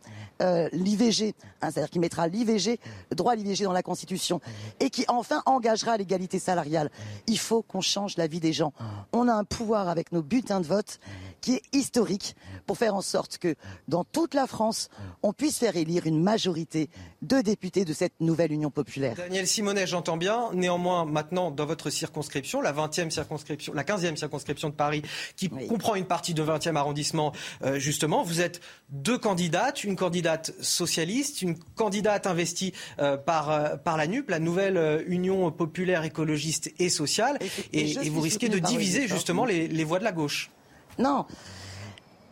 euh, 0.43 0.69
l'IVG, 0.73 1.35
hein, 1.61 1.71
c'est-à-dire 1.71 1.91
qui 1.91 1.99
mettra 1.99 2.29
l'IVG, 2.29 2.79
le 3.11 3.17
droit 3.17 3.33
à 3.33 3.37
l'IVG 3.37 3.65
dans 3.65 3.73
la 3.73 3.83
Constitution, 3.83 4.41
et 4.81 4.91
qui 4.91 5.05
enfin 5.09 5.43
engagera 5.47 5.97
l'égalité 5.97 6.39
salariale. 6.39 6.91
Il 7.27 7.39
faut 7.39 7.63
qu'on 7.63 7.81
change 7.81 8.17
la 8.17 8.27
vie 8.27 8.41
des 8.41 8.53
gens. 8.53 8.73
On 9.13 9.29
a 9.29 9.35
un 9.35 9.45
pouvoir 9.45 9.89
avec 9.89 10.13
nos 10.13 10.23
bulletins 10.23 10.61
de 10.61 10.67
vote 10.67 11.01
qui 11.41 11.55
est 11.55 11.63
historique 11.73 12.37
pour 12.67 12.79
faire 12.79 12.95
en 12.95 13.03
sorte 13.03 13.39
que 13.39 13.55
dans 13.89 14.05
toute 14.05 14.35
la 14.35 14.47
France, 14.47 14.89
on 15.23 15.33
puisse 15.33 15.59
faire 15.59 15.77
élire 15.77 16.07
une 16.07 16.23
majorité 16.23 16.91
de 17.23 17.41
députés 17.41 17.85
de 17.85 17.93
cette 17.93 18.21
nouvelle 18.21 18.53
Union 18.53 18.71
populaire. 18.71 19.17
Daniel 19.17 19.47
Simonet, 19.47 19.87
j'entends 19.87 20.17
bien. 20.17 20.51
Néanmoins, 20.53 21.05
maintenant, 21.05 21.51
dans 21.51 21.67
votre 21.67 21.91
circonscription, 21.91 22.61
la 22.61 22.73
20e 22.73 23.11
circonscription, 23.11 23.73
la 23.75 23.85
15e 23.85 24.17
circonscription 24.17 24.69
de 24.69 24.75
Paris, 24.75 25.03
qui 25.37 25.49
comprend 25.49 25.95
une 25.95 26.05
partie 26.05 26.35
de 26.35 26.43
20e 26.43 26.77
arrondissement, 26.77 27.33
euh, 27.65 27.79
justement, 27.79 28.23
vous 28.23 28.41
êtes 28.41 28.61
deux 28.91 29.19
candidates, 29.19 29.85
une 29.85 29.97
candidate 29.97 30.53
socialiste, 30.61 31.43
une 31.43 31.59
candidate 31.75 32.27
investie 32.27 32.73
euh, 32.99 33.17
par, 33.17 33.51
euh, 33.51 33.77
par 33.77 33.97
la 33.97 34.07
NUP, 34.07 34.31
la 34.31 34.39
nouvelle 34.39 35.05
Union 35.07 35.51
populaire 35.51 36.05
écologiste 36.05 36.73
et 36.79 36.89
sociale, 36.89 37.39
et, 37.73 37.95
vous 38.09 38.21
risquez 38.21 38.49
de 38.49 38.59
diviser 38.59 39.09
justement 39.09 39.45
les, 39.45 39.69
les 39.69 39.85
voix 39.85 39.99
de 39.99 40.05
la 40.05 40.13
gauche. 40.13 40.51
Non. 40.99 41.27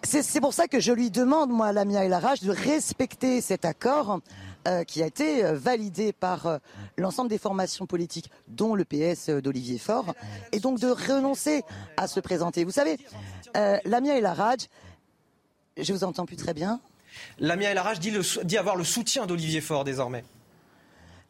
C'est 0.03 0.41
pour 0.41 0.55
ça 0.55 0.69
que 0.69 0.79
je 0.79 0.93
lui 0.93 1.11
demande, 1.11 1.51
moi, 1.51 1.73
Lamia 1.73 2.05
El 2.05 2.13
Arach, 2.13 2.41
de 2.41 2.53
respecter 2.53 3.41
cet 3.41 3.65
accord 3.65 4.21
euh, 4.69 4.85
qui 4.85 5.03
a 5.03 5.07
été 5.07 5.45
euh, 5.45 5.55
validé 5.55 6.13
par 6.13 6.47
euh, 6.47 6.59
l'ensemble 6.97 7.29
des 7.29 7.39
formations 7.39 7.87
politiques, 7.87 8.31
dont 8.47 8.75
le 8.75 8.85
PS 8.85 9.31
d'Olivier 9.31 9.79
Faure, 9.79 10.15
et 10.53 10.61
donc 10.61 10.79
de 10.79 10.89
renoncer 10.89 11.63
à 11.97 12.07
se 12.07 12.21
présenter. 12.21 12.65
Vous 12.65 12.71
savez, 12.71 12.99
Lamia 13.85 14.17
El 14.17 14.27
Haraj, 14.27 14.69
je 15.77 15.93
vous 15.93 16.05
entends 16.05 16.27
plus 16.27 16.37
très 16.37 16.55
bien. 16.55 16.81
Lamia 17.39 17.71
El 17.71 17.79
Haraj 17.79 17.99
dit, 17.99 18.13
dit 18.45 18.59
avoir 18.59 18.77
le 18.77 18.85
soutien 18.85 19.27
d'Olivier 19.27 19.61
Faure 19.61 19.85
désormais. 19.85 20.25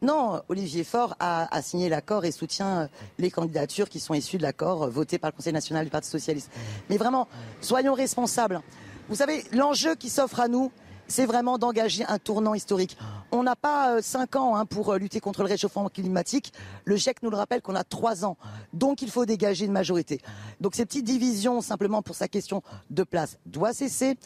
Non, 0.03 0.43
Olivier 0.49 0.85
Faure 0.85 1.17
a, 1.21 1.63
signé 1.63 1.89
l'accord 1.89 2.25
et 2.25 2.31
soutient 2.31 2.91
les 3.19 3.31
candidatures 3.31 3.89
qui 3.89 3.99
sont 3.99 4.13
issues 4.13 4.37
de 4.37 4.43
l'accord 4.43 4.89
voté 4.91 5.19
par 5.19 5.31
le 5.31 5.37
Conseil 5.37 5.55
national 5.55 5.85
du 5.85 5.91
Parti 5.91 6.09
socialiste. 6.11 6.51
Mais 6.91 6.99
vraiment, 6.99 7.29
soyons 7.63 7.95
responsables. 7.95 8.61
Vous 9.09 9.15
savez, 9.15 9.45
l'enjeu 9.53 9.95
qui 9.95 10.11
s'offre 10.11 10.41
à 10.41 10.49
nous, 10.49 10.71
c'est 11.09 11.27
vraiment 11.27 11.59
d'engager 11.59 12.05
un 12.07 12.19
tournant 12.19 12.55
historique. 12.55 12.97
On 13.33 13.43
n'a 13.43 13.57
pas 13.57 13.97
euh, 13.97 14.01
cinq 14.03 14.37
ans 14.37 14.57
hein, 14.57 14.67
pour 14.67 14.93
euh, 14.93 14.99
lutter 14.99 15.21
contre 15.21 15.43
le 15.43 15.49
réchauffement 15.49 15.89
climatique. 15.89 16.53
Le 16.85 16.97
GIEC 16.97 17.23
nous 17.23 17.31
le 17.31 17.37
rappelle 17.37 17.63
qu'on 17.63 17.75
a 17.75 17.85
trois 17.85 18.25
ans. 18.25 18.37
Donc 18.73 19.03
il 19.03 19.11
faut 19.11 19.27
dégager 19.27 19.65
une 19.65 19.73
majorité. 19.73 20.21
Donc 20.61 20.75
ces 20.75 20.87
petites 20.87 21.05
divisions, 21.05 21.61
simplement 21.61 22.03
pour 22.03 22.15
sa 22.15 22.29
question 22.29 22.63
de 22.91 23.03
place, 23.03 23.39
doit 23.47 23.73
cesser. 23.73 24.17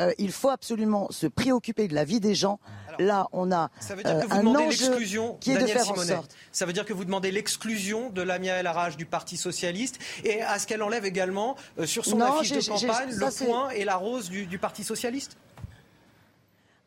Euh, 0.00 0.12
il 0.18 0.32
faut 0.32 0.50
absolument 0.50 1.08
se 1.10 1.26
préoccuper 1.26 1.88
de 1.88 1.94
la 1.94 2.04
vie 2.04 2.20
des 2.20 2.34
gens. 2.34 2.58
Là, 2.98 3.28
on 3.32 3.52
a 3.52 3.70
ça 3.78 3.94
veut 3.94 4.02
dire 4.02 4.18
que 4.20 4.26
vous 4.26 4.38
demandez 4.38 4.66
l'exclusion 4.68 5.36
qui 5.40 5.52
est 5.52 5.58
de 5.58 5.66
faire 5.66 5.90
en 5.90 5.96
sorte. 5.96 6.34
Ça 6.50 6.64
veut 6.64 6.72
dire 6.72 6.86
que 6.86 6.94
vous 6.94 7.04
demandez 7.04 7.30
l'exclusion 7.30 8.10
de 8.10 8.22
Lamia 8.22 8.56
El 8.56 8.70
du 8.96 9.06
Parti 9.06 9.36
socialiste 9.36 9.98
et 10.24 10.42
à 10.42 10.58
ce 10.58 10.66
qu'elle 10.66 10.82
enlève 10.82 11.04
également 11.04 11.56
sur 11.84 12.04
son 12.04 12.20
affiche 12.20 12.52
de 12.52 12.66
campagne 12.66 13.10
le 13.10 13.44
point 13.46 13.70
et 13.70 13.84
la 13.84 13.96
rose 13.96 14.30
du 14.30 14.58
Parti 14.58 14.82
socialiste? 14.82 15.36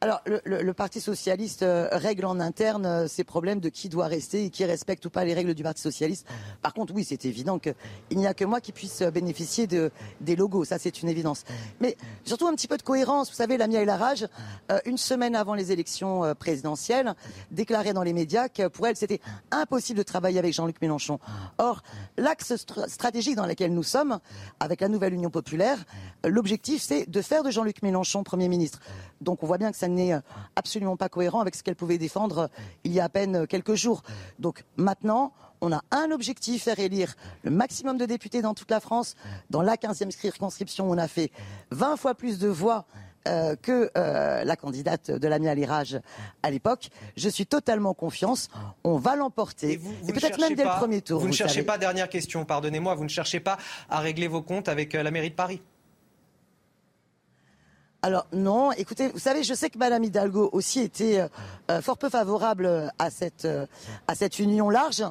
Alors, 0.02 0.22
le, 0.46 0.72
Parti 0.72 1.02
socialiste 1.02 1.62
euh, 1.62 1.90
règle 1.92 2.26
en 2.26 2.40
interne 2.40 2.86
euh, 2.86 3.08
ses 3.10 3.26
problèmes 3.26 3.60
de 3.60 3.68
qui 3.68 3.90
doit 3.90 4.08
rester 4.08 4.46
et 4.46 4.50
qui 4.50 4.64
respecte 4.64 5.06
ou 5.06 5.10
pas 5.10 5.26
les 5.26 5.34
règles 5.34 5.54
du 5.54 5.62
Parti 5.62 5.82
socialiste. 5.82 6.26
Par 6.62 6.74
contre, 6.74 6.94
oui, 6.96 7.04
c'est 7.04 7.26
évident 7.26 7.60
qu'il 7.60 7.76
n'y 8.12 8.26
a 8.26 8.34
que 8.34 8.46
moi 8.46 8.62
qui 8.62 8.72
puisse 8.72 9.02
euh, 9.02 9.12
bénéficier 9.12 9.68
de, 9.68 9.92
des 10.22 10.38
logos. 10.38 10.64
Ça, 10.64 10.80
c'est 10.80 11.02
une 11.02 11.10
évidence. 11.10 11.44
Mais 11.82 11.98
surtout 12.24 12.48
un 12.48 12.56
petit 12.56 12.70
peu 12.70 12.78
de 12.78 12.82
cohérence. 12.82 13.30
Vous 13.30 13.36
savez, 13.36 13.58
Lamia 13.58 13.82
El 13.82 13.90
Arage, 13.90 14.26
une 14.86 14.98
semaine 14.98 15.36
avant 15.36 15.54
les 15.54 15.74
élections 15.74 16.34
présidentielles, 16.36 17.14
déclarait 17.52 17.94
dans 17.94 18.04
les 18.04 18.14
médias 18.14 18.48
que 18.48 18.68
pour 18.70 18.88
elle, 18.88 18.96
c'était 18.96 19.20
impossible 19.52 19.98
de 19.98 20.04
travailler 20.04 20.40
avec 20.40 20.54
Jean-Luc 20.54 20.82
Mélenchon. 20.82 21.20
Or, 21.58 21.84
l'axe 22.18 22.56
stratégique 22.88 23.36
dans 23.36 23.46
lequel 23.46 23.74
nous 23.74 23.84
sommes, 23.84 24.20
avec 24.60 24.80
la 24.80 24.88
nouvelle 24.88 25.14
Union 25.14 25.30
populaire, 25.30 25.84
l'objectif, 26.24 26.82
c'est 26.82 27.10
de 27.10 27.22
faire 27.22 27.44
de 27.44 27.52
Jean-Luc 27.52 27.82
Mélenchon 27.82 28.24
Premier 28.24 28.48
ministre. 28.48 28.80
Donc, 29.22 29.44
on 29.44 29.48
voit 29.48 29.58
bien 29.58 29.72
que 29.72 29.78
ça 29.78 29.89
n'est 29.90 30.14
euh, 30.14 30.22
absolument 30.56 30.98
pas 30.98 31.10
cohérent 31.10 31.40
avec 31.40 31.56
ce 31.56 31.64
qu'elle 31.64 31.76
pouvait 31.76 31.98
défendre 31.98 32.38
euh, 32.38 32.48
il 32.84 32.94
y 32.94 33.00
a 33.00 33.06
à 33.06 33.10
peine 33.10 33.36
euh, 33.36 33.46
quelques 33.46 33.76
jours. 33.76 34.04
Donc 34.40 34.64
maintenant, 34.78 35.34
on 35.62 35.72
a 35.72 35.82
un 35.92 36.12
objectif, 36.12 36.64
faire 36.64 36.80
élire 36.80 37.16
le 37.44 37.52
maximum 37.52 37.98
de 37.98 38.06
députés 38.06 38.42
dans 38.42 38.54
toute 38.54 38.72
la 38.72 38.80
France. 38.80 39.16
Dans 39.50 39.62
la 39.62 39.76
15e 39.76 40.12
circonscription, 40.12 40.90
on 40.90 40.98
a 40.98 41.08
fait 41.08 41.32
20 41.72 41.98
fois 41.98 42.16
plus 42.16 42.40
de 42.40 42.48
voix 42.48 42.86
que 43.62 43.92
la 43.94 44.56
candidate 44.56 45.12
de 45.12 45.28
l'ami 45.28 45.50
Alirage 45.50 46.00
à 46.42 46.50
l'époque. 46.50 46.90
Je 47.16 47.30
suis 47.30 47.46
totalement 47.46 47.94
confiance. 47.94 48.48
On 48.84 48.98
va 48.98 49.16
l'emporter. 49.18 49.74
Et, 49.74 50.14
peut-être 50.14 50.40
même 50.40 50.56
dès 50.56 50.64
le 50.64 50.80
premier 50.80 51.02
tour. 51.02 51.20
Vous, 51.20 51.28
ne 51.28 51.34
cherchez 51.34 51.62
pas, 51.62 51.78
dernière 51.78 52.10
question, 52.10 52.46
pardonnez-moi, 52.46 52.96
vous 52.96 53.04
ne 53.04 53.10
cherchez 53.10 53.42
pas 53.42 53.58
à 53.90 54.00
régler 54.00 54.28
vos 54.28 54.42
comptes 54.42 54.70
avec 54.70 54.94
la 54.94 55.12
mairie 55.12 55.30
de 55.30 55.36
Paris 55.36 55.62
alors 58.02 58.28
non, 58.32 58.72
écoutez, 58.72 59.10
vous 59.10 59.20
savez, 59.20 59.44
je 59.44 59.54
sais 59.54 59.70
que 59.70 59.78
Madame 59.78 60.06
Hidalgo 60.06 60.50
aussi 60.54 60.80
était 60.80 61.20
euh, 61.20 61.28
euh, 61.70 61.82
fort 61.82 61.98
peu 61.98 62.08
favorable 62.08 62.94
à 62.98 63.10
cette 63.10 63.44
euh, 63.44 63.66
à 64.08 64.16
cette 64.16 64.40
union 64.40 64.70
large, 64.70 65.04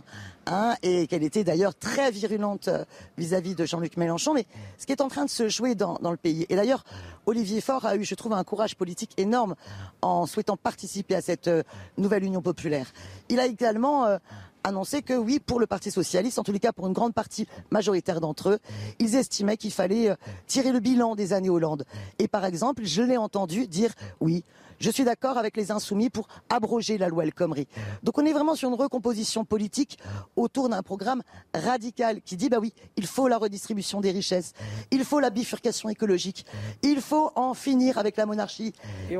hein, 0.46 0.74
et 0.82 1.06
qu'elle 1.06 1.22
était 1.22 1.44
d'ailleurs 1.44 1.74
très 1.74 2.10
virulente 2.10 2.70
vis-à-vis 3.18 3.54
de 3.54 3.66
Jean-Luc 3.66 3.98
Mélenchon. 3.98 4.32
Mais 4.32 4.46
ce 4.78 4.86
qui 4.86 4.92
est 4.92 5.02
en 5.02 5.08
train 5.08 5.26
de 5.26 5.30
se 5.30 5.50
jouer 5.50 5.74
dans, 5.74 5.98
dans 6.00 6.12
le 6.12 6.16
pays, 6.16 6.46
et 6.48 6.56
d'ailleurs 6.56 6.82
Olivier 7.26 7.60
Faure 7.60 7.84
a 7.84 7.94
eu, 7.94 8.04
je 8.04 8.14
trouve, 8.14 8.32
un 8.32 8.44
courage 8.44 8.74
politique 8.74 9.12
énorme 9.18 9.54
en 10.00 10.24
souhaitant 10.24 10.56
participer 10.56 11.14
à 11.14 11.20
cette 11.20 11.50
nouvelle 11.98 12.24
union 12.24 12.40
populaire. 12.40 12.86
Il 13.28 13.38
a 13.38 13.44
également 13.44 14.18
annoncé 14.64 15.02
que 15.02 15.14
oui, 15.14 15.40
pour 15.40 15.60
le 15.60 15.66
Parti 15.66 15.90
socialiste, 15.90 16.38
en 16.38 16.42
tous 16.42 16.52
les 16.52 16.60
cas 16.60 16.72
pour 16.72 16.86
une 16.86 16.92
grande 16.92 17.14
partie 17.14 17.46
majoritaire 17.70 18.20
d'entre 18.20 18.50
eux, 18.50 18.58
ils 18.98 19.14
estimaient 19.14 19.56
qu'il 19.56 19.72
fallait 19.72 20.10
euh, 20.10 20.14
tirer 20.46 20.72
le 20.72 20.80
bilan 20.80 21.14
des 21.14 21.32
années 21.32 21.50
Hollande. 21.50 21.84
Et 22.18 22.28
par 22.28 22.44
exemple, 22.44 22.84
je 22.84 23.02
l'ai 23.02 23.16
entendu 23.16 23.66
dire 23.66 23.92
oui, 24.20 24.44
je 24.78 24.90
suis 24.90 25.04
d'accord 25.04 25.38
avec 25.38 25.56
les 25.56 25.70
insoumis 25.70 26.10
pour 26.10 26.28
abroger 26.48 26.98
la 26.98 27.08
loi 27.08 27.24
El 27.24 27.34
Khomri. 27.34 27.66
Donc 28.02 28.18
on 28.18 28.24
est 28.24 28.32
vraiment 28.32 28.54
sur 28.54 28.68
une 28.68 28.74
recomposition 28.74 29.44
politique 29.44 29.98
autour 30.36 30.68
d'un 30.68 30.82
programme 30.82 31.22
radical 31.54 32.20
qui 32.22 32.36
dit 32.36 32.48
bah 32.48 32.58
oui, 32.60 32.72
il 32.96 33.06
faut 33.06 33.28
la 33.28 33.38
redistribution 33.38 34.00
des 34.00 34.10
richesses, 34.10 34.52
il 34.90 35.04
faut 35.04 35.20
la 35.20 35.30
bifurcation 35.30 35.88
écologique, 35.88 36.46
il 36.82 37.00
faut 37.00 37.30
en 37.34 37.54
finir 37.54 37.98
avec 37.98 38.16
la 38.16 38.26
monarchie 38.26 38.72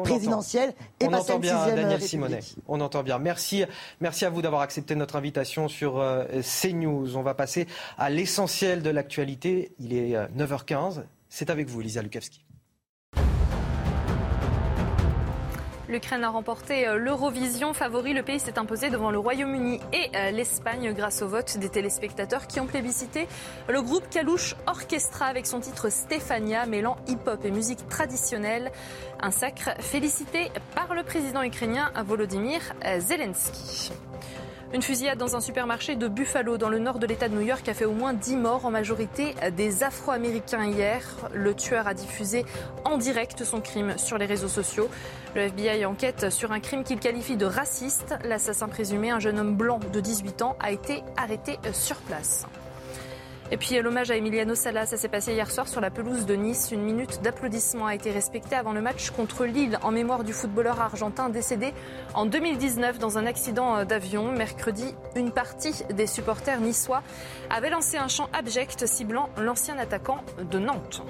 présidentielle 0.05 0.74
et 1.01 1.06
on 1.06 1.10
passer 1.10 1.32
entend 1.32 1.40
bien 1.40 1.66
Daniel 1.74 2.02
Simonet. 2.02 2.40
On 2.66 2.80
entend 2.80 3.02
bien. 3.02 3.18
Merci, 3.18 3.64
merci 4.01 4.24
à 4.24 4.30
vous 4.30 4.43
d'avoir 4.43 4.62
accepté 4.62 4.94
notre 4.94 5.16
invitation 5.16 5.68
sur 5.68 5.98
euh, 5.98 6.24
CNews. 6.43 7.16
On 7.16 7.22
va 7.22 7.35
passer 7.35 7.66
à 7.97 8.10
l'essentiel 8.10 8.82
de 8.82 8.90
l'actualité. 8.90 9.72
Il 9.78 9.93
est 9.93 10.14
9h15. 10.36 10.98
Euh, 10.98 11.02
C'est 11.28 11.51
avec 11.51 11.68
vous, 11.68 11.80
Elisa 11.80 12.02
Lukavski. 12.02 12.48
L'Ukraine 15.89 16.23
a 16.23 16.28
remporté 16.28 16.86
euh, 16.86 16.98
l'Eurovision. 16.98 17.73
Favori, 17.73 18.12
le 18.12 18.23
pays 18.23 18.39
s'est 18.39 18.59
imposé 18.59 18.90
devant 18.90 19.10
le 19.10 19.19
Royaume-Uni 19.19 19.81
et 19.94 20.10
euh, 20.15 20.31
l'Espagne 20.31 20.93
grâce 20.93 21.23
au 21.23 21.28
vote 21.28 21.56
des 21.56 21.70
téléspectateurs 21.70 22.47
qui 22.47 22.60
ont 22.60 22.66
plébiscité 22.66 23.27
le 23.69 23.81
groupe 23.81 24.09
Kalouche 24.10 24.55
Orchestra 24.66 25.24
avec 25.24 25.47
son 25.47 25.60
titre 25.60 25.89
Stéphania, 25.89 26.66
mêlant 26.66 26.98
hip-hop 27.06 27.43
et 27.43 27.51
musique 27.51 27.89
traditionnelle. 27.89 28.70
Un 29.20 29.31
sacre 29.31 29.70
félicité 29.81 30.51
par 30.74 30.94
le 30.94 31.02
président 31.05 31.43
ukrainien 31.43 31.90
Volodymyr 32.05 32.60
Zelensky. 32.98 33.90
Une 34.74 34.82
fusillade 34.82 35.16
dans 35.16 35.35
un 35.35 35.40
supermarché 35.40 35.97
de 35.97 36.09
Buffalo, 36.09 36.59
dans 36.59 36.69
le 36.69 36.78
nord 36.78 36.99
de 36.99 37.07
l'État 37.07 37.31
de 37.31 37.35
New 37.35 37.40
York, 37.40 37.66
a 37.70 37.74
fait 37.74 37.86
au 37.86 37.93
moins 37.93 38.12
10 38.12 38.36
morts, 38.36 38.66
en 38.66 38.70
majorité 38.70 39.35
des 39.57 39.82
Afro-Américains 39.82 40.66
hier. 40.66 41.03
Le 41.32 41.55
tueur 41.55 41.89
a 41.89 41.95
diffusé 41.95 42.45
en 42.85 42.99
direct 42.99 43.45
son 43.45 43.62
crime 43.62 43.97
sur 43.97 44.19
les 44.19 44.27
réseaux 44.27 44.49
sociaux. 44.49 44.90
Le 45.35 45.43
FBI 45.43 45.86
enquête 45.86 46.28
sur 46.28 46.53
un 46.53 46.61
crime 46.61 46.85
qu'il 46.85 47.01
qualifie 47.01 47.36
de 47.36 47.47
raciste. 47.47 48.15
L'assassin 48.24 48.69
présumé, 48.69 49.11
un 49.11 49.20
jeune 49.20 49.39
homme 49.39 49.57
blanc 49.57 49.81
de 49.90 50.01
18 50.01 50.43
ans, 50.43 50.57
a 50.61 50.70
été 50.70 51.03
arrêté 51.16 51.59
sur 51.73 51.97
place. 51.97 52.47
Et 53.51 53.57
puis 53.57 53.81
l'hommage 53.81 54.11
à 54.11 54.16
Emiliano 54.16 54.55
Sala, 54.55 54.85
ça 54.85 54.99
s'est 54.99 55.09
passé 55.09 55.33
hier 55.33 55.51
soir 55.51 55.69
sur 55.69 55.81
la 55.81 55.91
pelouse 55.91 56.27
de 56.27 56.35
Nice. 56.35 56.70
Une 56.70 56.83
minute 56.83 57.23
d'applaudissement 57.23 57.87
a 57.87 57.95
été 57.95 58.11
respectée 58.11 58.57
avant 58.57 58.75
le 58.75 58.83
match 58.83 59.11
contre 59.11 59.47
Lille 59.47 59.79
en 59.83 59.91
mémoire 59.91 60.23
du 60.23 60.35
footballeur 60.35 60.81
argentin 60.81 61.31
décédé 61.31 61.73
en 62.12 62.27
2019 62.27 62.99
dans 62.99 63.16
un 63.16 63.25
accident 63.25 63.85
d'avion. 63.87 64.33
Mercredi, 64.33 64.95
une 65.16 65.31
partie 65.31 65.83
des 65.91 66.07
supporters 66.07 66.61
niçois 66.61 67.03
avait 67.49 67.70
lancé 67.70 67.97
un 67.97 68.09
chant 68.09 68.29
abject 68.35 68.87
ciblant 68.87 69.31
l'ancien 69.39 69.79
attaquant 69.79 70.19
de 70.51 70.59
Nantes. 70.59 71.03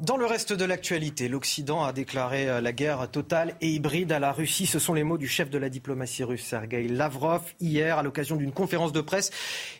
Dans 0.00 0.16
le 0.16 0.24
reste 0.24 0.54
de 0.54 0.64
l'actualité, 0.64 1.28
l'Occident 1.28 1.84
a 1.84 1.92
déclaré 1.92 2.48
euh, 2.48 2.62
la 2.62 2.72
guerre 2.72 3.10
totale 3.10 3.54
et 3.60 3.68
hybride 3.68 4.12
à 4.12 4.18
la 4.18 4.32
Russie. 4.32 4.64
Ce 4.64 4.78
sont 4.78 4.94
les 4.94 5.04
mots 5.04 5.18
du 5.18 5.28
chef 5.28 5.50
de 5.50 5.58
la 5.58 5.68
diplomatie 5.68 6.24
russe, 6.24 6.42
Sergei 6.42 6.88
Lavrov, 6.88 7.42
hier 7.60 7.98
à 7.98 8.02
l'occasion 8.02 8.36
d'une 8.36 8.52
conférence 8.52 8.92
de 8.92 9.02
presse. 9.02 9.30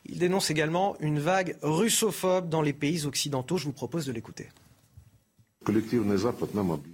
Il 0.04 0.18
dénonce 0.18 0.50
également 0.50 0.94
une 1.00 1.20
vague 1.20 1.56
russophobe 1.62 2.50
dans 2.50 2.60
les 2.60 2.74
pays 2.74 3.06
occidentaux. 3.06 3.56
Je 3.56 3.64
vous 3.64 3.72
propose 3.72 4.04
de 4.04 4.12
l'écouter. 4.12 4.48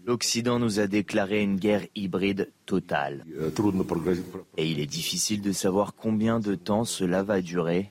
L'Occident 0.07 0.59
nous 0.61 0.79
a 0.79 0.87
déclaré 0.87 1.43
une 1.43 1.57
guerre 1.57 1.85
hybride 1.97 2.53
totale. 2.65 3.25
Et 4.57 4.71
il 4.71 4.79
est 4.79 4.87
difficile 4.87 5.43
de 5.43 5.53
savoir 5.53 5.95
combien 5.97 6.39
de 6.39 6.55
temps 6.55 6.85
cela 6.85 7.25
va 7.25 7.41
durer. 7.43 7.91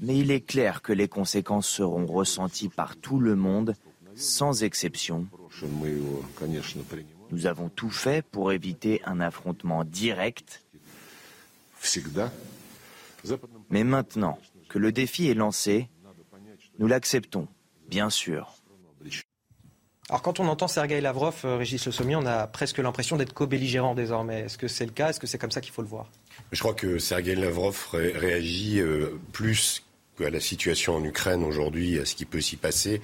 Mais 0.00 0.18
il 0.18 0.30
est 0.30 0.40
clair 0.40 0.82
que 0.82 0.92
les 0.92 1.08
conséquences 1.08 1.68
seront 1.68 2.06
ressenties 2.06 2.68
par 2.68 2.96
tout 2.96 3.20
le 3.20 3.36
monde, 3.36 3.74
sans 4.14 4.62
exception. 4.62 5.26
Nous 7.30 7.46
avons 7.46 7.68
tout 7.68 7.90
fait 7.90 8.24
pour 8.24 8.52
éviter 8.52 9.02
un 9.04 9.20
affrontement 9.20 9.84
direct. 9.84 10.62
Mais 13.70 13.84
maintenant 13.84 14.38
que 14.68 14.78
le 14.78 14.92
défi 14.92 15.28
est 15.28 15.34
lancé, 15.34 15.88
nous 16.78 16.86
l'acceptons, 16.86 17.46
bien 17.88 18.10
sûr. 18.10 18.54
Alors 20.10 20.20
quand 20.20 20.38
on 20.38 20.48
entend 20.48 20.68
Sergei 20.68 21.00
Lavrov, 21.00 21.40
euh, 21.44 21.56
Régis 21.56 21.86
Le 21.86 21.92
Sommier, 21.92 22.16
on 22.16 22.26
a 22.26 22.46
presque 22.46 22.78
l'impression 22.78 23.16
d'être 23.16 23.32
co-belligérant 23.32 23.94
désormais. 23.94 24.40
Est-ce 24.40 24.58
que 24.58 24.68
c'est 24.68 24.84
le 24.84 24.92
cas? 24.92 25.08
Est-ce 25.08 25.18
que 25.20 25.26
c'est 25.26 25.38
comme 25.38 25.50
ça 25.50 25.62
qu'il 25.62 25.72
faut 25.72 25.80
le 25.80 25.88
voir? 25.88 26.10
Je 26.52 26.60
crois 26.60 26.74
que 26.74 26.98
Sergei 26.98 27.34
Lavrov 27.34 27.88
réagit 27.92 28.80
euh, 28.80 29.18
plus 29.32 29.82
à 30.22 30.30
la 30.30 30.40
situation 30.40 30.96
en 30.96 31.04
Ukraine 31.04 31.42
aujourd'hui, 31.42 31.98
à 31.98 32.04
ce 32.04 32.14
qui 32.14 32.24
peut 32.24 32.40
s'y 32.40 32.56
passer, 32.56 33.00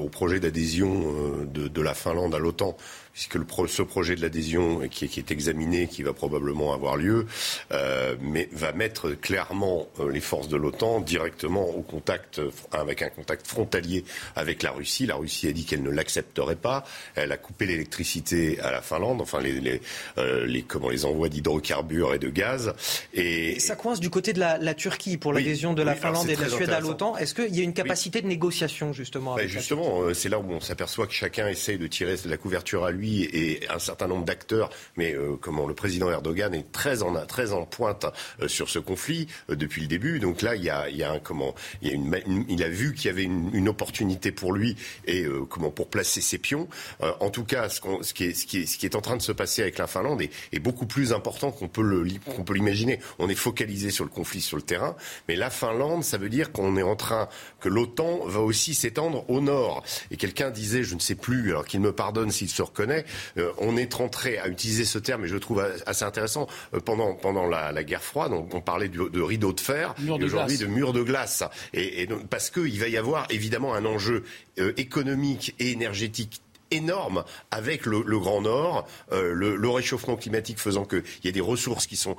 au 0.00 0.08
projet 0.08 0.40
d'adhésion 0.40 1.44
euh, 1.44 1.68
de, 1.68 1.82
la 1.82 1.94
Finlande 1.94 2.34
à 2.34 2.38
l'OTAN. 2.38 2.76
Puisque 3.16 3.36
le 3.36 3.46
ce 3.66 3.80
projet 3.80 4.14
de 4.14 4.20
l'adhésion 4.20 4.86
qui, 4.90 5.08
qui, 5.08 5.20
est 5.20 5.30
examiné, 5.30 5.88
qui 5.88 6.02
va 6.02 6.12
probablement 6.12 6.74
avoir 6.74 6.98
lieu, 6.98 7.24
euh, 7.72 8.14
mais 8.20 8.46
va 8.52 8.72
mettre 8.72 9.12
clairement 9.12 9.88
euh, 10.00 10.12
les 10.12 10.20
forces 10.20 10.48
de 10.48 10.56
l'OTAN 10.58 11.00
directement 11.00 11.66
au 11.66 11.80
contact, 11.80 12.42
avec 12.72 13.00
un 13.00 13.08
contact 13.08 13.46
frontalier 13.46 14.04
avec 14.34 14.62
la 14.62 14.70
Russie. 14.70 15.06
La 15.06 15.14
Russie 15.14 15.48
a 15.48 15.52
dit 15.52 15.64
qu'elle 15.64 15.82
ne 15.82 15.88
l'accepterait 15.88 16.56
pas. 16.56 16.84
Elle 17.14 17.32
a 17.32 17.38
coupé 17.38 17.64
l'électricité 17.64 18.60
à 18.60 18.70
la 18.70 18.82
Finlande, 18.82 19.22
enfin 19.22 19.40
les, 19.40 19.60
les, 19.60 19.80
euh, 20.18 20.44
les 20.44 20.60
comment, 20.60 20.90
les 20.90 21.06
envois 21.06 21.30
d'hydrocarbures 21.30 22.12
et 22.12 22.18
de 22.18 22.28
gaz. 22.28 22.74
Et, 23.14 23.58
ça 23.60 23.76
coince 23.76 23.98
du 23.98 24.10
côté 24.10 24.34
de 24.34 24.40
la, 24.40 24.58
la 24.58 24.74
Turquie 24.74 25.16
pour 25.16 25.32
l'adhésion 25.32 25.72
de 25.72 25.82
la 25.82 25.94
Finlande 25.94 26.28
et 26.28 26.36
de 26.36 26.42
la 26.42 26.50
Suède 26.50 26.68
à 26.68 26.80
l'OTAN. 26.80 27.16
Est-ce 27.16 27.34
qu'il 27.34 27.56
y 27.56 27.60
a 27.60 27.64
une 27.64 27.72
capacité 27.72 28.20
de 28.20 28.26
négociation 28.26 28.92
justement 28.92 29.36
ben, 29.36 29.48
Justement, 29.48 30.02
euh, 30.02 30.12
c'est 30.12 30.28
là 30.28 30.38
où 30.38 30.52
on 30.52 30.60
s'aperçoit 30.60 31.06
que 31.06 31.14
chacun 31.14 31.48
essaye 31.48 31.78
de 31.78 31.86
tirer 31.86 32.16
la 32.26 32.36
couverture 32.36 32.84
à 32.84 32.90
lui 32.90 33.05
et 33.06 33.60
un 33.68 33.78
certain 33.78 34.06
nombre 34.06 34.24
d'acteurs. 34.24 34.70
Mais 34.96 35.14
euh, 35.14 35.36
comment 35.40 35.66
le 35.66 35.74
président 35.74 36.10
Erdogan 36.10 36.54
est 36.54 36.70
très 36.72 37.02
en, 37.02 37.14
très 37.26 37.52
en 37.52 37.64
pointe 37.64 38.06
euh, 38.40 38.48
sur 38.48 38.68
ce 38.68 38.78
conflit 38.78 39.26
depuis 39.48 39.82
le 39.82 39.88
début. 39.88 40.18
Donc 40.20 40.42
là, 40.42 40.56
il 40.56 40.64
y 40.64 40.70
a, 40.70 41.18
comment, 41.22 41.54
il, 41.82 42.62
a 42.62 42.68
vu 42.68 42.94
qu'il 42.94 43.06
y 43.06 43.10
avait 43.10 43.24
une, 43.24 43.66
opportunité 43.66 44.30
pour 44.30 44.52
lui 44.52 44.76
et 45.06 45.26
comment 45.50 45.70
pour 45.70 45.88
placer 45.88 46.20
ses 46.20 46.38
pions. 46.38 46.68
en 47.00 47.30
tout 47.30 47.44
cas, 47.44 47.68
ce, 47.68 47.80
qui 48.12 48.24
est, 48.24 48.32
ce, 48.32 48.46
qui 48.46 48.58
est, 48.58 48.66
ce, 48.66 48.78
qui 48.78 48.86
est, 48.86 48.94
en 48.94 49.00
train 49.00 49.16
de 49.16 49.22
se 49.22 49.32
passer 49.32 49.62
avec 49.62 49.78
la 49.78 49.88
Finlande 49.88 50.22
est, 50.22 50.58
beaucoup 50.60 50.86
plus 50.86 51.12
important 51.12 51.50
qu'on 51.50 51.68
peut 51.68 51.82
le, 51.82 52.06
qu'on 52.24 52.44
peut 52.44 52.54
l'imaginer. 52.54 53.00
On 53.18 53.28
est 53.28 53.34
focalisé 53.34 53.90
sur 53.90 54.04
le 54.04 54.10
conflit 54.10 54.40
sur 54.40 54.56
le 54.56 54.62
terrain, 54.62 54.94
mais 55.28 55.36
la 55.36 55.50
Finlande, 55.50 56.04
ça 56.04 56.16
veut 56.18 56.28
dire 56.28 56.52
qu'on 56.52 56.76
est 56.76 56.82
en 56.82 56.96
train 56.96 57.28
que 57.60 57.68
l'OTAN 57.68 58.26
va 58.26 58.40
aussi 58.40 58.74
s'étendre 58.74 59.28
au 59.28 59.40
nord. 59.40 59.82
Et 60.10 60.16
quelqu'un 60.16 60.50
disait, 60.50 60.82
je 60.82 60.94
ne 60.94 61.00
sais 61.00 61.14
plus, 61.14 61.50
alors 61.50 61.66
qu'il 61.66 61.80
me 61.80 61.92
pardonne 61.92 62.30
s'il 62.30 62.48
se 62.48 62.62
reconnaît, 62.62 62.95
euh, 63.38 63.52
on 63.58 63.76
est 63.76 63.92
rentré 63.92 64.38
à 64.38 64.48
utiliser 64.48 64.84
ce 64.84 64.98
terme, 64.98 65.24
et 65.24 65.28
je 65.28 65.34
le 65.34 65.40
trouve 65.40 65.64
assez 65.86 66.04
intéressant, 66.04 66.46
euh, 66.74 66.80
pendant, 66.80 67.14
pendant 67.14 67.46
la, 67.46 67.72
la, 67.72 67.84
guerre 67.84 68.02
froide, 68.02 68.32
on, 68.32 68.48
on 68.52 68.60
parlait 68.60 68.88
de, 68.88 69.08
de, 69.08 69.20
rideau 69.20 69.52
de 69.52 69.60
fer, 69.60 69.94
aujourd'hui 70.22 70.58
de 70.58 70.66
mur 70.66 70.92
de 70.92 71.02
glace. 71.02 71.42
Et, 71.72 72.02
et 72.02 72.06
donc, 72.06 72.26
parce 72.28 72.50
qu'il 72.50 72.78
va 72.78 72.88
y 72.88 72.96
avoir 72.96 73.26
évidemment 73.30 73.74
un 73.74 73.84
enjeu 73.84 74.24
euh, 74.58 74.72
économique 74.76 75.54
et 75.58 75.72
énergétique 75.72 76.40
énorme 76.70 77.24
avec 77.50 77.86
le, 77.86 78.02
Grand 78.18 78.40
Nord, 78.40 78.86
euh, 79.12 79.32
le, 79.32 79.68
réchauffement 79.68 80.16
climatique 80.16 80.58
faisant 80.58 80.84
qu'il 80.84 81.02
y 81.24 81.28
a 81.28 81.32
des 81.32 81.40
ressources 81.40 81.86
qui, 81.86 81.96
sont, 81.96 82.16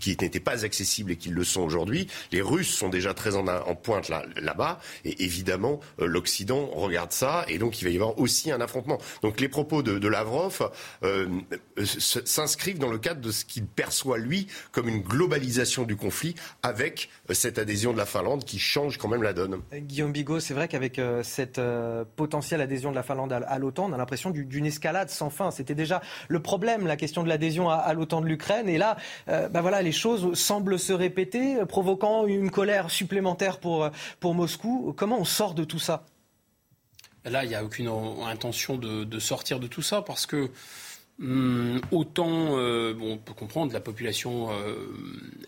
qui 0.00 0.16
n'étaient 0.20 0.40
pas 0.40 0.64
accessibles 0.64 1.12
et 1.12 1.16
qui 1.16 1.30
le 1.30 1.44
sont 1.44 1.62
aujourd'hui. 1.62 2.08
Les 2.32 2.42
Russes 2.42 2.74
sont 2.74 2.88
déjà 2.88 3.14
très 3.14 3.34
en, 3.36 3.44
pointe 3.74 4.08
là, 4.08 4.24
là-bas 4.36 4.80
et 5.04 5.24
évidemment 5.24 5.80
euh, 6.00 6.06
l'Occident 6.06 6.66
regarde 6.66 7.12
ça 7.12 7.44
et 7.48 7.58
donc 7.58 7.80
il 7.80 7.84
va 7.84 7.90
y 7.90 7.94
avoir 7.94 8.18
aussi 8.18 8.50
un 8.50 8.60
affrontement. 8.60 8.98
Donc 9.22 9.40
les 9.40 9.48
propos 9.48 9.82
de, 9.82 10.08
Lavrov 10.08 10.70
euh, 11.02 11.28
s'inscrivent 11.84 12.78
dans 12.78 12.90
le 12.90 12.98
cadre 12.98 13.20
de 13.20 13.30
ce 13.30 13.44
qu'il 13.44 13.66
perçoit 13.66 14.18
lui 14.18 14.46
comme 14.72 14.88
une 14.88 15.02
globalisation 15.02 15.84
du 15.84 15.96
conflit 15.96 16.34
avec 16.62 17.10
cette 17.30 17.58
adhésion 17.58 17.92
de 17.92 17.98
la 17.98 18.06
Finlande 18.06 18.44
qui 18.44 18.58
change 18.58 18.96
quand 18.96 19.08
même 19.08 19.22
la 19.22 19.34
donne. 19.34 19.60
Guillaume 19.72 20.12
Bigot, 20.12 20.40
c'est 20.40 20.54
vrai 20.54 20.66
qu'avec 20.66 21.00
cette 21.22 21.60
potentielle 22.16 22.62
adhésion 22.62 22.90
de 22.90 22.96
la 22.96 23.02
Finlande 23.02 23.32
à 23.32 23.58
l'OTAN, 23.58 23.87
on 23.88 23.92
a 23.92 23.96
l'impression 23.96 24.30
d'une 24.30 24.66
escalade 24.66 25.10
sans 25.10 25.30
fin. 25.30 25.50
C'était 25.50 25.74
déjà 25.74 26.02
le 26.28 26.40
problème, 26.40 26.86
la 26.86 26.96
question 26.96 27.22
de 27.22 27.28
l'adhésion 27.28 27.70
à, 27.70 27.92
l'OTAN 27.94 28.20
de 28.20 28.26
l'Ukraine. 28.26 28.68
Et 28.68 28.78
là, 28.78 28.96
euh, 29.28 29.48
bah 29.48 29.60
voilà, 29.60 29.82
les 29.82 29.92
choses 29.92 30.34
semblent 30.34 30.78
se 30.78 30.92
répéter, 30.92 31.56
provoquant 31.66 32.26
une 32.26 32.50
colère 32.50 32.90
supplémentaire 32.90 33.58
pour, 33.58 33.90
pour 34.20 34.34
Moscou. 34.34 34.94
Comment 34.96 35.18
on 35.18 35.24
sort 35.24 35.54
de 35.54 35.64
tout 35.64 35.78
ça? 35.78 36.04
Là, 37.24 37.44
il 37.44 37.48
n'y 37.48 37.54
a 37.54 37.64
aucune 37.64 37.88
intention 38.26 38.76
de, 38.76 39.18
sortir 39.18 39.60
de 39.60 39.66
tout 39.66 39.82
ça 39.82 40.02
parce 40.02 40.26
que 40.26 40.50
hum, 41.20 41.80
autant 41.90 42.56
euh, 42.58 42.94
bon, 42.94 43.12
on 43.12 43.18
peut 43.18 43.34
comprendre 43.34 43.72
la 43.72 43.80
population, 43.80 44.50
euh, 44.52 44.86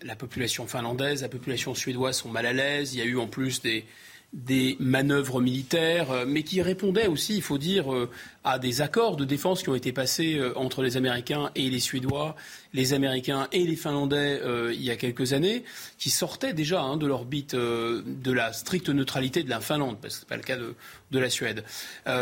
la 0.03 0.15
population 0.15 0.67
finlandaise, 0.67 1.21
la 1.21 1.29
population 1.29 1.73
suédoise 1.73 2.17
sont 2.17 2.29
mal 2.29 2.45
à 2.45 2.53
l'aise. 2.53 2.93
Il 2.93 2.99
y 2.99 3.01
a 3.01 3.05
eu 3.05 3.17
en 3.17 3.27
plus 3.27 3.61
des, 3.61 3.85
des 4.33 4.77
manœuvres 4.79 5.41
militaires, 5.41 6.11
euh, 6.11 6.25
mais 6.25 6.43
qui 6.43 6.61
répondaient 6.61 7.07
aussi, 7.07 7.35
il 7.35 7.41
faut 7.41 7.57
dire, 7.57 7.93
euh, 7.93 8.09
à 8.45 8.59
des 8.59 8.81
accords 8.81 9.17
de 9.17 9.25
défense 9.25 9.61
qui 9.61 9.69
ont 9.69 9.75
été 9.75 9.91
passés 9.91 10.35
euh, 10.35 10.57
entre 10.57 10.83
les 10.83 10.95
Américains 10.95 11.51
et 11.55 11.69
les 11.69 11.81
Suédois, 11.81 12.37
les 12.73 12.93
Américains 12.93 13.49
et 13.51 13.65
les 13.65 13.75
Finlandais 13.75 14.41
il 14.73 14.81
y 14.81 14.89
a 14.89 14.95
quelques 14.95 15.33
années, 15.33 15.63
qui 15.97 16.09
sortaient 16.09 16.53
déjà 16.53 16.81
hein, 16.81 16.95
de 16.95 17.05
l'orbite 17.05 17.53
de 17.53 18.31
la 18.31 18.53
stricte 18.53 18.89
neutralité 18.89 19.43
de 19.43 19.49
la 19.49 19.59
Finlande, 19.59 19.97
parce 20.01 20.15
que 20.15 20.19
ce 20.21 20.25
n'est 20.25 20.29
pas 20.29 20.37
le 20.37 20.43
cas 20.43 20.57
de, 20.57 20.75
de 21.11 21.19
la 21.19 21.29
Suède. 21.29 21.63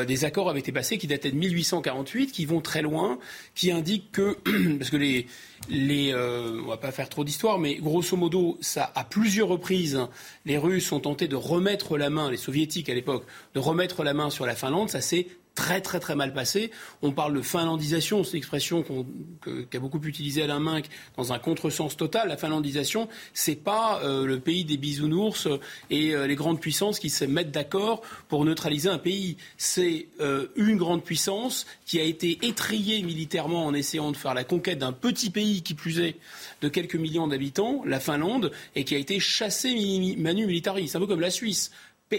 des 0.07 0.25
accords 0.25 0.49
avaient 0.49 0.59
été 0.59 0.71
passés 0.71 0.97
qui 0.97 1.07
dataient 1.07 1.31
de 1.31 1.35
1848, 1.35 2.31
qui 2.31 2.45
vont 2.45 2.61
très 2.61 2.81
loin, 2.81 3.19
qui 3.55 3.71
indiquent 3.71 4.11
que, 4.11 4.37
parce 4.77 4.89
que 4.89 4.97
les, 4.97 5.27
les, 5.69 6.13
euh, 6.13 6.61
on 6.63 6.67
va 6.67 6.77
pas 6.77 6.91
faire 6.91 7.09
trop 7.09 7.23
d'histoire, 7.23 7.59
mais 7.59 7.75
grosso 7.75 8.15
modo, 8.15 8.57
ça, 8.61 8.91
à 8.95 9.03
plusieurs 9.03 9.47
reprises, 9.47 9.99
les 10.45 10.57
Russes 10.57 10.91
ont 10.91 10.99
tenté 10.99 11.27
de 11.27 11.35
remettre 11.35 11.97
la 11.97 12.09
main, 12.09 12.31
les 12.31 12.37
Soviétiques 12.37 12.89
à 12.89 12.93
l'époque, 12.93 13.25
de 13.53 13.59
remettre 13.59 14.03
la 14.03 14.13
main 14.13 14.29
sur 14.29 14.45
la 14.45 14.55
Finlande. 14.55 14.89
Ça 14.89 15.01
s'est 15.01 15.27
très 15.59 15.81
très 15.81 15.99
très 15.99 16.15
mal 16.15 16.31
passé. 16.31 16.71
On 17.01 17.11
parle 17.11 17.33
de 17.33 17.41
finlandisation, 17.41 18.23
c'est 18.23 18.31
une 18.31 18.37
expression 18.37 18.85
qu'a 19.69 19.79
beaucoup 19.79 19.99
utilisée 19.99 20.41
Alain 20.41 20.61
Minck 20.61 20.85
dans 21.17 21.33
un 21.33 21.39
contresens 21.39 21.97
total. 21.97 22.29
La 22.29 22.37
finlandisation, 22.37 23.09
c'est 23.33 23.57
pas 23.57 24.01
euh, 24.01 24.25
le 24.25 24.39
pays 24.39 24.63
des 24.63 24.77
bisounours 24.77 25.49
et 25.89 26.15
euh, 26.15 26.27
les 26.27 26.35
grandes 26.35 26.61
puissances 26.61 26.97
qui 26.97 27.09
se 27.09 27.25
mettent 27.25 27.51
d'accord 27.51 28.03
pour 28.29 28.45
neutraliser 28.45 28.87
un 28.87 28.99
pays. 28.99 29.35
C'est 29.57 30.07
euh, 30.21 30.47
une 30.55 30.77
grande 30.77 31.03
puissance 31.03 31.65
qui 31.85 31.99
a 31.99 32.03
été 32.03 32.39
étriée 32.41 33.03
militairement 33.03 33.65
en 33.65 33.73
essayant 33.73 34.11
de 34.11 34.17
faire 34.17 34.33
la 34.33 34.45
conquête 34.45 34.79
d'un 34.79 34.93
petit 34.93 35.29
pays 35.29 35.61
qui 35.61 35.73
plus 35.73 35.99
est 35.99 36.15
de 36.61 36.69
quelques 36.69 36.95
millions 36.95 37.27
d'habitants, 37.27 37.83
la 37.85 37.99
Finlande, 37.99 38.51
et 38.75 38.85
qui 38.85 38.95
a 38.95 38.97
été 38.97 39.19
chassée 39.19 39.75
manu 40.17 40.45
militari. 40.45 40.87
C'est 40.87 40.97
un 40.97 41.01
peu 41.01 41.07
comme 41.07 41.19
la 41.19 41.31
Suisse 41.31 41.71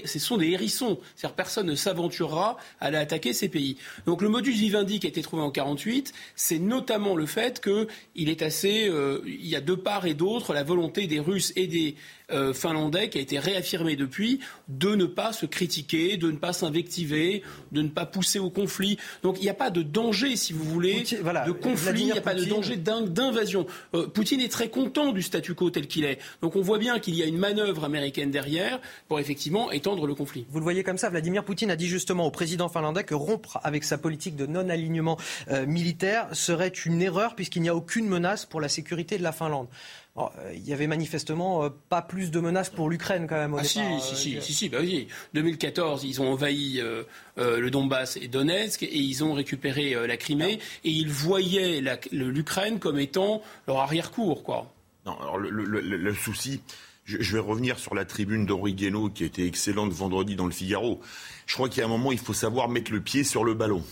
ce 0.04 0.18
sont 0.18 0.36
des 0.36 0.50
hérissons. 0.50 0.98
C'est-à-dire 1.16 1.36
personne 1.36 1.66
ne 1.66 1.74
s'aventurera 1.74 2.56
à 2.80 2.86
aller 2.86 2.98
attaquer 2.98 3.32
ces 3.32 3.48
pays. 3.48 3.76
Donc 4.06 4.22
le 4.22 4.28
modus 4.28 4.52
vivendi 4.52 5.00
qui 5.00 5.06
a 5.06 5.10
été 5.10 5.22
trouvé 5.22 5.42
en 5.42 5.50
1948, 5.50 6.12
c'est 6.36 6.58
notamment 6.58 7.14
le 7.16 7.26
fait 7.26 7.60
qu'il 7.60 8.28
est 8.28 8.42
assez, 8.42 8.88
euh, 8.88 9.20
il 9.26 9.46
y 9.46 9.56
a 9.56 9.60
de 9.60 9.74
part 9.74 10.06
et 10.06 10.14
d'autre 10.14 10.54
la 10.54 10.62
volonté 10.62 11.06
des 11.06 11.20
Russes 11.20 11.52
et 11.56 11.66
des 11.66 11.96
euh, 12.32 12.52
finlandais 12.52 13.08
qui 13.08 13.18
a 13.18 13.20
été 13.20 13.38
réaffirmé 13.38 13.96
depuis 13.96 14.40
de 14.68 14.94
ne 14.94 15.04
pas 15.04 15.32
se 15.32 15.46
critiquer, 15.46 16.16
de 16.16 16.30
ne 16.30 16.36
pas 16.36 16.52
s'invectiver, 16.52 17.42
de 17.72 17.82
ne 17.82 17.88
pas 17.88 18.06
pousser 18.06 18.38
au 18.38 18.50
conflit. 18.50 18.98
Donc 19.22 19.38
il 19.38 19.42
n'y 19.42 19.50
a 19.50 19.54
pas 19.54 19.70
de 19.70 19.82
danger, 19.82 20.36
si 20.36 20.52
vous 20.52 20.64
voulez, 20.64 21.02
de 21.02 21.52
conflit, 21.52 22.02
il 22.02 22.06
n'y 22.06 22.18
a 22.18 22.20
pas 22.20 22.34
de 22.34 22.44
danger 22.44 22.76
d'invasion. 22.76 23.66
Euh, 23.94 24.06
Poutine 24.06 24.40
est 24.40 24.52
très 24.52 24.68
content 24.68 25.12
du 25.12 25.22
statu 25.22 25.54
quo 25.54 25.70
tel 25.70 25.86
qu'il 25.86 26.04
est. 26.04 26.18
Donc 26.42 26.56
on 26.56 26.60
voit 26.60 26.78
bien 26.78 26.98
qu'il 26.98 27.14
y 27.14 27.22
a 27.22 27.26
une 27.26 27.38
manœuvre 27.38 27.84
américaine 27.84 28.30
derrière 28.30 28.80
pour 29.08 29.20
effectivement 29.20 29.70
étendre 29.70 30.06
le 30.06 30.14
conflit. 30.14 30.46
Vous 30.50 30.58
le 30.58 30.64
voyez 30.64 30.82
comme 30.82 30.98
ça, 30.98 31.10
Vladimir 31.10 31.44
Poutine 31.44 31.70
a 31.70 31.76
dit 31.76 31.88
justement 31.88 32.26
au 32.26 32.30
président 32.30 32.68
finlandais 32.68 33.04
que 33.04 33.14
rompre 33.14 33.58
avec 33.62 33.84
sa 33.84 33.98
politique 33.98 34.36
de 34.36 34.46
non-alignement 34.46 35.16
euh, 35.50 35.66
militaire 35.66 36.28
serait 36.32 36.68
une 36.68 37.02
erreur 37.02 37.34
puisqu'il 37.34 37.62
n'y 37.62 37.68
a 37.68 37.74
aucune 37.74 38.08
menace 38.08 38.46
pour 38.46 38.60
la 38.60 38.68
sécurité 38.68 39.18
de 39.18 39.22
la 39.22 39.32
Finlande. 39.32 39.68
Euh, 40.16 40.52
il 40.54 40.66
y 40.66 40.72
avait 40.72 40.88
manifestement 40.88 41.64
euh, 41.64 41.68
pas 41.88 42.02
plus 42.02 42.30
de 42.30 42.40
menaces 42.40 42.68
pour 42.68 42.90
l'Ukraine 42.90 43.26
quand 43.28 43.36
même. 43.36 43.54
ah 43.56 43.64
si, 43.64 43.80
si, 44.00 44.16
si, 44.16 44.42
si, 44.42 44.52
si, 44.52 44.68
bah 44.68 44.78
oui. 44.80 45.06
2014, 45.34 46.04
ils 46.04 46.20
ont 46.20 46.32
envahi 46.32 46.80
euh, 46.80 47.04
le 47.36 47.70
Donbass 47.70 48.16
et 48.16 48.28
Donetsk 48.28 48.82
et 48.82 48.98
ils 48.98 49.22
ont 49.22 49.32
récupéré 49.32 49.94
la 50.06 50.16
Crimée 50.16 50.58
et 50.84 50.90
ils 50.90 51.10
voyaient 51.10 51.82
l'Ukraine 52.10 52.78
comme 52.78 52.98
étant 52.98 53.42
leur 53.66 53.78
arrière-cour, 53.78 54.42
quoi. 54.42 54.72
Non, 55.06 55.18
alors 55.20 55.38
le, 55.38 55.48
le, 55.50 55.80
le, 55.80 56.14
souci, 56.14 56.60
je, 57.04 57.22
je, 57.22 57.32
vais 57.32 57.38
revenir 57.38 57.78
sur 57.78 57.94
la 57.94 58.04
tribune 58.04 58.44
d'Henri 58.44 58.74
Guénaud 58.74 59.08
qui 59.08 59.24
était 59.24 59.46
excellente 59.46 59.92
vendredi 59.92 60.36
dans 60.36 60.44
le 60.44 60.52
Figaro. 60.52 61.00
Je 61.46 61.54
crois 61.54 61.68
qu'il 61.70 61.78
y 61.78 61.82
a 61.82 61.86
un 61.86 61.88
moment, 61.88 62.12
il 62.12 62.18
faut 62.18 62.34
savoir 62.34 62.68
mettre 62.68 62.92
le 62.92 63.00
pied 63.00 63.24
sur 63.24 63.42
le 63.42 63.54
ballon, 63.54 63.82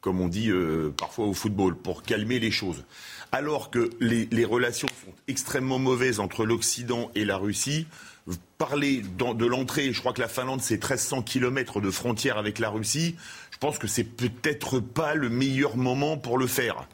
comme 0.00 0.20
on 0.20 0.28
dit 0.28 0.50
parfois 0.96 1.26
au 1.26 1.34
football, 1.34 1.76
pour 1.76 2.02
calmer 2.02 2.38
les 2.38 2.50
choses 2.50 2.84
alors 3.32 3.70
que 3.70 3.90
les, 4.00 4.44
relations 4.44 4.88
sont 5.04 5.12
extrêmement 5.28 5.78
mauvaises 5.78 6.20
entre 6.20 6.44
l'Occident 6.44 7.10
et 7.14 7.24
la 7.24 7.36
Russie. 7.36 7.86
Parler 8.58 9.02
de 9.18 9.46
l'entrée, 9.46 9.92
je 9.92 10.00
crois 10.00 10.12
que 10.12 10.20
la 10.20 10.28
Finlande, 10.28 10.60
c'est 10.60 10.74
1300 10.74 11.22
kilomètres 11.22 11.80
de 11.80 11.90
frontière 11.90 12.38
avec 12.38 12.58
la 12.58 12.70
Russie. 12.70 13.16
Je 13.50 13.58
pense 13.58 13.78
que 13.78 13.86
c'est 13.86 14.04
peut-être 14.04 14.80
pas 14.80 15.14
le 15.14 15.28
meilleur 15.28 15.76
moment 15.76 16.16
pour 16.16 16.38
le 16.38 16.46
faire. 16.46 16.88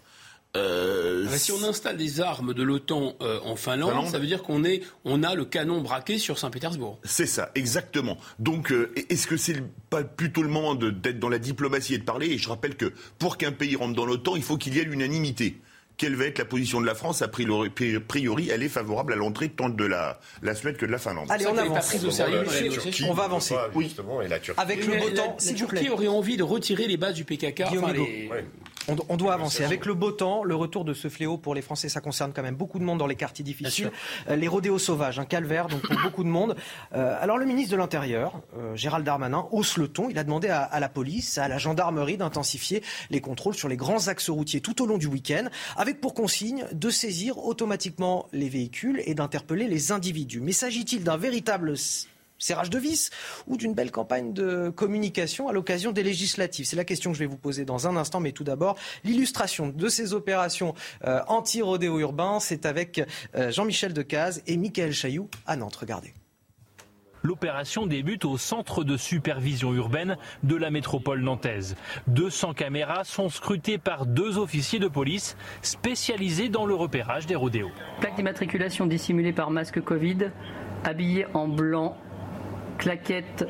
Euh, 0.54 1.26
si 1.30 1.50
on 1.50 1.64
installe 1.64 1.96
des 1.96 2.20
armes 2.20 2.52
de 2.52 2.62
l'OTAN 2.62 3.14
euh, 3.22 3.40
en 3.42 3.56
Finlande, 3.56 4.06
ça 4.08 4.18
veut 4.18 4.26
dire 4.26 4.42
qu'on 4.42 4.62
on 5.04 5.22
a 5.22 5.34
le 5.34 5.46
canon 5.46 5.80
braqué 5.80 6.18
sur 6.18 6.38
Saint-Pétersbourg. 6.38 6.98
C'est 7.04 7.26
ça, 7.26 7.50
exactement. 7.54 8.18
Donc, 8.38 8.70
euh, 8.70 8.92
est-ce 9.08 9.26
que 9.26 9.38
c'est 9.38 9.62
pas 9.88 10.04
plutôt 10.04 10.42
le 10.42 10.48
moment 10.48 10.74
d'être 10.74 11.18
dans 11.18 11.30
la 11.30 11.38
diplomatie 11.38 11.94
et 11.94 11.98
de 11.98 12.04
parler? 12.04 12.26
Et 12.26 12.38
je 12.38 12.50
rappelle 12.50 12.76
que 12.76 12.92
pour 13.18 13.38
qu'un 13.38 13.52
pays 13.52 13.76
rentre 13.76 13.94
dans 13.94 14.04
l'OTAN, 14.04 14.36
il 14.36 14.42
faut 14.42 14.58
qu'il 14.58 14.74
y 14.74 14.78
ait 14.78 14.84
l'unanimité 14.84 15.58
quelle 15.96 16.16
va 16.16 16.26
être 16.26 16.38
la 16.38 16.44
position 16.44 16.80
de 16.80 16.86
la 16.86 16.94
France 16.94 17.22
A 17.22 17.28
priori, 17.28 18.48
elle 18.50 18.62
est 18.62 18.68
favorable 18.68 19.12
à 19.12 19.16
l'entrée 19.16 19.48
tant 19.48 19.68
de 19.68 19.84
la, 19.84 20.18
la 20.42 20.54
Suède 20.54 20.76
que 20.76 20.86
de 20.86 20.90
la 20.90 20.98
Finlande. 20.98 21.28
Allez, 21.30 21.46
on 21.46 21.56
avance. 21.56 21.96
on 23.08 23.14
va 23.14 23.24
avancer. 23.24 23.54
Oui. 23.74 23.94
Et 24.24 24.28
la 24.28 24.38
Avec 24.56 24.86
le 24.86 24.96
beau 24.98 25.10
temps, 25.10 25.36
Turquie 25.56 25.90
aurait 25.90 26.08
envie 26.08 26.36
de 26.36 26.42
retirer 26.42 26.86
les 26.86 26.96
bases 26.96 27.14
du 27.14 27.24
PKK. 27.24 27.64
On, 29.08 29.16
doit 29.16 29.34
avancer. 29.34 29.64
Avec 29.64 29.86
le 29.86 29.94
beau 29.94 30.10
temps, 30.10 30.42
le 30.42 30.56
retour 30.56 30.84
de 30.84 30.92
ce 30.92 31.08
fléau 31.08 31.38
pour 31.38 31.54
les 31.54 31.62
Français, 31.62 31.88
ça 31.88 32.00
concerne 32.00 32.32
quand 32.32 32.42
même 32.42 32.56
beaucoup 32.56 32.78
de 32.78 32.84
monde 32.84 32.98
dans 32.98 33.06
les 33.06 33.14
quartiers 33.14 33.44
difficiles. 33.44 33.92
Euh, 34.28 34.34
les 34.34 34.48
rodéos 34.48 34.78
sauvages, 34.78 35.20
un 35.20 35.24
calvaire 35.24 35.68
donc 35.68 35.82
pour 35.82 35.96
beaucoup 36.02 36.24
de 36.24 36.28
monde. 36.28 36.56
Euh, 36.94 37.16
alors 37.20 37.38
le 37.38 37.46
ministre 37.46 37.72
de 37.72 37.76
l'Intérieur, 37.76 38.40
euh, 38.58 38.74
Gérald 38.74 39.04
Darmanin, 39.04 39.46
hausse 39.52 39.76
le 39.76 39.86
ton. 39.86 40.08
Il 40.10 40.18
a 40.18 40.24
demandé 40.24 40.48
à, 40.48 40.80
la 40.80 40.88
police, 40.88 41.38
à 41.38 41.46
la 41.46 41.58
gendarmerie 41.58 42.16
d'intensifier 42.16 42.82
les 43.10 43.20
contrôles 43.20 43.54
sur 43.54 43.68
les 43.68 43.76
grands 43.76 44.08
axes 44.08 44.30
routiers 44.30 44.60
tout 44.60 44.82
au 44.82 44.86
long 44.86 44.98
du 44.98 45.06
week-end, 45.06 45.44
avec 45.82 46.00
pour 46.00 46.14
consigne 46.14 46.64
de 46.72 46.90
saisir 46.90 47.44
automatiquement 47.44 48.28
les 48.32 48.48
véhicules 48.48 49.02
et 49.04 49.14
d'interpeller 49.14 49.66
les 49.66 49.90
individus. 49.90 50.40
Mais 50.40 50.52
s'agit-il 50.52 51.02
d'un 51.02 51.16
véritable 51.16 51.74
serrage 52.38 52.70
de 52.70 52.78
vis 52.78 53.10
ou 53.48 53.56
d'une 53.56 53.74
belle 53.74 53.90
campagne 53.90 54.32
de 54.32 54.70
communication 54.70 55.48
à 55.48 55.52
l'occasion 55.52 55.90
des 55.90 56.04
législatives? 56.04 56.66
C'est 56.66 56.76
la 56.76 56.84
question 56.84 57.10
que 57.10 57.16
je 57.16 57.24
vais 57.24 57.28
vous 57.28 57.36
poser 57.36 57.64
dans 57.64 57.88
un 57.88 57.96
instant, 57.96 58.20
mais 58.20 58.30
tout 58.30 58.44
d'abord, 58.44 58.78
l'illustration 59.02 59.70
de 59.70 59.88
ces 59.88 60.14
opérations 60.14 60.72
euh, 61.04 61.20
anti-rodéo 61.26 61.98
urbain, 61.98 62.38
c'est 62.38 62.64
avec 62.64 63.04
euh, 63.34 63.50
Jean-Michel 63.50 63.92
Decaze 63.92 64.40
et 64.46 64.56
Michael 64.56 64.92
Chailloux 64.92 65.28
à 65.46 65.56
Nantes. 65.56 65.74
Regardez. 65.74 66.14
L'opération 67.22 67.86
débute 67.86 68.24
au 68.24 68.36
centre 68.36 68.84
de 68.84 68.96
supervision 68.96 69.72
urbaine 69.72 70.16
de 70.42 70.56
la 70.56 70.70
métropole 70.70 71.20
nantaise. 71.20 71.76
200 72.08 72.54
caméras 72.54 73.04
sont 73.04 73.28
scrutées 73.28 73.78
par 73.78 74.06
deux 74.06 74.38
officiers 74.38 74.78
de 74.78 74.88
police 74.88 75.36
spécialisés 75.62 76.48
dans 76.48 76.66
le 76.66 76.74
repérage 76.74 77.26
des 77.26 77.36
rodéos. 77.36 77.70
Plaque 78.00 78.16
d'immatriculation 78.16 78.86
dissimulée 78.86 79.32
par 79.32 79.50
masque 79.50 79.80
Covid, 79.80 80.30
habillé 80.84 81.26
en 81.34 81.48
blanc 81.48 81.96
claquettes 82.78 83.46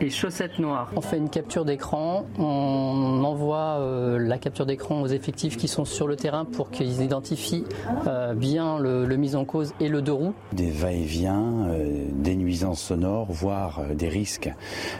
et 0.00 0.10
chaussettes 0.10 0.58
noires. 0.58 0.90
On 0.94 1.00
fait 1.00 1.18
une 1.18 1.30
capture 1.30 1.64
d'écran, 1.64 2.26
on 2.38 3.24
envoie 3.24 3.78
euh, 3.80 4.18
la 4.18 4.38
capture 4.38 4.66
d'écran 4.66 5.00
aux 5.00 5.06
effectifs 5.06 5.56
qui 5.56 5.68
sont 5.68 5.84
sur 5.84 6.06
le 6.06 6.16
terrain 6.16 6.44
pour 6.44 6.70
qu'ils 6.70 7.02
identifient 7.02 7.64
euh, 8.06 8.34
bien 8.34 8.78
le, 8.78 9.16
mise 9.16 9.36
en 9.36 9.44
cause 9.44 9.72
et 9.80 9.88
le 9.88 10.02
deux 10.02 10.12
roues. 10.12 10.34
Des 10.52 10.70
va-et-vient, 10.70 11.68
euh, 11.68 12.04
des 12.12 12.36
nuisances 12.36 12.82
sonores, 12.82 13.32
voire 13.32 13.82
des 13.94 14.08
risques 14.08 14.52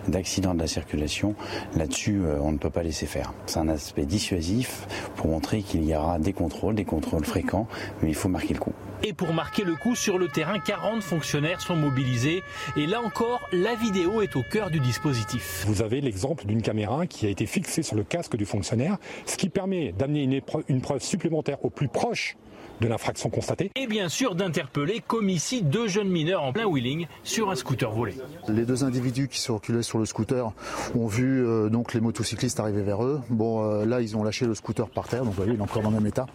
d'accident 0.08 0.54
de 0.54 0.60
la 0.60 0.66
circulation. 0.66 1.34
Là-dessus, 1.76 2.22
on 2.40 2.52
ne 2.52 2.58
peut 2.58 2.70
pas 2.70 2.82
laisser 2.82 3.06
faire. 3.06 3.32
C'est 3.46 3.58
un 3.58 3.68
aspect 3.68 4.06
dissuasif 4.06 4.86
pour 5.16 5.28
montrer 5.28 5.62
qu'il 5.62 5.84
y 5.84 5.94
aura 5.94 6.18
des 6.18 6.32
contrôles, 6.32 6.74
des 6.74 6.84
contrôles 6.84 7.24
fréquents, 7.24 7.66
mais 8.02 8.08
il 8.08 8.14
faut 8.14 8.28
marquer 8.28 8.54
le 8.54 8.60
coup. 8.60 8.72
Et 9.02 9.12
pour 9.12 9.32
marquer 9.32 9.64
le 9.64 9.76
coup 9.76 9.94
sur 9.94 10.18
le 10.18 10.28
terrain, 10.28 10.58
40 10.58 11.02
fonctionnaires 11.02 11.60
sont 11.60 11.76
mobilisés. 11.76 12.42
Et 12.76 12.86
là 12.86 13.00
encore, 13.02 13.40
la 13.52 13.74
vidéo 13.74 14.22
est 14.22 14.36
au 14.36 14.42
cœur 14.42 14.70
du 14.70 14.80
dispositif. 14.80 15.64
Vous 15.66 15.82
avez 15.82 16.00
l'exemple 16.00 16.46
d'une 16.46 16.62
caméra 16.62 17.06
qui 17.06 17.26
a 17.26 17.28
été 17.28 17.46
fixée 17.46 17.82
sur 17.82 17.96
le 17.96 18.04
casque 18.04 18.36
du 18.36 18.46
fonctionnaire, 18.46 18.96
ce 19.26 19.36
qui 19.36 19.48
permet 19.48 19.92
d'amener 19.92 20.22
une, 20.22 20.40
une 20.68 20.80
preuve 20.80 21.02
supplémentaire 21.02 21.64
au 21.64 21.70
plus 21.70 21.88
proche 21.88 22.36
de 22.80 22.88
l'infraction 22.88 23.30
constatée. 23.30 23.70
Et 23.74 23.86
bien 23.86 24.08
sûr 24.08 24.34
d'interpeller, 24.34 25.02
comme 25.06 25.28
ici, 25.28 25.62
deux 25.62 25.88
jeunes 25.88 26.08
mineurs 26.08 26.42
en 26.42 26.52
plein 26.52 26.66
wheeling 26.66 27.06
sur 27.24 27.50
un 27.50 27.54
scooter 27.54 27.90
volé. 27.90 28.14
Les 28.48 28.64
deux 28.64 28.84
individus 28.84 29.28
qui 29.28 29.40
circulaient 29.40 29.82
sur 29.82 29.98
le 29.98 30.04
scooter 30.04 30.52
ont 30.94 31.06
vu 31.06 31.44
euh, 31.46 31.68
donc 31.68 31.94
les 31.94 32.00
motocyclistes 32.00 32.60
arriver 32.60 32.82
vers 32.82 33.04
eux. 33.04 33.20
Bon, 33.30 33.62
euh, 33.62 33.84
là, 33.84 34.00
ils 34.00 34.16
ont 34.16 34.24
lâché 34.24 34.46
le 34.46 34.54
scooter 34.54 34.88
par 34.88 35.08
terre, 35.08 35.20
donc 35.20 35.30
vous 35.30 35.36
voyez, 35.36 35.52
il 35.52 35.58
est 35.58 35.62
encore 35.62 35.82
dans 35.82 35.90
le 35.90 35.96
même 35.96 36.06
état. 36.06 36.26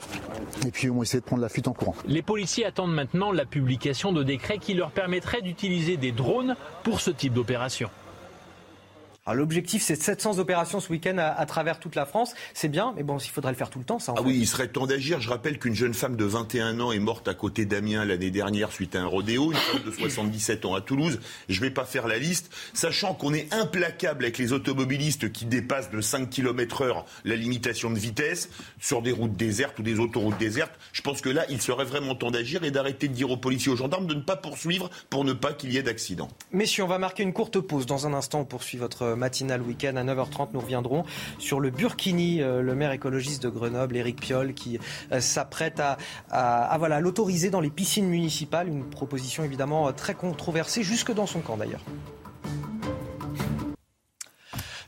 Et 0.65 0.71
puis, 0.71 0.87
ils 0.87 0.91
ont 0.91 1.03
essayé 1.03 1.19
de 1.19 1.25
prendre 1.25 1.41
la 1.41 1.49
fuite 1.49 1.67
en 1.67 1.73
courant. 1.73 1.95
Les 2.07 2.21
policiers 2.21 2.65
attendent 2.65 2.93
maintenant 2.93 3.31
la 3.31 3.45
publication 3.45 4.11
de 4.11 4.23
décrets 4.23 4.57
qui 4.57 4.73
leur 4.73 4.91
permettraient 4.91 5.41
d'utiliser 5.41 5.97
des 5.97 6.11
drones 6.11 6.55
pour 6.83 7.01
ce 7.01 7.11
type 7.11 7.33
d'opération. 7.33 7.89
L'objectif, 9.27 9.83
c'est 9.83 10.01
700 10.01 10.39
opérations 10.39 10.79
ce 10.79 10.91
week-end 10.91 11.17
à, 11.19 11.45
travers 11.45 11.79
toute 11.79 11.93
la 11.93 12.07
France. 12.07 12.33
C'est 12.55 12.69
bien, 12.69 12.91
mais 12.95 13.03
bon, 13.03 13.19
il 13.19 13.29
faudrait 13.29 13.51
le 13.51 13.57
faire 13.57 13.69
tout 13.69 13.77
le 13.77 13.85
temps, 13.85 13.99
ça. 13.99 14.15
ah 14.17 14.21
oui, 14.23 14.35
il 14.35 14.47
serait 14.47 14.67
temps 14.67 14.87
d'agir. 14.87 15.21
Je 15.21 15.29
rappelle 15.29 15.59
qu'une 15.59 15.75
jeune 15.75 15.93
femme 15.93 16.15
de 16.15 16.25
21 16.25 16.79
ans 16.79 16.91
est 16.91 16.99
morte 16.99 17.27
à 17.27 17.35
côté 17.35 17.65
d'Amiens 17.65 18.03
l'année 18.03 18.31
dernière 18.31 18.71
suite 18.71 18.95
à 18.95 19.01
un 19.01 19.05
rodéo, 19.05 19.51
une 19.51 19.57
femme 19.57 19.83
de 19.85 19.91
77 19.91 20.65
ans 20.65 20.73
à 20.73 20.81
Toulouse. 20.81 21.19
Je 21.49 21.59
ne 21.59 21.65
vais 21.65 21.71
pas 21.71 21.85
faire 21.85 22.07
la 22.07 22.17
liste, 22.17 22.51
sachant 22.73 23.13
qu'on 23.13 23.31
est 23.31 23.53
implacable 23.53 24.25
avec 24.25 24.39
les 24.39 24.53
automobilistes 24.53 25.31
qui 25.31 25.45
dépassent 25.45 25.91
de 25.91 26.01
5 26.01 26.27
km 26.27 26.81
heure 26.81 27.05
la 27.23 27.35
limitation 27.35 27.91
de 27.91 27.99
vitesse 27.99 28.49
sur 28.79 29.03
des 29.03 29.11
routes 29.11 29.35
désertes 29.35 29.77
ou 29.77 29.83
des 29.83 29.99
autoroutes 29.99 30.39
désertes. 30.39 30.73
Je 30.93 31.03
pense 31.03 31.21
que 31.21 31.29
là, 31.29 31.45
il 31.47 31.61
serait 31.61 31.85
vraiment 31.85 32.15
temps 32.15 32.31
d'agir 32.31 32.63
et 32.63 32.71
d'arrêter 32.71 33.07
de 33.07 33.13
dire 33.13 33.29
aux 33.29 33.37
policiers, 33.37 33.71
aux 33.71 33.77
gendarmes 33.77 34.07
de 34.07 34.15
ne 34.15 34.21
pas 34.21 34.35
poursuivre 34.35 34.89
pour 35.11 35.25
ne 35.25 35.33
pas 35.33 35.53
qu'il 35.53 35.71
y 35.71 35.77
ait 35.77 35.83
d'accident. 35.83 36.27
Messieurs, 36.51 36.85
on 36.85 36.87
va 36.87 36.97
marquer 36.97 37.21
une 37.21 37.33
courte 37.33 37.59
pause. 37.59 37.85
Dans 37.85 38.07
un 38.07 38.13
instant, 38.13 38.39
on 38.39 38.45
poursuit 38.45 38.79
votre 38.79 39.10
matinale 39.15 39.61
week-end 39.61 39.95
à 39.95 40.03
9h30. 40.03 40.49
Nous 40.53 40.59
reviendrons 40.59 41.03
sur 41.39 41.59
le 41.59 41.69
Burkini, 41.69 42.41
euh, 42.41 42.61
le 42.61 42.75
maire 42.75 42.91
écologiste 42.91 43.43
de 43.43 43.49
Grenoble, 43.49 43.97
Éric 43.97 44.19
Piolle, 44.19 44.53
qui 44.53 44.79
euh, 45.11 45.21
s'apprête 45.21 45.79
à, 45.79 45.97
à, 46.29 46.99
l'autoriser 46.99 47.49
dans 47.49 47.61
les 47.61 47.69
piscines 47.69 48.07
municipales. 48.07 48.67
Une 48.67 48.83
proposition 48.83 49.43
évidemment 49.43 49.87
euh, 49.87 49.91
très 49.91 50.13
controversée, 50.13 50.83
jusque 50.83 51.13
dans 51.13 51.25
son 51.25 51.41
camp 51.41 51.57
d'ailleurs. 51.57 51.81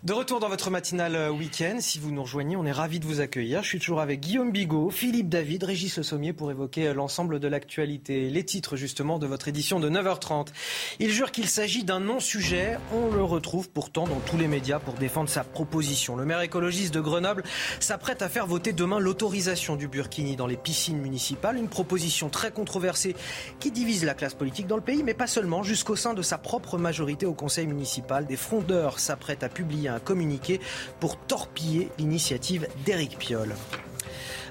De 0.04 0.12
retour 0.12 0.42
dans 0.42 0.50
votre 0.50 0.70
matinale 0.70 1.16
euh, 1.16 1.30
week-end, 1.30 1.78
si 1.80 1.98
vous 1.98 2.12
nous 2.12 2.24
rejoignez, 2.24 2.58
on 2.58 2.66
est 2.66 2.74
ravis 2.74 3.00
de 3.00 3.06
vous 3.06 3.22
accueillir. 3.22 3.64
Je 3.64 3.70
suis 3.70 3.80
toujours 3.80 4.02
avec 4.02 4.20
Guillaume 4.20 4.52
Bigot, 4.52 4.90
Philippe 4.90 5.30
David, 5.30 5.64
Régis 5.64 6.02
Sommier 6.02 6.34
pour 6.34 6.52
évoquer 6.52 6.90
euh, 6.90 6.94
l'ensemble 6.94 7.40
de 7.40 7.48
l'actualité, 7.48 8.30
les 8.30 8.44
titres 8.44 8.76
justement 8.76 9.18
de 9.18 9.28
votre 9.28 9.48
édition 9.48 9.80
de 9.80 9.90
9h30. 9.90 10.48
Il 11.00 11.10
jure 11.10 11.32
qu'il 11.32 11.48
s'agit 11.48 11.86
d'un 11.86 12.02
non-sujet. 12.02 12.78
On 12.94 13.16
le 13.16 13.24
retrouve 13.24 13.70
pourtant 13.70 14.06
dans 14.06 14.20
tous 14.20 14.36
les 14.36 14.50
médias 14.50 14.78
pour 14.80 14.96
défendre 14.96 15.30
sa 15.30 15.46
proposition. 15.46 16.18
Le 16.18 16.26
maire 16.26 16.42
écologiste 16.42 16.94
de 16.94 17.00
Grenoble 17.00 17.44
s'apprête 17.80 18.22
à 18.22 18.28
faire 18.28 18.46
voter 18.46 18.74
demain 18.74 19.00
l'autorisation 19.00 19.78
du 19.78 19.88
burkini 19.88 20.36
dans 20.36 20.48
les 20.48 20.58
piscines 20.58 21.00
municipales. 21.00 21.56
Une 21.56 21.70
proposition 21.70 22.28
très 22.28 22.52
controversée 22.52 23.16
qui 23.62 23.72
divise 23.72 24.04
la 24.04 24.16
classe 24.16 24.34
politique 24.34 24.68
dans 24.68 24.76
le 24.76 24.82
pays, 24.84 25.02
mais 25.02 25.14
pas 25.14 25.28
seulement. 25.28 25.64
Jusqu'au 25.64 25.96
sein 25.96 26.14
de 26.14 26.22
sa 26.22 26.38
propre 26.38 26.78
majorité 26.78 27.26
au 27.26 27.34
conseil 27.34 27.68
municipal, 27.68 28.26
des 28.26 28.36
frondeurs 28.36 29.00
s'apprêtent 29.00 29.44
à 29.44 29.50
publier 29.50 29.93
un 29.94 30.00
communiqué 30.00 30.60
pour 31.00 31.18
torpiller 31.18 31.90
l'initiative 31.98 32.68
d'Éric 32.86 33.18
Piolle. 33.18 33.56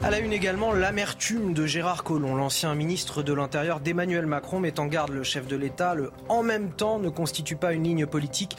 À 0.04 0.10
la 0.10 0.18
une 0.18 0.32
également, 0.32 0.72
l'amertume 0.72 1.54
de 1.54 1.64
Gérard 1.64 2.02
Collomb, 2.02 2.34
l'ancien 2.34 2.74
ministre 2.74 3.22
de 3.22 3.32
l'Intérieur 3.32 3.78
d'Emmanuel 3.78 4.26
Macron, 4.26 4.58
met 4.58 4.80
en 4.80 4.86
garde 4.86 5.10
le 5.10 5.22
chef 5.22 5.46
de 5.46 5.54
l'État. 5.54 5.94
Le 5.94 6.10
en 6.28 6.42
même 6.42 6.72
temps 6.72 6.98
ne 6.98 7.08
constitue 7.08 7.54
pas 7.54 7.72
une 7.72 7.84
ligne 7.84 8.06
politique. 8.06 8.56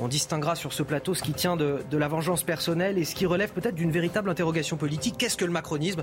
On 0.00 0.08
distinguera 0.08 0.56
sur 0.56 0.72
ce 0.72 0.82
plateau 0.82 1.14
ce 1.14 1.22
qui 1.22 1.32
tient 1.32 1.56
de, 1.56 1.84
la 1.92 2.08
vengeance 2.08 2.42
personnelle 2.42 2.96
et 2.96 3.04
ce 3.04 3.14
qui 3.14 3.26
relève 3.26 3.52
peut-être 3.52 3.74
d'une 3.74 3.90
véritable 3.90 4.30
interrogation 4.30 4.76
politique. 4.76 5.16
Qu'est-ce 5.18 5.36
que 5.36 5.44
le 5.44 5.52
macronisme 5.52 6.02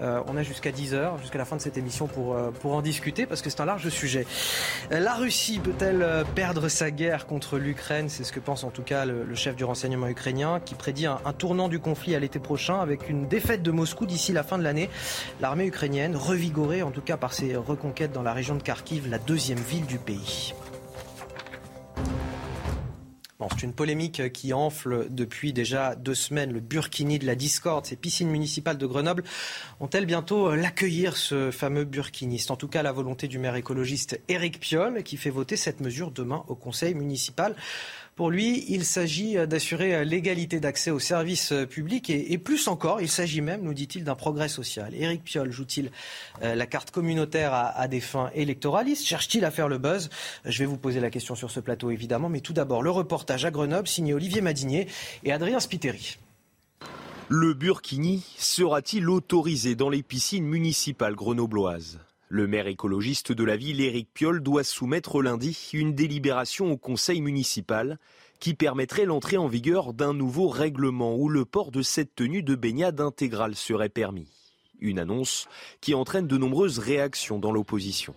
euh, 0.00 0.20
On 0.26 0.36
a 0.36 0.42
jusqu'à 0.42 0.70
10h, 0.70 1.20
jusqu'à 1.20 1.38
la 1.38 1.46
fin 1.46 1.56
de 1.56 1.62
cette 1.62 1.78
émission 1.78 2.06
pour, 2.06 2.34
euh, 2.34 2.50
pour 2.50 2.74
en 2.74 2.82
discuter 2.82 3.24
parce 3.24 3.40
que 3.40 3.48
c'est 3.48 3.60
un 3.60 3.64
large 3.64 3.88
sujet. 3.88 4.26
Euh, 4.92 5.00
la 5.00 5.14
Russie 5.14 5.58
peut-elle 5.58 6.06
perdre 6.34 6.68
sa 6.68 6.90
guerre 6.90 7.26
contre 7.26 7.58
l'Ukraine? 7.58 8.08
C'est 8.08 8.24
ce 8.24 8.32
que 8.32 8.40
pense 8.40 8.64
en 8.64 8.70
tout 8.70 8.82
cas 8.82 9.06
le, 9.06 9.34
chef 9.34 9.56
du 9.56 9.64
renseignement 9.64 10.08
ukrainien 10.08 10.60
qui 10.64 10.74
prédit 10.74 11.06
un 11.06 11.32
tournant 11.36 11.68
du 11.68 11.78
conflit 11.78 12.14
à 12.14 12.18
l'été 12.18 12.38
prochain 12.38 12.80
avec 12.80 13.08
une 13.08 13.28
défaite 13.28 13.62
de 13.62 13.70
Moscou 13.70 14.04
d'ici 14.04 14.32
la 14.32 14.42
fin 14.42 14.58
de 14.58 14.64
l'année. 14.64 14.90
L'armée 15.40 15.66
ukrainienne, 15.66 16.16
revigorée 16.16 16.82
en 16.82 16.90
tout 16.90 17.02
cas 17.02 17.16
par 17.16 17.32
ses 17.32 17.56
reconquêtes 17.56 18.12
dans 18.12 18.22
la 18.22 18.32
région 18.32 18.56
de 18.56 18.62
Kharkiv, 18.62 19.08
la 19.08 19.18
deuxième 19.18 19.58
ville 19.58 19.86
du 19.86 19.98
pays 19.98 20.54
c'est 23.50 23.62
une 23.62 23.72
polémique 23.72 24.32
qui 24.32 24.52
enfle 24.52 25.06
depuis 25.10 25.52
déjà 25.52 25.94
deux 25.94 26.16
semaines. 26.16 26.52
Le 26.52 26.58
burkini 26.58 27.20
de 27.20 27.26
la 27.26 27.36
discorde, 27.36 27.86
ces 27.86 27.94
piscines 27.94 28.30
municipales 28.30 28.78
de 28.78 28.86
Grenoble 28.86 29.22
ont-elles 29.78 30.06
bientôt 30.06 30.56
l'accueillir, 30.56 31.16
ce 31.16 31.52
fameux 31.52 31.84
burkiniste? 31.84 32.50
En 32.50 32.56
tout 32.56 32.66
cas, 32.66 32.82
la 32.82 32.90
volonté 32.90 33.28
du 33.28 33.38
maire 33.38 33.54
écologiste 33.54 34.20
Éric 34.28 34.58
Piolle, 34.58 35.04
qui 35.04 35.16
fait 35.16 35.30
voter 35.30 35.56
cette 35.56 35.80
mesure 35.80 36.10
demain 36.10 36.42
au 36.48 36.56
conseil 36.56 36.94
municipal. 36.94 37.54
Pour 38.18 38.32
lui, 38.32 38.64
il 38.66 38.84
s'agit 38.84 39.36
d'assurer 39.46 40.04
l'égalité 40.04 40.58
d'accès 40.58 40.90
aux 40.90 40.98
services 40.98 41.54
publics 41.70 42.10
et, 42.10 42.36
plus 42.36 42.66
encore, 42.66 43.00
il 43.00 43.08
s'agit 43.08 43.40
même, 43.40 43.62
nous 43.62 43.74
dit-il, 43.74 44.02
d'un 44.02 44.16
progrès 44.16 44.48
social. 44.48 44.92
Éric 44.92 45.22
Piolle 45.22 45.52
joue-t-il 45.52 45.92
euh, 46.42 46.56
la 46.56 46.66
carte 46.66 46.90
communautaire 46.90 47.54
à, 47.54 47.86
des 47.86 48.00
fins 48.00 48.32
électoralistes? 48.34 49.06
Cherche-t-il 49.06 49.44
à 49.44 49.52
faire 49.52 49.68
le 49.68 49.78
buzz? 49.78 50.10
Je 50.44 50.58
vais 50.58 50.64
vous 50.64 50.76
poser 50.76 50.98
la 50.98 51.10
question 51.10 51.36
sur 51.36 51.52
ce 51.52 51.60
plateau, 51.60 51.92
évidemment, 51.92 52.28
mais 52.28 52.40
tout 52.40 52.52
d'abord, 52.52 52.82
le 52.82 52.90
reportage 52.90 53.44
à 53.44 53.52
Grenoble 53.52 53.86
signé 53.86 54.14
Olivier 54.14 54.40
Madinier 54.40 54.88
et 55.22 55.30
Adrien 55.30 55.60
Spiteri. 55.60 56.16
Le 57.28 57.54
burkini 57.54 58.24
sera-t-il 58.36 59.08
autorisé 59.08 59.76
dans 59.76 59.90
les 59.90 60.02
piscines 60.02 60.44
municipales 60.44 61.14
grenobloises? 61.14 62.00
Le 62.28 62.46
maire 62.46 62.66
écologiste 62.66 63.32
de 63.32 63.44
la 63.44 63.56
ville, 63.56 63.80
Éric 63.80 64.08
Piolle, 64.12 64.42
doit 64.42 64.64
soumettre 64.64 65.22
lundi 65.22 65.70
une 65.72 65.94
délibération 65.94 66.70
au 66.70 66.76
conseil 66.76 67.20
municipal 67.20 67.98
qui 68.38 68.54
permettrait 68.54 69.06
l'entrée 69.06 69.36
en 69.36 69.48
vigueur 69.48 69.94
d'un 69.94 70.14
nouveau 70.14 70.48
règlement 70.48 71.16
où 71.16 71.28
le 71.28 71.44
port 71.44 71.70
de 71.70 71.82
cette 71.82 72.14
tenue 72.14 72.42
de 72.42 72.54
baignade 72.54 73.00
intégrale 73.00 73.54
serait 73.54 73.88
permis. 73.88 74.28
Une 74.80 74.98
annonce 74.98 75.48
qui 75.80 75.94
entraîne 75.94 76.26
de 76.26 76.36
nombreuses 76.36 76.78
réactions 76.78 77.38
dans 77.38 77.50
l'opposition. 77.50 78.14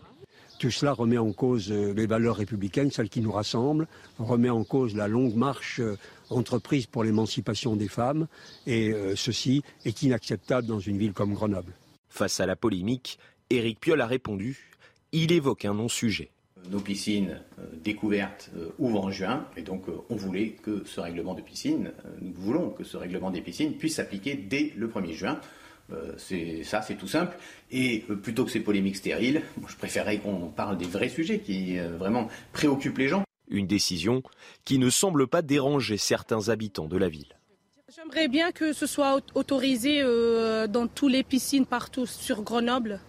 Tout 0.59 0.69
cela 0.69 0.93
remet 0.93 1.17
en 1.17 1.33
cause 1.33 1.71
les 1.71 2.05
valeurs 2.05 2.35
républicaines, 2.35 2.91
celles 2.91 3.09
qui 3.09 3.21
nous 3.21 3.31
rassemblent, 3.31 3.87
remet 4.19 4.51
en 4.51 4.63
cause 4.63 4.95
la 4.95 5.07
longue 5.07 5.33
marche 5.33 5.81
entreprise 6.29 6.85
pour 6.85 7.03
l'émancipation 7.03 7.75
des 7.75 7.87
femmes, 7.87 8.27
et 8.67 8.93
ceci 9.15 9.63
est 9.85 10.03
inacceptable 10.03 10.67
dans 10.67 10.79
une 10.79 10.99
ville 10.99 11.13
comme 11.13 11.33
Grenoble. 11.33 11.73
Face 12.09 12.39
à 12.39 12.45
la 12.45 12.55
polémique, 12.55 13.17
Éric 13.51 13.81
Piolle 13.81 13.99
a 13.99 14.07
répondu. 14.07 14.57
Il 15.11 15.33
évoque 15.33 15.65
un 15.65 15.73
non-sujet. 15.73 16.31
Nos 16.69 16.79
piscines 16.79 17.41
euh, 17.59 17.65
découvertes 17.83 18.49
euh, 18.55 18.69
ouvrent 18.79 19.03
en 19.03 19.11
juin 19.11 19.45
et 19.57 19.61
donc 19.61 19.89
euh, 19.89 19.97
on 20.09 20.15
voulait 20.15 20.51
que 20.51 20.83
ce 20.85 21.01
règlement 21.01 21.33
de 21.33 21.41
piscine, 21.41 21.91
nous 22.21 22.31
voulons 22.33 22.69
que 22.69 22.85
ce 22.85 22.95
règlement 22.95 23.29
des 23.29 23.41
piscines 23.41 23.73
puisse 23.73 23.95
s'appliquer 23.95 24.35
dès 24.35 24.71
le 24.77 24.87
1er 24.87 25.13
juin. 25.13 25.41
c'est 26.17 26.63
ça, 26.63 26.81
c'est 26.81 26.95
tout 26.95 27.07
simple. 27.07 27.37
Et 27.71 28.05
plutôt 28.23 28.45
que 28.45 28.51
ces 28.51 28.61
polémiques 28.61 28.95
stériles, 28.95 29.41
je 29.67 29.75
préférerais 29.75 30.19
qu'on 30.19 30.47
parle 30.47 30.77
des 30.77 30.85
vrais 30.85 31.09
sujets 31.09 31.39
qui 31.39 31.77
vraiment 31.77 32.29
préoccupent 32.53 32.99
les 32.99 33.09
gens. 33.09 33.23
Une 33.49 33.67
décision 33.67 34.23
qui 34.63 34.79
ne 34.79 34.89
semble 34.89 35.27
pas 35.27 35.41
déranger 35.41 35.97
certains 35.97 36.47
habitants 36.47 36.87
de 36.87 36.95
la 36.95 37.09
ville. 37.09 37.35
J'aimerais 37.93 38.29
bien 38.29 38.53
que 38.53 38.71
ce 38.71 38.85
soit 38.85 39.19
autorisé 39.35 40.01
dans 40.69 40.87
toutes 40.87 41.11
les 41.11 41.23
piscines 41.23 41.65
partout 41.65 42.05
sur 42.05 42.41
Grenoble. 42.43 43.01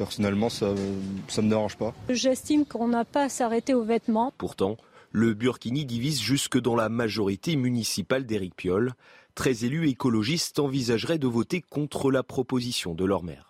Personnellement, 0.00 0.48
ça 0.48 0.70
ne 0.70 1.42
me 1.42 1.48
dérange 1.50 1.76
pas. 1.76 1.92
J'estime 2.08 2.64
qu'on 2.64 2.88
n'a 2.88 3.04
pas 3.04 3.24
à 3.24 3.28
s'arrêter 3.28 3.74
aux 3.74 3.84
vêtements. 3.84 4.32
Pourtant, 4.38 4.78
le 5.12 5.34
Burkini 5.34 5.84
divise 5.84 6.22
jusque 6.22 6.58
dans 6.58 6.74
la 6.74 6.88
majorité 6.88 7.54
municipale 7.54 8.24
d'Éric 8.24 8.56
Piolle. 8.56 8.94
Très 9.34 9.66
élus 9.66 9.90
écologistes 9.90 10.58
envisageraient 10.58 11.18
de 11.18 11.26
voter 11.26 11.60
contre 11.60 12.10
la 12.10 12.22
proposition 12.22 12.94
de 12.94 13.04
leur 13.04 13.22
maire. 13.22 13.49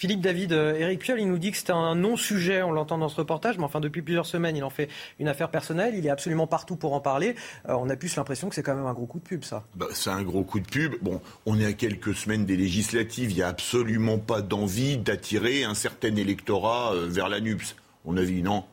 Philippe 0.00 0.22
David, 0.22 0.52
Eric 0.52 0.98
euh, 0.98 1.04
Piolle, 1.04 1.20
il 1.20 1.28
nous 1.28 1.36
dit 1.36 1.50
que 1.50 1.58
c'est 1.58 1.68
un 1.68 1.94
non-sujet, 1.94 2.62
on 2.62 2.72
l'entend 2.72 2.96
dans 2.96 3.10
ce 3.10 3.16
reportage, 3.16 3.58
mais 3.58 3.64
enfin 3.64 3.80
depuis 3.80 4.00
plusieurs 4.00 4.24
semaines, 4.24 4.56
il 4.56 4.64
en 4.64 4.70
fait 4.70 4.88
une 5.18 5.28
affaire 5.28 5.50
personnelle, 5.50 5.94
il 5.94 6.06
est 6.06 6.10
absolument 6.10 6.46
partout 6.46 6.74
pour 6.74 6.94
en 6.94 7.00
parler. 7.00 7.36
Euh, 7.68 7.74
on 7.74 7.86
a 7.90 7.96
plus 7.96 8.16
l'impression 8.16 8.48
que 8.48 8.54
c'est 8.54 8.62
quand 8.62 8.74
même 8.74 8.86
un 8.86 8.94
gros 8.94 9.04
coup 9.04 9.18
de 9.18 9.24
pub, 9.24 9.44
ça. 9.44 9.62
Bah, 9.74 9.88
c'est 9.92 10.08
un 10.08 10.22
gros 10.22 10.42
coup 10.42 10.58
de 10.58 10.66
pub. 10.66 10.94
Bon, 11.02 11.20
on 11.44 11.60
est 11.60 11.66
à 11.66 11.74
quelques 11.74 12.14
semaines 12.14 12.46
des 12.46 12.56
législatives, 12.56 13.30
il 13.30 13.36
n'y 13.36 13.42
a 13.42 13.48
absolument 13.48 14.16
pas 14.16 14.40
d'envie 14.40 14.96
d'attirer 14.96 15.64
un 15.64 15.74
certain 15.74 16.16
électorat 16.16 16.94
euh, 16.94 17.06
vers 17.06 17.28
la 17.28 17.42
NUPS. 17.42 17.76
On 18.06 18.16
a 18.16 18.22
vu, 18.22 18.40
non 18.40 18.64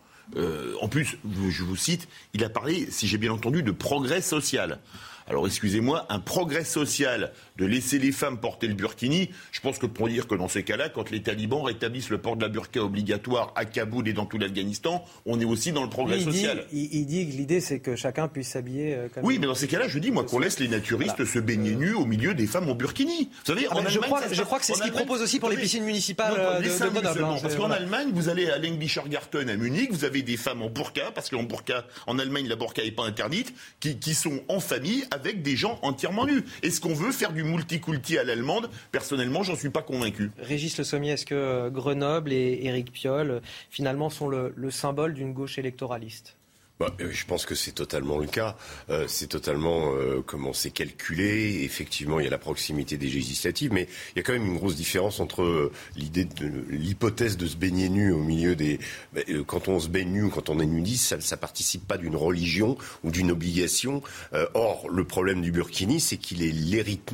En 0.81 0.87
plus, 0.87 1.17
je 1.49 1.63
vous 1.63 1.75
cite, 1.75 2.07
il 2.35 2.45
a 2.45 2.49
parlé, 2.49 2.89
si 2.89 3.05
j'ai 3.05 3.17
bien 3.17 3.33
entendu, 3.33 3.63
de 3.63 3.71
progrès 3.71 4.21
social. 4.21 4.79
Alors 5.27 5.45
excusez-moi, 5.45 6.05
un 6.09 6.19
progrès 6.19 6.63
social 6.63 7.33
de 7.57 7.65
laisser 7.65 7.99
les 7.99 8.11
femmes 8.11 8.39
porter 8.39 8.67
le 8.67 8.73
burkini, 8.73 9.29
je 9.51 9.59
pense 9.59 9.77
que 9.77 9.85
pour 9.85 10.07
dire 10.07 10.27
que 10.27 10.35
dans 10.35 10.47
ces 10.47 10.63
cas-là, 10.63 10.89
quand 10.89 11.09
les 11.09 11.21
talibans 11.21 11.63
rétablissent 11.63 12.09
le 12.09 12.17
port 12.17 12.37
de 12.37 12.43
la 12.43 12.49
burqa 12.49 12.81
obligatoire 12.81 13.51
à 13.55 13.65
Kaboul 13.65 14.07
et 14.07 14.13
dans 14.13 14.25
tout 14.25 14.37
l'Afghanistan, 14.37 15.03
on 15.25 15.39
est 15.39 15.45
aussi 15.45 15.71
dans 15.73 15.83
le 15.83 15.89
progrès 15.89 16.21
social. 16.21 16.65
il, 16.71 17.05
dit 17.05 17.27
que 17.29 17.35
l'idée 17.35 17.59
c'est 17.59 17.79
que 17.79 17.95
chacun 17.95 18.27
puisse 18.27 18.49
s'habiller 18.49 18.95
euh, 18.95 19.07
comme 19.13 19.25
Oui, 19.25 19.37
mais 19.39 19.47
dans 19.47 19.55
ces 19.55 19.67
cas-là, 19.67 19.87
je 19.87 19.99
dis 19.99 20.11
moi 20.11 20.23
qu'on 20.23 20.39
laisse 20.39 20.59
les 20.59 20.67
naturistes 20.67 21.25
se 21.25 21.39
baigner 21.39 21.75
nus 21.75 21.93
au 21.93 22.05
milieu 22.05 22.33
des 22.33 22.47
femmes 22.47 22.69
en 22.69 22.75
burkini. 22.75 23.29
Vous 23.45 23.53
savez, 23.53 23.67
ah, 23.69 23.75
je, 23.87 23.99
crois, 23.99 24.21
je, 24.31 24.41
crois, 24.43 24.59
que 24.59 24.65
c'est 24.65 24.75
ce 24.75 24.81
qu'il 24.81 24.91
propose 24.91 25.21
aussi 25.21 25.39
pour 25.39 25.49
les 25.49 25.57
piscines 25.57 25.83
municipales 25.83 26.35
euh, 26.37 26.59
de, 26.59 26.63
de 26.63 26.69
Grenoble. 26.69 27.23
Hein, 27.23 27.37
parce 27.41 27.55
qu'en 27.55 27.71
Allemagne, 27.71 28.09
vous 28.13 28.29
allez 28.29 28.49
à 28.49 28.59
Garten 29.07 29.49
à 29.49 29.57
Munich, 29.57 29.91
vous 29.91 30.05
avez 30.05 30.21
des 30.21 30.37
femmes 30.37 30.61
en 30.61 30.69
burqa, 30.69 31.11
parce 31.13 31.29
qu'en 31.29 31.43
burqa, 31.43 31.85
en 32.05 32.19
Allemagne, 32.19 32.47
la 32.47 32.55
burqa 32.55 32.83
n'est 32.83 32.91
pas 32.91 33.05
interdite, 33.05 33.53
qui, 33.79 33.99
qui 33.99 34.13
sont 34.13 34.41
en 34.47 34.59
famille 34.59 35.05
avec 35.17 35.41
des 35.41 35.55
gens 35.55 35.79
entièrement 35.81 36.25
nus. 36.25 36.43
Est-ce 36.61 36.79
qu'on 36.79 36.93
veut 36.93 37.11
faire 37.11 37.33
du 37.33 37.43
multiculti 37.43 38.17
à 38.17 38.23
l'allemande? 38.23 38.69
Personnellement, 38.91 39.43
j'en 39.43 39.55
suis 39.55 39.69
pas 39.69 39.81
convaincu. 39.81 40.31
Régis 40.37 40.77
Le 40.77 40.83
Sommier, 40.83 41.11
est-ce 41.11 41.25
que 41.25 41.69
Grenoble 41.69 42.31
et 42.31 42.59
Éric 42.63 42.91
Piolle, 42.91 43.31
euh, 43.31 43.39
finalement, 43.69 44.09
sont 44.09 44.27
le 44.29 44.71
symbole 44.71 45.13
d'une 45.13 45.33
gauche 45.33 45.57
électoraliste? 45.57 46.35
Bah, 46.79 46.93
euh, 47.01 47.09
je 47.11 47.25
pense 47.25 47.45
que 47.45 47.55
c'est 47.55 47.71
totalement 47.71 48.19
le 48.19 48.27
cas. 48.27 48.55
Euh, 48.89 49.05
c'est 49.07 49.27
totalement 49.27 49.93
euh, 49.95 50.21
comment 50.23 50.53
c'est 50.53 50.69
calculé. 50.69 51.63
Effectivement, 51.63 52.19
il 52.19 52.25
y 52.25 52.27
a 52.27 52.31
la 52.31 52.37
proximité 52.37 52.97
des 52.97 53.07
législatives, 53.07 53.73
mais 53.73 53.87
il 54.15 54.19
y 54.19 54.19
a 54.19 54.23
quand 54.23 54.33
même 54.33 54.45
une 54.45 54.57
grosse 54.57 54.75
différence 54.75 55.19
entre 55.19 55.41
euh, 55.41 55.71
l'idée 55.95 56.27
l'hypothèse 56.69 57.35
de 57.35 57.47
se 57.47 57.55
baigner 57.55 57.89
nu 57.89 58.11
au 58.11 58.19
milieu 58.19 58.55
des. 58.55 58.79
Bah, 59.13 59.21
quand 59.47 59.67
on 59.69 59.79
se 59.79 59.87
baigne 59.87 60.09
nu 60.09 60.23
ou 60.23 60.29
quand 60.29 60.49
on 60.49 60.59
est 60.59 60.67
nudiste, 60.67 61.05
ça, 61.05 61.19
ça 61.19 61.37
participe 61.37 61.87
pas 61.87 61.97
d'une 61.97 62.15
religion 62.15 62.77
ou 63.03 63.09
d'une 63.11 63.31
obligation. 63.31 64.03
or, 64.53 64.87
le 64.89 65.03
problème 65.03 65.41
du 65.41 65.51
burkini, 65.51 65.99
c'est 65.99 66.17
qu'il 66.17 66.43
est 66.43 66.47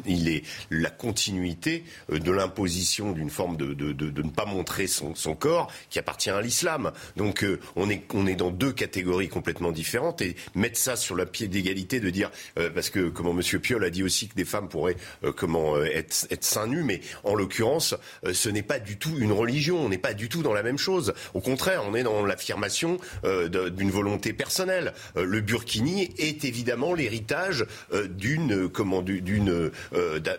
il 0.06 0.30
est 0.30 0.44
la 0.70 0.90
continuité 0.90 1.84
de 2.10 2.32
l'imposition 2.32 3.12
d'une 3.12 3.30
forme 3.30 3.58
de, 3.58 3.74
de, 3.74 3.92
de, 3.94 4.22
ne 4.22 4.30
pas 4.30 4.46
montrer 4.46 4.88
son, 4.88 5.16
son 5.16 5.36
corps 5.36 5.72
qui 5.90 6.00
appartient 6.00 6.30
à 6.30 6.42
l'islam. 6.42 6.92
Donc, 7.16 7.46
on 7.76 7.90
est 7.90 8.04
on 8.14 8.28
est 8.28 8.36
dans 8.36 8.52
deux 8.52 8.72
catégories 8.74 9.30
complètement 9.30 9.53
différentes 9.72 10.22
et 10.22 10.36
mettre 10.56 10.78
ça 10.78 10.96
sur 10.96 11.16
le 11.16 11.26
pied 11.26 11.48
d'égalité 11.48 12.00
de 12.00 12.10
dire 12.10 12.32
euh, 12.60 12.70
parce 12.70 12.90
que 12.90 13.10
comment 13.10 13.34
Monsieur 13.34 13.60
Piolle 13.60 13.84
a 13.84 13.90
dit 13.90 14.04
aussi 14.04 14.28
que 14.28 14.36
des 14.36 14.46
femmes 14.46 14.70
pourraient 14.70 14.98
euh, 15.24 15.32
comment 15.32 15.76
euh, 15.76 15.86
être, 15.86 16.28
être 16.30 16.44
seins 16.44 16.68
nus, 16.68 16.84
mais 16.84 17.02
en 17.24 17.36
l'occurrence, 17.36 17.96
ce 18.32 18.50
n'est 18.50 18.64
pas 18.64 18.80
du 18.80 18.98
tout 18.98 19.16
une 19.18 19.32
religion, 19.32 19.84
on 19.84 19.90
n'est 19.90 19.98
pas 19.98 20.14
du 20.14 20.30
tout 20.30 20.44
dans 20.44 20.54
la 20.54 20.64
même 20.64 20.78
chose. 20.78 21.14
Au 21.34 21.42
contraire, 21.42 21.84
on 21.88 21.96
est 21.96 22.04
dans 22.04 22.26
l'affirmation 22.26 22.98
d'une 23.24 23.92
volonté 23.92 24.34
personnelle. 24.34 24.94
le 25.16 25.42
burkini 25.42 26.14
est 26.18 26.46
évidemment 26.46 26.94
l'héritage 26.94 27.66
d'une 28.10 28.70
comment 28.70 29.02
d'une 29.02 29.72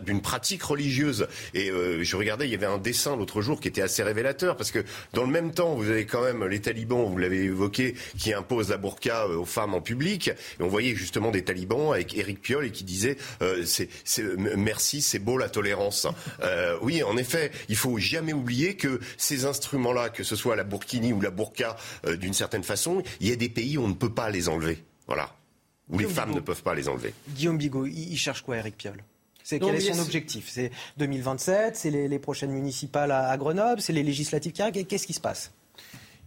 d'une 0.00 0.22
pratique 0.22 0.62
religieuse. 0.62 1.26
Et 1.54 1.70
je 2.00 2.16
regardais, 2.16 2.46
il 2.46 2.52
y 2.52 2.54
avait 2.54 2.66
un 2.66 2.78
dessin 2.78 3.16
l'autre 3.16 3.42
jour 3.42 3.60
qui 3.60 3.68
était 3.68 3.82
assez 3.82 4.02
révélateur 4.02 4.56
parce 4.56 4.70
que 4.70 4.84
dans 5.12 5.24
le 5.24 5.30
même 5.30 5.52
temps, 5.52 5.74
vous 5.74 5.88
avez 5.90 6.06
quand 6.06 6.22
même 6.22 6.44
les 6.46 6.60
talibans, 6.60 7.04
vous 7.04 7.18
l'avez 7.18 7.44
évoqué, 7.44 7.94
qui 8.18 8.32
imposent 8.32 8.70
la 8.70 8.76
burqa 8.76 9.03
euh, 9.06 9.38
aux 9.38 9.44
femmes 9.44 9.74
en 9.74 9.80
public. 9.80 10.28
Et 10.28 10.62
on 10.62 10.68
voyait 10.68 10.94
justement 10.94 11.30
des 11.30 11.44
talibans 11.44 11.92
avec 11.92 12.16
Éric 12.16 12.40
Piolle 12.40 12.66
et 12.66 12.70
qui 12.70 12.84
disait 12.84 13.16
euh, 13.42 13.64
c'est, 13.64 13.88
merci, 14.56 15.02
c'est 15.02 15.18
beau 15.18 15.38
la 15.38 15.48
tolérance. 15.48 16.06
Euh, 16.42 16.76
oui, 16.82 17.02
en 17.02 17.16
effet, 17.16 17.50
il 17.68 17.76
faut 17.76 17.98
jamais 17.98 18.32
oublier 18.32 18.76
que 18.76 19.00
ces 19.16 19.44
instruments-là, 19.44 20.08
que 20.08 20.24
ce 20.24 20.36
soit 20.36 20.56
la 20.56 20.64
burkini 20.64 21.12
ou 21.12 21.20
la 21.20 21.30
burqa, 21.30 21.76
d'une 22.18 22.34
certaine 22.34 22.62
façon, 22.62 23.02
il 23.20 23.28
y 23.28 23.32
a 23.32 23.36
des 23.36 23.48
pays 23.48 23.78
où 23.78 23.82
on 23.82 23.88
ne 23.88 23.94
peut 23.94 24.12
pas 24.12 24.30
les 24.30 24.48
enlever. 24.48 24.82
Voilà. 25.06 25.34
Où 25.90 25.98
les 25.98 26.06
femmes 26.06 26.34
ne 26.34 26.40
peuvent 26.40 26.62
pas 26.62 26.74
les 26.74 26.88
enlever. 26.88 27.12
Guillaume 27.28 27.58
Bigot, 27.58 27.86
il 27.86 28.16
cherche 28.16 28.42
quoi, 28.42 28.56
Éric 28.56 28.76
Piolle? 28.76 29.02
C'est 29.44 29.58
quel 29.58 29.74
est 29.74 29.92
son 29.92 30.00
objectif? 30.00 30.48
C'est 30.48 30.70
2027, 30.96 31.76
c'est 31.76 31.90
les, 31.90 32.18
prochaines 32.18 32.50
municipales 32.50 33.12
à 33.12 33.36
Grenoble, 33.36 33.82
c'est 33.82 33.92
les 33.92 34.02
législatives 34.02 34.52
qui 34.52 34.62
arrivent. 34.62 34.86
Qu'est-ce 34.86 35.06
qui 35.06 35.12
se 35.12 35.20
passe? 35.20 35.52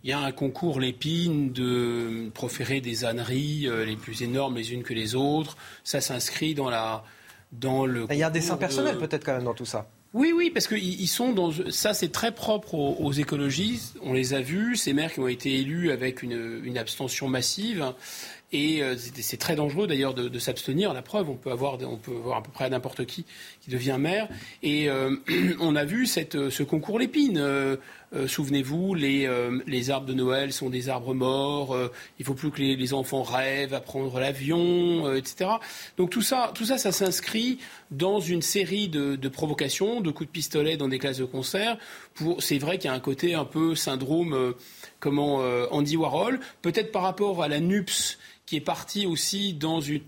Il 0.04 0.10
y 0.10 0.14
a 0.14 0.20
un 0.20 0.32
concours 0.32 0.80
l'épine 0.80 1.52
de 1.52 2.30
proférer 2.34 2.82
des 2.82 3.06
âneries 3.06 3.68
euh, 3.68 3.86
les 3.86 3.96
plus 3.96 4.22
énormes 4.22 4.58
les 4.58 4.74
unes 4.74 4.84
que 4.84 4.94
les 4.94 5.16
autres. 5.16 5.58
Ça 5.84 6.02
s'inscrit 6.02 6.54
dans 6.54 6.70
la 6.70 7.04
dans 7.52 7.86
le. 7.86 8.08
Il 8.12 8.18
y 8.18 8.24
a 8.24 8.28
un 8.28 8.32
dessin 8.32 8.58
personnel 8.58 8.98
peut-être 8.98 9.26
quand 9.26 9.34
même 9.34 9.44
dans 9.44 9.54
tout 9.54 9.66
ça. 9.66 9.88
Oui, 10.14 10.32
oui, 10.34 10.50
parce 10.50 10.68
que 10.68 10.76
ils 10.76 11.08
sont 11.08 11.34
dans 11.34 11.52
ça, 11.70 11.94
c'est 11.94 12.12
très 12.12 12.32
propre 12.32 12.76
aux, 12.76 13.12
écologistes. 13.12 13.98
On 14.02 14.14
les 14.14 14.34
a 14.34 14.42
vus, 14.42 14.78
ces 14.78 14.94
maires 14.94 15.14
qui 15.14 15.20
ont 15.20 15.28
été 15.28 15.60
élus 15.60 15.92
avec 15.92 16.24
une, 16.24 16.62
une 16.64 16.78
abstention 16.78 17.28
massive. 17.28 17.94
Et 18.54 18.82
euh, 18.82 18.96
c'est 18.98 19.38
très 19.38 19.56
dangereux 19.56 19.88
d'ailleurs 19.88 20.14
de, 20.14 20.40
s'abstenir. 20.40 20.94
La 20.94 21.02
preuve, 21.02 21.30
on 21.30 21.36
peut 21.36 21.52
avoir, 21.52 21.78
on 21.84 21.98
peut 21.98 22.16
avoir 22.16 22.38
à 22.38 22.44
peu 22.44 22.52
près 22.52 22.70
n'importe 22.70 23.06
qui 23.06 23.26
qui 23.62 23.70
devient 23.70 23.98
maire. 24.00 24.30
Et 24.64 24.90
euh, 24.90 25.18
on 25.60 25.76
a 25.76 25.84
vu 25.84 26.06
cette, 26.06 26.50
ce 26.50 26.64
concours 26.64 27.00
l'épine. 27.00 27.38
Euh, 27.38 27.76
souvenez-vous, 28.28 28.94
les, 28.94 29.30
les, 29.66 29.90
arbres 29.90 30.06
de 30.06 30.14
Noël 30.14 30.54
sont 30.54 30.70
des 30.70 30.90
arbres 30.90 31.14
morts. 31.14 31.78
il 32.20 32.26
faut 32.26 32.34
plus 32.34 32.52
que 32.52 32.62
les, 32.62 32.94
enfants 32.94 33.24
rêvent 33.24 33.74
à 33.74 33.82
prendre 33.82 34.20
l'avion, 34.20 35.14
etc. 35.14 35.52
Donc 35.98 36.10
tout 36.10 36.22
ça, 36.22 36.52
tout 36.56 36.66
ça, 36.66 36.78
ça 36.78 36.92
s'inscrit 36.92 37.60
dans 37.92 38.20
une 38.20 38.42
série 38.42 38.88
de, 38.88 39.28
provocations, 39.28 40.00
de 40.00 40.12
coups 40.12 40.28
de 40.28 40.32
pistolet 40.32 40.78
dans 40.78 40.88
des 40.88 41.00
classes 41.00 41.18
de 41.18 41.26
concert. 41.26 41.78
C'est 42.40 42.60
vrai 42.60 42.78
qu'il 42.78 42.90
y 42.90 42.94
a 42.94 42.96
un 42.96 43.02
côté 43.02 43.34
un 43.34 43.46
peu 43.46 43.76
syndrome, 43.76 44.54
comment 45.00 45.42
Andy 45.72 45.98
Warhol, 45.98 46.40
peut-être 46.62 46.92
par 46.92 47.02
rapport 47.04 47.44
à 47.44 47.48
la 47.48 47.60
NUPS 47.60 48.18
qui 48.48 48.56
est 48.56 48.62
parti 48.62 49.06
aussi 49.06 49.54
dans 49.54 49.82
une, 49.82 50.02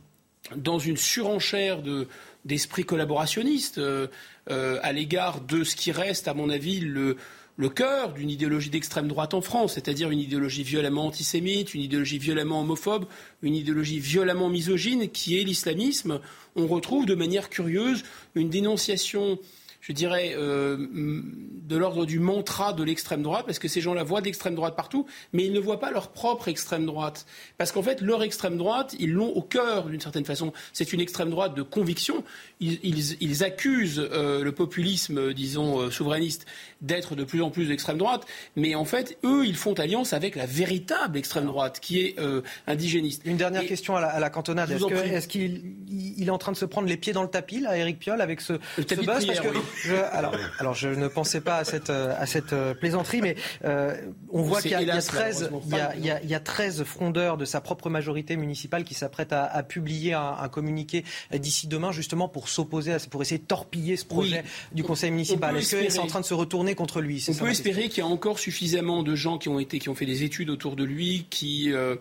dans 0.55 0.79
une 0.79 0.97
surenchère 0.97 1.83
de, 1.83 2.07
d'esprit 2.45 2.85
collaborationniste 2.85 3.77
euh, 3.77 4.07
euh, 4.49 4.79
à 4.81 4.93
l'égard 4.93 5.41
de 5.41 5.63
ce 5.63 5.75
qui 5.75 5.91
reste, 5.91 6.27
à 6.27 6.33
mon 6.33 6.49
avis, 6.49 6.79
le, 6.79 7.17
le 7.59 7.67
cœur 7.67 8.13
d'une 8.13 8.29
idéologie 8.29 8.69
d'extrême 8.69 9.09
droite 9.09 9.33
en 9.33 9.41
France, 9.41 9.73
c'est-à-dire 9.73 10.11
une 10.11 10.21
idéologie 10.21 10.63
violemment 10.63 11.07
antisémite, 11.07 11.73
une 11.73 11.81
idéologie 11.81 12.17
violemment 12.17 12.61
homophobe, 12.61 13.05
une 13.41 13.53
idéologie 13.53 13.99
violemment 13.99 14.47
misogyne 14.47 15.09
qui 15.09 15.37
est 15.37 15.43
l'islamisme. 15.43 16.21
On 16.55 16.67
retrouve 16.67 17.05
de 17.05 17.15
manière 17.15 17.49
curieuse 17.49 18.03
une 18.33 18.49
dénonciation 18.49 19.39
je 19.81 19.93
dirais, 19.93 20.33
euh, 20.35 20.77
de 20.91 21.77
l'ordre 21.77 22.05
du 22.05 22.19
mantra 22.19 22.73
de 22.73 22.83
l'extrême 22.83 23.23
droite, 23.23 23.45
parce 23.45 23.59
que 23.59 23.67
ces 23.67 23.81
gens-là 23.81 24.03
voient 24.03 24.21
d'extrême 24.21 24.55
droite 24.55 24.75
partout, 24.75 25.05
mais 25.31 25.45
ils 25.45 25.53
ne 25.53 25.59
voient 25.59 25.79
pas 25.79 25.91
leur 25.91 26.11
propre 26.11 26.49
extrême 26.49 26.85
droite. 26.85 27.25
Parce 27.57 27.71
qu'en 27.71 27.81
fait, 27.81 28.01
leur 28.01 28.21
extrême 28.23 28.57
droite, 28.57 28.95
ils 28.99 29.11
l'ont 29.11 29.29
au 29.29 29.41
cœur, 29.41 29.85
d'une 29.85 30.01
certaine 30.01 30.25
façon. 30.25 30.51
C'est 30.73 30.91
une 30.91 30.99
extrême 30.99 31.29
droite 31.29 31.55
de 31.55 31.61
conviction. 31.61 32.23
Ils, 32.61 33.43
accusent 33.43 33.99
euh, 34.11 34.43
le 34.43 34.51
populisme, 34.51 35.33
disons, 35.33 35.79
euh, 35.79 35.91
souverainiste 35.91 36.45
d'être 36.81 37.15
de 37.15 37.23
plus 37.23 37.41
en 37.41 37.51
plus 37.51 37.67
d'extrême 37.67 37.97
droite, 37.97 38.25
mais 38.55 38.75
en 38.75 38.85
fait, 38.85 39.17
eux, 39.23 39.45
ils 39.45 39.55
font 39.55 39.73
alliance 39.73 40.13
avec 40.13 40.35
la 40.35 40.45
véritable 40.45 41.17
extrême 41.17 41.45
droite, 41.45 41.79
qui 41.81 41.99
est 42.01 42.15
indigéniste. 42.67 43.21
Une 43.25 43.37
dernière 43.37 43.65
question 43.65 43.95
à 43.95 44.19
la, 44.19 44.29
cantonade. 44.29 44.71
Est-ce 44.71 45.27
qu'il 45.27 45.73
est, 46.19 46.29
en 46.29 46.37
train 46.37 46.51
de 46.51 46.57
se 46.57 46.65
prendre 46.65 46.87
les 46.87 46.97
pieds 46.97 47.13
dans 47.13 47.23
le 47.23 47.29
tapis, 47.29 47.59
là, 47.59 47.77
Eric 47.77 47.99
Piolle, 47.99 48.21
avec 48.21 48.41
ce, 48.41 48.53
ce 48.77 48.95
buzz 48.95 49.25
je, 49.83 49.93
alors, 50.11 50.35
alors, 50.59 50.73
je 50.73 50.89
ne 50.89 51.07
pensais 51.07 51.41
pas 51.41 51.57
à 51.57 51.63
cette, 51.63 51.89
à 51.89 52.25
cette 52.25 52.53
euh, 52.53 52.73
plaisanterie, 52.73 53.21
mais 53.21 53.35
euh, 53.65 53.95
on 54.31 54.41
voit 54.41 54.61
qu'il 54.61 54.71
y, 54.71 54.85
y, 54.85 54.91
a 54.91 55.01
13, 55.01 55.49
il 55.65 56.05
y, 56.05 56.09
a, 56.09 56.21
il 56.21 56.29
y 56.29 56.35
a 56.35 56.39
13 56.39 56.83
frondeurs 56.83 57.37
de 57.37 57.45
sa 57.45 57.61
propre 57.61 57.89
majorité 57.89 58.35
municipale 58.37 58.83
qui 58.83 58.93
s'apprêtent 58.93 59.33
à, 59.33 59.45
à, 59.45 59.63
publier 59.63 60.13
un, 60.13 60.35
un 60.39 60.49
communiqué 60.49 61.03
d'ici 61.33 61.67
demain, 61.67 61.91
justement 61.91 62.27
pour 62.27 62.48
s'opposer, 62.49 62.95
pour 63.09 63.21
essayer 63.21 63.39
de 63.39 63.45
torpiller 63.45 63.97
ce 63.97 64.05
projet 64.05 64.43
du 64.71 64.83
conseil 64.83 65.11
municipal. 65.11 65.55
Est-ce 65.57 65.75
que 65.75 65.89
c'est 65.89 65.99
en 65.99 66.07
train 66.07 66.21
de 66.21 66.25
se 66.25 66.33
retourner 66.33 66.75
contre 66.75 67.01
lui 67.01 67.23
On 67.29 67.33
peut 67.33 67.49
espérer 67.49 67.89
qu'il 67.89 67.99
y 67.99 68.07
a 68.07 68.07
encore 68.07 68.39
suffisamment 68.39 69.03
de 69.03 69.15
gens 69.15 69.37
qui 69.37 69.49
ont, 69.49 69.59
été, 69.59 69.79
qui 69.79 69.89
ont 69.89 69.95
fait 69.95 70.05
des 70.05 70.23
études 70.23 70.49
autour 70.49 70.75
de 70.75 70.83
lui, 70.83 71.25
qui 71.29 71.71
euh, 71.71 71.95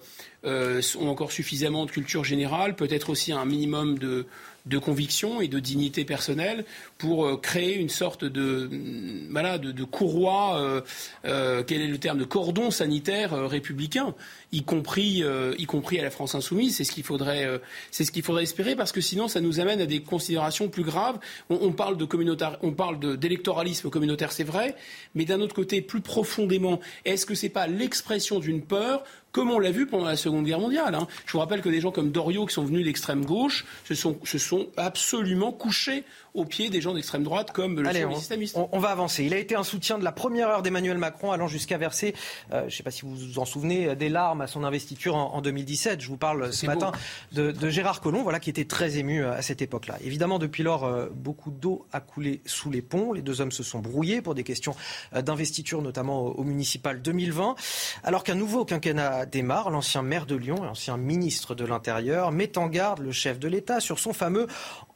euh, 0.45 0.81
ont 1.01 1.09
encore 1.09 1.33
suffisamment 1.33 1.87
de 1.87 1.91
culture 1.91 2.25
générale, 2.25 2.77
peut-être 2.77 3.11
aussi 3.11 3.33
un 3.33 3.45
minimum 3.45 3.99
de 3.99 4.27
de 4.69 4.79
conviction 4.79 5.41
et 5.41 5.49
de 5.49 5.59
dignité 5.59 6.05
personnelle 6.05 6.65
pour 6.99 7.27
euh, 7.27 7.37
créer 7.37 7.77
une 7.77 7.89
sorte 7.89 8.25
de, 8.25 8.69
mm, 8.71 9.29
voilà, 9.31 9.59
de, 9.59 9.85
courroie, 9.85 10.61
euh, 10.61 10.81
euh, 11.25 11.63
quel 11.67 11.81
est 11.81 11.87
le 11.87 11.99
terme, 11.99 12.19
de 12.19 12.25
cordon 12.25 12.71
sanitaire 12.71 13.49
républicain, 13.49 14.15
y 14.53 14.63
compris, 14.63 15.23
y 15.59 15.67
compris 15.67 15.99
à 15.99 16.03
la 16.03 16.11
France 16.11 16.35
insoumise. 16.35 16.77
C'est 16.77 16.85
ce 16.85 16.93
qu'il 16.93 17.05
faudrait, 17.05 17.47
c'est 17.91 18.05
ce 18.05 18.13
qu'il 18.13 18.23
faudrait 18.23 18.45
espérer 18.45 18.77
parce 18.77 18.93
que 18.93 19.01
sinon 19.01 19.29
ça 19.29 19.41
nous 19.41 19.61
amène 19.61 19.81
à 19.81 19.87
des 19.87 20.01
considérations 20.01 20.69
plus 20.69 20.85
graves. 20.85 21.19
On, 21.51 21.73
parle 21.73 21.97
de 21.97 22.05
communautaire, 22.05 22.59
on 22.63 22.73
parle 22.73 23.19
d'électoralisme 23.19 23.91
communautaire, 23.91 24.33
c'est 24.33 24.45
vrai, 24.45 24.75
mais 25.15 25.25
d'un 25.25 25.41
autre 25.41 25.55
côté, 25.55 25.83
plus 25.83 26.01
profondément, 26.01 26.81
est-ce 27.05 27.27
que 27.27 27.35
c'est 27.35 27.49
pas 27.49 27.67
l'expression 27.67 28.39
d'une 28.39 28.63
peur 28.63 29.05
comme 29.33 29.51
on 29.51 29.59
l'a 29.59 29.71
vu 29.71 29.87
pendant 29.87 30.07
la 30.07 30.17
Seconde 30.17 30.47
Guerre 30.47 30.59
mondiale. 30.59 30.95
Hein. 30.95 31.07
Je 31.27 31.33
vous 31.33 31.39
rappelle 31.39 31.61
que 31.61 31.69
des 31.69 31.81
gens 31.81 31.91
comme 31.91 32.11
Doriot, 32.11 32.47
qui 32.47 32.55
sont 32.55 32.65
venus 32.65 32.85
d'extrême 32.85 33.25
gauche, 33.25 33.67
se 33.85 33.95
sont, 33.95 34.19
se 34.25 34.39
sont 34.39 34.69
absolument 34.77 35.53
couchés 35.53 36.05
au 36.35 36.45
pied 36.45 36.71
des 36.71 36.81
gens 36.81 36.95
d'extrême 36.95 37.23
droite 37.23 37.53
comme 37.53 37.81
le 37.81 38.07
on, 38.07 38.11
islamiste. 38.11 38.57
On, 38.73 38.79
va 38.79 38.91
avancer. 38.91 39.25
Il 39.25 39.35
a 39.35 39.39
été 39.39 39.55
un 39.55 39.63
soutien 39.63 39.99
de 39.99 40.05
la 40.05 40.13
première 40.13 40.49
heure 40.49 40.63
d'Emmanuel 40.63 40.99
Macron, 40.99 41.33
allant 41.33 41.49
jusqu'à 41.49 41.79
verser, 41.79 42.15
euh, 42.53 42.61
je 42.63 42.65
ne 42.67 42.71
sais 42.71 42.83
pas 42.83 42.91
si 42.91 43.03
vous 43.03 43.15
vous 43.15 43.39
en 43.39 43.45
souvenez, 43.45 43.97
des 43.97 44.09
larmes 44.09 44.41
à 44.41 44.47
son 44.47 44.65
investiture 44.65 45.17
en, 45.17 45.41
2017. 45.41 46.01
Je 46.01 46.09
vous 46.09 46.17
parle 46.17 46.53
ce 46.53 46.67
matin 46.67 46.93
de, 47.33 47.53
Gérard 47.71 48.01
Collomb, 48.01 48.23
voilà, 48.23 48.41
qui 48.41 48.51
était 48.51 48.65
très 48.65 48.99
ému 48.99 49.23
euh, 49.23 49.33
à 49.33 49.43
cette 49.43 49.63
époque-là. 49.63 49.99
Évidemment, 50.05 50.39
depuis 50.39 50.63
lors, 50.63 50.85
euh, 50.85 51.09
beaucoup 51.13 51.51
d'eau 51.51 51.87
a 51.93 52.01
coulé 52.01 52.41
sous 52.47 52.71
les 52.71 52.83
ponts. 52.83 53.13
Les 53.13 53.23
deux 53.23 53.41
hommes 53.41 53.53
se 53.53 53.63
sont 53.63 53.81
brouillés 53.81 54.23
pour 54.23 54.35
des 54.35 54.45
questions 54.45 54.75
d'investiture, 55.13 55.83
notamment 55.83 56.23
au, 56.23 56.45
municipal 56.45 57.03
2020. 57.03 57.57
Alors 58.05 58.25
qu'un 58.25 58.35
nouveau 58.35 58.65
quinquennat 58.65 59.27
démarre, 59.27 59.71
l'ancien 59.71 60.03
maire 60.03 60.27
de 60.27 60.35
Lyon 60.35 60.65
et 60.65 60.69
ancien 60.69 60.97
ministre 60.97 61.55
de 61.55 61.65
l'Intérieur 61.65 62.33
met 62.33 62.59
en 62.59 62.67
garde 62.67 63.01
le 63.01 63.13
chef 63.13 63.39
de 63.39 63.49
l'État 63.49 63.81
sur 63.81 63.99
son 63.99 64.13
fameux 64.13 64.47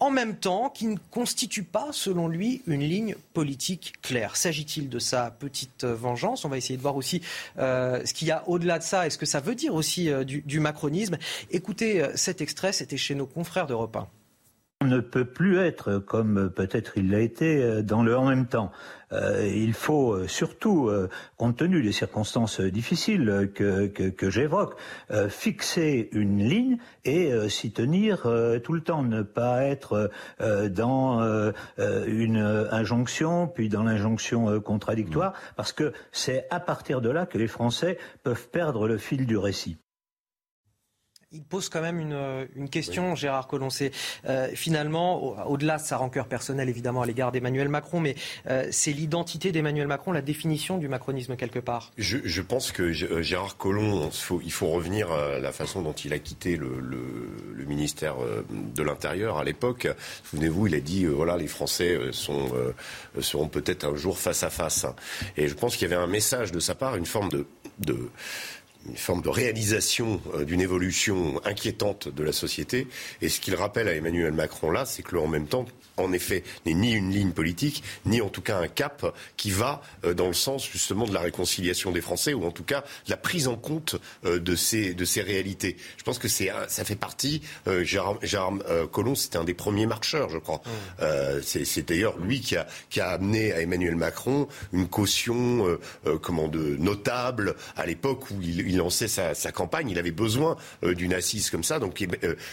en 0.00 0.10
même 0.10 0.36
temps 0.36 0.70
qui 0.70 0.86
ne 0.86 0.96
constitue 1.32 1.62
pas, 1.62 1.88
selon 1.92 2.28
lui, 2.28 2.60
une 2.66 2.82
ligne 2.82 3.14
politique 3.32 3.94
claire. 4.02 4.36
S'agit-il 4.36 4.90
de 4.90 4.98
sa 4.98 5.30
petite 5.30 5.84
vengeance? 5.84 6.44
On 6.44 6.50
va 6.50 6.58
essayer 6.58 6.76
de 6.76 6.82
voir 6.82 6.94
aussi 6.96 7.22
euh, 7.58 8.04
ce 8.04 8.12
qu'il 8.12 8.28
y 8.28 8.30
a 8.30 8.46
au-delà 8.50 8.78
de 8.78 8.84
ça 8.84 9.06
et 9.06 9.10
ce 9.10 9.16
que 9.16 9.24
ça 9.24 9.40
veut 9.40 9.54
dire 9.54 9.74
aussi 9.74 10.10
euh, 10.10 10.24
du, 10.24 10.60
macronisme. 10.60 11.16
Écoutez 11.50 12.02
euh, 12.02 12.12
cet 12.16 12.42
extrait, 12.42 12.74
c'était 12.74 12.98
chez 12.98 13.14
nos 13.14 13.24
confrères 13.24 13.66
d'Europe 13.66 13.96
1. 13.96 14.08
On 14.82 14.84
ne 14.84 14.98
peut 14.98 15.24
plus 15.24 15.58
être, 15.58 15.98
comme 15.98 16.50
peut-être 16.50 16.98
il 16.98 17.08
l'a 17.12 17.20
été, 17.20 17.84
dans 17.84 18.02
le 18.02 18.18
en 18.18 18.26
même 18.28 18.46
temps. 18.46 18.72
Euh, 19.12 19.46
il 19.46 19.74
faut 19.74 20.12
euh, 20.12 20.26
surtout, 20.26 20.88
euh, 20.88 21.08
compte 21.36 21.56
tenu 21.56 21.82
des 21.82 21.92
circonstances 21.92 22.60
difficiles 22.60 23.50
que, 23.54 23.86
que, 23.86 24.30
j'évoque, 24.30 24.74
fixer 25.28 26.08
une 26.10 26.42
ligne 26.42 26.78
et 27.04 27.30
s'y 27.48 27.72
tenir 27.72 28.26
tout 28.64 28.72
le 28.72 28.80
temps, 28.80 29.04
ne 29.04 29.22
pas 29.22 29.64
être 29.64 30.10
dans 30.40 31.52
une 32.06 32.66
injonction, 32.70 33.46
puis 33.46 33.68
dans 33.68 33.82
l'injonction 33.82 34.60
contradictoire, 34.60 35.34
parce 35.56 35.72
que 35.72 35.92
c'est 36.10 36.46
à 36.50 36.60
partir 36.60 37.00
de 37.00 37.10
là 37.10 37.26
que 37.26 37.38
les 37.38 37.48
Français 37.48 37.98
peuvent 38.22 38.48
perdre 38.48 38.88
le 38.88 38.98
fil 38.98 39.26
du 39.26 39.36
récit 39.36 39.76
il 41.32 41.42
pose 41.42 41.68
quand 41.68 41.80
même 41.80 41.98
une, 41.98 42.12
euh, 42.12 42.46
question, 42.70 43.14
Gérard 43.14 43.46
Collonce. 43.48 43.84
Euh, 44.26 44.48
finalement, 44.54 45.48
au-delà 45.48 45.78
de 45.78 45.82
sa 45.82 45.96
rancœur 45.96 46.26
personnelle, 46.26 46.68
évidemment, 46.68 47.02
à 47.02 47.06
l'égard 47.06 47.32
d'Emmanuel 47.32 47.68
Macron, 47.68 48.00
mais 48.00 48.16
euh, 48.48 48.68
c'est 48.70 48.92
l'identité 48.92 49.50
d'Emmanuel 49.52 49.86
Macron, 49.86 50.12
la 50.12 50.22
définition 50.22 50.78
du 50.78 50.88
macronisme, 50.88 51.36
quelque 51.36 51.58
part. 51.58 51.92
Je, 51.96 52.40
pense 52.42 52.72
que 52.72 52.92
Gérard 52.92 53.56
Collomb, 53.56 54.10
il 54.44 54.52
faut, 54.52 54.68
revenir 54.68 55.10
à 55.10 55.38
la 55.38 55.52
façon 55.52 55.82
dont 55.82 55.92
il 55.92 56.12
a 56.12 56.18
quitté 56.18 56.56
le, 56.56 56.68
ministère 57.66 58.16
de 58.50 58.82
l'Intérieur 58.82 59.38
à 59.38 59.44
l'époque. 59.44 59.88
Souvenez-vous, 60.24 60.66
il 60.66 60.74
a 60.74 60.80
dit, 60.80 61.06
voilà, 61.06 61.36
les 61.36 61.46
Français 61.46 61.98
sont, 62.10 62.50
seront 63.20 63.48
peut-être 63.48 63.84
un 63.84 63.96
jour 63.96 64.18
face 64.18 64.42
à 64.42 64.50
face. 64.50 64.86
Et 65.36 65.48
je 65.48 65.54
pense 65.54 65.76
qu'il 65.76 65.88
y 65.88 65.92
avait 65.92 66.02
un 66.02 66.06
message 66.06 66.52
de 66.52 66.60
sa 66.60 66.74
part, 66.74 66.96
une 66.96 67.06
forme 67.06 67.30
de, 67.30 67.46
de 67.78 68.10
une 68.88 68.96
forme 68.96 69.22
de 69.22 69.28
réalisation 69.28 70.20
euh, 70.34 70.44
d'une 70.44 70.60
évolution 70.60 71.40
inquiétante 71.44 72.08
de 72.08 72.22
la 72.22 72.32
société. 72.32 72.86
Et 73.20 73.28
ce 73.28 73.40
qu'il 73.40 73.54
rappelle 73.54 73.88
à 73.88 73.94
Emmanuel 73.94 74.32
Macron 74.32 74.70
là, 74.70 74.84
c'est 74.84 75.02
que 75.02 75.12
le 75.12 75.20
en 75.20 75.28
même 75.28 75.46
temps 75.46 75.66
en 75.96 76.12
effet, 76.12 76.42
n'est 76.66 76.74
ni 76.74 76.92
une 76.92 77.10
ligne 77.10 77.32
politique, 77.32 77.82
ni 78.06 78.20
en 78.20 78.28
tout 78.28 78.40
cas 78.40 78.58
un 78.58 78.68
cap 78.68 79.14
qui 79.36 79.50
va 79.50 79.82
euh, 80.04 80.14
dans 80.14 80.26
le 80.26 80.32
sens 80.32 80.68
justement 80.70 81.06
de 81.06 81.14
la 81.14 81.20
réconciliation 81.20 81.92
des 81.92 82.00
Français, 82.00 82.34
ou 82.34 82.44
en 82.44 82.50
tout 82.50 82.64
cas 82.64 82.82
de 83.06 83.10
la 83.10 83.16
prise 83.16 83.48
en 83.48 83.56
compte 83.56 83.96
euh, 84.24 84.38
de, 84.38 84.56
ces, 84.56 84.94
de 84.94 85.04
ces 85.04 85.22
réalités. 85.22 85.76
Je 85.96 86.02
pense 86.02 86.18
que 86.18 86.28
c'est, 86.28 86.50
ça 86.68 86.84
fait 86.84 86.96
partie, 86.96 87.42
euh, 87.66 87.84
Gérard, 87.84 88.18
Gérard 88.22 88.52
Collomb, 88.90 89.14
c'était 89.14 89.38
un 89.38 89.44
des 89.44 89.54
premiers 89.54 89.86
marcheurs, 89.86 90.28
je 90.30 90.38
crois. 90.38 90.62
Mmh. 91.00 91.04
c'est, 91.42 91.86
d'ailleurs 91.86 92.18
lui 92.18 92.40
qui 92.40 92.56
a, 92.56 92.66
qui 92.90 93.00
a 93.00 93.08
amené 93.10 93.52
à 93.52 93.60
Emmanuel 93.60 93.96
Macron 93.96 94.48
une 94.72 94.88
caution 94.88 95.78
comment, 96.20 96.48
de 96.48 96.76
notable 96.76 97.54
à 97.76 97.86
l'époque 97.86 98.30
où 98.30 98.40
il, 98.42 98.68
il 98.68 98.71
lançait 98.76 99.08
sa, 99.08 99.34
sa, 99.34 99.52
campagne. 99.52 99.90
Il 99.90 99.98
avait 99.98 100.10
besoin 100.10 100.56
d'une 100.82 101.14
assise 101.14 101.50
comme 101.50 101.64
ça. 101.64 101.78
Donc 101.78 102.06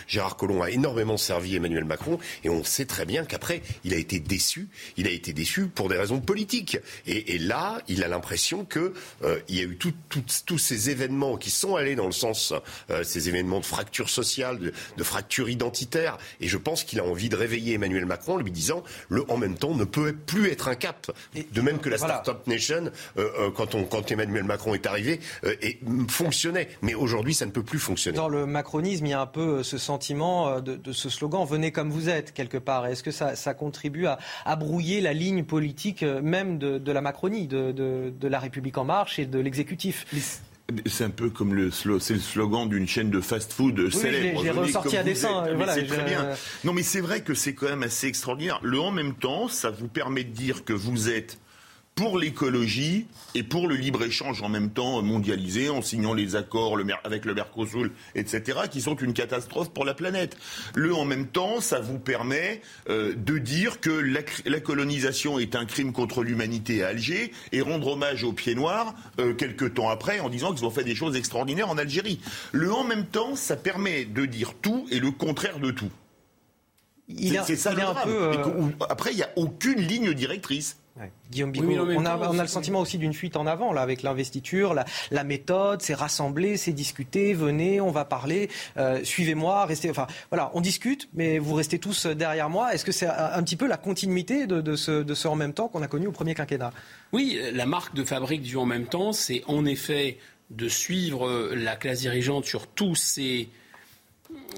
Gérard 0.07 0.35
Collomb 0.35 0.61
a 0.61 0.69
énormément 0.69 1.17
servi 1.17 1.55
Emmanuel 1.55 1.85
Macron, 1.85 2.19
et 2.43 2.49
on 2.49 2.63
sait 2.63 2.85
très 2.85 3.05
bien 3.05 3.25
qu'après, 3.25 3.61
il 3.83 3.93
a 3.93 3.97
été 3.97 4.19
déçu. 4.19 4.67
Il 4.97 5.07
a 5.07 5.11
été 5.11 5.33
déçu 5.33 5.67
pour 5.67 5.89
des 5.89 5.97
raisons 5.97 6.19
politiques. 6.19 6.77
Et, 7.05 7.37
là, 7.37 7.81
il 7.87 8.03
a 8.03 8.07
l'impression 8.07 8.65
que 8.65 8.93
euh, 9.23 9.39
il 9.47 9.55
y 9.55 9.59
a 9.59 9.63
eu 9.63 9.77
tous 9.77 10.57
ces 10.57 10.89
événements 10.89 11.37
qui 11.37 11.49
sont 11.49 11.75
allés 11.75 11.95
dans 11.95 12.05
le 12.05 12.11
sens, 12.11 12.53
euh, 12.89 13.03
ces 13.03 13.29
événements 13.29 13.59
de 13.59 13.65
fracture 13.65 14.09
sociale, 14.09 14.73
de, 14.97 15.03
fracture 15.03 15.49
identitaire. 15.49 16.17
Et 16.41 16.47
je 16.47 16.57
pense 16.57 16.83
qu'il 16.83 16.99
a 16.99 17.03
envie 17.03 17.29
de 17.29 17.35
réveiller 17.35 17.73
Emmanuel 17.75 18.05
Macron 18.05 18.33
en 18.33 18.37
lui 18.37 18.51
disant, 18.51 18.83
le 19.07 19.29
en 19.31 19.37
même 19.37 19.57
temps 19.57 19.73
ne 19.73 19.85
peut 19.85 20.13
plus 20.13 20.49
être 20.49 20.67
un 20.67 20.75
cap. 20.75 21.11
de 21.33 21.61
même 21.61 21.79
que 21.79 21.89
la 21.89 21.97
Startup 21.97 22.45
Nation, 22.47 22.91
euh, 23.17 23.49
quand, 23.51 23.75
on, 23.75 23.85
quand 23.85 24.11
Emmanuel 24.11 24.43
Macron 24.43 24.73
est 24.75 24.85
arrivé, 24.85 25.19
et 25.61 25.79
fonctionnait. 26.09 26.69
Mais 26.81 26.93
aujourd'hui, 26.93 27.33
ça 27.33 27.45
ne 27.45 27.51
peut 27.51 27.63
plus 27.63 27.79
fonctionner. 27.79 28.17
Dans 28.17 28.29
le 28.29 28.45
macronisme, 28.45 29.05
il 29.05 29.09
y 29.09 29.13
a 29.13 29.21
un 29.21 29.25
peu 29.25 29.63
ce 29.63 29.77
sentiment 29.77 30.61
de, 30.61 30.75
de 30.75 30.91
ce 30.91 31.09
slogan 31.09 31.45
venez 31.49 31.71
comme 31.71 31.89
vous 31.89 32.09
êtes 32.09 32.33
quelque 32.33 32.57
part. 32.57 32.85
Est-ce 32.85 33.03
que 33.03 33.11
ça, 33.11 33.53
contribue 33.53 34.05
à, 34.05 34.55
brouiller 34.55 35.01
la 35.01 35.13
ligne 35.13 35.43
politique 35.43 36.03
euh, 36.03 36.21
même 36.21 36.57
de, 36.57 36.91
la 36.91 37.01
Macronie, 37.01 37.47
de, 37.47 38.13
la 38.21 38.39
République 38.39 38.77
en 38.77 38.85
marche 38.85 39.19
et 39.19 39.25
de 39.25 39.39
l'exécutif? 39.39 40.05
C'est 40.85 41.03
un 41.03 41.09
peu 41.09 41.31
comme 41.31 41.55
le, 41.55 41.71
c'est 41.71 42.13
le 42.13 42.19
slogan 42.19 42.69
d'une 42.69 42.87
chaîne 42.87 43.09
de 43.09 43.21
fast-food 43.21 43.91
célèbre. 43.91 44.43
J'ai 44.43 44.51
ressorti 44.51 44.97
à 44.97 45.03
dessin. 45.03 45.45
c'est 45.73 45.87
très 45.87 46.03
bien. 46.03 46.29
Non, 46.63 46.73
mais 46.73 46.83
c'est 46.83 47.01
vrai 47.01 47.21
que 47.21 47.33
c'est 47.33 47.53
quand 47.53 47.67
même 47.67 47.83
assez 47.83 48.07
extraordinaire. 48.07 48.59
Le 48.61 48.79
en 48.79 48.91
même 48.91 49.15
temps, 49.15 49.47
ça 49.47 49.71
vous 49.71 49.87
permet 49.87 50.23
de 50.23 50.31
dire 50.31 50.63
que 50.65 50.73
vous 50.73 51.09
êtes 51.09 51.39
pour 51.99 52.17
l'écologie 52.17 53.07
et 53.35 53.43
pour 53.43 53.67
le 53.67 53.75
libre-échange 53.75 54.41
en 54.41 54.47
même 54.47 54.69
temps 54.69 55.01
mondialisé, 55.01 55.67
en 55.67 55.81
signant 55.81 56.13
les 56.13 56.37
accords 56.37 56.77
avec 57.03 57.25
le 57.25 57.33
Mercosur, 57.33 57.89
etc., 58.15 58.59
qui 58.71 58.79
sont 58.79 58.95
une 58.95 59.11
catastrophe 59.11 59.73
pour 59.73 59.83
la 59.83 59.93
planète. 59.93 60.37
Le 60.75 60.95
en 60.95 61.03
même 61.03 61.27
temps, 61.27 61.59
ça 61.59 61.81
vous 61.81 61.99
permet 61.99 62.61
euh, 62.87 63.13
de 63.17 63.37
dire 63.37 63.81
que 63.81 63.89
la, 63.89 64.59
colonisation 64.61 65.39
est 65.39 65.57
un 65.57 65.65
crime 65.65 65.91
contre 65.91 66.23
l'humanité 66.23 66.85
à 66.85 66.87
Alger 66.87 67.33
et 67.51 67.59
rendre 67.59 67.87
hommage 67.87 68.23
aux 68.23 68.31
pieds 68.31 68.55
noirs 68.55 68.95
euh, 69.19 69.33
quelques 69.33 69.73
temps 69.73 69.89
après 69.89 70.21
en 70.21 70.29
disant 70.29 70.53
qu'ils 70.53 70.63
ont 70.63 70.71
fait 70.71 70.85
des 70.85 70.95
choses 70.95 71.17
extraordinaires 71.17 71.69
en 71.69 71.77
Algérie. 71.77 72.21
Le 72.53 72.71
en 72.71 72.85
même 72.85 73.07
temps, 73.07 73.35
ça 73.35 73.57
permet 73.57 74.05
de 74.05 74.25
dire 74.25 74.53
tout 74.61 74.87
et 74.89 74.99
le 74.99 75.11
contraire 75.11 75.59
de 75.59 75.71
tout. 75.71 75.91
C'est 77.45 77.57
ça 77.57 77.73
le 77.73 77.81
drame. 77.81 78.03
peu, 78.05 78.23
euh, 78.23 78.85
Après, 78.89 79.11
il 79.11 79.17
n'y 79.17 79.23
a 79.23 79.31
aucune 79.35 79.81
ligne 79.81 80.13
directrice. 80.13 80.77
Guillaume 81.31 81.51
Bigot, 81.51 81.67
on, 81.67 82.05
a, 82.05 82.17
on, 82.17 82.39
a, 82.39 82.41
le 82.41 82.47
sentiment 82.47 82.81
aussi 82.81 82.97
d'une 82.97 83.13
fuite 83.13 83.37
en 83.37 83.47
avant 83.47 83.71
là 83.71 83.81
avec 83.81 84.03
l'investiture, 84.03 84.73
la, 84.73 84.85
la, 85.11 85.23
méthode, 85.23 85.81
c'est 85.81 85.93
rassembler, 85.93 86.57
c'est 86.57 86.73
discuter, 86.73 87.33
venez, 87.33 87.79
on 87.79 87.91
va 87.91 88.03
parler, 88.03 88.49
euh, 88.77 89.03
suivez-moi, 89.03 89.65
restez. 89.65 89.89
Enfin 89.89 90.07
voilà, 90.29 90.51
on 90.55 90.61
discute, 90.61 91.07
mais 91.13 91.39
vous 91.39 91.53
restez 91.53 91.79
tous 91.79 92.05
derrière 92.05 92.49
moi. 92.49 92.73
Est-ce 92.73 92.83
que 92.83 92.91
c'est 92.91 93.07
un, 93.07 93.41
petit 93.43 93.55
peu 93.55 93.67
la 93.67 93.77
continuité 93.77 94.45
de, 94.45 94.59
de, 94.59 94.75
ce, 94.75 95.03
de 95.03 95.13
ce 95.13 95.27
en 95.27 95.35
même 95.35 95.53
temps 95.53 95.69
qu'on 95.69 95.81
a 95.81 95.87
connu 95.87 96.07
au 96.07 96.11
premier 96.11 96.35
quinquennat? 96.35 96.73
Oui, 97.13 97.39
la 97.53 97.65
marque 97.65 97.95
de 97.95 98.03
fabrique 98.03 98.41
du 98.41 98.57
en 98.57 98.65
même 98.65 98.85
temps, 98.85 99.13
c'est 99.13 99.43
en 99.47 99.65
effet 99.65 100.17
de 100.49 100.67
suivre 100.67 101.53
la 101.53 101.75
classe 101.75 101.99
dirigeante 101.99 102.45
sur 102.45 102.67
tous 102.67 102.95
ces 102.95 103.49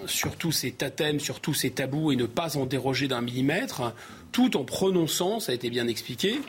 sur 0.06 0.36
tous 0.36 0.52
ces 0.52 0.72
totems, 0.72 1.20
sur 1.20 1.40
tous 1.40 1.54
ces 1.54 1.72
tabous 1.72 2.12
et 2.12 2.16
ne 2.16 2.26
pas 2.26 2.58
en 2.58 2.66
déroger 2.66 3.08
d'un 3.08 3.22
millimètre, 3.22 3.94
tout 4.32 4.58
en 4.58 4.64
prononçant, 4.64 5.40
ça 5.40 5.52
a 5.52 5.56
été 5.56 5.70
bien 5.70 5.88
expliqué, 5.88 6.42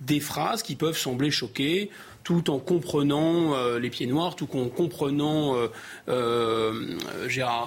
des 0.00 0.20
phrases 0.20 0.62
qui 0.62 0.76
peuvent 0.76 0.96
sembler 0.96 1.30
choquer, 1.30 1.90
tout 2.24 2.50
en 2.50 2.58
comprenant 2.58 3.54
euh, 3.54 3.78
les 3.78 3.90
pieds 3.90 4.06
noirs, 4.06 4.36
tout 4.36 4.48
en 4.54 4.68
comprenant 4.68 5.56
euh, 5.56 5.68
euh, 6.08 6.98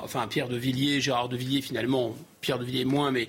enfin 0.03 0.27
Pierre 0.27 0.49
de 0.49 0.57
Villiers, 0.57 1.01
Gérard 1.01 1.29
de 1.29 1.37
Villiers 1.37 1.61
finalement, 1.61 2.15
Pierre 2.41 2.59
de 2.59 2.65
Villiers 2.65 2.85
moins, 2.85 3.11
mais 3.11 3.27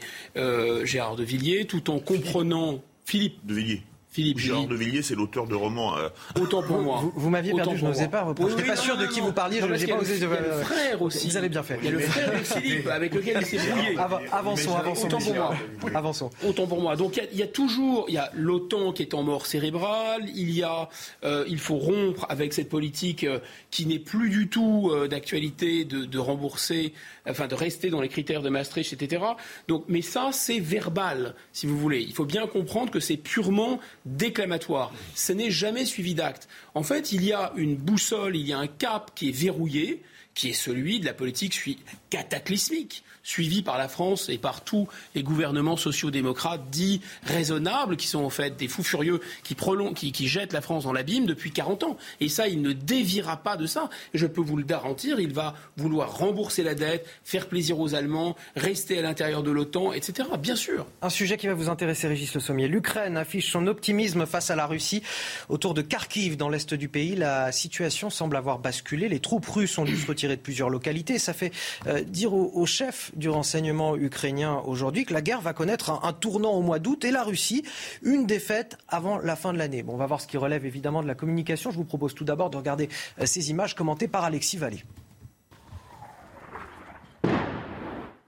Gérard 0.84 1.16
de 1.16 1.24
Villiers, 1.24 1.66
tout 1.66 1.90
en 1.90 1.98
comprenant 1.98 2.82
Philippe 3.04 3.44
de 3.44 3.54
Villiers. 3.54 3.82
Philippe 4.14 4.38
Jean 4.38 4.62
de 4.62 4.76
Villiers, 4.76 5.02
c'est 5.02 5.16
l'auteur 5.16 5.48
de 5.48 5.56
romans. 5.56 5.98
Euh, 5.98 6.08
Autant 6.40 6.62
pour 6.62 6.80
moi. 6.80 7.02
Vous, 7.16 7.30
m'aviez 7.30 7.52
perdu, 7.52 7.76
je 7.76 7.84
n'osais 7.84 8.06
pas. 8.06 8.32
je 8.38 8.44
n'étais 8.44 8.62
pas 8.62 8.76
sûr 8.76 8.96
de 8.96 9.06
qui 9.06 9.18
vous 9.18 9.32
parliez. 9.32 9.60
je 9.60 9.66
n'osais 9.66 9.88
pas 9.88 9.96
osé. 9.96 10.14
Il 10.14 10.20
y 10.20 10.24
a 10.24 10.40
le 10.40 10.52
frère 10.62 11.02
aussi. 11.02 11.30
Vous 11.30 11.36
avez 11.36 11.48
bien 11.48 11.64
fait. 11.64 11.80
Il 11.82 11.86
y 11.86 11.88
a 11.88 11.90
le 11.90 11.98
frère 11.98 12.30
de 12.30 12.44
Philippe 12.44 12.86
avec 12.86 13.12
lequel 13.12 13.38
il 13.40 13.44
s'est 13.46 13.56
brouillé. 13.56 13.98
Avançons, 14.30 14.76
avançons. 14.76 15.06
Autant 15.08 15.18
pour 15.18 15.34
moi. 15.34 15.54
Avançons. 15.94 16.30
Autant 16.46 16.66
pour 16.68 16.80
moi. 16.80 16.94
Donc 16.94 17.20
il 17.32 17.36
y, 17.36 17.42
a 17.42 17.48
toujours, 17.48 18.04
il 18.06 18.14
y 18.14 18.18
a 18.18 18.30
l'OTAN 18.34 18.92
qui 18.92 19.02
est 19.02 19.14
en 19.14 19.24
mort 19.24 19.46
cérébrale. 19.46 20.22
Il 20.32 20.52
y 20.52 20.62
a, 20.62 20.88
euh, 21.24 21.44
il 21.48 21.58
faut 21.58 21.78
rompre 21.78 22.24
avec 22.28 22.52
cette 22.52 22.68
politique 22.68 23.24
euh, 23.24 23.40
qui 23.72 23.84
n'est 23.84 23.98
plus 23.98 24.30
du 24.30 24.48
tout 24.48 24.92
d'actualité 25.10 25.84
de, 25.84 26.04
de 26.04 26.18
rembourser, 26.20 26.92
enfin 27.28 27.46
de 27.46 27.54
rester 27.54 27.90
dans 27.90 28.00
les 28.00 28.08
critères 28.08 28.42
de 28.42 28.48
Maastricht, 28.48 28.92
etc. 28.92 29.22
Donc, 29.68 29.84
mais 29.88 30.02
ça 30.02 30.30
c'est 30.32 30.60
verbal, 30.60 31.34
si 31.52 31.66
vous 31.66 31.78
voulez. 31.78 32.00
Il 32.00 32.14
faut 32.14 32.24
bien 32.24 32.46
comprendre 32.46 32.90
que 32.90 33.00
c'est 33.00 33.16
purement 33.16 33.80
déclamatoire. 34.04 34.92
Ce 35.14 35.32
n'est 35.32 35.50
jamais 35.50 35.84
suivi 35.84 36.14
d'actes. 36.14 36.48
En 36.74 36.82
fait, 36.82 37.12
il 37.12 37.24
y 37.24 37.32
a 37.32 37.52
une 37.56 37.76
boussole, 37.76 38.36
il 38.36 38.46
y 38.46 38.52
a 38.52 38.58
un 38.58 38.66
cap 38.66 39.12
qui 39.14 39.28
est 39.28 39.32
verrouillé, 39.32 40.02
qui 40.34 40.50
est 40.50 40.54
celui 40.54 41.00
de 41.00 41.06
la 41.06 41.14
politique 41.14 41.78
cataclysmique 42.10 43.03
suivis 43.24 43.62
par 43.62 43.78
la 43.78 43.88
France 43.88 44.28
et 44.28 44.38
par 44.38 44.62
tous 44.62 44.86
les 45.14 45.24
gouvernements 45.24 45.76
sociaux-démocrates 45.76 46.70
dits 46.70 47.00
raisonnables, 47.24 47.96
qui 47.96 48.06
sont 48.06 48.22
en 48.22 48.30
fait 48.30 48.56
des 48.56 48.68
fous 48.68 48.84
furieux 48.84 49.20
qui, 49.42 49.56
qui, 49.94 50.12
qui 50.12 50.28
jettent 50.28 50.52
la 50.52 50.60
France 50.60 50.84
dans 50.84 50.92
l'abîme 50.92 51.26
depuis 51.26 51.50
40 51.50 51.82
ans. 51.84 51.96
Et 52.20 52.28
ça, 52.28 52.46
il 52.46 52.62
ne 52.62 52.72
déviera 52.72 53.38
pas 53.38 53.56
de 53.56 53.66
ça. 53.66 53.88
Je 54.12 54.26
peux 54.26 54.42
vous 54.42 54.56
le 54.56 54.64
garantir, 54.64 55.18
il 55.18 55.32
va 55.32 55.54
vouloir 55.76 56.16
rembourser 56.18 56.62
la 56.62 56.74
dette, 56.74 57.06
faire 57.24 57.48
plaisir 57.48 57.80
aux 57.80 57.94
Allemands, 57.94 58.36
rester 58.54 58.98
à 58.98 59.02
l'intérieur 59.02 59.42
de 59.42 59.50
l'OTAN, 59.50 59.92
etc. 59.92 60.28
Bien 60.38 60.56
sûr. 60.56 60.86
Un 61.00 61.10
sujet 61.10 61.36
qui 61.38 61.46
va 61.46 61.54
vous 61.54 61.70
intéresser, 61.70 62.06
Régis 62.06 62.34
Le 62.34 62.40
Sommier. 62.40 62.68
L'Ukraine 62.68 63.16
affiche 63.16 63.50
son 63.50 63.66
optimisme 63.66 64.26
face 64.26 64.50
à 64.50 64.56
la 64.56 64.66
Russie. 64.66 65.02
Autour 65.48 65.72
de 65.72 65.80
Kharkiv, 65.80 66.36
dans 66.36 66.50
l'est 66.50 66.74
du 66.74 66.88
pays, 66.88 67.16
la 67.16 67.52
situation 67.52 68.10
semble 68.10 68.36
avoir 68.36 68.58
basculé. 68.58 69.08
Les 69.08 69.20
troupes 69.20 69.46
russes 69.46 69.78
ont 69.78 69.84
dû 69.84 69.96
se 69.96 70.06
retirer 70.06 70.36
de 70.36 70.42
plusieurs 70.42 70.68
localités. 70.68 71.18
Ça 71.18 71.32
fait 71.32 71.52
euh, 71.86 72.02
dire 72.02 72.34
au, 72.34 72.50
au 72.54 72.66
chef 72.66 73.12
du 73.16 73.28
renseignement 73.28 73.96
ukrainien 73.96 74.62
aujourd'hui 74.66 75.04
que 75.04 75.12
la 75.12 75.22
guerre 75.22 75.40
va 75.40 75.52
connaître 75.52 75.90
un, 75.90 76.12
tournant 76.12 76.52
au 76.52 76.62
mois 76.62 76.78
d'août 76.78 77.04
et 77.04 77.10
la 77.10 77.22
Russie, 77.22 77.64
une 78.02 78.26
défaite 78.26 78.76
avant 78.88 79.18
la 79.18 79.36
fin 79.36 79.52
de 79.52 79.58
l'année. 79.58 79.82
Bon, 79.82 79.94
on 79.94 79.96
va 79.96 80.06
voir 80.06 80.20
ce 80.20 80.26
qui 80.26 80.36
relève 80.36 80.64
évidemment 80.64 81.02
de 81.02 81.08
la 81.08 81.14
communication. 81.14 81.70
Je 81.70 81.76
vous 81.76 81.84
propose 81.84 82.14
tout 82.14 82.24
d'abord 82.24 82.50
de 82.50 82.56
regarder 82.56 82.88
euh, 83.20 83.26
ces 83.26 83.50
images 83.50 83.74
commentées 83.74 84.08
par 84.08 84.24
Alexis 84.24 84.56
Vallée. 84.56 84.84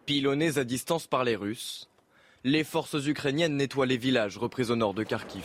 Pilonnés 0.04 0.58
à 0.58 0.64
distance 0.64 1.06
par 1.06 1.24
les 1.24 1.34
Russes, 1.34 1.88
les 2.44 2.62
forces 2.62 3.06
ukrainiennes 3.06 3.56
nettoient 3.56 3.86
les 3.86 3.96
villages 3.96 4.38
repris 4.38 4.70
au 4.70 4.76
nord 4.76 4.94
de 4.94 5.02
Kharkiv. 5.02 5.44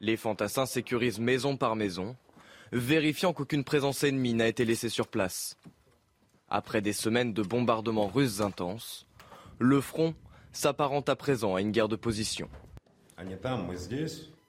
Les 0.00 0.16
fantassins 0.16 0.64
sécurisent 0.64 1.18
maison 1.18 1.56
par 1.56 1.76
maison, 1.76 2.16
vérifiant 2.72 3.32
qu'aucune 3.32 3.64
présence 3.64 4.04
ennemie 4.04 4.34
n'a 4.34 4.46
été 4.46 4.64
laissée 4.64 4.88
sur 4.88 5.08
place. 5.08 5.56
Après 6.50 6.80
des 6.80 6.94
semaines 6.94 7.34
de 7.34 7.42
bombardements 7.42 8.08
russes 8.08 8.40
intenses, 8.40 9.06
le 9.58 9.80
front 9.80 10.14
s'apparente 10.52 11.08
à 11.08 11.16
présent 11.16 11.54
à 11.54 11.60
une 11.60 11.72
guerre 11.72 11.88
de 11.88 11.96
position. 11.96 12.48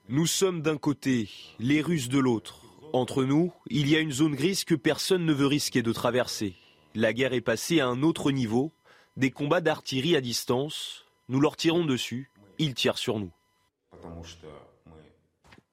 Nous 0.08 0.26
sommes 0.26 0.62
d'un 0.62 0.78
côté, 0.78 1.30
les 1.60 1.82
Russes 1.82 2.10
de 2.10 2.20
l'autre. 2.20 2.62
Entre 2.94 3.24
nous, 3.24 3.52
il 3.68 3.90
y 3.90 3.96
a 3.96 4.00
une 4.00 4.12
zone 4.12 4.36
grise 4.36 4.64
que 4.64 4.76
personne 4.76 5.26
ne 5.26 5.34
veut 5.34 5.46
risquer 5.46 5.82
de 5.82 5.92
traverser. 5.92 6.56
La 6.96 7.14
guerre 7.14 7.34
est 7.34 7.42
passée 7.42 7.82
à 7.82 7.88
un 7.88 8.02
autre 8.02 8.32
niveau, 8.32 8.72
des 9.18 9.30
combats 9.30 9.62
d'artillerie 9.62 10.16
à 10.16 10.22
distance. 10.22 11.06
Nous 11.28 11.40
leur 11.40 11.58
tirons 11.58 11.86
dessus, 11.86 12.32
ils 12.58 12.74
tirent 12.74 12.98
sur 12.98 13.20
nous. 13.20 13.32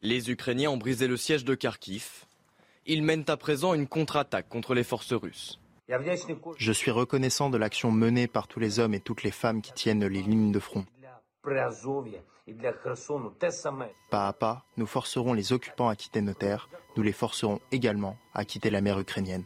Les 0.02 0.30
Ukrainiens 0.30 0.70
ont 0.70 0.76
brisé 0.76 1.06
le 1.06 1.16
siège 1.16 1.44
de 1.44 1.55
Kharkiv. 1.55 2.26
Ils 2.84 3.02
mènent 3.02 3.24
à 3.28 3.36
présent 3.36 3.74
une 3.74 3.86
contre-attaque 3.86 4.48
contre 4.48 4.74
les 4.74 4.84
forces 4.84 5.12
russes. 5.12 5.58
Je 5.89 6.73
suis 6.73 6.90
reconnaissant 6.90 7.48
de 7.48 7.56
l'action 7.56 7.92
menée 7.92 8.26
par 8.26 8.48
tous 8.48 8.58
les 8.58 8.81
hommes 8.81 8.94
et 8.94 9.00
toutes 9.00 9.23
les 9.23 9.31
femmes 9.31 9.62
qui 9.62 9.73
tiennent 9.73 10.05
les 10.05 10.23
lignes 10.23 10.50
de 10.50 10.58
front. 10.58 10.84
Pas 14.10 14.28
à 14.28 14.32
pas, 14.32 14.65
nous 14.76 14.86
forcerons 14.86 15.32
les 15.32 15.52
occupants 15.52 15.89
à 15.89 15.97
quitter 15.97 16.20
nos 16.20 16.34
terres, 16.34 16.68
nous 16.97 17.02
les 17.02 17.12
forcerons 17.12 17.60
également 17.70 18.16
à 18.34 18.44
quitter 18.44 18.70
la 18.70 18.81
mer 18.81 18.98
ukrainienne. 18.98 19.44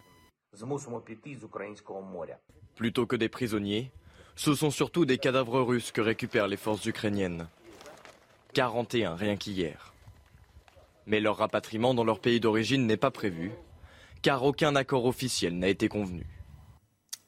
Plutôt 2.74 3.06
que 3.06 3.16
des 3.16 3.28
prisonniers, 3.28 3.92
ce 4.34 4.54
sont 4.54 4.70
surtout 4.70 5.04
des 5.04 5.18
cadavres 5.18 5.60
russes 5.60 5.92
que 5.92 6.00
récupèrent 6.00 6.48
les 6.48 6.56
forces 6.56 6.86
ukrainiennes. 6.86 7.48
41 8.54 9.14
rien 9.14 9.36
qu'hier. 9.36 9.92
Mais 11.06 11.20
leur 11.20 11.36
rapatriement 11.36 11.92
dans 11.92 12.04
leur 12.04 12.20
pays 12.20 12.40
d'origine 12.40 12.86
n'est 12.86 12.96
pas 12.96 13.10
prévu 13.10 13.52
car 14.22 14.44
aucun 14.44 14.76
accord 14.76 15.06
officiel 15.06 15.58
n'a 15.58 15.68
été 15.68 15.88
convenu. 15.88 16.26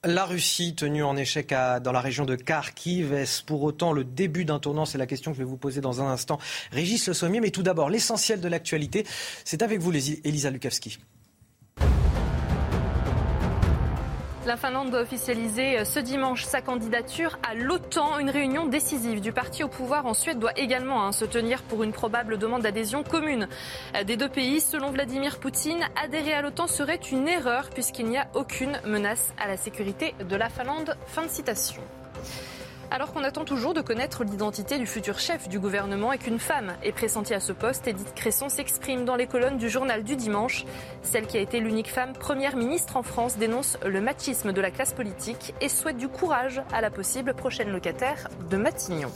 La 0.04 0.24
Russie 0.24 0.74
tenue 0.74 1.04
en 1.04 1.16
échec 1.16 1.50
dans 1.50 1.92
la 1.92 2.00
région 2.00 2.24
de 2.24 2.34
Kharkiv, 2.34 3.12
est-ce 3.12 3.44
pour 3.44 3.62
autant 3.62 3.92
le 3.92 4.02
début 4.02 4.44
d'un 4.44 4.58
tournant? 4.58 4.84
C'est 4.84 4.98
la 4.98 5.06
question 5.06 5.30
que 5.30 5.36
je 5.36 5.42
vais 5.42 5.48
vous 5.48 5.56
poser 5.56 5.80
dans 5.80 6.02
un 6.02 6.06
instant. 6.06 6.40
Régis 6.72 7.06
Le 7.06 7.14
Sommier, 7.14 7.40
mais 7.40 7.50
tout 7.50 7.62
d'abord, 7.62 7.88
l'essentiel 7.88 8.40
de 8.40 8.48
l'actualité, 8.48 9.06
c'est 9.44 9.62
avec 9.62 9.78
vous, 9.78 9.92
Elisa 9.92 10.50
Lukavski. 10.50 10.98
La 14.44 14.56
Finlande 14.56 14.90
doit 14.90 15.02
officialiser 15.02 15.78
euh, 15.78 15.84
ce 15.84 16.00
dimanche 16.00 16.44
sa 16.44 16.60
candidature 16.60 17.38
à 17.48 17.54
l'OTAN. 17.54 18.18
Une 18.18 18.28
réunion 18.28 18.66
décisive 18.66 19.20
du 19.20 19.32
parti 19.32 19.62
au 19.62 19.68
pouvoir 19.68 20.04
en 20.04 20.14
Suède 20.14 20.40
doit 20.40 20.58
également 20.58 21.06
hein, 21.06 21.12
se 21.12 21.24
tenir 21.24 21.62
pour 21.62 21.84
une 21.84 21.92
probable 21.92 22.38
demande 22.38 22.62
d'adhésion 22.62 23.04
commune 23.04 23.46
euh, 23.94 24.02
des 24.02 24.16
deux 24.16 24.28
pays. 24.28 24.60
Selon 24.60 24.90
Vladimir 24.90 25.38
Poutine, 25.38 25.86
adhérer 26.02 26.32
à 26.32 26.42
l'OTAN 26.42 26.66
serait 26.66 26.96
une 27.12 27.28
erreur 27.28 27.70
puisqu'il 27.70 28.06
n'y 28.06 28.18
a 28.18 28.26
aucune 28.34 28.80
menace 28.84 29.32
à 29.38 29.46
la 29.46 29.56
sécurité 29.56 30.12
de 30.28 30.34
la 30.34 30.48
Finlande. 30.48 30.96
Fin 31.06 31.22
de 31.22 31.30
citation. 31.30 31.82
Alors 32.92 33.10
qu'on 33.14 33.24
attend 33.24 33.46
toujours 33.46 33.72
de 33.72 33.80
connaître 33.80 34.22
l'identité 34.22 34.78
du 34.78 34.84
futur 34.84 35.18
chef 35.18 35.48
du 35.48 35.58
gouvernement 35.58 36.12
et 36.12 36.18
qu'une 36.18 36.38
femme 36.38 36.74
est 36.82 36.92
pressentie 36.92 37.32
à 37.32 37.40
ce 37.40 37.54
poste, 37.54 37.88
Edith 37.88 38.12
Cresson 38.14 38.50
s'exprime 38.50 39.06
dans 39.06 39.16
les 39.16 39.26
colonnes 39.26 39.56
du 39.56 39.70
journal 39.70 40.04
du 40.04 40.14
dimanche. 40.14 40.66
Celle 41.00 41.26
qui 41.26 41.38
a 41.38 41.40
été 41.40 41.58
l'unique 41.60 41.88
femme 41.88 42.12
première 42.12 42.54
ministre 42.54 42.98
en 42.98 43.02
France 43.02 43.38
dénonce 43.38 43.78
le 43.82 44.02
machisme 44.02 44.52
de 44.52 44.60
la 44.60 44.70
classe 44.70 44.92
politique 44.92 45.54
et 45.62 45.70
souhaite 45.70 45.96
du 45.96 46.08
courage 46.08 46.60
à 46.70 46.82
la 46.82 46.90
possible 46.90 47.32
prochaine 47.32 47.70
locataire 47.70 48.28
de 48.50 48.58
Matignon. 48.58 49.10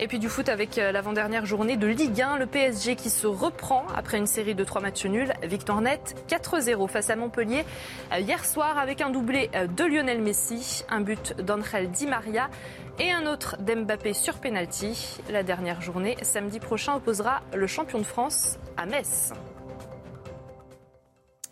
Et 0.00 0.08
puis 0.08 0.18
du 0.18 0.28
foot 0.28 0.48
avec 0.48 0.76
euh, 0.78 0.90
l'avant-dernière 0.90 1.46
journée 1.46 1.76
de 1.76 1.86
Ligue 1.86 2.20
1, 2.20 2.38
le 2.38 2.46
PSG 2.46 2.96
qui 2.96 3.10
se 3.10 3.28
reprend 3.28 3.86
après 3.94 4.18
une 4.18 4.26
série 4.26 4.56
de 4.56 4.64
trois 4.64 4.80
matchs 4.80 5.06
nuls. 5.06 5.32
Victoire 5.44 5.80
nette 5.80 6.16
4-0 6.28 6.88
face 6.88 7.10
à 7.10 7.16
Montpellier 7.16 7.64
euh, 8.12 8.18
hier 8.18 8.44
soir 8.44 8.76
avec 8.78 9.00
un 9.00 9.10
doublé 9.10 9.50
euh, 9.54 9.68
de 9.68 9.84
Lionel 9.84 10.20
Messi, 10.20 10.84
un 10.88 11.00
but 11.00 11.36
d'Angel 11.40 11.90
Di 11.90 12.06
Maria 12.06 12.50
et 12.98 13.12
un 13.12 13.26
autre 13.26 13.56
d'Mbappé 13.60 14.14
sur 14.14 14.38
penalty. 14.38 15.20
La 15.30 15.44
dernière 15.44 15.80
journée, 15.80 16.16
samedi 16.22 16.58
prochain, 16.58 16.96
opposera 16.96 17.42
le 17.54 17.66
champion 17.68 17.98
de 17.98 18.04
France 18.04 18.58
à 18.76 18.86
Metz. 18.86 19.32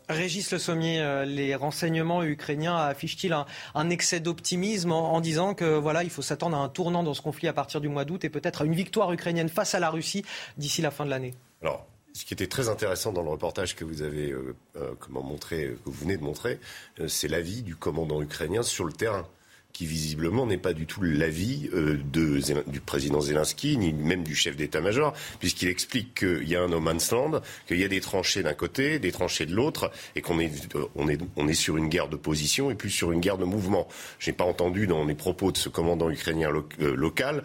Régis 0.08 0.50
Le 0.50 0.58
Sommier, 0.58 1.00
euh, 1.00 1.24
les 1.24 1.54
renseignements 1.54 2.22
ukrainiens 2.22 2.76
affichent-ils 2.76 3.32
un, 3.74 3.90
excès 3.90 4.20
d'optimisme 4.20 4.92
en, 4.92 5.20
disant 5.20 5.54
que 5.54 5.64
voilà, 5.64 6.02
il 6.02 6.10
faut 6.10 6.22
s'attendre 6.22 6.56
à 6.56 6.60
un 6.60 6.68
tournant 6.68 7.02
dans 7.02 7.14
ce 7.14 7.22
conflit 7.22 7.48
à 7.48 7.52
partir 7.52 7.80
du 7.80 7.88
mois 7.88 8.04
d'août 8.04 8.24
et 8.24 8.30
peut-être 8.30 8.62
à 8.62 8.64
une 8.64 8.74
victoire 8.74 9.12
ukrainienne 9.12 9.48
face 9.48 9.74
à 9.74 9.80
la 9.80 9.90
Russie 9.90 10.24
d'ici 10.56 10.82
la 10.82 10.90
fin 10.90 11.04
de 11.04 11.10
l'année? 11.10 11.34
Alors, 11.62 11.86
ce 12.12 12.24
qui 12.24 12.34
était 12.34 12.46
très 12.46 12.68
intéressant 12.68 13.12
dans 13.12 13.22
le 13.22 13.30
reportage 13.30 13.74
que 13.74 13.84
vous 13.84 14.02
avez 14.02 14.30
euh, 14.30 14.54
euh, 14.76 14.92
comment 14.98 15.22
montré, 15.22 15.76
que 15.84 15.90
vous 15.90 15.92
venez 15.92 16.16
de 16.16 16.22
montrer, 16.22 16.58
c'est 17.08 17.28
l'avis 17.28 17.62
du 17.62 17.76
commandant 17.76 18.20
ukrainien 18.20 18.62
sur 18.62 18.84
le 18.84 18.92
terrain. 18.92 19.26
Qui 19.72 19.86
visiblement 19.86 20.46
n'est 20.46 20.58
pas 20.58 20.72
du 20.72 20.86
tout 20.86 21.02
l'avis 21.02 21.70
euh, 21.74 21.98
du 22.66 22.80
président 22.80 23.20
Zelensky, 23.20 23.76
ni 23.76 23.92
même 23.92 24.22
du 24.22 24.34
chef 24.34 24.56
d'état-major, 24.56 25.14
puisqu'il 25.38 25.68
explique 25.68 26.14
qu'il 26.14 26.48
y 26.48 26.56
a 26.56 26.62
un 26.62 26.68
no 26.68 26.80
man's 26.80 27.10
land, 27.10 27.40
qu'il 27.66 27.78
y 27.78 27.84
a 27.84 27.88
des 27.88 28.00
tranchées 28.00 28.42
d'un 28.42 28.54
côté, 28.54 28.98
des 28.98 29.12
tranchées 29.12 29.46
de 29.46 29.54
l'autre, 29.54 29.90
et 30.14 30.20
qu'on 30.20 30.38
est, 30.38 30.74
euh, 30.74 30.84
on 30.94 31.08
est, 31.08 31.20
on 31.36 31.48
est 31.48 31.54
sur 31.54 31.76
une 31.76 31.88
guerre 31.88 32.08
de 32.08 32.16
position 32.16 32.70
et 32.70 32.74
plus 32.74 32.90
sur 32.90 33.12
une 33.12 33.20
guerre 33.20 33.38
de 33.38 33.44
mouvement. 33.44 33.88
Je 34.18 34.30
n'ai 34.30 34.36
pas 34.36 34.44
entendu 34.44 34.86
dans 34.86 35.04
les 35.04 35.14
propos 35.14 35.52
de 35.52 35.56
ce 35.56 35.68
commandant 35.68 36.10
ukrainien 36.10 36.50
euh, 36.80 36.94
local 36.94 37.42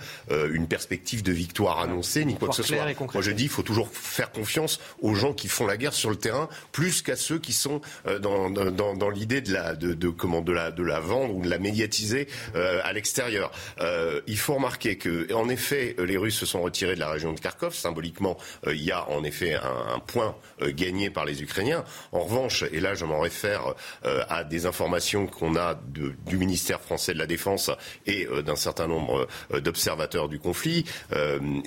une 0.51 0.67
perspective 0.67 1.23
de 1.23 1.31
victoire 1.31 1.79
annoncée, 1.79 2.25
ni 2.25 2.35
quoi 2.35 2.49
que 2.49 2.55
ce 2.55 2.63
soit. 2.63 2.77
Moi 3.13 3.21
je 3.21 3.31
dis, 3.31 3.43
il 3.43 3.49
faut 3.49 3.63
toujours 3.63 3.89
faire 3.89 4.31
confiance 4.31 4.79
aux 5.01 5.13
gens 5.13 5.33
qui 5.33 5.47
font 5.47 5.65
la 5.65 5.77
guerre 5.77 5.93
sur 5.93 6.09
le 6.09 6.15
terrain, 6.15 6.49
plus 6.71 7.01
qu'à 7.01 7.15
ceux 7.15 7.39
qui 7.39 7.53
sont 7.53 7.81
dans, 8.21 8.49
dans, 8.49 8.95
dans 8.95 9.09
l'idée 9.09 9.41
de 9.41 9.53
la, 9.53 9.75
de, 9.75 9.93
de, 9.93 10.09
comment, 10.09 10.41
de, 10.41 10.51
la, 10.51 10.71
de 10.71 10.83
la 10.83 10.99
vendre 10.99 11.35
ou 11.35 11.41
de 11.41 11.49
la 11.49 11.59
médiatiser 11.59 12.16
euh, 12.55 12.79
à 12.83 12.93
l'extérieur. 12.93 13.51
Euh, 13.79 14.21
il 14.27 14.37
faut 14.37 14.55
remarquer 14.55 14.97
que, 14.97 15.31
en 15.33 15.49
effet, 15.49 15.95
les 15.99 16.17
Russes 16.17 16.37
se 16.37 16.45
sont 16.45 16.61
retirés 16.61 16.95
de 16.95 16.99
la 16.99 17.09
région 17.09 17.33
de 17.33 17.39
Kharkov. 17.39 17.75
Symboliquement, 17.75 18.37
euh, 18.65 18.73
il 18.73 18.83
y 18.83 18.91
a 18.91 19.07
en 19.09 19.23
effet 19.23 19.55
un, 19.55 19.99
point 19.99 20.35
gagné 20.61 21.09
par 21.09 21.25
les 21.25 21.43
Ukrainiens. 21.43 21.83
En 22.11 22.21
revanche, 22.21 22.63
et 22.71 22.79
là 22.79 22.93
je 22.93 23.03
m'en 23.03 23.19
réfère 23.19 23.73
à 24.03 24.43
des 24.43 24.65
informations 24.65 25.27
qu'on 25.27 25.55
a 25.55 25.75
du 25.75 26.37
ministère 26.37 26.79
français 26.79 27.13
de 27.13 27.19
la 27.19 27.25
Défense 27.25 27.71
et 28.05 28.27
d'un 28.45 28.55
certain 28.55 28.87
nombre 28.87 29.27
d'observateurs 29.51 30.29
du 30.29 30.39
conflit, 30.39 30.85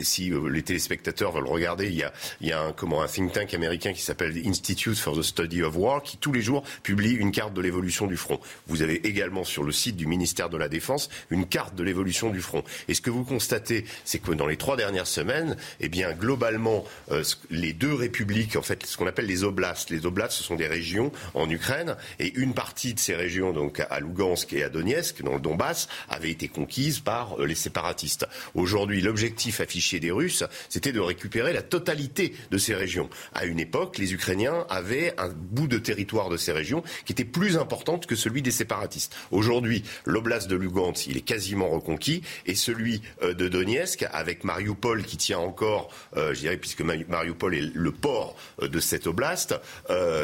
si 0.00 0.32
les 0.50 0.62
téléspectateurs 0.62 1.32
veulent 1.32 1.48
regarder, 1.48 1.86
il 1.88 1.96
y 1.96 2.02
a, 2.02 2.12
il 2.40 2.48
y 2.48 2.52
a 2.52 2.72
comment, 2.76 3.02
un 3.02 3.08
think 3.08 3.32
tank 3.32 3.52
américain 3.52 3.92
qui 3.92 4.02
s'appelle 4.02 4.40
Institute 4.46 4.96
for 4.96 5.16
the 5.16 5.22
Study 5.22 5.62
of 5.62 5.76
War 5.76 6.02
qui 6.02 6.16
tous 6.16 6.32
les 6.32 6.42
jours 6.42 6.62
publie 6.82 7.12
une 7.12 7.32
carte 7.32 7.54
de 7.54 7.60
l'évolution 7.60 8.06
du 8.06 8.16
front. 8.16 8.40
Vous 8.66 8.82
avez 8.82 9.06
également 9.06 9.44
sur 9.44 9.64
le 9.64 9.72
site 9.72 9.96
du 9.96 10.06
ministère 10.06 10.39
de 10.48 10.56
la 10.56 10.68
Défense 10.68 11.10
une 11.30 11.46
carte 11.46 11.74
de 11.74 11.82
l'évolution 11.82 12.30
du 12.30 12.40
front. 12.40 12.64
Et 12.88 12.94
ce 12.94 13.00
que 13.00 13.10
vous 13.10 13.24
constatez, 13.24 13.84
c'est 14.04 14.18
que 14.18 14.32
dans 14.32 14.46
les 14.46 14.56
trois 14.56 14.76
dernières 14.76 15.06
semaines, 15.06 15.56
eh 15.80 15.88
bien, 15.88 16.12
globalement, 16.12 16.84
euh, 17.10 17.22
les 17.50 17.72
deux 17.72 17.94
républiques, 17.94 18.56
en 18.56 18.62
fait, 18.62 18.86
ce 18.86 18.96
qu'on 18.96 19.06
appelle 19.06 19.26
les 19.26 19.44
oblasts, 19.44 19.90
les 19.90 20.06
oblasts, 20.06 20.38
ce 20.38 20.44
sont 20.44 20.56
des 20.56 20.66
régions 20.66 21.12
en 21.34 21.48
Ukraine, 21.50 21.96
et 22.18 22.32
une 22.38 22.54
partie 22.54 22.94
de 22.94 23.00
ces 23.00 23.14
régions, 23.14 23.52
donc 23.52 23.80
à 23.90 24.00
Lugansk 24.00 24.52
et 24.52 24.62
à 24.62 24.68
Donetsk, 24.68 25.22
dans 25.22 25.34
le 25.34 25.40
Donbass, 25.40 25.88
avait 26.08 26.30
été 26.30 26.48
conquise 26.48 27.00
par 27.00 27.40
euh, 27.40 27.46
les 27.46 27.54
séparatistes. 27.54 28.26
Aujourd'hui, 28.54 29.00
l'objectif 29.00 29.60
affiché 29.60 30.00
des 30.00 30.10
Russes, 30.10 30.44
c'était 30.68 30.92
de 30.92 31.00
récupérer 31.00 31.52
la 31.52 31.62
totalité 31.62 32.34
de 32.50 32.58
ces 32.58 32.74
régions. 32.74 33.10
À 33.34 33.44
une 33.44 33.60
époque, 33.60 33.98
les 33.98 34.12
Ukrainiens 34.12 34.66
avaient 34.68 35.14
un 35.18 35.28
bout 35.28 35.66
de 35.66 35.78
territoire 35.78 36.28
de 36.28 36.36
ces 36.36 36.52
régions 36.52 36.82
qui 37.04 37.12
était 37.12 37.24
plus 37.24 37.56
importante 37.56 38.06
que 38.06 38.16
celui 38.16 38.42
des 38.42 38.50
séparatistes. 38.50 39.14
Aujourd'hui, 39.30 39.84
l'oblast 40.04 40.29
de 40.38 40.56
Lugansk, 40.56 41.06
il 41.08 41.16
est 41.16 41.22
quasiment 41.22 41.68
reconquis, 41.68 42.22
et 42.46 42.54
celui 42.54 43.02
euh, 43.22 43.34
de 43.34 43.48
Donetsk, 43.48 44.06
avec 44.12 44.44
Mariupol 44.44 45.02
qui 45.04 45.16
tient 45.16 45.38
encore, 45.38 45.90
euh, 46.16 46.32
je 46.34 46.40
dirais, 46.40 46.56
puisque 46.56 46.82
Mariupol 46.82 47.54
est 47.54 47.74
le 47.74 47.90
port 47.90 48.36
euh, 48.62 48.68
de 48.68 48.80
cette 48.80 49.06
oblast, 49.06 49.54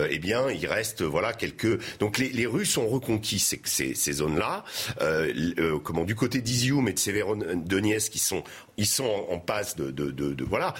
eh 0.09 0.18
bien, 0.18 0.49
il 0.51 0.67
reste 0.67 1.02
voilà 1.02 1.33
quelques. 1.33 1.81
Donc 1.99 2.18
les, 2.18 2.47
Russes 2.47 2.76
ont 2.76 2.86
reconquis 2.86 3.41
ces, 3.41 4.12
zones-là. 4.12 4.65
comment 5.83 6.05
du 6.05 6.15
côté 6.15 6.41
d'Izium 6.41 6.86
et 6.89 6.93
de 6.93 6.99
Severodonetsk, 6.99 8.15
ils 8.15 8.20
sont 8.20 8.44
ils 8.76 8.86
sont 8.86 9.26
en, 9.31 9.39
passe 9.39 9.76
de, 9.76 9.91
de, 9.91 10.10
de, 10.10 10.35
de 10.35 10.44
voilà 10.44 10.75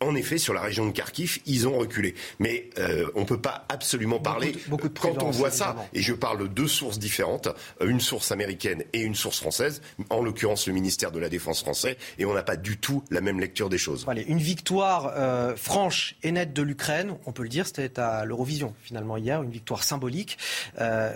en 0.00 0.14
effet, 0.14 0.38
sur 0.38 0.52
la 0.52 0.60
région 0.60 0.86
de 0.86 0.92
Kharkiv, 0.92 1.38
ils 1.46 1.66
ont 1.66 1.78
reculé. 1.78 2.14
Mais 2.38 2.68
euh, 2.78 3.06
on 3.14 3.20
ne 3.20 3.24
peut 3.24 3.40
pas 3.40 3.64
absolument 3.68 4.18
parler, 4.18 4.54
beaucoup 4.68 4.88
de, 4.88 4.98
quand 4.98 5.22
on 5.22 5.30
voit 5.30 5.50
ça, 5.50 5.76
et 5.94 6.02
je 6.02 6.12
parle 6.12 6.38
de 6.40 6.46
deux 6.46 6.68
sources 6.68 6.98
différentes, 6.98 7.48
euh, 7.80 7.88
une 7.88 8.00
source 8.00 8.30
américaine 8.30 8.84
et 8.92 9.00
une 9.00 9.14
source 9.14 9.40
française, 9.40 9.80
en 10.10 10.22
l'occurrence 10.22 10.66
le 10.66 10.74
ministère 10.74 11.12
de 11.12 11.18
la 11.18 11.28
Défense 11.28 11.60
français, 11.60 11.96
et 12.18 12.26
on 12.26 12.34
n'a 12.34 12.42
pas 12.42 12.56
du 12.56 12.76
tout 12.76 13.02
la 13.10 13.20
même 13.20 13.40
lecture 13.40 13.68
des 13.68 13.78
choses. 13.78 14.04
Allez, 14.06 14.24
une 14.28 14.38
victoire 14.38 15.12
euh, 15.16 15.56
franche 15.56 16.16
et 16.22 16.30
nette 16.30 16.52
de 16.52 16.62
l'Ukraine, 16.62 17.16
on 17.24 17.32
peut 17.32 17.42
le 17.42 17.48
dire, 17.48 17.66
c'était 17.66 17.98
à 17.98 18.24
l'Eurovision 18.24 18.74
finalement 18.82 19.16
hier, 19.16 19.42
une 19.42 19.50
victoire 19.50 19.82
symbolique. 19.82 20.38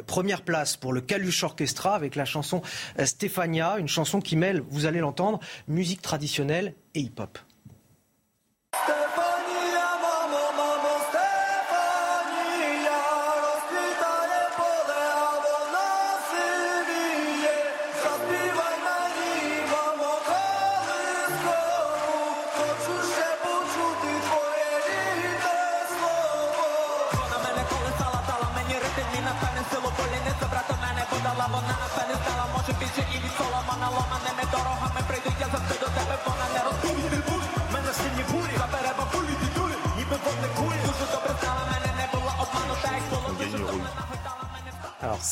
première 0.07 0.43
place 0.43 0.77
pour 0.77 0.93
le 0.93 1.01
Kalush 1.01 1.43
Orchestra 1.43 1.95
avec 1.95 2.17
la 2.17 2.25
chanson 2.25 2.63
Stefania, 3.05 3.77
une 3.79 3.89
chanson 3.89 4.21
qui 4.21 4.37
mêle, 4.37 4.63
vous 4.71 4.87
allez 4.87 5.01
l'entendre, 5.01 5.41
musique 5.69 6.03
traditionnelle 6.03 6.75
et 6.95 7.01
hip-hop. 7.01 7.39
Stop. 8.73 9.10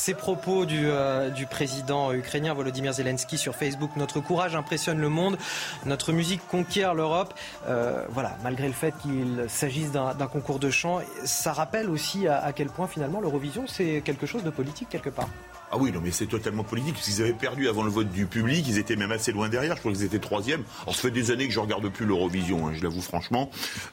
Ces 0.09 0.15
propos 0.15 0.65
euh, 0.65 1.29
du, 1.29 1.45
président 1.45 2.11
ukrainien 2.13 2.55
Volodymyr 2.55 2.93
Zelensky 2.93 3.37
sur 3.37 3.53
Facebook. 3.53 3.91
Notre 3.95 4.19
courage 4.19 4.55
impressionne 4.55 4.97
le 4.97 5.07
monde, 5.07 5.37
notre 5.85 6.13
musique 6.13 6.41
conquiert 6.47 6.95
l'Europe. 6.95 7.35
Euh, 7.67 8.03
voilà, 8.09 8.35
malgré 8.41 8.65
le 8.65 8.73
fait 8.73 8.91
qu'il 9.03 9.45
s'agisse 9.47 9.91
d'un 9.91 10.27
concours 10.27 10.57
de 10.57 10.71
chant, 10.71 11.01
ça 11.25 11.53
rappelle 11.53 11.91
aussi 11.91 12.27
à 12.27 12.51
quel 12.55 12.69
point 12.69 12.87
finalement 12.87 13.21
l'Eurovision 13.21 13.65
c'est 13.67 14.01
quelque 14.03 14.25
chose 14.25 14.43
de 14.43 14.49
politique 14.49 14.89
quelque 14.89 15.11
part. 15.11 15.29
Ah 15.71 15.77
oui, 15.77 15.91
non, 15.91 16.01
mais 16.03 16.09
c'est 16.09 16.25
totalement 16.25 16.63
politique, 16.63 16.95
parce 16.95 17.05
qu'ils 17.05 17.21
avaient 17.21 17.33
perdu 17.33 17.67
avant 17.67 17.83
le 17.83 17.91
vote 17.91 18.09
du 18.09 18.25
public, 18.25 18.65
ils 18.67 18.79
étaient 18.79 18.95
même 18.95 19.11
assez 19.11 19.31
loin 19.31 19.49
derrière, 19.49 19.75
je 19.75 19.79
crois 19.81 19.91
qu'ils 19.91 20.03
étaient 20.03 20.17
troisième. 20.17 20.63
Alors, 20.81 20.95
ça 20.95 21.03
fait 21.03 21.11
des 21.11 21.29
années 21.29 21.47
que 21.47 21.53
je 21.53 21.59
regarde 21.59 21.87
plus 21.89 22.07
l'Eurovision, 22.07 22.67
hein, 22.67 22.71
je 22.75 22.81
l'avoue 22.81 23.01
franchement. 23.01 23.51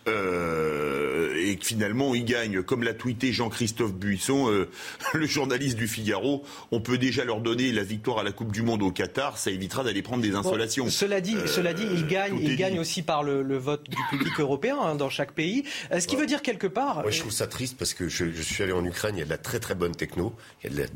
Euh, 0.09 1.35
et 1.37 1.57
que 1.57 1.67
finalement, 1.67 2.15
ils 2.15 2.25
gagnent, 2.25 2.63
comme 2.63 2.83
l'a 2.83 2.95
tweeté 2.95 3.31
Jean-Christophe 3.33 3.93
Buisson, 3.93 4.51
euh, 4.51 4.71
le 5.15 5.27
journaliste 5.27 5.77
du 5.77 5.87
Figaro, 5.87 6.45
on 6.71 6.81
peut 6.81 6.97
déjà 6.97 7.25
leur 7.25 7.41
donner 7.41 7.73
la 7.73 7.83
victoire 7.83 8.21
à 8.21 8.23
la 8.23 8.33
Coupe 8.33 8.53
du 8.53 8.63
Monde 8.63 8.83
au 8.83 8.91
Qatar, 8.91 9.37
ça 9.37 9.51
évitera 9.51 9.85
d'aller 9.85 10.01
prendre 10.01 10.23
des 10.23 10.35
insolations. 10.35 10.89
cela 10.89 11.21
dit, 11.21 11.37
euh, 11.37 11.47
cela 11.47 11.75
dit, 11.75 11.87
ils 11.93 12.07
gagnent, 12.07 12.39
ils 12.41 12.57
gagnent 12.57 12.79
aussi 12.79 13.03
par 13.03 13.23
le, 13.23 13.57
vote 13.59 13.89
du 13.89 13.97
public 14.11 14.41
européen 14.41 14.79
hein, 14.81 14.95
dans 14.95 15.11
chaque 15.11 15.33
pays. 15.33 15.65
Ce 15.99 16.07
qui 16.07 16.17
veut 16.17 16.27
dire 16.27 16.41
quelque 16.41 16.67
part... 16.67 17.03
Moi, 17.03 17.11
je 17.11 17.21
trouve 17.21 17.33
ça 17.33 17.47
triste, 17.47 17.77
parce 17.79 17.93
que 17.93 18.09
je, 18.09 18.31
je, 18.31 18.43
suis 18.43 18.63
allé 18.63 18.73
en 18.73 18.85
Ukraine, 18.85 19.17
il 19.17 19.21
y 19.21 19.23
a 19.23 19.25
de 19.25 19.31
la 19.31 19.39
très 19.39 19.61
très 19.61 19.75
bonne 19.75 19.95
techno, 19.95 20.35
il 20.63 20.71
y 20.71 20.73
a 20.73 20.77
de 20.77 20.89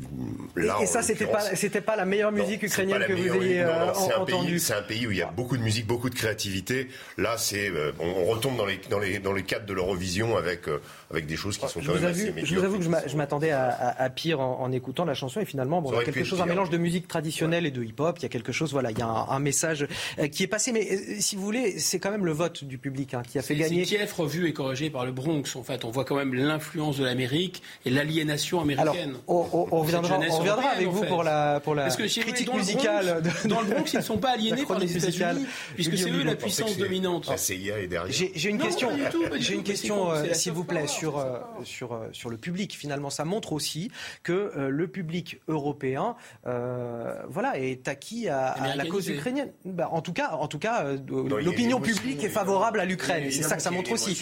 la 0.55 0.70
et 0.81 0.85
ça, 0.85 1.01
c'était 1.01 1.25
pas, 1.25 1.41
c'était 1.55 1.81
pas 1.81 1.95
la 1.95 2.05
meilleure 2.05 2.31
musique 2.31 2.63
ukrainienne 2.63 3.03
que 3.05 3.13
vous 3.13 3.41
ayez 3.41 3.61
euh, 3.61 3.93
entendue. 4.17 4.59
C'est 4.59 4.73
un 4.73 4.81
pays 4.81 5.07
où 5.07 5.11
il 5.11 5.17
y 5.17 5.21
a 5.21 5.31
beaucoup 5.31 5.57
de 5.57 5.63
musique, 5.63 5.87
beaucoup 5.87 6.09
de 6.09 6.15
créativité. 6.15 6.87
Là, 7.17 7.37
c'est, 7.37 7.69
euh, 7.69 7.91
on, 7.99 8.25
retombe 8.25 8.57
dans 8.57 8.65
les, 8.65 8.79
dans 8.89 8.99
les, 8.99 9.19
dans 9.19 9.33
les 9.33 9.43
cadres 9.43 9.65
de 9.65 9.73
l'Eurovision 9.73 10.37
avec, 10.37 10.67
euh, 10.67 10.81
avec 11.09 11.25
des 11.25 11.35
choses 11.35 11.57
qui 11.57 11.67
sont 11.67 11.81
quand 11.81 11.93
même 11.93 12.05
assez 12.05 12.33
Je 12.43 12.55
vous 12.55 12.63
avoue 12.63 12.77
que 12.77 12.83
je 12.83 13.17
m'attendais 13.17 13.51
à, 13.51 14.09
pire 14.09 14.39
en, 14.39 14.71
écoutant 14.71 15.05
la 15.05 15.13
chanson 15.13 15.39
et 15.39 15.45
finalement, 15.45 15.81
bon, 15.81 15.91
il 15.91 15.97
y 15.97 15.99
a 15.99 16.03
quelque 16.03 16.23
chose, 16.23 16.41
un 16.41 16.45
mélange 16.45 16.69
de 16.69 16.77
musique 16.77 17.07
traditionnelle 17.07 17.65
et 17.65 17.71
de 17.71 17.83
hip-hop. 17.83 18.17
Il 18.19 18.23
y 18.23 18.25
a 18.25 18.29
quelque 18.29 18.51
chose, 18.51 18.71
voilà, 18.71 18.91
il 18.91 18.97
y 18.97 19.01
a 19.01 19.07
un, 19.07 19.39
message 19.39 19.87
qui 20.31 20.43
est 20.43 20.47
passé. 20.47 20.71
Mais 20.71 21.19
si 21.19 21.35
vous 21.35 21.41
voulez, 21.41 21.79
c'est 21.79 21.99
quand 21.99 22.11
même 22.11 22.25
le 22.25 22.31
vote 22.31 22.63
du 22.63 22.77
public 22.77 23.13
hein, 23.13 23.23
qui 23.27 23.39
a 23.39 23.41
fait 23.41 23.55
gagner. 23.55 23.85
C'est 23.85 23.97
Kiev 23.97 24.13
revu 24.13 24.47
et 24.47 24.53
corrigé 24.53 24.89
par 24.89 25.05
le 25.05 25.11
Bronx. 25.11 25.55
En 25.55 25.63
fait, 25.63 25.83
on 25.83 25.89
voit 25.89 26.05
quand 26.05 26.15
même 26.15 26.33
l'influence 26.33 26.97
de 26.97 27.05
l'Amérique 27.05 27.63
et 27.85 27.89
l'aliénation 27.89 28.61
américaine. 28.61 29.15
Alors, 29.27 29.49
on, 29.71 29.81
reviendra, 29.81 30.19
on 30.19 30.37
reviendra 30.37 30.60
avec 30.69 30.87
vous 30.87 31.05
pour 31.05 31.23
la, 31.23 31.59
pour 31.59 31.75
la 31.75 31.89
critique 31.89 32.53
musicale. 32.53 33.21
dans 33.45 33.61
le 33.61 33.67
Bronx, 33.67 33.93
ils 33.93 33.97
ne 33.97 34.01
sont 34.01 34.17
pas 34.17 34.31
aliénés 34.31 34.65
par 34.65 34.79
les 34.79 34.97
États-Unis, 34.97 35.45
puisque 35.75 35.97
c'est 35.97 36.09
eux 36.09 36.23
la 36.23 36.35
puissance 36.35 36.77
dominante. 36.77 37.31
J'ai 38.09 38.49
une 38.49 38.57
question, 38.57 38.89
j'ai 39.37 39.53
une 39.53 39.63
question, 39.63 40.09
s'il 40.33 40.51
vous 40.51 40.63
plaît, 40.63 40.87
sur, 40.87 41.17
euh, 41.17 41.39
sur, 41.63 41.93
euh, 41.93 42.07
sur 42.11 42.29
le 42.29 42.37
public. 42.37 42.75
Finalement, 42.77 43.09
ça 43.09 43.25
montre 43.25 43.53
aussi 43.53 43.91
que 44.23 44.31
euh, 44.31 44.69
le 44.69 44.87
public 44.87 45.39
européen, 45.47 46.15
voilà, 46.43 47.59
est 47.59 47.87
acquis 47.87 48.27
à, 48.29 48.75
la 48.75 48.85
cause 48.85 49.07
ukrainienne. 49.07 49.51
Bah, 49.65 49.89
en 49.91 50.01
tout 50.01 50.13
cas, 50.13 50.31
en 50.31 50.47
tout 50.47 50.59
cas, 50.59 50.85
l'opinion 51.07 51.79
publique 51.79 52.23
est 52.23 52.29
favorable 52.29 52.79
à 52.79 52.85
l'Ukraine. 52.85 53.29
C'est 53.31 53.43
ça 53.43 53.55
que 53.55 53.61
ça 53.61 53.71
montre 53.71 53.91
aussi. 53.91 54.21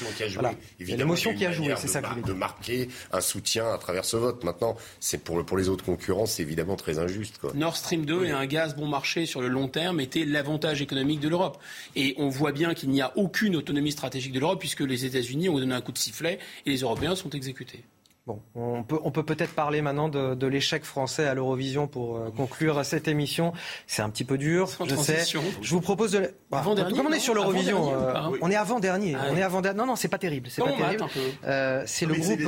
L'émotion 0.80 1.34
qui 1.34 1.46
a 1.46 1.52
joué, 1.52 1.74
c'est 1.78 1.88
ça 1.88 2.02
De 2.02 2.34
marquer 2.34 2.90
un 3.12 3.22
soutien 3.22 3.72
à 3.74 3.78
travers 3.78 4.06
ce 4.06 4.18
vote. 4.18 4.44
Maintenant, 4.44 4.76
c'est 5.00 5.24
pour, 5.24 5.46
pour 5.46 5.58
les 5.58 5.70
autres 5.70 5.84
concurrents, 5.84 6.26
c'est 6.30 6.44
évidemment 6.44 6.76
très 6.76 7.00
injuste. 7.00 7.40
Nord 7.54 7.76
Stream 7.76 8.06
2 8.06 8.26
et 8.26 8.32
un 8.32 8.46
gaz 8.46 8.76
bon 8.76 8.88
marché 8.88 9.26
sur 9.26 9.42
le 9.42 9.48
long 9.48 9.68
terme 9.68 10.00
était 10.00 10.26
l'avantage 10.26 10.82
économique 10.82 11.20
de 11.20 11.28
l'Europe. 11.28 11.62
Et 11.96 12.16
on 12.18 12.30
voit 12.30 12.52
bien 12.52 12.74
qu'il 12.74 12.90
n'y 12.90 13.02
a 13.02 13.12
aucune 13.18 13.56
autonomie 13.56 13.92
stratégique 13.92 14.32
de 14.32 14.40
l'Europe 14.40 14.60
puisque 14.60 14.82
les 14.82 15.06
États-Unis 15.06 15.50
ont 15.50 15.60
donné 15.60 15.74
un 15.74 15.82
coup 15.82 15.92
de 15.92 15.98
sifflet 15.98 16.40
et 16.66 16.70
les 16.70 16.80
Européens 16.80 17.16
sont 17.16 17.32
exécutés. 17.32 17.84
Bon, 18.30 18.44
on 18.54 18.84
peut 18.84 19.00
on 19.04 19.10
peut 19.10 19.24
peut-être 19.24 19.56
parler 19.56 19.82
maintenant 19.82 20.08
de, 20.08 20.46
l'échec 20.46 20.84
français 20.84 21.26
à 21.26 21.34
l'Eurovision 21.34 21.88
pour 21.88 22.18
euh, 22.18 22.30
conclure 22.30 22.86
cette 22.86 23.08
émission. 23.08 23.54
C'est 23.88 24.04
un 24.04 24.10
petit 24.12 24.24
peu 24.24 24.38
dur, 24.38 24.70
je 24.86 24.96
sais. 24.96 25.26
Je 25.64 25.74
vous 25.74 25.82
propose 25.82 26.12
de 26.12 26.32
bah, 26.52 26.60
avant 26.60 26.76
comme 26.76 27.08
on 27.08 27.12
est 27.12 27.20
sur 27.20 27.34
l'Eurovision, 27.34 27.92
euh, 27.92 28.14
on 28.42 28.52
est 28.52 28.56
avant 28.56 28.80
dernier. 28.80 29.16
Ah 29.16 29.30
on 29.32 29.36
est 29.36 29.42
avant 29.42 29.62
dernier. 29.62 29.80
Non 29.80 29.88
non, 29.88 29.96
c'est 29.96 30.10
pas 30.10 30.20
terrible, 30.20 30.48
c'est 30.52 30.62
pas 30.62 30.74
terrible. 30.74 31.06
Euh, 31.44 31.82
c'est 31.88 32.06
le 32.06 32.14
groupe 32.14 32.40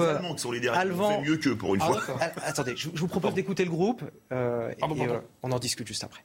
Alvan. 0.72 1.22
mieux 1.22 1.38
que 1.38 1.50
pour 1.50 1.74
une 1.74 1.82
ah, 1.82 1.85
fois. 1.88 2.01
Ah, 2.22 2.30
attendez, 2.45 2.76
je, 2.76 2.90
vous 2.93 3.08
propose 3.08 3.34
d'écouter 3.34 3.66
le 3.66 3.72
groupe 3.72 4.03
et 4.32 4.84
on 5.42 5.51
en 5.51 5.58
discute 5.58 5.88
juste 5.88 6.03
après. 6.03 6.22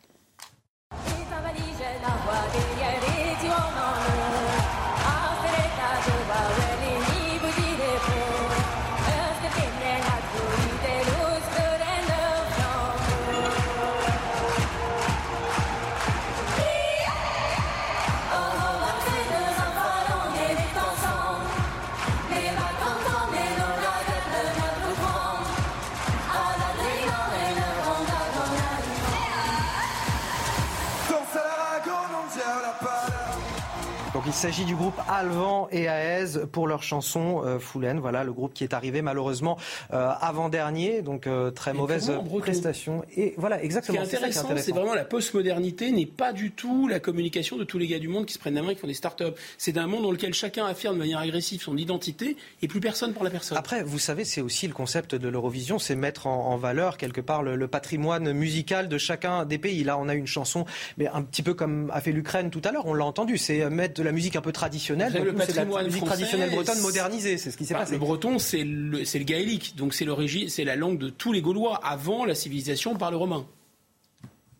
S'agit 34.47 34.65
du 34.65 34.77
groupe 34.77 34.95
Alvan 35.09 35.67
et 35.73 35.87
Aez 35.87 36.47
pour 36.53 36.69
leur 36.69 36.85
chanson 36.85 37.43
euh, 37.45 37.59
Foulen. 37.59 37.99
Voilà, 37.99 38.23
le 38.23 38.33
groupe 38.33 38.55
qui 38.55 38.63
est 38.63 38.75
arrivé 38.75 39.03
malheureusement 39.03 39.59
euh, 39.93 40.13
avant-dernier, 40.21 41.03
donc 41.03 41.27
euh, 41.27 41.51
très 41.51 41.73
mauvaise 41.73 42.13
prestation. 42.39 43.05
Et 43.17 43.35
voilà, 43.39 43.61
exactement. 43.61 44.05
Ce 44.05 44.09
qui 44.09 44.15
est 44.15 44.19
intéressant, 44.19 44.49
c'est 44.57 44.71
vraiment 44.71 44.95
la 44.95 45.05
postmodernité 45.05 45.91
n'est 45.91 46.07
pas 46.07 46.33
du 46.33 46.53
tout 46.53 46.87
la 46.87 47.01
communication 47.01 47.57
de 47.57 47.65
tous 47.65 47.79
les 47.79 47.89
gars 47.89 47.99
du 47.99 48.07
monde 48.07 48.25
qui 48.25 48.35
se 48.35 48.39
prennent 48.39 48.55
la 48.55 48.63
main, 48.63 48.73
qui 48.73 48.79
font 48.79 48.87
des 48.87 48.95
start-up. 48.95 49.37
C'est 49.59 49.77
un 49.79 49.89
monde 49.89 50.05
dans 50.05 50.13
lequel 50.13 50.33
chacun 50.33 50.65
affirme 50.65 50.95
de 50.95 51.01
manière 51.01 51.19
agressive 51.19 51.61
son 51.61 51.77
identité 51.77 52.37
et 52.63 52.69
plus 52.69 52.79
personne 52.79 53.15
pour 53.15 53.25
la 53.25 53.31
personne. 53.31 53.59
Après, 53.59 53.83
vous 53.83 53.99
savez, 53.99 54.25
c'est 54.25 54.43
aussi 54.43 54.69
le 54.69 54.75
concept 54.75 55.17
de 55.17 55.29
l'Eurovision, 55.29 55.81
c'est 55.81 55.97
mettre 55.97 56.29
en, 56.29 56.57
valeur 56.57 56.99
quelque 56.99 57.21
part 57.21 57.43
le, 57.43 57.67
patrimoine 57.67 58.33
musical 58.33 58.89
de 58.89 58.97
chacun 58.97 59.45
des 59.45 59.59
pays. 59.59 59.83
Là, 59.83 59.99
on 59.99 60.09
a 60.09 60.15
une 60.15 60.29
chanson, 60.29 60.67
mais 60.99 61.09
un 61.09 61.23
petit 61.23 61.43
peu 61.43 61.53
comme 61.53 61.91
a 61.93 62.01
fait 62.01 62.13
l'Ukraine 62.13 62.51
tout 62.51 62.63
à 62.63 62.71
l'heure, 62.71 62.87
on 62.87 62.95
l'a 62.95 63.05
entendu, 63.05 63.39
c'est 63.39 63.69
mettre 63.71 63.95
de 63.95 64.05
la 64.05 64.13
musique 64.13 64.36
un 64.37 64.41
peu 64.43 64.53
traditionnelle. 64.53 65.13
le 65.13 65.35
patrimoine 65.35 65.83
la 65.83 65.89
musique 65.89 66.05
traditionnelle 66.05 66.51
bretonne 66.51 66.81
modernisée, 66.81 67.39
c'est 67.39 67.51
ce 67.51 67.57
qui 67.57 67.65
s'est 67.65 67.75
passé. 67.75 67.93
Le 67.93 67.99
breton, 67.99 68.39
c'est 68.39 68.65
le, 68.65 69.01
le 69.01 69.25
gaélique, 69.25 69.75
donc 69.77 69.95
c'est 69.95 70.05
l'origine, 70.05 70.49
c'est 70.49 70.65
la 70.65 70.77
langue 70.77 70.99
de 70.99 71.09
tous 71.09 71.33
les 71.33 71.43
Gaulois 71.43 71.81
avant 71.83 72.25
la 72.25 72.35
civilisation 72.35 72.97
par 72.97 73.11
le 73.11 73.17
romain. 73.17 73.47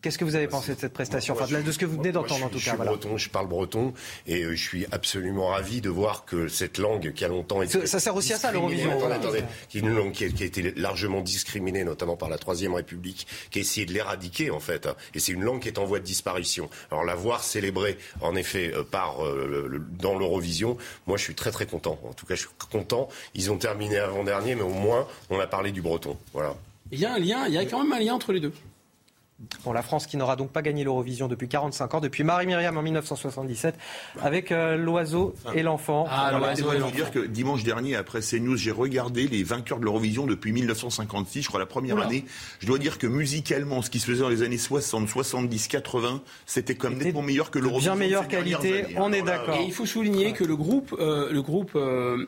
Qu'est-ce 0.01 0.19
que 0.19 0.25
vous 0.25 0.35
avez 0.35 0.47
pensé 0.47 0.75
de 0.75 0.79
cette 0.79 0.93
prestation 0.93 1.33
enfin, 1.33 1.59
de 1.59 1.71
ce 1.71 1.79
que 1.79 1.85
vous 1.85 1.97
venez 1.97 2.11
d'entendre 2.11 2.45
en 2.45 2.49
tout 2.49 2.59
cas. 2.59 2.65
Je 2.65 2.69
suis 2.69 2.77
breton, 2.77 3.17
je 3.17 3.29
parle 3.29 3.47
breton 3.47 3.93
et 4.27 4.43
euh, 4.43 4.55
je 4.55 4.61
suis 4.61 4.85
absolument 4.91 5.47
ravi 5.47 5.81
de 5.81 5.89
voir 5.89 6.23
que 6.23 6.47
cette 6.47 6.77
langue 6.77 7.13
qui 7.13 7.25
a 7.25 7.27
longtemps 7.27 7.63
été. 7.63 7.87
Ça, 7.87 7.99
sert 7.99 8.15
aussi 8.15 8.31
à 8.31 8.37
ça 8.37 8.51
l'Eurovision. 8.51 8.91
Attendez, 9.11 9.43
qui 9.69 9.79
est 9.79 9.81
une 9.81 9.95
langue 9.95 10.11
qui 10.11 10.23
a, 10.23 10.27
été 10.27 10.71
largement 10.75 11.21
discriminée, 11.21 11.83
notamment 11.83 12.15
par 12.15 12.29
la 12.29 12.37
Troisième 12.37 12.75
République, 12.75 13.25
qui 13.49 13.57
a 13.57 13.61
essayé 13.61 13.87
de 13.87 13.93
l'éradiquer 13.93 14.51
en 14.51 14.59
fait. 14.59 14.87
Et 15.15 15.19
c'est 15.19 15.31
une 15.31 15.43
langue 15.43 15.61
qui 15.61 15.67
est 15.67 15.79
en 15.79 15.85
voie 15.85 15.97
de 15.99 16.05
disparition. 16.05 16.69
Alors 16.91 17.03
la 17.03 17.15
voir 17.15 17.43
célébrée 17.43 17.97
en 18.21 18.35
effet 18.35 18.71
euh, 18.75 18.83
par 18.83 19.25
euh, 19.25 19.81
dans 19.97 20.17
l'Eurovision, 20.17 20.77
moi 21.07 21.17
je 21.17 21.23
suis 21.23 21.35
très 21.35 21.49
très 21.49 21.65
content. 21.65 21.99
En 22.07 22.13
tout 22.13 22.27
cas, 22.27 22.35
je 22.35 22.41
suis 22.41 22.49
content. 22.71 23.09
Ils 23.33 23.51
ont 23.51 23.57
terminé 23.57 23.97
avant 23.97 24.23
dernier, 24.23 24.53
mais 24.53 24.61
au 24.61 24.69
moins 24.69 25.07
on 25.31 25.39
a 25.39 25.47
parlé 25.47 25.71
du 25.71 25.81
breton. 25.81 26.17
Voilà. 26.33 26.55
Il 26.91 26.99
y 26.99 27.05
a 27.05 27.15
un 27.15 27.19
lien, 27.19 27.47
il 27.47 27.53
y 27.53 27.57
a 27.57 27.65
quand 27.65 27.83
même 27.83 27.91
un 27.91 27.99
lien 27.99 28.13
entre 28.13 28.31
les 28.31 28.39
deux. 28.39 28.53
La 29.71 29.83
France 29.83 30.07
qui 30.07 30.17
n'aura 30.17 30.35
donc 30.35 30.51
pas 30.51 30.63
gagné 30.63 30.83
l'Eurovision 30.83 31.27
depuis 31.27 31.47
45 31.47 31.93
ans, 31.93 31.99
depuis 31.99 32.23
Marie-Myriam 32.23 32.75
en 32.75 32.81
1977, 32.81 33.75
avec 34.19 34.51
euh, 34.51 34.77
l'oiseau 34.77 35.35
et 35.53 35.61
l'enfant. 35.61 36.07
Ah, 36.09 36.53
je 36.55 36.63
dois 36.63 36.91
dire 36.91 37.11
que 37.11 37.19
dimanche 37.19 37.63
dernier, 37.63 37.95
après 37.95 38.21
CNews, 38.21 38.57
j'ai 38.57 38.71
regardé 38.71 39.27
les 39.27 39.43
vainqueurs 39.43 39.77
de 39.79 39.83
l'Eurovision 39.83 40.25
depuis 40.25 40.51
1956, 40.51 41.43
je 41.43 41.47
crois 41.49 41.59
la 41.59 41.67
première 41.67 41.99
année. 41.99 42.25
Je 42.59 42.65
dois 42.65 42.79
dire 42.79 42.97
que 42.97 43.05
musicalement, 43.05 43.83
ce 43.83 43.91
qui 43.91 43.99
se 43.99 44.07
faisait 44.07 44.21
dans 44.21 44.29
les 44.29 44.41
années 44.41 44.57
60, 44.57 45.07
70, 45.07 45.67
80, 45.67 46.23
c'était 46.47 46.75
comme 46.75 46.97
nettement 46.97 47.21
meilleur 47.21 47.51
que 47.51 47.59
l'Eurovision. 47.59 47.93
Bien 47.93 47.99
meilleure 47.99 48.27
qualité, 48.27 48.95
on 48.97 49.13
est 49.13 49.21
d'accord. 49.21 49.57
Et 49.57 49.65
il 49.65 49.73
faut 49.73 49.85
souligner 49.85 50.33
que 50.33 50.45
le 50.45 50.55
groupe, 50.55 50.95
euh, 50.97 51.31
le 51.31 51.41
groupe 51.43 51.73
euh, 51.75 52.25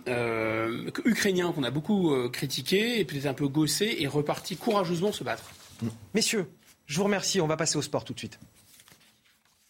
ukrainien 1.06 1.52
qu'on 1.54 1.64
a 1.64 1.72
beaucoup 1.72 2.14
critiqué 2.32 3.00
et 3.00 3.06
peut-être 3.06 3.26
un 3.26 3.34
peu 3.34 3.48
gossé 3.48 3.98
est 4.00 4.08
reparti 4.08 4.58
courageusement 4.58 5.12
se 5.12 5.24
battre. 5.24 5.46
Messieurs, 6.14 6.48
je 6.90 6.98
vous 6.98 7.04
remercie. 7.06 7.40
On 7.40 7.48
va 7.48 7.56
passer 7.56 7.78
au 7.78 7.82
sport 7.82 8.04
tout 8.04 8.14
de 8.14 8.20
suite. 8.20 8.40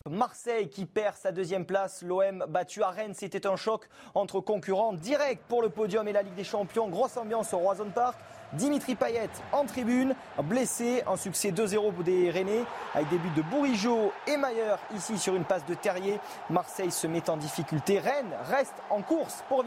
Marseille 0.09 0.69
qui 0.69 0.85
perd 0.85 1.15
sa 1.17 1.31
deuxième 1.31 1.65
place, 1.65 2.01
l'OM 2.01 2.45
battu 2.47 2.81
à 2.81 2.89
Rennes, 2.89 3.13
c'était 3.13 3.45
un 3.45 3.57
choc 3.57 3.87
entre 4.15 4.39
concurrents 4.39 4.93
direct 4.93 5.43
pour 5.47 5.61
le 5.61 5.69
podium 5.69 6.07
et 6.07 6.13
la 6.13 6.23
Ligue 6.23 6.33
des 6.35 6.45
Champions. 6.45 6.87
Grosse 6.87 7.17
ambiance 7.17 7.53
au 7.53 7.59
Roison 7.59 7.91
Park. 7.93 8.17
Dimitri 8.53 8.95
Payet 8.95 9.29
en 9.51 9.65
tribune, 9.65 10.15
blessé, 10.43 11.03
un 11.05 11.17
succès 11.17 11.51
2-0 11.51 12.01
des 12.01 12.31
Rennais 12.31 12.63
avec 12.95 13.07
des 13.09 13.19
buts 13.19 13.29
de 13.35 13.43
Bourigeau 13.43 14.11
et 14.25 14.37
Mayer 14.37 14.75
ici 14.95 15.19
sur 15.19 15.35
une 15.35 15.43
passe 15.43 15.65
de 15.67 15.75
Terrier. 15.75 16.19
Marseille 16.49 16.89
se 16.89 17.05
met 17.05 17.29
en 17.29 17.37
difficulté, 17.37 17.99
Rennes 17.99 18.33
reste 18.49 18.73
en 18.89 19.03
course 19.03 19.43
pour 19.47 19.65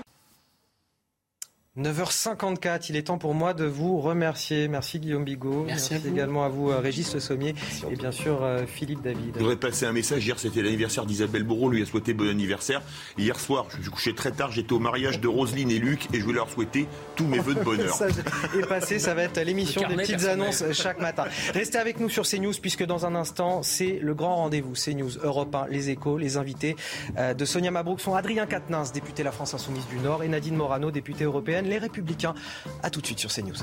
9h54, 1.79 2.89
il 2.91 2.97
est 2.97 3.05
temps 3.05 3.17
pour 3.17 3.33
moi 3.33 3.55
de 3.55 3.65
vous 3.65 3.99
remercier. 3.99 4.69
Merci 4.69 4.99
Guillaume 4.99 5.25
Bigot. 5.25 5.65
Merci, 5.65 5.95
également 6.07 6.45
à 6.45 6.51
vous 6.51 6.71
euh, 6.71 6.81
Régis 6.81 7.15
Le 7.15 7.19
Sommier 7.19 7.55
et 7.91 7.97
bien 7.97 8.13
sûr 8.13 8.43
euh, 8.43 8.67
Philippe 8.67 9.01
David. 9.01 9.33
Je 9.37 9.39
voudrais 9.39 9.57
passer 9.57 9.87
un 9.87 9.93
message. 9.93 10.27
Hier 10.27 10.39
c'était 10.39 10.61
l'anniversaire 10.61 11.07
d'Isabelle 11.07 11.45
Bourreau, 11.45 11.71
lui 11.71 11.81
a 11.81 11.87
souhaité 11.87 12.13
bon 12.13 12.29
anniversaire. 12.29 12.83
Hier 13.17 13.41
soir, 13.41 13.69
je 13.71 13.81
suis 13.81 13.91
couché 13.91 14.15
très 14.15 14.33
tard, 14.33 14.53
j'étais 14.53 14.75
au 14.75 14.81
mariage 14.81 15.19
de 15.23 15.29
Roselyne 15.29 15.71
et 15.71 15.79
Luc 15.79 16.09
et 16.13 16.21
je 16.21 16.25
voulais 16.25 16.37
leur 16.37 16.51
souhaiter 16.51 16.89
tous 17.17 17.25
mes 17.25 17.39
voeux 17.39 17.55
de 17.55 17.65
bonheur. 17.65 17.95
ça 17.95 18.09
est 18.09 18.69
passé, 18.69 18.99
ça 18.99 19.15
va 19.15 19.23
être 19.23 19.41
l'émission 19.41 19.81
des 19.89 19.97
petites 19.97 20.25
annonces 20.25 20.63
chaque 20.73 21.01
matin. 21.01 21.25
Restez 21.55 21.79
avec 21.79 22.01
nous 22.01 22.11
sur 22.11 22.29
CNews 22.29 22.53
puisque 22.61 22.85
dans 22.85 23.07
un 23.07 23.15
instant 23.15 23.63
c'est 23.63 23.99
le 23.99 24.13
grand 24.13 24.37
rendez-vous 24.37 24.75
CNews 24.75 25.13
Europe 25.23 25.55
1, 25.55 25.69
les 25.71 25.89
échos, 25.89 26.19
les 26.19 26.37
invités 26.37 26.77
euh, 27.17 27.33
de 27.33 27.47
Sonia 27.47 27.71
Mabrouk 27.71 27.99
sont 27.99 28.15
Adrien 28.15 28.45
Quatennens, 28.45 28.93
député 28.93 29.23
La 29.23 29.33
France 29.33 29.55
Insoumise 29.55 29.87
du 29.89 29.97
Nord 30.01 30.23
et 30.23 30.29
Nadine 30.29 30.55
Morano, 30.55 30.91
députée 30.91 31.25
européenne 31.25 31.62
les 31.69 31.79
Républicains. 31.79 32.35
A 32.83 32.91
tout 32.91 33.01
de 33.01 33.07
suite 33.07 33.19
sur 33.19 33.33
CNews. 33.33 33.55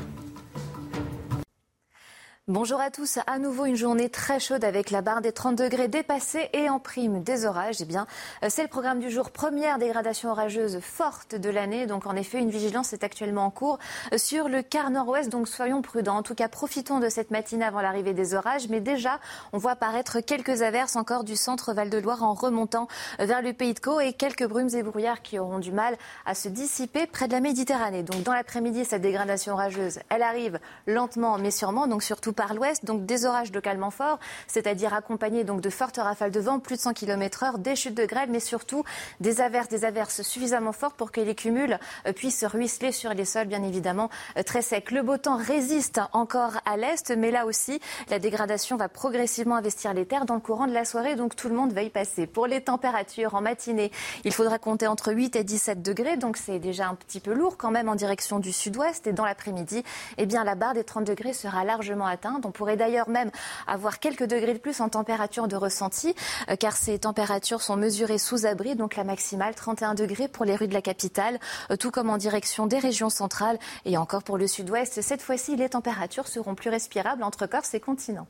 Bonjour 2.50 2.82
à 2.82 2.90
tous. 2.90 3.20
À 3.28 3.38
nouveau 3.38 3.66
une 3.66 3.76
journée 3.76 4.10
très 4.10 4.40
chaude 4.40 4.64
avec 4.64 4.90
la 4.90 5.04
barre 5.04 5.22
des 5.22 5.32
30 5.32 5.56
degrés 5.56 5.88
dépassée 5.88 6.50
et 6.54 6.68
en 6.68 6.80
prime 6.80 7.22
des 7.22 7.46
orages. 7.46 7.76
Eh 7.80 7.86
bien, 7.86 8.08
euh, 8.42 8.48
c'est 8.50 8.64
le 8.64 8.68
programme 8.68 9.00
du 9.00 9.12
jour. 9.12 9.30
Première 9.30 9.78
dégradation 9.78 10.32
orageuse 10.32 10.80
forte 10.80 11.36
de 11.36 11.48
l'année. 11.52 11.86
Donc, 11.86 12.08
en 12.08 12.16
effet, 12.16 12.40
une 12.40 12.50
vigilance 12.50 12.92
est 12.92 13.04
actuellement 13.04 13.46
en 13.46 13.52
cours 13.52 13.78
euh, 14.14 14.18
sur 14.18 14.50
le 14.50 14.64
quart 14.64 14.90
nord-ouest. 14.90 15.30
Donc, 15.30 15.48
soyons 15.48 15.84
prudents. 15.84 16.18
En 16.18 16.24
tout 16.24 16.34
cas, 16.34 16.48
profitons 16.48 17.00
de 17.00 17.08
cette 17.08 17.30
matinée 17.30 17.66
avant 17.66 17.82
l'arrivée 17.82 18.16
des 18.16 18.34
orages. 18.34 18.68
Mais 18.68 18.80
déjà, 18.80 19.20
on 19.54 19.60
voit 19.60 19.74
apparaître 19.74 20.20
quelques 20.20 20.64
averses 20.64 20.96
encore 20.96 21.26
du 21.26 21.36
centre 21.36 21.72
Val-de-Loire 21.74 22.24
en 22.24 22.34
remontant 22.34 22.88
euh, 23.20 23.26
vers 23.26 23.44
le 23.44 23.54
pays 23.54 23.76
de 23.76 23.80
Caux 23.80 24.00
et 24.00 24.14
quelques 24.14 24.48
brumes 24.48 24.74
et 24.74 24.82
brouillards 24.82 25.22
qui 25.22 25.38
auront 25.38 25.60
du 25.60 25.72
mal 25.72 25.96
à 26.26 26.34
se 26.34 26.50
dissiper 26.50 27.06
près 27.06 27.28
de 27.28 27.34
la 27.34 27.42
Méditerranée. 27.42 28.02
Donc, 28.02 28.24
dans 28.24 28.34
l'après-midi, 28.34 28.86
cette 28.86 29.04
dégradation 29.04 29.54
orageuse, 29.54 30.00
elle 30.10 30.24
arrive 30.24 30.60
lentement 30.88 31.38
mais 31.38 31.52
sûrement. 31.52 31.86
Donc, 31.86 32.02
surtout 32.02 32.34
par 32.40 32.54
l'ouest, 32.54 32.86
donc 32.86 33.06
des 33.06 33.26
orages 33.26 33.52
localement 33.52 33.92
forts, 33.92 34.18
c'est-à-dire 34.48 34.94
accompagnés 34.94 35.44
donc 35.44 35.60
de 35.60 35.70
fortes 35.70 35.98
rafales 35.98 36.32
de 36.32 36.40
vent, 36.40 36.60
plus 36.60 36.78
de 36.78 36.82
100 36.82 36.94
km 36.94 37.44
heure, 37.44 37.58
des 37.58 37.76
chutes 37.76 37.96
de 37.96 38.06
grêle, 38.06 38.30
mais 38.32 38.40
surtout 38.40 38.86
des 39.20 39.42
averses, 39.42 39.68
des 39.68 39.84
averses 39.84 40.22
suffisamment 40.22 40.72
fortes 40.72 40.96
pour 40.96 41.12
que 41.12 41.20
les 41.20 41.36
cumuls 41.36 41.78
euh, 42.08 42.14
puissent 42.14 42.46
ruisseler 42.46 42.94
sur 42.94 43.14
les 43.14 43.26
sols, 43.26 43.48
bien 43.48 43.62
évidemment, 43.62 44.10
euh, 44.38 44.44
très 44.44 44.62
secs. 44.62 44.90
Le 44.92 45.02
beau 45.02 45.18
temps 45.18 45.36
résiste 45.36 46.00
encore 46.14 46.62
à 46.66 46.78
l'est, 46.78 47.12
mais 47.12 47.30
là 47.30 47.46
aussi, 47.46 47.82
la 48.10 48.20
dégradation 48.20 48.78
va 48.78 48.88
progressivement 48.88 49.58
investir 49.58 49.94
les 49.94 50.06
terres 50.06 50.26
dans 50.26 50.36
le 50.36 50.40
courant 50.40 50.66
de 50.66 50.74
la 50.74 50.86
soirée, 50.86 51.18
donc 51.18 51.36
tout 51.36 51.50
le 51.50 51.56
monde 51.56 51.74
va 51.74 51.82
y 51.82 51.90
passer. 51.90 52.26
Pour 52.26 52.48
les 52.48 52.62
températures 52.62 53.36
en 53.36 53.42
matinée, 53.42 53.92
il 54.24 54.32
faudra 54.32 54.60
compter 54.60 54.88
entre 54.88 55.12
8 55.12 55.36
et 55.36 55.44
17 55.44 55.82
degrés, 55.82 56.16
donc 56.16 56.38
c'est 56.38 56.60
déjà 56.60 56.88
un 56.88 56.96
petit 56.96 57.20
peu 57.20 57.34
lourd 57.34 57.58
quand 57.58 57.72
même 57.72 57.90
en 57.90 57.96
direction 57.96 58.40
du 58.40 58.54
sud-ouest. 58.54 59.08
Et 59.08 59.12
dans 59.12 59.26
l'après-midi, 59.26 59.84
eh 60.18 60.26
bien, 60.26 60.46
la 60.46 60.56
barre 60.56 60.74
des 60.74 60.86
30 60.86 61.04
degrés 61.04 61.34
sera 61.34 61.66
largement 61.66 62.06
atteinte. 62.06 62.29
On 62.44 62.52
pourrait 62.52 62.78
d'ailleurs 62.78 63.10
même 63.10 63.32
avoir 63.68 64.00
quelques 64.00 64.26
degrés 64.26 64.54
de 64.54 64.60
plus 64.60 64.82
en 64.82 64.90
température 64.90 65.48
de 65.48 65.56
ressenti, 65.56 66.16
euh, 66.50 66.56
car 66.56 66.76
ces 66.76 67.00
températures 67.00 67.62
sont 67.62 67.76
mesurées 67.76 68.18
sous 68.18 68.46
abri, 68.46 68.76
donc 68.76 68.96
la 68.96 69.04
maximale 69.04 69.56
31 69.56 69.94
degrés 69.96 70.28
pour 70.28 70.46
les 70.46 70.56
rues 70.56 70.68
de 70.68 70.74
la 70.74 70.82
capitale, 70.82 71.40
euh, 71.72 71.76
tout 71.76 71.92
comme 71.92 72.10
en 72.10 72.18
direction 72.18 72.68
des 72.68 72.80
régions 72.80 73.10
centrales 73.10 73.60
et 73.86 73.98
encore 73.98 74.24
pour 74.24 74.38
le 74.38 74.48
sud-ouest. 74.48 75.02
Cette 75.02 75.22
fois-ci, 75.22 75.56
les 75.56 75.70
températures 75.70 76.28
seront 76.28 76.56
plus 76.56 76.70
respirables 76.70 77.24
entre 77.24 77.48
Corse 77.48 77.74
et 77.74 77.80
continent. 77.80 78.28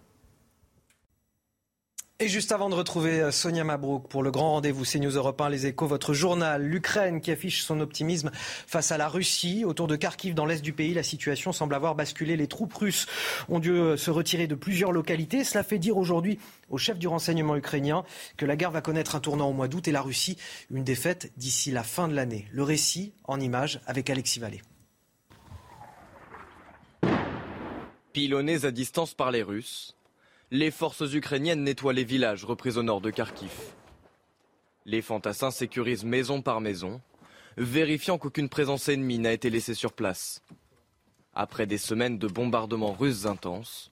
Et 2.22 2.28
juste 2.28 2.52
avant 2.52 2.70
de 2.70 2.76
retrouver 2.76 3.22
euh, 3.22 3.32
Sonia 3.32 3.64
Mabrouk 3.64 4.10
pour 4.10 4.24
le 4.24 4.30
grand 4.30 4.52
rendez-vous 4.52 4.84
CNews 4.84 5.16
Europe 5.16 5.40
1, 5.40 5.48
Les 5.48 5.68
Échos, 5.68 5.88
votre 5.88 6.14
journal, 6.14 6.62
l'Ukraine 6.62 7.22
qui 7.22 7.32
affiche 7.32 7.64
son 7.64 7.80
optimisme 7.80 8.30
face 8.34 8.92
à 8.92 8.98
la 8.98 9.08
Russie. 9.08 9.64
Autour 9.64 9.88
de 9.88 9.96
Kharkiv, 9.96 10.34
dans 10.34 10.46
l'est 10.46 10.62
du 10.62 10.74
pays, 10.74 10.94
la 10.94 11.02
situation 11.02 11.54
semble 11.54 11.76
avoir 11.76 11.96
basculé. 11.96 12.36
Les 12.36 12.48
troupes 12.48 12.74
russes 12.74 13.08
ont 13.48 13.60
dû 13.60 13.72
euh, 13.72 13.96
se 13.96 14.12
retirer 14.12 14.48
de 14.48 14.56
plusieurs 14.56 14.92
localités. 14.92 15.46
Cela 15.46 15.64
fait 15.64 15.80
dire 15.80 15.96
aujourd'hui 15.96 16.40
au 16.70 16.78
chef 16.78 17.00
du 17.00 17.08
renseignement 17.08 17.56
ukrainien 17.56 18.04
que 18.36 18.46
la 18.46 18.58
guerre 18.58 18.72
va 18.72 18.82
connaître 18.82 19.16
un 19.16 19.22
tournant 19.22 19.50
au 19.50 19.54
mois 19.54 19.70
d'août 19.70 19.88
et 19.88 19.94
la 19.94 20.02
Russie 20.02 20.36
une 20.72 20.84
défaite 20.84 21.32
d'ici 21.38 21.72
la 21.72 21.84
fin 21.84 22.10
de 22.10 22.16
l'année. 22.16 22.50
Le 22.52 22.64
récit 22.64 23.14
en 23.24 23.40
images 23.40 23.80
avec 23.88 24.10
Alexis 24.10 24.42
Vallée. 24.42 24.62
Pilonnés 28.12 28.66
à 28.66 28.72
distance 28.72 29.14
par 29.14 29.32
les 29.32 29.42
Russes, 29.42 29.96
les 30.52 30.72
forces 30.72 31.14
ukrainiennes 31.14 31.64
nettoient 31.64 31.94
les 31.94 32.04
villages 32.04 32.44
repris 32.44 32.78
au 32.78 32.84
nord 32.84 33.02
de 33.02 33.12
Kharkiv. 33.12 33.52
Les 34.86 35.04
fantassins 35.04 35.52
sécurisent 35.52 36.04
maison 36.04 36.42
par 36.42 36.60
maison, 36.60 37.02
vérifiant 37.58 38.18
qu'aucune 38.18 38.50
présence 38.50 38.90
ennemie 38.90 39.20
n'a 39.20 39.32
été 39.32 39.52
laissée 39.52 39.76
sur 39.76 39.94
place. 39.94 40.42
Après 41.36 41.68
des 41.68 41.78
semaines 41.78 42.18
de 42.18 42.28
bombardements 42.28 42.94
russes 42.94 43.28
intenses, 43.28 43.92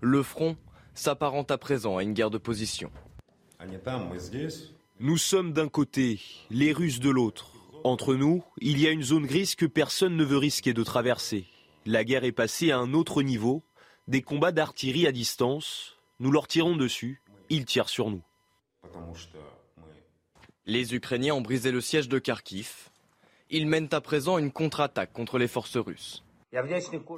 le 0.00 0.22
front 0.22 0.56
s'apparente 0.94 1.50
à 1.50 1.58
présent 1.58 1.96
à 1.96 2.04
une 2.04 2.12
guerre 2.12 2.30
de 2.30 2.38
position. 2.38 2.92
Nous 5.00 5.18
sommes 5.18 5.52
d'un 5.52 5.68
côté, 5.68 6.20
les 6.50 6.72
Russes 6.72 7.00
de 7.00 7.10
l'autre. 7.10 7.52
Entre 7.82 8.14
nous, 8.14 8.44
il 8.60 8.78
y 8.78 8.86
a 8.86 8.92
une 8.92 9.02
zone 9.02 9.26
grise 9.26 9.56
que 9.56 9.66
personne 9.66 10.16
ne 10.16 10.24
veut 10.24 10.38
risquer 10.38 10.72
de 10.72 10.84
traverser. 10.84 11.46
La 11.84 12.04
guerre 12.04 12.24
est 12.24 12.32
passée 12.32 12.70
à 12.70 12.78
un 12.78 12.94
autre 12.94 13.22
niveau, 13.22 13.62
des 14.08 14.22
combats 14.22 14.52
d'artillerie 14.52 15.06
à 15.06 15.12
distance, 15.12 15.95
nous 16.18 16.30
leur 16.30 16.48
tirons 16.48 16.76
dessus, 16.76 17.20
ils 17.50 17.64
tirent 17.64 17.88
sur 17.88 18.10
nous. 18.10 18.22
Les 20.64 20.94
Ukrainiens 20.94 21.34
ont 21.34 21.40
brisé 21.40 21.70
le 21.70 21.80
siège 21.80 22.08
de 22.08 22.18
Kharkiv. 22.18 22.90
Ils 23.50 23.66
mènent 23.66 23.88
à 23.92 24.00
présent 24.00 24.38
une 24.38 24.50
contre-attaque 24.50 25.12
contre 25.12 25.38
les 25.38 25.48
forces 25.48 25.76
russes. 25.76 26.24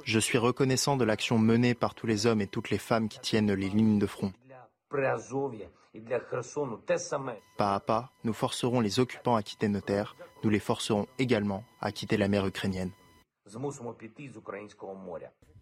Je 0.05 0.19
suis 0.19 0.37
reconnaissant 0.37 0.97
de 0.97 1.05
l'action 1.05 1.37
menée 1.39 1.73
par 1.73 1.95
tous 1.95 2.07
les 2.07 2.25
hommes 2.25 2.41
et 2.41 2.47
toutes 2.47 2.69
les 2.69 2.77
femmes 2.77 3.09
qui 3.09 3.19
tiennent 3.19 3.53
les 3.53 3.69
lignes 3.69 3.99
de 3.99 4.05
front. 4.05 4.33
Pas 7.57 7.75
à 7.75 7.79
pas, 7.79 8.11
nous 8.23 8.33
forcerons 8.33 8.79
les 8.79 8.99
occupants 8.99 9.35
à 9.35 9.43
quitter 9.43 9.67
nos 9.67 9.81
terres, 9.81 10.15
nous 10.43 10.49
les 10.49 10.59
forcerons 10.59 11.07
également 11.17 11.63
à 11.81 11.91
quitter 11.91 12.17
la 12.17 12.27
mer 12.27 12.45
ukrainienne. 12.45 12.91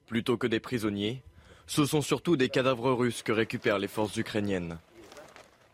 Plutôt 0.06 0.38
que 0.38 0.48
des 0.48 0.60
prisonniers, 0.60 1.24
ce 1.68 1.86
sont 1.86 2.02
surtout 2.02 2.38
des 2.38 2.50
cadavres 2.50 2.94
russes 2.94 3.24
que 3.24 3.34
récupèrent 3.34 3.78
les 3.78 3.90
forces 3.90 4.16
ukrainiennes. 4.16 4.80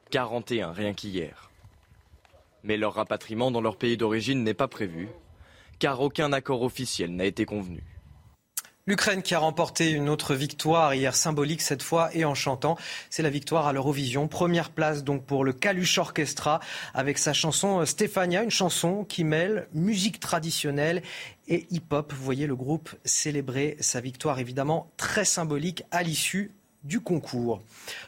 41 0.10 0.72
rien 0.72 0.94
qu'hier. 0.94 1.52
Mais 2.64 2.78
leur 2.78 2.96
rapatriement 2.96 3.52
dans 3.52 3.62
leur 3.62 3.78
pays 3.78 3.96
d'origine 3.96 4.44
n'est 4.44 4.54
pas 4.54 4.68
prévu, 4.68 5.10
car 5.80 6.02
aucun 6.02 6.34
accord 6.34 6.64
officiel 6.64 7.16
n'a 7.16 7.26
été 7.26 7.46
convenu. 7.46 7.84
L'Ukraine 8.86 9.22
qui 9.22 9.34
a 9.34 9.40
remporté 9.40 9.92
une 9.92 10.10
autre 10.10 10.36
victoire 10.36 10.94
hier 10.94 11.16
symbolique 11.16 11.62
cette 11.62 11.82
fois 11.82 12.14
et 12.14 12.26
en 12.26 12.36
chantant. 12.36 12.78
C'est 13.10 13.24
la 13.24 13.30
victoire 13.30 13.66
à 13.66 13.72
l'Eurovision. 13.72 14.28
Première 14.28 14.72
place 14.72 15.06
donc 15.06 15.26
pour 15.26 15.46
le 15.46 15.54
Kalush 15.54 15.98
Orchestra 16.00 16.60
avec 16.94 17.18
sa 17.18 17.32
chanson 17.32 17.86
Stéphania, 17.86 18.44
une 18.44 18.52
chanson 18.52 19.06
qui 19.06 19.24
mêle 19.24 19.70
musique 19.74 20.20
traditionnelle 20.20 21.02
et 21.48 21.68
hip-hop. 21.72 22.14
Vous 22.14 22.24
voyez 22.24 22.48
le 22.48 22.56
groupe 22.56 22.90
célébrer 23.06 23.78
sa 23.80 24.02
victoire 24.02 24.40
évidemment 24.40 24.92
très 24.98 25.26
symbolique 25.26 25.84
à 25.92 26.04
l'issue 26.04 26.52
du 26.84 27.00
concours. 27.00 27.62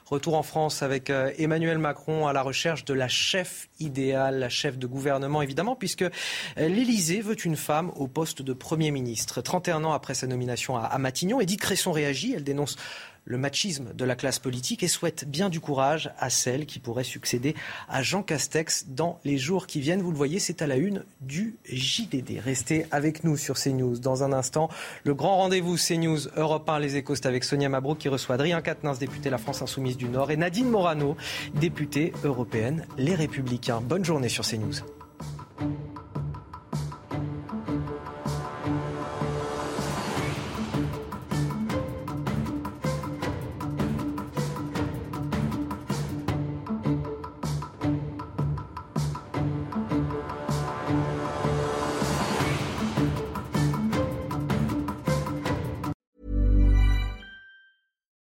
Retour 0.06 0.36
en 0.36 0.44
France 0.44 0.84
avec 0.84 1.10
euh, 1.10 1.32
Emmanuel 1.38 1.78
Macron 1.78 2.28
à 2.28 2.34
la 2.34 2.42
recherche 2.42 2.84
de 2.84 2.94
la 2.94 3.08
chef 3.08 3.70
idéale, 3.80 4.40
la 4.40 4.50
chef 4.50 4.78
de 4.78 4.86
gouvernement 4.86 5.42
évidemment, 5.42 5.76
puisque 5.76 6.02
euh, 6.02 6.10
l'Élysée 6.58 7.22
veut 7.22 7.38
une 7.46 7.56
femme 7.56 7.92
au 7.96 8.08
poste 8.08 8.42
de 8.42 8.52
Premier 8.52 8.92
ministre. 8.92 9.42
31 9.42 9.86
ans 9.86 9.94
après 9.94 10.14
sa 10.14 10.28
nomination 10.28 10.76
à 10.76 10.98
Matignon, 10.98 11.40
Edith 11.40 11.62
Cresson 11.62 11.94
réagit, 11.94 12.34
elle 12.34 12.44
dénonce 12.44 12.76
le 13.26 13.38
machisme 13.38 13.94
de 13.94 14.06
la 14.06 14.16
classe 14.16 14.40
politique 14.40 14.84
et 14.84 14.88
souhaite 14.88 15.26
bien 15.28 15.50
du 15.50 15.60
courage 15.60 16.12
à 16.20 16.30
celle 16.30 16.66
qui 16.66 16.80
pourrait 16.80 17.04
succéder 17.04 17.56
à 17.90 18.04
Jean 18.04 18.24
Castex 18.24 18.86
dans 18.88 19.20
les 19.26 19.38
jours 19.38 19.68
qui 19.68 19.82
viennent. 19.82 20.02
Vous 20.02 20.12
le 20.12 20.18
voyez, 20.18 20.40
c'est 20.40 20.62
à 20.62 20.68
la 20.68 20.78
une 20.78 21.04
du 21.22 21.56
JDD. 21.66 22.40
Restez 22.44 22.86
avec 22.92 23.24
nous 23.24 23.36
sur 23.36 23.56
CNews. 23.56 23.98
Dans 23.98 24.24
un 24.24 24.32
instant, 24.32 24.70
le 25.04 25.16
grand 25.16 25.38
rendez-vous 25.38 25.76
CNews 25.76 26.28
Europe 26.36 26.70
1 26.70 26.80
Les 26.80 26.98
Échos, 26.98 27.26
avec 27.26 27.44
Sonia 27.44 27.68
Mabrouk 27.68 27.98
qui 27.98 28.10
reçoit 28.10 28.36
Adrien 28.36 28.62
Quatennens, 28.62 29.00
député 29.00 29.30
La 29.30 29.40
France 29.40 29.62
Insoumise 29.62 29.98
du 29.98 30.08
Nord, 30.08 30.30
et 30.30 30.38
Nadine 30.38 30.70
Morano, 30.70 31.18
députée 31.56 32.14
européenne 32.24 32.86
Les 32.98 33.16
Républicains. 33.16 33.82
Bonne 33.82 34.06
journée 34.06 34.30
sur 34.30 34.46
CNews. 34.46 34.76